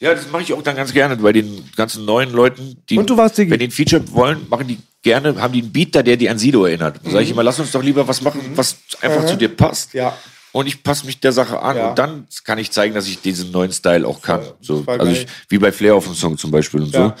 Ja, 0.00 0.14
das 0.14 0.30
mache 0.30 0.42
ich 0.42 0.52
auch 0.52 0.62
dann 0.62 0.76
ganz 0.76 0.92
gerne 0.92 1.16
bei 1.16 1.32
den 1.32 1.70
ganzen 1.74 2.04
neuen 2.04 2.30
Leuten, 2.30 2.76
die, 2.88 2.98
Und 2.98 3.08
du 3.08 3.16
warst, 3.16 3.38
wenn 3.38 3.58
die 3.58 3.66
ein 3.66 3.70
Feature 3.70 4.02
wollen, 4.12 4.46
machen 4.48 4.68
die 4.68 4.78
gerne, 5.02 5.40
haben 5.40 5.52
die 5.52 5.62
einen 5.62 5.72
Beat 5.72 5.94
da, 5.94 6.02
der 6.02 6.16
die 6.16 6.28
an 6.28 6.38
Sido 6.38 6.66
erinnert. 6.66 7.00
Da 7.02 7.10
sage 7.10 7.22
ich 7.22 7.30
mhm. 7.30 7.34
immer, 7.34 7.44
lass 7.44 7.58
uns 7.58 7.70
doch 7.70 7.82
lieber 7.82 8.06
was 8.06 8.20
machen, 8.20 8.40
was 8.54 8.76
einfach 9.00 9.22
mhm. 9.22 9.28
zu 9.28 9.36
dir 9.36 9.48
passt. 9.48 9.94
Ja. 9.94 10.16
Und 10.52 10.66
ich 10.66 10.82
passe 10.82 11.06
mich 11.06 11.20
der 11.20 11.32
Sache 11.32 11.60
an. 11.60 11.76
Ja. 11.76 11.88
Und 11.90 11.98
dann 11.98 12.26
kann 12.44 12.58
ich 12.58 12.70
zeigen, 12.70 12.94
dass 12.94 13.06
ich 13.06 13.20
diesen 13.20 13.50
neuen 13.50 13.72
Style 13.72 14.06
auch 14.06 14.20
kann. 14.20 14.42
So, 14.60 14.84
also 14.86 15.06
ich, 15.06 15.26
wie 15.48 15.58
bei 15.58 15.72
Flair 15.72 15.94
auf 15.94 16.04
dem 16.04 16.14
Song 16.14 16.36
zum 16.36 16.50
Beispiel 16.50 16.82
und 16.82 16.92
ja. 16.92 17.14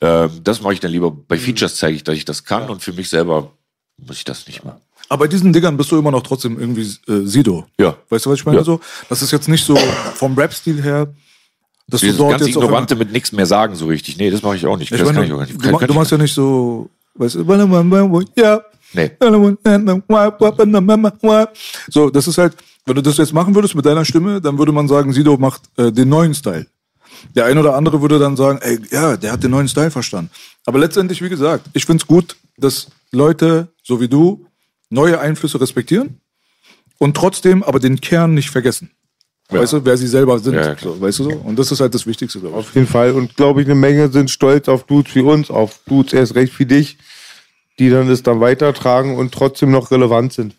so. 0.00 0.06
Ähm, 0.06 0.30
das 0.44 0.60
mache 0.60 0.74
ich 0.74 0.80
dann 0.80 0.90
lieber. 0.90 1.10
Bei 1.10 1.36
mhm. 1.36 1.40
Features 1.40 1.76
zeige 1.76 1.96
ich, 1.96 2.04
dass 2.04 2.16
ich 2.16 2.24
das 2.24 2.44
kann 2.44 2.68
und 2.70 2.82
für 2.82 2.92
mich 2.92 3.08
selber 3.08 3.52
muss 3.96 4.18
ich 4.18 4.24
das 4.24 4.46
nicht 4.46 4.64
machen. 4.64 4.80
Aber 5.08 5.24
bei 5.24 5.28
diesen 5.28 5.52
Dingern 5.52 5.76
bist 5.76 5.90
du 5.90 5.98
immer 5.98 6.10
noch 6.10 6.22
trotzdem 6.22 6.58
irgendwie 6.58 6.82
äh, 6.82 7.26
Sido. 7.26 7.66
Ja. 7.80 7.96
Weißt 8.10 8.26
du, 8.26 8.30
was 8.30 8.38
ich 8.38 8.44
meine? 8.44 8.58
Ja. 8.58 8.64
So, 8.64 8.80
das 9.08 9.22
ist 9.22 9.30
jetzt 9.30 9.48
nicht 9.48 9.64
so 9.64 9.76
vom 10.14 10.36
Rap-Stil 10.36 10.82
her. 10.82 11.08
Dass 11.88 12.02
Dieses 12.02 12.16
du 12.16 12.24
dort 12.24 12.32
ganz 12.32 12.46
jetzt 12.46 12.56
Ignorante 12.56 12.96
mit 12.96 13.12
nichts 13.12 13.32
mehr 13.32 13.46
sagen 13.46 13.74
so 13.74 13.86
richtig. 13.86 14.18
Nee, 14.18 14.30
das 14.30 14.42
mache 14.42 14.56
ich 14.56 14.66
auch 14.66 14.76
nicht. 14.76 14.92
Ich 14.92 14.98
das 14.98 15.06
meine, 15.06 15.18
kann 15.18 15.26
ich 15.26 15.32
auch 15.32 15.40
nicht. 15.40 15.64
Du, 15.64 15.86
du 15.86 15.94
machst 15.94 16.12
ja 16.12 16.18
nicht 16.18 16.34
so, 16.34 16.90
weißt 17.14 17.36
du, 17.36 18.22
ja. 18.36 18.60
Nee. 18.92 19.10
So, 21.88 22.10
das 22.10 22.28
ist 22.28 22.38
halt, 22.38 22.54
wenn 22.86 22.94
du 22.94 23.02
das 23.02 23.16
jetzt 23.16 23.32
machen 23.32 23.54
würdest 23.54 23.74
mit 23.74 23.84
deiner 23.84 24.04
Stimme, 24.04 24.40
dann 24.40 24.58
würde 24.58 24.72
man 24.72 24.86
sagen, 24.88 25.12
Sido 25.12 25.36
macht 25.36 25.62
äh, 25.76 25.90
den 25.90 26.08
neuen 26.08 26.34
Style. 26.34 26.66
Der 27.34 27.46
ein 27.46 27.58
oder 27.58 27.74
andere 27.74 28.00
würde 28.00 28.18
dann 28.18 28.36
sagen, 28.36 28.58
ey, 28.62 28.78
ja, 28.90 29.16
der 29.16 29.32
hat 29.32 29.42
den 29.42 29.50
neuen 29.50 29.68
Style 29.68 29.90
verstanden. 29.90 30.30
Aber 30.66 30.78
letztendlich, 30.78 31.22
wie 31.22 31.28
gesagt, 31.28 31.66
ich 31.72 31.84
finde 31.84 32.02
es 32.02 32.06
gut, 32.06 32.36
dass 32.56 32.88
Leute, 33.12 33.68
so 33.82 34.00
wie 34.00 34.08
du, 34.08 34.46
neue 34.90 35.18
Einflüsse 35.20 35.60
respektieren 35.60 36.20
und 36.98 37.16
trotzdem 37.16 37.62
aber 37.62 37.80
den 37.80 38.00
Kern 38.00 38.34
nicht 38.34 38.50
vergessen. 38.50 38.90
Ja. 39.50 39.60
Weißt 39.60 39.72
du, 39.72 39.84
wer 39.84 39.96
sie 39.96 40.06
selber 40.06 40.38
sind. 40.38 40.54
Ja, 40.54 40.76
so, 40.76 41.00
weißt 41.00 41.20
du 41.20 41.24
so? 41.24 41.30
Und 41.30 41.58
das 41.58 41.72
ist 41.72 41.80
halt 41.80 41.94
das 41.94 42.06
Wichtigste, 42.06 42.38
glaube 42.38 42.60
ich. 42.60 42.66
Auf 42.66 42.74
jeden 42.74 42.86
Fall. 42.86 43.12
Und 43.12 43.34
glaube 43.34 43.62
ich, 43.62 43.66
eine 43.66 43.74
Menge 43.74 44.10
sind 44.10 44.30
stolz 44.30 44.68
auf 44.68 44.84
Dudes 44.84 45.14
wie 45.14 45.22
uns, 45.22 45.50
auf 45.50 45.80
Dudes 45.86 46.12
erst 46.12 46.34
recht 46.34 46.58
wie 46.58 46.66
dich, 46.66 46.98
die 47.78 47.88
dann 47.88 48.08
das 48.08 48.22
dann 48.22 48.40
weitertragen 48.40 49.16
und 49.16 49.32
trotzdem 49.32 49.70
noch 49.70 49.90
relevant 49.90 50.34
sind. 50.34 50.54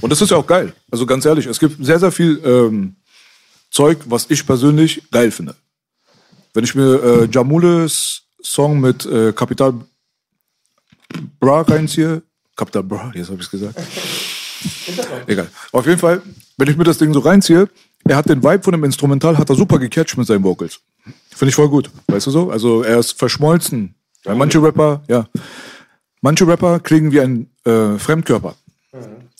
Und 0.00 0.10
das 0.10 0.22
ist 0.22 0.30
ja 0.30 0.38
auch 0.38 0.46
geil. 0.46 0.72
Also 0.90 1.04
ganz 1.04 1.26
ehrlich, 1.26 1.44
es 1.44 1.58
gibt 1.58 1.84
sehr, 1.84 1.98
sehr 1.98 2.10
viel 2.10 2.40
ähm, 2.42 2.96
Zeug, 3.70 3.98
was 4.06 4.26
ich 4.30 4.46
persönlich 4.46 5.02
geil 5.10 5.30
finde. 5.30 5.54
Wenn 6.54 6.64
ich 6.64 6.74
mir 6.74 7.02
äh, 7.02 7.28
Jamules 7.30 8.22
Song 8.42 8.80
mit 8.80 9.04
äh, 9.04 9.34
Capital 9.34 9.74
Bra 11.38 11.60
reinziehe, 11.60 12.22
Capital 12.56 12.82
Bra, 12.82 13.12
jetzt 13.14 13.28
habe 13.28 13.40
ich 13.40 13.44
es 13.44 13.50
gesagt. 13.50 13.78
Egal. 15.26 15.48
Auf 15.72 15.86
jeden 15.86 15.98
Fall, 15.98 16.22
wenn 16.56 16.68
ich 16.70 16.76
mir 16.78 16.84
das 16.84 16.96
Ding 16.96 17.12
so 17.12 17.20
reinziehe, 17.20 17.68
er 18.08 18.16
hat 18.16 18.28
den 18.28 18.42
Vibe 18.42 18.62
von 18.62 18.72
dem 18.72 18.84
Instrumental, 18.84 19.38
hat 19.38 19.48
er 19.48 19.56
super 19.56 19.78
gecatcht 19.78 20.16
mit 20.16 20.26
seinen 20.26 20.44
Vocals. 20.44 20.80
Finde 21.30 21.50
ich 21.50 21.54
voll 21.54 21.68
gut. 21.68 21.90
Weißt 22.08 22.26
du 22.26 22.30
so? 22.30 22.50
Also 22.50 22.82
er 22.82 22.98
ist 22.98 23.18
verschmolzen. 23.18 23.94
Weil 24.24 24.36
manche 24.36 24.62
Rapper, 24.62 25.02
ja, 25.08 25.28
manche 26.20 26.46
Rapper 26.46 26.80
kriegen 26.80 27.12
wie 27.12 27.20
ein 27.20 27.50
äh, 27.64 27.98
Fremdkörper. 27.98 28.56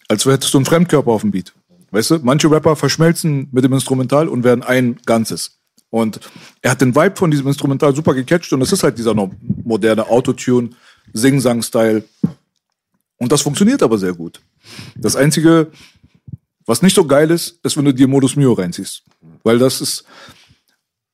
Als 0.08 0.24
hättest 0.24 0.54
du 0.54 0.58
einen 0.58 0.64
Fremdkörper 0.64 1.10
auf 1.10 1.22
dem 1.22 1.32
Beat. 1.32 1.52
Weißt 1.90 2.10
du? 2.10 2.18
Manche 2.22 2.50
Rapper 2.50 2.76
verschmelzen 2.76 3.48
mit 3.50 3.64
dem 3.64 3.72
Instrumental 3.72 4.28
und 4.28 4.44
werden 4.44 4.62
ein 4.62 4.96
Ganzes. 5.06 5.58
Und 5.90 6.20
er 6.62 6.72
hat 6.72 6.80
den 6.80 6.94
Vibe 6.94 7.16
von 7.16 7.30
diesem 7.30 7.46
Instrumental 7.46 7.94
super 7.94 8.14
gecatcht 8.14 8.52
und 8.52 8.60
es 8.60 8.72
ist 8.72 8.82
halt 8.82 8.98
dieser 8.98 9.14
moderne 9.64 10.08
Autotune, 10.08 10.70
Sing-Sang-Style. 11.12 12.04
Und 13.18 13.32
das 13.32 13.40
funktioniert 13.40 13.82
aber 13.82 13.96
sehr 13.98 14.12
gut. 14.12 14.40
Das 14.96 15.16
Einzige, 15.16 15.70
was 16.66 16.82
nicht 16.82 16.94
so 16.94 17.04
geil 17.04 17.30
ist, 17.30 17.58
ist, 17.62 17.76
wenn 17.76 17.84
du 17.84 17.94
dir 17.94 18.08
Modus 18.08 18.36
Mio 18.36 18.52
reinziehst. 18.52 19.02
Weil 19.44 19.58
das 19.58 19.80
ist, 19.80 20.04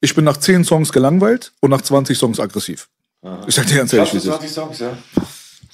ich 0.00 0.14
bin 0.14 0.24
nach 0.24 0.38
10 0.38 0.64
Songs 0.64 0.92
gelangweilt 0.92 1.52
und 1.60 1.70
nach 1.70 1.82
20 1.82 2.16
Songs 2.18 2.40
aggressiv. 2.40 2.88
Aha. 3.22 3.40
Ich 3.46 3.54
sag 3.54 3.66
dir 3.66 3.76
ganz 3.76 3.92
ehrlich, 3.92 4.14
wie 4.14 4.20
20 4.20 4.50
Songs, 4.50 4.78
ja. 4.80 4.96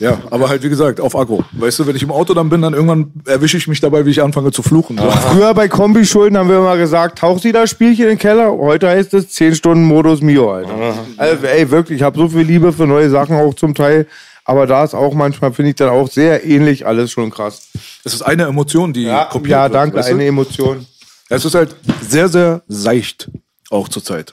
Ja, 0.01 0.17
aber 0.31 0.49
halt 0.49 0.63
wie 0.63 0.69
gesagt, 0.69 1.01
auf 1.01 1.17
Akku. 1.17 1.43
Weißt 1.53 1.81
du, 1.81 1.87
wenn 1.87 1.97
ich 1.97 2.05
im 2.05 2.13
Auto 2.13 2.33
dann 2.33 2.49
bin, 2.49 2.63
dann 2.63 2.73
irgendwann 2.73 3.11
erwische 3.27 3.57
ich 3.57 3.67
mich 3.67 3.81
dabei, 3.81 4.07
wie 4.07 4.11
ich 4.11 4.23
anfange 4.23 4.53
zu 4.53 4.63
fluchen. 4.63 4.97
So. 4.97 5.11
Früher 5.11 5.53
bei 5.55 5.67
Kombischulden 5.67 6.39
haben 6.39 6.49
wir 6.49 6.59
immer 6.59 6.77
gesagt, 6.77 7.19
tauch 7.19 7.41
sie 7.41 7.51
das 7.51 7.71
Spielchen 7.71 8.05
in 8.05 8.11
den 8.11 8.19
Keller. 8.19 8.57
Heute 8.57 8.89
heißt 8.89 9.13
es 9.15 9.31
10 9.31 9.57
Stunden 9.57 9.85
Modus 9.85 10.21
Mio, 10.21 10.53
Alter. 10.53 10.95
Also, 11.17 11.47
ey, 11.47 11.69
wirklich, 11.69 11.97
ich 11.97 12.03
habe 12.05 12.17
so 12.17 12.29
viel 12.29 12.43
Liebe 12.43 12.73
für 12.73 12.87
neue 12.87 13.11
Sachen 13.11 13.37
auch 13.37 13.55
zum 13.55 13.75
Teil. 13.75 14.07
Aber 14.49 14.67
da 14.67 14.83
ist 14.83 14.95
auch 14.95 15.13
manchmal, 15.13 15.53
finde 15.53 15.69
ich 15.71 15.77
dann 15.77 15.91
auch 15.91 16.11
sehr 16.11 16.43
ähnlich 16.43 16.87
alles 16.87 17.11
schon 17.11 17.29
krass. 17.31 17.69
Es 18.03 18.15
ist 18.15 18.23
eine 18.23 18.45
Emotion, 18.45 18.95
die 18.95 19.03
Ja, 19.03 19.27
kopiert 19.27 19.51
ja 19.51 19.63
wird, 19.65 19.75
danke, 19.75 19.97
weißt 19.99 20.09
du? 20.09 20.15
eine 20.15 20.25
Emotion. 20.25 20.87
Es 21.29 21.45
ist 21.45 21.55
halt 21.55 21.77
sehr, 22.01 22.31
sehr 22.31 22.63
seicht, 22.67 23.31
auch 23.69 23.91
zur 23.91 24.03
Zeit. 24.03 24.33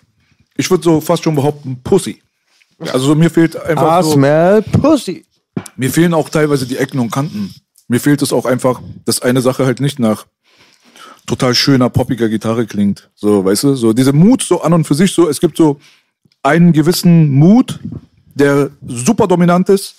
Ich 0.56 0.72
würde 0.72 0.86
so 0.86 1.02
fast 1.02 1.22
schon 1.26 1.36
behaupten, 1.36 1.82
Pussy. 1.84 2.22
Also 2.80 3.08
so, 3.08 3.16
mir 3.16 3.30
fehlt 3.30 3.58
einfach 3.62 4.00
I 4.00 4.04
so, 4.06 4.14
smell 4.14 4.62
pussy. 4.62 5.26
mir 5.76 5.90
fehlen 5.90 6.14
auch 6.14 6.30
teilweise 6.30 6.66
die 6.66 6.78
Ecken 6.78 7.00
und 7.00 7.12
Kanten. 7.12 7.54
Mir 7.90 8.00
fehlt 8.00 8.22
es 8.22 8.32
auch 8.32 8.46
einfach, 8.46 8.80
dass 9.04 9.22
eine 9.22 9.42
Sache 9.42 9.66
halt 9.66 9.82
nicht 9.82 10.00
nach 10.00 10.28
total 11.28 11.54
schöner, 11.56 11.90
poppiger 11.90 12.30
Gitarre 12.30 12.66
klingt. 12.66 13.10
So, 13.16 13.44
weißt 13.44 13.64
du, 13.66 13.76
so 13.76 13.92
diese 13.92 14.14
Mut 14.14 14.44
so 14.44 14.62
an 14.62 14.72
und 14.72 14.88
für 14.88 14.96
sich 14.96 15.12
so, 15.12 15.28
es 15.28 15.42
gibt 15.42 15.58
so 15.58 15.78
einen 16.42 16.72
gewissen 16.72 17.34
Mut, 17.34 17.80
der 18.34 18.70
super 18.88 19.28
dominant 19.28 19.68
ist 19.68 19.96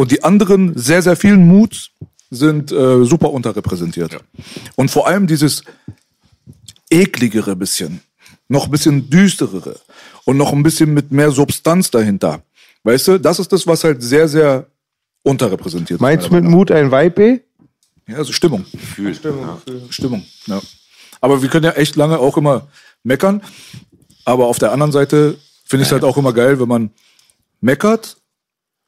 und 0.00 0.10
die 0.10 0.24
anderen 0.24 0.72
sehr, 0.78 1.02
sehr 1.02 1.14
vielen 1.14 1.46
Muts 1.46 1.90
sind 2.30 2.72
äh, 2.72 3.04
super 3.04 3.32
unterrepräsentiert. 3.32 4.16
Und 4.74 4.90
vor 4.90 5.06
allem 5.06 5.26
dieses 5.26 5.62
ekligere 6.88 7.54
bisschen, 7.54 8.00
noch 8.48 8.64
ein 8.64 8.70
bisschen 8.70 9.10
düsterere 9.10 9.78
und 10.24 10.38
noch 10.38 10.54
ein 10.54 10.62
bisschen 10.62 10.94
mit 10.94 11.12
mehr 11.12 11.30
Substanz 11.32 11.90
dahinter. 11.90 12.42
Weißt 12.82 13.08
du, 13.08 13.18
das 13.18 13.40
ist 13.40 13.52
das, 13.52 13.66
was 13.66 13.84
halt 13.84 14.02
sehr, 14.02 14.26
sehr 14.26 14.68
unterrepräsentiert 15.22 15.98
ist. 15.98 16.00
Meinst 16.00 16.28
du 16.28 16.32
mit 16.32 16.44
Mut 16.44 16.70
ein 16.70 16.90
Weib, 16.90 17.18
ey? 17.18 17.42
ja, 18.06 18.16
also 18.16 18.32
Stimmung. 18.32 18.64
Gefühl. 18.72 19.14
Stimmung. 19.90 20.24
Ja. 20.46 20.62
Aber 21.20 21.42
wir 21.42 21.50
können 21.50 21.66
ja 21.66 21.72
echt 21.72 21.96
lange 21.96 22.18
auch 22.18 22.38
immer 22.38 22.68
meckern. 23.02 23.42
Aber 24.24 24.46
auf 24.46 24.58
der 24.58 24.72
anderen 24.72 24.92
Seite 24.92 25.36
finde 25.66 25.82
ich 25.82 25.88
es 25.88 25.92
halt 25.92 26.04
auch 26.04 26.16
immer 26.16 26.32
geil, 26.32 26.58
wenn 26.58 26.68
man 26.68 26.90
meckert 27.60 28.16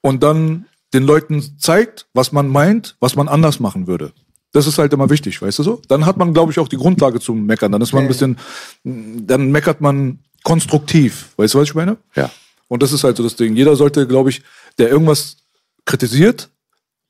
und 0.00 0.22
dann 0.22 0.64
den 0.94 1.04
Leuten 1.04 1.58
zeigt, 1.58 2.06
was 2.14 2.32
man 2.32 2.48
meint, 2.48 2.96
was 3.00 3.16
man 3.16 3.28
anders 3.28 3.60
machen 3.60 3.86
würde. 3.86 4.12
Das 4.52 4.66
ist 4.66 4.78
halt 4.78 4.92
immer 4.92 5.08
wichtig, 5.08 5.40
weißt 5.40 5.60
du 5.60 5.62
so? 5.62 5.82
Dann 5.88 6.04
hat 6.04 6.18
man, 6.18 6.34
glaube 6.34 6.52
ich, 6.52 6.58
auch 6.58 6.68
die 6.68 6.76
Grundlage 6.76 7.20
zum 7.20 7.46
Meckern. 7.46 7.72
Dann 7.72 7.80
ist 7.80 7.92
man 7.94 8.02
ein 8.02 8.08
bisschen, 8.08 8.38
dann 8.84 9.50
meckert 9.50 9.80
man 9.80 10.18
konstruktiv. 10.42 11.30
Weißt 11.36 11.54
du, 11.54 11.58
was 11.58 11.68
ich 11.68 11.74
meine? 11.74 11.96
Ja. 12.14 12.30
Und 12.68 12.82
das 12.82 12.92
ist 12.92 13.04
halt 13.04 13.16
so 13.16 13.22
das 13.22 13.36
Ding. 13.36 13.56
Jeder 13.56 13.76
sollte, 13.76 14.06
glaube 14.06 14.30
ich, 14.30 14.42
der 14.78 14.90
irgendwas 14.90 15.38
kritisiert, 15.86 16.50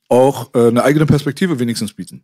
auch 0.07 0.53
äh, 0.53 0.67
eine 0.67 0.83
eigene 0.83 1.05
Perspektive 1.05 1.59
wenigstens 1.59 1.93
bieten. 1.93 2.23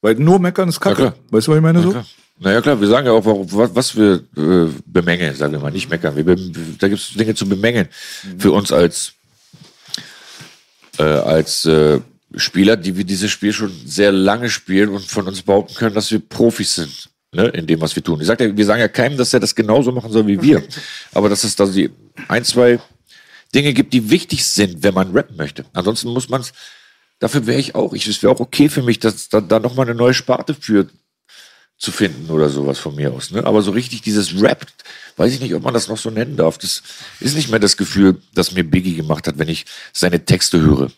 Weil 0.00 0.14
nur 0.16 0.38
meckern 0.38 0.68
ist 0.68 0.80
kacke. 0.80 1.02
Ja, 1.02 1.14
weißt 1.30 1.46
du, 1.46 1.52
was 1.52 1.56
ich 1.56 1.62
meine? 1.62 1.82
so? 1.82 1.90
Klar. 1.90 2.06
Naja, 2.40 2.60
klar, 2.60 2.80
wir 2.80 2.88
sagen 2.88 3.06
ja 3.06 3.12
auch, 3.12 3.24
was, 3.24 3.74
was 3.74 3.96
wir 3.96 4.24
äh, 4.36 4.68
bemängeln, 4.86 5.34
sagen 5.36 5.52
wir 5.52 5.60
mal, 5.60 5.70
nicht 5.70 5.88
meckern. 5.88 6.16
Wir, 6.16 6.24
da 6.24 6.88
gibt 6.88 7.00
es 7.00 7.14
Dinge 7.14 7.34
zu 7.34 7.48
bemängeln 7.48 7.88
für 8.38 8.50
uns 8.52 8.72
als, 8.72 9.12
äh, 10.98 11.02
als 11.02 11.64
äh, 11.66 12.00
Spieler, 12.36 12.76
die 12.76 12.96
wir 12.96 13.04
dieses 13.04 13.30
Spiel 13.30 13.52
schon 13.52 13.72
sehr 13.84 14.12
lange 14.12 14.50
spielen 14.50 14.90
und 14.90 15.04
von 15.04 15.26
uns 15.26 15.42
behaupten 15.42 15.74
können, 15.74 15.94
dass 15.94 16.10
wir 16.10 16.20
Profis 16.20 16.74
sind. 16.74 17.08
Ne, 17.32 17.48
in 17.48 17.66
dem, 17.66 17.80
was 17.80 17.96
wir 17.96 18.04
tun. 18.04 18.20
Ich 18.20 18.28
sag 18.28 18.40
ja, 18.40 18.56
wir 18.56 18.64
sagen 18.64 18.78
ja 18.78 18.86
keinem, 18.86 19.18
dass 19.18 19.34
er 19.34 19.40
das 19.40 19.56
genauso 19.56 19.90
machen 19.90 20.12
soll 20.12 20.24
wie 20.28 20.40
wir. 20.40 20.62
Aber 21.12 21.28
dass 21.28 21.42
es 21.42 21.56
da 21.56 21.66
die 21.66 21.90
ein, 22.28 22.44
zwei 22.44 22.78
Dinge 23.52 23.72
gibt, 23.72 23.92
die 23.92 24.08
wichtig 24.08 24.46
sind, 24.46 24.84
wenn 24.84 24.94
man 24.94 25.10
rappen 25.10 25.36
möchte. 25.36 25.64
Ansonsten 25.72 26.10
muss 26.10 26.28
man 26.28 26.42
es, 26.42 26.52
dafür 27.18 27.46
wäre 27.48 27.58
ich 27.58 27.74
auch, 27.74 27.92
ich, 27.92 28.06
es 28.06 28.22
wäre 28.22 28.32
auch 28.32 28.38
okay 28.38 28.68
für 28.68 28.82
mich, 28.82 29.00
dass 29.00 29.28
da, 29.30 29.40
da 29.40 29.58
nochmal 29.58 29.86
eine 29.86 29.96
neue 29.96 30.14
Sparte 30.14 30.54
für 30.54 30.86
zu 31.78 31.92
finden 31.92 32.30
oder 32.30 32.48
sowas 32.48 32.78
von 32.78 32.94
mir 32.94 33.12
aus. 33.12 33.30
Ne? 33.30 33.44
Aber 33.44 33.62
so 33.62 33.72
richtig 33.72 34.02
dieses 34.02 34.40
Rap, 34.40 34.66
weiß 35.16 35.32
ich 35.32 35.40
nicht, 35.40 35.54
ob 35.54 35.62
man 35.62 35.74
das 35.74 35.88
noch 35.88 35.98
so 35.98 36.10
nennen 36.10 36.36
darf. 36.36 36.58
Das 36.58 36.82
ist 37.20 37.36
nicht 37.36 37.50
mehr 37.50 37.58
das 37.58 37.76
Gefühl, 37.76 38.20
das 38.34 38.52
mir 38.52 38.64
Biggie 38.64 38.94
gemacht 38.94 39.26
hat, 39.26 39.38
wenn 39.38 39.48
ich 39.48 39.66
seine 39.92 40.24
Texte 40.24 40.60
höre. 40.60 40.90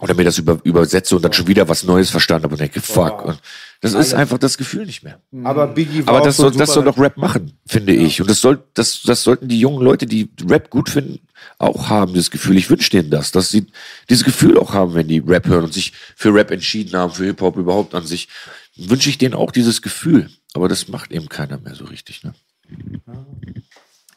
Oder 0.00 0.14
mir 0.14 0.24
das 0.24 0.38
über, 0.38 0.60
übersetze 0.62 1.16
und 1.16 1.22
dann 1.22 1.32
schon 1.32 1.48
wieder 1.48 1.68
was 1.68 1.82
Neues 1.82 2.10
verstanden 2.10 2.44
habe 2.44 2.54
und 2.54 2.60
denke, 2.60 2.80
fuck. 2.80 3.24
Und 3.24 3.40
das 3.80 3.94
ist 3.94 4.14
einfach 4.14 4.38
das 4.38 4.56
Gefühl 4.56 4.86
nicht 4.86 5.02
mehr. 5.02 5.20
Aber 5.42 5.66
Biggie 5.66 6.06
war 6.06 6.16
Aber 6.16 6.24
das 6.24 6.36
so 6.36 6.44
soll, 6.44 6.52
das 6.52 6.72
soll 6.72 6.84
doch 6.84 6.98
Rap 6.98 7.16
machen, 7.16 7.58
finde 7.66 7.94
ich. 7.94 8.20
Und 8.20 8.30
das 8.30 8.40
soll, 8.40 8.62
das, 8.74 9.02
das 9.02 9.24
sollten 9.24 9.48
die 9.48 9.58
jungen 9.58 9.82
Leute, 9.82 10.06
die 10.06 10.30
Rap 10.48 10.70
gut 10.70 10.88
finden, 10.88 11.18
auch 11.58 11.88
haben, 11.88 12.14
das 12.14 12.30
Gefühl. 12.30 12.56
Ich 12.56 12.70
wünsche 12.70 12.90
denen 12.90 13.10
das, 13.10 13.32
dass 13.32 13.50
sie 13.50 13.66
dieses 14.08 14.24
Gefühl 14.24 14.58
auch 14.58 14.72
haben, 14.72 14.94
wenn 14.94 15.08
die 15.08 15.18
Rap 15.18 15.46
hören 15.46 15.64
und 15.64 15.74
sich 15.74 15.92
für 16.16 16.32
Rap 16.32 16.50
entschieden 16.50 16.98
haben, 16.98 17.12
für 17.12 17.24
Hip-Hop 17.24 17.56
überhaupt 17.56 17.94
an 17.94 18.06
sich. 18.06 18.28
Wünsche 18.76 19.10
ich 19.10 19.18
denen 19.18 19.34
auch 19.34 19.50
dieses 19.50 19.82
Gefühl. 19.82 20.30
Aber 20.54 20.68
das 20.68 20.88
macht 20.88 21.12
eben 21.12 21.28
keiner 21.28 21.58
mehr 21.58 21.74
so 21.74 21.84
richtig, 21.84 22.24
ne? 22.24 22.34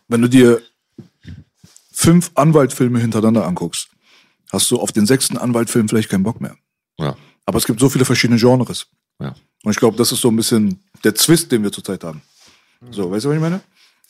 Wenn 0.07 0.21
du 0.21 0.27
dir 0.27 0.61
fünf 1.91 2.31
Anwaltfilme 2.35 2.99
hintereinander 2.99 3.45
anguckst, 3.45 3.89
hast 4.51 4.69
du 4.71 4.79
auf 4.79 4.91
den 4.91 5.05
sechsten 5.05 5.37
Anwaltfilm 5.37 5.87
vielleicht 5.87 6.09
keinen 6.09 6.23
Bock 6.23 6.41
mehr. 6.41 6.55
Ja. 6.99 7.15
Aber 7.45 7.57
es 7.57 7.65
gibt 7.65 7.79
so 7.79 7.89
viele 7.89 8.05
verschiedene 8.05 8.39
Genres. 8.39 8.87
Ja. 9.19 9.35
Und 9.63 9.71
ich 9.71 9.77
glaube, 9.77 9.97
das 9.97 10.11
ist 10.11 10.21
so 10.21 10.29
ein 10.29 10.35
bisschen 10.35 10.83
der 11.03 11.15
Zwist, 11.15 11.51
den 11.51 11.63
wir 11.63 11.71
zurzeit 11.71 12.03
haben. 12.03 12.21
So, 12.89 13.11
weißt 13.11 13.25
du, 13.25 13.29
was 13.29 13.35
ich 13.35 13.41
meine? 13.41 13.61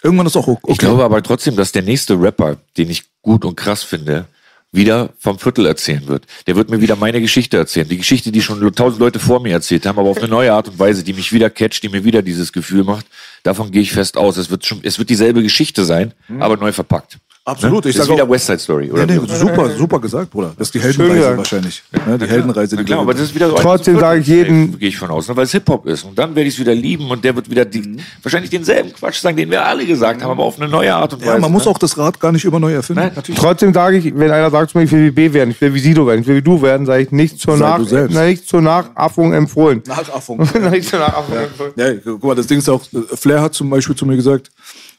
Irgendwann 0.03 0.28
ist 0.28 0.36
auch 0.36 0.48
okay. 0.48 0.72
Ich 0.72 0.78
glaube 0.78 1.03
aber 1.03 1.22
trotzdem, 1.22 1.56
dass 1.56 1.72
der 1.72 1.84
nächste 1.84 2.19
Rapper, 2.19 2.57
den 2.78 2.90
ich 2.90 3.03
gut 3.22 3.45
und 3.45 3.56
krass 3.56 3.84
finde, 3.84 4.26
wieder 4.72 5.10
vom 5.19 5.38
Viertel 5.38 5.65
erzählen 5.65 6.07
wird. 6.07 6.26
Der 6.48 6.56
wird 6.56 6.69
mir 6.69 6.82
wieder 6.82 6.95
meine 6.95 7.19
Geschichte 7.19 7.57
erzählen. 7.57 7.90
Die 7.90 7.98
Geschichte, 7.98 8.32
die 8.32 8.41
schon 8.41 8.73
tausend 8.73 8.99
Leute 8.99 9.19
vor 9.19 9.41
mir 9.41 9.52
erzählt 9.52 9.86
haben, 9.86 9.99
aber 9.99 10.10
auf 10.10 10.18
eine 10.18 10.30
neue 10.30 10.53
Art 10.53 10.69
und 10.69 10.80
Weise, 10.80 11.03
die 11.03 11.14
mich 11.14 11.34
wieder 11.34 11.49
catcht, 11.49 11.84
die 11.84 11.90
mir 11.90 12.03
wieder 12.06 12.22
dieses 12.22 12.53
Gefühl 12.53 12.84
macht. 12.84 13.06
Davon 13.43 13.72
gehe 13.72 13.81
ich 13.81 13.91
fest 13.91 14.18
aus. 14.18 14.38
Es 14.38 14.49
wird 14.51 14.65
schon, 14.65 14.80
es 14.84 14.99
wird 14.99 15.09
dieselbe 15.09 15.41
Geschichte 15.41 15.84
sein, 15.85 16.13
aber 16.39 16.57
neu 16.57 16.72
verpackt. 16.72 17.18
Absolut. 17.43 17.84
Ne? 17.85 17.89
Ich 17.89 17.97
ist 17.97 18.07
wieder 18.07 18.23
auch- 18.23 18.30
West 18.30 18.45
Side 18.45 18.59
Story, 18.59 18.91
oder? 18.91 19.03
Nee, 19.07 19.18
nee, 19.18 19.35
super, 19.35 19.68
super 19.72 19.99
gesagt, 19.99 20.30
Bruder. 20.30 20.53
Das 20.59 20.68
ist 20.68 20.76
die 20.76 20.80
Heldenreise 20.80 21.15
gesagt. 21.15 21.38
wahrscheinlich. 21.39 21.84
Ne, 22.05 22.18
die 22.19 22.27
Heldenreise, 22.27 22.77
die 22.77 22.84
klar, 22.84 22.99
aber 22.99 23.13
das 23.15 23.23
ist 23.23 23.34
wieder 23.35 23.49
so 23.49 23.55
Trotzdem 23.55 23.99
sage 23.99 24.19
ich 24.19 24.27
jedem- 24.27 24.77
gehe 24.77 24.89
ich 24.89 24.97
von 24.97 25.09
aus, 25.09 25.27
ne, 25.27 25.35
weil 25.35 25.45
es 25.45 25.51
Hip-Hop 25.53 25.88
ist. 25.88 26.03
Und 26.03 26.19
dann 26.19 26.35
werde 26.35 26.47
ich 26.47 26.53
es 26.53 26.59
wieder 26.59 26.76
lieben 26.76 27.09
und 27.09 27.23
der 27.26 27.35
wird 27.35 27.49
wieder 27.49 27.65
die, 27.65 27.80
Mhm. 27.80 27.97
wahrscheinlich 28.22 28.51
denselben 28.51 28.93
Quatsch 28.93 29.22
sagen, 29.22 29.38
den 29.38 29.49
wir 29.49 29.65
alle 29.65 29.84
gesagt 29.88 30.22
haben, 30.22 30.30
aber 30.30 30.43
auf 30.43 30.59
eine 30.61 30.69
neue 30.69 30.93
Art 30.93 31.13
und 31.13 31.22
Weise. 31.22 31.31
ja, 31.34 31.39
man 31.39 31.51
muss 31.51 31.65
ne? 31.65 31.72
auch 31.72 31.80
das 31.80 31.97
Rad 31.97 32.19
gar 32.19 32.31
nicht 32.31 32.45
immer 32.45 32.59
neu 32.59 32.73
erfinden. 32.73 33.01
Nein, 33.01 33.11
natürlich. 33.15 33.41
Trotzdem 33.41 33.73
sage 33.73 33.97
ich, 33.97 34.13
wenn 34.15 34.30
einer 34.30 34.51
sagt 34.51 34.69
zu 34.73 34.77
mir, 34.77 34.84
ich 34.84 34.91
will 34.91 35.05
wie 35.05 35.11
B 35.11 35.34
werden, 35.34 35.49
ich 35.49 35.59
will 35.59 35.73
wie 35.73 35.80
Sido 35.80 36.05
werden, 36.05 36.22
ich 36.22 36.27
will 36.27 36.35
wie 36.35 36.41
du 36.43 36.61
werden, 36.61 36.85
sage 36.85 37.01
ich 37.01 37.11
nicht 37.11 37.39
zur, 37.39 37.57
Nach 37.57 37.77
du 37.80 37.85
selbst. 37.85 38.13
na, 38.13 38.23
nicht 38.27 38.47
zur 38.47 38.61
Nachaffung 38.61 39.34
empfohlen. 39.34 39.81
Nachaffung. 39.88 40.38
nicht 40.69 40.88
zur 40.88 40.99
Nachaffung 40.99 41.35
empfohlen. 41.38 41.72
Ja, 41.76 41.91
guck 42.05 42.23
mal, 42.23 42.35
das 42.35 42.45
Ding 42.45 42.59
ist 42.59 42.69
auch, 42.69 42.84
äh, 42.93 43.18
Flair 43.32 43.41
hat 43.41 43.53
zum 43.53 43.70
Beispiel 43.70 43.95
zu 43.95 44.06
mir 44.06 44.18
gesagt, 44.18 44.52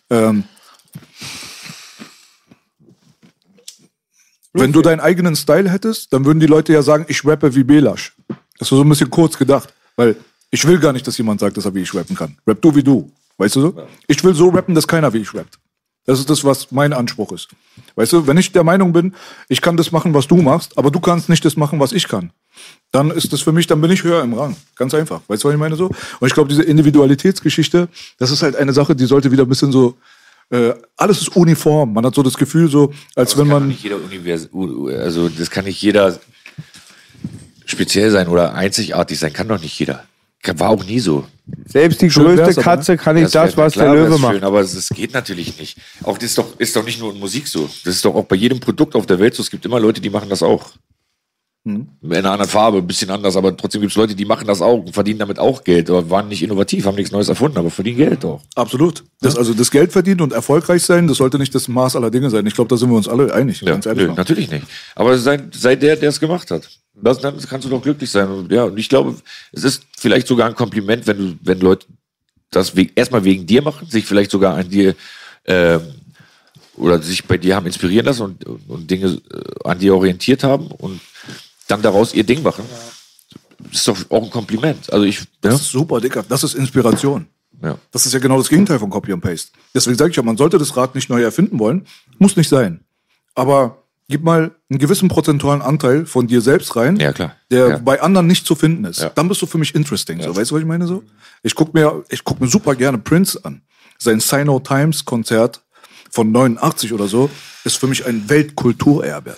ähm, 0.09 0.45
wenn 4.55 4.73
du 4.73 4.81
deinen 4.81 5.01
eigenen 5.01 5.37
Style 5.37 5.69
hättest, 5.69 6.13
dann 6.15 6.25
würden 6.25 6.41
die 6.41 6.47
Leute 6.47 6.73
ja 6.73 6.81
sagen, 6.81 7.05
ich 7.09 7.25
rappe 7.27 7.55
wie 7.55 7.63
Belasch. 7.63 8.15
Das 8.59 8.71
war 8.73 8.79
so 8.79 8.85
ein 8.85 8.89
bisschen 8.89 9.11
kurz 9.11 9.37
gedacht, 9.37 9.75
weil 9.97 10.17
ich 10.51 10.67
will 10.67 10.79
gar 10.79 10.95
nicht, 10.95 11.07
dass 11.07 11.19
jemand 11.19 11.41
sagt, 11.41 11.59
dass 11.59 11.67
er 11.67 11.75
wie 11.75 11.83
ich 11.83 11.95
rappen 11.95 12.17
kann. 12.17 12.39
Rap 12.47 12.63
du 12.63 12.75
wie 12.75 12.83
du. 12.83 13.11
Weißt 13.37 13.57
du 13.57 13.61
so? 13.61 13.87
Ich 14.07 14.23
will 14.25 14.35
so 14.35 14.49
rappen, 14.49 14.75
dass 14.75 14.87
keiner 14.87 15.13
wie 15.13 15.19
ich 15.19 15.35
rappt. 15.35 15.59
Das 16.05 16.19
ist 16.19 16.29
das, 16.29 16.43
was 16.45 16.73
mein 16.73 16.93
Anspruch 16.93 17.31
ist. 17.33 17.49
Weißt 17.95 18.13
du, 18.13 18.27
wenn 18.27 18.37
ich 18.37 18.51
der 18.51 18.65
Meinung 18.65 18.93
bin, 18.93 19.15
ich 19.49 19.61
kann 19.61 19.77
das 19.77 19.93
machen, 19.93 20.15
was 20.15 20.27
du 20.27 20.37
machst, 20.37 20.77
aber 20.77 20.91
du 20.91 20.99
kannst 20.99 21.29
nicht 21.29 21.45
das 21.45 21.57
machen, 21.57 21.79
was 21.79 21.93
ich 21.93 22.09
kann, 22.09 22.33
dann 22.91 23.11
ist 23.11 23.33
das 23.33 23.41
für 23.41 23.53
mich, 23.53 23.69
dann 23.69 23.81
bin 23.81 23.91
ich 23.91 24.03
höher 24.03 24.23
im 24.23 24.35
Rang. 24.35 24.57
Ganz 24.75 24.95
einfach. 24.95 25.21
Weißt 25.29 25.45
du, 25.45 25.49
was 25.49 25.55
ich 25.55 25.61
meine 25.61 25.77
so? 25.77 25.87
Und 25.87 26.27
ich 26.27 26.35
glaube, 26.35 26.49
diese 26.49 26.65
Individualitätsgeschichte, 26.65 27.89
das 28.19 28.31
ist 28.33 28.43
halt 28.43 28.57
eine 28.57 28.73
Sache, 28.73 28.97
die 28.97 29.07
sollte 29.07 29.31
wieder 29.31 29.45
ein 29.45 29.49
bisschen 29.49 29.71
so, 29.71 29.97
äh, 30.51 30.75
alles 30.97 31.23
ist 31.23 31.37
uniform. 31.37 31.93
Man 31.93 32.05
hat 32.05 32.15
so 32.15 32.23
das 32.23 32.37
Gefühl 32.37 32.69
so, 32.69 32.93
als 33.15 33.39
wenn 33.39 33.47
man, 33.47 33.69
nicht 33.69 33.85
jeder 33.85 33.97
Univers 33.97 34.49
also 35.01 35.29
das 35.29 35.51
kann 35.51 35.65
nicht 35.65 35.81
jeder 35.81 36.19
speziell 37.65 38.11
sein 38.11 38.29
oder 38.29 38.55
einzigartig 38.55 39.19
sein, 39.19 39.33
kann 39.33 39.49
doch 39.49 39.61
nicht 39.61 39.79
jeder. 39.79 40.05
War 40.57 40.71
auch 40.71 40.85
nie 40.85 40.99
so. 40.99 41.25
Selbst 41.67 42.03
die 42.03 42.11
Schön 42.11 42.37
größte? 42.37 42.61
Katze 42.61 42.97
kann 42.97 43.15
nicht 43.17 43.33
das, 43.35 43.57
wär- 43.57 43.65
was 43.65 43.75
klar 43.75 43.95
der 43.95 44.05
Löwe 44.05 44.19
macht. 44.19 44.35
Schön, 44.35 44.45
aber 44.45 44.61
es, 44.61 44.75
es 44.75 44.89
geht 44.89 45.13
natürlich 45.15 45.59
nicht. 45.59 45.79
Auch 46.03 46.19
das 46.19 46.31
ist 46.31 46.39
doch, 46.39 46.59
ist 46.59 46.75
doch 46.75 46.85
nicht 46.85 46.99
nur 47.01 47.13
in 47.13 47.21
Musik 47.21 47.47
so. 47.47 47.69
Das 47.85 47.95
ist 47.95 48.05
doch 48.05 48.15
auch 48.15 48.25
bei 48.25 48.37
jedem 48.37 48.59
Produkt 48.59 48.95
auf 48.97 49.07
der 49.07 49.19
Welt 49.21 49.35
so. 49.35 49.43
Es 49.43 49.51
gibt 49.51 49.65
immer 49.65 49.79
Leute, 49.79 50.01
die 50.01 50.11
machen 50.11 50.29
das 50.29 50.43
auch. 50.43 50.73
Hm. 51.65 51.87
In 52.01 52.13
einer 52.13 52.33
anderen 52.33 52.51
Farbe, 52.51 52.79
ein 52.79 52.87
bisschen 52.89 53.09
anders, 53.11 53.37
aber 53.37 53.57
trotzdem 53.57 53.83
gibt 53.83 53.93
es 53.93 53.97
Leute, 53.97 54.17
die 54.17 54.25
machen 54.25 54.49
das 54.49 54.61
auch 54.61 54.79
und 54.79 54.93
verdienen 54.93 55.21
damit 55.21 55.39
auch 55.39 55.63
Geld, 55.63 55.89
aber 55.91 56.11
waren 56.11 56.27
nicht 56.27 56.43
innovativ, 56.43 56.87
haben 56.87 56.97
nichts 56.97 57.13
Neues 57.13 57.29
erfunden, 57.29 57.57
aber 57.57 57.71
verdienen 57.71 57.99
Geld 57.99 58.25
auch. 58.25 58.41
absolut. 58.57 59.05
Das, 59.21 59.37
also 59.37 59.55
das 59.55 59.71
Geld 59.71 59.93
verdienen 59.93 60.23
und 60.23 60.33
erfolgreich 60.33 60.83
sein, 60.83 61.07
das 61.07 61.19
sollte 61.19 61.39
nicht 61.39 61.55
das 61.55 61.69
Maß 61.69 61.95
aller 61.95 62.11
Dinge 62.11 62.31
sein. 62.31 62.45
Ich 62.47 62.55
glaube, 62.55 62.67
da 62.67 62.77
sind 62.77 62.91
wir 62.91 62.97
uns 62.97 63.07
alle 63.07 63.33
einig. 63.33 63.61
Ja, 63.61 63.71
ganz 63.75 63.87
ehrlich. 63.87 64.09
nö, 64.09 64.15
natürlich 64.17 64.51
nicht. 64.51 64.67
Aber 64.97 65.17
sei, 65.19 65.41
sei 65.53 65.77
der, 65.77 65.95
der 65.95 66.09
es 66.09 66.19
gemacht 66.19 66.51
hat. 66.51 66.69
Das, 67.03 67.19
dann 67.19 67.39
kannst 67.41 67.67
du 67.67 67.71
doch 67.71 67.83
glücklich 67.83 68.11
sein. 68.11 68.29
Und, 68.29 68.53
ja, 68.53 68.65
und 68.65 68.79
ich 68.79 68.89
glaube, 68.89 69.17
es 69.53 69.65
ist 69.65 69.85
vielleicht 69.99 70.27
sogar 70.29 70.49
ein 70.49 70.55
Kompliment, 70.55 71.07
wenn 71.07 71.19
du, 71.19 71.39
wenn 71.43 71.61
Leute 71.61 71.87
das 72.51 72.77
we 72.77 72.89
erstmal 72.95 73.25
wegen 73.25 73.47
dir 73.47 73.63
machen, 73.63 73.89
sich 73.89 74.05
vielleicht 74.05 74.31
sogar 74.31 74.55
an 74.57 74.69
dir 74.69 74.95
ähm, 75.47 75.81
oder 76.77 77.03
sich 77.03 77.25
bei 77.25 77.39
dir 77.39 77.57
haben 77.57 77.67
inspirieren 77.67 78.07
lassen 78.07 78.23
und, 78.23 78.45
und 78.69 78.91
Dinge 78.91 79.21
äh, 79.33 79.69
an 79.69 79.79
dir 79.79 79.95
orientiert 79.95 80.45
haben 80.45 80.67
und 80.67 81.01
dann 81.67 81.83
daraus 81.83 82.15
ihr 82.15 82.25
Ding 82.25 82.43
machen. 82.43 82.65
Das 83.59 83.81
ist 83.81 83.89
doch 83.89 83.99
auch 84.11 84.23
ein 84.23 84.31
Kompliment. 84.31 84.93
Also 84.93 85.05
ich, 85.05 85.19
ja? 85.19 85.25
Das 85.41 85.61
ist 85.61 85.71
super, 85.71 86.01
Dicker. 86.01 86.25
Das 86.29 86.45
ist 86.45 86.55
Inspiration. 86.55 87.27
Ja. 87.63 87.79
Das 87.91 88.07
ist 88.07 88.13
ja 88.13 88.19
genau 88.19 88.39
das 88.39 88.49
Gegenteil 88.49 88.79
von 88.79 88.91
Copy 88.91 89.13
and 89.13 89.23
Paste. 89.23 89.53
Deswegen 89.75 89.97
sage 89.97 90.11
ich 90.11 90.17
ja, 90.17 90.23
man 90.23 90.37
sollte 90.37 90.59
das 90.59 90.77
Rad 90.77 90.95
nicht 90.95 91.09
neu 91.09 91.23
erfinden 91.23 91.59
wollen. 91.59 91.87
Muss 92.19 92.37
nicht 92.37 92.49
sein. 92.49 92.81
Aber 93.35 93.82
gib 94.13 94.23
mal 94.23 94.53
einen 94.71 94.79
gewissen 94.79 95.09
prozentualen 95.09 95.61
Anteil 95.63 96.07
von 96.07 96.29
dir 96.29 96.41
selbst 96.41 96.77
rein, 96.77 96.97
Ja, 96.97 97.13
klar. 97.13 97.35
der 97.51 97.69
Ja. 97.69 97.79
bei 97.79 98.01
anderen 98.01 98.29
nicht 98.29 98.47
zu 98.47 98.55
finden 98.55 98.85
ist. 98.85 99.01
Ja. 99.01 99.09
Dann 99.11 99.27
bist 99.27 99.43
du 99.43 99.47
für 99.47 99.59
mich 99.59 99.75
interesting. 99.75 100.23
So, 100.23 100.37
weißt 100.37 100.53
du, 100.53 100.55
was 100.55 100.61
ich 100.63 100.69
meine 100.69 100.87
so? 100.87 101.03
Ich 101.43 101.55
guck 101.57 101.75
mir, 101.75 102.05
ich 102.09 102.23
guck 102.23 102.41
mir 102.41 102.47
super 102.47 102.77
gerne 102.77 102.99
Prince 102.99 103.41
an. 103.45 103.63
Sein 103.99 104.21
Sino 104.21 104.61
Times 104.61 105.05
Konzert 105.05 105.63
von 106.11 106.31
89 106.31 106.93
oder 106.93 107.09
so 107.09 107.29
ist 107.65 107.77
für 107.79 107.87
mich 107.89 108.07
ein 108.07 108.29
Weltkulturerbe. 108.29 109.37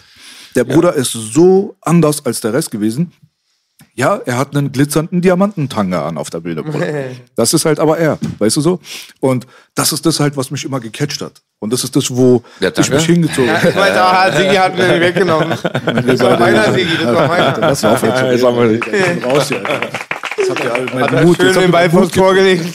Der 0.56 0.64
Bruder 0.64 0.94
ist 0.94 1.12
so 1.12 1.76
anders 1.80 2.24
als 2.26 2.40
der 2.40 2.52
Rest 2.52 2.70
gewesen. 2.70 3.12
Ja, 3.96 4.20
er 4.24 4.38
hat 4.38 4.56
einen 4.56 4.72
glitzernden 4.72 5.20
Diamantentanga 5.20 6.06
an 6.06 6.18
auf 6.18 6.28
der 6.30 6.40
Bühne. 6.40 6.64
Das 7.36 7.52
ist 7.54 7.64
halt 7.64 7.78
aber 7.78 7.98
er, 7.98 8.18
weißt 8.38 8.56
du 8.56 8.60
so? 8.60 8.80
Und 9.20 9.46
das 9.74 9.92
ist 9.92 10.04
das 10.06 10.20
halt, 10.20 10.36
was 10.36 10.50
mich 10.50 10.64
immer 10.64 10.80
gecatcht 10.80 11.20
hat. 11.20 11.42
Und 11.60 11.72
das 11.72 11.84
ist 11.84 11.94
das, 11.94 12.10
wo 12.10 12.42
Der 12.60 12.76
ich 12.76 12.90
mich 12.90 13.06
hingezogen 13.06 13.50
habe. 13.50 13.68
Ich 13.68 13.76
weiß, 13.76 13.96
ah, 13.96 14.32
Sigi 14.32 14.54
hat 14.54 14.76
mir 14.76 14.88
den 14.88 15.00
weggenommen. 15.00 15.56
Das 16.06 16.20
war 16.20 16.38
meiner 16.38 16.72
Sigi, 16.72 16.96
das 17.02 17.14
war 17.14 17.28
meiner. 17.28 17.52
Das 17.52 17.82
war 17.82 17.92
jetzt 17.92 18.02
Ja, 18.04 18.38
sagen 18.38 18.56
wir 18.56 19.24
raus 19.24 19.48
hier. 19.48 19.62
Jetzt 20.36 20.50
habt 20.50 20.64
ihr 20.64 20.74
alle 20.74 20.86
meinen 20.86 21.24
Mut. 21.24 21.36
schön 21.36 21.46
Jetzt 21.46 21.56
den 21.56 21.62
ihr 21.62 21.68
Ball 21.68 21.82
meinen 21.82 21.90
vors 21.92 22.04
Mut 22.06 22.14
Tor 22.14 22.34
gelegt. 22.34 22.74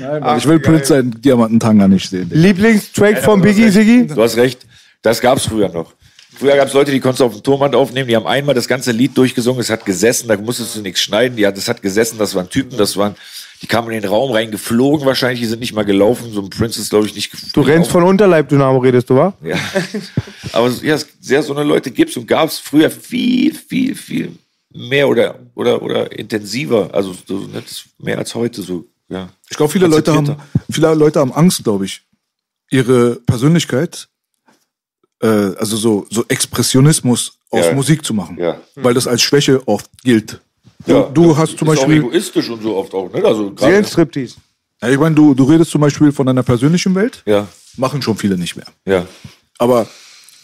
Nein, 0.00 0.38
ich 0.38 0.48
will 0.48 0.58
Prince 0.58 0.86
seinen 0.86 1.20
Diamantentanga 1.20 1.86
nicht 1.86 2.08
sehen. 2.08 2.30
Lieblingstrack 2.32 3.18
von 3.18 3.42
Biggie, 3.42 3.68
Sigi? 3.68 4.06
Du 4.06 4.22
hast 4.22 4.36
recht, 4.36 4.66
das 5.02 5.20
gab 5.20 5.36
es 5.36 5.46
früher 5.46 5.68
noch. 5.68 5.92
Früher 6.36 6.56
gab 6.56 6.68
es 6.68 6.74
Leute, 6.74 6.90
die 6.90 7.00
konntest 7.00 7.20
du 7.20 7.24
auf 7.24 7.32
dem 7.32 7.42
Turmband 7.42 7.74
aufnehmen, 7.74 8.08
die 8.08 8.16
haben 8.16 8.26
einmal 8.26 8.54
das 8.54 8.66
ganze 8.68 8.92
Lied 8.92 9.16
durchgesungen, 9.16 9.60
es 9.60 9.70
hat 9.70 9.84
gesessen, 9.84 10.28
da 10.28 10.36
musstest 10.36 10.76
du 10.76 10.80
nichts 10.80 11.00
schneiden, 11.00 11.36
die 11.36 11.46
hat, 11.46 11.56
das 11.56 11.68
hat 11.68 11.82
gesessen, 11.82 12.18
das 12.18 12.34
waren 12.34 12.48
Typen, 12.50 12.76
das 12.76 12.96
waren, 12.96 13.14
die 13.62 13.66
kamen 13.66 13.90
in 13.92 14.02
den 14.02 14.10
Raum 14.10 14.32
rein, 14.32 14.50
geflogen 14.50 15.06
wahrscheinlich, 15.06 15.40
die 15.40 15.46
sind 15.46 15.60
nicht 15.60 15.74
mal 15.74 15.84
gelaufen, 15.84 16.32
so 16.32 16.42
ein 16.42 16.50
Prince 16.50 16.80
ist 16.80 16.90
glaube 16.90 17.06
ich 17.06 17.14
nicht 17.14 17.30
geflogen. 17.30 17.52
Du 17.54 17.60
rennst 17.60 17.90
von 17.90 18.02
Unterleib 18.02 18.48
Dynamo, 18.48 18.78
redest 18.78 19.10
du, 19.10 19.16
wa? 19.16 19.34
Ja. 19.42 19.56
Aber 20.52 20.70
ja, 20.82 20.98
sehr 21.20 21.42
so 21.42 21.54
eine 21.54 21.64
Leute 21.64 21.90
gibt's 21.90 22.16
und 22.16 22.26
gab's 22.26 22.58
früher 22.58 22.90
viel, 22.90 23.54
viel, 23.54 23.94
viel 23.94 24.32
mehr 24.74 25.08
oder, 25.08 25.38
oder, 25.54 25.80
oder 25.82 26.18
intensiver, 26.18 26.90
also 26.92 27.14
so, 27.26 27.38
ne, 27.38 27.62
mehr 27.98 28.18
als 28.18 28.34
heute, 28.34 28.62
so, 28.62 28.84
ja. 29.08 29.28
Ich 29.48 29.56
glaube, 29.56 29.72
viele 29.72 29.86
Leute 29.86 30.12
haben, 30.12 30.36
viele 30.70 30.92
Leute 30.94 31.20
haben 31.20 31.32
Angst, 31.32 31.62
glaube 31.62 31.84
ich, 31.84 32.02
ihre 32.70 33.16
Persönlichkeit, 33.16 34.08
äh, 35.24 35.56
also 35.58 35.76
so, 35.76 36.06
so 36.10 36.24
Expressionismus 36.28 37.38
aus 37.50 37.66
Ja. 37.66 37.72
Musik 37.74 38.04
zu 38.04 38.12
machen. 38.14 38.36
Ja. 38.38 38.60
Weil 38.76 38.94
das 38.94 39.06
als 39.06 39.22
Schwäche 39.22 39.66
oft 39.66 39.90
gilt. 40.02 40.40
Du, 40.86 40.92
Ja, 40.92 41.02
du 41.12 41.36
hast 41.36 41.56
zum 41.58 41.68
ist 41.68 41.78
auch 41.78 41.82
Beispiel, 41.86 41.98
egoistisch 41.98 42.48
und 42.50 42.62
so 42.62 42.76
oft 42.76 42.92
auch, 42.94 43.10
ne? 43.12 43.24
Also 43.24 43.52
Seelenstriptease. 43.56 44.36
ja, 44.82 44.88
ich 44.90 44.98
meine, 44.98 45.14
du, 45.14 45.34
du 45.34 45.44
redest 45.44 45.70
zum 45.70 45.80
Beispiel 45.80 46.12
von 46.12 46.26
deiner 46.26 46.42
persönlichen 46.42 46.94
Welt, 46.94 47.22
ja, 47.26 47.46
machen 47.76 48.02
schon 48.02 48.16
viele 48.16 48.36
nicht 48.36 48.56
mehr. 48.56 48.66
ja. 48.86 49.06
Aber 49.58 49.86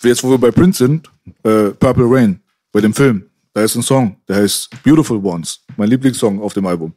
jetzt, 0.05 0.23
wo 0.23 0.31
wir 0.31 0.39
bei 0.39 0.53
Prince 0.53 0.85
sind, 0.85 1.09
äh, 1.43 1.71
Purple 1.71 2.05
Rain, 2.07 2.41
bei 2.73 2.81
dem 2.81 2.95
Film, 2.95 3.27
da 3.53 3.63
ist 3.63 3.75
ein 3.75 3.83
Song, 3.83 4.17
der 4.29 4.37
heißt 4.37 4.71
Beautiful 4.85 5.19
Ones, 5.19 5.61
mein 5.77 5.89
Lieblingssong 5.91 6.41
auf 6.41 6.53
dem 6.55 6.65
Album. 6.67 6.95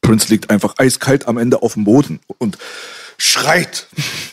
Prince 0.00 0.28
liegt 0.28 0.50
einfach 0.50 0.74
eiskalt 0.76 1.28
am 1.28 1.38
Ende 1.38 1.62
auf 1.62 1.74
dem 1.74 1.84
Boden 1.84 2.18
und 2.38 2.58
schreit. 3.16 3.86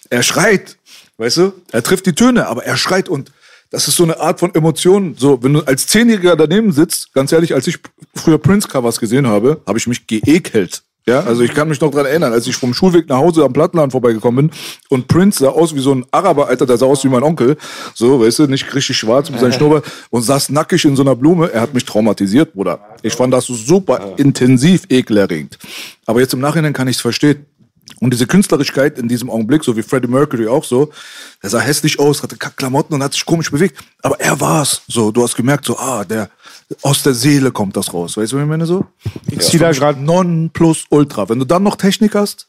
Er 0.09 0.23
schreit. 0.23 0.76
Weißt 1.17 1.37
du? 1.37 1.53
Er 1.71 1.83
trifft 1.83 2.05
die 2.05 2.13
Töne, 2.13 2.47
aber 2.47 2.63
er 2.65 2.77
schreit 2.77 3.09
und 3.09 3.31
das 3.69 3.87
ist 3.87 3.97
so 3.97 4.03
eine 4.03 4.19
Art 4.19 4.39
von 4.39 4.55
Emotion. 4.55 5.15
So, 5.17 5.43
wenn 5.43 5.53
du 5.53 5.61
als 5.61 5.87
Zehnjähriger 5.87 6.35
daneben 6.35 6.71
sitzt, 6.71 7.13
ganz 7.13 7.31
ehrlich, 7.31 7.53
als 7.53 7.67
ich 7.67 7.79
früher 8.15 8.37
Prince-Covers 8.37 8.99
gesehen 8.99 9.27
habe, 9.27 9.61
habe 9.65 9.77
ich 9.77 9.87
mich 9.87 10.07
geekelt. 10.07 10.83
Ja, 11.07 11.21
also 11.21 11.41
ich 11.41 11.53
kann 11.53 11.69
mich 11.69 11.79
noch 11.79 11.89
dran 11.89 12.05
erinnern, 12.05 12.33
als 12.33 12.47
ich 12.47 12.55
vom 12.57 12.73
Schulweg 12.73 13.07
nach 13.07 13.17
Hause 13.17 13.45
am 13.45 13.53
Plattenladen 13.53 13.91
vorbeigekommen 13.91 14.49
bin 14.49 14.57
und 14.89 15.07
Prince 15.07 15.39
sah 15.39 15.49
aus 15.49 15.73
wie 15.73 15.79
so 15.79 15.95
ein 15.95 16.05
Araber, 16.11 16.49
Alter, 16.49 16.65
der 16.65 16.77
sah 16.77 16.85
aus 16.85 17.05
wie 17.05 17.07
mein 17.07 17.23
Onkel. 17.23 17.55
So, 17.95 18.19
weißt 18.19 18.39
du, 18.39 18.47
nicht 18.47 18.73
richtig 18.75 18.97
schwarz 18.97 19.29
mit 19.29 19.39
seinem 19.39 19.53
Schnurrbart 19.53 19.85
und 20.09 20.23
saß 20.23 20.49
nackig 20.49 20.83
in 20.83 20.97
so 20.97 21.03
einer 21.03 21.15
Blume. 21.15 21.49
Er 21.49 21.61
hat 21.61 21.73
mich 21.73 21.85
traumatisiert, 21.85 22.53
Bruder. 22.53 22.79
Ich 23.03 23.13
fand 23.13 23.33
das 23.33 23.45
super 23.45 24.15
intensiv 24.17 24.83
ekelerregend. 24.89 25.57
Aber 26.05 26.19
jetzt 26.19 26.33
im 26.33 26.41
Nachhinein 26.41 26.73
kann 26.73 26.89
ich 26.89 26.97
es 26.97 27.01
verstehen. 27.01 27.45
Und 27.99 28.11
diese 28.13 28.27
Künstlerigkeit 28.27 28.99
in 28.99 29.07
diesem 29.07 29.29
Augenblick, 29.29 29.63
so 29.63 29.75
wie 29.75 29.81
Freddie 29.81 30.07
Mercury 30.07 30.47
auch 30.47 30.63
so, 30.63 30.91
der 31.41 31.49
sah 31.49 31.59
hässlich 31.59 31.99
aus, 31.99 32.21
hatte 32.21 32.37
Kackklamotten 32.37 32.93
und 32.95 33.01
hat 33.03 33.13
sich 33.13 33.25
komisch 33.25 33.49
bewegt. 33.49 33.79
Aber 34.03 34.19
er 34.19 34.39
war's. 34.39 34.81
So, 34.87 35.11
du 35.11 35.23
hast 35.23 35.35
gemerkt, 35.35 35.65
so, 35.65 35.77
ah, 35.77 36.03
der, 36.05 36.29
aus 36.83 37.01
der 37.03 37.13
Seele 37.13 37.51
kommt 37.51 37.75
das 37.75 37.93
raus. 37.93 38.17
Weißt 38.17 38.31
du, 38.33 38.37
was 38.37 38.43
ich 38.43 38.49
meine 38.49 38.65
so? 38.65 38.85
Ich 39.31 39.39
zieh 39.39 39.57
da 39.57 39.71
grad- 39.71 39.99
Non 39.99 40.49
plus 40.51 40.85
ultra. 40.89 41.27
Wenn 41.29 41.39
du 41.39 41.45
dann 41.45 41.63
noch 41.63 41.75
Technik 41.75 42.13
hast, 42.13 42.47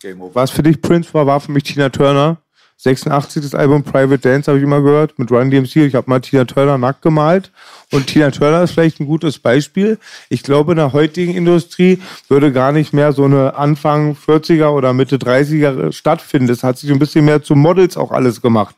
Game 0.00 0.20
over. 0.20 0.34
Was 0.34 0.50
für 0.50 0.62
dich 0.62 0.80
Prince 0.80 1.12
war, 1.14 1.26
war 1.26 1.40
für 1.40 1.50
mich 1.52 1.64
Tina 1.64 1.88
Turner. 1.88 2.38
86 2.78 3.42
das 3.42 3.54
Album 3.54 3.82
Private 3.82 4.18
Dance 4.18 4.50
habe 4.50 4.58
ich 4.58 4.64
immer 4.64 4.82
gehört 4.82 5.18
mit 5.18 5.30
Run 5.30 5.50
DMC. 5.50 5.76
Ich 5.76 5.94
habe 5.94 6.10
mal 6.10 6.20
Tina 6.20 6.44
Turner 6.44 6.76
nackt 6.76 7.00
gemalt 7.00 7.50
und 7.90 8.06
Tina 8.06 8.30
Turner 8.30 8.62
ist 8.62 8.72
vielleicht 8.72 9.00
ein 9.00 9.06
gutes 9.06 9.38
Beispiel. 9.38 9.98
Ich 10.28 10.42
glaube, 10.42 10.72
in 10.72 10.76
der 10.76 10.92
heutigen 10.92 11.34
Industrie 11.34 12.00
würde 12.28 12.52
gar 12.52 12.72
nicht 12.72 12.92
mehr 12.92 13.12
so 13.12 13.24
eine 13.24 13.56
Anfang 13.56 14.14
40er 14.14 14.68
oder 14.68 14.92
Mitte 14.92 15.16
30er 15.16 15.90
stattfinden. 15.90 16.48
Das 16.48 16.62
hat 16.62 16.76
sich 16.76 16.90
ein 16.90 16.98
bisschen 16.98 17.24
mehr 17.24 17.42
zu 17.42 17.54
Models 17.54 17.96
auch 17.96 18.12
alles 18.12 18.42
gemacht. 18.42 18.76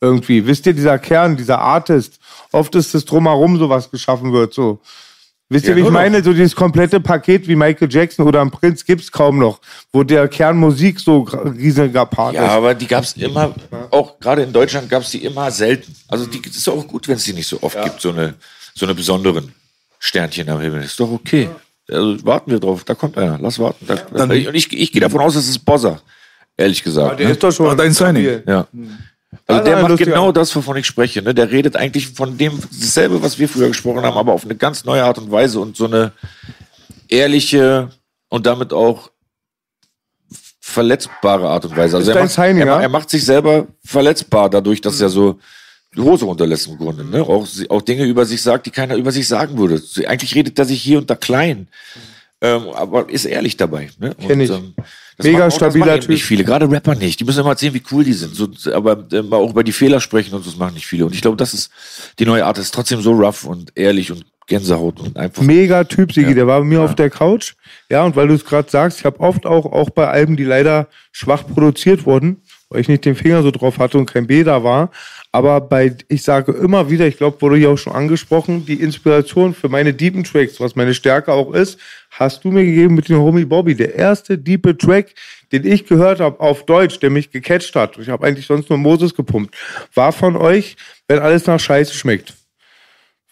Irgendwie. 0.00 0.46
Wisst 0.46 0.66
ihr, 0.66 0.74
dieser 0.74 0.98
Kern, 0.98 1.36
dieser 1.36 1.60
Artist, 1.60 2.18
oft 2.52 2.74
ist 2.74 2.94
das 2.94 3.04
drumherum 3.04 3.58
sowas 3.58 3.90
geschaffen 3.90 4.32
wird, 4.32 4.54
so. 4.54 4.80
Wisst 5.48 5.66
ihr, 5.66 5.70
Ja, 5.70 5.76
wie 5.76 5.80
ich 5.82 5.90
meine? 5.90 6.24
So 6.24 6.32
dieses 6.32 6.56
komplette 6.56 6.98
Paket 6.98 7.46
wie 7.46 7.54
Michael 7.54 7.88
Jackson 7.90 8.26
oder 8.26 8.40
ein 8.40 8.50
Prinz 8.50 8.84
gibt's 8.84 9.12
kaum 9.12 9.38
noch, 9.38 9.60
wo 9.92 10.02
der 10.02 10.26
Kern 10.26 10.56
Musik 10.56 10.98
so 10.98 11.20
riesiger 11.20 12.04
Part 12.06 12.34
Ja, 12.34 12.46
ist. 12.46 12.50
aber 12.50 12.74
die 12.74 12.86
gab's 12.88 13.12
immer, 13.12 13.54
auch 13.90 14.18
gerade 14.18 14.42
in 14.42 14.52
Deutschland 14.52 14.90
gab's 14.90 15.10
die 15.12 15.24
immer 15.24 15.50
selten. 15.52 15.94
Also 16.08 16.26
die 16.26 16.42
das 16.42 16.56
ist 16.56 16.68
auch 16.68 16.86
gut, 16.88 17.06
wenn 17.06 17.14
es 17.16 17.24
die 17.24 17.32
nicht 17.32 17.46
so 17.46 17.62
oft 17.62 17.80
gibt, 17.80 18.00
so 18.00 18.10
eine, 18.10 18.34
so 18.74 18.86
eine 18.86 18.94
besonderen 18.94 19.52
Sternchen 20.00 20.48
am 20.48 20.60
Himmel. 20.60 20.82
Ist 20.82 20.98
doch 20.98 21.10
okay. 21.12 21.48
Also 21.88 22.24
warten 22.26 22.50
wir 22.50 22.58
drauf, 22.58 22.82
da 22.82 22.94
kommt 22.96 23.16
einer, 23.16 23.38
lass 23.40 23.60
warten. 23.60 23.86
Da, 23.86 24.24
und 24.24 24.32
ich, 24.32 24.72
ich 24.72 24.90
gehe 24.90 25.00
davon 25.00 25.20
aus, 25.20 25.34
das 25.34 25.46
ist 25.46 25.60
Bozza, 25.60 26.00
ehrlich 26.56 26.82
gesagt. 26.82 27.20
Der 27.20 27.26
ne? 27.26 27.32
ist 27.34 27.42
doch 27.44 27.52
schon 27.52 27.66
War 27.66 27.76
dein 27.76 27.92
Signing. 27.92 28.42
Ja. 28.46 28.66
Also 28.66 28.76
Also 29.46 29.64
der 29.64 29.82
macht 29.82 29.98
genau 29.98 30.32
das, 30.32 30.54
wovon 30.54 30.76
ich 30.76 30.86
spreche. 30.86 31.22
Ne? 31.22 31.34
Der 31.34 31.50
redet 31.50 31.76
eigentlich 31.76 32.08
von 32.08 32.38
dem 32.38 32.60
dasselbe, 32.80 33.22
was 33.22 33.38
wir 33.38 33.48
früher 33.48 33.68
gesprochen 33.68 34.02
haben, 34.02 34.16
aber 34.16 34.32
auf 34.32 34.44
eine 34.44 34.56
ganz 34.56 34.84
neue 34.84 35.04
Art 35.04 35.18
und 35.18 35.30
Weise 35.30 35.60
und 35.60 35.76
so 35.76 35.86
eine 35.86 36.12
ehrliche 37.08 37.90
und 38.28 38.46
damit 38.46 38.72
auch 38.72 39.10
verletzbare 40.60 41.48
Art 41.48 41.64
und 41.64 41.76
Weise. 41.76 41.96
Also 41.96 42.10
er 42.10 42.22
macht, 42.22 42.38
er, 42.38 42.56
ja? 42.56 42.80
er 42.80 42.88
macht 42.88 43.10
sich 43.10 43.24
selber 43.24 43.66
verletzbar 43.84 44.50
dadurch, 44.50 44.80
dass 44.80 45.00
er 45.00 45.08
so 45.08 45.38
die 45.94 46.00
Hose 46.00 46.24
runterlässt 46.24 46.66
im 46.66 46.76
Grunde. 46.76 47.04
Ne? 47.04 47.22
Auch, 47.22 47.46
auch 47.68 47.82
Dinge 47.82 48.04
über 48.04 48.26
sich 48.26 48.42
sagt, 48.42 48.66
die 48.66 48.70
keiner 48.70 48.96
über 48.96 49.12
sich 49.12 49.28
sagen 49.28 49.56
würde. 49.58 49.80
Eigentlich 50.06 50.34
redet 50.34 50.58
er 50.58 50.64
sich 50.64 50.82
hier 50.82 50.98
und 50.98 51.08
da 51.08 51.14
klein. 51.14 51.68
Ähm, 52.40 52.68
aber 52.74 53.08
ist 53.08 53.24
ehrlich 53.24 53.56
dabei. 53.56 53.90
Ne? 53.98 54.14
Kenn 54.26 54.40
ich. 54.40 54.50
ähm, 54.50 54.74
das 55.16 55.26
Mega 55.26 55.38
machen 55.38 55.50
auch- 55.52 55.56
stabiler 55.56 56.00
Typ. 56.00 56.10
Nicht 56.10 56.24
viele, 56.24 56.44
gerade 56.44 56.70
Rapper 56.70 56.94
nicht. 56.94 57.20
Die 57.20 57.24
müssen 57.24 57.40
immer 57.40 57.50
erzählen, 57.50 57.74
wie 57.74 57.82
cool 57.90 58.04
die 58.04 58.12
sind. 58.12 58.34
So, 58.34 58.48
aber 58.72 59.04
äh, 59.12 59.22
auch 59.30 59.50
über 59.50 59.64
die 59.64 59.72
Fehler 59.72 60.00
sprechen 60.00 60.34
und 60.34 60.42
so, 60.44 60.50
das 60.50 60.58
machen 60.58 60.74
nicht 60.74 60.86
viele. 60.86 61.06
Und 61.06 61.14
ich 61.14 61.22
glaube, 61.22 61.36
das 61.36 61.54
ist 61.54 61.70
die 62.18 62.26
neue 62.26 62.44
Art. 62.44 62.58
Das 62.58 62.66
ist 62.66 62.74
trotzdem 62.74 63.00
so 63.00 63.12
rough 63.12 63.44
und 63.44 63.72
ehrlich 63.74 64.10
und 64.12 64.24
Gänsehaut 64.46 65.00
und 65.00 65.16
einfach. 65.16 65.42
Mega 65.42 65.82
Typ, 65.84 66.12
Sigi, 66.12 66.28
Ja. 66.28 66.34
der 66.34 66.46
war 66.46 66.60
bei 66.60 66.66
mir 66.66 66.78
Ja. 66.78 66.84
auf 66.84 66.94
der 66.94 67.10
Couch. 67.10 67.54
Ja, 67.90 68.04
und 68.04 68.14
weil 68.14 68.28
du 68.28 68.34
es 68.34 68.44
gerade 68.44 68.70
sagst, 68.70 69.00
ich 69.00 69.04
habe 69.04 69.18
oft 69.20 69.44
auch, 69.46 69.64
auch 69.66 69.90
bei 69.90 70.06
Alben, 70.08 70.36
die 70.36 70.44
leider 70.44 70.86
schwach 71.10 71.44
produziert 71.46 72.06
wurden, 72.06 72.42
weil 72.68 72.80
ich 72.80 72.88
nicht 72.88 73.04
den 73.04 73.16
Finger 73.16 73.42
so 73.42 73.50
drauf 73.50 73.78
hatte 73.78 73.98
und 73.98 74.06
kein 74.06 74.26
B 74.28 74.44
da 74.44 74.62
war. 74.62 74.90
Aber 75.36 75.60
bei, 75.60 75.94
ich 76.08 76.22
sage 76.22 76.52
immer 76.52 76.88
wieder, 76.88 77.06
ich 77.06 77.18
glaube, 77.18 77.42
wurde 77.42 77.58
hier 77.58 77.68
auch 77.68 77.76
schon 77.76 77.92
angesprochen, 77.92 78.64
die 78.64 78.80
Inspiration 78.80 79.52
für 79.52 79.68
meine 79.68 79.92
deepen 79.92 80.24
Tracks, 80.24 80.58
was 80.60 80.76
meine 80.76 80.94
Stärke 80.94 81.30
auch 81.30 81.52
ist, 81.52 81.78
hast 82.08 82.42
du 82.42 82.50
mir 82.50 82.64
gegeben 82.64 82.94
mit 82.94 83.10
dem 83.10 83.18
Homie 83.18 83.44
Bobby. 83.44 83.74
Der 83.74 83.94
erste 83.94 84.38
diepe 84.38 84.78
Track, 84.78 85.08
den 85.52 85.66
ich 85.66 85.84
gehört 85.84 86.20
habe 86.20 86.40
auf 86.40 86.64
Deutsch, 86.64 87.00
der 87.00 87.10
mich 87.10 87.30
gecatcht 87.30 87.76
hat, 87.76 87.98
ich 87.98 88.08
habe 88.08 88.26
eigentlich 88.26 88.46
sonst 88.46 88.70
nur 88.70 88.78
Moses 88.78 89.14
gepumpt, 89.14 89.54
war 89.92 90.10
von 90.10 90.38
euch, 90.38 90.74
wenn 91.06 91.18
alles 91.18 91.46
nach 91.46 91.60
Scheiße 91.60 91.92
schmeckt. 91.92 92.32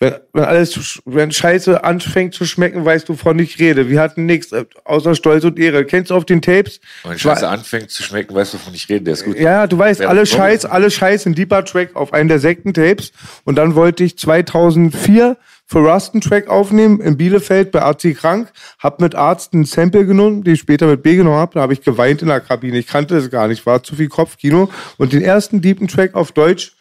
Wenn, 0.00 0.14
wenn 0.32 0.44
alles, 0.44 1.00
wenn 1.04 1.30
Scheiße 1.30 1.84
anfängt 1.84 2.34
zu 2.34 2.44
schmecken, 2.46 2.84
weißt 2.84 3.08
du, 3.08 3.14
von 3.14 3.38
ich 3.38 3.60
rede. 3.60 3.88
Wir 3.88 4.00
hatten 4.00 4.26
nichts 4.26 4.50
äh, 4.50 4.64
außer 4.84 5.14
Stolz 5.14 5.44
und 5.44 5.56
Ehre. 5.58 5.84
Kennst 5.84 6.10
du 6.10 6.16
auf 6.16 6.24
den 6.24 6.42
Tapes? 6.42 6.80
Wenn 7.04 7.16
Scheiße 7.18 7.46
anfängt 7.48 7.90
zu 7.92 8.02
schmecken, 8.02 8.34
weißt 8.34 8.54
du, 8.54 8.58
wovon 8.58 8.74
ich 8.74 8.88
rede. 8.88 9.04
Der 9.04 9.14
ist 9.14 9.24
gut. 9.24 9.38
Ja, 9.38 9.68
du 9.68 9.78
weißt, 9.78 10.00
Wer- 10.00 10.08
alle 10.08 10.26
Scheiß, 10.26 10.64
alle 10.64 10.90
Scheiß 10.90 11.26
ein 11.26 11.34
deeper 11.36 11.64
Track 11.64 11.94
auf 11.94 12.12
einen 12.12 12.28
der 12.28 12.40
Sektentapes. 12.40 13.12
Und 13.44 13.54
dann 13.56 13.76
wollte 13.76 14.02
ich 14.02 14.18
2004 14.18 15.36
für 15.66 15.78
Rust 15.78 16.12
einen 16.14 16.20
Track 16.20 16.48
aufnehmen 16.48 17.00
in 17.00 17.16
Bielefeld 17.16 17.70
bei 17.70 17.82
AC 17.82 18.14
Krank. 18.16 18.50
Hab 18.80 19.00
mit 19.00 19.14
Arzt 19.14 19.54
ein 19.54 19.64
Sample 19.64 20.04
genommen, 20.06 20.42
den 20.42 20.54
ich 20.54 20.60
später 20.60 20.86
mit 20.88 21.02
B 21.04 21.14
genommen 21.16 21.36
habe. 21.36 21.54
Da 21.54 21.60
habe 21.60 21.72
ich 21.72 21.82
geweint 21.82 22.20
in 22.20 22.28
der 22.28 22.40
Kabine. 22.40 22.78
Ich 22.78 22.88
kannte 22.88 23.16
es 23.16 23.30
gar 23.30 23.46
nicht, 23.48 23.64
war 23.64 23.82
zu 23.84 23.94
viel 23.94 24.08
Kopfkino. 24.08 24.70
Und 24.98 25.12
den 25.12 25.22
ersten 25.22 25.60
deepen 25.60 25.86
Track 25.86 26.14
auf 26.16 26.32
Deutsch, 26.32 26.72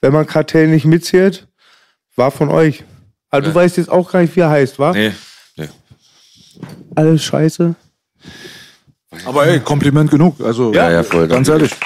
wenn 0.00 0.12
man 0.12 0.26
Kartell 0.26 0.68
nicht 0.68 0.84
mitzählt, 0.86 1.47
war 2.18 2.30
von 2.30 2.50
euch. 2.50 2.84
Aber 3.30 3.42
du 3.42 3.54
weißt 3.54 3.76
jetzt 3.78 3.90
auch 3.90 4.10
gar 4.10 4.20
nicht, 4.20 4.34
wie 4.36 4.40
er 4.40 4.50
heißt, 4.50 4.78
wa? 4.78 4.92
Nee, 4.92 5.12
nee. 5.56 5.68
Alles 6.94 7.22
scheiße. 7.24 7.74
Aber 9.24 9.46
ey, 9.46 9.60
Kompliment 9.60 10.10
genug. 10.10 10.38
Also, 10.40 10.72
Ja, 10.74 10.90
ja, 10.90 11.02
voll, 11.02 11.28
Ganz 11.28 11.46
danke. 11.48 11.64
ehrlich. 11.64 11.78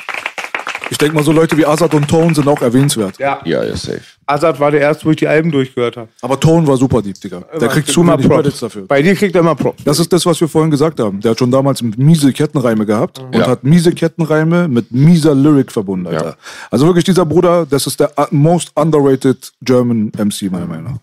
Ich 0.92 0.98
denke 0.98 1.14
mal, 1.16 1.24
so 1.24 1.32
Leute 1.32 1.56
wie 1.56 1.64
Azad 1.64 1.94
und 1.94 2.06
Tone 2.06 2.34
sind 2.34 2.46
auch 2.46 2.60
erwähnenswert. 2.60 3.18
Ja. 3.18 3.40
Ja, 3.46 3.64
ja, 3.64 3.74
safe. 3.74 4.02
Azad 4.26 4.60
war 4.60 4.70
der 4.70 4.82
erste, 4.82 5.06
wo 5.06 5.10
ich 5.10 5.16
die 5.16 5.26
Alben 5.26 5.50
durchgehört 5.50 5.96
habe. 5.96 6.08
Aber 6.20 6.38
Tone 6.38 6.66
war 6.66 6.76
super 6.76 7.00
deep, 7.00 7.18
Digga. 7.18 7.42
Der 7.58 7.68
kriegt 7.68 7.88
zu 7.88 8.02
immer 8.02 8.12
wenig 8.18 8.26
Props. 8.28 8.42
Credits 8.42 8.60
dafür. 8.60 8.86
Bei 8.86 9.00
dir 9.00 9.14
kriegt 9.14 9.34
er 9.34 9.40
immer 9.40 9.54
Props. 9.54 9.82
Das 9.84 9.98
ist 9.98 10.12
das, 10.12 10.26
was 10.26 10.38
wir 10.38 10.48
vorhin 10.48 10.70
gesagt 10.70 11.00
haben. 11.00 11.18
Der 11.22 11.30
hat 11.30 11.38
schon 11.38 11.50
damals 11.50 11.80
miese 11.80 12.30
Kettenreime 12.30 12.84
gehabt 12.84 13.20
und 13.20 13.34
Ja. 13.34 13.46
hat 13.46 13.64
miese 13.64 13.92
Kettenreime 13.92 14.68
mit 14.68 14.92
mieser 14.92 15.34
Lyric 15.34 15.72
verbunden, 15.72 16.08
Alter. 16.08 16.26
Ja. 16.26 16.36
Also 16.70 16.84
wirklich 16.84 17.04
dieser 17.04 17.24
Bruder, 17.24 17.64
das 17.64 17.86
ist 17.86 17.98
der 17.98 18.12
uh, 18.18 18.26
most 18.30 18.70
underrated 18.74 19.50
German 19.62 20.12
MC, 20.18 20.50
meiner 20.52 20.66
Meinung 20.66 20.84
nach. 20.84 20.98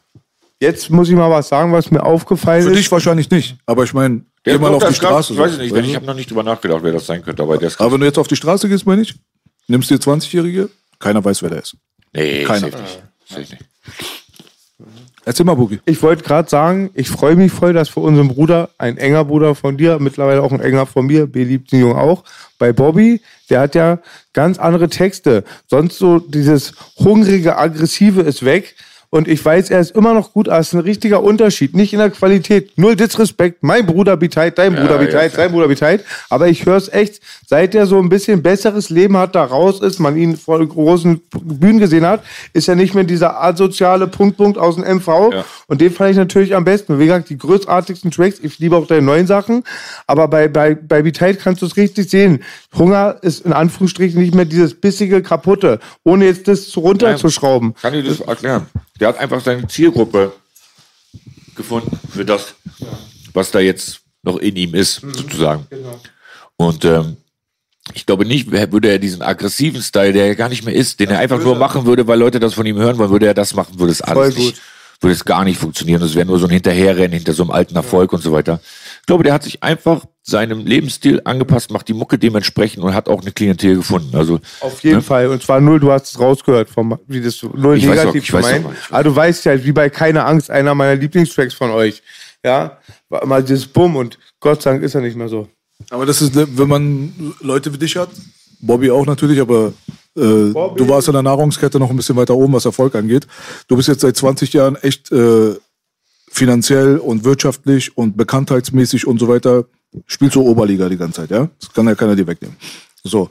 Jetzt 0.62 0.92
muss 0.92 1.10
ich 1.10 1.16
mal 1.16 1.32
was 1.32 1.48
sagen, 1.50 1.74
was 1.74 1.90
mir 1.90 2.04
aufgefallen 2.04 2.62
Für 2.62 2.70
ist. 2.70 2.78
dich 2.78 2.92
wahrscheinlich 2.92 3.32
nicht, 3.32 3.58
aber 3.66 3.86
ich 3.86 3.94
meine, 3.96 4.22
geh 4.44 4.56
mal 4.60 4.72
auf 4.72 4.86
die 4.86 4.94
Straße. 4.94 5.34
Ich 5.34 5.40
weiß 5.40 5.52
so. 5.52 5.56
es 5.56 5.64
nicht, 5.64 5.74
wenn 5.74 5.86
ich 5.86 5.96
habe 5.96 6.06
noch 6.06 6.14
nicht 6.14 6.30
drüber 6.30 6.44
nachgedacht, 6.44 6.82
wer 6.84 6.92
das 6.94 7.08
sein 7.08 7.24
könnte, 7.24 7.42
aber 7.42 7.58
der 7.58 7.70
ist 7.70 7.78
krass. 7.78 7.86
aber 7.86 7.94
wenn 7.94 8.02
du 8.02 8.06
jetzt 8.06 8.20
auf 8.20 8.28
die 8.28 8.36
Straße 8.36 8.70
gehst, 8.70 8.86
meine 8.86 9.02
ich, 9.02 9.16
nimmst 9.70 9.90
dir 9.90 9.98
20-Jährige, 9.98 10.70
keiner 11.00 11.24
weiß, 11.24 11.42
wer 11.44 11.50
der 11.50 11.62
ist. 11.62 11.78
Nee, 12.14 12.44
Keiner. 12.44 12.72
safe 12.72 12.82
nicht. 12.82 13.04
Safe 13.28 13.42
nicht. 13.42 13.66
Erzähl 15.26 15.46
mal, 15.46 15.54
Boogie. 15.54 15.80
Ich 15.86 16.02
wollte 16.02 16.24
gerade 16.24 16.50
sagen, 16.50 16.90
ich 16.96 17.10
freue 17.10 17.36
mich 17.36 17.52
voll, 17.52 17.74
dass 17.74 17.90
für 17.90 18.00
unseren 18.00 18.30
Bruder, 18.30 18.70
ein 18.78 18.98
enger 18.98 19.26
Bruder 19.26 19.54
von 19.54 19.78
dir, 19.78 20.00
mittlerweile 20.00 20.42
auch 20.42 20.52
ein 20.52 20.62
enger 20.62 20.86
von 20.86 21.06
mir, 21.06 21.28
beliebt 21.28 21.72
den 21.72 21.82
Jungen 21.82 21.98
auch, 21.98 22.24
bei 22.58 22.74
Bobby, 22.74 23.22
der 23.50 23.62
hat 23.62 23.76
ja 23.76 24.00
ganz 24.34 24.58
andere 24.58 24.90
Texte. 24.90 25.44
Sonst 25.68 26.00
so 26.00 26.20
dieses 26.20 26.74
hungrige, 26.98 27.58
aggressive 27.58 28.22
ist 28.22 28.44
weg. 28.44 28.76
Und 29.12 29.28
ich 29.28 29.44
weiß, 29.44 29.72
er 29.72 29.80
ist 29.80 29.96
immer 29.96 30.14
noch 30.14 30.34
gut, 30.34 30.50
aber 30.50 30.60
es 30.60 30.68
ist 30.68 30.74
ein 30.74 30.82
richtiger 30.82 31.24
Unterschied. 31.24 31.76
Nicht 31.76 31.94
in 31.94 32.00
der 32.00 32.12
Qualität. 32.12 32.78
Null 32.78 32.96
Disrespekt. 32.96 33.64
Mein 33.64 33.88
Bruder 33.88 34.18
Biteit, 34.18 34.60
dein 34.60 34.76
Bruder 34.76 34.96
ja, 34.96 34.98
Biteit, 34.98 35.34
klar. 35.34 35.46
dein 35.46 35.52
Bruder 35.52 35.68
Biteit. 35.68 36.06
Aber 36.30 36.48
ich 36.48 36.68
höre 36.68 36.78
es 36.78 36.90
echt, 36.94 37.20
seit 37.48 37.74
er 37.74 37.88
so 37.88 37.98
ein 37.98 38.10
bisschen 38.10 38.44
besseres 38.44 38.92
Leben 38.92 39.18
hat, 39.18 39.34
da 39.34 39.44
raus 39.44 39.82
ist, 39.82 39.98
man 39.98 40.16
ihn 40.16 40.38
vor 40.38 40.64
großen 40.64 41.22
Bühnen 41.32 41.80
gesehen 41.80 42.06
hat, 42.06 42.24
ist 42.54 42.70
er 42.70 42.76
nicht 42.76 42.94
mehr 42.94 43.04
dieser 43.04 43.42
asoziale 43.42 44.06
Punkt, 44.06 44.38
Punkt 44.38 44.60
aus 44.60 44.76
dem 44.76 44.84
MV. 44.84 45.08
Ja. 45.08 45.46
Und 45.66 45.82
den 45.82 45.92
fand 45.92 46.12
ich 46.12 46.18
natürlich 46.18 46.56
am 46.56 46.64
besten. 46.64 47.00
Wie 47.00 47.06
gesagt, 47.06 47.32
die 47.32 47.38
größtartigsten 47.38 48.12
Tracks. 48.12 48.38
Ich 48.44 48.60
liebe 48.60 48.78
auch 48.78 48.86
deine 48.86 49.02
neuen 49.02 49.26
Sachen. 49.26 49.64
Aber 50.06 50.28
bei, 50.28 50.48
bei, 50.48 50.76
bei 50.76 51.02
Biteit 51.02 51.40
kannst 51.40 51.64
du 51.64 51.66
es 51.66 51.78
richtig 51.78 52.12
sehen. 52.12 52.44
Hunger 52.78 53.18
ist 53.24 53.44
in 53.44 53.54
Anführungsstrichen 53.54 54.22
nicht 54.22 54.36
mehr 54.36 54.46
dieses 54.46 54.80
bissige, 54.80 55.24
kaputte, 55.24 55.80
ohne 56.04 56.26
jetzt 56.26 56.48
das 56.48 56.70
zu 56.70 56.82
runterzuschrauben. 56.82 57.74
Kann 57.82 57.96
ich 57.96 58.06
das 58.06 58.20
erklären? 58.20 58.68
Der 59.00 59.08
hat 59.10 59.18
einfach 59.18 59.42
seine 59.42 59.68
Zielgruppe 59.68 60.34
gefunden 61.56 62.00
für 62.12 62.26
das, 62.26 62.56
was 63.34 63.52
da 63.52 63.60
jetzt 63.60 64.02
noch 64.24 64.38
in 64.38 64.56
ihm 64.56 64.76
ist, 64.76 65.02
sozusagen. 65.02 65.66
Und 66.58 66.84
ähm, 66.86 67.18
ich 67.94 68.06
glaube 68.06 68.26
nicht, 68.26 68.52
würde 68.52 68.90
er 68.90 69.00
diesen 69.00 69.22
aggressiven 69.22 69.82
Style, 69.82 70.14
der 70.14 70.28
er 70.28 70.36
gar 70.36 70.50
nicht 70.50 70.66
mehr 70.66 70.76
ist, 70.76 71.00
den 71.00 71.10
er 71.10 71.20
einfach 71.20 71.42
nur 71.42 71.56
machen 71.56 71.86
würde, 71.86 72.06
weil 72.08 72.20
Leute 72.20 72.40
das 72.40 72.54
von 72.54 72.66
ihm 72.66 72.78
hören 72.78 72.98
wollen, 72.98 73.10
würde 73.10 73.28
er 73.28 73.34
das 73.34 73.54
machen, 73.54 73.80
würde 73.80 73.92
es 73.92 74.02
alles 74.02 74.36
nicht, 74.38 74.62
würde 75.00 75.14
es 75.14 75.26
gar 75.26 75.44
nicht 75.44 75.60
funktionieren. 75.60 76.02
Es 76.02 76.16
wäre 76.16 76.26
nur 76.26 76.38
so 76.40 76.46
ein 76.48 76.52
Hinterherrennen 76.52 77.14
hinter 77.14 77.34
so 77.34 77.44
einem 77.44 77.52
alten 77.52 77.76
Erfolg 77.76 78.14
und 78.14 78.22
so 78.22 78.32
weiter. 78.32 78.60
Ich 79.10 79.12
glaube, 79.12 79.24
der 79.24 79.34
hat 79.34 79.42
sich 79.42 79.64
einfach 79.64 80.06
seinem 80.22 80.68
Lebensstil 80.68 81.20
angepasst, 81.24 81.72
macht 81.72 81.88
die 81.88 81.96
Mucke 81.96 82.20
dementsprechend 82.20 82.84
und 82.84 82.94
hat 82.94 83.10
auch 83.10 83.24
eine 83.24 83.32
Klientel 83.32 83.78
gefunden. 83.78 84.16
Also 84.16 84.40
Auf 84.60 84.84
jeden 84.84 84.98
ne? 84.98 85.02
Fall. 85.02 85.30
Und 85.30 85.42
zwar 85.42 85.60
null, 85.60 85.80
du 85.80 85.92
hast 85.92 86.12
es 86.12 86.20
rausgehört, 86.20 86.70
vom, 86.70 86.96
wie 87.08 87.20
das 87.20 87.38
so 87.38 87.48
null 87.48 87.80
Ich 87.80 87.88
negativ 87.88 88.32
weiß 88.32 88.54
gemeint. 88.54 88.78
Aber 88.92 89.04
du 89.04 89.16
weißt 89.16 89.46
ja, 89.46 89.66
wie 89.66 89.72
bei 89.72 89.90
Keine 89.90 90.26
Angst, 90.26 90.52
einer 90.52 90.76
meiner 90.76 90.96
Lieblingstracks 90.96 91.56
von 91.56 91.72
euch. 91.72 92.04
Ja, 92.46 92.78
war 93.10 93.24
immer 93.24 93.42
dieses 93.42 93.66
Bumm 93.66 93.96
und 93.96 94.20
Gott 94.40 94.62
sei 94.62 94.74
Dank 94.74 94.84
ist 94.84 94.94
er 94.94 95.02
nicht 95.02 95.18
mehr 95.18 95.28
so. 95.28 95.48
Aber 95.90 96.06
das 96.06 96.22
ist, 96.22 96.36
wenn 96.36 96.68
man 96.68 97.34
Leute 97.42 97.74
wie 97.74 97.80
dich 97.80 97.96
hat, 97.96 98.10
Bobby 98.60 98.92
auch 98.92 99.08
natürlich, 99.08 99.42
aber 99.42 99.74
äh, 100.16 100.22
du 100.22 100.88
warst 100.88 101.08
in 101.08 101.14
der 101.14 101.24
Nahrungskette 101.24 101.80
noch 101.80 101.90
ein 101.90 101.96
bisschen 101.96 102.16
weiter 102.16 102.36
oben, 102.36 102.54
was 102.54 102.66
Erfolg 102.66 102.94
angeht. 102.94 103.26
Du 103.68 103.76
bist 103.76 103.88
jetzt 103.88 104.02
seit 104.02 104.16
20 104.16 104.54
Jahren 104.54 104.76
echt 104.76 105.12
äh, 105.12 105.56
finanziell 106.30 106.98
und 106.98 107.24
wirtschaftlich 107.24 107.98
und 107.98 108.18
bekanntheitsmäßig 108.18 109.08
und 109.08 109.20
so 109.20 109.28
weiter, 109.28 109.66
spielst 110.06 110.36
du 110.36 110.42
Oberliga 110.42 110.90
die 110.90 110.98
ganze 110.98 111.22
Zeit, 111.22 111.32
ja? 111.32 111.50
Das 111.60 111.74
kann 111.74 111.88
ja 111.88 111.96
keiner 111.96 112.16
dir 112.16 112.28
wegnehmen. 112.28 112.56
So. 113.04 113.30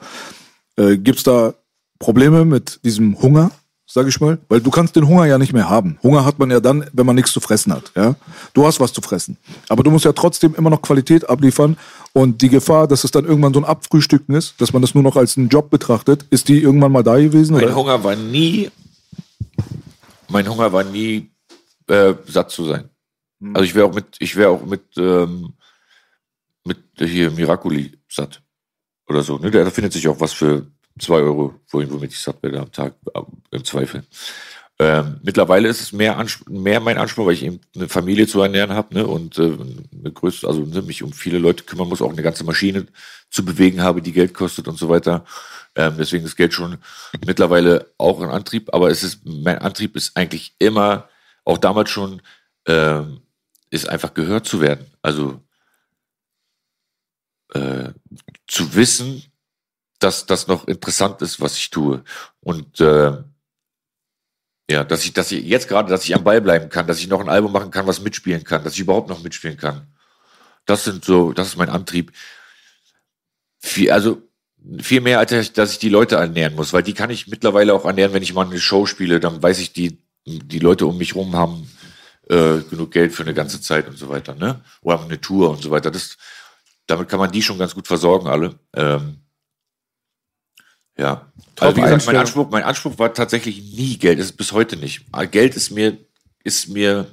Äh, 0.76 0.96
gibt's 0.96 1.22
da 1.22 1.54
Probleme 1.98 2.44
mit 2.44 2.80
diesem 2.84 3.20
Hunger, 3.20 3.50
sag 3.86 4.06
ich 4.06 4.20
mal? 4.20 4.38
Weil 4.48 4.60
du 4.60 4.70
kannst 4.70 4.96
den 4.96 5.08
Hunger 5.08 5.26
ja 5.26 5.38
nicht 5.38 5.52
mehr 5.52 5.68
haben. 5.68 5.98
Hunger 6.02 6.24
hat 6.24 6.38
man 6.38 6.50
ja 6.50 6.60
dann, 6.60 6.84
wenn 6.92 7.06
man 7.06 7.16
nichts 7.16 7.32
zu 7.32 7.40
fressen 7.40 7.72
hat, 7.72 7.92
ja? 7.96 8.16
Du 8.54 8.66
hast 8.66 8.80
was 8.80 8.92
zu 8.92 9.00
fressen. 9.00 9.36
Aber 9.68 9.82
du 9.82 9.90
musst 9.90 10.04
ja 10.04 10.12
trotzdem 10.12 10.54
immer 10.54 10.70
noch 10.70 10.82
Qualität 10.82 11.28
abliefern 11.28 11.76
und 12.12 12.42
die 12.42 12.48
Gefahr, 12.48 12.88
dass 12.88 13.04
es 13.04 13.10
dann 13.10 13.24
irgendwann 13.24 13.54
so 13.54 13.60
ein 13.60 13.64
Abfrühstücken 13.64 14.34
ist, 14.34 14.60
dass 14.60 14.72
man 14.72 14.82
das 14.82 14.94
nur 14.94 15.02
noch 15.02 15.16
als 15.16 15.36
einen 15.36 15.48
Job 15.48 15.70
betrachtet, 15.70 16.26
ist 16.30 16.48
die 16.48 16.60
irgendwann 16.60 16.92
mal 16.92 17.02
da 17.02 17.16
gewesen? 17.16 17.54
Mein 17.54 17.64
Oder? 17.64 17.74
Hunger 17.76 18.04
war 18.04 18.16
nie, 18.16 18.70
mein 20.28 20.48
Hunger 20.48 20.72
war 20.72 20.84
nie, 20.84 21.30
äh, 21.88 22.14
satt 22.26 22.50
zu 22.50 22.64
sein. 22.64 22.90
Also 23.54 23.62
ich 23.64 23.74
wäre 23.74 23.86
auch 23.86 23.94
mit, 23.94 24.16
ich 24.18 24.34
wäre 24.36 24.50
auch 24.50 24.64
mit, 24.64 24.82
ähm, 24.96 25.54
mit 26.64 26.78
hier 26.98 27.30
Miraculi 27.30 27.92
satt. 28.08 28.42
Oder 29.08 29.22
so. 29.22 29.38
Ne? 29.38 29.50
Da 29.50 29.70
findet 29.70 29.92
sich 29.92 30.06
auch 30.08 30.20
was 30.20 30.32
für 30.32 30.66
zwei 30.98 31.20
Euro, 31.20 31.54
womit 31.70 32.12
ich 32.12 32.18
satt 32.18 32.42
werde 32.42 32.60
am 32.60 32.72
Tag, 32.72 32.94
äh, 33.14 33.20
im 33.52 33.64
Zweifel. 33.64 34.04
Ähm, 34.80 35.18
mittlerweile 35.22 35.68
ist 35.68 35.80
es 35.80 35.92
mehr, 35.92 36.18
Anspr 36.18 36.48
mehr 36.50 36.78
mein 36.78 36.98
Anspruch, 36.98 37.26
weil 37.26 37.34
ich 37.34 37.44
eben 37.44 37.60
eine 37.74 37.88
Familie 37.88 38.28
zu 38.28 38.40
ernähren 38.40 38.72
habe 38.72 38.94
ne? 38.94 39.06
und 39.06 39.36
äh, 39.38 39.42
eine 39.42 40.12
größte, 40.12 40.46
also 40.46 40.60
ne, 40.60 40.82
mich 40.82 41.02
um 41.02 41.12
viele 41.12 41.38
Leute 41.38 41.64
kümmern 41.64 41.88
muss, 41.88 42.00
auch 42.00 42.12
eine 42.12 42.22
ganze 42.22 42.44
Maschine 42.44 42.86
zu 43.28 43.44
bewegen 43.44 43.82
habe, 43.82 44.02
die 44.02 44.12
Geld 44.12 44.34
kostet 44.34 44.68
und 44.68 44.78
so 44.78 44.88
weiter. 44.88 45.24
Ähm, 45.74 45.94
deswegen 45.98 46.24
ist 46.24 46.36
Geld 46.36 46.54
schon 46.54 46.78
mittlerweile 47.26 47.92
auch 47.98 48.20
ein 48.20 48.30
Antrieb, 48.30 48.72
aber 48.72 48.90
es 48.90 49.02
ist, 49.02 49.20
mein 49.24 49.58
Antrieb 49.58 49.96
ist 49.96 50.16
eigentlich 50.16 50.54
immer, 50.60 51.08
auch 51.48 51.58
damals 51.58 51.90
schon, 51.90 52.20
ähm, 52.66 53.22
ist 53.70 53.88
einfach 53.88 54.12
gehört 54.12 54.46
zu 54.46 54.60
werden. 54.60 54.86
Also 55.00 55.40
äh, 57.54 57.90
zu 58.46 58.74
wissen, 58.74 59.24
dass 59.98 60.26
das 60.26 60.46
noch 60.46 60.68
interessant 60.68 61.22
ist, 61.22 61.40
was 61.40 61.56
ich 61.56 61.70
tue. 61.70 62.04
Und 62.40 62.80
äh, 62.80 63.16
ja, 64.70 64.84
dass 64.84 65.06
ich, 65.06 65.14
dass 65.14 65.32
ich 65.32 65.42
jetzt 65.44 65.68
gerade, 65.68 65.88
dass 65.88 66.04
ich 66.04 66.14
am 66.14 66.22
Ball 66.22 66.42
bleiben 66.42 66.68
kann, 66.68 66.86
dass 66.86 67.00
ich 67.00 67.08
noch 67.08 67.20
ein 67.20 67.30
Album 67.30 67.52
machen 67.52 67.70
kann, 67.70 67.86
was 67.86 68.02
mitspielen 68.02 68.44
kann, 68.44 68.62
dass 68.62 68.74
ich 68.74 68.80
überhaupt 68.80 69.08
noch 69.08 69.22
mitspielen 69.22 69.56
kann. 69.56 69.86
Das 70.66 70.84
sind 70.84 71.02
so, 71.02 71.32
das 71.32 71.48
ist 71.48 71.56
mein 71.56 71.70
Antrieb. 71.70 72.12
Viel, 73.58 73.90
also 73.90 74.22
viel 74.82 75.00
mehr, 75.00 75.18
als 75.18 75.52
dass 75.54 75.72
ich 75.72 75.78
die 75.78 75.88
Leute 75.88 76.16
ernähren 76.16 76.54
muss, 76.54 76.74
weil 76.74 76.82
die 76.82 76.92
kann 76.92 77.08
ich 77.08 77.26
mittlerweile 77.26 77.72
auch 77.72 77.86
ernähren, 77.86 78.12
wenn 78.12 78.22
ich 78.22 78.34
mal 78.34 78.44
eine 78.44 78.60
Show 78.60 78.84
spiele, 78.84 79.18
dann 79.18 79.42
weiß 79.42 79.60
ich, 79.60 79.72
die, 79.72 79.98
die 80.28 80.58
Leute 80.58 80.86
um 80.86 80.98
mich 80.98 81.14
rum 81.14 81.34
haben 81.34 81.68
äh, 82.28 82.60
genug 82.68 82.90
Geld 82.90 83.12
für 83.12 83.22
eine 83.22 83.34
ganze 83.34 83.60
Zeit 83.60 83.88
und 83.88 83.96
so 83.96 84.08
weiter, 84.08 84.34
ne? 84.34 84.62
Oder 84.82 85.02
eine 85.02 85.20
Tour 85.20 85.50
und 85.50 85.62
so 85.62 85.70
weiter. 85.70 85.90
Das, 85.90 86.16
damit 86.86 87.08
kann 87.08 87.18
man 87.18 87.32
die 87.32 87.42
schon 87.42 87.58
ganz 87.58 87.74
gut 87.74 87.86
versorgen, 87.86 88.28
alle. 88.28 88.58
Ähm, 88.74 89.18
ja. 90.98 91.32
Also 91.58 91.76
wie 91.76 91.80
gesagt, 91.80 91.82
mein 91.82 91.92
Einstellung. 91.92 92.20
Anspruch, 92.20 92.50
mein 92.50 92.62
Anspruch 92.64 92.98
war 92.98 93.14
tatsächlich 93.14 93.62
nie 93.62 93.96
Geld, 93.98 94.18
das 94.18 94.26
ist 94.26 94.36
bis 94.36 94.52
heute 94.52 94.76
nicht. 94.76 95.06
Aber 95.12 95.26
Geld 95.26 95.56
ist 95.56 95.70
mir, 95.70 95.96
ist 96.44 96.68
mir, 96.68 97.06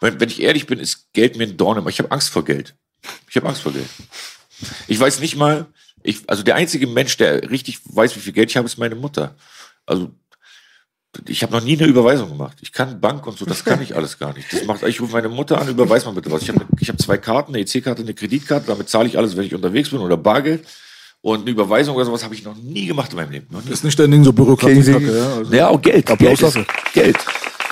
wenn, 0.00 0.18
wenn 0.20 0.28
ich 0.28 0.40
ehrlich 0.40 0.66
bin, 0.66 0.78
ist 0.78 1.12
Geld 1.12 1.36
mir 1.36 1.44
ein 1.44 1.56
Dorn 1.56 1.78
im. 1.78 1.88
Ich 1.88 1.98
habe 1.98 2.10
Angst 2.10 2.30
vor 2.30 2.44
Geld. 2.44 2.74
Ich 3.28 3.36
habe 3.36 3.48
Angst 3.48 3.62
vor 3.62 3.72
Geld. 3.72 3.88
Ich 4.86 4.98
weiß 4.98 5.20
nicht 5.20 5.36
mal, 5.36 5.66
ich, 6.02 6.28
also 6.28 6.42
der 6.42 6.54
einzige 6.54 6.86
Mensch, 6.86 7.16
der 7.16 7.50
richtig 7.50 7.80
weiß, 7.84 8.16
wie 8.16 8.20
viel 8.20 8.32
Geld 8.32 8.50
ich 8.50 8.56
habe, 8.56 8.66
ist 8.66 8.78
meine 8.78 8.94
Mutter. 8.94 9.36
Also 9.86 10.14
ich 11.28 11.42
habe 11.42 11.52
noch 11.52 11.62
nie 11.62 11.76
eine 11.78 11.86
Überweisung 11.86 12.30
gemacht. 12.30 12.56
Ich 12.62 12.72
kann 12.72 13.00
Bank 13.00 13.26
und 13.26 13.38
so, 13.38 13.44
das 13.44 13.64
kann 13.64 13.82
ich 13.82 13.94
alles 13.94 14.18
gar 14.18 14.32
nicht. 14.32 14.52
Das 14.52 14.64
macht, 14.64 14.82
ich 14.82 15.00
rufe 15.00 15.12
meine 15.12 15.28
Mutter 15.28 15.60
an, 15.60 15.68
überweis 15.68 16.04
mal 16.06 16.12
bitte 16.12 16.30
was. 16.30 16.42
Ich 16.42 16.48
habe 16.48 16.64
ich 16.80 16.88
hab 16.88 16.98
zwei 17.00 17.18
Karten, 17.18 17.54
eine 17.54 17.62
EC-Karte, 17.64 18.02
eine 18.02 18.14
Kreditkarte, 18.14 18.66
damit 18.66 18.88
zahle 18.88 19.08
ich 19.08 19.18
alles, 19.18 19.36
wenn 19.36 19.44
ich 19.44 19.54
unterwegs 19.54 19.90
bin 19.90 20.00
oder 20.00 20.16
Bargeld. 20.16 20.64
Und 21.20 21.42
eine 21.42 21.50
Überweisung 21.50 21.94
oder 21.94 22.04
sowas 22.04 22.24
habe 22.24 22.34
ich 22.34 22.44
noch 22.44 22.56
nie 22.56 22.86
gemacht 22.86 23.12
in 23.12 23.16
meinem 23.16 23.30
Leben. 23.30 23.46
Nie. 23.64 23.72
Ist 23.72 23.84
nicht 23.84 23.98
dein 23.98 24.10
Ding 24.10 24.24
so 24.24 24.32
Bürokratie, 24.32 24.82
Kacke, 24.82 25.16
ja? 25.16 25.36
Also, 25.36 25.54
Ja, 25.54 25.68
auch 25.68 25.80
Geld. 25.80 26.10
Applaus 26.10 26.40
Geld, 26.40 26.56
ist. 26.56 26.92
Geld. 26.92 27.16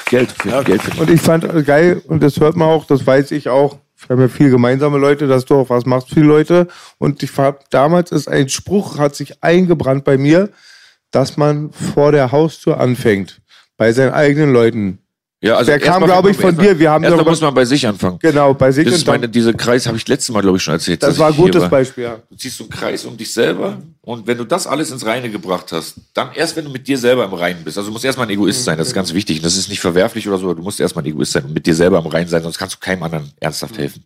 Geld. 0.09 0.33
Für, 0.33 0.62
Geld 0.62 0.83
für 0.83 1.01
Und 1.01 1.11
ich 1.11 1.21
fand 1.21 1.67
geil, 1.67 2.03
und 2.07 2.23
das 2.23 2.39
hört 2.39 2.57
man 2.57 2.69
auch, 2.69 2.85
das 2.85 3.07
weiß 3.07 3.33
ich 3.33 3.49
auch, 3.49 3.79
wir 4.07 4.17
haben 4.17 4.23
ja 4.23 4.29
viele 4.29 4.51
gemeinsame 4.51 4.99
Leute, 4.99 5.27
dass 5.27 5.45
du 5.45 5.57
auch 5.57 5.71
was 5.71 5.85
machst 5.85 6.15
die 6.15 6.21
Leute. 6.21 6.69
Und 6.99 7.23
ich 7.23 7.31
fand, 7.31 7.59
damals 7.71 8.12
ist 8.12 8.29
ein 8.29 8.49
Spruch, 8.49 8.99
hat 8.99 9.15
sich 9.15 9.43
eingebrannt 9.43 10.05
bei 10.05 10.17
mir, 10.17 10.51
dass 11.11 11.37
man 11.37 11.73
vor 11.73 12.12
der 12.12 12.32
Haustür 12.32 12.78
anfängt, 12.78 13.41
bei 13.77 13.93
seinen 13.93 14.12
eigenen 14.12 14.53
Leuten. 14.53 14.99
Ja, 15.43 15.57
also 15.57 15.71
Der 15.71 15.81
kam, 15.81 16.05
glaube 16.05 16.31
ich, 16.31 16.37
von 16.37 16.55
dir. 16.57 16.79
Wir 16.79 16.91
haben 16.91 17.03
Erstmal 17.03 17.25
muss 17.25 17.41
man 17.41 17.55
bei 17.55 17.65
sich 17.65 17.87
anfangen. 17.87 18.19
Genau, 18.21 18.53
bei 18.53 18.71
sich 18.71 18.85
Das 18.85 18.95
ist 18.95 19.07
meine, 19.07 19.27
diese 19.27 19.55
Kreis 19.55 19.87
habe 19.87 19.97
ich 19.97 20.07
letztes 20.07 20.35
Mal, 20.35 20.43
glaube 20.43 20.59
ich, 20.59 20.62
schon 20.62 20.75
erzählt. 20.75 21.03
das 21.03 21.19
war 21.19 21.29
ein 21.29 21.37
gutes. 21.37 21.67
Beispiel, 21.71 22.05
ja. 22.05 22.19
Du 22.29 22.37
ziehst 22.37 22.59
so 22.59 22.65
einen 22.65 22.71
Kreis 22.71 23.07
um 23.07 23.17
dich 23.17 23.33
selber 23.33 23.79
und 24.03 24.27
wenn 24.27 24.37
du 24.37 24.45
das 24.45 24.67
alles 24.67 24.91
ins 24.91 25.07
Reine 25.07 25.31
gebracht 25.31 25.73
hast, 25.73 25.95
dann 26.12 26.31
erst 26.35 26.57
wenn 26.57 26.65
du 26.67 26.71
mit 26.71 26.87
dir 26.87 26.99
selber 26.99 27.25
im 27.25 27.33
Reinen 27.33 27.65
bist. 27.65 27.79
Also 27.79 27.89
du 27.89 27.93
musst 27.95 28.05
erstmal 28.05 28.27
ein 28.27 28.31
Egoist 28.31 28.65
sein, 28.65 28.77
das 28.77 28.89
ist 28.89 28.95
ganz 28.95 29.15
wichtig. 29.15 29.39
Und 29.39 29.47
das 29.47 29.57
ist 29.57 29.71
nicht 29.71 29.81
verwerflich 29.81 30.29
oder 30.29 30.37
so, 30.37 30.45
aber 30.45 30.57
du 30.57 30.62
musst 30.62 30.79
erstmal 30.79 31.05
ein 31.05 31.09
Egoist 31.11 31.33
sein 31.33 31.45
und 31.45 31.55
mit 31.55 31.65
dir 31.65 31.75
selber 31.75 31.99
im 31.99 32.07
Reinen 32.07 32.29
sein, 32.29 32.43
sonst 32.43 32.59
kannst 32.59 32.75
du 32.75 32.81
keinem 32.81 33.03
anderen 33.03 33.31
ernsthaft 33.41 33.79
helfen. 33.79 34.05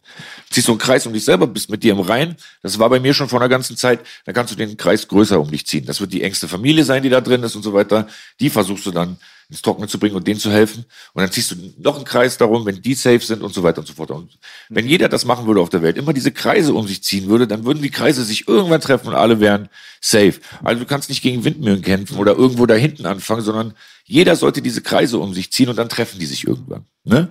Ziehst 0.50 0.66
so 0.66 0.72
einen 0.72 0.78
Kreis 0.78 1.04
um 1.04 1.12
dich 1.12 1.24
selber, 1.24 1.48
bist 1.48 1.68
mit 1.68 1.82
dir 1.82 1.94
im 1.94 2.00
Reinen. 2.00 2.36
Das 2.62 2.78
war 2.78 2.88
bei 2.88 3.00
mir 3.00 3.12
schon 3.12 3.28
vor 3.28 3.40
einer 3.40 3.48
ganzen 3.48 3.76
Zeit. 3.76 4.00
Dann 4.24 4.36
kannst 4.36 4.52
du 4.52 4.56
den 4.56 4.76
Kreis 4.76 5.08
größer 5.08 5.40
um 5.40 5.50
dich 5.50 5.66
ziehen. 5.66 5.84
Das 5.84 6.00
wird 6.00 6.12
die 6.12 6.22
engste 6.22 6.46
Familie 6.46 6.84
sein, 6.84 7.02
die 7.02 7.08
da 7.10 7.20
drin 7.20 7.42
ist 7.42 7.56
und 7.56 7.62
so 7.64 7.72
weiter. 7.72 8.06
Die 8.38 8.50
versuchst 8.50 8.86
du 8.86 8.92
dann 8.92 9.16
ins 9.50 9.62
Trockene 9.62 9.88
zu 9.88 9.98
bringen 9.98 10.16
und 10.16 10.26
denen 10.26 10.40
zu 10.40 10.50
helfen. 10.50 10.84
Und 11.12 11.22
dann 11.22 11.30
ziehst 11.30 11.52
du 11.52 11.56
noch 11.78 11.96
einen 11.96 12.04
Kreis 12.04 12.38
darum, 12.38 12.64
wenn 12.66 12.80
die 12.80 12.94
safe 12.94 13.20
sind 13.20 13.42
und 13.42 13.52
so 13.52 13.62
weiter 13.62 13.80
und 13.80 13.86
so 13.86 13.94
fort. 13.94 14.10
Und 14.10 14.38
wenn 14.68 14.86
jeder 14.86 15.08
das 15.08 15.24
machen 15.24 15.46
würde 15.46 15.60
auf 15.60 15.68
der 15.68 15.82
Welt, 15.82 15.96
immer 15.96 16.12
diese 16.12 16.32
Kreise 16.32 16.74
um 16.74 16.86
sich 16.86 17.02
ziehen 17.02 17.28
würde, 17.28 17.46
dann 17.46 17.64
würden 17.64 17.82
die 17.82 17.90
Kreise 17.90 18.24
sich 18.24 18.48
irgendwann 18.48 18.80
treffen 18.80 19.08
und 19.08 19.14
alle 19.14 19.40
wären 19.40 19.68
safe. 20.00 20.34
Also 20.62 20.80
du 20.80 20.86
kannst 20.86 21.08
nicht 21.08 21.22
gegen 21.22 21.44
Windmühlen 21.44 21.82
kämpfen 21.82 22.18
oder 22.18 22.32
irgendwo 22.32 22.66
da 22.66 22.74
hinten 22.74 23.06
anfangen, 23.06 23.42
sondern 23.42 23.74
jeder 24.04 24.36
sollte 24.36 24.62
diese 24.62 24.82
Kreise 24.82 25.18
um 25.18 25.34
sich 25.34 25.52
ziehen 25.52 25.68
und 25.68 25.76
dann 25.76 25.88
treffen 25.88 26.18
die 26.18 26.26
sich 26.26 26.46
irgendwann. 26.46 26.86
Ne? 27.04 27.30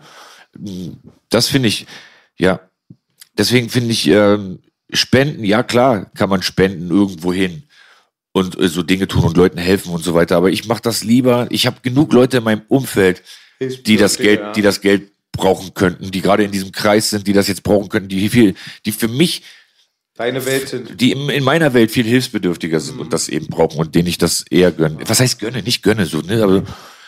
Das 1.30 1.48
finde 1.48 1.68
ich, 1.68 1.88
ja, 2.38 2.60
deswegen 3.38 3.69
finde 3.69 3.91
ich, 3.91 4.07
ähm, 4.07 4.60
Spenden, 4.91 5.44
ja 5.44 5.64
klar, 5.64 6.06
kann 6.14 6.30
man 6.30 6.44
spenden 6.44 6.91
irgendwo 6.91 7.34
hin 7.34 7.62
und 8.34 8.60
äh, 8.60 8.68
so 8.68 8.84
Dinge 8.84 9.07
tun 9.07 9.23
und 9.23 9.38
Leuten 9.38 9.57
helfen 9.57 9.93
und 9.93 10.03
so 10.03 10.14
weiter. 10.14 10.35
Aber 10.35 10.49
ich 10.51 10.68
mache 10.68 10.81
das 10.81 11.03
lieber. 11.05 11.47
Ich 11.49 11.65
habe 11.65 11.77
genug 11.81 12.11
Leute 12.11 12.38
in 12.38 12.43
meinem 12.43 12.64
Umfeld, 12.68 13.23
die 13.61 13.95
das 13.95 14.18
Geld, 14.18 14.57
die 14.57 14.61
das 14.61 14.81
Geld 14.81 15.11
brauchen 15.31 15.73
könnten, 15.73 16.11
die 16.11 16.22
gerade 16.22 16.43
in 16.43 16.51
diesem 16.51 16.72
Kreis 16.72 17.10
sind, 17.10 17.26
die 17.26 17.34
das 17.34 17.47
jetzt 17.47 17.64
brauchen 17.64 17.89
könnten, 17.89 18.10
die 18.10 18.27
viel, 18.30 18.55
die 18.85 18.91
für 18.91 19.07
mich, 19.07 19.43
Deine 20.15 20.45
Welt 20.45 20.69
sind. 20.69 21.01
die 21.01 21.11
in, 21.11 21.27
in 21.30 21.43
meiner 21.43 21.73
Welt 21.73 21.89
viel 21.89 22.05
hilfsbedürftiger 22.05 22.80
sind 22.80 22.99
und 22.99 23.14
das 23.14 23.30
eben 23.30 23.47
brauchen 23.47 23.80
und 23.80 23.95
denen 23.95 24.07
ich 24.07 24.19
das 24.19 24.45
eher 24.47 24.72
gönne. 24.72 24.97
Was 25.07 25.19
heißt 25.19 25.39
gönne? 25.39 25.64
Nicht 25.64 25.81
gönne 25.81 26.05
so, 26.05 26.19
ne? 26.22 26.43
Aber 26.43 26.61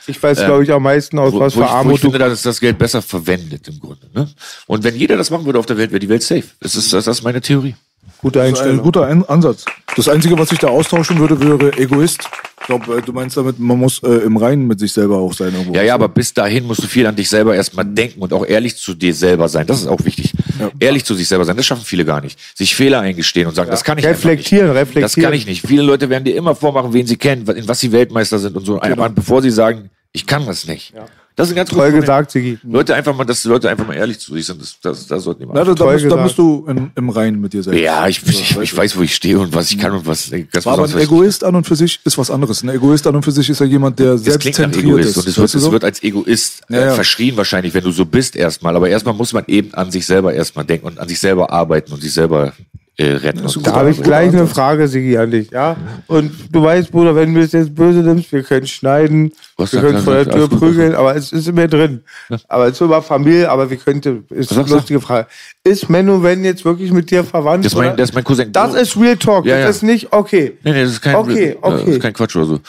Ich 0.08 0.22
weiß, 0.22 0.40
glaube 0.40 0.64
ich, 0.64 0.72
am 0.72 0.82
meisten 0.82 1.20
aus 1.20 1.32
wo, 1.34 1.40
was 1.40 1.56
wo, 1.56 1.60
für 1.60 1.66
ich, 1.66 1.70
wo 1.72 1.74
ich 1.74 1.78
Armut 1.80 2.00
finde, 2.00 2.18
dass 2.18 2.42
das 2.42 2.60
Geld 2.60 2.80
besser 2.80 3.04
verwendet 3.04 3.68
im 3.68 3.80
Grunde. 3.80 4.10
Ne? 4.14 4.28
Und 4.66 4.84
wenn 4.84 4.96
jeder 4.96 5.18
das 5.18 5.30
machen 5.30 5.46
würde 5.46 5.60
auf 5.60 5.68
der 5.68 5.78
Welt, 5.78 5.92
wäre 5.92 6.00
die 6.00 6.10
Welt 6.10 6.24
safe. 6.24 6.46
Das 6.60 6.76
ist, 6.76 6.92
das 6.94 7.06
ist 7.06 7.22
meine 7.22 7.42
Theorie. 7.42 7.76
gute 8.18 8.40
Das 8.40 8.48
ist 8.48 8.54
ein 8.54 8.56
Einstellung. 8.56 8.84
guter 8.84 9.30
Ansatz. 9.30 9.66
Das 9.96 10.10
Einzige, 10.10 10.38
was 10.38 10.52
ich 10.52 10.60
da 10.60 10.68
austauschen 10.68 11.20
würde, 11.20 11.40
wäre 11.40 11.78
Egoist. 11.78 12.28
Ich 12.60 12.68
glaube, 12.68 13.02
du 13.02 13.14
meinst 13.14 13.38
damit, 13.38 13.60
man 13.60 13.78
muss 13.78 14.02
äh, 14.04 14.10
im 14.10 14.38
Reinen 14.38 14.68
mit 14.68 14.80
sich 14.80 14.92
selber 14.92 15.18
auch 15.18 15.34
sein. 15.34 15.54
Irgendwo. 15.54 15.74
Ja, 15.74 15.84
ja, 15.84 15.94
aber 15.94 16.10
bis 16.10 16.34
dahin 16.34 16.66
musst 16.66 16.84
du 16.84 16.88
viel 16.88 17.06
an 17.06 17.16
dich 17.16 17.30
selber 17.30 17.56
erstmal 17.56 17.86
denken 17.86 18.22
und 18.22 18.34
auch 18.34 18.46
ehrlich 18.46 18.76
zu 18.76 18.94
dir 18.94 19.14
selber 19.14 19.48
sein. 19.48 19.68
Das 19.68 19.80
ist 19.80 19.88
auch 19.88 20.04
wichtig. 20.04 20.34
Ehrlich 20.80 21.06
zu 21.06 21.14
sich 21.14 21.28
selber 21.28 21.46
sein, 21.46 21.56
das 21.56 21.66
schaffen 21.66 21.86
viele 21.86 22.06
gar 22.06 22.22
nicht. 22.22 22.40
Sich 22.56 22.76
Fehler 22.76 23.02
eingestehen 23.02 23.48
und 23.48 23.56
sagen, 23.56 23.70
das 23.70 23.84
kann 23.84 23.98
ich 23.98 24.06
Reflektieren, 24.06 24.68
nicht. 24.70 24.76
reflektieren. 24.78 25.02
Das 25.04 25.16
kann 25.16 25.34
ich 25.34 25.46
nicht. 25.46 25.66
Viele 25.66 25.84
Leute 25.84 26.10
werden 26.10 26.24
dir 26.24 26.36
immer 26.36 26.56
vormachen, 26.56 26.92
wen 26.94 27.06
sie 27.06 27.18
kennen, 27.18 27.48
in 27.48 27.68
was 27.68 27.80
sie 27.80 27.92
Weltmeister 27.92 28.40
sind 28.40 28.58
und 28.58 28.66
so, 28.66 28.82
aber 28.82 29.10
bevor 29.10 29.42
sie 29.42 29.52
sagen, 29.52 29.90
ich 30.12 30.26
kann 30.26 30.46
das 30.46 30.66
nicht. 30.66 30.94
Das 31.36 31.48
ist 31.50 31.54
ein 31.54 31.58
ganz 31.58 31.70
Toll 31.70 31.92
gesagt, 31.92 32.32
Sigi. 32.32 32.58
Leute 32.64 32.96
einfach 32.96 33.14
mal, 33.14 33.26
dass 33.26 33.42
die 33.42 33.50
Leute 33.50 33.70
einfach 33.70 33.86
mal 33.86 33.94
ehrlich 33.96 34.20
zu 34.20 34.34
sich 34.34 34.46
sind, 34.46 34.62
das, 34.62 34.78
das, 34.82 35.06
das 35.06 35.24
sollten 35.24 35.42
die 35.42 35.48
Na, 35.52 35.66
machen. 35.66 35.76
da, 35.76 35.86
bist, 35.86 36.06
da 36.10 36.24
bist 36.24 36.38
du 36.38 36.66
in, 36.68 36.92
im 36.96 37.10
Reinen 37.10 37.42
mit 37.42 37.52
dir 37.52 37.62
selbst. 37.62 37.82
Ja, 37.82 38.08
ich, 38.08 38.26
ich, 38.26 38.58
ich 38.58 38.78
weiß, 38.78 38.96
wo 38.98 39.02
ich 39.02 39.14
stehe 39.14 39.38
und 39.38 39.54
was 39.54 39.70
ich 39.70 39.78
kann 39.78 39.92
und 39.92 40.06
was. 40.08 40.32
Das 40.54 40.66
Aber 40.66 40.86
ein 40.86 40.98
Egoist 40.98 41.44
an 41.44 41.56
und 41.56 41.66
für 41.68 41.76
sich 41.76 42.00
ist 42.06 42.18
was 42.18 42.32
anderes. 42.32 42.64
Ein 42.64 42.70
Egoist 42.70 43.06
an 43.06 43.18
und 43.18 43.24
für 43.24 43.32
sich 43.32 43.50
ist 43.50 43.60
ja 43.60 43.66
jemand, 43.66 44.00
der 44.00 44.14
Das 44.14 44.24
selbstzentriert 44.24 44.86
Egoist 44.86 45.10
ist. 45.10 45.18
und 45.18 45.28
es 45.28 45.38
wird, 45.38 45.54
es 45.56 45.62
so? 45.62 45.72
wird 45.74 45.84
als 45.84 46.02
Egoist 46.02 46.62
Ja, 46.70 46.78
äh, 46.78 46.86
ja. 46.86 46.94
verschrien 46.94 47.36
wahrscheinlich, 47.36 47.74
wenn 47.74 47.84
du 47.84 47.92
so 47.92 48.06
bist 48.06 48.38
erstmal. 48.38 48.74
Aber 48.76 48.88
erstmal 48.88 49.14
muss 49.14 49.34
man 49.34 49.44
eben 49.48 49.74
an 49.74 49.92
sich 49.92 50.06
selber 50.06 50.34
erstmal 50.34 50.64
denken 50.64 50.86
und 50.88 51.00
an 51.00 51.08
sich 51.10 51.20
selber 51.20 51.52
arbeiten 51.52 51.92
und 51.92 52.02
sich 52.02 52.14
selber 52.14 52.54
äh, 52.98 53.12
retten. 53.14 53.46
Da 53.64 53.74
habe 53.74 53.90
ich 53.90 54.02
gleich 54.02 54.30
eine 54.30 54.48
Frage, 54.48 54.88
Sigi, 54.88 55.18
an 55.18 55.32
dich. 55.32 55.52
Ja? 55.52 55.76
Und 56.08 56.32
du 56.52 56.64
weißt, 56.64 56.92
Bruder, 56.92 57.16
wenn 57.16 57.34
du 57.34 57.42
es 57.42 57.52
jetzt 57.52 57.76
böse 57.76 58.00
nimmst, 58.00 58.32
wir 58.32 58.44
können 58.44 58.68
schneiden, 58.68 59.34
Was 59.58 59.74
wir 59.74 59.82
können 59.82 60.00
vor 60.00 60.14
der 60.14 60.30
Tür 60.30 60.48
gut. 60.48 60.60
prügeln, 60.60 60.96
aber 60.96 61.16
es 61.16 61.32
ist 61.34 61.48
immer 61.48 61.68
drin. 61.68 62.02
Aber 62.48 62.68
es 62.68 62.74
ist 62.74 62.82
über 62.82 63.02
Familie, 63.02 63.50
aber 63.50 63.70
wir 63.70 63.78
könnten, 63.78 64.24
ist 64.30 64.52
Was 64.56 64.66
eine 64.66 64.76
lustige 64.76 65.02
Frage. 65.02 65.28
Ist 65.64 65.90
Menno 65.90 66.24
wenn 66.24 66.44
jetzt 66.46 66.64
wirklich 66.64 66.92
mit 66.92 67.12
dir 67.12 67.24
verwandt? 67.24 67.66
Das 67.66 67.74
ist 67.74 67.78
mein, 67.78 67.98
das 67.98 68.10
ist 68.10 68.16
mein 68.16 68.24
Cousin. 68.24 68.52
das 68.54 68.74
ist 68.76 68.96
Real 68.98 69.18
Talk, 69.18 69.46
Ja, 69.46 69.58
ja. 69.58 69.68
das 69.68 69.78
ist 69.78 69.84
nicht, 69.84 70.14
okay. 70.14 70.58
nee, 70.64 70.72
nee, 70.72 70.84
das 70.84 70.92
ist 70.92 71.02
kein, 71.02 71.16
Okay, 71.16 71.58
okay. 71.62 71.78
Das 71.86 71.88
ist 71.96 72.02
kein 72.02 72.14
Quatsch 72.14 72.36
oder 72.38 72.46
so. 72.46 72.60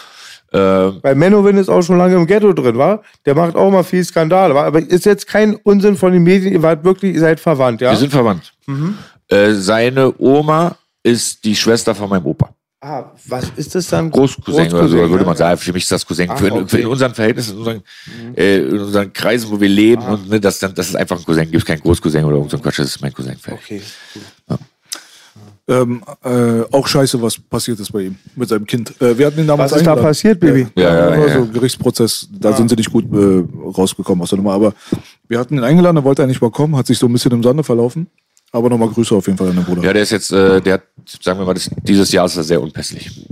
Ähm, 0.53 0.99
Weil 1.03 1.15
Menowin 1.17 1.57
ist 1.57 1.69
auch 1.69 1.83
schon 1.83 1.99
lange 1.99 2.15
im 2.15 2.27
Ghetto 2.27 2.53
drin, 2.53 2.79
war? 2.79 3.03
Der 3.27 3.35
macht 3.35 3.57
auch 3.57 3.71
mal 3.71 3.83
viel 3.83 4.05
Skandal, 4.05 4.55
war? 4.55 4.65
Aber 4.65 4.79
ist 4.81 5.05
jetzt 5.05 5.27
kein 5.27 5.55
Unsinn 5.57 5.97
von 5.97 6.13
den 6.13 6.23
Medien, 6.23 6.53
ihr 6.53 6.63
wart 6.63 6.85
wirklich, 6.85 7.15
ihr 7.15 7.21
seid 7.21 7.41
verwandt, 7.41 7.81
ja? 7.81 7.91
Wir 7.91 7.97
sind 7.97 8.11
verwandt. 8.13 8.53
Mhm. 8.67 8.97
Äh, 9.29 9.53
seine 9.55 10.15
Oma 10.19 10.77
ist 11.03 11.45
die 11.45 11.57
Schwester 11.57 11.95
von 11.95 12.09
meinem 12.09 12.27
Opa. 12.27 12.55
ah, 12.81 13.13
was 13.27 13.51
ist 13.57 13.75
das 13.75 13.89
dann? 13.89 14.11
Großcousin, 14.11 14.55
oder 14.55 14.71
so, 14.71 14.77
Großcousin, 14.77 15.11
würde 15.11 15.25
ja? 15.25 15.27
man 15.27 15.37
sagen. 15.37 15.59
Für 15.59 15.73
mich 15.73 15.85
ist 15.85 15.93
das 15.93 16.07
Cousin. 16.07 16.31
Ach, 16.31 16.39
für, 16.39 16.49
in, 16.49 16.53
okay. 16.53 16.69
für 16.69 16.79
in 16.79 16.87
unseren 16.87 17.15
Verhältnissen, 17.15 17.53
in 17.53 17.59
unseren, 17.59 17.83
äh, 18.37 18.59
in 18.59 18.79
unseren 18.79 19.13
Kreisen, 19.13 19.51
wo 19.51 19.61
wir 19.61 19.69
leben, 19.69 20.03
und 20.03 20.29
ne, 20.29 20.41
das, 20.41 20.59
dann, 20.59 20.75
das 20.75 20.89
ist 20.89 20.97
einfach 20.97 21.19
ein 21.19 21.25
Cousin. 21.25 21.51
Gibt 21.51 21.67
kein 21.67 21.81
Großcousin 21.81 22.25
oder 22.25 22.37
irgend 22.37 22.51
so 22.51 22.57
ein 22.57 22.63
Quatsch. 22.63 22.79
Das 22.79 22.87
ist 22.87 23.01
mein 23.01 23.13
Cousin. 23.13 23.37
Okay. 23.51 23.83
Ähm, 25.69 26.01
äh, 26.23 26.63
auch 26.71 26.87
scheiße, 26.87 27.21
was 27.21 27.41
passiert 27.41 27.81
ist 27.81 27.91
bei 27.91 28.03
ihm 28.03 28.17
mit 28.37 28.49
seinem 28.49 28.67
Kind. 28.67 29.01
Äh, 29.01 29.19
wir 29.19 29.27
hatten 29.27 29.41
ihn 29.41 29.49
damals 29.49 29.73
Was 29.73 29.79
ist 29.79 29.87
da 29.87 29.97
passiert, 29.97 30.39
Baby? 30.39 30.69
Ja, 30.77 31.11
ja, 31.11 31.17
Nur 31.17 31.27
ja. 31.27 31.35
so 31.35 31.47
Gerichtsprozess, 31.47 32.29
da 32.31 32.53
sind 32.53 32.69
sie 32.69 32.77
nicht 32.77 32.93
gut 32.93 33.05
äh, 33.13 33.45
rausgekommen 33.77 34.23
aus 34.23 34.31
der 34.31 34.37
Nummer. 34.37 34.53
Aber 34.53 34.75
wir 35.27 35.41
hatten 35.41 35.57
ihn 35.57 35.65
eingeladen, 35.65 35.97
er 35.97 36.05
wollte 36.05 36.23
eigentlich 36.23 36.41
mal 36.41 36.53
kommen, 36.53 36.77
hat 36.77 36.87
sich 36.87 36.99
so 36.99 37.07
ein 37.07 37.13
bisschen 37.13 37.33
im 37.33 37.43
Sande 37.43 37.65
verlaufen. 37.65 38.07
Aber 38.53 38.71
nochmal 38.71 38.89
Grüße 38.89 39.15
auf 39.15 39.27
jeden 39.27 39.37
Fall 39.39 39.49
an 39.49 39.57
den 39.57 39.65
Bruder. 39.65 39.83
Ja, 39.83 39.93
der 39.93 40.03
ist 40.03 40.11
jetzt, 40.11 40.33
äh, 40.33 40.61
der 40.63 40.75
hat, 40.75 40.83
sagen 41.21 41.39
wir 41.41 41.45
mal, 41.47 41.55
das, 41.55 41.69
dieses 41.83 42.11
Jahr 42.13 42.27
ist 42.27 42.37
er 42.37 42.43
sehr 42.45 42.61
unpässlich. 42.63 43.27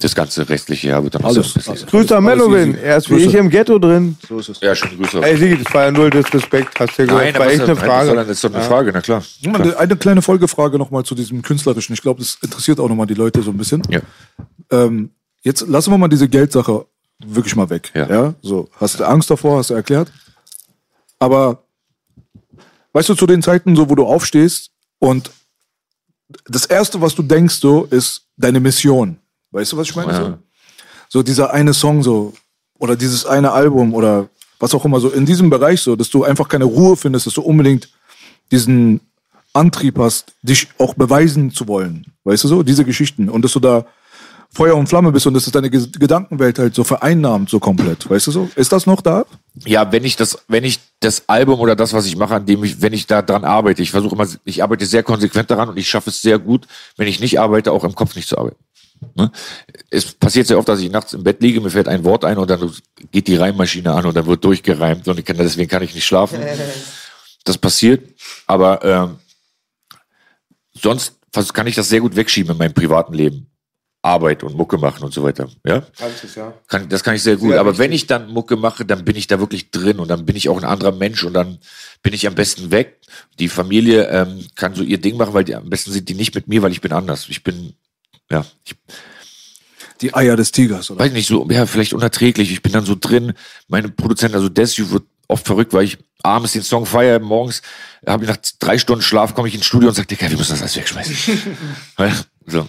Das 0.00 0.14
ganze 0.14 0.48
restliche 0.48 0.88
Jahr 0.88 1.02
wird 1.04 1.14
dann 1.14 1.24
Alles, 1.24 1.48
unpässlich. 1.48 1.80
sein. 1.80 1.88
Grüße 1.88 2.16
an 2.16 2.26
Alles 2.26 2.46
easy. 2.48 2.78
er 2.82 2.96
ist 2.96 3.10
wie 3.10 3.14
Grüße. 3.14 3.26
ich 3.28 3.34
im 3.34 3.50
Ghetto 3.50 3.78
drin. 3.78 4.16
So 4.28 4.38
ist 4.38 4.48
es. 4.48 4.60
Ja, 4.60 4.74
schöne 4.74 4.96
Grüße. 4.96 5.20
Ey, 5.22 5.36
Sigi, 5.36 5.62
das 5.62 5.74
war 5.74 5.84
ja 5.84 5.90
null 5.92 6.10
Disrespekt, 6.10 6.78
hast 6.80 6.98
du 6.98 7.02
ja 7.02 7.12
Nein, 7.12 7.18
gehört. 7.18 7.38
war 7.38 7.46
echt 7.46 7.60
eine 7.60 7.66
das- 7.74 7.78
nein, 7.78 7.88
das 7.88 8.08
Frage. 8.14 8.30
ist 8.30 8.44
doch 8.44 8.54
eine 8.54 8.64
Frage, 8.64 8.90
na 8.92 9.00
klar. 9.00 9.22
Eine, 9.44 9.76
eine 9.76 9.96
kleine 9.96 10.22
Folgefrage 10.22 10.78
nochmal 10.78 11.04
zu 11.04 11.14
diesem 11.14 11.42
Künstlerischen. 11.42 11.92
Ich 11.94 12.02
glaube, 12.02 12.20
das 12.20 12.38
interessiert 12.42 12.80
auch 12.80 12.88
nochmal 12.88 13.06
die 13.06 13.14
Leute 13.14 13.42
so 13.42 13.50
ein 13.50 13.56
bisschen. 13.56 13.82
Ja. 13.90 14.00
Ähm, 14.70 15.10
jetzt 15.42 15.66
lassen 15.68 15.90
wir 15.92 15.98
mal 15.98 16.08
diese 16.08 16.28
Geldsache 16.28 16.86
wirklich 17.24 17.54
mal 17.56 17.68
weg. 17.70 17.90
Ja. 17.94 18.34
So, 18.42 18.68
hast 18.80 18.98
du 19.00 19.04
Angst 19.04 19.30
davor, 19.30 19.58
hast 19.58 19.70
du 19.70 19.74
erklärt. 19.74 20.10
Aber 21.18 21.64
weißt 22.98 23.10
du, 23.10 23.14
zu 23.14 23.26
den 23.26 23.42
Zeiten, 23.42 23.76
so 23.76 23.88
wo 23.88 23.94
du 23.94 24.04
aufstehst 24.04 24.72
und 24.98 25.30
das 26.46 26.66
erste, 26.66 27.00
was 27.00 27.14
du 27.14 27.22
denkst, 27.22 27.54
so, 27.54 27.84
ist 27.84 28.26
deine 28.36 28.58
Mission. 28.58 29.18
Weißt 29.52 29.70
du, 29.70 29.76
was 29.76 29.88
ich 29.88 29.94
meine? 29.94 30.12
Ja. 30.12 30.24
So? 30.24 30.38
so 31.08 31.22
dieser 31.22 31.52
eine 31.52 31.74
Song 31.74 32.02
so 32.02 32.34
oder 32.76 32.96
dieses 32.96 33.24
eine 33.24 33.52
Album 33.52 33.94
oder 33.94 34.28
was 34.58 34.74
auch 34.74 34.84
immer 34.84 34.98
so 34.98 35.10
in 35.10 35.24
diesem 35.26 35.48
Bereich 35.48 35.80
so, 35.80 35.94
dass 35.94 36.10
du 36.10 36.24
einfach 36.24 36.48
keine 36.48 36.64
Ruhe 36.64 36.96
findest, 36.96 37.28
dass 37.28 37.34
du 37.34 37.42
unbedingt 37.42 37.88
diesen 38.50 39.00
Antrieb 39.52 39.96
hast, 39.96 40.34
dich 40.42 40.66
auch 40.78 40.94
beweisen 40.94 41.52
zu 41.52 41.68
wollen. 41.68 42.04
Weißt 42.24 42.42
du 42.42 42.48
so? 42.48 42.64
Diese 42.64 42.84
Geschichten. 42.84 43.28
Und 43.28 43.42
dass 43.44 43.52
du 43.52 43.60
da 43.60 43.86
Feuer 44.52 44.74
und 44.76 44.88
Flamme 44.88 45.12
bist 45.12 45.26
und 45.26 45.34
dass 45.34 45.46
es 45.46 45.52
deine 45.52 45.70
Ge- 45.70 45.86
Gedankenwelt 45.98 46.58
halt 46.58 46.74
so 46.74 46.82
vereinnahmt, 46.82 47.50
so 47.50 47.60
komplett. 47.60 48.08
Weißt 48.08 48.26
du 48.28 48.30
so? 48.32 48.50
Ist 48.56 48.72
das 48.72 48.86
noch 48.86 49.00
da? 49.02 49.24
Ja, 49.64 49.92
wenn 49.92 50.04
ich 50.04 50.16
das, 50.16 50.38
wenn 50.48 50.64
ich 50.64 50.80
das 51.00 51.28
Album 51.28 51.60
oder 51.60 51.76
das, 51.76 51.92
was 51.92 52.06
ich 52.06 52.16
mache, 52.16 52.34
an 52.34 52.46
dem 52.46 52.64
ich, 52.64 52.80
wenn 52.80 52.92
ich 52.92 53.06
da 53.06 53.22
dran 53.22 53.44
arbeite, 53.44 53.82
ich 53.82 53.90
versuche 53.90 54.14
immer, 54.14 54.26
ich 54.44 54.62
arbeite 54.62 54.86
sehr 54.86 55.02
konsequent 55.02 55.50
daran 55.50 55.68
und 55.68 55.76
ich 55.76 55.88
schaffe 55.88 56.10
es 56.10 56.22
sehr 56.22 56.38
gut, 56.38 56.66
wenn 56.96 57.06
ich 57.08 57.20
nicht 57.20 57.38
arbeite, 57.38 57.72
auch 57.72 57.84
im 57.84 57.94
Kopf 57.94 58.16
nicht 58.16 58.28
zu 58.28 58.38
arbeiten. 58.38 58.56
Ne? 59.14 59.30
Es 59.90 60.12
passiert 60.12 60.46
sehr 60.48 60.58
oft, 60.58 60.68
dass 60.68 60.80
ich 60.80 60.90
nachts 60.90 61.12
im 61.12 61.22
Bett 61.22 61.40
liege, 61.40 61.60
mir 61.60 61.70
fällt 61.70 61.86
ein 61.86 62.02
Wort 62.04 62.24
ein 62.24 62.36
und 62.38 62.50
dann 62.50 62.72
geht 63.12 63.28
die 63.28 63.36
Reimmaschine 63.36 63.92
an 63.92 64.06
und 64.06 64.16
dann 64.16 64.26
wird 64.26 64.42
durchgereimt 64.44 65.06
und 65.06 65.18
ich 65.18 65.24
kann, 65.24 65.36
deswegen 65.36 65.68
kann 65.68 65.82
ich 65.82 65.94
nicht 65.94 66.06
schlafen. 66.06 66.38
Das 67.44 67.56
passiert, 67.56 68.02
aber 68.46 68.84
ähm, 68.84 69.18
sonst 70.74 71.14
kann 71.54 71.66
ich 71.66 71.76
das 71.76 71.88
sehr 71.88 72.00
gut 72.00 72.14
wegschieben 72.16 72.52
in 72.52 72.58
meinem 72.58 72.74
privaten 72.74 73.14
Leben. 73.14 73.47
Arbeit 74.08 74.42
und 74.42 74.56
Mucke 74.56 74.78
machen 74.78 75.04
und 75.04 75.12
so 75.12 75.22
weiter. 75.22 75.48
Ja? 75.64 75.82
Kannst 75.98 76.24
du's, 76.24 76.34
ja. 76.34 76.52
Kann, 76.66 76.88
das 76.88 77.04
kann 77.04 77.14
ich 77.14 77.22
sehr 77.22 77.36
gut. 77.36 77.50
Sehr 77.50 77.60
aber 77.60 77.78
wenn 77.78 77.92
ich 77.92 78.06
dann 78.06 78.28
Mucke 78.28 78.56
mache, 78.56 78.84
dann 78.84 79.04
bin 79.04 79.16
ich 79.16 79.26
da 79.26 79.38
wirklich 79.38 79.70
drin 79.70 80.00
und 80.00 80.08
dann 80.08 80.24
bin 80.24 80.34
ich 80.34 80.48
auch 80.48 80.56
ein 80.56 80.64
anderer 80.64 80.92
Mensch 80.92 81.24
und 81.24 81.34
dann 81.34 81.58
bin 82.02 82.14
ich 82.14 82.26
am 82.26 82.34
besten 82.34 82.70
weg. 82.70 82.98
Die 83.38 83.48
Familie 83.48 84.08
ähm, 84.08 84.46
kann 84.54 84.74
so 84.74 84.82
ihr 84.82 84.98
Ding 84.98 85.16
machen, 85.16 85.34
weil 85.34 85.44
die, 85.44 85.54
am 85.54 85.68
besten 85.68 85.92
sind 85.92 86.08
die 86.08 86.14
nicht 86.14 86.34
mit 86.34 86.48
mir, 86.48 86.62
weil 86.62 86.72
ich 86.72 86.80
bin 86.80 86.92
anders. 86.92 87.26
Ich 87.28 87.44
bin, 87.44 87.74
ja, 88.30 88.44
ich 88.64 88.74
Die 90.00 90.14
Eier 90.14 90.36
des 90.36 90.52
Tigers, 90.52 90.90
oder? 90.90 91.04
weiß 91.04 91.12
nicht, 91.12 91.28
so, 91.28 91.46
ja, 91.50 91.66
vielleicht 91.66 91.92
unerträglich. 91.92 92.50
Ich 92.50 92.62
bin 92.62 92.72
dann 92.72 92.84
so 92.86 92.96
drin. 92.98 93.34
Meine 93.68 93.88
Produzentin, 93.88 94.36
also 94.36 94.48
Desu, 94.48 94.90
wird 94.90 95.04
oft 95.28 95.46
verrückt, 95.46 95.72
weil 95.74 95.84
ich 95.84 95.98
abends 96.22 96.52
den 96.52 96.62
Song 96.62 96.86
feiere, 96.86 97.20
morgens 97.20 97.62
habe 98.06 98.24
ich 98.24 98.30
nach 98.30 98.38
drei 98.58 98.78
Stunden 98.78 99.02
Schlaf, 99.02 99.34
komme 99.34 99.48
ich 99.48 99.54
ins 99.54 99.66
Studio 99.66 99.88
und 99.90 99.94
sage, 99.94 100.08
Digga, 100.08 100.30
wir 100.30 100.36
müssen 100.36 100.52
das 100.52 100.62
alles 100.62 100.76
wegschmeißen. 100.76 101.16
So. 102.50 102.66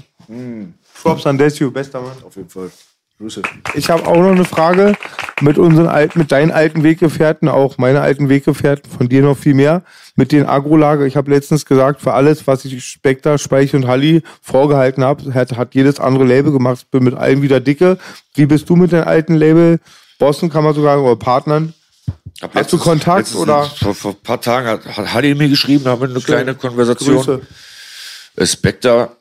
Props 1.01 1.25
an 1.25 1.37
Desu, 1.37 1.71
bester 1.71 2.01
Mann. 2.01 2.23
Auf 2.25 2.35
jeden 2.35 2.49
Fall. 2.49 2.71
Grüße. 3.19 3.41
Ich 3.73 3.89
habe 3.89 4.07
auch 4.07 4.15
noch 4.15 4.31
eine 4.31 4.45
Frage. 4.45 4.95
mit 5.41 5.57
unseren 5.57 5.87
alten, 5.87 6.19
mit 6.19 6.31
deinen 6.31 6.51
alten 6.51 6.83
Weggefährten, 6.83 7.47
auch 7.47 7.77
meine 7.77 8.01
alten 8.01 8.29
Weggefährten, 8.29 8.89
von 8.89 9.09
dir 9.09 9.21
noch 9.21 9.37
viel 9.37 9.53
mehr, 9.53 9.83
mit 10.15 10.31
den 10.31 10.45
Agrolager. 10.45 11.05
Ich 11.05 11.15
habe 11.15 11.31
letztens 11.31 11.65
gesagt, 11.65 12.01
für 12.01 12.13
alles, 12.13 12.47
was 12.47 12.65
ich 12.65 12.83
Spekter, 12.83 13.37
Speich 13.37 13.75
und 13.75 13.87
Halli 13.87 14.21
vorgehalten 14.41 15.03
habe, 15.03 15.33
hat, 15.33 15.55
hat 15.57 15.75
jedes 15.75 15.99
andere 15.99 16.25
Label 16.25 16.51
gemacht. 16.51 16.79
Ich 16.83 16.87
bin 16.91 17.03
mit 17.03 17.15
allen 17.15 17.41
wieder 17.41 17.59
dicke. 17.59 17.97
Wie 18.35 18.45
bist 18.45 18.69
du 18.69 18.75
mit 18.75 18.91
den 18.91 19.03
alten 19.03 19.35
Label? 19.35 19.79
Boston 20.17 20.49
kann 20.49 20.63
man 20.63 20.73
sogar 20.73 20.95
sagen, 20.95 21.05
oder 21.05 21.15
Partnern? 21.15 21.73
Hab 22.41 22.55
Hast 22.55 22.73
du 22.73 22.77
Kontakt, 22.77 23.19
letztens- 23.19 23.41
oder? 23.41 23.63
Vor, 23.63 23.95
vor 23.95 24.11
ein 24.11 24.23
paar 24.23 24.41
Tagen 24.41 24.67
hat, 24.67 24.85
hat 24.85 25.13
Hadi 25.13 25.35
mir 25.35 25.49
geschrieben, 25.49 25.85
haben 25.85 26.01
wir 26.01 26.09
eine 26.09 26.19
kleine 26.19 26.55
Konversation. 26.55 27.17
Grüße. 27.17 27.41
Äh, 28.35 28.45
Spectre 28.45 29.11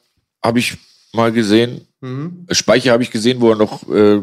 habe 0.43 0.59
ich 0.59 0.79
mal 1.13 1.33
gesehen. 1.33 1.87
Mhm. 2.01 2.47
Speicher 2.51 2.93
habe 2.93 3.03
ich 3.03 3.11
gesehen, 3.11 3.41
wo 3.41 3.51
er 3.51 3.57
noch 3.57 3.89
äh, 3.89 4.21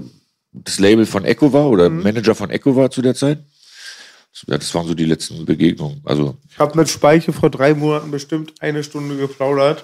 das 0.53 0.79
Label 0.79 1.05
von 1.05 1.25
Echo 1.25 1.51
war 1.51 1.67
oder 1.69 1.89
Mhm. 1.89 2.03
Manager 2.03 2.35
von 2.35 2.49
Echo 2.49 2.75
war 2.75 2.89
zu 2.91 3.01
der 3.01 3.15
Zeit. 3.15 3.39
Das 4.47 4.73
waren 4.75 4.85
so 4.87 4.93
die 4.93 5.05
letzten 5.05 5.45
Begegnungen. 5.45 6.01
Also, 6.03 6.35
Ich 6.51 6.59
habe 6.59 6.77
mit 6.77 6.89
Speiche 6.89 7.31
vor 7.31 7.49
drei 7.49 7.73
Monaten 7.73 8.11
bestimmt 8.11 8.53
eine 8.59 8.83
Stunde 8.83 9.15
geplaudert. 9.15 9.83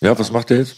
ja, 0.00 0.18
was 0.18 0.32
macht 0.32 0.50
er 0.50 0.58
jetzt? 0.58 0.76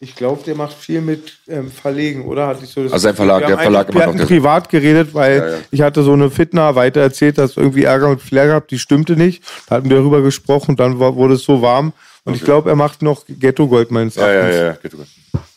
Ich 0.00 0.14
glaube, 0.14 0.42
der 0.44 0.54
macht 0.54 0.74
viel 0.74 1.00
mit 1.00 1.38
ähm, 1.48 1.70
Verlegen, 1.72 2.24
oder? 2.24 2.46
Hatte 2.46 2.64
ich 2.64 2.70
so 2.70 2.82
das 2.84 2.92
Also 2.92 3.02
sein. 3.08 3.16
Verlag- 3.16 3.40
Wir 3.40 3.48
der 3.48 3.58
Verlag 3.58 3.88
Wir 3.88 3.94
immer 3.94 4.00
noch 4.00 4.08
hatten 4.10 4.18
das- 4.18 4.28
privat 4.28 4.68
geredet, 4.68 5.12
weil 5.12 5.36
Ja, 5.38 5.48
ja. 5.50 5.56
ich 5.72 5.80
hatte 5.82 6.02
so 6.04 6.12
eine 6.12 6.30
Fitner 6.30 6.74
weiter 6.76 7.00
erzählt, 7.00 7.36
dass 7.36 7.56
irgendwie 7.56 7.82
Ärger 7.84 8.08
mit 8.10 8.20
Flair 8.20 8.46
gehabt, 8.46 8.70
die 8.70 8.78
stimmte 8.78 9.16
nicht. 9.16 9.42
Da 9.68 9.76
hatten 9.76 9.90
wir 9.90 9.96
darüber 9.96 10.22
gesprochen, 10.22 10.76
dann 10.76 10.98
war, 11.00 11.16
wurde 11.16 11.34
es 11.34 11.42
so 11.42 11.62
warm. 11.62 11.92
Und 12.24 12.34
ich 12.34 12.44
glaube, 12.44 12.68
er 12.70 12.76
macht 12.76 13.00
noch 13.02 13.24
Ghetto 13.26 13.66
Gold 13.68 13.90
meines 13.90 14.16
Erachtens. 14.16 14.56
ja. 14.56 14.72
Geht 14.72 14.92
gut. 14.92 15.06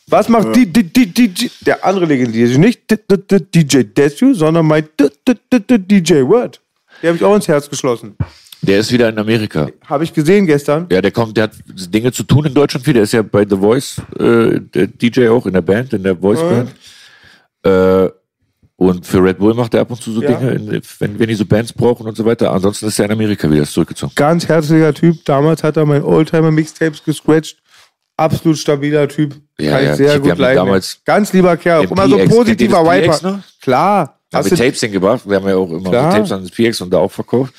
Was 0.08 0.28
macht 0.28 0.56
die, 0.56 0.66
die, 0.66 0.84
die, 0.84 1.06
die, 1.08 1.28
die, 1.30 1.52
der 1.62 1.86
andere 1.86 2.06
legendäre, 2.06 2.58
nicht 2.60 2.90
d- 2.92 2.98
d- 3.10 3.18
d- 3.18 3.64
DJ 3.64 3.84
Desu, 3.84 4.34
sondern 4.34 4.66
mein 4.66 4.86
DJ 4.98 6.22
Word. 6.24 6.60
Der 7.02 7.10
habe 7.10 7.18
ich 7.18 7.24
auch 7.24 7.36
ins 7.36 7.48
Herz 7.48 7.70
geschlossen. 7.70 8.16
Der 8.62 8.80
ist 8.80 8.92
wieder 8.92 9.10
in 9.10 9.18
Amerika. 9.18 9.70
Habe 9.88 10.04
ich 10.04 10.14
gesehen 10.14 10.46
gestern. 10.46 10.86
Ja, 10.92 11.02
der 11.02 11.12
kommt, 11.12 11.36
der 11.38 11.46
hat 11.46 11.54
Dinge 11.66 12.12
zu 12.12 12.24
tun 12.24 12.46
in 12.46 12.54
Deutschland 12.54 12.84
viel. 12.86 12.94
Der 12.94 13.04
ist 13.04 13.14
ja 13.14 13.22
bei 13.22 13.46
The 13.50 13.56
Voice, 13.58 14.02
äh, 14.20 14.60
der 14.60 14.88
DJ 14.88 15.30
auch 15.30 15.46
in 15.48 15.54
der 15.54 15.62
Band, 15.62 15.94
in 15.94 16.04
der 16.04 16.16
Voice 16.16 16.42
Band. 16.42 16.72
Äh, 17.64 18.12
und 18.88 19.06
für 19.06 19.24
Red 19.24 19.38
Bull 19.38 19.54
macht 19.54 19.74
er 19.76 19.82
ab 19.82 19.92
und 19.92 20.02
zu 20.02 20.12
so 20.12 20.22
Ja. 20.24 20.34
Dinge, 20.34 20.52
in, 20.54 20.82
wenn, 21.00 21.20
wenn 21.20 21.28
die 21.28 21.36
so 21.36 21.46
Bands 21.46 21.72
brauchen 21.72 22.08
und 22.08 22.18
so 22.18 22.26
weiter. 22.26 22.52
Ansonsten 22.52 22.88
ist 22.88 22.98
er 23.00 23.06
in 23.06 23.12
Amerika 23.12 23.50
wieder 23.50 23.64
zurückgezogen. 23.66 24.12
Ganz 24.16 24.48
herzlicher 24.48 24.94
Typ. 24.94 25.24
Damals 25.26 25.62
hat 25.64 25.78
er 25.78 25.86
mein 25.86 26.04
Oldtimer-Mixtapes 26.04 27.04
gescratcht. 27.04 27.58
Absolut 28.18 28.58
stabiler 28.58 29.08
Typ. 29.08 29.36
Ja, 29.60 29.72
Kann 29.74 29.84
ja, 29.84 29.92
ich 29.92 29.98
sehr 29.98 30.14
wir 30.14 30.20
gut 30.20 30.32
haben 30.32 30.40
leiden. 30.42 30.56
damals 30.66 31.00
Ganz 31.06 31.32
lieber 31.34 31.56
Kerl. 31.58 31.82
den 31.86 31.92
Immer 31.92 32.10
so 32.10 32.18
ein 32.18 32.30
positiver 32.30 32.84
Viper. 32.84 33.20
noch? 33.32 33.40
Klar. 33.62 34.00
Haben 34.00 34.18
Hast 34.34 34.50
wir 34.52 34.58
du, 34.58 34.64
Tapes 34.64 34.80
hingebracht. 34.80 35.22
Wir 35.30 35.36
haben 35.38 35.48
ja 35.48 35.56
auch 35.56 35.70
immer 35.72 35.90
Klar. 35.90 36.14
Tapes 36.16 36.32
an 36.32 36.42
das 36.44 36.52
PX 36.52 36.82
und 36.82 36.90
da 36.92 36.98
auch 36.98 37.12
verkauft. 37.12 37.54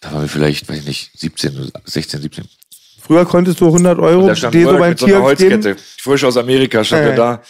Da 0.00 0.12
waren 0.12 0.22
wir 0.22 0.28
vielleicht, 0.28 0.68
weiß 0.68 0.78
ich 0.80 0.86
nicht, 0.86 1.10
17, 1.20 1.70
16, 1.84 2.20
17. 2.22 2.44
früher 3.00 3.24
konntest 3.24 3.60
du 3.60 3.66
100 3.66 3.98
Euro 4.00 4.26
Da 4.26 4.34
stand 4.34 4.54
dir 4.54 4.66
so 4.68 4.78
beim 4.78 4.90
mit 4.90 4.98
so 4.98 5.06
einer 5.06 5.14
Tier 5.14 5.22
Holzkette. 5.22 5.58
geben. 5.74 5.80
Frisch 5.98 6.24
aus 6.24 6.36
Amerika 6.36 6.82
stand 6.82 7.06
Äh. 7.12 7.14
da. 7.14 7.42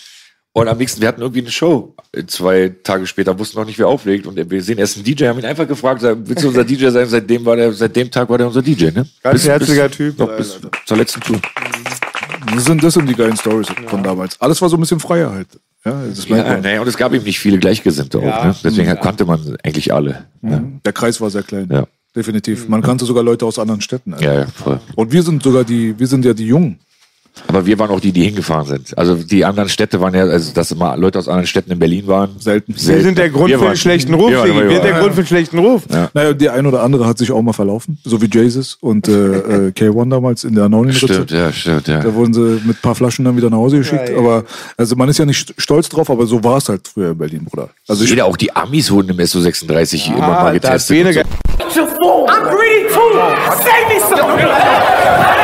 Und 0.54 0.68
am 0.68 0.76
nächsten, 0.76 1.00
wir 1.00 1.08
hatten 1.08 1.22
irgendwie 1.22 1.40
eine 1.40 1.50
Show. 1.50 1.94
Äh, 2.12 2.24
Zwei 2.26 2.74
Tage 2.82 3.06
später 3.06 3.38
wussten 3.38 3.58
noch 3.58 3.64
nicht, 3.64 3.78
wer 3.78 3.88
auflegt. 3.88 4.26
Und 4.26 4.36
wir 4.50 4.62
sehen 4.62 4.78
erst 4.78 4.96
einen 4.96 5.04
DJ, 5.04 5.26
haben 5.26 5.38
ihn 5.38 5.46
einfach 5.46 5.66
gefragt, 5.66 6.02
willst 6.02 6.44
du 6.44 6.48
unser 6.48 6.64
DJ 6.64 6.88
sein? 6.90 7.06
Seitdem 7.08 7.44
war 7.44 7.56
der, 7.56 7.72
seit 7.72 7.96
dem 7.96 8.10
Tag 8.10 8.28
war 8.28 8.36
der 8.36 8.48
unser 8.48 8.60
DJ, 8.60 8.90
ne? 8.90 9.06
Ganz 9.22 9.44
herzlicher 9.46 9.90
Typ. 9.90 10.18
Noch 10.18 10.36
bis 10.36 10.60
zur 10.84 10.96
letzten 10.96 11.20
Tour. 11.22 11.40
Das 12.54 12.64
sind, 12.66 12.82
das 12.84 12.94
sind 12.94 13.08
die 13.08 13.14
geilen 13.14 13.36
Stories 13.36 13.68
von 13.86 14.02
damals. 14.02 14.38
Alles 14.40 14.60
war 14.60 14.68
so 14.68 14.76
ein 14.76 14.80
bisschen 14.80 15.00
freier 15.00 15.32
halt. 15.32 15.48
Ja, 15.84 16.02
das 16.06 16.28
Ja, 16.28 16.58
naja, 16.58 16.80
und 16.80 16.86
es 16.86 16.96
gab 16.96 17.12
eben 17.14 17.24
nicht 17.24 17.38
viele 17.38 17.58
Gleichgesinnte 17.58 18.18
auch, 18.18 18.44
ne? 18.44 18.54
Deswegen 18.62 18.94
kannte 19.00 19.24
man 19.24 19.56
eigentlich 19.64 19.92
alle. 19.92 20.26
Ne? 20.42 20.80
Der 20.84 20.92
Kreis 20.92 21.20
war 21.20 21.30
sehr 21.30 21.42
klein. 21.42 21.68
Ja. 21.72 21.86
Definitiv. 22.14 22.68
Man 22.68 22.82
kannte 22.82 23.06
sogar 23.06 23.24
Leute 23.24 23.46
aus 23.46 23.58
anderen 23.58 23.80
Städten. 23.80 24.12
Alter. 24.12 24.24
Ja, 24.24 24.40
ja, 24.40 24.46
voll. 24.46 24.80
Und 24.96 25.12
wir 25.12 25.22
sind 25.22 25.42
sogar 25.42 25.64
die, 25.64 25.98
wir 25.98 26.06
sind 26.06 26.24
ja 26.26 26.34
die 26.34 26.46
Jungen. 26.46 26.78
Aber 27.48 27.64
wir 27.66 27.78
waren 27.78 27.90
auch 27.90 28.00
die, 28.00 28.12
die 28.12 28.24
hingefahren 28.24 28.66
sind. 28.66 28.96
Also 28.98 29.14
die 29.14 29.44
anderen 29.44 29.68
Städte 29.68 30.00
waren 30.00 30.14
ja, 30.14 30.22
also 30.24 30.52
dass 30.52 30.70
immer 30.70 30.96
Leute 30.96 31.18
aus 31.18 31.28
anderen 31.28 31.46
Städten 31.46 31.72
in 31.72 31.78
Berlin 31.78 32.06
waren. 32.06 32.30
Selten. 32.38 32.74
Wir 32.76 33.00
sind 33.02 33.16
der 33.18 33.30
Grund 33.30 33.48
Wir 33.48 33.58
für 33.58 33.66
den 33.66 33.76
schlechten 33.76 34.14
Ruf. 34.14 34.30
wir 34.30 34.44
Wir 34.44 34.52
sind 34.54 34.68
der 34.70 34.76
überall. 34.78 35.00
Grund 35.00 35.14
für 35.14 35.22
den 35.22 35.26
schlechten 35.26 35.58
Ruf. 35.58 35.82
Naja, 36.14 36.32
der 36.34 36.52
ein 36.54 36.66
oder 36.66 36.82
andere 36.82 37.06
hat 37.06 37.18
sich 37.18 37.32
auch 37.32 37.40
mal 37.42 37.52
verlaufen. 37.52 37.98
So 38.04 38.20
wie 38.20 38.26
Jesus 38.32 38.76
und 38.80 39.08
äh, 39.08 39.12
äh, 39.12 39.70
K1 39.76 40.10
damals 40.10 40.44
in 40.44 40.54
der 40.54 40.64
Anonymous. 40.64 40.96
Stimmt, 40.98 41.30
ja, 41.30 41.52
stimmt, 41.52 41.88
ja. 41.88 42.00
Da 42.00 42.14
wurden 42.14 42.34
sie 42.34 42.60
mit 42.66 42.76
ein 42.76 42.82
paar 42.82 42.94
Flaschen 42.94 43.24
dann 43.24 43.36
wieder 43.36 43.48
nach 43.50 43.58
Hause 43.58 43.78
geschickt. 43.78 44.08
Ja, 44.08 44.14
ja. 44.14 44.18
Aber 44.20 44.44
also 44.76 44.94
man 44.96 45.08
ist 45.08 45.18
ja 45.18 45.24
nicht 45.24 45.54
stolz 45.56 45.88
drauf, 45.88 46.10
aber 46.10 46.26
so 46.26 46.42
war 46.44 46.58
es 46.58 46.68
halt 46.68 46.86
früher 46.86 47.12
in 47.12 47.18
Berlin, 47.18 47.44
Bruder. 47.44 47.70
Also 47.88 48.04
ich, 48.04 48.10
Jeder, 48.10 48.26
auch 48.26 48.36
die 48.36 48.54
Amis 48.54 48.90
wurden 48.90 49.10
im 49.10 49.16
SO36 49.18 50.08
immer 50.08 50.18
mal 50.18 50.46
Ah, 50.48 50.52
getestet. 50.52 50.96
Bene 50.96 51.12
so. 51.72 51.80
I'm 51.80 52.42
greedy 52.50 52.88
too. 52.88 53.18
Save 53.64 53.88
me 53.88 54.00
some. 54.00 55.38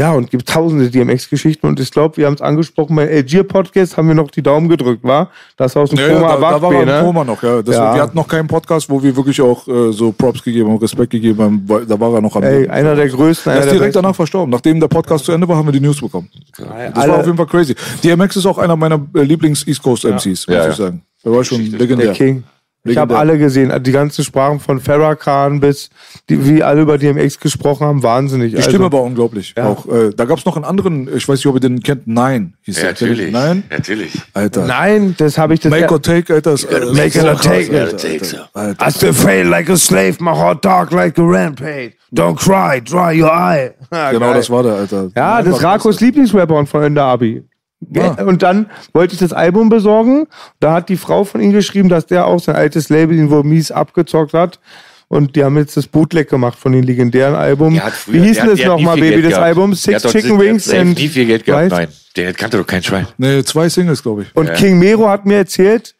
Ja, 0.00 0.12
und 0.14 0.30
gibt 0.30 0.48
tausende 0.48 0.88
DMX-Geschichten. 0.88 1.66
Und 1.66 1.78
ich 1.78 1.90
glaube, 1.90 2.16
wir 2.16 2.24
haben 2.24 2.32
es 2.32 2.40
angesprochen, 2.40 2.96
beim 2.96 3.06
Algier-Podcast 3.06 3.98
haben 3.98 4.08
wir 4.08 4.14
noch 4.14 4.30
die 4.30 4.40
Daumen 4.42 4.66
gedrückt, 4.68 5.04
war? 5.04 5.28
Das 5.58 5.76
aus 5.76 5.90
dem 5.90 5.98
ja, 5.98 6.06
ja, 6.08 6.14
Koma 6.14 6.20
da, 6.28 6.28
da 6.28 6.34
erwacht, 6.36 6.62
war 6.62 6.72
er 6.72 6.78
Bene. 6.86 6.98
im 7.00 7.04
Koma 7.04 7.24
noch, 7.24 7.42
ja. 7.42 7.60
Das, 7.60 7.74
Ja. 7.76 7.94
Wir 7.94 8.02
hatten 8.02 8.16
noch 8.16 8.26
keinen 8.26 8.48
Podcast, 8.48 8.88
wo 8.88 9.02
wir 9.02 9.14
wirklich 9.14 9.38
auch 9.42 9.68
äh, 9.68 9.92
so 9.92 10.10
Props 10.12 10.42
gegeben 10.42 10.70
haben, 10.70 10.78
Respekt 10.78 11.10
gegeben 11.10 11.42
haben. 11.42 11.62
weil 11.66 11.84
Da 11.84 12.00
war 12.00 12.14
er 12.14 12.22
noch 12.22 12.34
am 12.34 12.42
Ey, 12.42 12.60
Leben. 12.62 12.70
einer 12.72 12.94
der 12.94 13.08
größten, 13.08 13.52
Er 13.52 13.58
ist 13.58 13.64
der 13.66 13.72
direkt 13.74 13.92
besten. 13.92 14.02
danach 14.02 14.16
verstorben. 14.16 14.50
Nachdem 14.50 14.80
der 14.80 14.88
Podcast 14.88 15.26
zu 15.26 15.32
Ende 15.32 15.46
war, 15.46 15.56
haben 15.58 15.66
wir 15.66 15.72
die 15.72 15.80
News 15.80 16.00
bekommen. 16.00 16.30
Das 16.56 16.66
alle- 16.96 17.12
war 17.12 17.18
auf 17.18 17.26
jeden 17.26 17.36
Fall 17.36 17.46
crazy. 17.46 17.74
DMX 18.02 18.36
ist 18.36 18.46
auch 18.46 18.56
einer 18.56 18.76
meiner 18.76 18.98
äh, 19.14 19.20
Lieblings-East 19.22 19.82
Coast 19.82 20.04
MCs, 20.06 20.24
muss 20.24 20.46
Ja, 20.48 20.64
ja. 20.64 20.70
ich 20.70 20.76
sagen. 20.76 21.02
Er 21.22 21.32
war 21.32 21.44
schon 21.44 21.70
Der 21.70 21.78
legendär. 21.78 22.12
King. 22.14 22.42
Ich 22.82 22.96
habe 22.96 23.18
alle 23.18 23.36
gesehen, 23.36 23.70
die 23.82 23.92
ganzen 23.92 24.24
Sprachen 24.24 24.58
von 24.58 24.80
Farrakhan 24.80 25.60
bis, 25.60 25.90
die, 26.30 26.46
wie 26.48 26.62
alle 26.62 26.80
über 26.80 26.96
DMX 26.96 27.38
gesprochen 27.38 27.86
haben, 27.86 28.02
wahnsinnig. 28.02 28.54
Die 28.54 28.62
Stimme 28.62 28.90
war 28.90 29.02
unglaublich. 29.02 29.54
Auch, 29.58 29.86
äh, 29.86 30.10
da 30.16 30.24
gab 30.24 30.38
es 30.38 30.46
noch 30.46 30.56
einen 30.56 30.64
anderen, 30.64 31.06
ich 31.14 31.28
weiß 31.28 31.38
nicht, 31.38 31.46
ob 31.46 31.56
ihr 31.56 31.60
den 31.60 31.82
kennt, 31.82 32.06
Nein 32.06 32.54
hieß 32.62 32.76
Ja, 32.76 32.82
der. 32.84 32.90
natürlich. 32.92 33.32
Nein? 33.32 33.64
Natürlich. 33.68 34.12
Alter. 34.32 34.64
Nein, 34.64 35.14
das 35.18 35.36
habe 35.36 35.52
ich 35.54 35.60
das. 35.60 35.70
Make 35.70 35.92
or 35.92 36.00
take, 36.00 36.32
Alter. 36.32 36.52
ist, 36.52 36.64
äh, 36.64 36.80
make 36.86 37.18
it 37.18 37.24
or 37.24 37.36
take 37.36 37.64
it. 37.64 37.74
Alter, 37.74 37.96
Take 37.98 38.24
so. 38.24 38.36
Alter. 38.54 38.86
I 38.86 38.90
still 38.90 39.12
fail 39.12 39.46
like 39.46 39.68
a 39.68 39.76
slave, 39.76 40.16
my 40.20 40.30
heart 40.32 40.64
dark 40.64 40.90
like 40.92 41.18
a 41.18 41.22
rampage. 41.22 41.92
Don't 42.12 42.36
cry, 42.36 42.80
dry 42.80 43.12
your 43.22 43.30
eye. 43.32 43.72
Ja, 43.92 44.10
Genau, 44.12 44.26
geil. 44.26 44.34
das 44.36 44.48
war 44.50 44.62
der, 44.62 44.72
Alter. 44.72 45.10
Ja, 45.14 45.42
das 45.42 45.56
ist 45.58 45.62
Rakos 45.62 46.00
Lieblingsrapper 46.00 46.54
und 46.56 46.66
von 46.66 46.82
Ende 46.82 47.02
Abi. 47.02 47.44
Ja. 47.88 48.12
Und 48.24 48.42
dann 48.42 48.66
wollte 48.92 49.14
ich 49.14 49.20
das 49.20 49.32
Album 49.32 49.68
besorgen. 49.70 50.26
Da 50.60 50.74
hat 50.74 50.88
die 50.90 50.96
Frau 50.98 51.24
von 51.24 51.40
ihm 51.40 51.52
geschrieben, 51.52 51.88
dass 51.88 52.06
der 52.06 52.26
auch 52.26 52.38
sein 52.40 52.54
altes 52.56 52.88
Label 52.90 53.16
ihn 53.16 53.30
wohl 53.30 53.42
mies 53.42 53.70
abgezockt 53.72 54.34
hat. 54.34 54.60
Und 55.08 55.34
die 55.34 55.42
haben 55.42 55.56
jetzt 55.56 55.76
das 55.76 55.86
Bootleg 55.88 56.28
gemacht 56.28 56.56
von 56.58 56.70
den 56.72 56.84
legendären 56.84 57.34
Album. 57.34 57.74
Der 57.74 57.84
hat 57.86 57.94
früher- 57.94 58.14
Wie 58.14 58.20
hieß 58.28 58.36
der 58.36 58.42
denn 58.44 58.44
hat- 58.44 58.52
das 58.52 58.60
der 58.60 58.70
hat 58.72 58.78
nochmal, 58.78 58.94
Baby, 58.96 59.08
Geld 59.08 59.24
das 59.24 59.30
gehabt. 59.30 59.44
Album? 59.46 59.70
Der 59.70 59.76
Six 59.76 60.04
hat 60.04 60.12
Chicken 60.12 60.38
der 60.38 60.46
Wings 60.46 60.62
hat 60.66 60.70
safe 60.70 60.80
and 60.82 60.98
nie 60.98 61.08
viel 61.08 61.26
Geld 61.26 61.44
gehabt, 61.44 61.70
nein. 61.70 61.88
Der 62.16 62.32
kannte 62.34 62.58
doch 62.58 62.66
kein 62.66 62.82
Schwein. 62.82 63.06
Nee, 63.18 63.42
zwei 63.44 63.68
Singles, 63.68 64.02
glaube 64.02 64.22
ich. 64.22 64.36
Und 64.36 64.52
King 64.54 64.78
Mero 64.78 65.08
hat 65.08 65.26
mir 65.26 65.36
erzählt, 65.38 65.94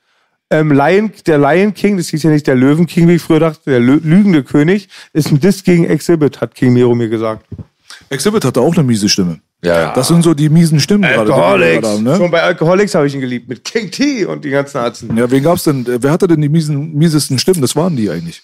ähm, 0.50 0.70
Lion, 0.72 1.10
der 1.26 1.38
Lion 1.38 1.72
King, 1.74 1.96
das 1.96 2.08
hieß 2.08 2.22
ja 2.24 2.30
nicht 2.30 2.46
der 2.46 2.54
Löwen 2.56 2.86
King, 2.86 3.08
wie 3.08 3.14
ich 3.14 3.22
früher 3.22 3.40
dachte, 3.40 3.62
der 3.70 3.80
Lü 3.80 4.00
lügende 4.02 4.42
König, 4.44 4.88
ist 5.12 5.30
ein 5.32 5.40
Diss 5.40 5.64
gegen 5.64 5.84
Exhibit, 5.86 6.40
hat 6.40 6.54
King 6.54 6.72
Mero 6.74 6.94
mir 6.94 7.08
gesagt. 7.08 7.46
Exhibit 8.10 8.44
hatte 8.44 8.60
auch 8.60 8.74
eine 8.74 8.82
miese 8.84 9.08
Stimme. 9.08 9.40
Ja, 9.62 9.78
ja. 9.78 9.92
Das 9.92 10.08
sind 10.08 10.22
so 10.22 10.32
die 10.32 10.48
miesen 10.48 10.80
Stimmen 10.80 11.04
Alcoholics. 11.04 11.82
gerade 11.82 12.02
ne? 12.02 12.16
Schon 12.16 12.30
bei 12.30 12.42
Alcoholics 12.42 12.94
habe 12.94 13.06
ich 13.06 13.14
ihn 13.14 13.20
geliebt, 13.20 13.48
mit 13.48 13.62
King 13.62 13.90
T 13.90 14.24
und 14.24 14.42
die 14.44 14.50
ganzen 14.50 14.78
Arzen. 14.78 15.14
Ja, 15.16 15.30
wen 15.30 15.42
gab's 15.42 15.64
denn? 15.64 15.84
äh, 15.86 16.02
Wer 16.02 16.10
hatte 16.12 16.26
denn 16.26 16.40
die 16.40 16.48
miesen, 16.48 16.94
miesesten 16.94 17.38
Stimmen? 17.38 17.60
Das 17.60 17.76
waren 17.76 17.94
die 17.94 18.08
eigentlich. 18.08 18.42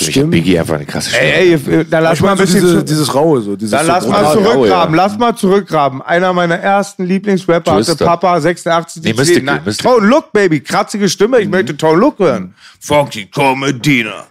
Ich 0.00 0.18
hab 0.18 0.28
Biggie 0.28 0.58
einfach 0.58 0.74
eine 0.74 0.86
krasse 0.86 1.10
Stimme. 1.10 1.32
Ey, 1.34 1.52
ey, 1.54 1.84
da 1.88 2.00
lass 2.00 2.14
Ich 2.18 2.20
mal 2.20 2.32
ein 2.32 2.38
meine, 2.38 2.46
so 2.48 2.52
bisschen 2.52 2.66
diese, 2.66 2.78
zu, 2.80 2.84
dieses 2.84 3.14
Raue, 3.14 3.40
so. 3.42 3.54
Dieses 3.54 3.70
Dann 3.70 3.86
so 3.86 3.92
lass 3.92 4.08
mal 4.08 4.32
zurück. 4.32 4.44
zurückgraben, 4.44 4.94
ja. 4.96 5.02
lass 5.04 5.18
mal 5.18 5.36
zurückgraben. 5.36 6.02
Einer 6.02 6.32
meiner 6.32 6.56
ersten 6.56 7.04
Lieblingsrapper 7.04 7.74
hatte. 7.74 7.94
Papa 7.94 8.40
86. 8.40 9.04
Nee, 9.04 9.12
Nein, 9.42 9.60
Mystical. 9.64 9.94
Tone 9.98 10.06
Look, 10.08 10.32
Baby, 10.32 10.58
kratzige 10.58 11.08
Stimme, 11.08 11.38
ich 11.38 11.48
möchte 11.48 11.76
Tone 11.76 12.00
Look 12.00 12.18
hören. 12.18 12.54
Funky 12.80 13.26
Comedina. 13.26 14.26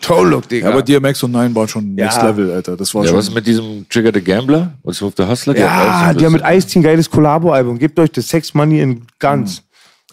Tone 0.00 0.30
Look, 0.30 0.48
Digga. 0.48 0.68
Ja, 0.68 0.72
aber 0.72 0.82
DMX 0.82 1.22
und 1.22 1.32
Nein 1.32 1.54
waren 1.54 1.68
schon 1.68 1.96
Ja. 1.96 2.04
Next 2.06 2.22
Level, 2.22 2.50
Alter. 2.52 2.76
Das 2.76 2.94
war 2.94 3.02
Ja, 3.02 3.08
schon. 3.10 3.18
was 3.18 3.28
ist 3.28 3.34
mit 3.34 3.46
diesem 3.46 3.86
Trigger 3.88 4.10
the 4.14 4.20
Gambler? 4.22 4.72
Und 4.82 4.94
Smooth 4.94 5.14
the 5.16 5.24
Hustler? 5.26 5.54
Die 5.54 5.60
ja, 5.60 6.12
die 6.14 6.24
haben 6.24 6.32
mit 6.32 6.42
Ice-T 6.44 6.78
ein 6.78 6.82
geiles 6.82 7.10
Kollabo-Album. 7.10 7.78
Gebt 7.78 7.98
euch 7.98 8.10
das 8.12 8.28
Sex 8.28 8.54
Money 8.54 8.80
in 8.80 9.02
Guns. 9.20 9.62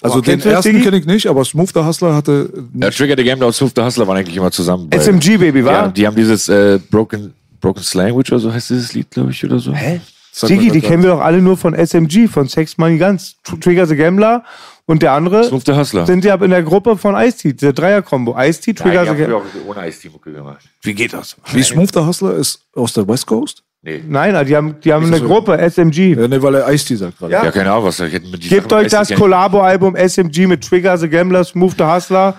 also 0.02 0.18
Oh, 0.20 0.22
den 0.22 0.40
ersten 0.42 0.82
kenne 0.82 0.98
ich 0.98 1.06
nicht, 1.06 1.28
aber 1.28 1.44
Smooth 1.46 1.70
the 1.74 1.82
Hustler 1.82 2.16
hatte. 2.16 2.52
Ja, 2.74 2.90
Trigger 2.90 3.16
the 3.18 3.24
Gambler 3.24 3.48
und 3.48 3.54
Smooth 3.54 3.72
the 3.76 3.82
Hustler 3.82 4.08
waren 4.08 4.18
eigentlich 4.18 4.38
immer 4.38 4.52
zusammen. 4.52 4.90
bei- 4.90 4.98
SMG, 4.98 5.38
Baby, 5.38 5.64
wa? 5.66 5.72
Ja, 5.72 5.88
die 5.88 6.06
haben 6.08 6.16
dieses 6.16 6.48
äh, 6.50 6.80
Broken, 6.92 7.34
Broken 7.62 7.84
Slanguage 7.84 8.30
oder 8.32 8.40
so 8.40 8.54
heißt 8.54 8.70
dieses 8.70 8.94
Lied, 8.94 9.10
glaube 9.12 9.32
ich, 9.32 9.44
oder 9.44 9.60
so. 9.60 9.74
Hä? 9.74 10.00
Sigi, 10.32 10.70
die 10.72 10.80
kennen 10.80 11.04
wir 11.04 11.10
doch 11.10 11.20
alle 11.20 11.42
nur 11.42 11.58
von 11.58 11.74
SMG, 11.76 12.30
von 12.30 12.48
Sex 12.48 12.78
Money 12.78 12.98
Guns. 12.98 13.36
Tr- 13.46 13.60
Trigger 13.60 13.86
the 13.86 13.96
Gambler 13.98 14.44
und 14.90 15.04
der 15.04 15.12
andere 15.12 15.44
Smooth 15.44 15.66
the 15.68 15.74
Hustler. 15.74 16.08
sind 16.08 16.26
ja 16.26 16.34
in 16.34 16.50
der 16.50 16.64
Gruppe 16.64 16.98
von 16.98 17.14
Ice-T, 17.14 17.54
der 17.54 17.74
Dreier-Kombo. 17.74 18.36
Ice-T, 18.36 18.74
Trigger 18.74 19.02
haben 19.02 19.16
früher 19.16 19.28
Gambler. 19.28 19.38
auch 19.38 19.68
ohne 19.68 19.88
Ice-T-Mucke 19.88 20.34
gemacht. 20.34 20.66
Wie 20.82 20.96
geht 20.96 21.14
das? 21.14 21.38
Wie 21.54 21.62
Smooth 21.62 21.94
the 21.94 22.00
Hustler 22.00 22.34
ist 22.34 22.66
aus 22.74 22.94
der 22.94 23.08
West 23.08 23.28
Coast? 23.28 23.62
Nee. 23.84 24.04
Nein, 24.08 24.44
die 24.48 24.56
haben, 24.56 24.80
die 24.82 24.92
haben 24.92 25.06
eine 25.06 25.20
so? 25.20 25.26
Gruppe, 25.28 25.60
SMG. 25.60 26.16
Ja, 26.16 26.28
ne, 26.28 26.42
weil 26.42 26.56
er 26.56 26.74
Ice-T 26.74 26.96
sagt 26.96 27.20
gerade. 27.20 27.34
Ja. 27.34 27.44
Ja, 27.46 27.52
keine 27.52 27.72
Ahnung, 27.72 27.86
was 27.86 28.00
ich 28.00 28.12
hätte 28.12 28.30
mit 28.30 28.42
Gebt 28.42 28.72
Sachen 28.72 28.84
euch 28.84 28.92
das 28.92 29.04
ich 29.04 29.10
ja 29.12 29.16
nicht. 29.16 29.22
Collabo-Album 29.22 29.96
SMG 29.96 30.48
mit 30.48 30.68
Trigger 30.68 30.98
the 30.98 31.08
Gambler, 31.08 31.44
Smooth 31.44 31.76
the 31.78 31.84
Hustler 31.84 32.36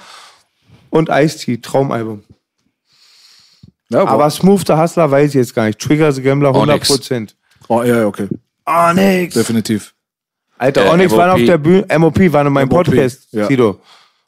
und 0.90 1.08
Ice-T, 1.08 1.58
Traumalbum. 1.58 2.24
Ja, 3.90 4.00
aber, 4.00 4.10
Aber 4.10 4.30
Smooth 4.30 4.66
the 4.66 4.72
Hustler 4.72 5.08
weiß 5.08 5.28
ich 5.28 5.34
jetzt 5.36 5.54
gar 5.54 5.66
nicht. 5.66 5.78
Trigger 5.78 6.10
the 6.10 6.20
Gambler 6.20 6.52
Onyx. 6.52 6.90
100%. 6.90 7.28
oh, 7.68 7.84
ja, 7.84 7.98
ja, 8.00 8.06
okay. 8.06 8.26
Onyx. 8.66 9.34
Definitiv. 9.34 9.94
Alter, 10.60 10.84
Äh, 10.84 10.88
Onyx 10.90 11.12
war 11.12 11.28
MOP. 11.28 11.40
auf 11.40 11.46
der 11.46 11.58
Bühne, 11.58 11.86
MOP 11.98 12.32
war 12.32 12.46
in 12.46 12.52
meinem 12.52 12.68
MOP, 12.68 12.84
Podcast, 12.86 13.28
ja. 13.32 13.46
Sido. 13.46 13.80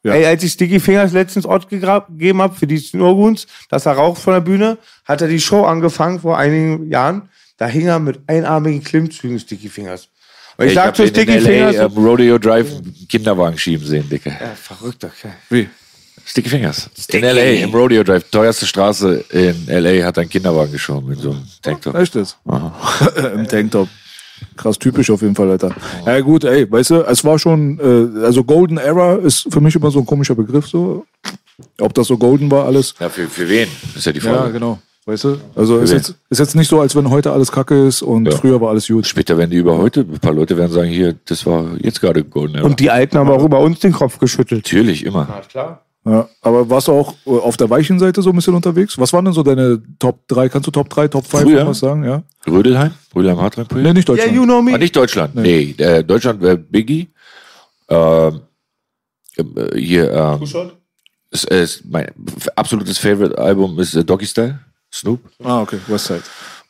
Ja. 0.03 0.15
Ey, 0.15 0.25
als 0.27 0.43
ich 0.43 0.53
Sticky 0.53 0.81
Fingers 0.81 1.13
letztens 1.13 1.45
Ort 1.47 1.69
gegeben 1.69 2.41
habe 2.43 2.55
für 2.57 2.67
die 2.67 2.79
Snowgoons, 2.79 3.47
dass 3.69 3.87
er 3.87 3.93
raucht 3.93 4.21
von 4.21 4.33
der 4.33 4.41
Bühne, 4.41 4.79
hat 5.05 5.21
er 5.21 5.29
die 5.29 5.39
Show 5.39 5.65
angefangen 5.65 6.19
vor 6.21 6.39
einigen 6.39 6.91
Jahren. 6.91 7.29
Da 7.59 7.67
hing 7.67 7.87
er 7.87 7.99
mit 8.01 8.19
einarmigen 8.27 8.83
Klimmzügen 8.83 9.39
Sticky 9.39 9.69
Fingers. 9.69 10.09
Und 10.57 10.65
ich, 10.65 10.71
Ich 10.73 10.75
sag 10.75 10.87
hab 10.89 10.97
zu 10.97 11.07
Sticky 11.07 11.39
LA, 11.39 11.41
Fingers, 11.41 11.77
ähm, 11.77 12.05
Rodeo 12.05 12.39
Drive 12.39 12.69
Kinderwagen 13.09 13.57
schieben 13.59 13.87
sehen, 13.87 14.09
Dicke. 14.09 14.31
ja, 14.31 14.55
verrückter 14.57 15.11
Kerl. 15.11 15.35
Wie? 15.51 15.69
Sticky 16.25 16.49
Fingers. 16.49 16.89
In 17.09 17.23
LA, 17.23 17.63
im 17.63 17.71
Rodeo 17.75 18.03
Drive, 18.03 18.25
teuerste 18.31 18.67
Straße 18.67 19.25
in 19.31 19.67
LA, 19.69 20.05
hat 20.05 20.19
ein 20.19 20.29
Kinderwagen 20.29 20.73
geschoben 20.73 21.13
in 21.13 21.19
so 21.19 21.31
einem 21.31 21.43
Tanktop. 21.63 21.95
Echt? 21.95 22.17
Im 23.35 23.49
Tanktop. 23.49 23.89
Krass 24.57 24.79
typisch 24.79 25.11
auf 25.11 25.23
jeden 25.23 25.35
Fall, 25.35 25.51
Alter. 25.51 25.75
Ja 26.07 26.21
gut, 26.21 26.45
ey, 26.45 26.71
weißt 26.71 26.91
du, 26.91 26.95
es 27.03 27.25
war 27.25 27.39
schon, 27.39 27.79
äh, 27.81 28.25
also 28.25 28.45
Golden 28.45 28.79
Era 28.79 29.17
ist 29.17 29.47
für 29.53 29.61
mich 29.61 29.75
immer 29.75 29.91
so 29.91 30.01
ein 30.01 30.07
komischer 30.07 30.35
Begriff, 30.35 30.67
so. 30.67 31.05
Ob 31.81 31.95
das 31.95 32.07
so 32.09 32.17
golden 32.17 32.51
war, 32.51 32.65
alles. 32.67 32.95
Ja, 32.99 33.09
für, 33.09 33.29
für 33.29 33.49
wen? 33.49 33.69
Ist 33.95 34.07
ja 34.07 34.13
die 34.13 34.21
Frage. 34.21 34.47
Ja, 34.47 34.49
genau. 34.49 34.79
Weißt 35.05 35.25
du? 35.25 35.37
Also 35.57 35.79
ist 35.79 35.93
jetzt, 35.93 36.15
ist 36.31 36.39
jetzt 36.39 36.55
nicht 36.55 36.69
so, 36.69 36.81
als 36.81 36.95
wenn 36.95 37.11
heute 37.11 37.33
alles 37.33 37.51
kacke 37.51 37.87
ist 37.89 38.03
und 38.03 38.27
Ja. 38.27 38.37
früher 38.37 38.61
war 38.61 38.71
alles 38.71 38.87
gut. 38.87 39.05
Später 39.07 39.37
werden 39.37 39.51
die 39.51 39.57
über 39.57 39.77
heute, 39.77 40.01
ein 40.01 40.21
paar 40.21 40.33
Leute 40.33 40.57
werden 40.57 40.71
sagen, 40.71 40.91
hier, 40.91 41.17
das 41.27 41.45
war 41.45 41.73
jetzt 41.81 42.01
gerade 42.01 42.23
Golden 42.23 42.57
Era. 42.57 42.65
Und 42.65 42.79
die 42.79 42.89
Alten 42.91 43.19
haben 43.19 43.29
auch 43.29 43.45
über 43.45 43.59
uns 43.59 43.81
den 43.81 43.93
Kopf 43.93 44.19
geschüttelt. 44.19 44.65
Natürlich, 44.65 45.05
immer. 45.05 45.27
klar. 45.49 45.83
Ja, 46.05 46.29
aber 46.41 46.69
warst 46.69 46.89
du 46.89 46.93
auch 46.93 47.15
äh, 47.27 47.31
auf 47.31 47.57
der 47.57 47.71
weichen 47.71 47.99
Seite 47.99 48.23
so 48.23 48.31
ein 48.31 48.37
bisschen 48.37 48.55
unterwegs? 48.55 48.99
Was 48.99 49.13
waren 49.13 49.25
denn 49.25 49.35
so 49.35 49.43
deine 49.45 49.81
Top 50.01 50.27
3? 50.27 50.49
Kannst 50.49 50.67
du 50.67 50.73
Top 50.73 50.89
3, 50.91 51.07
Top 51.09 51.25
5 51.25 51.43
Früher? 51.45 51.67
was 51.67 51.79
sagen? 51.79 52.03
Ja? 52.05 52.23
Rödelheim? 52.49 52.91
Rödelheim 53.15 53.41
Hartrein 53.41 53.67
Nee, 53.75 53.93
nicht 53.93 54.09
Yeah, 54.09 54.17
Deutschland. 54.17 54.35
you 54.37 54.45
know 54.45 54.59
Ah, 54.59 54.63
me. 54.63 54.79
nicht 54.79 54.97
Deutschland. 54.97 55.35
Nee, 55.37 55.75
äh, 55.79 56.03
Deutschland 56.03 56.41
wäre 56.43 56.57
Biggie. 56.57 57.09
Ähm, 57.89 58.41
äh, 59.37 59.79
hier, 59.79 60.11
ähm, 60.13 60.43
ist, 61.31 61.45
ist 61.45 61.85
mein 61.85 62.11
absolutes 62.57 62.99
Favorite-Album 62.99 63.79
ist 63.79 63.95
äh, 63.95 64.05
Doggy 64.05 64.27
Style, 64.27 64.59
Snoop. 64.93 65.21
Ah, 65.43 65.63
okay, 65.63 65.79
Westside. 65.87 66.23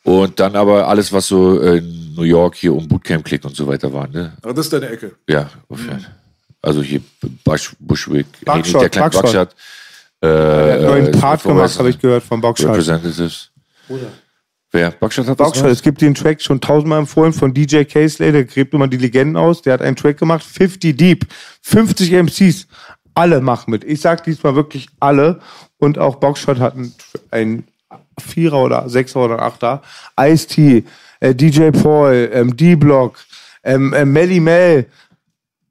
Und 0.05 0.39
dann 0.41 0.55
aber 0.57 0.87
alles, 0.89 1.13
was 1.13 1.27
so 1.29 1.59
in 1.61 2.15
New 2.15 2.23
York 2.25 2.57
hier 2.57 2.75
um 2.75 2.87
Bootcamp 2.87 3.25
Click 3.25 3.45
und 3.45 3.57
so 3.57 3.67
weiter 3.67 3.93
war. 3.93 4.09
Ne? 4.09 4.33
Aber 4.43 4.53
das 4.53 4.67
ist 4.67 4.73
deine 4.73 4.89
Ecke. 4.91 5.13
Ja, 5.29 5.49
auf 5.69 5.79
jeden 5.79 6.01
Fall. 6.01 6.17
Also 6.63 6.83
hier 6.83 7.01
Bush, 7.45 7.75
Bushwick, 7.81 8.27
Buckshot, 8.45 8.83
der 8.83 8.89
kleine 8.89 9.11
Buckshot. 9.11 9.23
Buckshot. 9.23 9.49
Äh, 10.21 10.27
Der 10.29 10.37
hat 10.37 10.71
einen 10.71 10.85
neuen 10.85 11.07
äh, 11.09 11.11
Part 11.19 11.43
gemacht, 11.43 11.79
habe 11.79 11.91
ich 11.91 11.99
gehört, 11.99 12.23
von 12.23 12.41
Boxshot. 12.41 12.71
Representatives. 12.71 13.51
Wer? 14.71 14.93
Buckshot 14.93 15.27
hat 15.27 15.37
gemacht? 15.37 15.57
es 15.65 15.83
gibt 15.83 16.01
den 16.01 16.15
Track 16.15 16.41
schon 16.41 16.61
tausendmal 16.61 17.01
empfohlen 17.01 17.33
von 17.33 17.53
DJ 17.53 17.83
K-Slay, 17.83 18.31
der 18.31 18.45
gräbt 18.45 18.73
immer 18.73 18.87
die 18.87 18.97
Legenden 18.97 19.37
aus. 19.37 19.63
Der 19.63 19.75
hat 19.75 19.83
einen 19.83 19.97
Track 19.97 20.19
gemacht, 20.19 20.45
50 20.45 20.97
Deep, 20.97 21.27
50 21.63 22.13
MCs. 22.13 22.69
Alle 23.15 23.41
machen 23.41 23.73
mit. 23.73 23.85
Ich 23.85 24.01
sag 24.01 24.25
diesmal 24.25 24.55
wirklich 24.55 24.89
alle. 25.01 25.41
Und 25.79 25.99
auch 25.99 26.17
Boxshot 26.17 26.61
hat 26.61 26.75
einen, 26.75 26.95
einen 27.31 27.65
Vierer 28.19 28.63
oder 28.63 28.89
Sechser 28.89 29.21
oder 29.25 29.43
Achter. 29.43 29.83
Ice-T, 30.19 30.85
äh, 31.21 31.35
DJ 31.35 31.71
Paul, 31.71 32.31
ähm, 32.33 32.57
D-Block, 32.57 33.19
ähm, 33.65 33.93
äh, 33.93 34.05
Melly 34.05 34.41
Mel. 34.41 34.87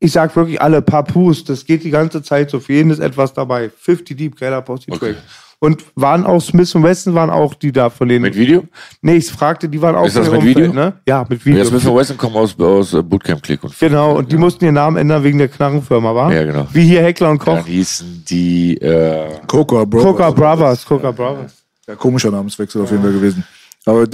Ich 0.03 0.13
sag 0.13 0.35
wirklich 0.35 0.59
alle, 0.59 0.81
Papus, 0.81 1.43
das 1.43 1.63
geht 1.63 1.83
die 1.83 1.91
ganze 1.91 2.23
Zeit 2.23 2.49
so. 2.49 2.59
Für 2.59 2.73
jeden 2.73 2.89
ist 2.89 2.97
etwas 2.97 3.33
dabei. 3.33 3.69
50 3.69 4.17
Deep, 4.17 4.35
geiler 4.35 4.63
Posse-Track. 4.63 4.99
Okay. 4.99 5.15
Und 5.59 5.85
waren 5.93 6.25
auch 6.25 6.41
Smith 6.41 6.73
und 6.73 6.81
Wesson 6.81 7.13
waren 7.13 7.29
auch 7.29 7.53
die 7.53 7.71
da 7.71 7.91
von 7.91 8.09
denen. 8.09 8.23
Mit 8.23 8.35
Video? 8.35 8.63
Nee, 9.03 9.17
ich 9.17 9.27
fragte, 9.27 9.69
die 9.69 9.79
waren 9.79 9.95
auch 9.95 10.07
Ist 10.07 10.17
das 10.17 10.31
mit 10.31 10.43
Video? 10.43 10.73
Ne? 10.73 10.93
Ja, 11.07 11.23
mit 11.29 11.45
Video. 11.45 11.59
Ja, 11.59 11.65
Smith 11.65 11.85
Wesson 11.85 12.17
kommen 12.17 12.35
aus, 12.35 12.59
aus 12.59 12.95
äh, 12.95 13.03
Bootcamp 13.03 13.43
Click. 13.43 13.63
Und 13.63 13.77
genau, 13.79 14.17
und 14.17 14.31
die 14.31 14.37
mussten 14.37 14.65
ihren 14.65 14.73
Namen 14.73 14.97
ändern 14.97 15.23
wegen 15.23 15.37
der 15.37 15.49
Knarrenfirma, 15.49 16.15
war? 16.15 16.33
Ja, 16.33 16.45
genau. 16.45 16.67
Wie 16.73 16.81
hier 16.81 17.03
Heckler 17.03 17.29
und 17.29 17.37
Koch. 17.37 17.57
Dann 17.57 17.65
hießen 17.65 18.25
die, 18.27 18.77
äh, 18.77 19.37
Coca, 19.45 19.85
Bro. 19.85 20.01
Coca 20.01 20.31
Brothers, 20.31 20.83
Coca 20.83 21.11
Brothers. 21.11 21.63
Ja, 21.87 21.93
komischer 21.93 22.31
Namenswechsel 22.31 22.81
auf 22.81 22.89
jeden 22.89 23.03
Fall 23.03 23.13
gewesen. 23.13 23.43
Aber 23.85 24.07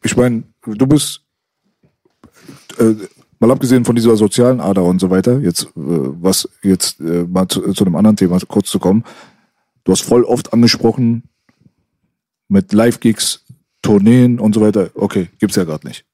ich 0.00 0.16
meine, 0.16 0.44
du 0.64 0.86
bist, 0.86 1.22
äh, 2.78 2.94
mal 3.40 3.50
abgesehen 3.50 3.84
von 3.84 3.96
dieser 3.96 4.16
sozialen 4.16 4.60
Ader 4.60 4.84
und 4.84 5.00
so 5.00 5.10
weiter, 5.10 5.40
jetzt, 5.40 5.64
äh, 5.64 5.70
was 5.76 6.48
jetzt 6.62 7.00
äh, 7.00 7.24
mal 7.24 7.48
zu, 7.48 7.72
zu 7.72 7.84
einem 7.84 7.96
anderen 7.96 8.16
Thema 8.16 8.38
kurz 8.46 8.70
zu 8.70 8.78
kommen. 8.78 9.04
Du 9.84 9.92
hast 9.92 10.02
voll 10.02 10.24
oft 10.24 10.52
angesprochen 10.52 11.24
mit 12.48 12.72
Live-Gigs, 12.72 13.44
Tourneen 13.82 14.38
und 14.38 14.54
so 14.54 14.60
weiter. 14.60 14.90
Okay, 14.94 15.28
gibt's 15.38 15.56
ja 15.56 15.64
gerade 15.64 15.86
nicht. 15.86 16.04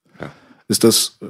Ist 0.71 0.85
das 0.85 1.17
äh, 1.21 1.25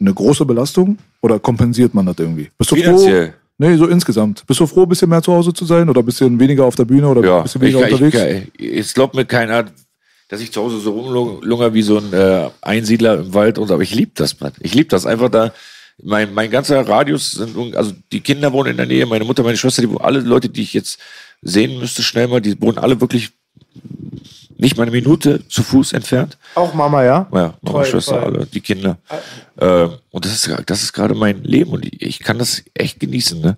eine 0.00 0.14
große 0.14 0.46
Belastung 0.46 0.96
oder 1.20 1.38
kompensiert 1.38 1.92
man 1.92 2.06
das 2.06 2.16
irgendwie? 2.18 2.50
Bist 2.56 2.70
du 2.70 2.76
froh? 2.76 2.82
Finanziell. 2.82 3.34
Nee, 3.58 3.76
so 3.76 3.86
insgesamt. 3.86 4.46
Bist 4.46 4.58
du 4.58 4.66
froh, 4.66 4.84
ein 4.84 4.88
bisschen 4.88 5.10
mehr 5.10 5.20
zu 5.20 5.34
Hause 5.34 5.52
zu 5.52 5.66
sein 5.66 5.86
oder 5.90 6.00
ein 6.00 6.06
bisschen 6.06 6.40
weniger 6.40 6.64
auf 6.64 6.76
der 6.76 6.86
Bühne 6.86 7.06
oder 7.06 7.22
ja, 7.22 7.36
ein 7.36 7.42
bisschen 7.42 7.62
ich, 7.62 7.74
weniger 7.74 7.88
ich, 7.88 7.92
unterwegs? 7.92 8.48
ich, 8.56 8.78
es 8.78 8.94
glaubt 8.94 9.14
mir 9.14 9.26
keiner, 9.26 9.66
dass 10.30 10.40
ich 10.40 10.52
zu 10.52 10.62
Hause 10.62 10.78
so 10.78 10.92
rumlungere 10.92 11.74
wie 11.74 11.82
so 11.82 11.98
ein 11.98 12.12
äh, 12.12 12.48
Einsiedler 12.62 13.18
im 13.18 13.34
Wald 13.34 13.58
und 13.58 13.70
aber 13.70 13.82
ich 13.82 13.94
liebe 13.94 14.12
das, 14.14 14.40
Mann. 14.40 14.52
Ich 14.60 14.74
liebe 14.74 14.88
das 14.88 15.04
einfach 15.04 15.28
da. 15.28 15.52
Mein, 16.02 16.32
mein 16.32 16.50
ganzer 16.50 16.88
Radius 16.88 17.32
sind, 17.32 17.76
also 17.76 17.92
die 18.12 18.20
Kinder 18.20 18.52
wohnen 18.52 18.70
in 18.70 18.76
der 18.78 18.86
Nähe, 18.86 19.04
meine 19.04 19.24
Mutter, 19.24 19.42
meine 19.42 19.58
Schwester, 19.58 19.82
die 19.82 19.88
wohnen, 19.90 20.00
alle 20.00 20.20
Leute, 20.20 20.48
die 20.48 20.62
ich 20.62 20.72
jetzt 20.72 20.98
sehen 21.42 21.78
müsste, 21.78 22.02
schnell 22.02 22.28
mal, 22.28 22.40
die 22.40 22.58
wohnen 22.62 22.78
alle 22.78 23.00
wirklich 23.00 23.30
nicht 24.56 24.76
mal 24.76 24.84
eine 24.84 24.92
Minute 24.92 25.46
zu 25.48 25.62
Fuß 25.62 25.92
entfernt. 25.92 26.38
Auch 26.54 26.72
Mama, 26.74 27.02
ja? 27.02 27.28
Ja, 27.32 27.54
Mama, 27.60 27.78
Toll, 27.78 27.84
Schwester, 27.86 28.20
toll. 28.20 28.36
alle, 28.36 28.46
die 28.46 28.60
Kinder. 28.60 28.98
Ähm, 29.58 29.94
und 30.10 30.24
das 30.24 30.32
ist, 30.32 30.62
das 30.66 30.82
ist 30.82 30.92
gerade 30.92 31.14
mein 31.14 31.42
Leben 31.42 31.72
und 31.72 31.84
ich, 31.84 32.00
ich 32.00 32.18
kann 32.20 32.38
das 32.38 32.62
echt 32.74 33.00
genießen. 33.00 33.40
Ne? 33.40 33.56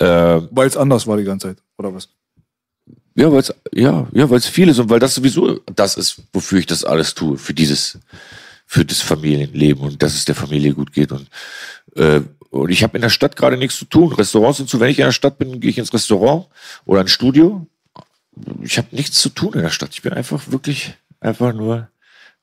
Ähm, 0.00 0.48
Weil 0.50 0.68
es 0.68 0.76
anders 0.76 1.06
war 1.06 1.16
die 1.16 1.24
ganze 1.24 1.48
Zeit, 1.48 1.58
oder 1.76 1.92
was? 1.94 2.08
Ja, 3.18 3.32
weil 3.32 3.40
es 3.40 3.52
ja, 3.74 4.06
ja, 4.12 4.30
weil's 4.30 4.46
viel 4.46 4.68
ist 4.68 4.78
und 4.78 4.90
weil 4.90 5.00
das 5.00 5.16
sowieso 5.16 5.58
das 5.74 5.96
ist, 5.96 6.22
wofür 6.32 6.60
ich 6.60 6.66
das 6.66 6.84
alles 6.84 7.14
tue, 7.14 7.36
für 7.36 7.52
dieses, 7.52 7.98
für 8.64 8.84
das 8.84 9.00
Familienleben 9.00 9.82
und 9.82 10.02
dass 10.02 10.14
es 10.14 10.24
der 10.24 10.36
Familie 10.36 10.72
gut 10.72 10.92
geht. 10.92 11.10
Und, 11.10 11.26
äh, 11.96 12.20
und 12.50 12.70
ich 12.70 12.84
habe 12.84 12.96
in 12.96 13.02
der 13.02 13.08
Stadt 13.08 13.34
gerade 13.34 13.56
nichts 13.56 13.76
zu 13.76 13.86
tun. 13.86 14.12
Restaurants 14.12 14.60
und 14.60 14.70
so, 14.70 14.78
wenn 14.78 14.90
ich 14.90 15.00
in 15.00 15.04
der 15.04 15.12
Stadt 15.12 15.36
bin, 15.36 15.58
gehe 15.58 15.70
ich 15.70 15.78
ins 15.78 15.92
Restaurant 15.92 16.46
oder 16.84 17.00
ins 17.00 17.10
Studio. 17.10 17.66
Ich 18.62 18.78
habe 18.78 18.86
nichts 18.92 19.20
zu 19.20 19.30
tun 19.30 19.54
in 19.54 19.62
der 19.62 19.70
Stadt. 19.70 19.90
Ich 19.92 20.02
bin 20.02 20.12
einfach 20.12 20.52
wirklich 20.52 20.94
einfach 21.18 21.52
nur 21.52 21.88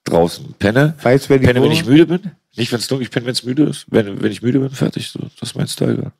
draußen. 0.04 0.56
Penne. 0.60 0.96
Weißt 1.02 1.26
du, 1.26 1.30
wer 1.30 1.40
die 1.40 1.46
Penne, 1.46 1.62
wenn 1.62 1.72
ich 1.72 1.86
müde 1.86 2.06
bin. 2.06 2.32
Nicht, 2.58 2.74
wenn 2.74 2.80
es 2.80 2.88
dunkel, 2.88 3.06
ich 3.06 3.12
penne, 3.12 3.26
wenn 3.26 3.34
es 3.34 3.44
müde 3.44 3.64
ist. 3.64 3.86
Wenn, 3.90 4.22
wenn 4.22 4.32
ich 4.32 4.42
müde 4.42 4.60
bin, 4.60 4.72
fertig. 4.72 5.10
So, 5.10 5.20
das 5.40 5.50
ist 5.50 5.56
mein 5.56 5.68
Style. 5.68 6.12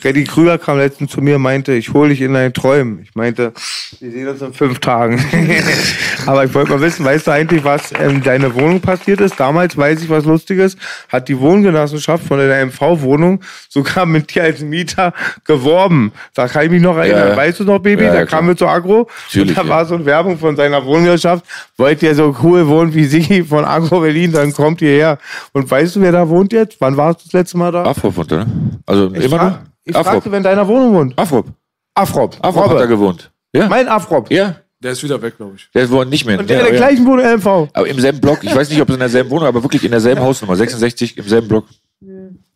Freddy 0.00 0.24
Krüger 0.24 0.58
kam 0.58 0.78
letztens 0.78 1.12
zu 1.12 1.20
mir 1.20 1.36
und 1.36 1.42
meinte, 1.42 1.72
ich 1.72 1.92
hole 1.92 2.08
dich 2.08 2.20
in 2.20 2.34
deinen 2.34 2.52
Träumen. 2.52 3.00
Ich 3.02 3.14
meinte, 3.14 3.52
wir 4.00 4.10
sehen 4.10 4.28
uns 4.28 4.42
in 4.42 4.52
fünf 4.52 4.80
Tagen. 4.80 5.22
Aber 6.26 6.44
ich 6.44 6.54
wollte 6.54 6.70
mal 6.72 6.80
wissen, 6.80 7.04
weißt 7.04 7.26
du 7.26 7.30
eigentlich, 7.30 7.64
was 7.64 7.92
in 7.92 8.22
deiner 8.22 8.54
Wohnung 8.54 8.80
passiert 8.80 9.20
ist? 9.20 9.38
Damals 9.38 9.76
weiß 9.76 10.02
ich 10.02 10.10
was 10.10 10.24
Lustiges, 10.24 10.76
hat 11.08 11.28
die 11.28 11.38
Wohngenossenschaft 11.38 12.24
von 12.26 12.38
der 12.38 12.66
MV-Wohnung 12.66 13.40
sogar 13.68 14.06
mit 14.06 14.34
dir 14.34 14.44
als 14.44 14.60
Mieter 14.60 15.12
geworben. 15.44 16.12
Da 16.34 16.48
kann 16.48 16.64
ich 16.64 16.70
mich 16.70 16.82
noch 16.82 16.96
erinnern. 16.96 17.28
Ja. 17.28 17.36
Weißt 17.36 17.60
du 17.60 17.64
noch, 17.64 17.78
Baby? 17.78 18.04
Ja, 18.04 18.12
da 18.14 18.26
kamen 18.26 18.48
wir 18.48 18.56
zu 18.56 18.66
Agro 18.66 19.08
Natürlich, 19.26 19.56
und 19.56 19.64
da 19.64 19.68
war 19.68 19.86
so 19.86 19.94
eine 19.94 20.06
Werbung 20.06 20.38
von 20.38 20.56
seiner 20.56 20.84
Wohngenossenschaft. 20.84 21.44
Wollt 21.76 22.02
ihr 22.02 22.14
so 22.14 22.34
cool 22.42 22.66
wohnen 22.66 22.94
wie 22.94 23.04
Sie 23.04 23.42
von 23.42 23.64
Agro 23.64 24.00
Berlin, 24.00 24.32
dann 24.32 24.52
kommt 24.52 24.82
ihr 24.82 24.90
her. 24.90 25.18
Und 25.52 25.70
weißt 25.70 25.96
du, 25.96 26.00
wer 26.00 26.12
da 26.12 26.28
wohnt 26.28 26.52
jetzt? 26.52 26.76
Wann 26.80 26.96
warst 26.96 27.20
du 27.20 27.24
das 27.26 27.32
letzte 27.32 27.58
Mal 27.58 27.72
da? 27.72 27.84
Er, 27.84 27.94
ne? 28.38 28.46
Also 28.86 29.12
Ich 29.14 29.24
immer 29.24 29.44
noch? 29.44 29.59
Ich 29.84 29.96
Afrop. 29.96 30.14
fragte, 30.14 30.30
wer 30.30 30.38
in 30.38 30.44
deiner 30.44 30.66
Wohnung 30.66 30.94
wohnt. 30.94 31.18
Afrop. 31.18 31.46
Afrop. 31.94 32.36
Afrop 32.40 32.64
hat 32.64 32.70
Robbe. 32.72 32.80
er 32.82 32.86
gewohnt. 32.86 33.30
Ja. 33.54 33.68
Mein 33.68 33.88
Afrop. 33.88 34.30
ja. 34.30 34.56
Der 34.82 34.92
ist 34.92 35.02
wieder 35.02 35.20
weg, 35.20 35.36
glaube 35.36 35.56
ich. 35.56 35.68
Der 35.74 35.90
wohnt 35.90 36.08
nicht 36.08 36.24
mehr. 36.24 36.38
Und 36.38 36.48
der 36.48 36.56
ja, 36.56 36.62
in 36.62 36.72
der 36.72 36.80
ja. 36.80 36.86
gleichen 36.86 37.06
Wohnung 37.06 37.26
LMV. 37.26 37.46
Aber 37.74 37.86
im 37.86 38.00
selben 38.00 38.18
Block. 38.18 38.42
Ich 38.42 38.54
weiß 38.54 38.70
nicht, 38.70 38.80
ob 38.80 38.88
es 38.88 38.94
in 38.94 39.00
derselben 39.00 39.28
Wohnung, 39.28 39.46
aber 39.46 39.62
wirklich 39.62 39.84
in 39.84 39.90
derselben 39.90 40.22
Hausnummer. 40.22 40.56
66 40.56 41.18
im 41.18 41.28
selben 41.28 41.48
Block. 41.48 41.66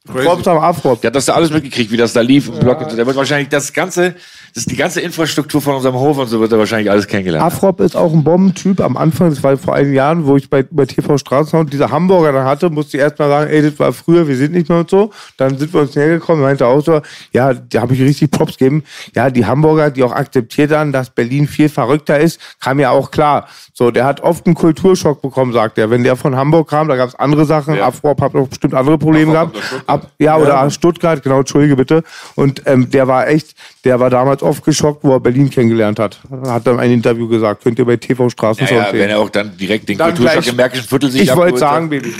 Am 0.07 0.59
Afrop. 0.59 1.03
Der 1.03 1.09
hat 1.09 1.17
das 1.17 1.27
da 1.27 1.35
alles 1.35 1.51
mitgekriegt, 1.51 1.91
wie 1.91 1.99
das 1.99 2.15
da 2.15 2.23
lief 2.23 2.49
im 2.49 2.59
Block. 2.61 2.81
Und 2.81 2.91
so. 2.91 2.97
Der 2.97 3.07
wird 3.07 3.17
wahrscheinlich 3.17 3.51
das 3.51 3.75
ganze, 3.75 4.15
das 4.55 4.63
ist 4.63 4.71
die 4.71 4.77
ganze 4.77 5.01
Infrastruktur 5.01 5.61
von 5.61 5.75
unserem 5.75 5.97
Hof 5.97 6.17
und 6.17 6.29
so 6.29 6.39
wird 6.39 6.53
er 6.53 6.59
wahrscheinlich 6.61 6.89
alles 6.89 7.09
kennengelernt. 7.09 7.45
Afrop 7.45 7.81
ist 7.81 7.97
auch 7.97 8.13
ein 8.13 8.23
Bombentyp. 8.23 8.81
Am 8.81 8.97
Anfang, 8.97 9.31
das 9.31 9.43
war 9.43 9.57
vor 9.57 9.75
einigen 9.75 9.95
Jahren, 9.95 10.27
wo 10.27 10.37
ich 10.37 10.49
bei, 10.49 10.63
bei 10.63 10.87
TV 10.87 11.19
Straßensound 11.19 11.73
diese 11.73 11.91
Hamburger 11.91 12.31
da 12.31 12.45
hatte, 12.45 12.71
musste 12.71 12.97
ich 12.97 13.03
erst 13.03 13.19
mal 13.19 13.29
sagen, 13.29 13.51
ey, 13.51 13.63
das 13.63 13.77
war 13.81 13.93
früher, 13.93 14.29
wir 14.29 14.37
sind 14.37 14.53
nicht 14.53 14.69
mehr 14.69 14.79
und 14.79 14.89
so. 14.89 15.11
Dann 15.39 15.59
sind 15.59 15.75
wir 15.75 15.81
uns 15.81 15.97
näher 15.97 16.07
gekommen, 16.07 16.41
meinte 16.41 16.69
auch 16.69 16.81
so, 16.85 17.03
ja, 17.33 17.53
da 17.53 17.81
habe 17.81 17.95
ich 17.95 18.01
richtig 18.01 18.31
Props 18.31 18.57
gegeben. 18.57 18.85
Ja, 19.17 19.29
die 19.29 19.45
Hamburger, 19.45 19.91
die 19.91 20.05
auch 20.05 20.13
akzeptiert 20.13 20.71
haben, 20.71 20.93
dass 20.93 21.11
Berlin 21.11 21.49
viel 21.49 21.69
verrückter 21.69 22.21
ist, 22.21 22.39
kam 22.61 22.79
ja 22.79 22.91
auch 22.91 23.11
klar. 23.11 23.49
So, 23.73 23.91
der 23.91 24.05
hat 24.05 24.21
oft 24.21 24.47
einen 24.47 24.55
Kulturschock 24.55 25.21
bekommen, 25.21 25.53
sagt 25.53 25.79
er. 25.79 25.91
Wenn 25.91 26.05
der 26.05 26.15
von 26.15 26.37
Hamburg 26.37 26.71
kam, 26.71 26.87
da 26.87 26.95
gab 26.95 27.09
es 27.09 27.17
andere 27.17 27.45
Sachen. 27.45 27.75
Ja. 27.75 27.89
Afrop 27.89 28.21
hat 28.21 28.35
noch 28.35 28.47
bestimmt 28.47 28.75
andere 28.75 28.99
Probleme 28.99 29.37
Afrop 29.37 29.53
gehabt. 29.53 29.89
Ab, 29.89 30.11
ja, 30.21 30.37
oder 30.37 30.71
Stuttgart, 30.71 31.25
genau, 31.25 31.41
entschuldige 31.41 31.75
bitte. 31.75 32.05
Und 32.37 32.63
ähm, 32.67 32.89
der 32.89 33.09
war 33.09 33.27
echt, 33.27 33.57
der 33.85 33.99
war 33.99 34.11
damals 34.11 34.44
oft 34.45 34.65
geschockt, 34.65 35.03
wo 35.03 35.13
er 35.13 35.21
Berlin 35.21 35.51
kennengelernt 35.51 35.99
hat. 35.99 36.21
Hat 36.47 36.67
er 36.67 36.75
in 36.75 36.81
einem 36.81 36.95
Interview 36.95 37.27
gesagt. 37.29 37.63
Könnt 37.65 37.79
ihr 37.79 37.85
bei 37.85 37.97
TV 37.97 38.29
Straßensound 38.31 38.71
Ja, 38.71 38.85
ja, 38.87 38.91
sehen. 38.91 39.01
wenn 39.01 39.11
er 39.11 39.19
auch 39.19 39.31
dann 39.31 39.57
direkt 39.57 39.89
den 39.89 39.99
Dann 39.99 40.09
Kulturschock 40.15 40.35
gleich- 40.43 40.49
im 40.51 40.57
Märkischen 40.57 40.89
Viertel 40.89 41.11
sich 41.11 41.23
ich 41.23 41.35
wollte 41.37 41.59
sagen. 41.59 41.89
Baby. 41.91 42.13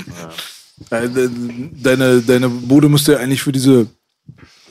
Äh, 0.89 1.07
de- 1.09 1.29
Deine, 1.81 2.21
deine 2.21 2.49
Bude 2.49 2.89
müsste 2.89 3.13
ja 3.13 3.19
eigentlich 3.19 3.41
für 3.41 3.51
diese 3.51 3.87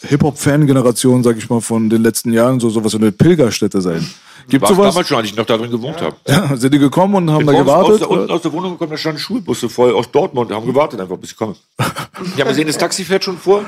Hip-Hop-Fan-Generation, 0.09 1.23
sag 1.23 1.37
ich 1.37 1.49
mal, 1.49 1.61
von 1.61 1.91
den 1.91 2.03
letzten 2.03 2.33
Jahren 2.33 2.61
so 2.61 2.71
sowas 2.71 2.93
wie 2.93 2.99
eine 2.99 3.13
Pilgerstätte 3.13 3.81
sein. 3.81 4.09
Gibt 4.49 4.63
War 4.63 4.69
sowas? 4.69 4.93
damals 4.93 5.09
schon, 5.09 5.17
als 5.19 5.27
ich 5.29 5.37
noch 5.37 5.47
da 5.47 5.57
drin 5.57 5.71
gewohnt 5.71 6.01
habe. 6.03 6.17
Ja, 6.29 6.57
sind 6.57 6.75
die 6.75 6.79
gekommen 6.79 7.15
und 7.15 7.31
haben 7.31 7.47
da 7.47 7.53
Morgens 7.53 7.67
gewartet? 7.67 7.93
Aus 7.93 7.99
der, 7.99 8.11
unten 8.11 8.31
aus 8.31 8.43
der 8.43 8.53
Wohnung 8.53 8.73
gekommen, 8.73 8.91
da 8.91 8.97
standen 8.99 9.19
Schulbusse 9.19 9.69
voll 9.69 9.95
aus 9.95 10.11
Dortmund, 10.11 10.51
haben 10.51 10.67
gewartet 10.67 11.01
einfach, 11.01 11.17
bis 11.17 11.31
sie 11.31 11.37
kommen. 11.37 11.57
Ich 11.79 12.41
habe 12.41 12.51
gesehen, 12.51 12.67
das 12.67 12.77
Taxi 12.77 13.05
fährt 13.05 13.25
schon 13.25 13.39
vor. 13.39 13.65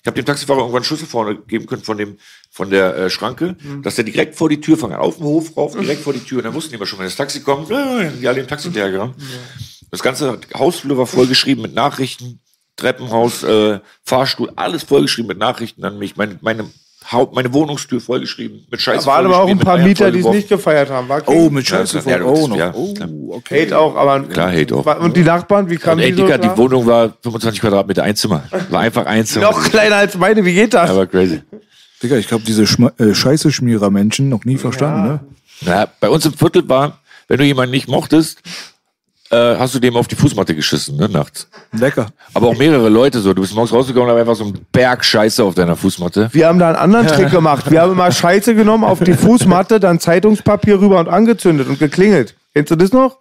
Ich 0.00 0.06
habe 0.06 0.16
dem 0.16 0.24
Taxifahrer 0.24 0.58
irgendwann 0.58 0.78
einen 0.78 0.84
Schlüssel 0.84 1.06
vorne 1.06 1.36
geben 1.36 1.66
können 1.66 1.82
von 1.82 1.96
dem 1.96 2.16
von 2.50 2.70
der 2.70 2.96
äh, 2.96 3.10
Schranke, 3.10 3.56
dass 3.82 3.96
der 3.96 4.04
direkt 4.04 4.34
vor 4.34 4.48
die 4.48 4.60
Tür 4.60 4.76
fangen, 4.76 4.96
auf 4.96 5.16
dem 5.16 5.26
Hof 5.26 5.56
rauf, 5.56 5.72
direkt 5.78 6.02
vor 6.02 6.12
die 6.12 6.20
Tür. 6.20 6.38
Und 6.38 6.44
dann 6.44 6.54
wussten 6.54 6.70
die 6.70 6.76
immer 6.76 6.86
schon, 6.86 6.98
wenn 6.98 7.06
das 7.06 7.16
Taxi 7.16 7.40
kommt, 7.40 7.70
äh, 7.70 8.10
die 8.20 8.26
alle 8.26 8.40
im 8.40 8.48
Taxi 8.48 8.64
hinterhergerannt. 8.64 9.14
Das 9.90 10.02
ganze 10.02 10.40
Hausflur 10.54 10.98
war 10.98 11.06
vollgeschrieben 11.06 11.62
mit 11.62 11.74
Nachrichten, 11.74 12.40
Treppenhaus, 12.76 13.42
äh, 13.42 13.80
Fahrstuhl, 14.04 14.50
alles 14.56 14.82
vollgeschrieben 14.82 15.28
mit 15.28 15.38
Nachrichten 15.38 15.84
an 15.84 15.98
mich. 15.98 16.16
Meine, 16.16 16.38
meine, 16.42 16.64
Haupt, 17.10 17.34
meine 17.36 17.52
Wohnungstür 17.52 18.00
vollgeschrieben 18.00 18.66
mit 18.68 18.80
Scheiße. 18.80 19.04
Da 19.04 19.12
waren 19.12 19.26
aber 19.26 19.38
auch 19.42 19.48
ein 19.48 19.58
paar 19.60 19.78
Mieter, 19.78 20.10
die 20.10 20.18
es 20.18 20.26
nicht 20.26 20.48
gefeiert 20.48 20.90
haben. 20.90 21.08
War 21.08 21.22
Oh, 21.26 21.48
mit 21.50 21.64
Scheiße. 21.66 22.02
Ja, 22.04 22.18
ja, 22.18 22.24
oh, 22.24 22.48
noch. 22.48 22.56
ja, 22.56 22.72
oh, 22.74 22.94
okay. 23.30 23.62
Hate 23.64 23.78
auch, 23.78 23.94
aber. 23.94 24.20
Klar, 24.24 24.50
Hate 24.52 24.74
auch. 24.74 25.00
Und 25.00 25.16
die 25.16 25.22
Nachbarn, 25.22 25.70
wie 25.70 25.76
kamen 25.76 26.00
Ey, 26.00 26.10
die 26.10 26.18
so? 26.18 26.26
Dicker, 26.26 26.38
die? 26.38 26.56
Wohnung 26.56 26.84
war 26.84 27.14
25 27.22 27.60
Quadratmeter, 27.60 28.02
ein 28.02 28.16
Zimmer. 28.16 28.42
War 28.70 28.80
einfach 28.80 29.06
ein 29.06 29.24
Zimmer. 29.24 29.50
Noch 29.52 29.62
kleiner 29.70 29.96
als 29.96 30.16
meine, 30.18 30.44
wie 30.44 30.52
geht 30.54 30.74
das? 30.74 30.90
Aber 30.90 31.06
crazy. 31.06 31.42
Digga, 32.02 32.16
ich 32.16 32.30
habe 32.32 32.42
diese 32.42 32.66
Schma 32.66 32.90
äh, 32.98 33.14
Scheiße-Schmierer-Menschen 33.14 34.28
noch 34.28 34.44
nie 34.44 34.56
verstanden, 34.58 35.02
ne? 35.06 35.20
Na, 35.60 35.86
bei 36.00 36.10
uns 36.10 36.26
im 36.26 36.34
Viertel 36.34 36.68
war, 36.68 36.98
wenn 37.28 37.38
du 37.38 37.44
jemanden 37.44 37.70
nicht 37.70 37.88
mochtest, 37.88 38.40
äh, 39.30 39.56
hast 39.56 39.74
du 39.74 39.78
dem 39.80 39.96
auf 39.96 40.06
die 40.08 40.14
Fußmatte 40.16 40.54
geschissen, 40.54 40.96
ne, 40.96 41.08
nachts. 41.08 41.48
Lecker. 41.72 42.08
Aber 42.34 42.48
auch 42.48 42.56
mehrere 42.56 42.88
Leute 42.88 43.20
so. 43.20 43.32
Du 43.34 43.42
bist 43.42 43.54
morgens 43.54 43.72
rausgekommen, 43.72 44.08
da 44.08 44.14
war 44.14 44.20
einfach 44.20 44.36
so 44.36 44.44
ein 44.44 44.58
Berg 44.72 45.04
Scheiße 45.04 45.42
auf 45.42 45.54
deiner 45.54 45.76
Fußmatte. 45.76 46.28
Wir 46.32 46.46
haben 46.46 46.58
da 46.58 46.68
einen 46.68 46.76
anderen 46.76 47.06
Trick 47.08 47.30
gemacht. 47.30 47.70
Wir 47.70 47.80
haben 47.82 47.92
immer 47.92 48.10
Scheiße 48.12 48.54
genommen, 48.54 48.84
auf 48.84 49.00
die 49.00 49.14
Fußmatte, 49.14 49.80
dann 49.80 49.98
Zeitungspapier 50.00 50.80
rüber 50.80 51.00
und 51.00 51.08
angezündet 51.08 51.68
und 51.68 51.78
geklingelt. 51.78 52.34
Kennst 52.54 52.70
du 52.70 52.76
das 52.76 52.92
noch? 52.92 53.18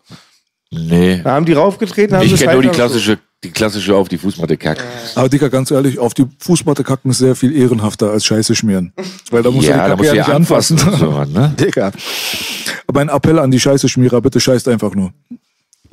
Nee. 0.71 1.21
Da 1.23 1.31
haben 1.31 1.45
die 1.45 1.53
raufgetreten, 1.53 2.15
haben 2.17 2.25
Ich 2.25 2.31
sie 2.35 2.37
kenne 2.43 2.53
nur 2.53 2.61
die 2.63 2.69
klassische, 2.69 3.19
die 3.43 3.51
klassische 3.51 3.95
auf 3.95 4.09
die 4.09 4.17
Fußmatte 4.17 4.57
kacken. 4.57 4.83
Aber 5.15 5.29
Digga, 5.29 5.47
ganz 5.47 5.71
ehrlich, 5.71 5.99
auf 5.99 6.13
die 6.13 6.25
Fußmatte 6.39 6.83
kacken 6.83 7.11
ist 7.11 7.19
sehr 7.19 7.35
viel 7.35 7.55
ehrenhafter 7.55 8.09
als 8.11 8.25
Scheiße 8.25 8.55
schmieren. 8.55 8.91
Weil 9.31 9.43
da 9.43 9.51
musst 9.51 9.67
Ja, 9.67 9.73
du 9.75 9.77
die 9.77 9.81
da 9.83 9.87
Kacke 9.89 9.97
musst 9.97 10.13
ja 10.13 10.23
nicht 10.25 10.33
anfassen. 10.35 10.79
anfassen 10.79 11.03
und 11.05 11.33
so, 11.33 11.39
ne? 11.39 11.53
Digga. 11.59 11.91
Aber 12.87 13.01
ein 13.01 13.09
Appell 13.09 13.39
an 13.39 13.51
die 13.51 13.59
Scheiße-Schmierer, 13.59 14.21
bitte 14.21 14.39
scheißt 14.39 14.67
einfach 14.67 14.93
nur. 14.95 15.11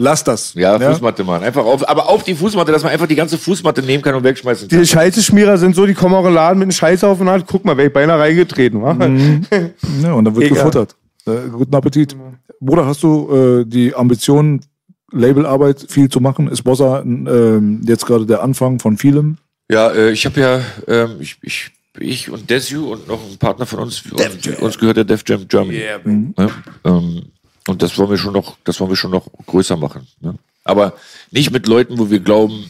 Lass 0.03 0.25
das. 0.25 0.55
Ja, 0.55 0.81
Fußmatte, 0.81 1.23
Mann. 1.23 1.45
Einfach 1.45 1.65
auf, 1.65 1.89
aber 1.89 2.09
auf 2.09 2.25
die 2.25 2.35
Fußmatte, 2.35 2.73
dass 2.73 2.83
man 2.83 2.91
einfach 2.91 3.07
die 3.07 3.15
ganze 3.15 3.39
Fußmatte 3.39 3.83
nehmen 3.83 4.03
kann 4.03 4.17
und 4.17 4.25
wegschmeißen 4.25 4.69
kann. 4.69 4.81
Diese 4.81 4.93
Scheiße-Schmierer 4.93 5.59
sind 5.59 5.77
so, 5.77 5.87
die 5.87 5.95
kommen 5.95 6.15
auch 6.17 6.23
in 6.23 6.31
den 6.31 6.35
Laden 6.35 6.59
mit 6.59 6.67
einem 6.67 6.73
Scheiße 6.73 7.07
auf 7.07 7.19
den 7.19 7.29
Hand. 7.29 7.47
Guck 7.47 7.65
mal, 7.65 7.77
wäre 7.77 7.87
ich 7.87 7.95
beinahe 7.95 8.19
reingetreten. 8.19 8.83
Wa? 8.83 8.97
Ja, 10.03 10.13
und 10.15 10.25
dann 10.25 10.35
wird 10.35 10.47
Egal. 10.47 10.59
gefuttert. 10.59 10.97
Äh, 11.25 11.49
guten 11.53 11.73
Appetit. 11.73 12.17
Bruder, 12.59 12.85
hast 12.85 13.05
du 13.05 13.61
äh, 13.61 13.65
die 13.65 13.95
Ambition, 13.95 14.61
Labelarbeit 15.13 15.87
viel 15.89 16.09
zu 16.09 16.21
machen? 16.21 16.49
Ist 16.49 16.63
Bossa 16.63 17.03
ähm, 17.03 17.83
jetzt 17.85 18.05
gerade 18.05 18.27
der 18.27 18.43
Anfang 18.43 18.81
von 18.81 18.99
vielem? 18.99 19.37
Ja, 19.71 19.91
äh, 19.91 20.11
ich 20.11 20.27
habe 20.27 20.41
ja, 20.41 20.61
ähm, 20.89 21.17
ich, 21.21 21.39
ich, 21.43 21.71
ich 21.99 22.29
und 22.29 22.51
Desu 22.51 22.93
und 22.93 23.07
noch 23.07 23.21
ein 23.23 23.39
Partner 23.39 23.67
von 23.67 23.79
uns, 23.79 24.03
uns, 24.11 24.59
uns 24.59 24.79
gehört 24.79 24.97
der 24.97 25.05
Def 25.05 25.23
Jam 25.25 25.47
Germany. 25.47 25.83
Ne? 26.05 26.35
Ähm, 26.85 27.23
und 27.69 27.83
das 27.83 27.97
wollen 27.99 28.11
wir 28.11 28.19
schon 28.19 28.33
noch, 28.33 28.57
das 28.65 28.81
wollen 28.81 28.91
wir 28.91 28.97
schon 28.97 29.11
noch 29.11 29.27
größer 29.47 29.77
machen. 29.77 30.07
Ne? 30.21 30.35
Aber 30.65 30.95
nicht 31.31 31.51
mit 31.51 31.67
Leuten, 31.67 31.99
wo 31.99 32.11
wir 32.11 32.21
glauben, 32.21 32.65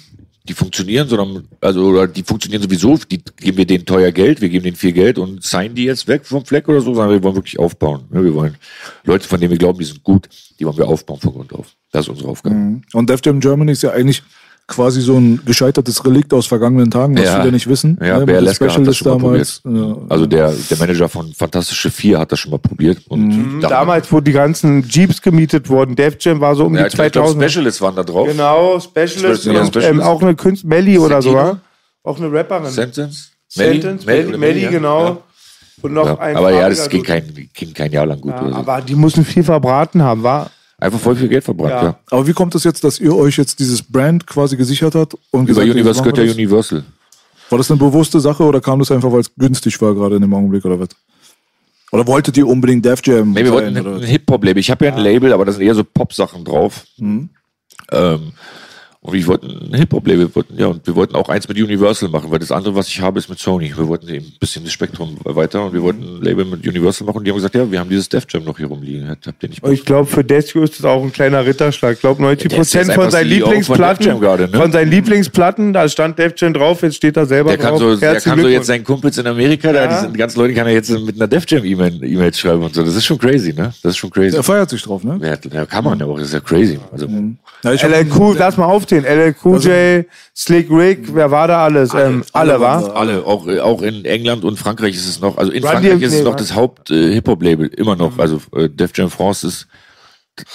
die 0.44 0.55
funktionieren, 0.55 1.09
sondern 1.09 1.47
also 1.60 1.85
oder 1.85 2.09
die 2.09 2.24
funktionieren 2.24 2.62
sowieso, 2.62 2.97
die 2.97 3.23
geben 3.36 3.59
wir 3.59 3.66
denen 3.66 3.86
teuer 3.86 4.10
Geld, 4.10 4.40
wir 4.40 4.48
geben 4.48 4.64
denen 4.64 4.77
viel 4.77 4.93
Geld 4.93 5.19
und 5.19 5.43
signen 5.44 5.77
die 5.77 5.85
jetzt 5.85 6.09
weg 6.09 6.27
vom 6.27 6.44
Fleck 6.44 6.69
oder 6.69 6.81
so, 6.81 6.94
sondern 6.94 7.10
wir 7.10 7.23
wollen 7.23 7.36
wirklich 7.36 7.59
aufbauen. 7.59 8.05
Ne? 8.10 8.24
Wir 8.24 8.35
wollen 8.35 8.56
Leute, 9.05 9.28
von 9.28 9.40
denen 9.40 9.52
wir 9.52 9.59
glauben, 9.59 9.78
die 9.78 9.85
sind 9.85 10.02
gut, 10.02 10.28
die 10.59 10.66
wollen 10.66 10.78
wir 10.78 10.89
aufbauen 10.89 11.20
von 11.20 11.32
Grund 11.32 11.52
auf. 11.52 11.69
Das 11.93 12.06
ist 12.06 12.09
unsere 12.09 12.28
Aufgabe. 12.31 12.81
Und 12.93 13.10
Def 13.10 13.20
Jam 13.24 13.39
Germany 13.39 13.73
ist 13.73 13.82
ja 13.82 13.90
eigentlich 13.90 14.23
quasi 14.69 15.01
so 15.03 15.17
ein 15.19 15.41
gescheitertes 15.45 16.05
Relikt 16.07 16.33
aus 16.33 16.47
vergangenen 16.47 16.91
Tagen, 16.91 17.17
was 17.17 17.25
Ja. 17.25 17.41
viele 17.41 17.53
nicht 17.53 17.67
wissen. 17.69 17.99
Ja, 18.01 18.19
Ne, 18.25 18.41
Lesker 18.41 18.67
hat 18.67 18.71
das 18.71 18.97
Specialist 18.97 18.99
schon 18.99 19.13
mal 19.21 19.29
damals. 19.31 19.61
probiert. 19.61 19.87
Ja. 19.87 19.97
Also 20.09 20.27
der, 20.27 20.53
der 20.71 20.79
Manager 20.79 21.09
von 21.09 21.33
Fantastische 21.35 21.91
Vier 21.91 22.19
hat 22.19 22.33
das 22.33 22.39
schon 22.41 22.53
mal 22.53 22.59
probiert. 22.59 22.99
Und 23.09 23.61
da- 23.61 23.69
Damals, 23.69 24.11
wo 24.13 24.21
die 24.21 24.33
ganzen 24.33 24.83
Jeeps 24.89 25.21
gemietet 25.21 25.69
wurden. 25.69 25.95
Def 25.95 26.17
Jam 26.21 26.41
war 26.41 26.55
so 26.55 26.65
um 26.67 26.75
ja, 26.75 26.83
die 26.83 26.89
ich 26.89 26.95
glaub, 26.95 27.13
2000. 27.13 27.43
Specialists 27.43 27.81
waren 27.83 27.97
da 27.97 28.03
drauf. 28.03 28.29
Genau, 28.29 28.81
Specialist. 28.81 29.45
Ja, 29.45 29.61
und, 29.61 29.67
Specialist. 29.69 29.91
Ähm, 29.91 30.01
auch 30.01 30.23
eine 30.23 30.35
Künstlerin, 30.35 30.69
Melly 30.85 30.99
oder 30.99 31.21
so, 31.21 31.35
wa? 31.35 31.59
Auch 32.05 32.19
eine 32.19 32.33
Rapperin. 32.33 32.71
Sentence? 32.71 33.31
Sentence, 33.49 34.07
Melly, 34.07 34.37
Melly, 34.39 34.63
oder 34.63 34.71
genau. 34.71 35.05
Ja. 35.07 35.17
Und 35.83 35.93
noch 35.95 36.07
Ja. 36.07 36.19
ein 36.19 36.37
Aber 36.37 36.53
ja, 36.53 36.69
das 36.69 36.89
ging 36.89 37.03
kein, 37.03 37.25
ging 37.53 37.75
kein 37.75 37.91
Jahr 37.93 38.07
lang 38.07 38.21
gut. 38.21 38.33
Ja, 38.33 38.41
oder 38.43 38.51
so. 38.53 38.57
aber 38.57 38.81
die 38.81 38.95
mussten 38.95 39.25
viel 39.25 39.43
verbraten 39.45 40.03
haben, 40.03 40.23
war. 40.23 40.51
Einfach 40.83 40.99
voll 40.99 41.15
viel 41.15 41.29
Geld 41.29 41.45
verbrannt, 41.45 41.71
Ja. 41.71 41.83
ja. 41.85 41.99
Aber 42.11 42.27
wie 42.27 42.33
kommt 42.33 42.55
es 42.57 42.65
jetzt, 42.65 42.83
dass 42.83 42.99
ihr 42.99 43.15
euch 43.15 43.37
jetzt 43.37 43.61
dieses 43.61 43.83
Brand 43.83 44.27
quasi 44.27 44.57
gesichert 44.57 44.95
habt? 44.97 45.15
Und 45.31 45.49
Über 45.49 45.61
gesagt, 45.61 45.71
Universal 45.71 46.03
gehört 46.03 46.19
ja 46.19 46.25
das? 46.25 46.35
Universal. 46.35 46.85
War 47.51 47.59
das 47.59 47.71
eine 47.71 47.79
bewusste 47.79 48.19
Sache 48.19 48.43
oder 48.43 48.61
kam 48.61 48.81
das 48.81 48.91
einfach, 48.91 49.13
weil 49.13 49.21
es 49.21 49.33
günstig 49.37 49.81
war 49.81 49.95
gerade 49.95 50.17
in 50.17 50.23
dem 50.23 50.35
Augenblick 50.35 50.65
oder 50.65 50.81
was? 50.81 50.89
Oder 51.93 52.07
wolltet 52.07 52.37
ihr 52.37 52.49
unbedingt 52.49 52.85
Def 52.85 53.01
Jam? 53.05 53.31
Nee, 53.31 53.41
wir 53.41 53.47
sein, 53.47 53.53
wollten 53.53 53.77
ein 53.77 53.85
was? 54.01 54.05
Hip-Hop-Label. 54.09 54.59
Ich 54.61 54.71
habe 54.71 54.87
ja 54.87 54.93
ein 54.95 54.99
Label, 55.01 55.33
aber 55.33 55.45
da 55.45 55.53
sind 55.53 55.63
eher 55.63 55.75
so 55.75 55.85
Pop-Sachen 55.85 56.45
drauf. 56.45 56.85
Mhm. 56.97 57.29
Ähm, 57.91 58.33
und 59.05 59.15
ich 59.16 59.27
wollten 59.27 59.49
ein 59.73 59.74
Hip-Hop-Label, 59.74 60.29
wir 60.29 60.35
wollten, 60.37 60.57
ja, 60.59 60.66
und 60.69 60.87
wir 60.87 60.95
wollten 60.95 61.16
auch 61.16 61.29
eins 61.29 61.49
mit 61.49 61.61
Universal 61.61 62.09
machen, 62.09 62.31
weil 62.31 62.39
das 62.39 62.53
andere, 62.53 62.74
was 62.77 62.87
ich 62.87 63.01
habe, 63.01 63.19
ist 63.19 63.29
mit 63.29 63.39
Sony. 63.41 63.73
Wir 63.77 63.89
wollten 63.89 64.09
eben 64.09 64.27
ein 64.27 64.33
bisschen 64.39 64.62
das 64.62 64.73
Spektrum 64.73 65.16
weiter 65.24 65.65
und 65.66 65.73
wir 65.73 65.83
wollten 65.83 66.03
ein 66.05 66.23
Label 66.23 66.45
mit 66.45 66.65
Universal 66.66 67.05
machen 67.07 67.19
und 67.19 67.24
die 67.24 67.31
haben 67.31 67.37
gesagt, 67.37 67.55
ja, 67.57 67.69
wir 67.69 67.81
haben 67.81 67.91
dieses 67.91 68.09
Def 68.09 68.24
Jam 68.31 68.45
noch 68.45 68.57
hier 68.57 68.66
rumliegen. 68.69 69.09
Habt 69.09 69.27
ihr 69.43 69.49
nicht 69.49 69.66
ich 69.66 69.85
glaube, 69.85 70.07
für 70.09 70.23
Desio 70.23 70.62
ist 70.62 70.79
das 70.79 70.85
auch 70.85 71.03
ein 71.03 71.12
kleiner 71.12 71.45
Ritterschlag. 71.45 71.95
Ich 71.95 72.01
glaube, 72.01 72.23
90 72.23 72.49
Der 72.49 72.61
ist 72.61 72.73
Prozent 72.73 72.93
von 72.95 73.11
seinen 73.11 73.23
von 73.29 73.29
Lieblingsplatten, 73.31 74.07
Jam 74.07 74.20
gerade, 74.20 74.49
ne? 74.49 74.57
von 74.57 74.70
seinen 74.70 74.91
Lieblingsplatten, 74.91 75.73
da 75.73 75.89
stand 75.89 76.19
Def 76.19 76.35
Jam 76.37 76.55
drauf, 76.55 76.83
jetzt 76.83 76.97
steht 76.97 77.16
er 77.16 77.27
selber 77.27 77.51
Der 77.51 77.59
kann 77.59 77.70
drauf. 77.70 77.81
so, 77.81 77.97
der 77.97 78.20
kann 78.20 78.41
so 78.41 78.47
jetzt 78.49 78.66
seinen 78.69 78.85
Kumpels 78.85 79.19
in 79.19 79.27
Amerika, 79.27 79.73
da, 79.73 79.85
Ja. 79.85 79.87
die 79.97 80.01
sind, 80.07 80.16
ganz 80.16 80.37
Leute 80.37 80.55
kann 80.55 80.66
er 80.69 80.74
jetzt 80.74 80.91
mit 80.91 81.16
einer 81.16 81.27
Def 81.27 81.45
Jam 81.49 81.65
E-Mail 81.65 82.03
E-Mails 82.05 82.39
schreiben 82.39 82.62
und 82.62 82.73
so. 82.74 82.85
Das 82.85 82.95
ist 82.95 83.05
schon 83.05 83.19
crazy, 83.19 83.53
ne? 83.53 83.73
Das 83.83 83.91
ist 83.91 83.97
schon 83.97 84.11
crazy. 84.11 84.37
Er 84.37 84.43
feiert 84.45 84.70
sich 84.70 84.83
drauf, 84.83 85.03
ne? 85.03 85.19
Ja, 85.53 85.66
kann 85.66 85.83
man 85.85 85.99
ja 85.99 86.07
auch, 86.07 86.19
das 86.19 86.29
ist 86.29 86.35
ja 86.35 86.41
crazy. 86.41 86.79
Also, 86.93 87.09
Ja, 87.65 87.73
ich 87.73 87.83
hab- 87.83 87.91
LLQ, 87.91 88.37
lass 88.39 88.57
mal 88.57 88.66
aufzählen. 88.93 89.05
LLQJ, 89.05 90.09
Slick 90.35 90.70
Rick, 90.70 91.14
wer 91.14 91.31
war 91.31 91.48
da 91.48 91.64
alles? 91.64 91.94
Ähm, 91.94 92.24
alle, 92.32 92.60
war? 92.60 92.94
alle, 92.94 93.24
auch, 93.24 93.47
äh, 93.47 93.60
auch 93.60 93.82
in 93.82 94.05
England 94.05 94.44
und 94.44 94.59
Frankreich 94.59 94.94
ist 94.94 95.09
es 95.09 95.20
noch, 95.20 95.39
also 95.39 95.52
in 95.52 95.62
Run 95.62 95.73
Frankreich 95.73 95.93
DMC, 95.93 96.05
ist 96.05 96.14
es 96.14 96.24
noch 96.24 96.36
das 96.36 96.55
Haupt-Hip-Hop-Label, 96.55 97.69
immer 97.69 97.97
noch. 97.97 98.19
Also 98.19 98.40
äh, 98.55 98.69
Def 98.69 98.93
Jam 98.94 99.10
France 99.10 99.47
ist, 99.47 99.66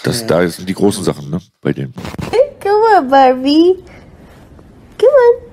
das, 0.03 0.25
da 0.25 0.47
sind 0.47 0.67
die 0.67 0.73
großen 0.73 1.03
Sachen, 1.03 1.29
ne? 1.29 1.39
Bei 1.61 1.71
denen. 1.71 1.93
Come 2.61 2.99
on, 2.99 3.09
Barbie. 3.09 3.75
Come 4.97 5.11
on. 5.11 5.46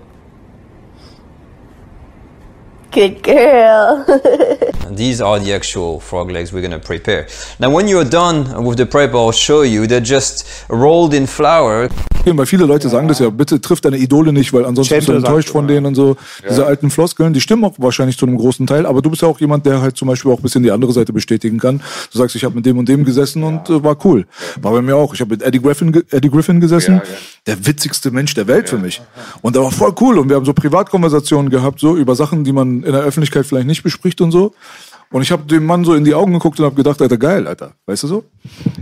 Good 2.94 3.24
girl. 3.24 4.04
These 4.94 5.20
are 5.20 5.40
the 5.40 5.52
actual 5.52 5.98
frog 5.98 6.30
legs 6.30 6.52
we're 6.52 6.60
going 6.60 6.70
to 6.70 6.78
prepare. 6.78 7.26
Now, 7.58 7.70
when 7.70 7.88
you're 7.88 8.08
done 8.08 8.64
with 8.64 8.76
the 8.76 8.86
prep, 8.86 9.12
I'll 9.14 9.32
show 9.32 9.62
you. 9.62 9.88
They're 9.88 10.00
just 10.00 10.46
rolled 10.68 11.12
in 11.12 11.26
flour. 11.26 11.88
Weil 12.24 12.46
viele 12.46 12.64
Leute 12.64 12.88
sagen 12.88 13.08
das 13.08 13.18
ja, 13.18 13.28
bitte 13.28 13.60
triff 13.60 13.80
deine 13.80 13.98
Idole 13.98 14.32
nicht, 14.32 14.52
weil 14.52 14.64
ansonsten 14.64 14.94
bist 14.94 15.08
du 15.08 15.12
enttäuscht 15.12 15.50
von 15.50 15.68
denen 15.68 15.86
und 15.86 15.94
so. 15.94 16.16
Diese 16.48 16.64
alten 16.64 16.90
Floskeln, 16.90 17.34
die 17.34 17.40
stimmen 17.40 17.64
auch 17.64 17.74
wahrscheinlich 17.78 18.16
zu 18.16 18.26
einem 18.26 18.38
großen 18.38 18.66
Teil, 18.66 18.86
aber 18.86 19.02
du 19.02 19.10
bist 19.10 19.22
ja 19.22 19.28
auch 19.28 19.40
jemand, 19.40 19.66
der 19.66 19.82
halt 19.82 19.96
zum 19.96 20.08
Beispiel 20.08 20.30
auch 20.32 20.38
ein 20.38 20.42
bisschen 20.42 20.62
die 20.62 20.70
andere 20.70 20.92
Seite 20.92 21.12
bestätigen 21.12 21.58
kann. 21.58 21.82
Du 22.12 22.18
sagst, 22.18 22.34
ich 22.34 22.44
habe 22.44 22.54
mit 22.54 22.64
dem 22.64 22.78
und 22.78 22.88
dem 22.88 23.04
gesessen 23.04 23.42
und 23.42 23.68
äh, 23.68 23.82
war 23.84 23.96
cool. 24.06 24.24
War 24.62 24.72
bei 24.72 24.80
mir 24.80 24.96
auch. 24.96 25.12
Ich 25.12 25.20
habe 25.20 25.32
mit 25.32 25.42
Eddie 25.42 25.60
Griffin, 25.60 26.02
Eddie 26.10 26.30
Griffin 26.30 26.60
gesessen, 26.60 27.02
der 27.46 27.66
witzigste 27.66 28.10
Mensch 28.10 28.34
der 28.34 28.46
Welt 28.46 28.68
für 28.68 28.78
mich. 28.78 29.02
Und 29.42 29.54
der 29.54 29.62
war 29.62 29.70
voll 29.70 29.94
cool 30.00 30.18
und 30.18 30.28
wir 30.28 30.36
haben 30.36 30.44
so 30.44 30.54
Privatkonversationen 30.54 31.50
gehabt, 31.50 31.78
so 31.78 31.96
über 31.96 32.14
Sachen, 32.14 32.44
die 32.44 32.52
man 32.52 32.82
in 32.82 32.92
der 32.92 33.02
Öffentlichkeit 33.02 33.46
vielleicht 33.46 33.66
nicht 33.66 33.82
bespricht 33.82 34.20
und 34.20 34.30
so. 34.30 34.54
Und 35.10 35.22
ich 35.22 35.30
habe 35.30 35.44
dem 35.44 35.64
Mann 35.66 35.84
so 35.84 35.94
in 35.94 36.04
die 36.04 36.14
Augen 36.14 36.32
geguckt 36.32 36.58
und 36.58 36.64
habe 36.64 36.74
gedacht, 36.74 37.00
Alter, 37.00 37.18
geil, 37.18 37.46
Alter. 37.46 37.74
Weißt 37.86 38.02
du 38.04 38.06
so? 38.08 38.24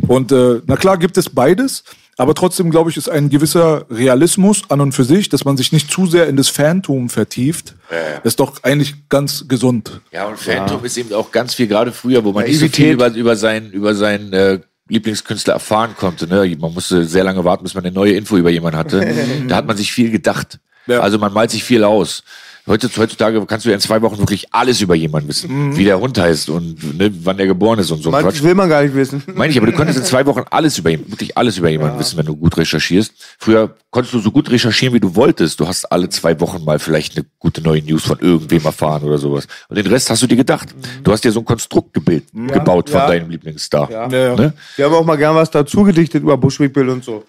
Und 0.07 0.33
äh, 0.33 0.61
na 0.67 0.77
klar 0.77 0.97
gibt 0.97 1.19
es 1.19 1.29
beides, 1.29 1.85
aber 2.17 2.35
trotzdem, 2.35 2.71
glaube 2.71 2.91
ich, 2.91 2.97
ist 2.97 3.09
ein 3.09 3.31
gewisser 3.31 3.87
Realismus 3.91 4.63
an 4.69 4.81
und 4.81 4.93
für 4.93 5.05
sich, 5.05 5.29
dass 5.29 5.45
man 5.45 5.57
sich 5.57 5.73
nicht 5.73 5.91
zu 5.91 6.07
sehr 6.07 6.29
in 6.29 6.37
das 6.37 6.49
Phantom 6.49 7.09
vertieft. 7.09 7.75
Das 8.23 8.33
ist 8.33 8.41
doch 8.41 8.63
eigentlich 8.63 9.09
ganz 9.09 9.49
gesund. 9.49 10.01
Ja, 10.13 10.29
und 10.29 10.39
Phantom 10.39 10.85
ist 10.85 10.97
eben 10.97 11.13
auch 11.15 11.33
ganz 11.33 11.55
viel, 11.55 11.67
gerade 11.67 11.91
früher, 11.91 12.25
wo 12.25 12.33
man 12.33 12.45
nicht 12.45 12.61
so 12.61 12.69
viel 12.69 12.93
über, 12.93 13.13
über 13.13 13.35
seinen, 13.37 13.71
über 13.71 13.95
seinen 13.95 14.33
äh, 14.33 14.61
Lieblingskünstler 14.93 15.55
erfahren 15.55 15.95
konnte. 15.97 16.27
Ne? 16.27 16.57
Man 16.61 16.75
musste 16.75 17.05
sehr 17.05 17.25
lange 17.25 17.45
warten, 17.45 17.65
bis 17.65 17.75
man 17.75 17.85
eine 17.85 17.95
neue 17.95 18.13
Info 18.13 18.37
über 18.37 18.51
jemanden 18.51 18.79
hatte. 18.79 19.15
da 19.49 19.57
hat 19.57 19.67
man 19.67 19.77
sich 19.77 19.93
viel 19.93 20.11
gedacht. 20.11 20.61
Ja. 20.87 21.01
Also 21.01 21.19
man 21.19 21.33
malt 21.33 21.51
sich 21.51 21.65
viel 21.65 21.85
aus. 21.85 22.25
Heutzutage, 22.67 23.45
kannst 23.47 23.67
du 23.67 23.71
ja 23.71 23.75
in 23.75 23.81
zwei 23.81 24.01
Wochen 24.03 24.19
wirklich 24.19 24.47
alles 24.55 24.81
über 24.81 24.95
jemanden 24.95 25.29
wissen. 25.29 25.77
Wie 25.77 25.85
der 25.85 25.99
Hund 25.99 26.17
heißt 26.17 26.49
und 26.49 26.97
ne, 26.97 27.11
wann 27.25 27.37
der 27.37 27.47
geboren 27.47 27.79
ist 27.81 27.91
und 27.91 28.03
so. 28.03 28.11
Quatsch. 28.13 28.43
will 28.43 28.55
man 28.55 28.69
gar 28.69 28.83
nicht 28.85 28.95
wissen. 28.95 29.23
Meine 29.35 29.51
ich, 29.51 29.59
aber 29.59 29.67
du 29.67 29.73
konntest 29.73 29.99
in 29.99 30.05
zwei 30.05 30.25
Wochen 30.27 30.43
alles 30.51 30.79
über 30.79 30.91
ihn, 30.91 31.05
wirklich 31.11 31.37
alles 31.37 31.59
über 31.59 31.69
jemanden 31.71 31.99
wissen, 31.99 32.17
wenn 32.19 32.27
du 32.27 32.37
gut 32.37 32.57
recherchierst. 32.57 33.13
Früher 33.39 33.75
konntest 33.91 34.15
du 34.15 34.21
so 34.21 34.31
gut 34.31 34.49
recherchieren, 34.51 34.95
wie 34.95 35.01
du 35.01 35.17
wolltest. 35.17 35.59
Du 35.59 35.67
hast 35.67 35.91
alle 35.91 36.09
zwei 36.09 36.39
Wochen 36.41 36.65
mal 36.65 36.79
vielleicht 36.79 37.17
eine 37.17 37.27
gute 37.41 37.63
neue 37.63 37.83
News 37.83 38.05
von 38.05 38.19
irgendwem 38.21 38.65
erfahren 38.65 39.03
oder 39.03 39.19
sowas. 39.19 39.49
Und 39.69 39.77
den 39.77 39.87
Rest 39.89 40.09
hast 40.11 40.23
du 40.23 40.29
dir 40.29 40.37
gedacht. 40.37 40.69
Du 41.03 41.11
hast 41.11 41.25
dir 41.25 41.33
so 41.33 41.41
ein 41.41 41.45
Konstrukt 41.45 41.93
gebild, 41.93 42.25
gebaut 42.33 42.91
von 42.91 43.01
Ja. 43.01 43.07
deinem 43.09 43.29
Lieblingsstar. 43.31 43.91
Ja. 43.91 44.09
Ja, 44.09 44.37
Ne? 44.37 44.53
Wir 44.77 44.85
haben 44.85 44.95
auch 44.95 45.05
mal 45.05 45.17
gern 45.17 45.35
was 45.35 45.51
dazu 45.51 45.83
gedichtet 45.83 46.23
über 46.23 46.37
Bushwick 46.37 46.73
Bill 46.73 46.89
und 46.91 47.05
so. 47.05 47.25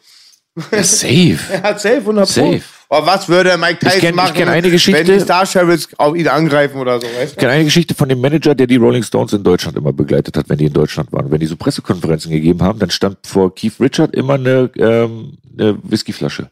Ja, 0.72 0.84
safe. 0.84 1.40
Er 1.52 1.64
hat 1.64 1.82
safe 1.82 1.98
100 1.98 2.26
Pro. 2.28 2.32
Safe. 2.34 2.62
Aber 2.90 3.08
was 3.08 3.28
würde 3.28 3.58
Mike 3.58 3.80
Tyson 3.80 3.98
Ich 3.98 4.04
kenn- 4.04 4.10
ich 4.10 4.16
machen, 4.16 4.34
kenn 4.36 4.50
eine 4.50 4.70
Geschichte- 4.70 5.00
wenn 5.08 5.18
die 5.18 5.20
Star 5.20 5.46
Sheriffs 5.48 5.88
auf 5.98 6.16
ihn 6.16 6.28
angreifen 6.28 6.78
oder 6.78 7.02
so, 7.02 7.08
weißt 7.08 7.32
Ich 7.32 7.38
kenne 7.38 7.54
eine 7.54 7.64
Geschichte 7.64 7.96
von 7.96 8.08
dem 8.08 8.22
Manager, 8.22 8.54
der 8.54 8.68
die 8.68 8.76
Rolling 8.76 9.02
Stones 9.02 9.34
in 9.34 9.44
Deutschland 9.44 9.76
immer 9.78 9.92
begleitet 9.92 10.38
hat, 10.38 10.48
wenn 10.50 10.60
die 10.60 10.66
in 10.66 10.74
Deutschland 10.74 11.12
waren. 11.12 11.32
Wenn 11.32 11.40
die 11.40 11.48
so 11.48 11.56
Pressekonferenzen 11.56 12.30
gegeben 12.32 12.62
haben, 12.62 12.78
dann 12.78 12.92
stand 12.92 13.18
vor 13.26 13.56
Keith 13.56 13.80
Richard 13.80 14.14
immer 14.14 14.36
eine, 14.36 14.70
ähm, 14.78 15.38
eine 15.58 15.78
Whiskyflasche. 15.82 16.52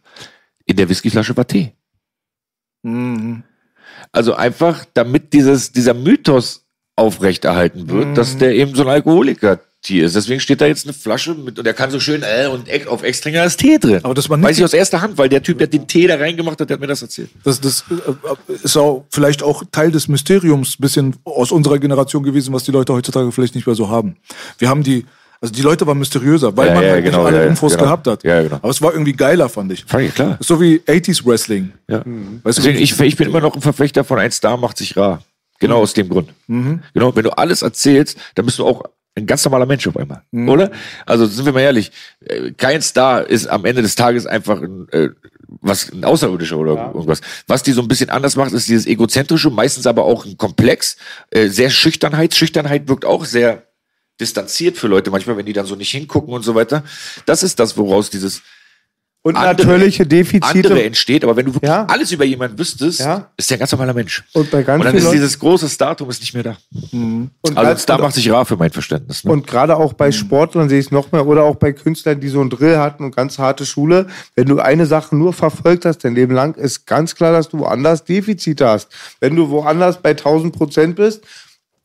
In 0.65 0.77
der 0.77 0.89
Whiskyflasche 0.89 1.37
war 1.37 1.45
Tee. 1.45 1.73
Mhm. 2.81 3.43
Also 4.11 4.33
einfach, 4.33 4.83
damit 4.95 5.31
dieses, 5.33 5.71
dieser 5.73 5.93
Mythos 5.93 6.65
aufrechterhalten 6.95 7.87
wird, 7.89 8.07
Mhm. 8.09 8.15
dass 8.15 8.37
der 8.37 8.55
eben 8.55 8.73
so 8.73 8.81
ein 8.81 8.87
Alkoholiker-Tier 9.81 10.05
ist. 10.05 10.15
Deswegen 10.15 10.39
steht 10.39 10.61
da 10.61 10.65
jetzt 10.67 10.85
eine 10.85 10.93
Flasche 10.93 11.33
mit, 11.33 11.57
und 11.59 11.65
er 11.65 11.73
kann 11.73 11.91
so 11.91 11.99
schön, 11.99 12.23
äh, 12.23 12.47
und 12.47 12.69
auf 12.87 13.03
Extringer 13.03 13.43
ist 13.45 13.57
Tee 13.57 13.77
drin. 13.79 13.99
Aber 14.03 14.13
das 14.13 14.29
war 14.29 14.37
Weiß 14.41 14.49
nicht- 14.49 14.59
ich 14.59 14.63
aus 14.65 14.73
erster 14.73 15.01
Hand, 15.01 15.17
weil 15.17 15.29
der 15.29 15.41
Typ, 15.43 15.57
der 15.57 15.67
den 15.67 15.87
Tee 15.87 16.07
da 16.07 16.15
reingemacht 16.15 16.59
hat, 16.59 16.69
der 16.69 16.75
hat 16.75 16.81
mir 16.81 16.87
das 16.87 17.01
erzählt. 17.01 17.29
Das, 17.43 17.59
das 17.59 17.83
äh, 17.89 18.53
ist 18.63 18.77
auch 18.77 19.05
vielleicht 19.09 19.43
auch 19.43 19.63
Teil 19.71 19.91
des 19.91 20.07
Mysteriums 20.07 20.77
bisschen 20.77 21.15
aus 21.25 21.51
unserer 21.51 21.79
Generation 21.79 22.23
gewesen, 22.23 22.53
was 22.53 22.63
die 22.63 22.71
Leute 22.71 22.93
heutzutage 22.93 23.31
vielleicht 23.31 23.55
nicht 23.55 23.65
mehr 23.67 23.75
so 23.75 23.89
haben. 23.89 24.15
Wir 24.57 24.69
haben 24.69 24.83
die, 24.83 25.05
also 25.39 25.53
die 25.53 25.61
Leute 25.61 25.87
waren 25.87 25.97
mysteriöser, 25.97 26.55
weil 26.55 26.67
Ja, 26.67 26.73
man 26.75 26.83
ja, 26.83 26.89
halt 26.91 27.03
genau, 27.05 27.17
nicht 27.19 27.27
alle 27.27 27.43
ja, 27.43 27.47
Infos 27.49 27.73
genau. 27.73 27.83
gehabt 27.85 28.07
hat. 28.07 28.23
Ja, 28.23 28.41
genau. 28.43 28.55
Aber 28.57 28.69
es 28.69 28.81
war 28.81 28.91
irgendwie 28.93 29.13
geiler, 29.13 29.49
fand 29.49 29.71
ich. 29.71 29.83
Fand 29.85 30.03
ich, 30.05 30.13
klar. 30.15 30.37
So 30.41 30.61
wie 30.61 30.79
80s 30.87 31.25
Wrestling. 31.25 31.71
Ja. 31.87 32.03
Weißt 32.43 32.59
du, 32.59 32.61
Deswegen, 32.61 32.79
ich, 32.79 32.99
ich 32.99 33.15
bin 33.17 33.27
immer 33.27 33.41
noch 33.41 33.55
ein 33.55 33.61
Verfechter 33.61 34.03
von 34.03 34.19
ein 34.19 34.31
Star 34.31 34.57
macht 34.57 34.77
sich 34.77 34.95
rar. 34.95 35.23
Genau 35.59 35.77
aus 35.81 35.93
dem 35.93 36.09
Grund. 36.09 36.29
Genau, 36.47 37.15
wenn 37.15 37.23
du 37.23 37.29
alles 37.37 37.61
erzählst, 37.61 38.17
dann 38.33 38.45
bist 38.45 38.57
du 38.57 38.65
auch 38.65 38.83
ein 39.15 39.25
ganz 39.25 39.43
normaler 39.43 39.65
Mensch 39.65 39.85
auf 39.87 39.97
einmal, 39.97 40.23
oder? 40.31 40.71
Also 41.05 41.25
sind 41.25 41.45
wir 41.45 41.53
mal 41.53 41.61
ehrlich, 41.61 41.91
äh, 42.21 42.51
kein 42.51 42.81
Star 42.81 43.27
ist 43.27 43.47
am 43.47 43.65
Ende 43.65 43.81
des 43.81 43.95
Tages 43.95 44.25
einfach 44.25 44.61
ein, 44.61 44.87
äh, 44.89 45.09
was 45.59 45.91
ein 45.91 46.05
Außerirdischer 46.05 46.57
oder 46.57 46.91
irgendwas. 46.93 47.21
Was 47.47 47.61
die 47.61 47.73
so 47.73 47.81
ein 47.81 47.89
bisschen 47.89 48.09
anders 48.09 48.37
macht, 48.37 48.53
ist 48.53 48.69
dieses 48.69 48.87
egozentrische, 48.87 49.49
meistens 49.49 49.85
aber 49.85 50.05
auch 50.05 50.25
ein 50.25 50.37
Komplex, 50.37 50.95
äh, 51.31 51.47
sehr 51.47 51.69
Schüchternheit. 51.69 52.33
Schüchternheit 52.35 52.87
wirkt 52.87 53.03
auch 53.03 53.25
sehr 53.25 53.67
distanziert 54.21 54.77
für 54.77 54.87
Leute 54.87 55.11
manchmal, 55.11 55.35
wenn 55.35 55.45
die 55.45 55.53
dann 55.53 55.65
so 55.65 55.75
nicht 55.75 55.91
hingucken 55.91 56.33
und 56.33 56.43
so 56.43 56.55
weiter. 56.55 56.83
Das 57.25 57.43
ist 57.43 57.59
das, 57.59 57.77
woraus 57.77 58.09
dieses 58.09 58.43
Und 59.23 59.35
andere- 59.35 59.67
natürliche 59.67 60.07
Defizite. 60.07 60.47
andere 60.47 60.83
entsteht, 60.83 61.23
aber 61.23 61.35
wenn 61.35 61.45
du 61.45 61.53
wirklich 61.53 61.69
Ja. 61.69 61.85
alles 61.85 62.11
über 62.11 62.25
jemanden 62.25 62.57
wüsstest, 62.57 63.01
Ja. 63.01 63.27
ist 63.37 63.51
der 63.51 63.59
ganz 63.59 63.71
normaler 63.71 63.93
Mensch. 63.93 64.23
Und 64.33 64.49
bei 64.49 64.63
ganz 64.63 64.79
und 64.79 64.85
dann 64.85 64.95
ist 64.95 65.11
dieses 65.11 65.37
große 65.37 65.69
Startum 65.69 66.09
ist 66.09 66.21
nicht 66.21 66.33
mehr 66.33 66.41
da. 66.41 66.57
und 66.91 67.29
Also 67.43 67.61
ganz- 67.61 67.81
Star 67.83 67.99
macht 68.01 68.15
sich 68.15 68.31
rar 68.31 68.45
für 68.45 68.57
mein 68.57 68.71
Verständnis. 68.71 69.23
Ne? 69.23 69.31
Und 69.31 69.45
gerade 69.45 69.77
auch 69.77 69.93
bei 69.93 70.11
Sportlern 70.11 70.69
sehe 70.69 70.79
ich 70.79 70.87
es 70.87 70.91
noch 70.91 71.11
mehr 71.11 71.27
oder 71.27 71.43
auch 71.43 71.55
bei 71.55 71.71
Künstlern, 71.71 72.19
die 72.19 72.29
so 72.29 72.41
einen 72.41 72.49
Drill 72.49 72.77
hatten 72.79 73.03
und 73.03 73.15
ganz 73.15 73.37
harte 73.37 73.65
Schule. 73.65 74.07
Wenn 74.35 74.47
du 74.47 74.59
eine 74.59 74.87
Sache 74.87 75.15
nur 75.15 75.33
verfolgt 75.33 75.85
hast 75.85 75.99
dein 76.03 76.15
Leben 76.15 76.33
lang, 76.33 76.55
ist 76.55 76.87
ganz 76.87 77.13
klar, 77.13 77.31
dass 77.31 77.49
du 77.49 77.59
woanders 77.59 78.03
Defizite 78.03 78.67
hast. 78.67 78.87
Wenn 79.19 79.35
du 79.35 79.49
woanders 79.51 80.01
bei 80.01 80.15
1000 80.15 80.55
Prozent 80.55 80.95
bist, 80.95 81.23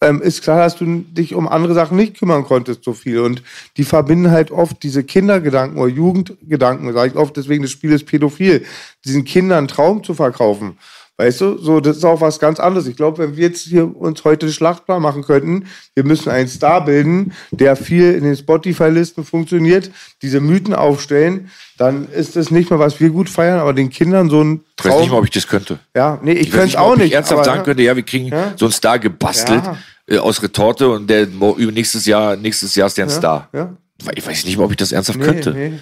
ähm, 0.01 0.20
ist 0.20 0.43
klar, 0.43 0.59
dass 0.59 0.77
du 0.77 0.85
dich 0.85 1.35
um 1.35 1.48
andere 1.48 1.74
Sachen 1.74 1.97
nicht 1.97 2.18
kümmern 2.18 2.44
konntest 2.44 2.85
so 2.85 2.93
viel. 2.93 3.20
Und 3.20 3.43
die 3.77 3.85
verbinden 3.85 4.31
halt 4.31 4.51
oft 4.51 4.82
diese 4.82 5.05
Kindergedanken 5.05 5.78
oder 5.78 5.90
Jugendgedanken, 5.90 6.93
sage 6.93 7.12
ich 7.12 7.16
oft, 7.16 7.36
deswegen 7.36 7.62
das 7.62 7.73
Spiel 7.73 7.93
ist 7.93 8.06
pädophil, 8.06 8.64
diesen 9.05 9.24
Kindern 9.24 9.68
Traum 9.68 10.05
zu 10.05 10.14
verkaufen. 10.14 10.78
Weißt 11.18 11.40
du, 11.40 11.56
so, 11.56 11.80
das 11.80 11.97
ist 11.97 12.05
auch 12.05 12.20
was 12.20 12.38
ganz 12.38 12.60
anderes. 12.60 12.86
Ich 12.86 12.94
glaube, 12.97 13.16
wenn 13.18 13.36
wir 13.38 13.48
jetzt 13.48 13.62
hier 13.62 13.97
uns 13.97 14.22
heute 14.24 14.44
einen 14.47 14.52
Schlachtplan 14.52 15.01
machen 15.01 15.22
könnten, 15.24 15.64
wir 15.94 16.05
müssen 16.05 16.28
einen 16.28 16.47
Star 16.47 16.84
bilden, 16.84 17.32
der 17.52 17.74
viel 17.74 18.12
in 18.12 18.22
den 18.24 18.36
Spotify-Listen 18.36 19.24
funktioniert, 19.24 19.90
diese 20.20 20.40
Mythen 20.40 20.74
aufstellen, 20.74 21.51
dann 21.78 22.06
ist 22.12 22.36
das 22.36 22.51
nicht 22.51 22.68
mehr, 22.68 22.78
was 22.78 23.01
wir 23.01 23.09
gut 23.09 23.30
feiern, 23.30 23.60
aber 23.60 23.72
den 23.72 23.88
Kindern 23.88 24.28
so 24.28 24.43
ein 24.44 24.60
Ich 24.78 24.84
weiß 24.84 24.93
Traum. 24.93 25.01
nicht 25.01 25.10
mal, 25.10 25.18
ob 25.18 25.24
ich 25.24 25.30
das 25.30 25.47
könnte. 25.48 25.78
ja, 25.97 26.18
nee, 26.22 26.32
ich, 26.32 26.51
könnte 26.51 26.66
es 26.68 26.76
auch 26.76 26.93
ob 26.93 26.98
nicht. 26.98 27.06
Ich 27.06 27.12
ernsthaft 27.14 27.38
aber, 27.40 27.44
sagen 27.44 27.62
könnte, 27.64 27.82
ja, 27.82 27.97
wir 27.97 28.02
kriegen 28.02 28.26
Ja. 28.28 28.52
so 28.56 28.66
einen 28.66 28.72
Star 28.72 28.98
gebastelt 28.98 29.64
Ja. 29.64 29.78
äh, 30.09 30.18
aus 30.18 30.43
Retorte 30.43 30.86
und 30.90 31.09
der 31.09 31.26
nächstes 31.72 32.05
Jahr, 32.05 32.36
nächstes 32.36 32.74
Jahr 32.74 32.88
ist 32.88 32.98
der 32.98 33.06
ein 33.06 33.10
Star. 33.10 33.48
Ja. 33.55 33.74
Ich 34.14 34.26
weiß 34.26 34.44
nicht 34.44 34.59
mal, 34.59 34.64
ob 34.64 34.70
ich 34.72 34.76
das 34.76 34.93
ernsthaft 34.93 35.18
Nee, 35.18 35.24
könnte. 35.24 35.51
nee. 35.52 35.72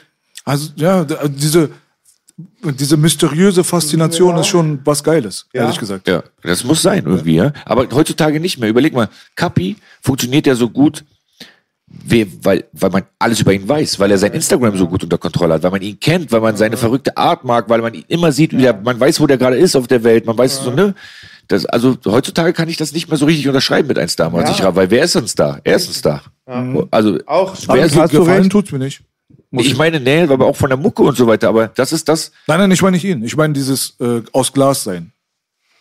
Also 0.45 0.69
ja, 0.77 1.03
d- 1.03 1.17
diese, 2.37 2.73
diese 2.73 2.97
mysteriöse 2.97 3.63
Faszination 3.65 4.37
ist 4.39 4.47
schon 4.49 4.81
was 4.85 5.05
Geiles, 5.05 5.47
ehrlich 5.53 5.79
gesagt. 5.79 6.09
Ja, 6.09 6.23
das 6.43 6.65
muss 6.65 6.83
sein 6.83 7.05
irgendwie, 7.07 7.37
ja. 7.37 7.53
Aber 7.65 7.87
heutzutage 7.93 8.41
nicht 8.41 8.59
mehr. 8.59 8.69
Überleg 8.71 8.93
mal, 8.93 9.09
Kapi 9.37 9.77
funktioniert 10.03 10.47
ja 10.47 10.55
so 10.57 10.69
gut, 10.69 11.05
we- 11.87 12.27
weil, 12.43 12.65
weil 12.73 12.91
man 12.91 13.03
alles 13.19 13.41
über 13.41 13.53
ihn 13.53 13.69
weiß, 13.69 14.01
weil 14.01 14.11
er 14.11 14.19
sein 14.19 14.33
Instagram 14.33 14.77
so 14.77 14.89
gut 14.89 15.05
unter 15.05 15.19
Kontrolle 15.19 15.55
hat, 15.55 15.63
weil 15.63 15.71
man 15.71 15.83
ihn 15.83 16.01
kennt, 16.01 16.33
weil 16.33 16.41
man 16.41 16.57
seine 16.57 16.77
verrückte 16.77 17.17
Art 17.17 17.45
mag, 17.45 17.69
weil 17.69 17.81
man 17.83 17.95
ihn 17.95 18.05
immer 18.09 18.33
sieht, 18.33 18.53
wie 18.53 18.63
der, 18.63 18.75
man 18.81 18.99
weiß, 18.99 19.21
wo 19.21 19.27
der 19.27 19.39
gerade 19.39 19.57
ist 19.57 19.77
auf 19.77 19.87
der 19.87 20.03
Welt, 20.03 20.27
man 20.27 20.37
weiß 20.37 20.65
so, 20.65 20.71
ne? 20.71 20.95
Das, 21.47 21.67
also 21.67 21.97
heutzutage 22.07 22.55
kann 22.55 22.69
ich 22.71 22.79
das 22.79 22.93
nicht 22.93 23.09
mehr 23.09 23.19
so 23.19 23.27
richtig 23.27 23.47
unterschreiben 23.47 23.87
mit 23.87 23.99
ein 23.99 24.09
Star, 24.09 24.31
mal 24.31 24.47
sicher, 24.47 24.75
weil 24.75 24.91
wer 24.91 25.05
ist 25.05 25.15
ein 25.15 25.29
Star? 25.29 25.61
Er 25.63 25.77
ist 25.77 25.89
ein 25.91 25.93
Star. 25.95 26.23
Also 26.91 27.19
Auch 27.27 27.55
wer 27.69 27.85
ist, 27.85 27.95
Gefallen 28.11 28.51
tut's 28.51 28.73
mir 28.73 28.79
nicht. 28.79 29.03
Muss 29.55 29.67
ich 29.67 29.77
meine, 29.77 30.01
nee, 30.01 30.23
aber 30.23 30.47
auch 30.47 30.57
von 30.57 30.69
der 30.69 30.77
Mucke 30.77 31.03
und 31.03 31.17
so 31.17 31.27
weiter, 31.27 31.49
aber 31.49 31.69
das 31.69 31.93
ist 31.93 32.09
das, 32.09 32.33
Nein, 32.47 32.59
nein, 32.59 32.71
ich 32.71 32.83
meine 32.83 32.97
nicht 32.97 33.05
ihn. 33.05 33.25
Ich 33.25 33.37
meine 33.37 33.53
dieses 33.53 33.95
äh, 34.01 34.23
aus 34.33 34.53
Glas 34.53 34.85
sein. 34.85 35.13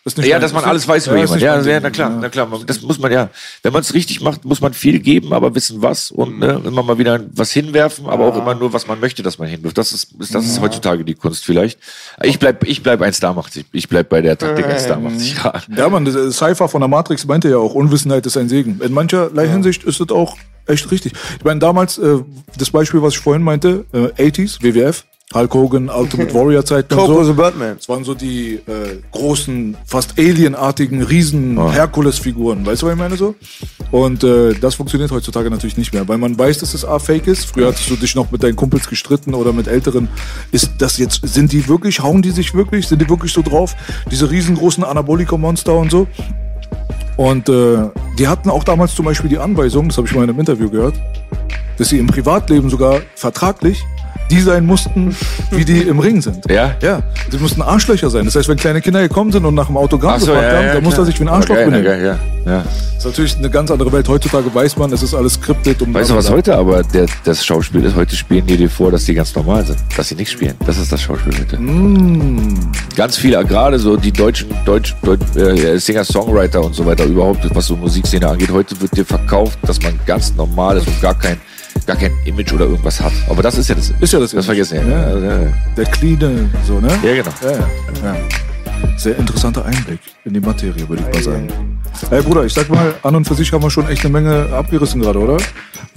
Das 0.06 0.18
Ja, 0.18 0.38
dass 0.38 0.52
man 0.52 0.66
alles 0.66 0.86
weiß 0.86 1.08
über 1.08 1.16
ja, 1.16 1.24
nicht 1.24 1.42
Ja, 1.42 1.62
ja, 1.62 1.80
na 1.80 1.90
klar, 1.90 2.10
na 2.10 2.28
klar. 2.28 2.50
Das 2.66 2.82
muss 2.82 3.00
man 3.00 3.10
ja. 3.10 3.30
Wenn 3.62 3.72
man 3.72 3.82
es 3.82 3.94
richtig 3.94 4.20
macht, 4.20 4.44
muss 4.44 4.60
man 4.60 4.74
viel 4.74 5.00
geben, 5.00 5.32
aber 5.32 5.56
wissen 5.56 5.82
was 5.82 6.12
und 6.12 6.40
ne, 6.40 6.62
immer 6.66 6.84
mal 6.84 6.98
wieder 6.98 7.22
was 7.32 7.54
hinwerfen, 7.54 8.08
aber 8.08 8.26
auch 8.26 8.38
immer 8.38 8.54
nur, 8.54 8.74
was 8.74 8.86
man 8.86 9.00
möchte, 9.00 9.24
dass 9.24 9.40
man 9.40 9.48
hinwirft. 9.48 9.78
Das 9.78 9.94
ist, 9.94 10.14
das 10.20 10.46
ist 10.46 10.60
heutzutage 10.60 11.06
die 11.06 11.14
Kunst 11.14 11.46
vielleicht. 11.46 11.80
Ich 12.22 12.38
bleib, 12.38 12.66
ich 12.66 12.84
bleib 12.84 13.02
ein 13.02 13.14
Star 13.14 13.34
macht 13.34 13.54
sich. 13.54 13.66
Ich 13.72 13.88
bleib 13.88 14.10
bei 14.10 14.22
der 14.22 14.38
Taktik 14.38 14.66
ein 14.66 14.80
Star 14.80 15.00
macht 15.00 15.20
sich. 15.20 15.36
Ja. 15.36 15.54
Ja, 15.74 15.88
man, 15.88 16.06
äh, 16.06 16.32
Cypher 16.32 16.68
von 16.68 16.82
der 16.82 16.90
Matrix 16.90 17.26
meinte 17.26 17.50
ja 17.50 17.58
auch, 17.58 17.74
Unwissenheit 17.74 18.26
ist 18.26 18.36
ein 18.36 18.50
Segen. 18.50 18.82
In 18.84 18.92
mancherlei 18.92 19.48
Hinsicht 19.48 19.86
ist 19.86 20.02
das 20.02 20.10
auch 20.10 20.36
echt 20.68 20.90
richtig. 20.92 21.14
Ich 21.38 21.44
meine, 21.44 21.60
damals, 21.60 21.98
äh, 21.98 22.20
das 22.58 22.70
Beispiel, 22.70 23.02
was 23.02 23.14
ich 23.14 23.20
vorhin 23.20 23.44
meinte, 23.44 23.86
äh, 23.94 24.30
80s, 24.30 24.62
WWF, 24.62 25.06
Hulk 25.34 25.54
Hogan, 25.54 25.90
Ultimate 25.90 26.34
Warrior 26.34 26.64
Zeiten 26.64 26.94
und 26.94 27.08
so. 27.08 27.24
the 27.24 27.34
Birdman. 27.34 27.78
Das 27.78 27.90
waren 27.90 28.04
so 28.04 28.14
die 28.14 28.56
äh, 28.56 29.00
großen, 29.12 29.76
fast 29.86 30.20
alienartigen 30.20 31.02
riesen 31.02 31.58
Herkules-Figuren. 31.72 32.66
Weißt 32.66 32.82
du, 32.82 32.86
was 32.86 32.94
ich 32.94 33.00
meine 33.00 33.18
so? 33.18 33.36
Und 33.92 34.24
äh, 34.24 34.54
das 34.54 34.76
funktioniert 34.76 35.12
heutzutage 35.12 35.50
natürlich 35.50 35.78
nicht 35.78 35.94
mehr, 35.94 36.08
weil 36.08 36.18
man 36.18 36.38
weiß, 36.38 36.60
dass 36.60 36.74
es 36.74 36.86
A, 36.86 37.00
fake 37.00 37.28
ist. 37.28 37.46
Früher 37.46 37.68
hattest 37.68 37.90
du 37.90 37.96
dich 37.96 38.16
noch 38.16 38.32
mit 38.32 38.44
deinen 38.44 38.56
Kumpels 38.56 38.88
gestritten 38.88 39.34
oder 39.34 39.54
mit 39.54 39.68
Älteren. 39.68 40.08
Ist 40.52 40.72
das 40.78 40.98
jetzt, 40.98 41.22
sind 41.24 41.52
die 41.52 41.68
wirklich, 41.68 42.02
hauen 42.02 42.22
die 42.22 42.32
sich 42.32 42.54
wirklich? 42.54 42.88
Sind 42.88 43.02
die 43.02 43.10
wirklich 43.10 43.34
so 43.34 43.42
drauf? 43.42 43.76
Diese 44.12 44.30
riesengroßen 44.30 44.84
Anabolika-Monster 44.84 45.74
und 45.74 45.92
so? 45.92 46.08
Und 47.18 47.50
äh, 47.50 47.90
die 48.18 48.28
hatten 48.28 48.50
auch 48.50 48.64
damals 48.64 48.96
zum 48.96 49.06
Beispiel 49.06 49.30
die 49.30 49.38
Anweisung, 49.38 49.88
das 49.88 49.98
habe 49.98 50.08
ich 50.08 50.16
mal 50.16 50.24
in 50.24 50.30
einem 50.30 50.40
Interview 50.40 50.70
gehört, 50.70 50.96
dass 51.78 51.90
sie 51.90 52.00
im 52.00 52.08
Privatleben 52.08 52.70
sogar 52.70 53.02
vertraglich 53.16 53.84
die 54.30 54.42
sein 54.42 54.66
mussten, 54.66 55.16
wie 55.52 55.66
die 55.66 55.82
im 55.82 56.00
Ring 56.00 56.22
sind. 56.22 56.50
Ja? 56.50 56.76
Ja, 56.82 57.02
die 57.32 57.38
mussten 57.38 57.62
Arschlöcher 57.62 58.10
sein. 58.10 58.26
Das 58.26 58.36
heißt, 58.36 58.48
wenn 58.50 58.58
kleine 58.58 58.82
Kinder 58.82 59.02
gekommen 59.02 59.32
sind 59.32 59.46
und 59.46 59.56
nach 59.56 59.68
dem 59.68 59.78
Autogramm 59.78 60.20
so, 60.20 60.28
gefragt 60.28 60.44
ja, 60.52 60.58
haben, 60.58 60.66
ja, 60.68 60.74
dann 60.74 60.84
muss 60.84 60.98
er 60.98 61.06
sich 61.06 61.20
wie 61.20 61.24
ein 61.24 61.30
Arschloch 61.30 61.56
geil, 61.56 61.66
benehmen. 61.66 61.86
geil, 61.86 62.20
ja, 62.46 62.52
ja. 62.52 62.64
Das 62.64 62.98
ist 62.98 63.06
natürlich 63.06 63.38
eine 63.38 63.50
ganz 63.50 63.70
andere 63.70 63.92
Welt. 63.92 64.08
Heutzutage 64.08 64.54
weiß 64.54 64.78
man, 64.78 64.92
es 64.94 65.04
ist 65.04 65.14
alles 65.14 65.34
skriptet. 65.34 65.82
Und 65.82 65.94
Weißt 65.94 66.10
du, 66.10 66.16
was 66.16 66.30
heute 66.30 66.56
aber 66.56 66.84
der, 66.84 67.06
das 67.26 67.46
Schauspiel 67.46 67.84
ist? 67.84 67.96
Heute 67.96 68.16
spielen 68.16 68.46
die 68.48 68.56
dir 68.56 68.70
vor, 68.70 68.92
dass 68.92 69.06
die 69.06 69.14
ganz 69.14 69.36
normal 69.36 69.66
sind. 69.66 69.78
Dass 69.98 70.08
sie 70.08 70.16
nicht 70.16 70.32
spielen. 70.32 70.56
Das 70.66 70.78
ist 70.78 70.92
das 70.92 71.02
Schauspiel 71.02 71.34
heute. 71.38 71.60
ganz 72.96 73.18
viele, 73.18 73.44
gerade 73.46 73.78
so 73.78 73.98
die 73.98 74.12
deutschen 74.12 74.54
Deutsch, 74.66 74.96
Deutsch, 75.04 75.24
äh, 75.36 75.78
Singer-Songwriter 75.78 76.64
und 76.64 76.74
so 76.74 76.86
weiter, 76.86 77.04
überhaupt, 77.06 77.44
was 77.54 77.68
so 77.68 77.76
Musikszene 77.76 78.28
angeht, 78.28 78.52
heute 78.52 78.80
wird 78.80 78.96
dir 78.96 79.06
verkauft, 79.06 79.60
dass 79.64 79.82
man 79.82 80.00
ganz 80.06 80.34
normal 80.36 80.78
ist 80.78 80.88
und 80.88 81.02
gar 81.02 81.18
kein, 81.18 81.38
gar 81.86 81.96
kein 81.96 82.12
Image 82.26 82.54
oder 82.54 82.66
irgendwas 82.66 83.00
hat. 83.02 83.14
Aber 83.30 83.42
das 83.42 83.58
ist 83.58 83.70
ja 83.70 83.76
das. 83.76 83.94
Ist 84.00 84.14
ja 84.14 84.20
das. 84.20 84.32
Das 84.32 84.46
vergessen. 84.46 84.78
Ja. 84.90 85.10
Ja. 85.10 85.18
Ja, 85.20 85.42
ja. 85.44 85.48
Der 85.78 85.86
Clean, 85.86 86.50
so, 86.66 86.80
ne? 86.80 86.88
ja, 87.04 87.14
genau. 87.16 87.32
Ja, 87.44 87.52
ja. 87.52 87.60
ja. 88.04 88.16
Sehr 88.98 89.18
interessanter 89.18 89.66
Einblick 89.66 90.00
in 90.26 90.34
die 90.34 90.40
Materie, 90.40 90.88
würde 90.88 91.04
ich 91.10 91.16
mal 91.16 91.24
sagen. 91.24 91.48
Ey 92.12 92.22
Bruder, 92.22 92.44
ich 92.44 92.54
sag 92.54 92.70
mal, 92.70 92.94
an 93.04 93.16
und 93.16 93.26
für 93.26 93.34
sich 93.36 93.52
haben 93.54 93.64
wir 93.64 93.70
schon 93.70 93.88
echt 93.88 94.04
eine 94.04 94.12
Menge 94.12 94.48
abgerissen 94.54 95.00
gerade, 95.02 95.20
oder? 95.20 95.38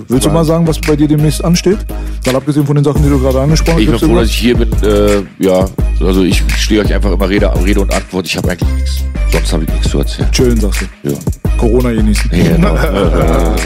Willst 0.08 0.26
du 0.26 0.30
mal 0.30 0.44
sagen, 0.44 0.66
was 0.66 0.78
bei 0.80 0.94
dir 0.94 1.08
demnächst 1.08 1.42
ansteht? 1.44 1.78
Mal 2.26 2.36
abgesehen 2.36 2.66
von 2.66 2.76
den 2.76 2.84
Sachen, 2.84 3.02
die 3.02 3.08
du 3.08 3.18
gerade 3.18 3.40
angesprochen 3.40 3.80
Ich 3.80 3.86
bin 3.86 3.94
hast. 3.94 4.04
froh, 4.04 4.14
dass 4.14 4.28
ich 4.28 4.36
hier 4.36 4.56
bin. 4.56 4.70
Äh, 4.82 5.22
ja, 5.38 5.66
also 6.00 6.22
ich 6.22 6.42
stehe 6.58 6.82
euch 6.82 6.92
einfach 6.94 7.10
immer 7.12 7.28
Rede, 7.28 7.50
Rede 7.64 7.80
und 7.80 7.92
Antwort. 7.92 8.26
Ich 8.26 8.36
habe 8.36 8.50
eigentlich 8.50 8.70
nichts. 8.74 9.04
Sonst 9.32 9.52
habe 9.52 9.64
ich 9.64 9.70
nichts 9.70 9.90
zu 9.90 9.98
erzählen. 9.98 10.30
Chillen, 10.32 10.60
sagst 10.60 10.82
du. 11.02 11.10
Ja. 11.10 11.16
Corona 11.58 11.90
genießen. 11.92 12.30
Ja, 12.32 12.56
genau. 12.56 12.76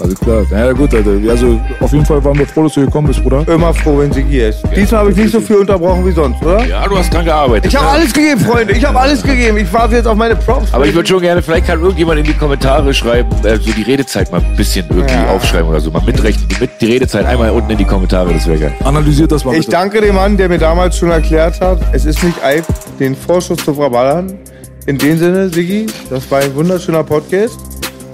Alles 0.00 0.18
klar. 0.18 0.42
Ja, 0.50 0.72
gut, 0.72 0.94
Alter. 0.94 1.10
Also, 1.28 1.60
auf 1.80 1.92
jeden 1.92 2.06
Fall 2.06 2.24
waren 2.24 2.38
wir 2.38 2.46
froh, 2.46 2.64
dass 2.64 2.74
du 2.74 2.80
gekommen 2.84 3.08
bist, 3.08 3.22
Bruder. 3.22 3.46
Immer 3.46 3.72
froh, 3.74 3.98
wenn 3.98 4.12
Sigi 4.12 4.40
ist. 4.40 4.62
Diesmal 4.74 5.00
habe 5.00 5.10
ich 5.10 5.16
nicht 5.16 5.32
so 5.32 5.40
viel 5.40 5.56
unterbrochen 5.56 6.06
wie 6.06 6.12
sonst, 6.12 6.42
oder? 6.42 6.64
ja, 6.66 6.86
du 6.88 6.96
hast 6.96 7.12
dran 7.12 7.24
gearbeitet. 7.24 7.66
Ich 7.72 7.76
habe 7.78 7.88
alles 7.88 8.12
gegeben, 8.12 8.40
Freunde. 8.40 8.72
Ich 8.72 8.84
habe 8.84 8.98
alles 8.98 9.22
gegeben. 9.22 9.58
Ich 9.58 9.72
warte 9.72 9.96
jetzt 9.96 10.06
auf 10.06 10.16
meine 10.16 10.36
Props. 10.36 10.72
Aber 10.72 10.86
ich 10.86 10.94
würde 10.94 11.08
schon 11.08 11.20
gerne, 11.20 11.42
vielleicht 11.42 11.66
kann 11.66 11.80
irgendjemand 11.80 12.18
in 12.20 12.24
die 12.24 12.32
Kommentare 12.34 12.92
schreiben, 12.94 13.28
äh, 13.44 13.56
so 13.56 13.70
die 13.72 13.82
Redezeit 13.82 14.30
mal 14.32 14.40
ein 14.40 14.56
bisschen 14.56 14.86
irgendwie 14.88 15.14
Ja. 15.14 15.28
aufschreiben 15.34 15.68
oder 15.68 15.80
so. 15.80 15.90
Mal 15.90 16.02
mitrechnen, 16.06 16.48
die, 16.48 16.60
mit, 16.60 16.70
die 16.80 16.86
Redezeit 16.86 17.26
einmal 17.26 17.50
unten 17.50 17.70
in 17.70 17.78
die 17.78 17.84
Kommentare, 17.84 18.32
das 18.32 18.46
wäre 18.46 18.58
geil. 18.58 18.72
Analysiert 18.84 19.30
das 19.32 19.44
mal 19.44 19.52
Ich 19.52 19.60
bitte. 19.60 19.72
danke 19.72 20.00
dem 20.00 20.14
Mann, 20.14 20.36
der 20.36 20.48
mir 20.48 20.58
damals 20.58 20.96
schon 20.96 21.10
erklärt 21.10 21.60
hat, 21.60 21.78
es 21.92 22.04
ist 22.04 22.22
nicht 22.24 22.42
Eib, 22.42 22.64
den 22.98 23.14
Vorschuss 23.14 23.58
zu 23.64 23.74
verballern. 23.74 24.38
In 24.86 24.96
dem 24.96 25.18
Sinne, 25.18 25.48
Sigi, 25.50 25.86
das 26.08 26.30
war 26.30 26.40
ein 26.40 26.54
wunderschöner 26.54 27.04
Podcast. 27.04 27.58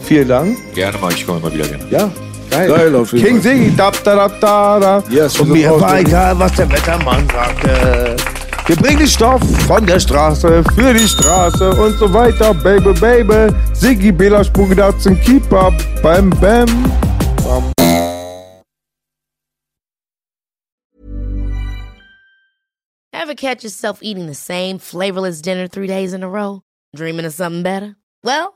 Vielen 0.07 0.29
Dank. 0.29 0.57
Gerne 0.75 0.99
mal, 0.99 1.13
ich 1.13 1.27
komme 1.27 1.39
immer 1.41 1.53
wieder 1.53 1.67
gerne. 1.67 1.85
Ja, 1.91 2.11
geil. 2.51 2.69
Geil, 2.69 2.95
auf 2.95 3.13
jeden 3.13 3.25
King 3.27 3.43
Fall. 3.43 3.53
Sigi, 3.57 3.77
da, 3.77 3.91
da, 3.91 4.15
da, 4.15 4.29
da, 4.29 4.81
da. 5.01 5.03
Yes, 5.11 5.39
Und 5.41 5.49
so 5.49 5.53
mir 5.55 5.81
war 5.81 5.99
egal, 5.99 6.39
was 6.39 6.53
der 6.55 6.71
Wettermann 6.71 7.27
sagte. 7.29 8.17
Wir 8.67 8.77
bringen 8.77 8.99
den 8.99 9.09
Stoff 9.09 9.41
von 9.67 9.85
der 9.87 9.99
Straße 10.01 10.63
für 10.75 10.93
die 10.95 11.07
Straße 11.09 11.71
und 11.71 11.99
so 11.99 12.13
weiter, 12.13 12.55
Baby, 12.55 12.93
Baby. 13.01 13.55
Sigi, 13.75 14.11
Bela, 14.13 14.43
Spugedatzen, 14.45 15.21
Keeper, 15.21 15.73
Bam, 16.03 16.31
Bam. 16.31 16.67
Bam. 17.45 17.73
Ever 23.13 23.35
catch 23.35 23.65
yourself 23.65 24.01
eating 24.03 24.27
the 24.27 24.35
same 24.35 24.79
flavorless 24.79 25.41
dinner 25.41 25.67
three 25.67 25.87
days 25.89 26.13
in 26.13 26.23
a 26.23 26.29
row? 26.29 26.63
Dreaming 26.95 27.25
of 27.27 27.33
something 27.33 27.63
better? 27.63 27.97
Well, 28.23 28.56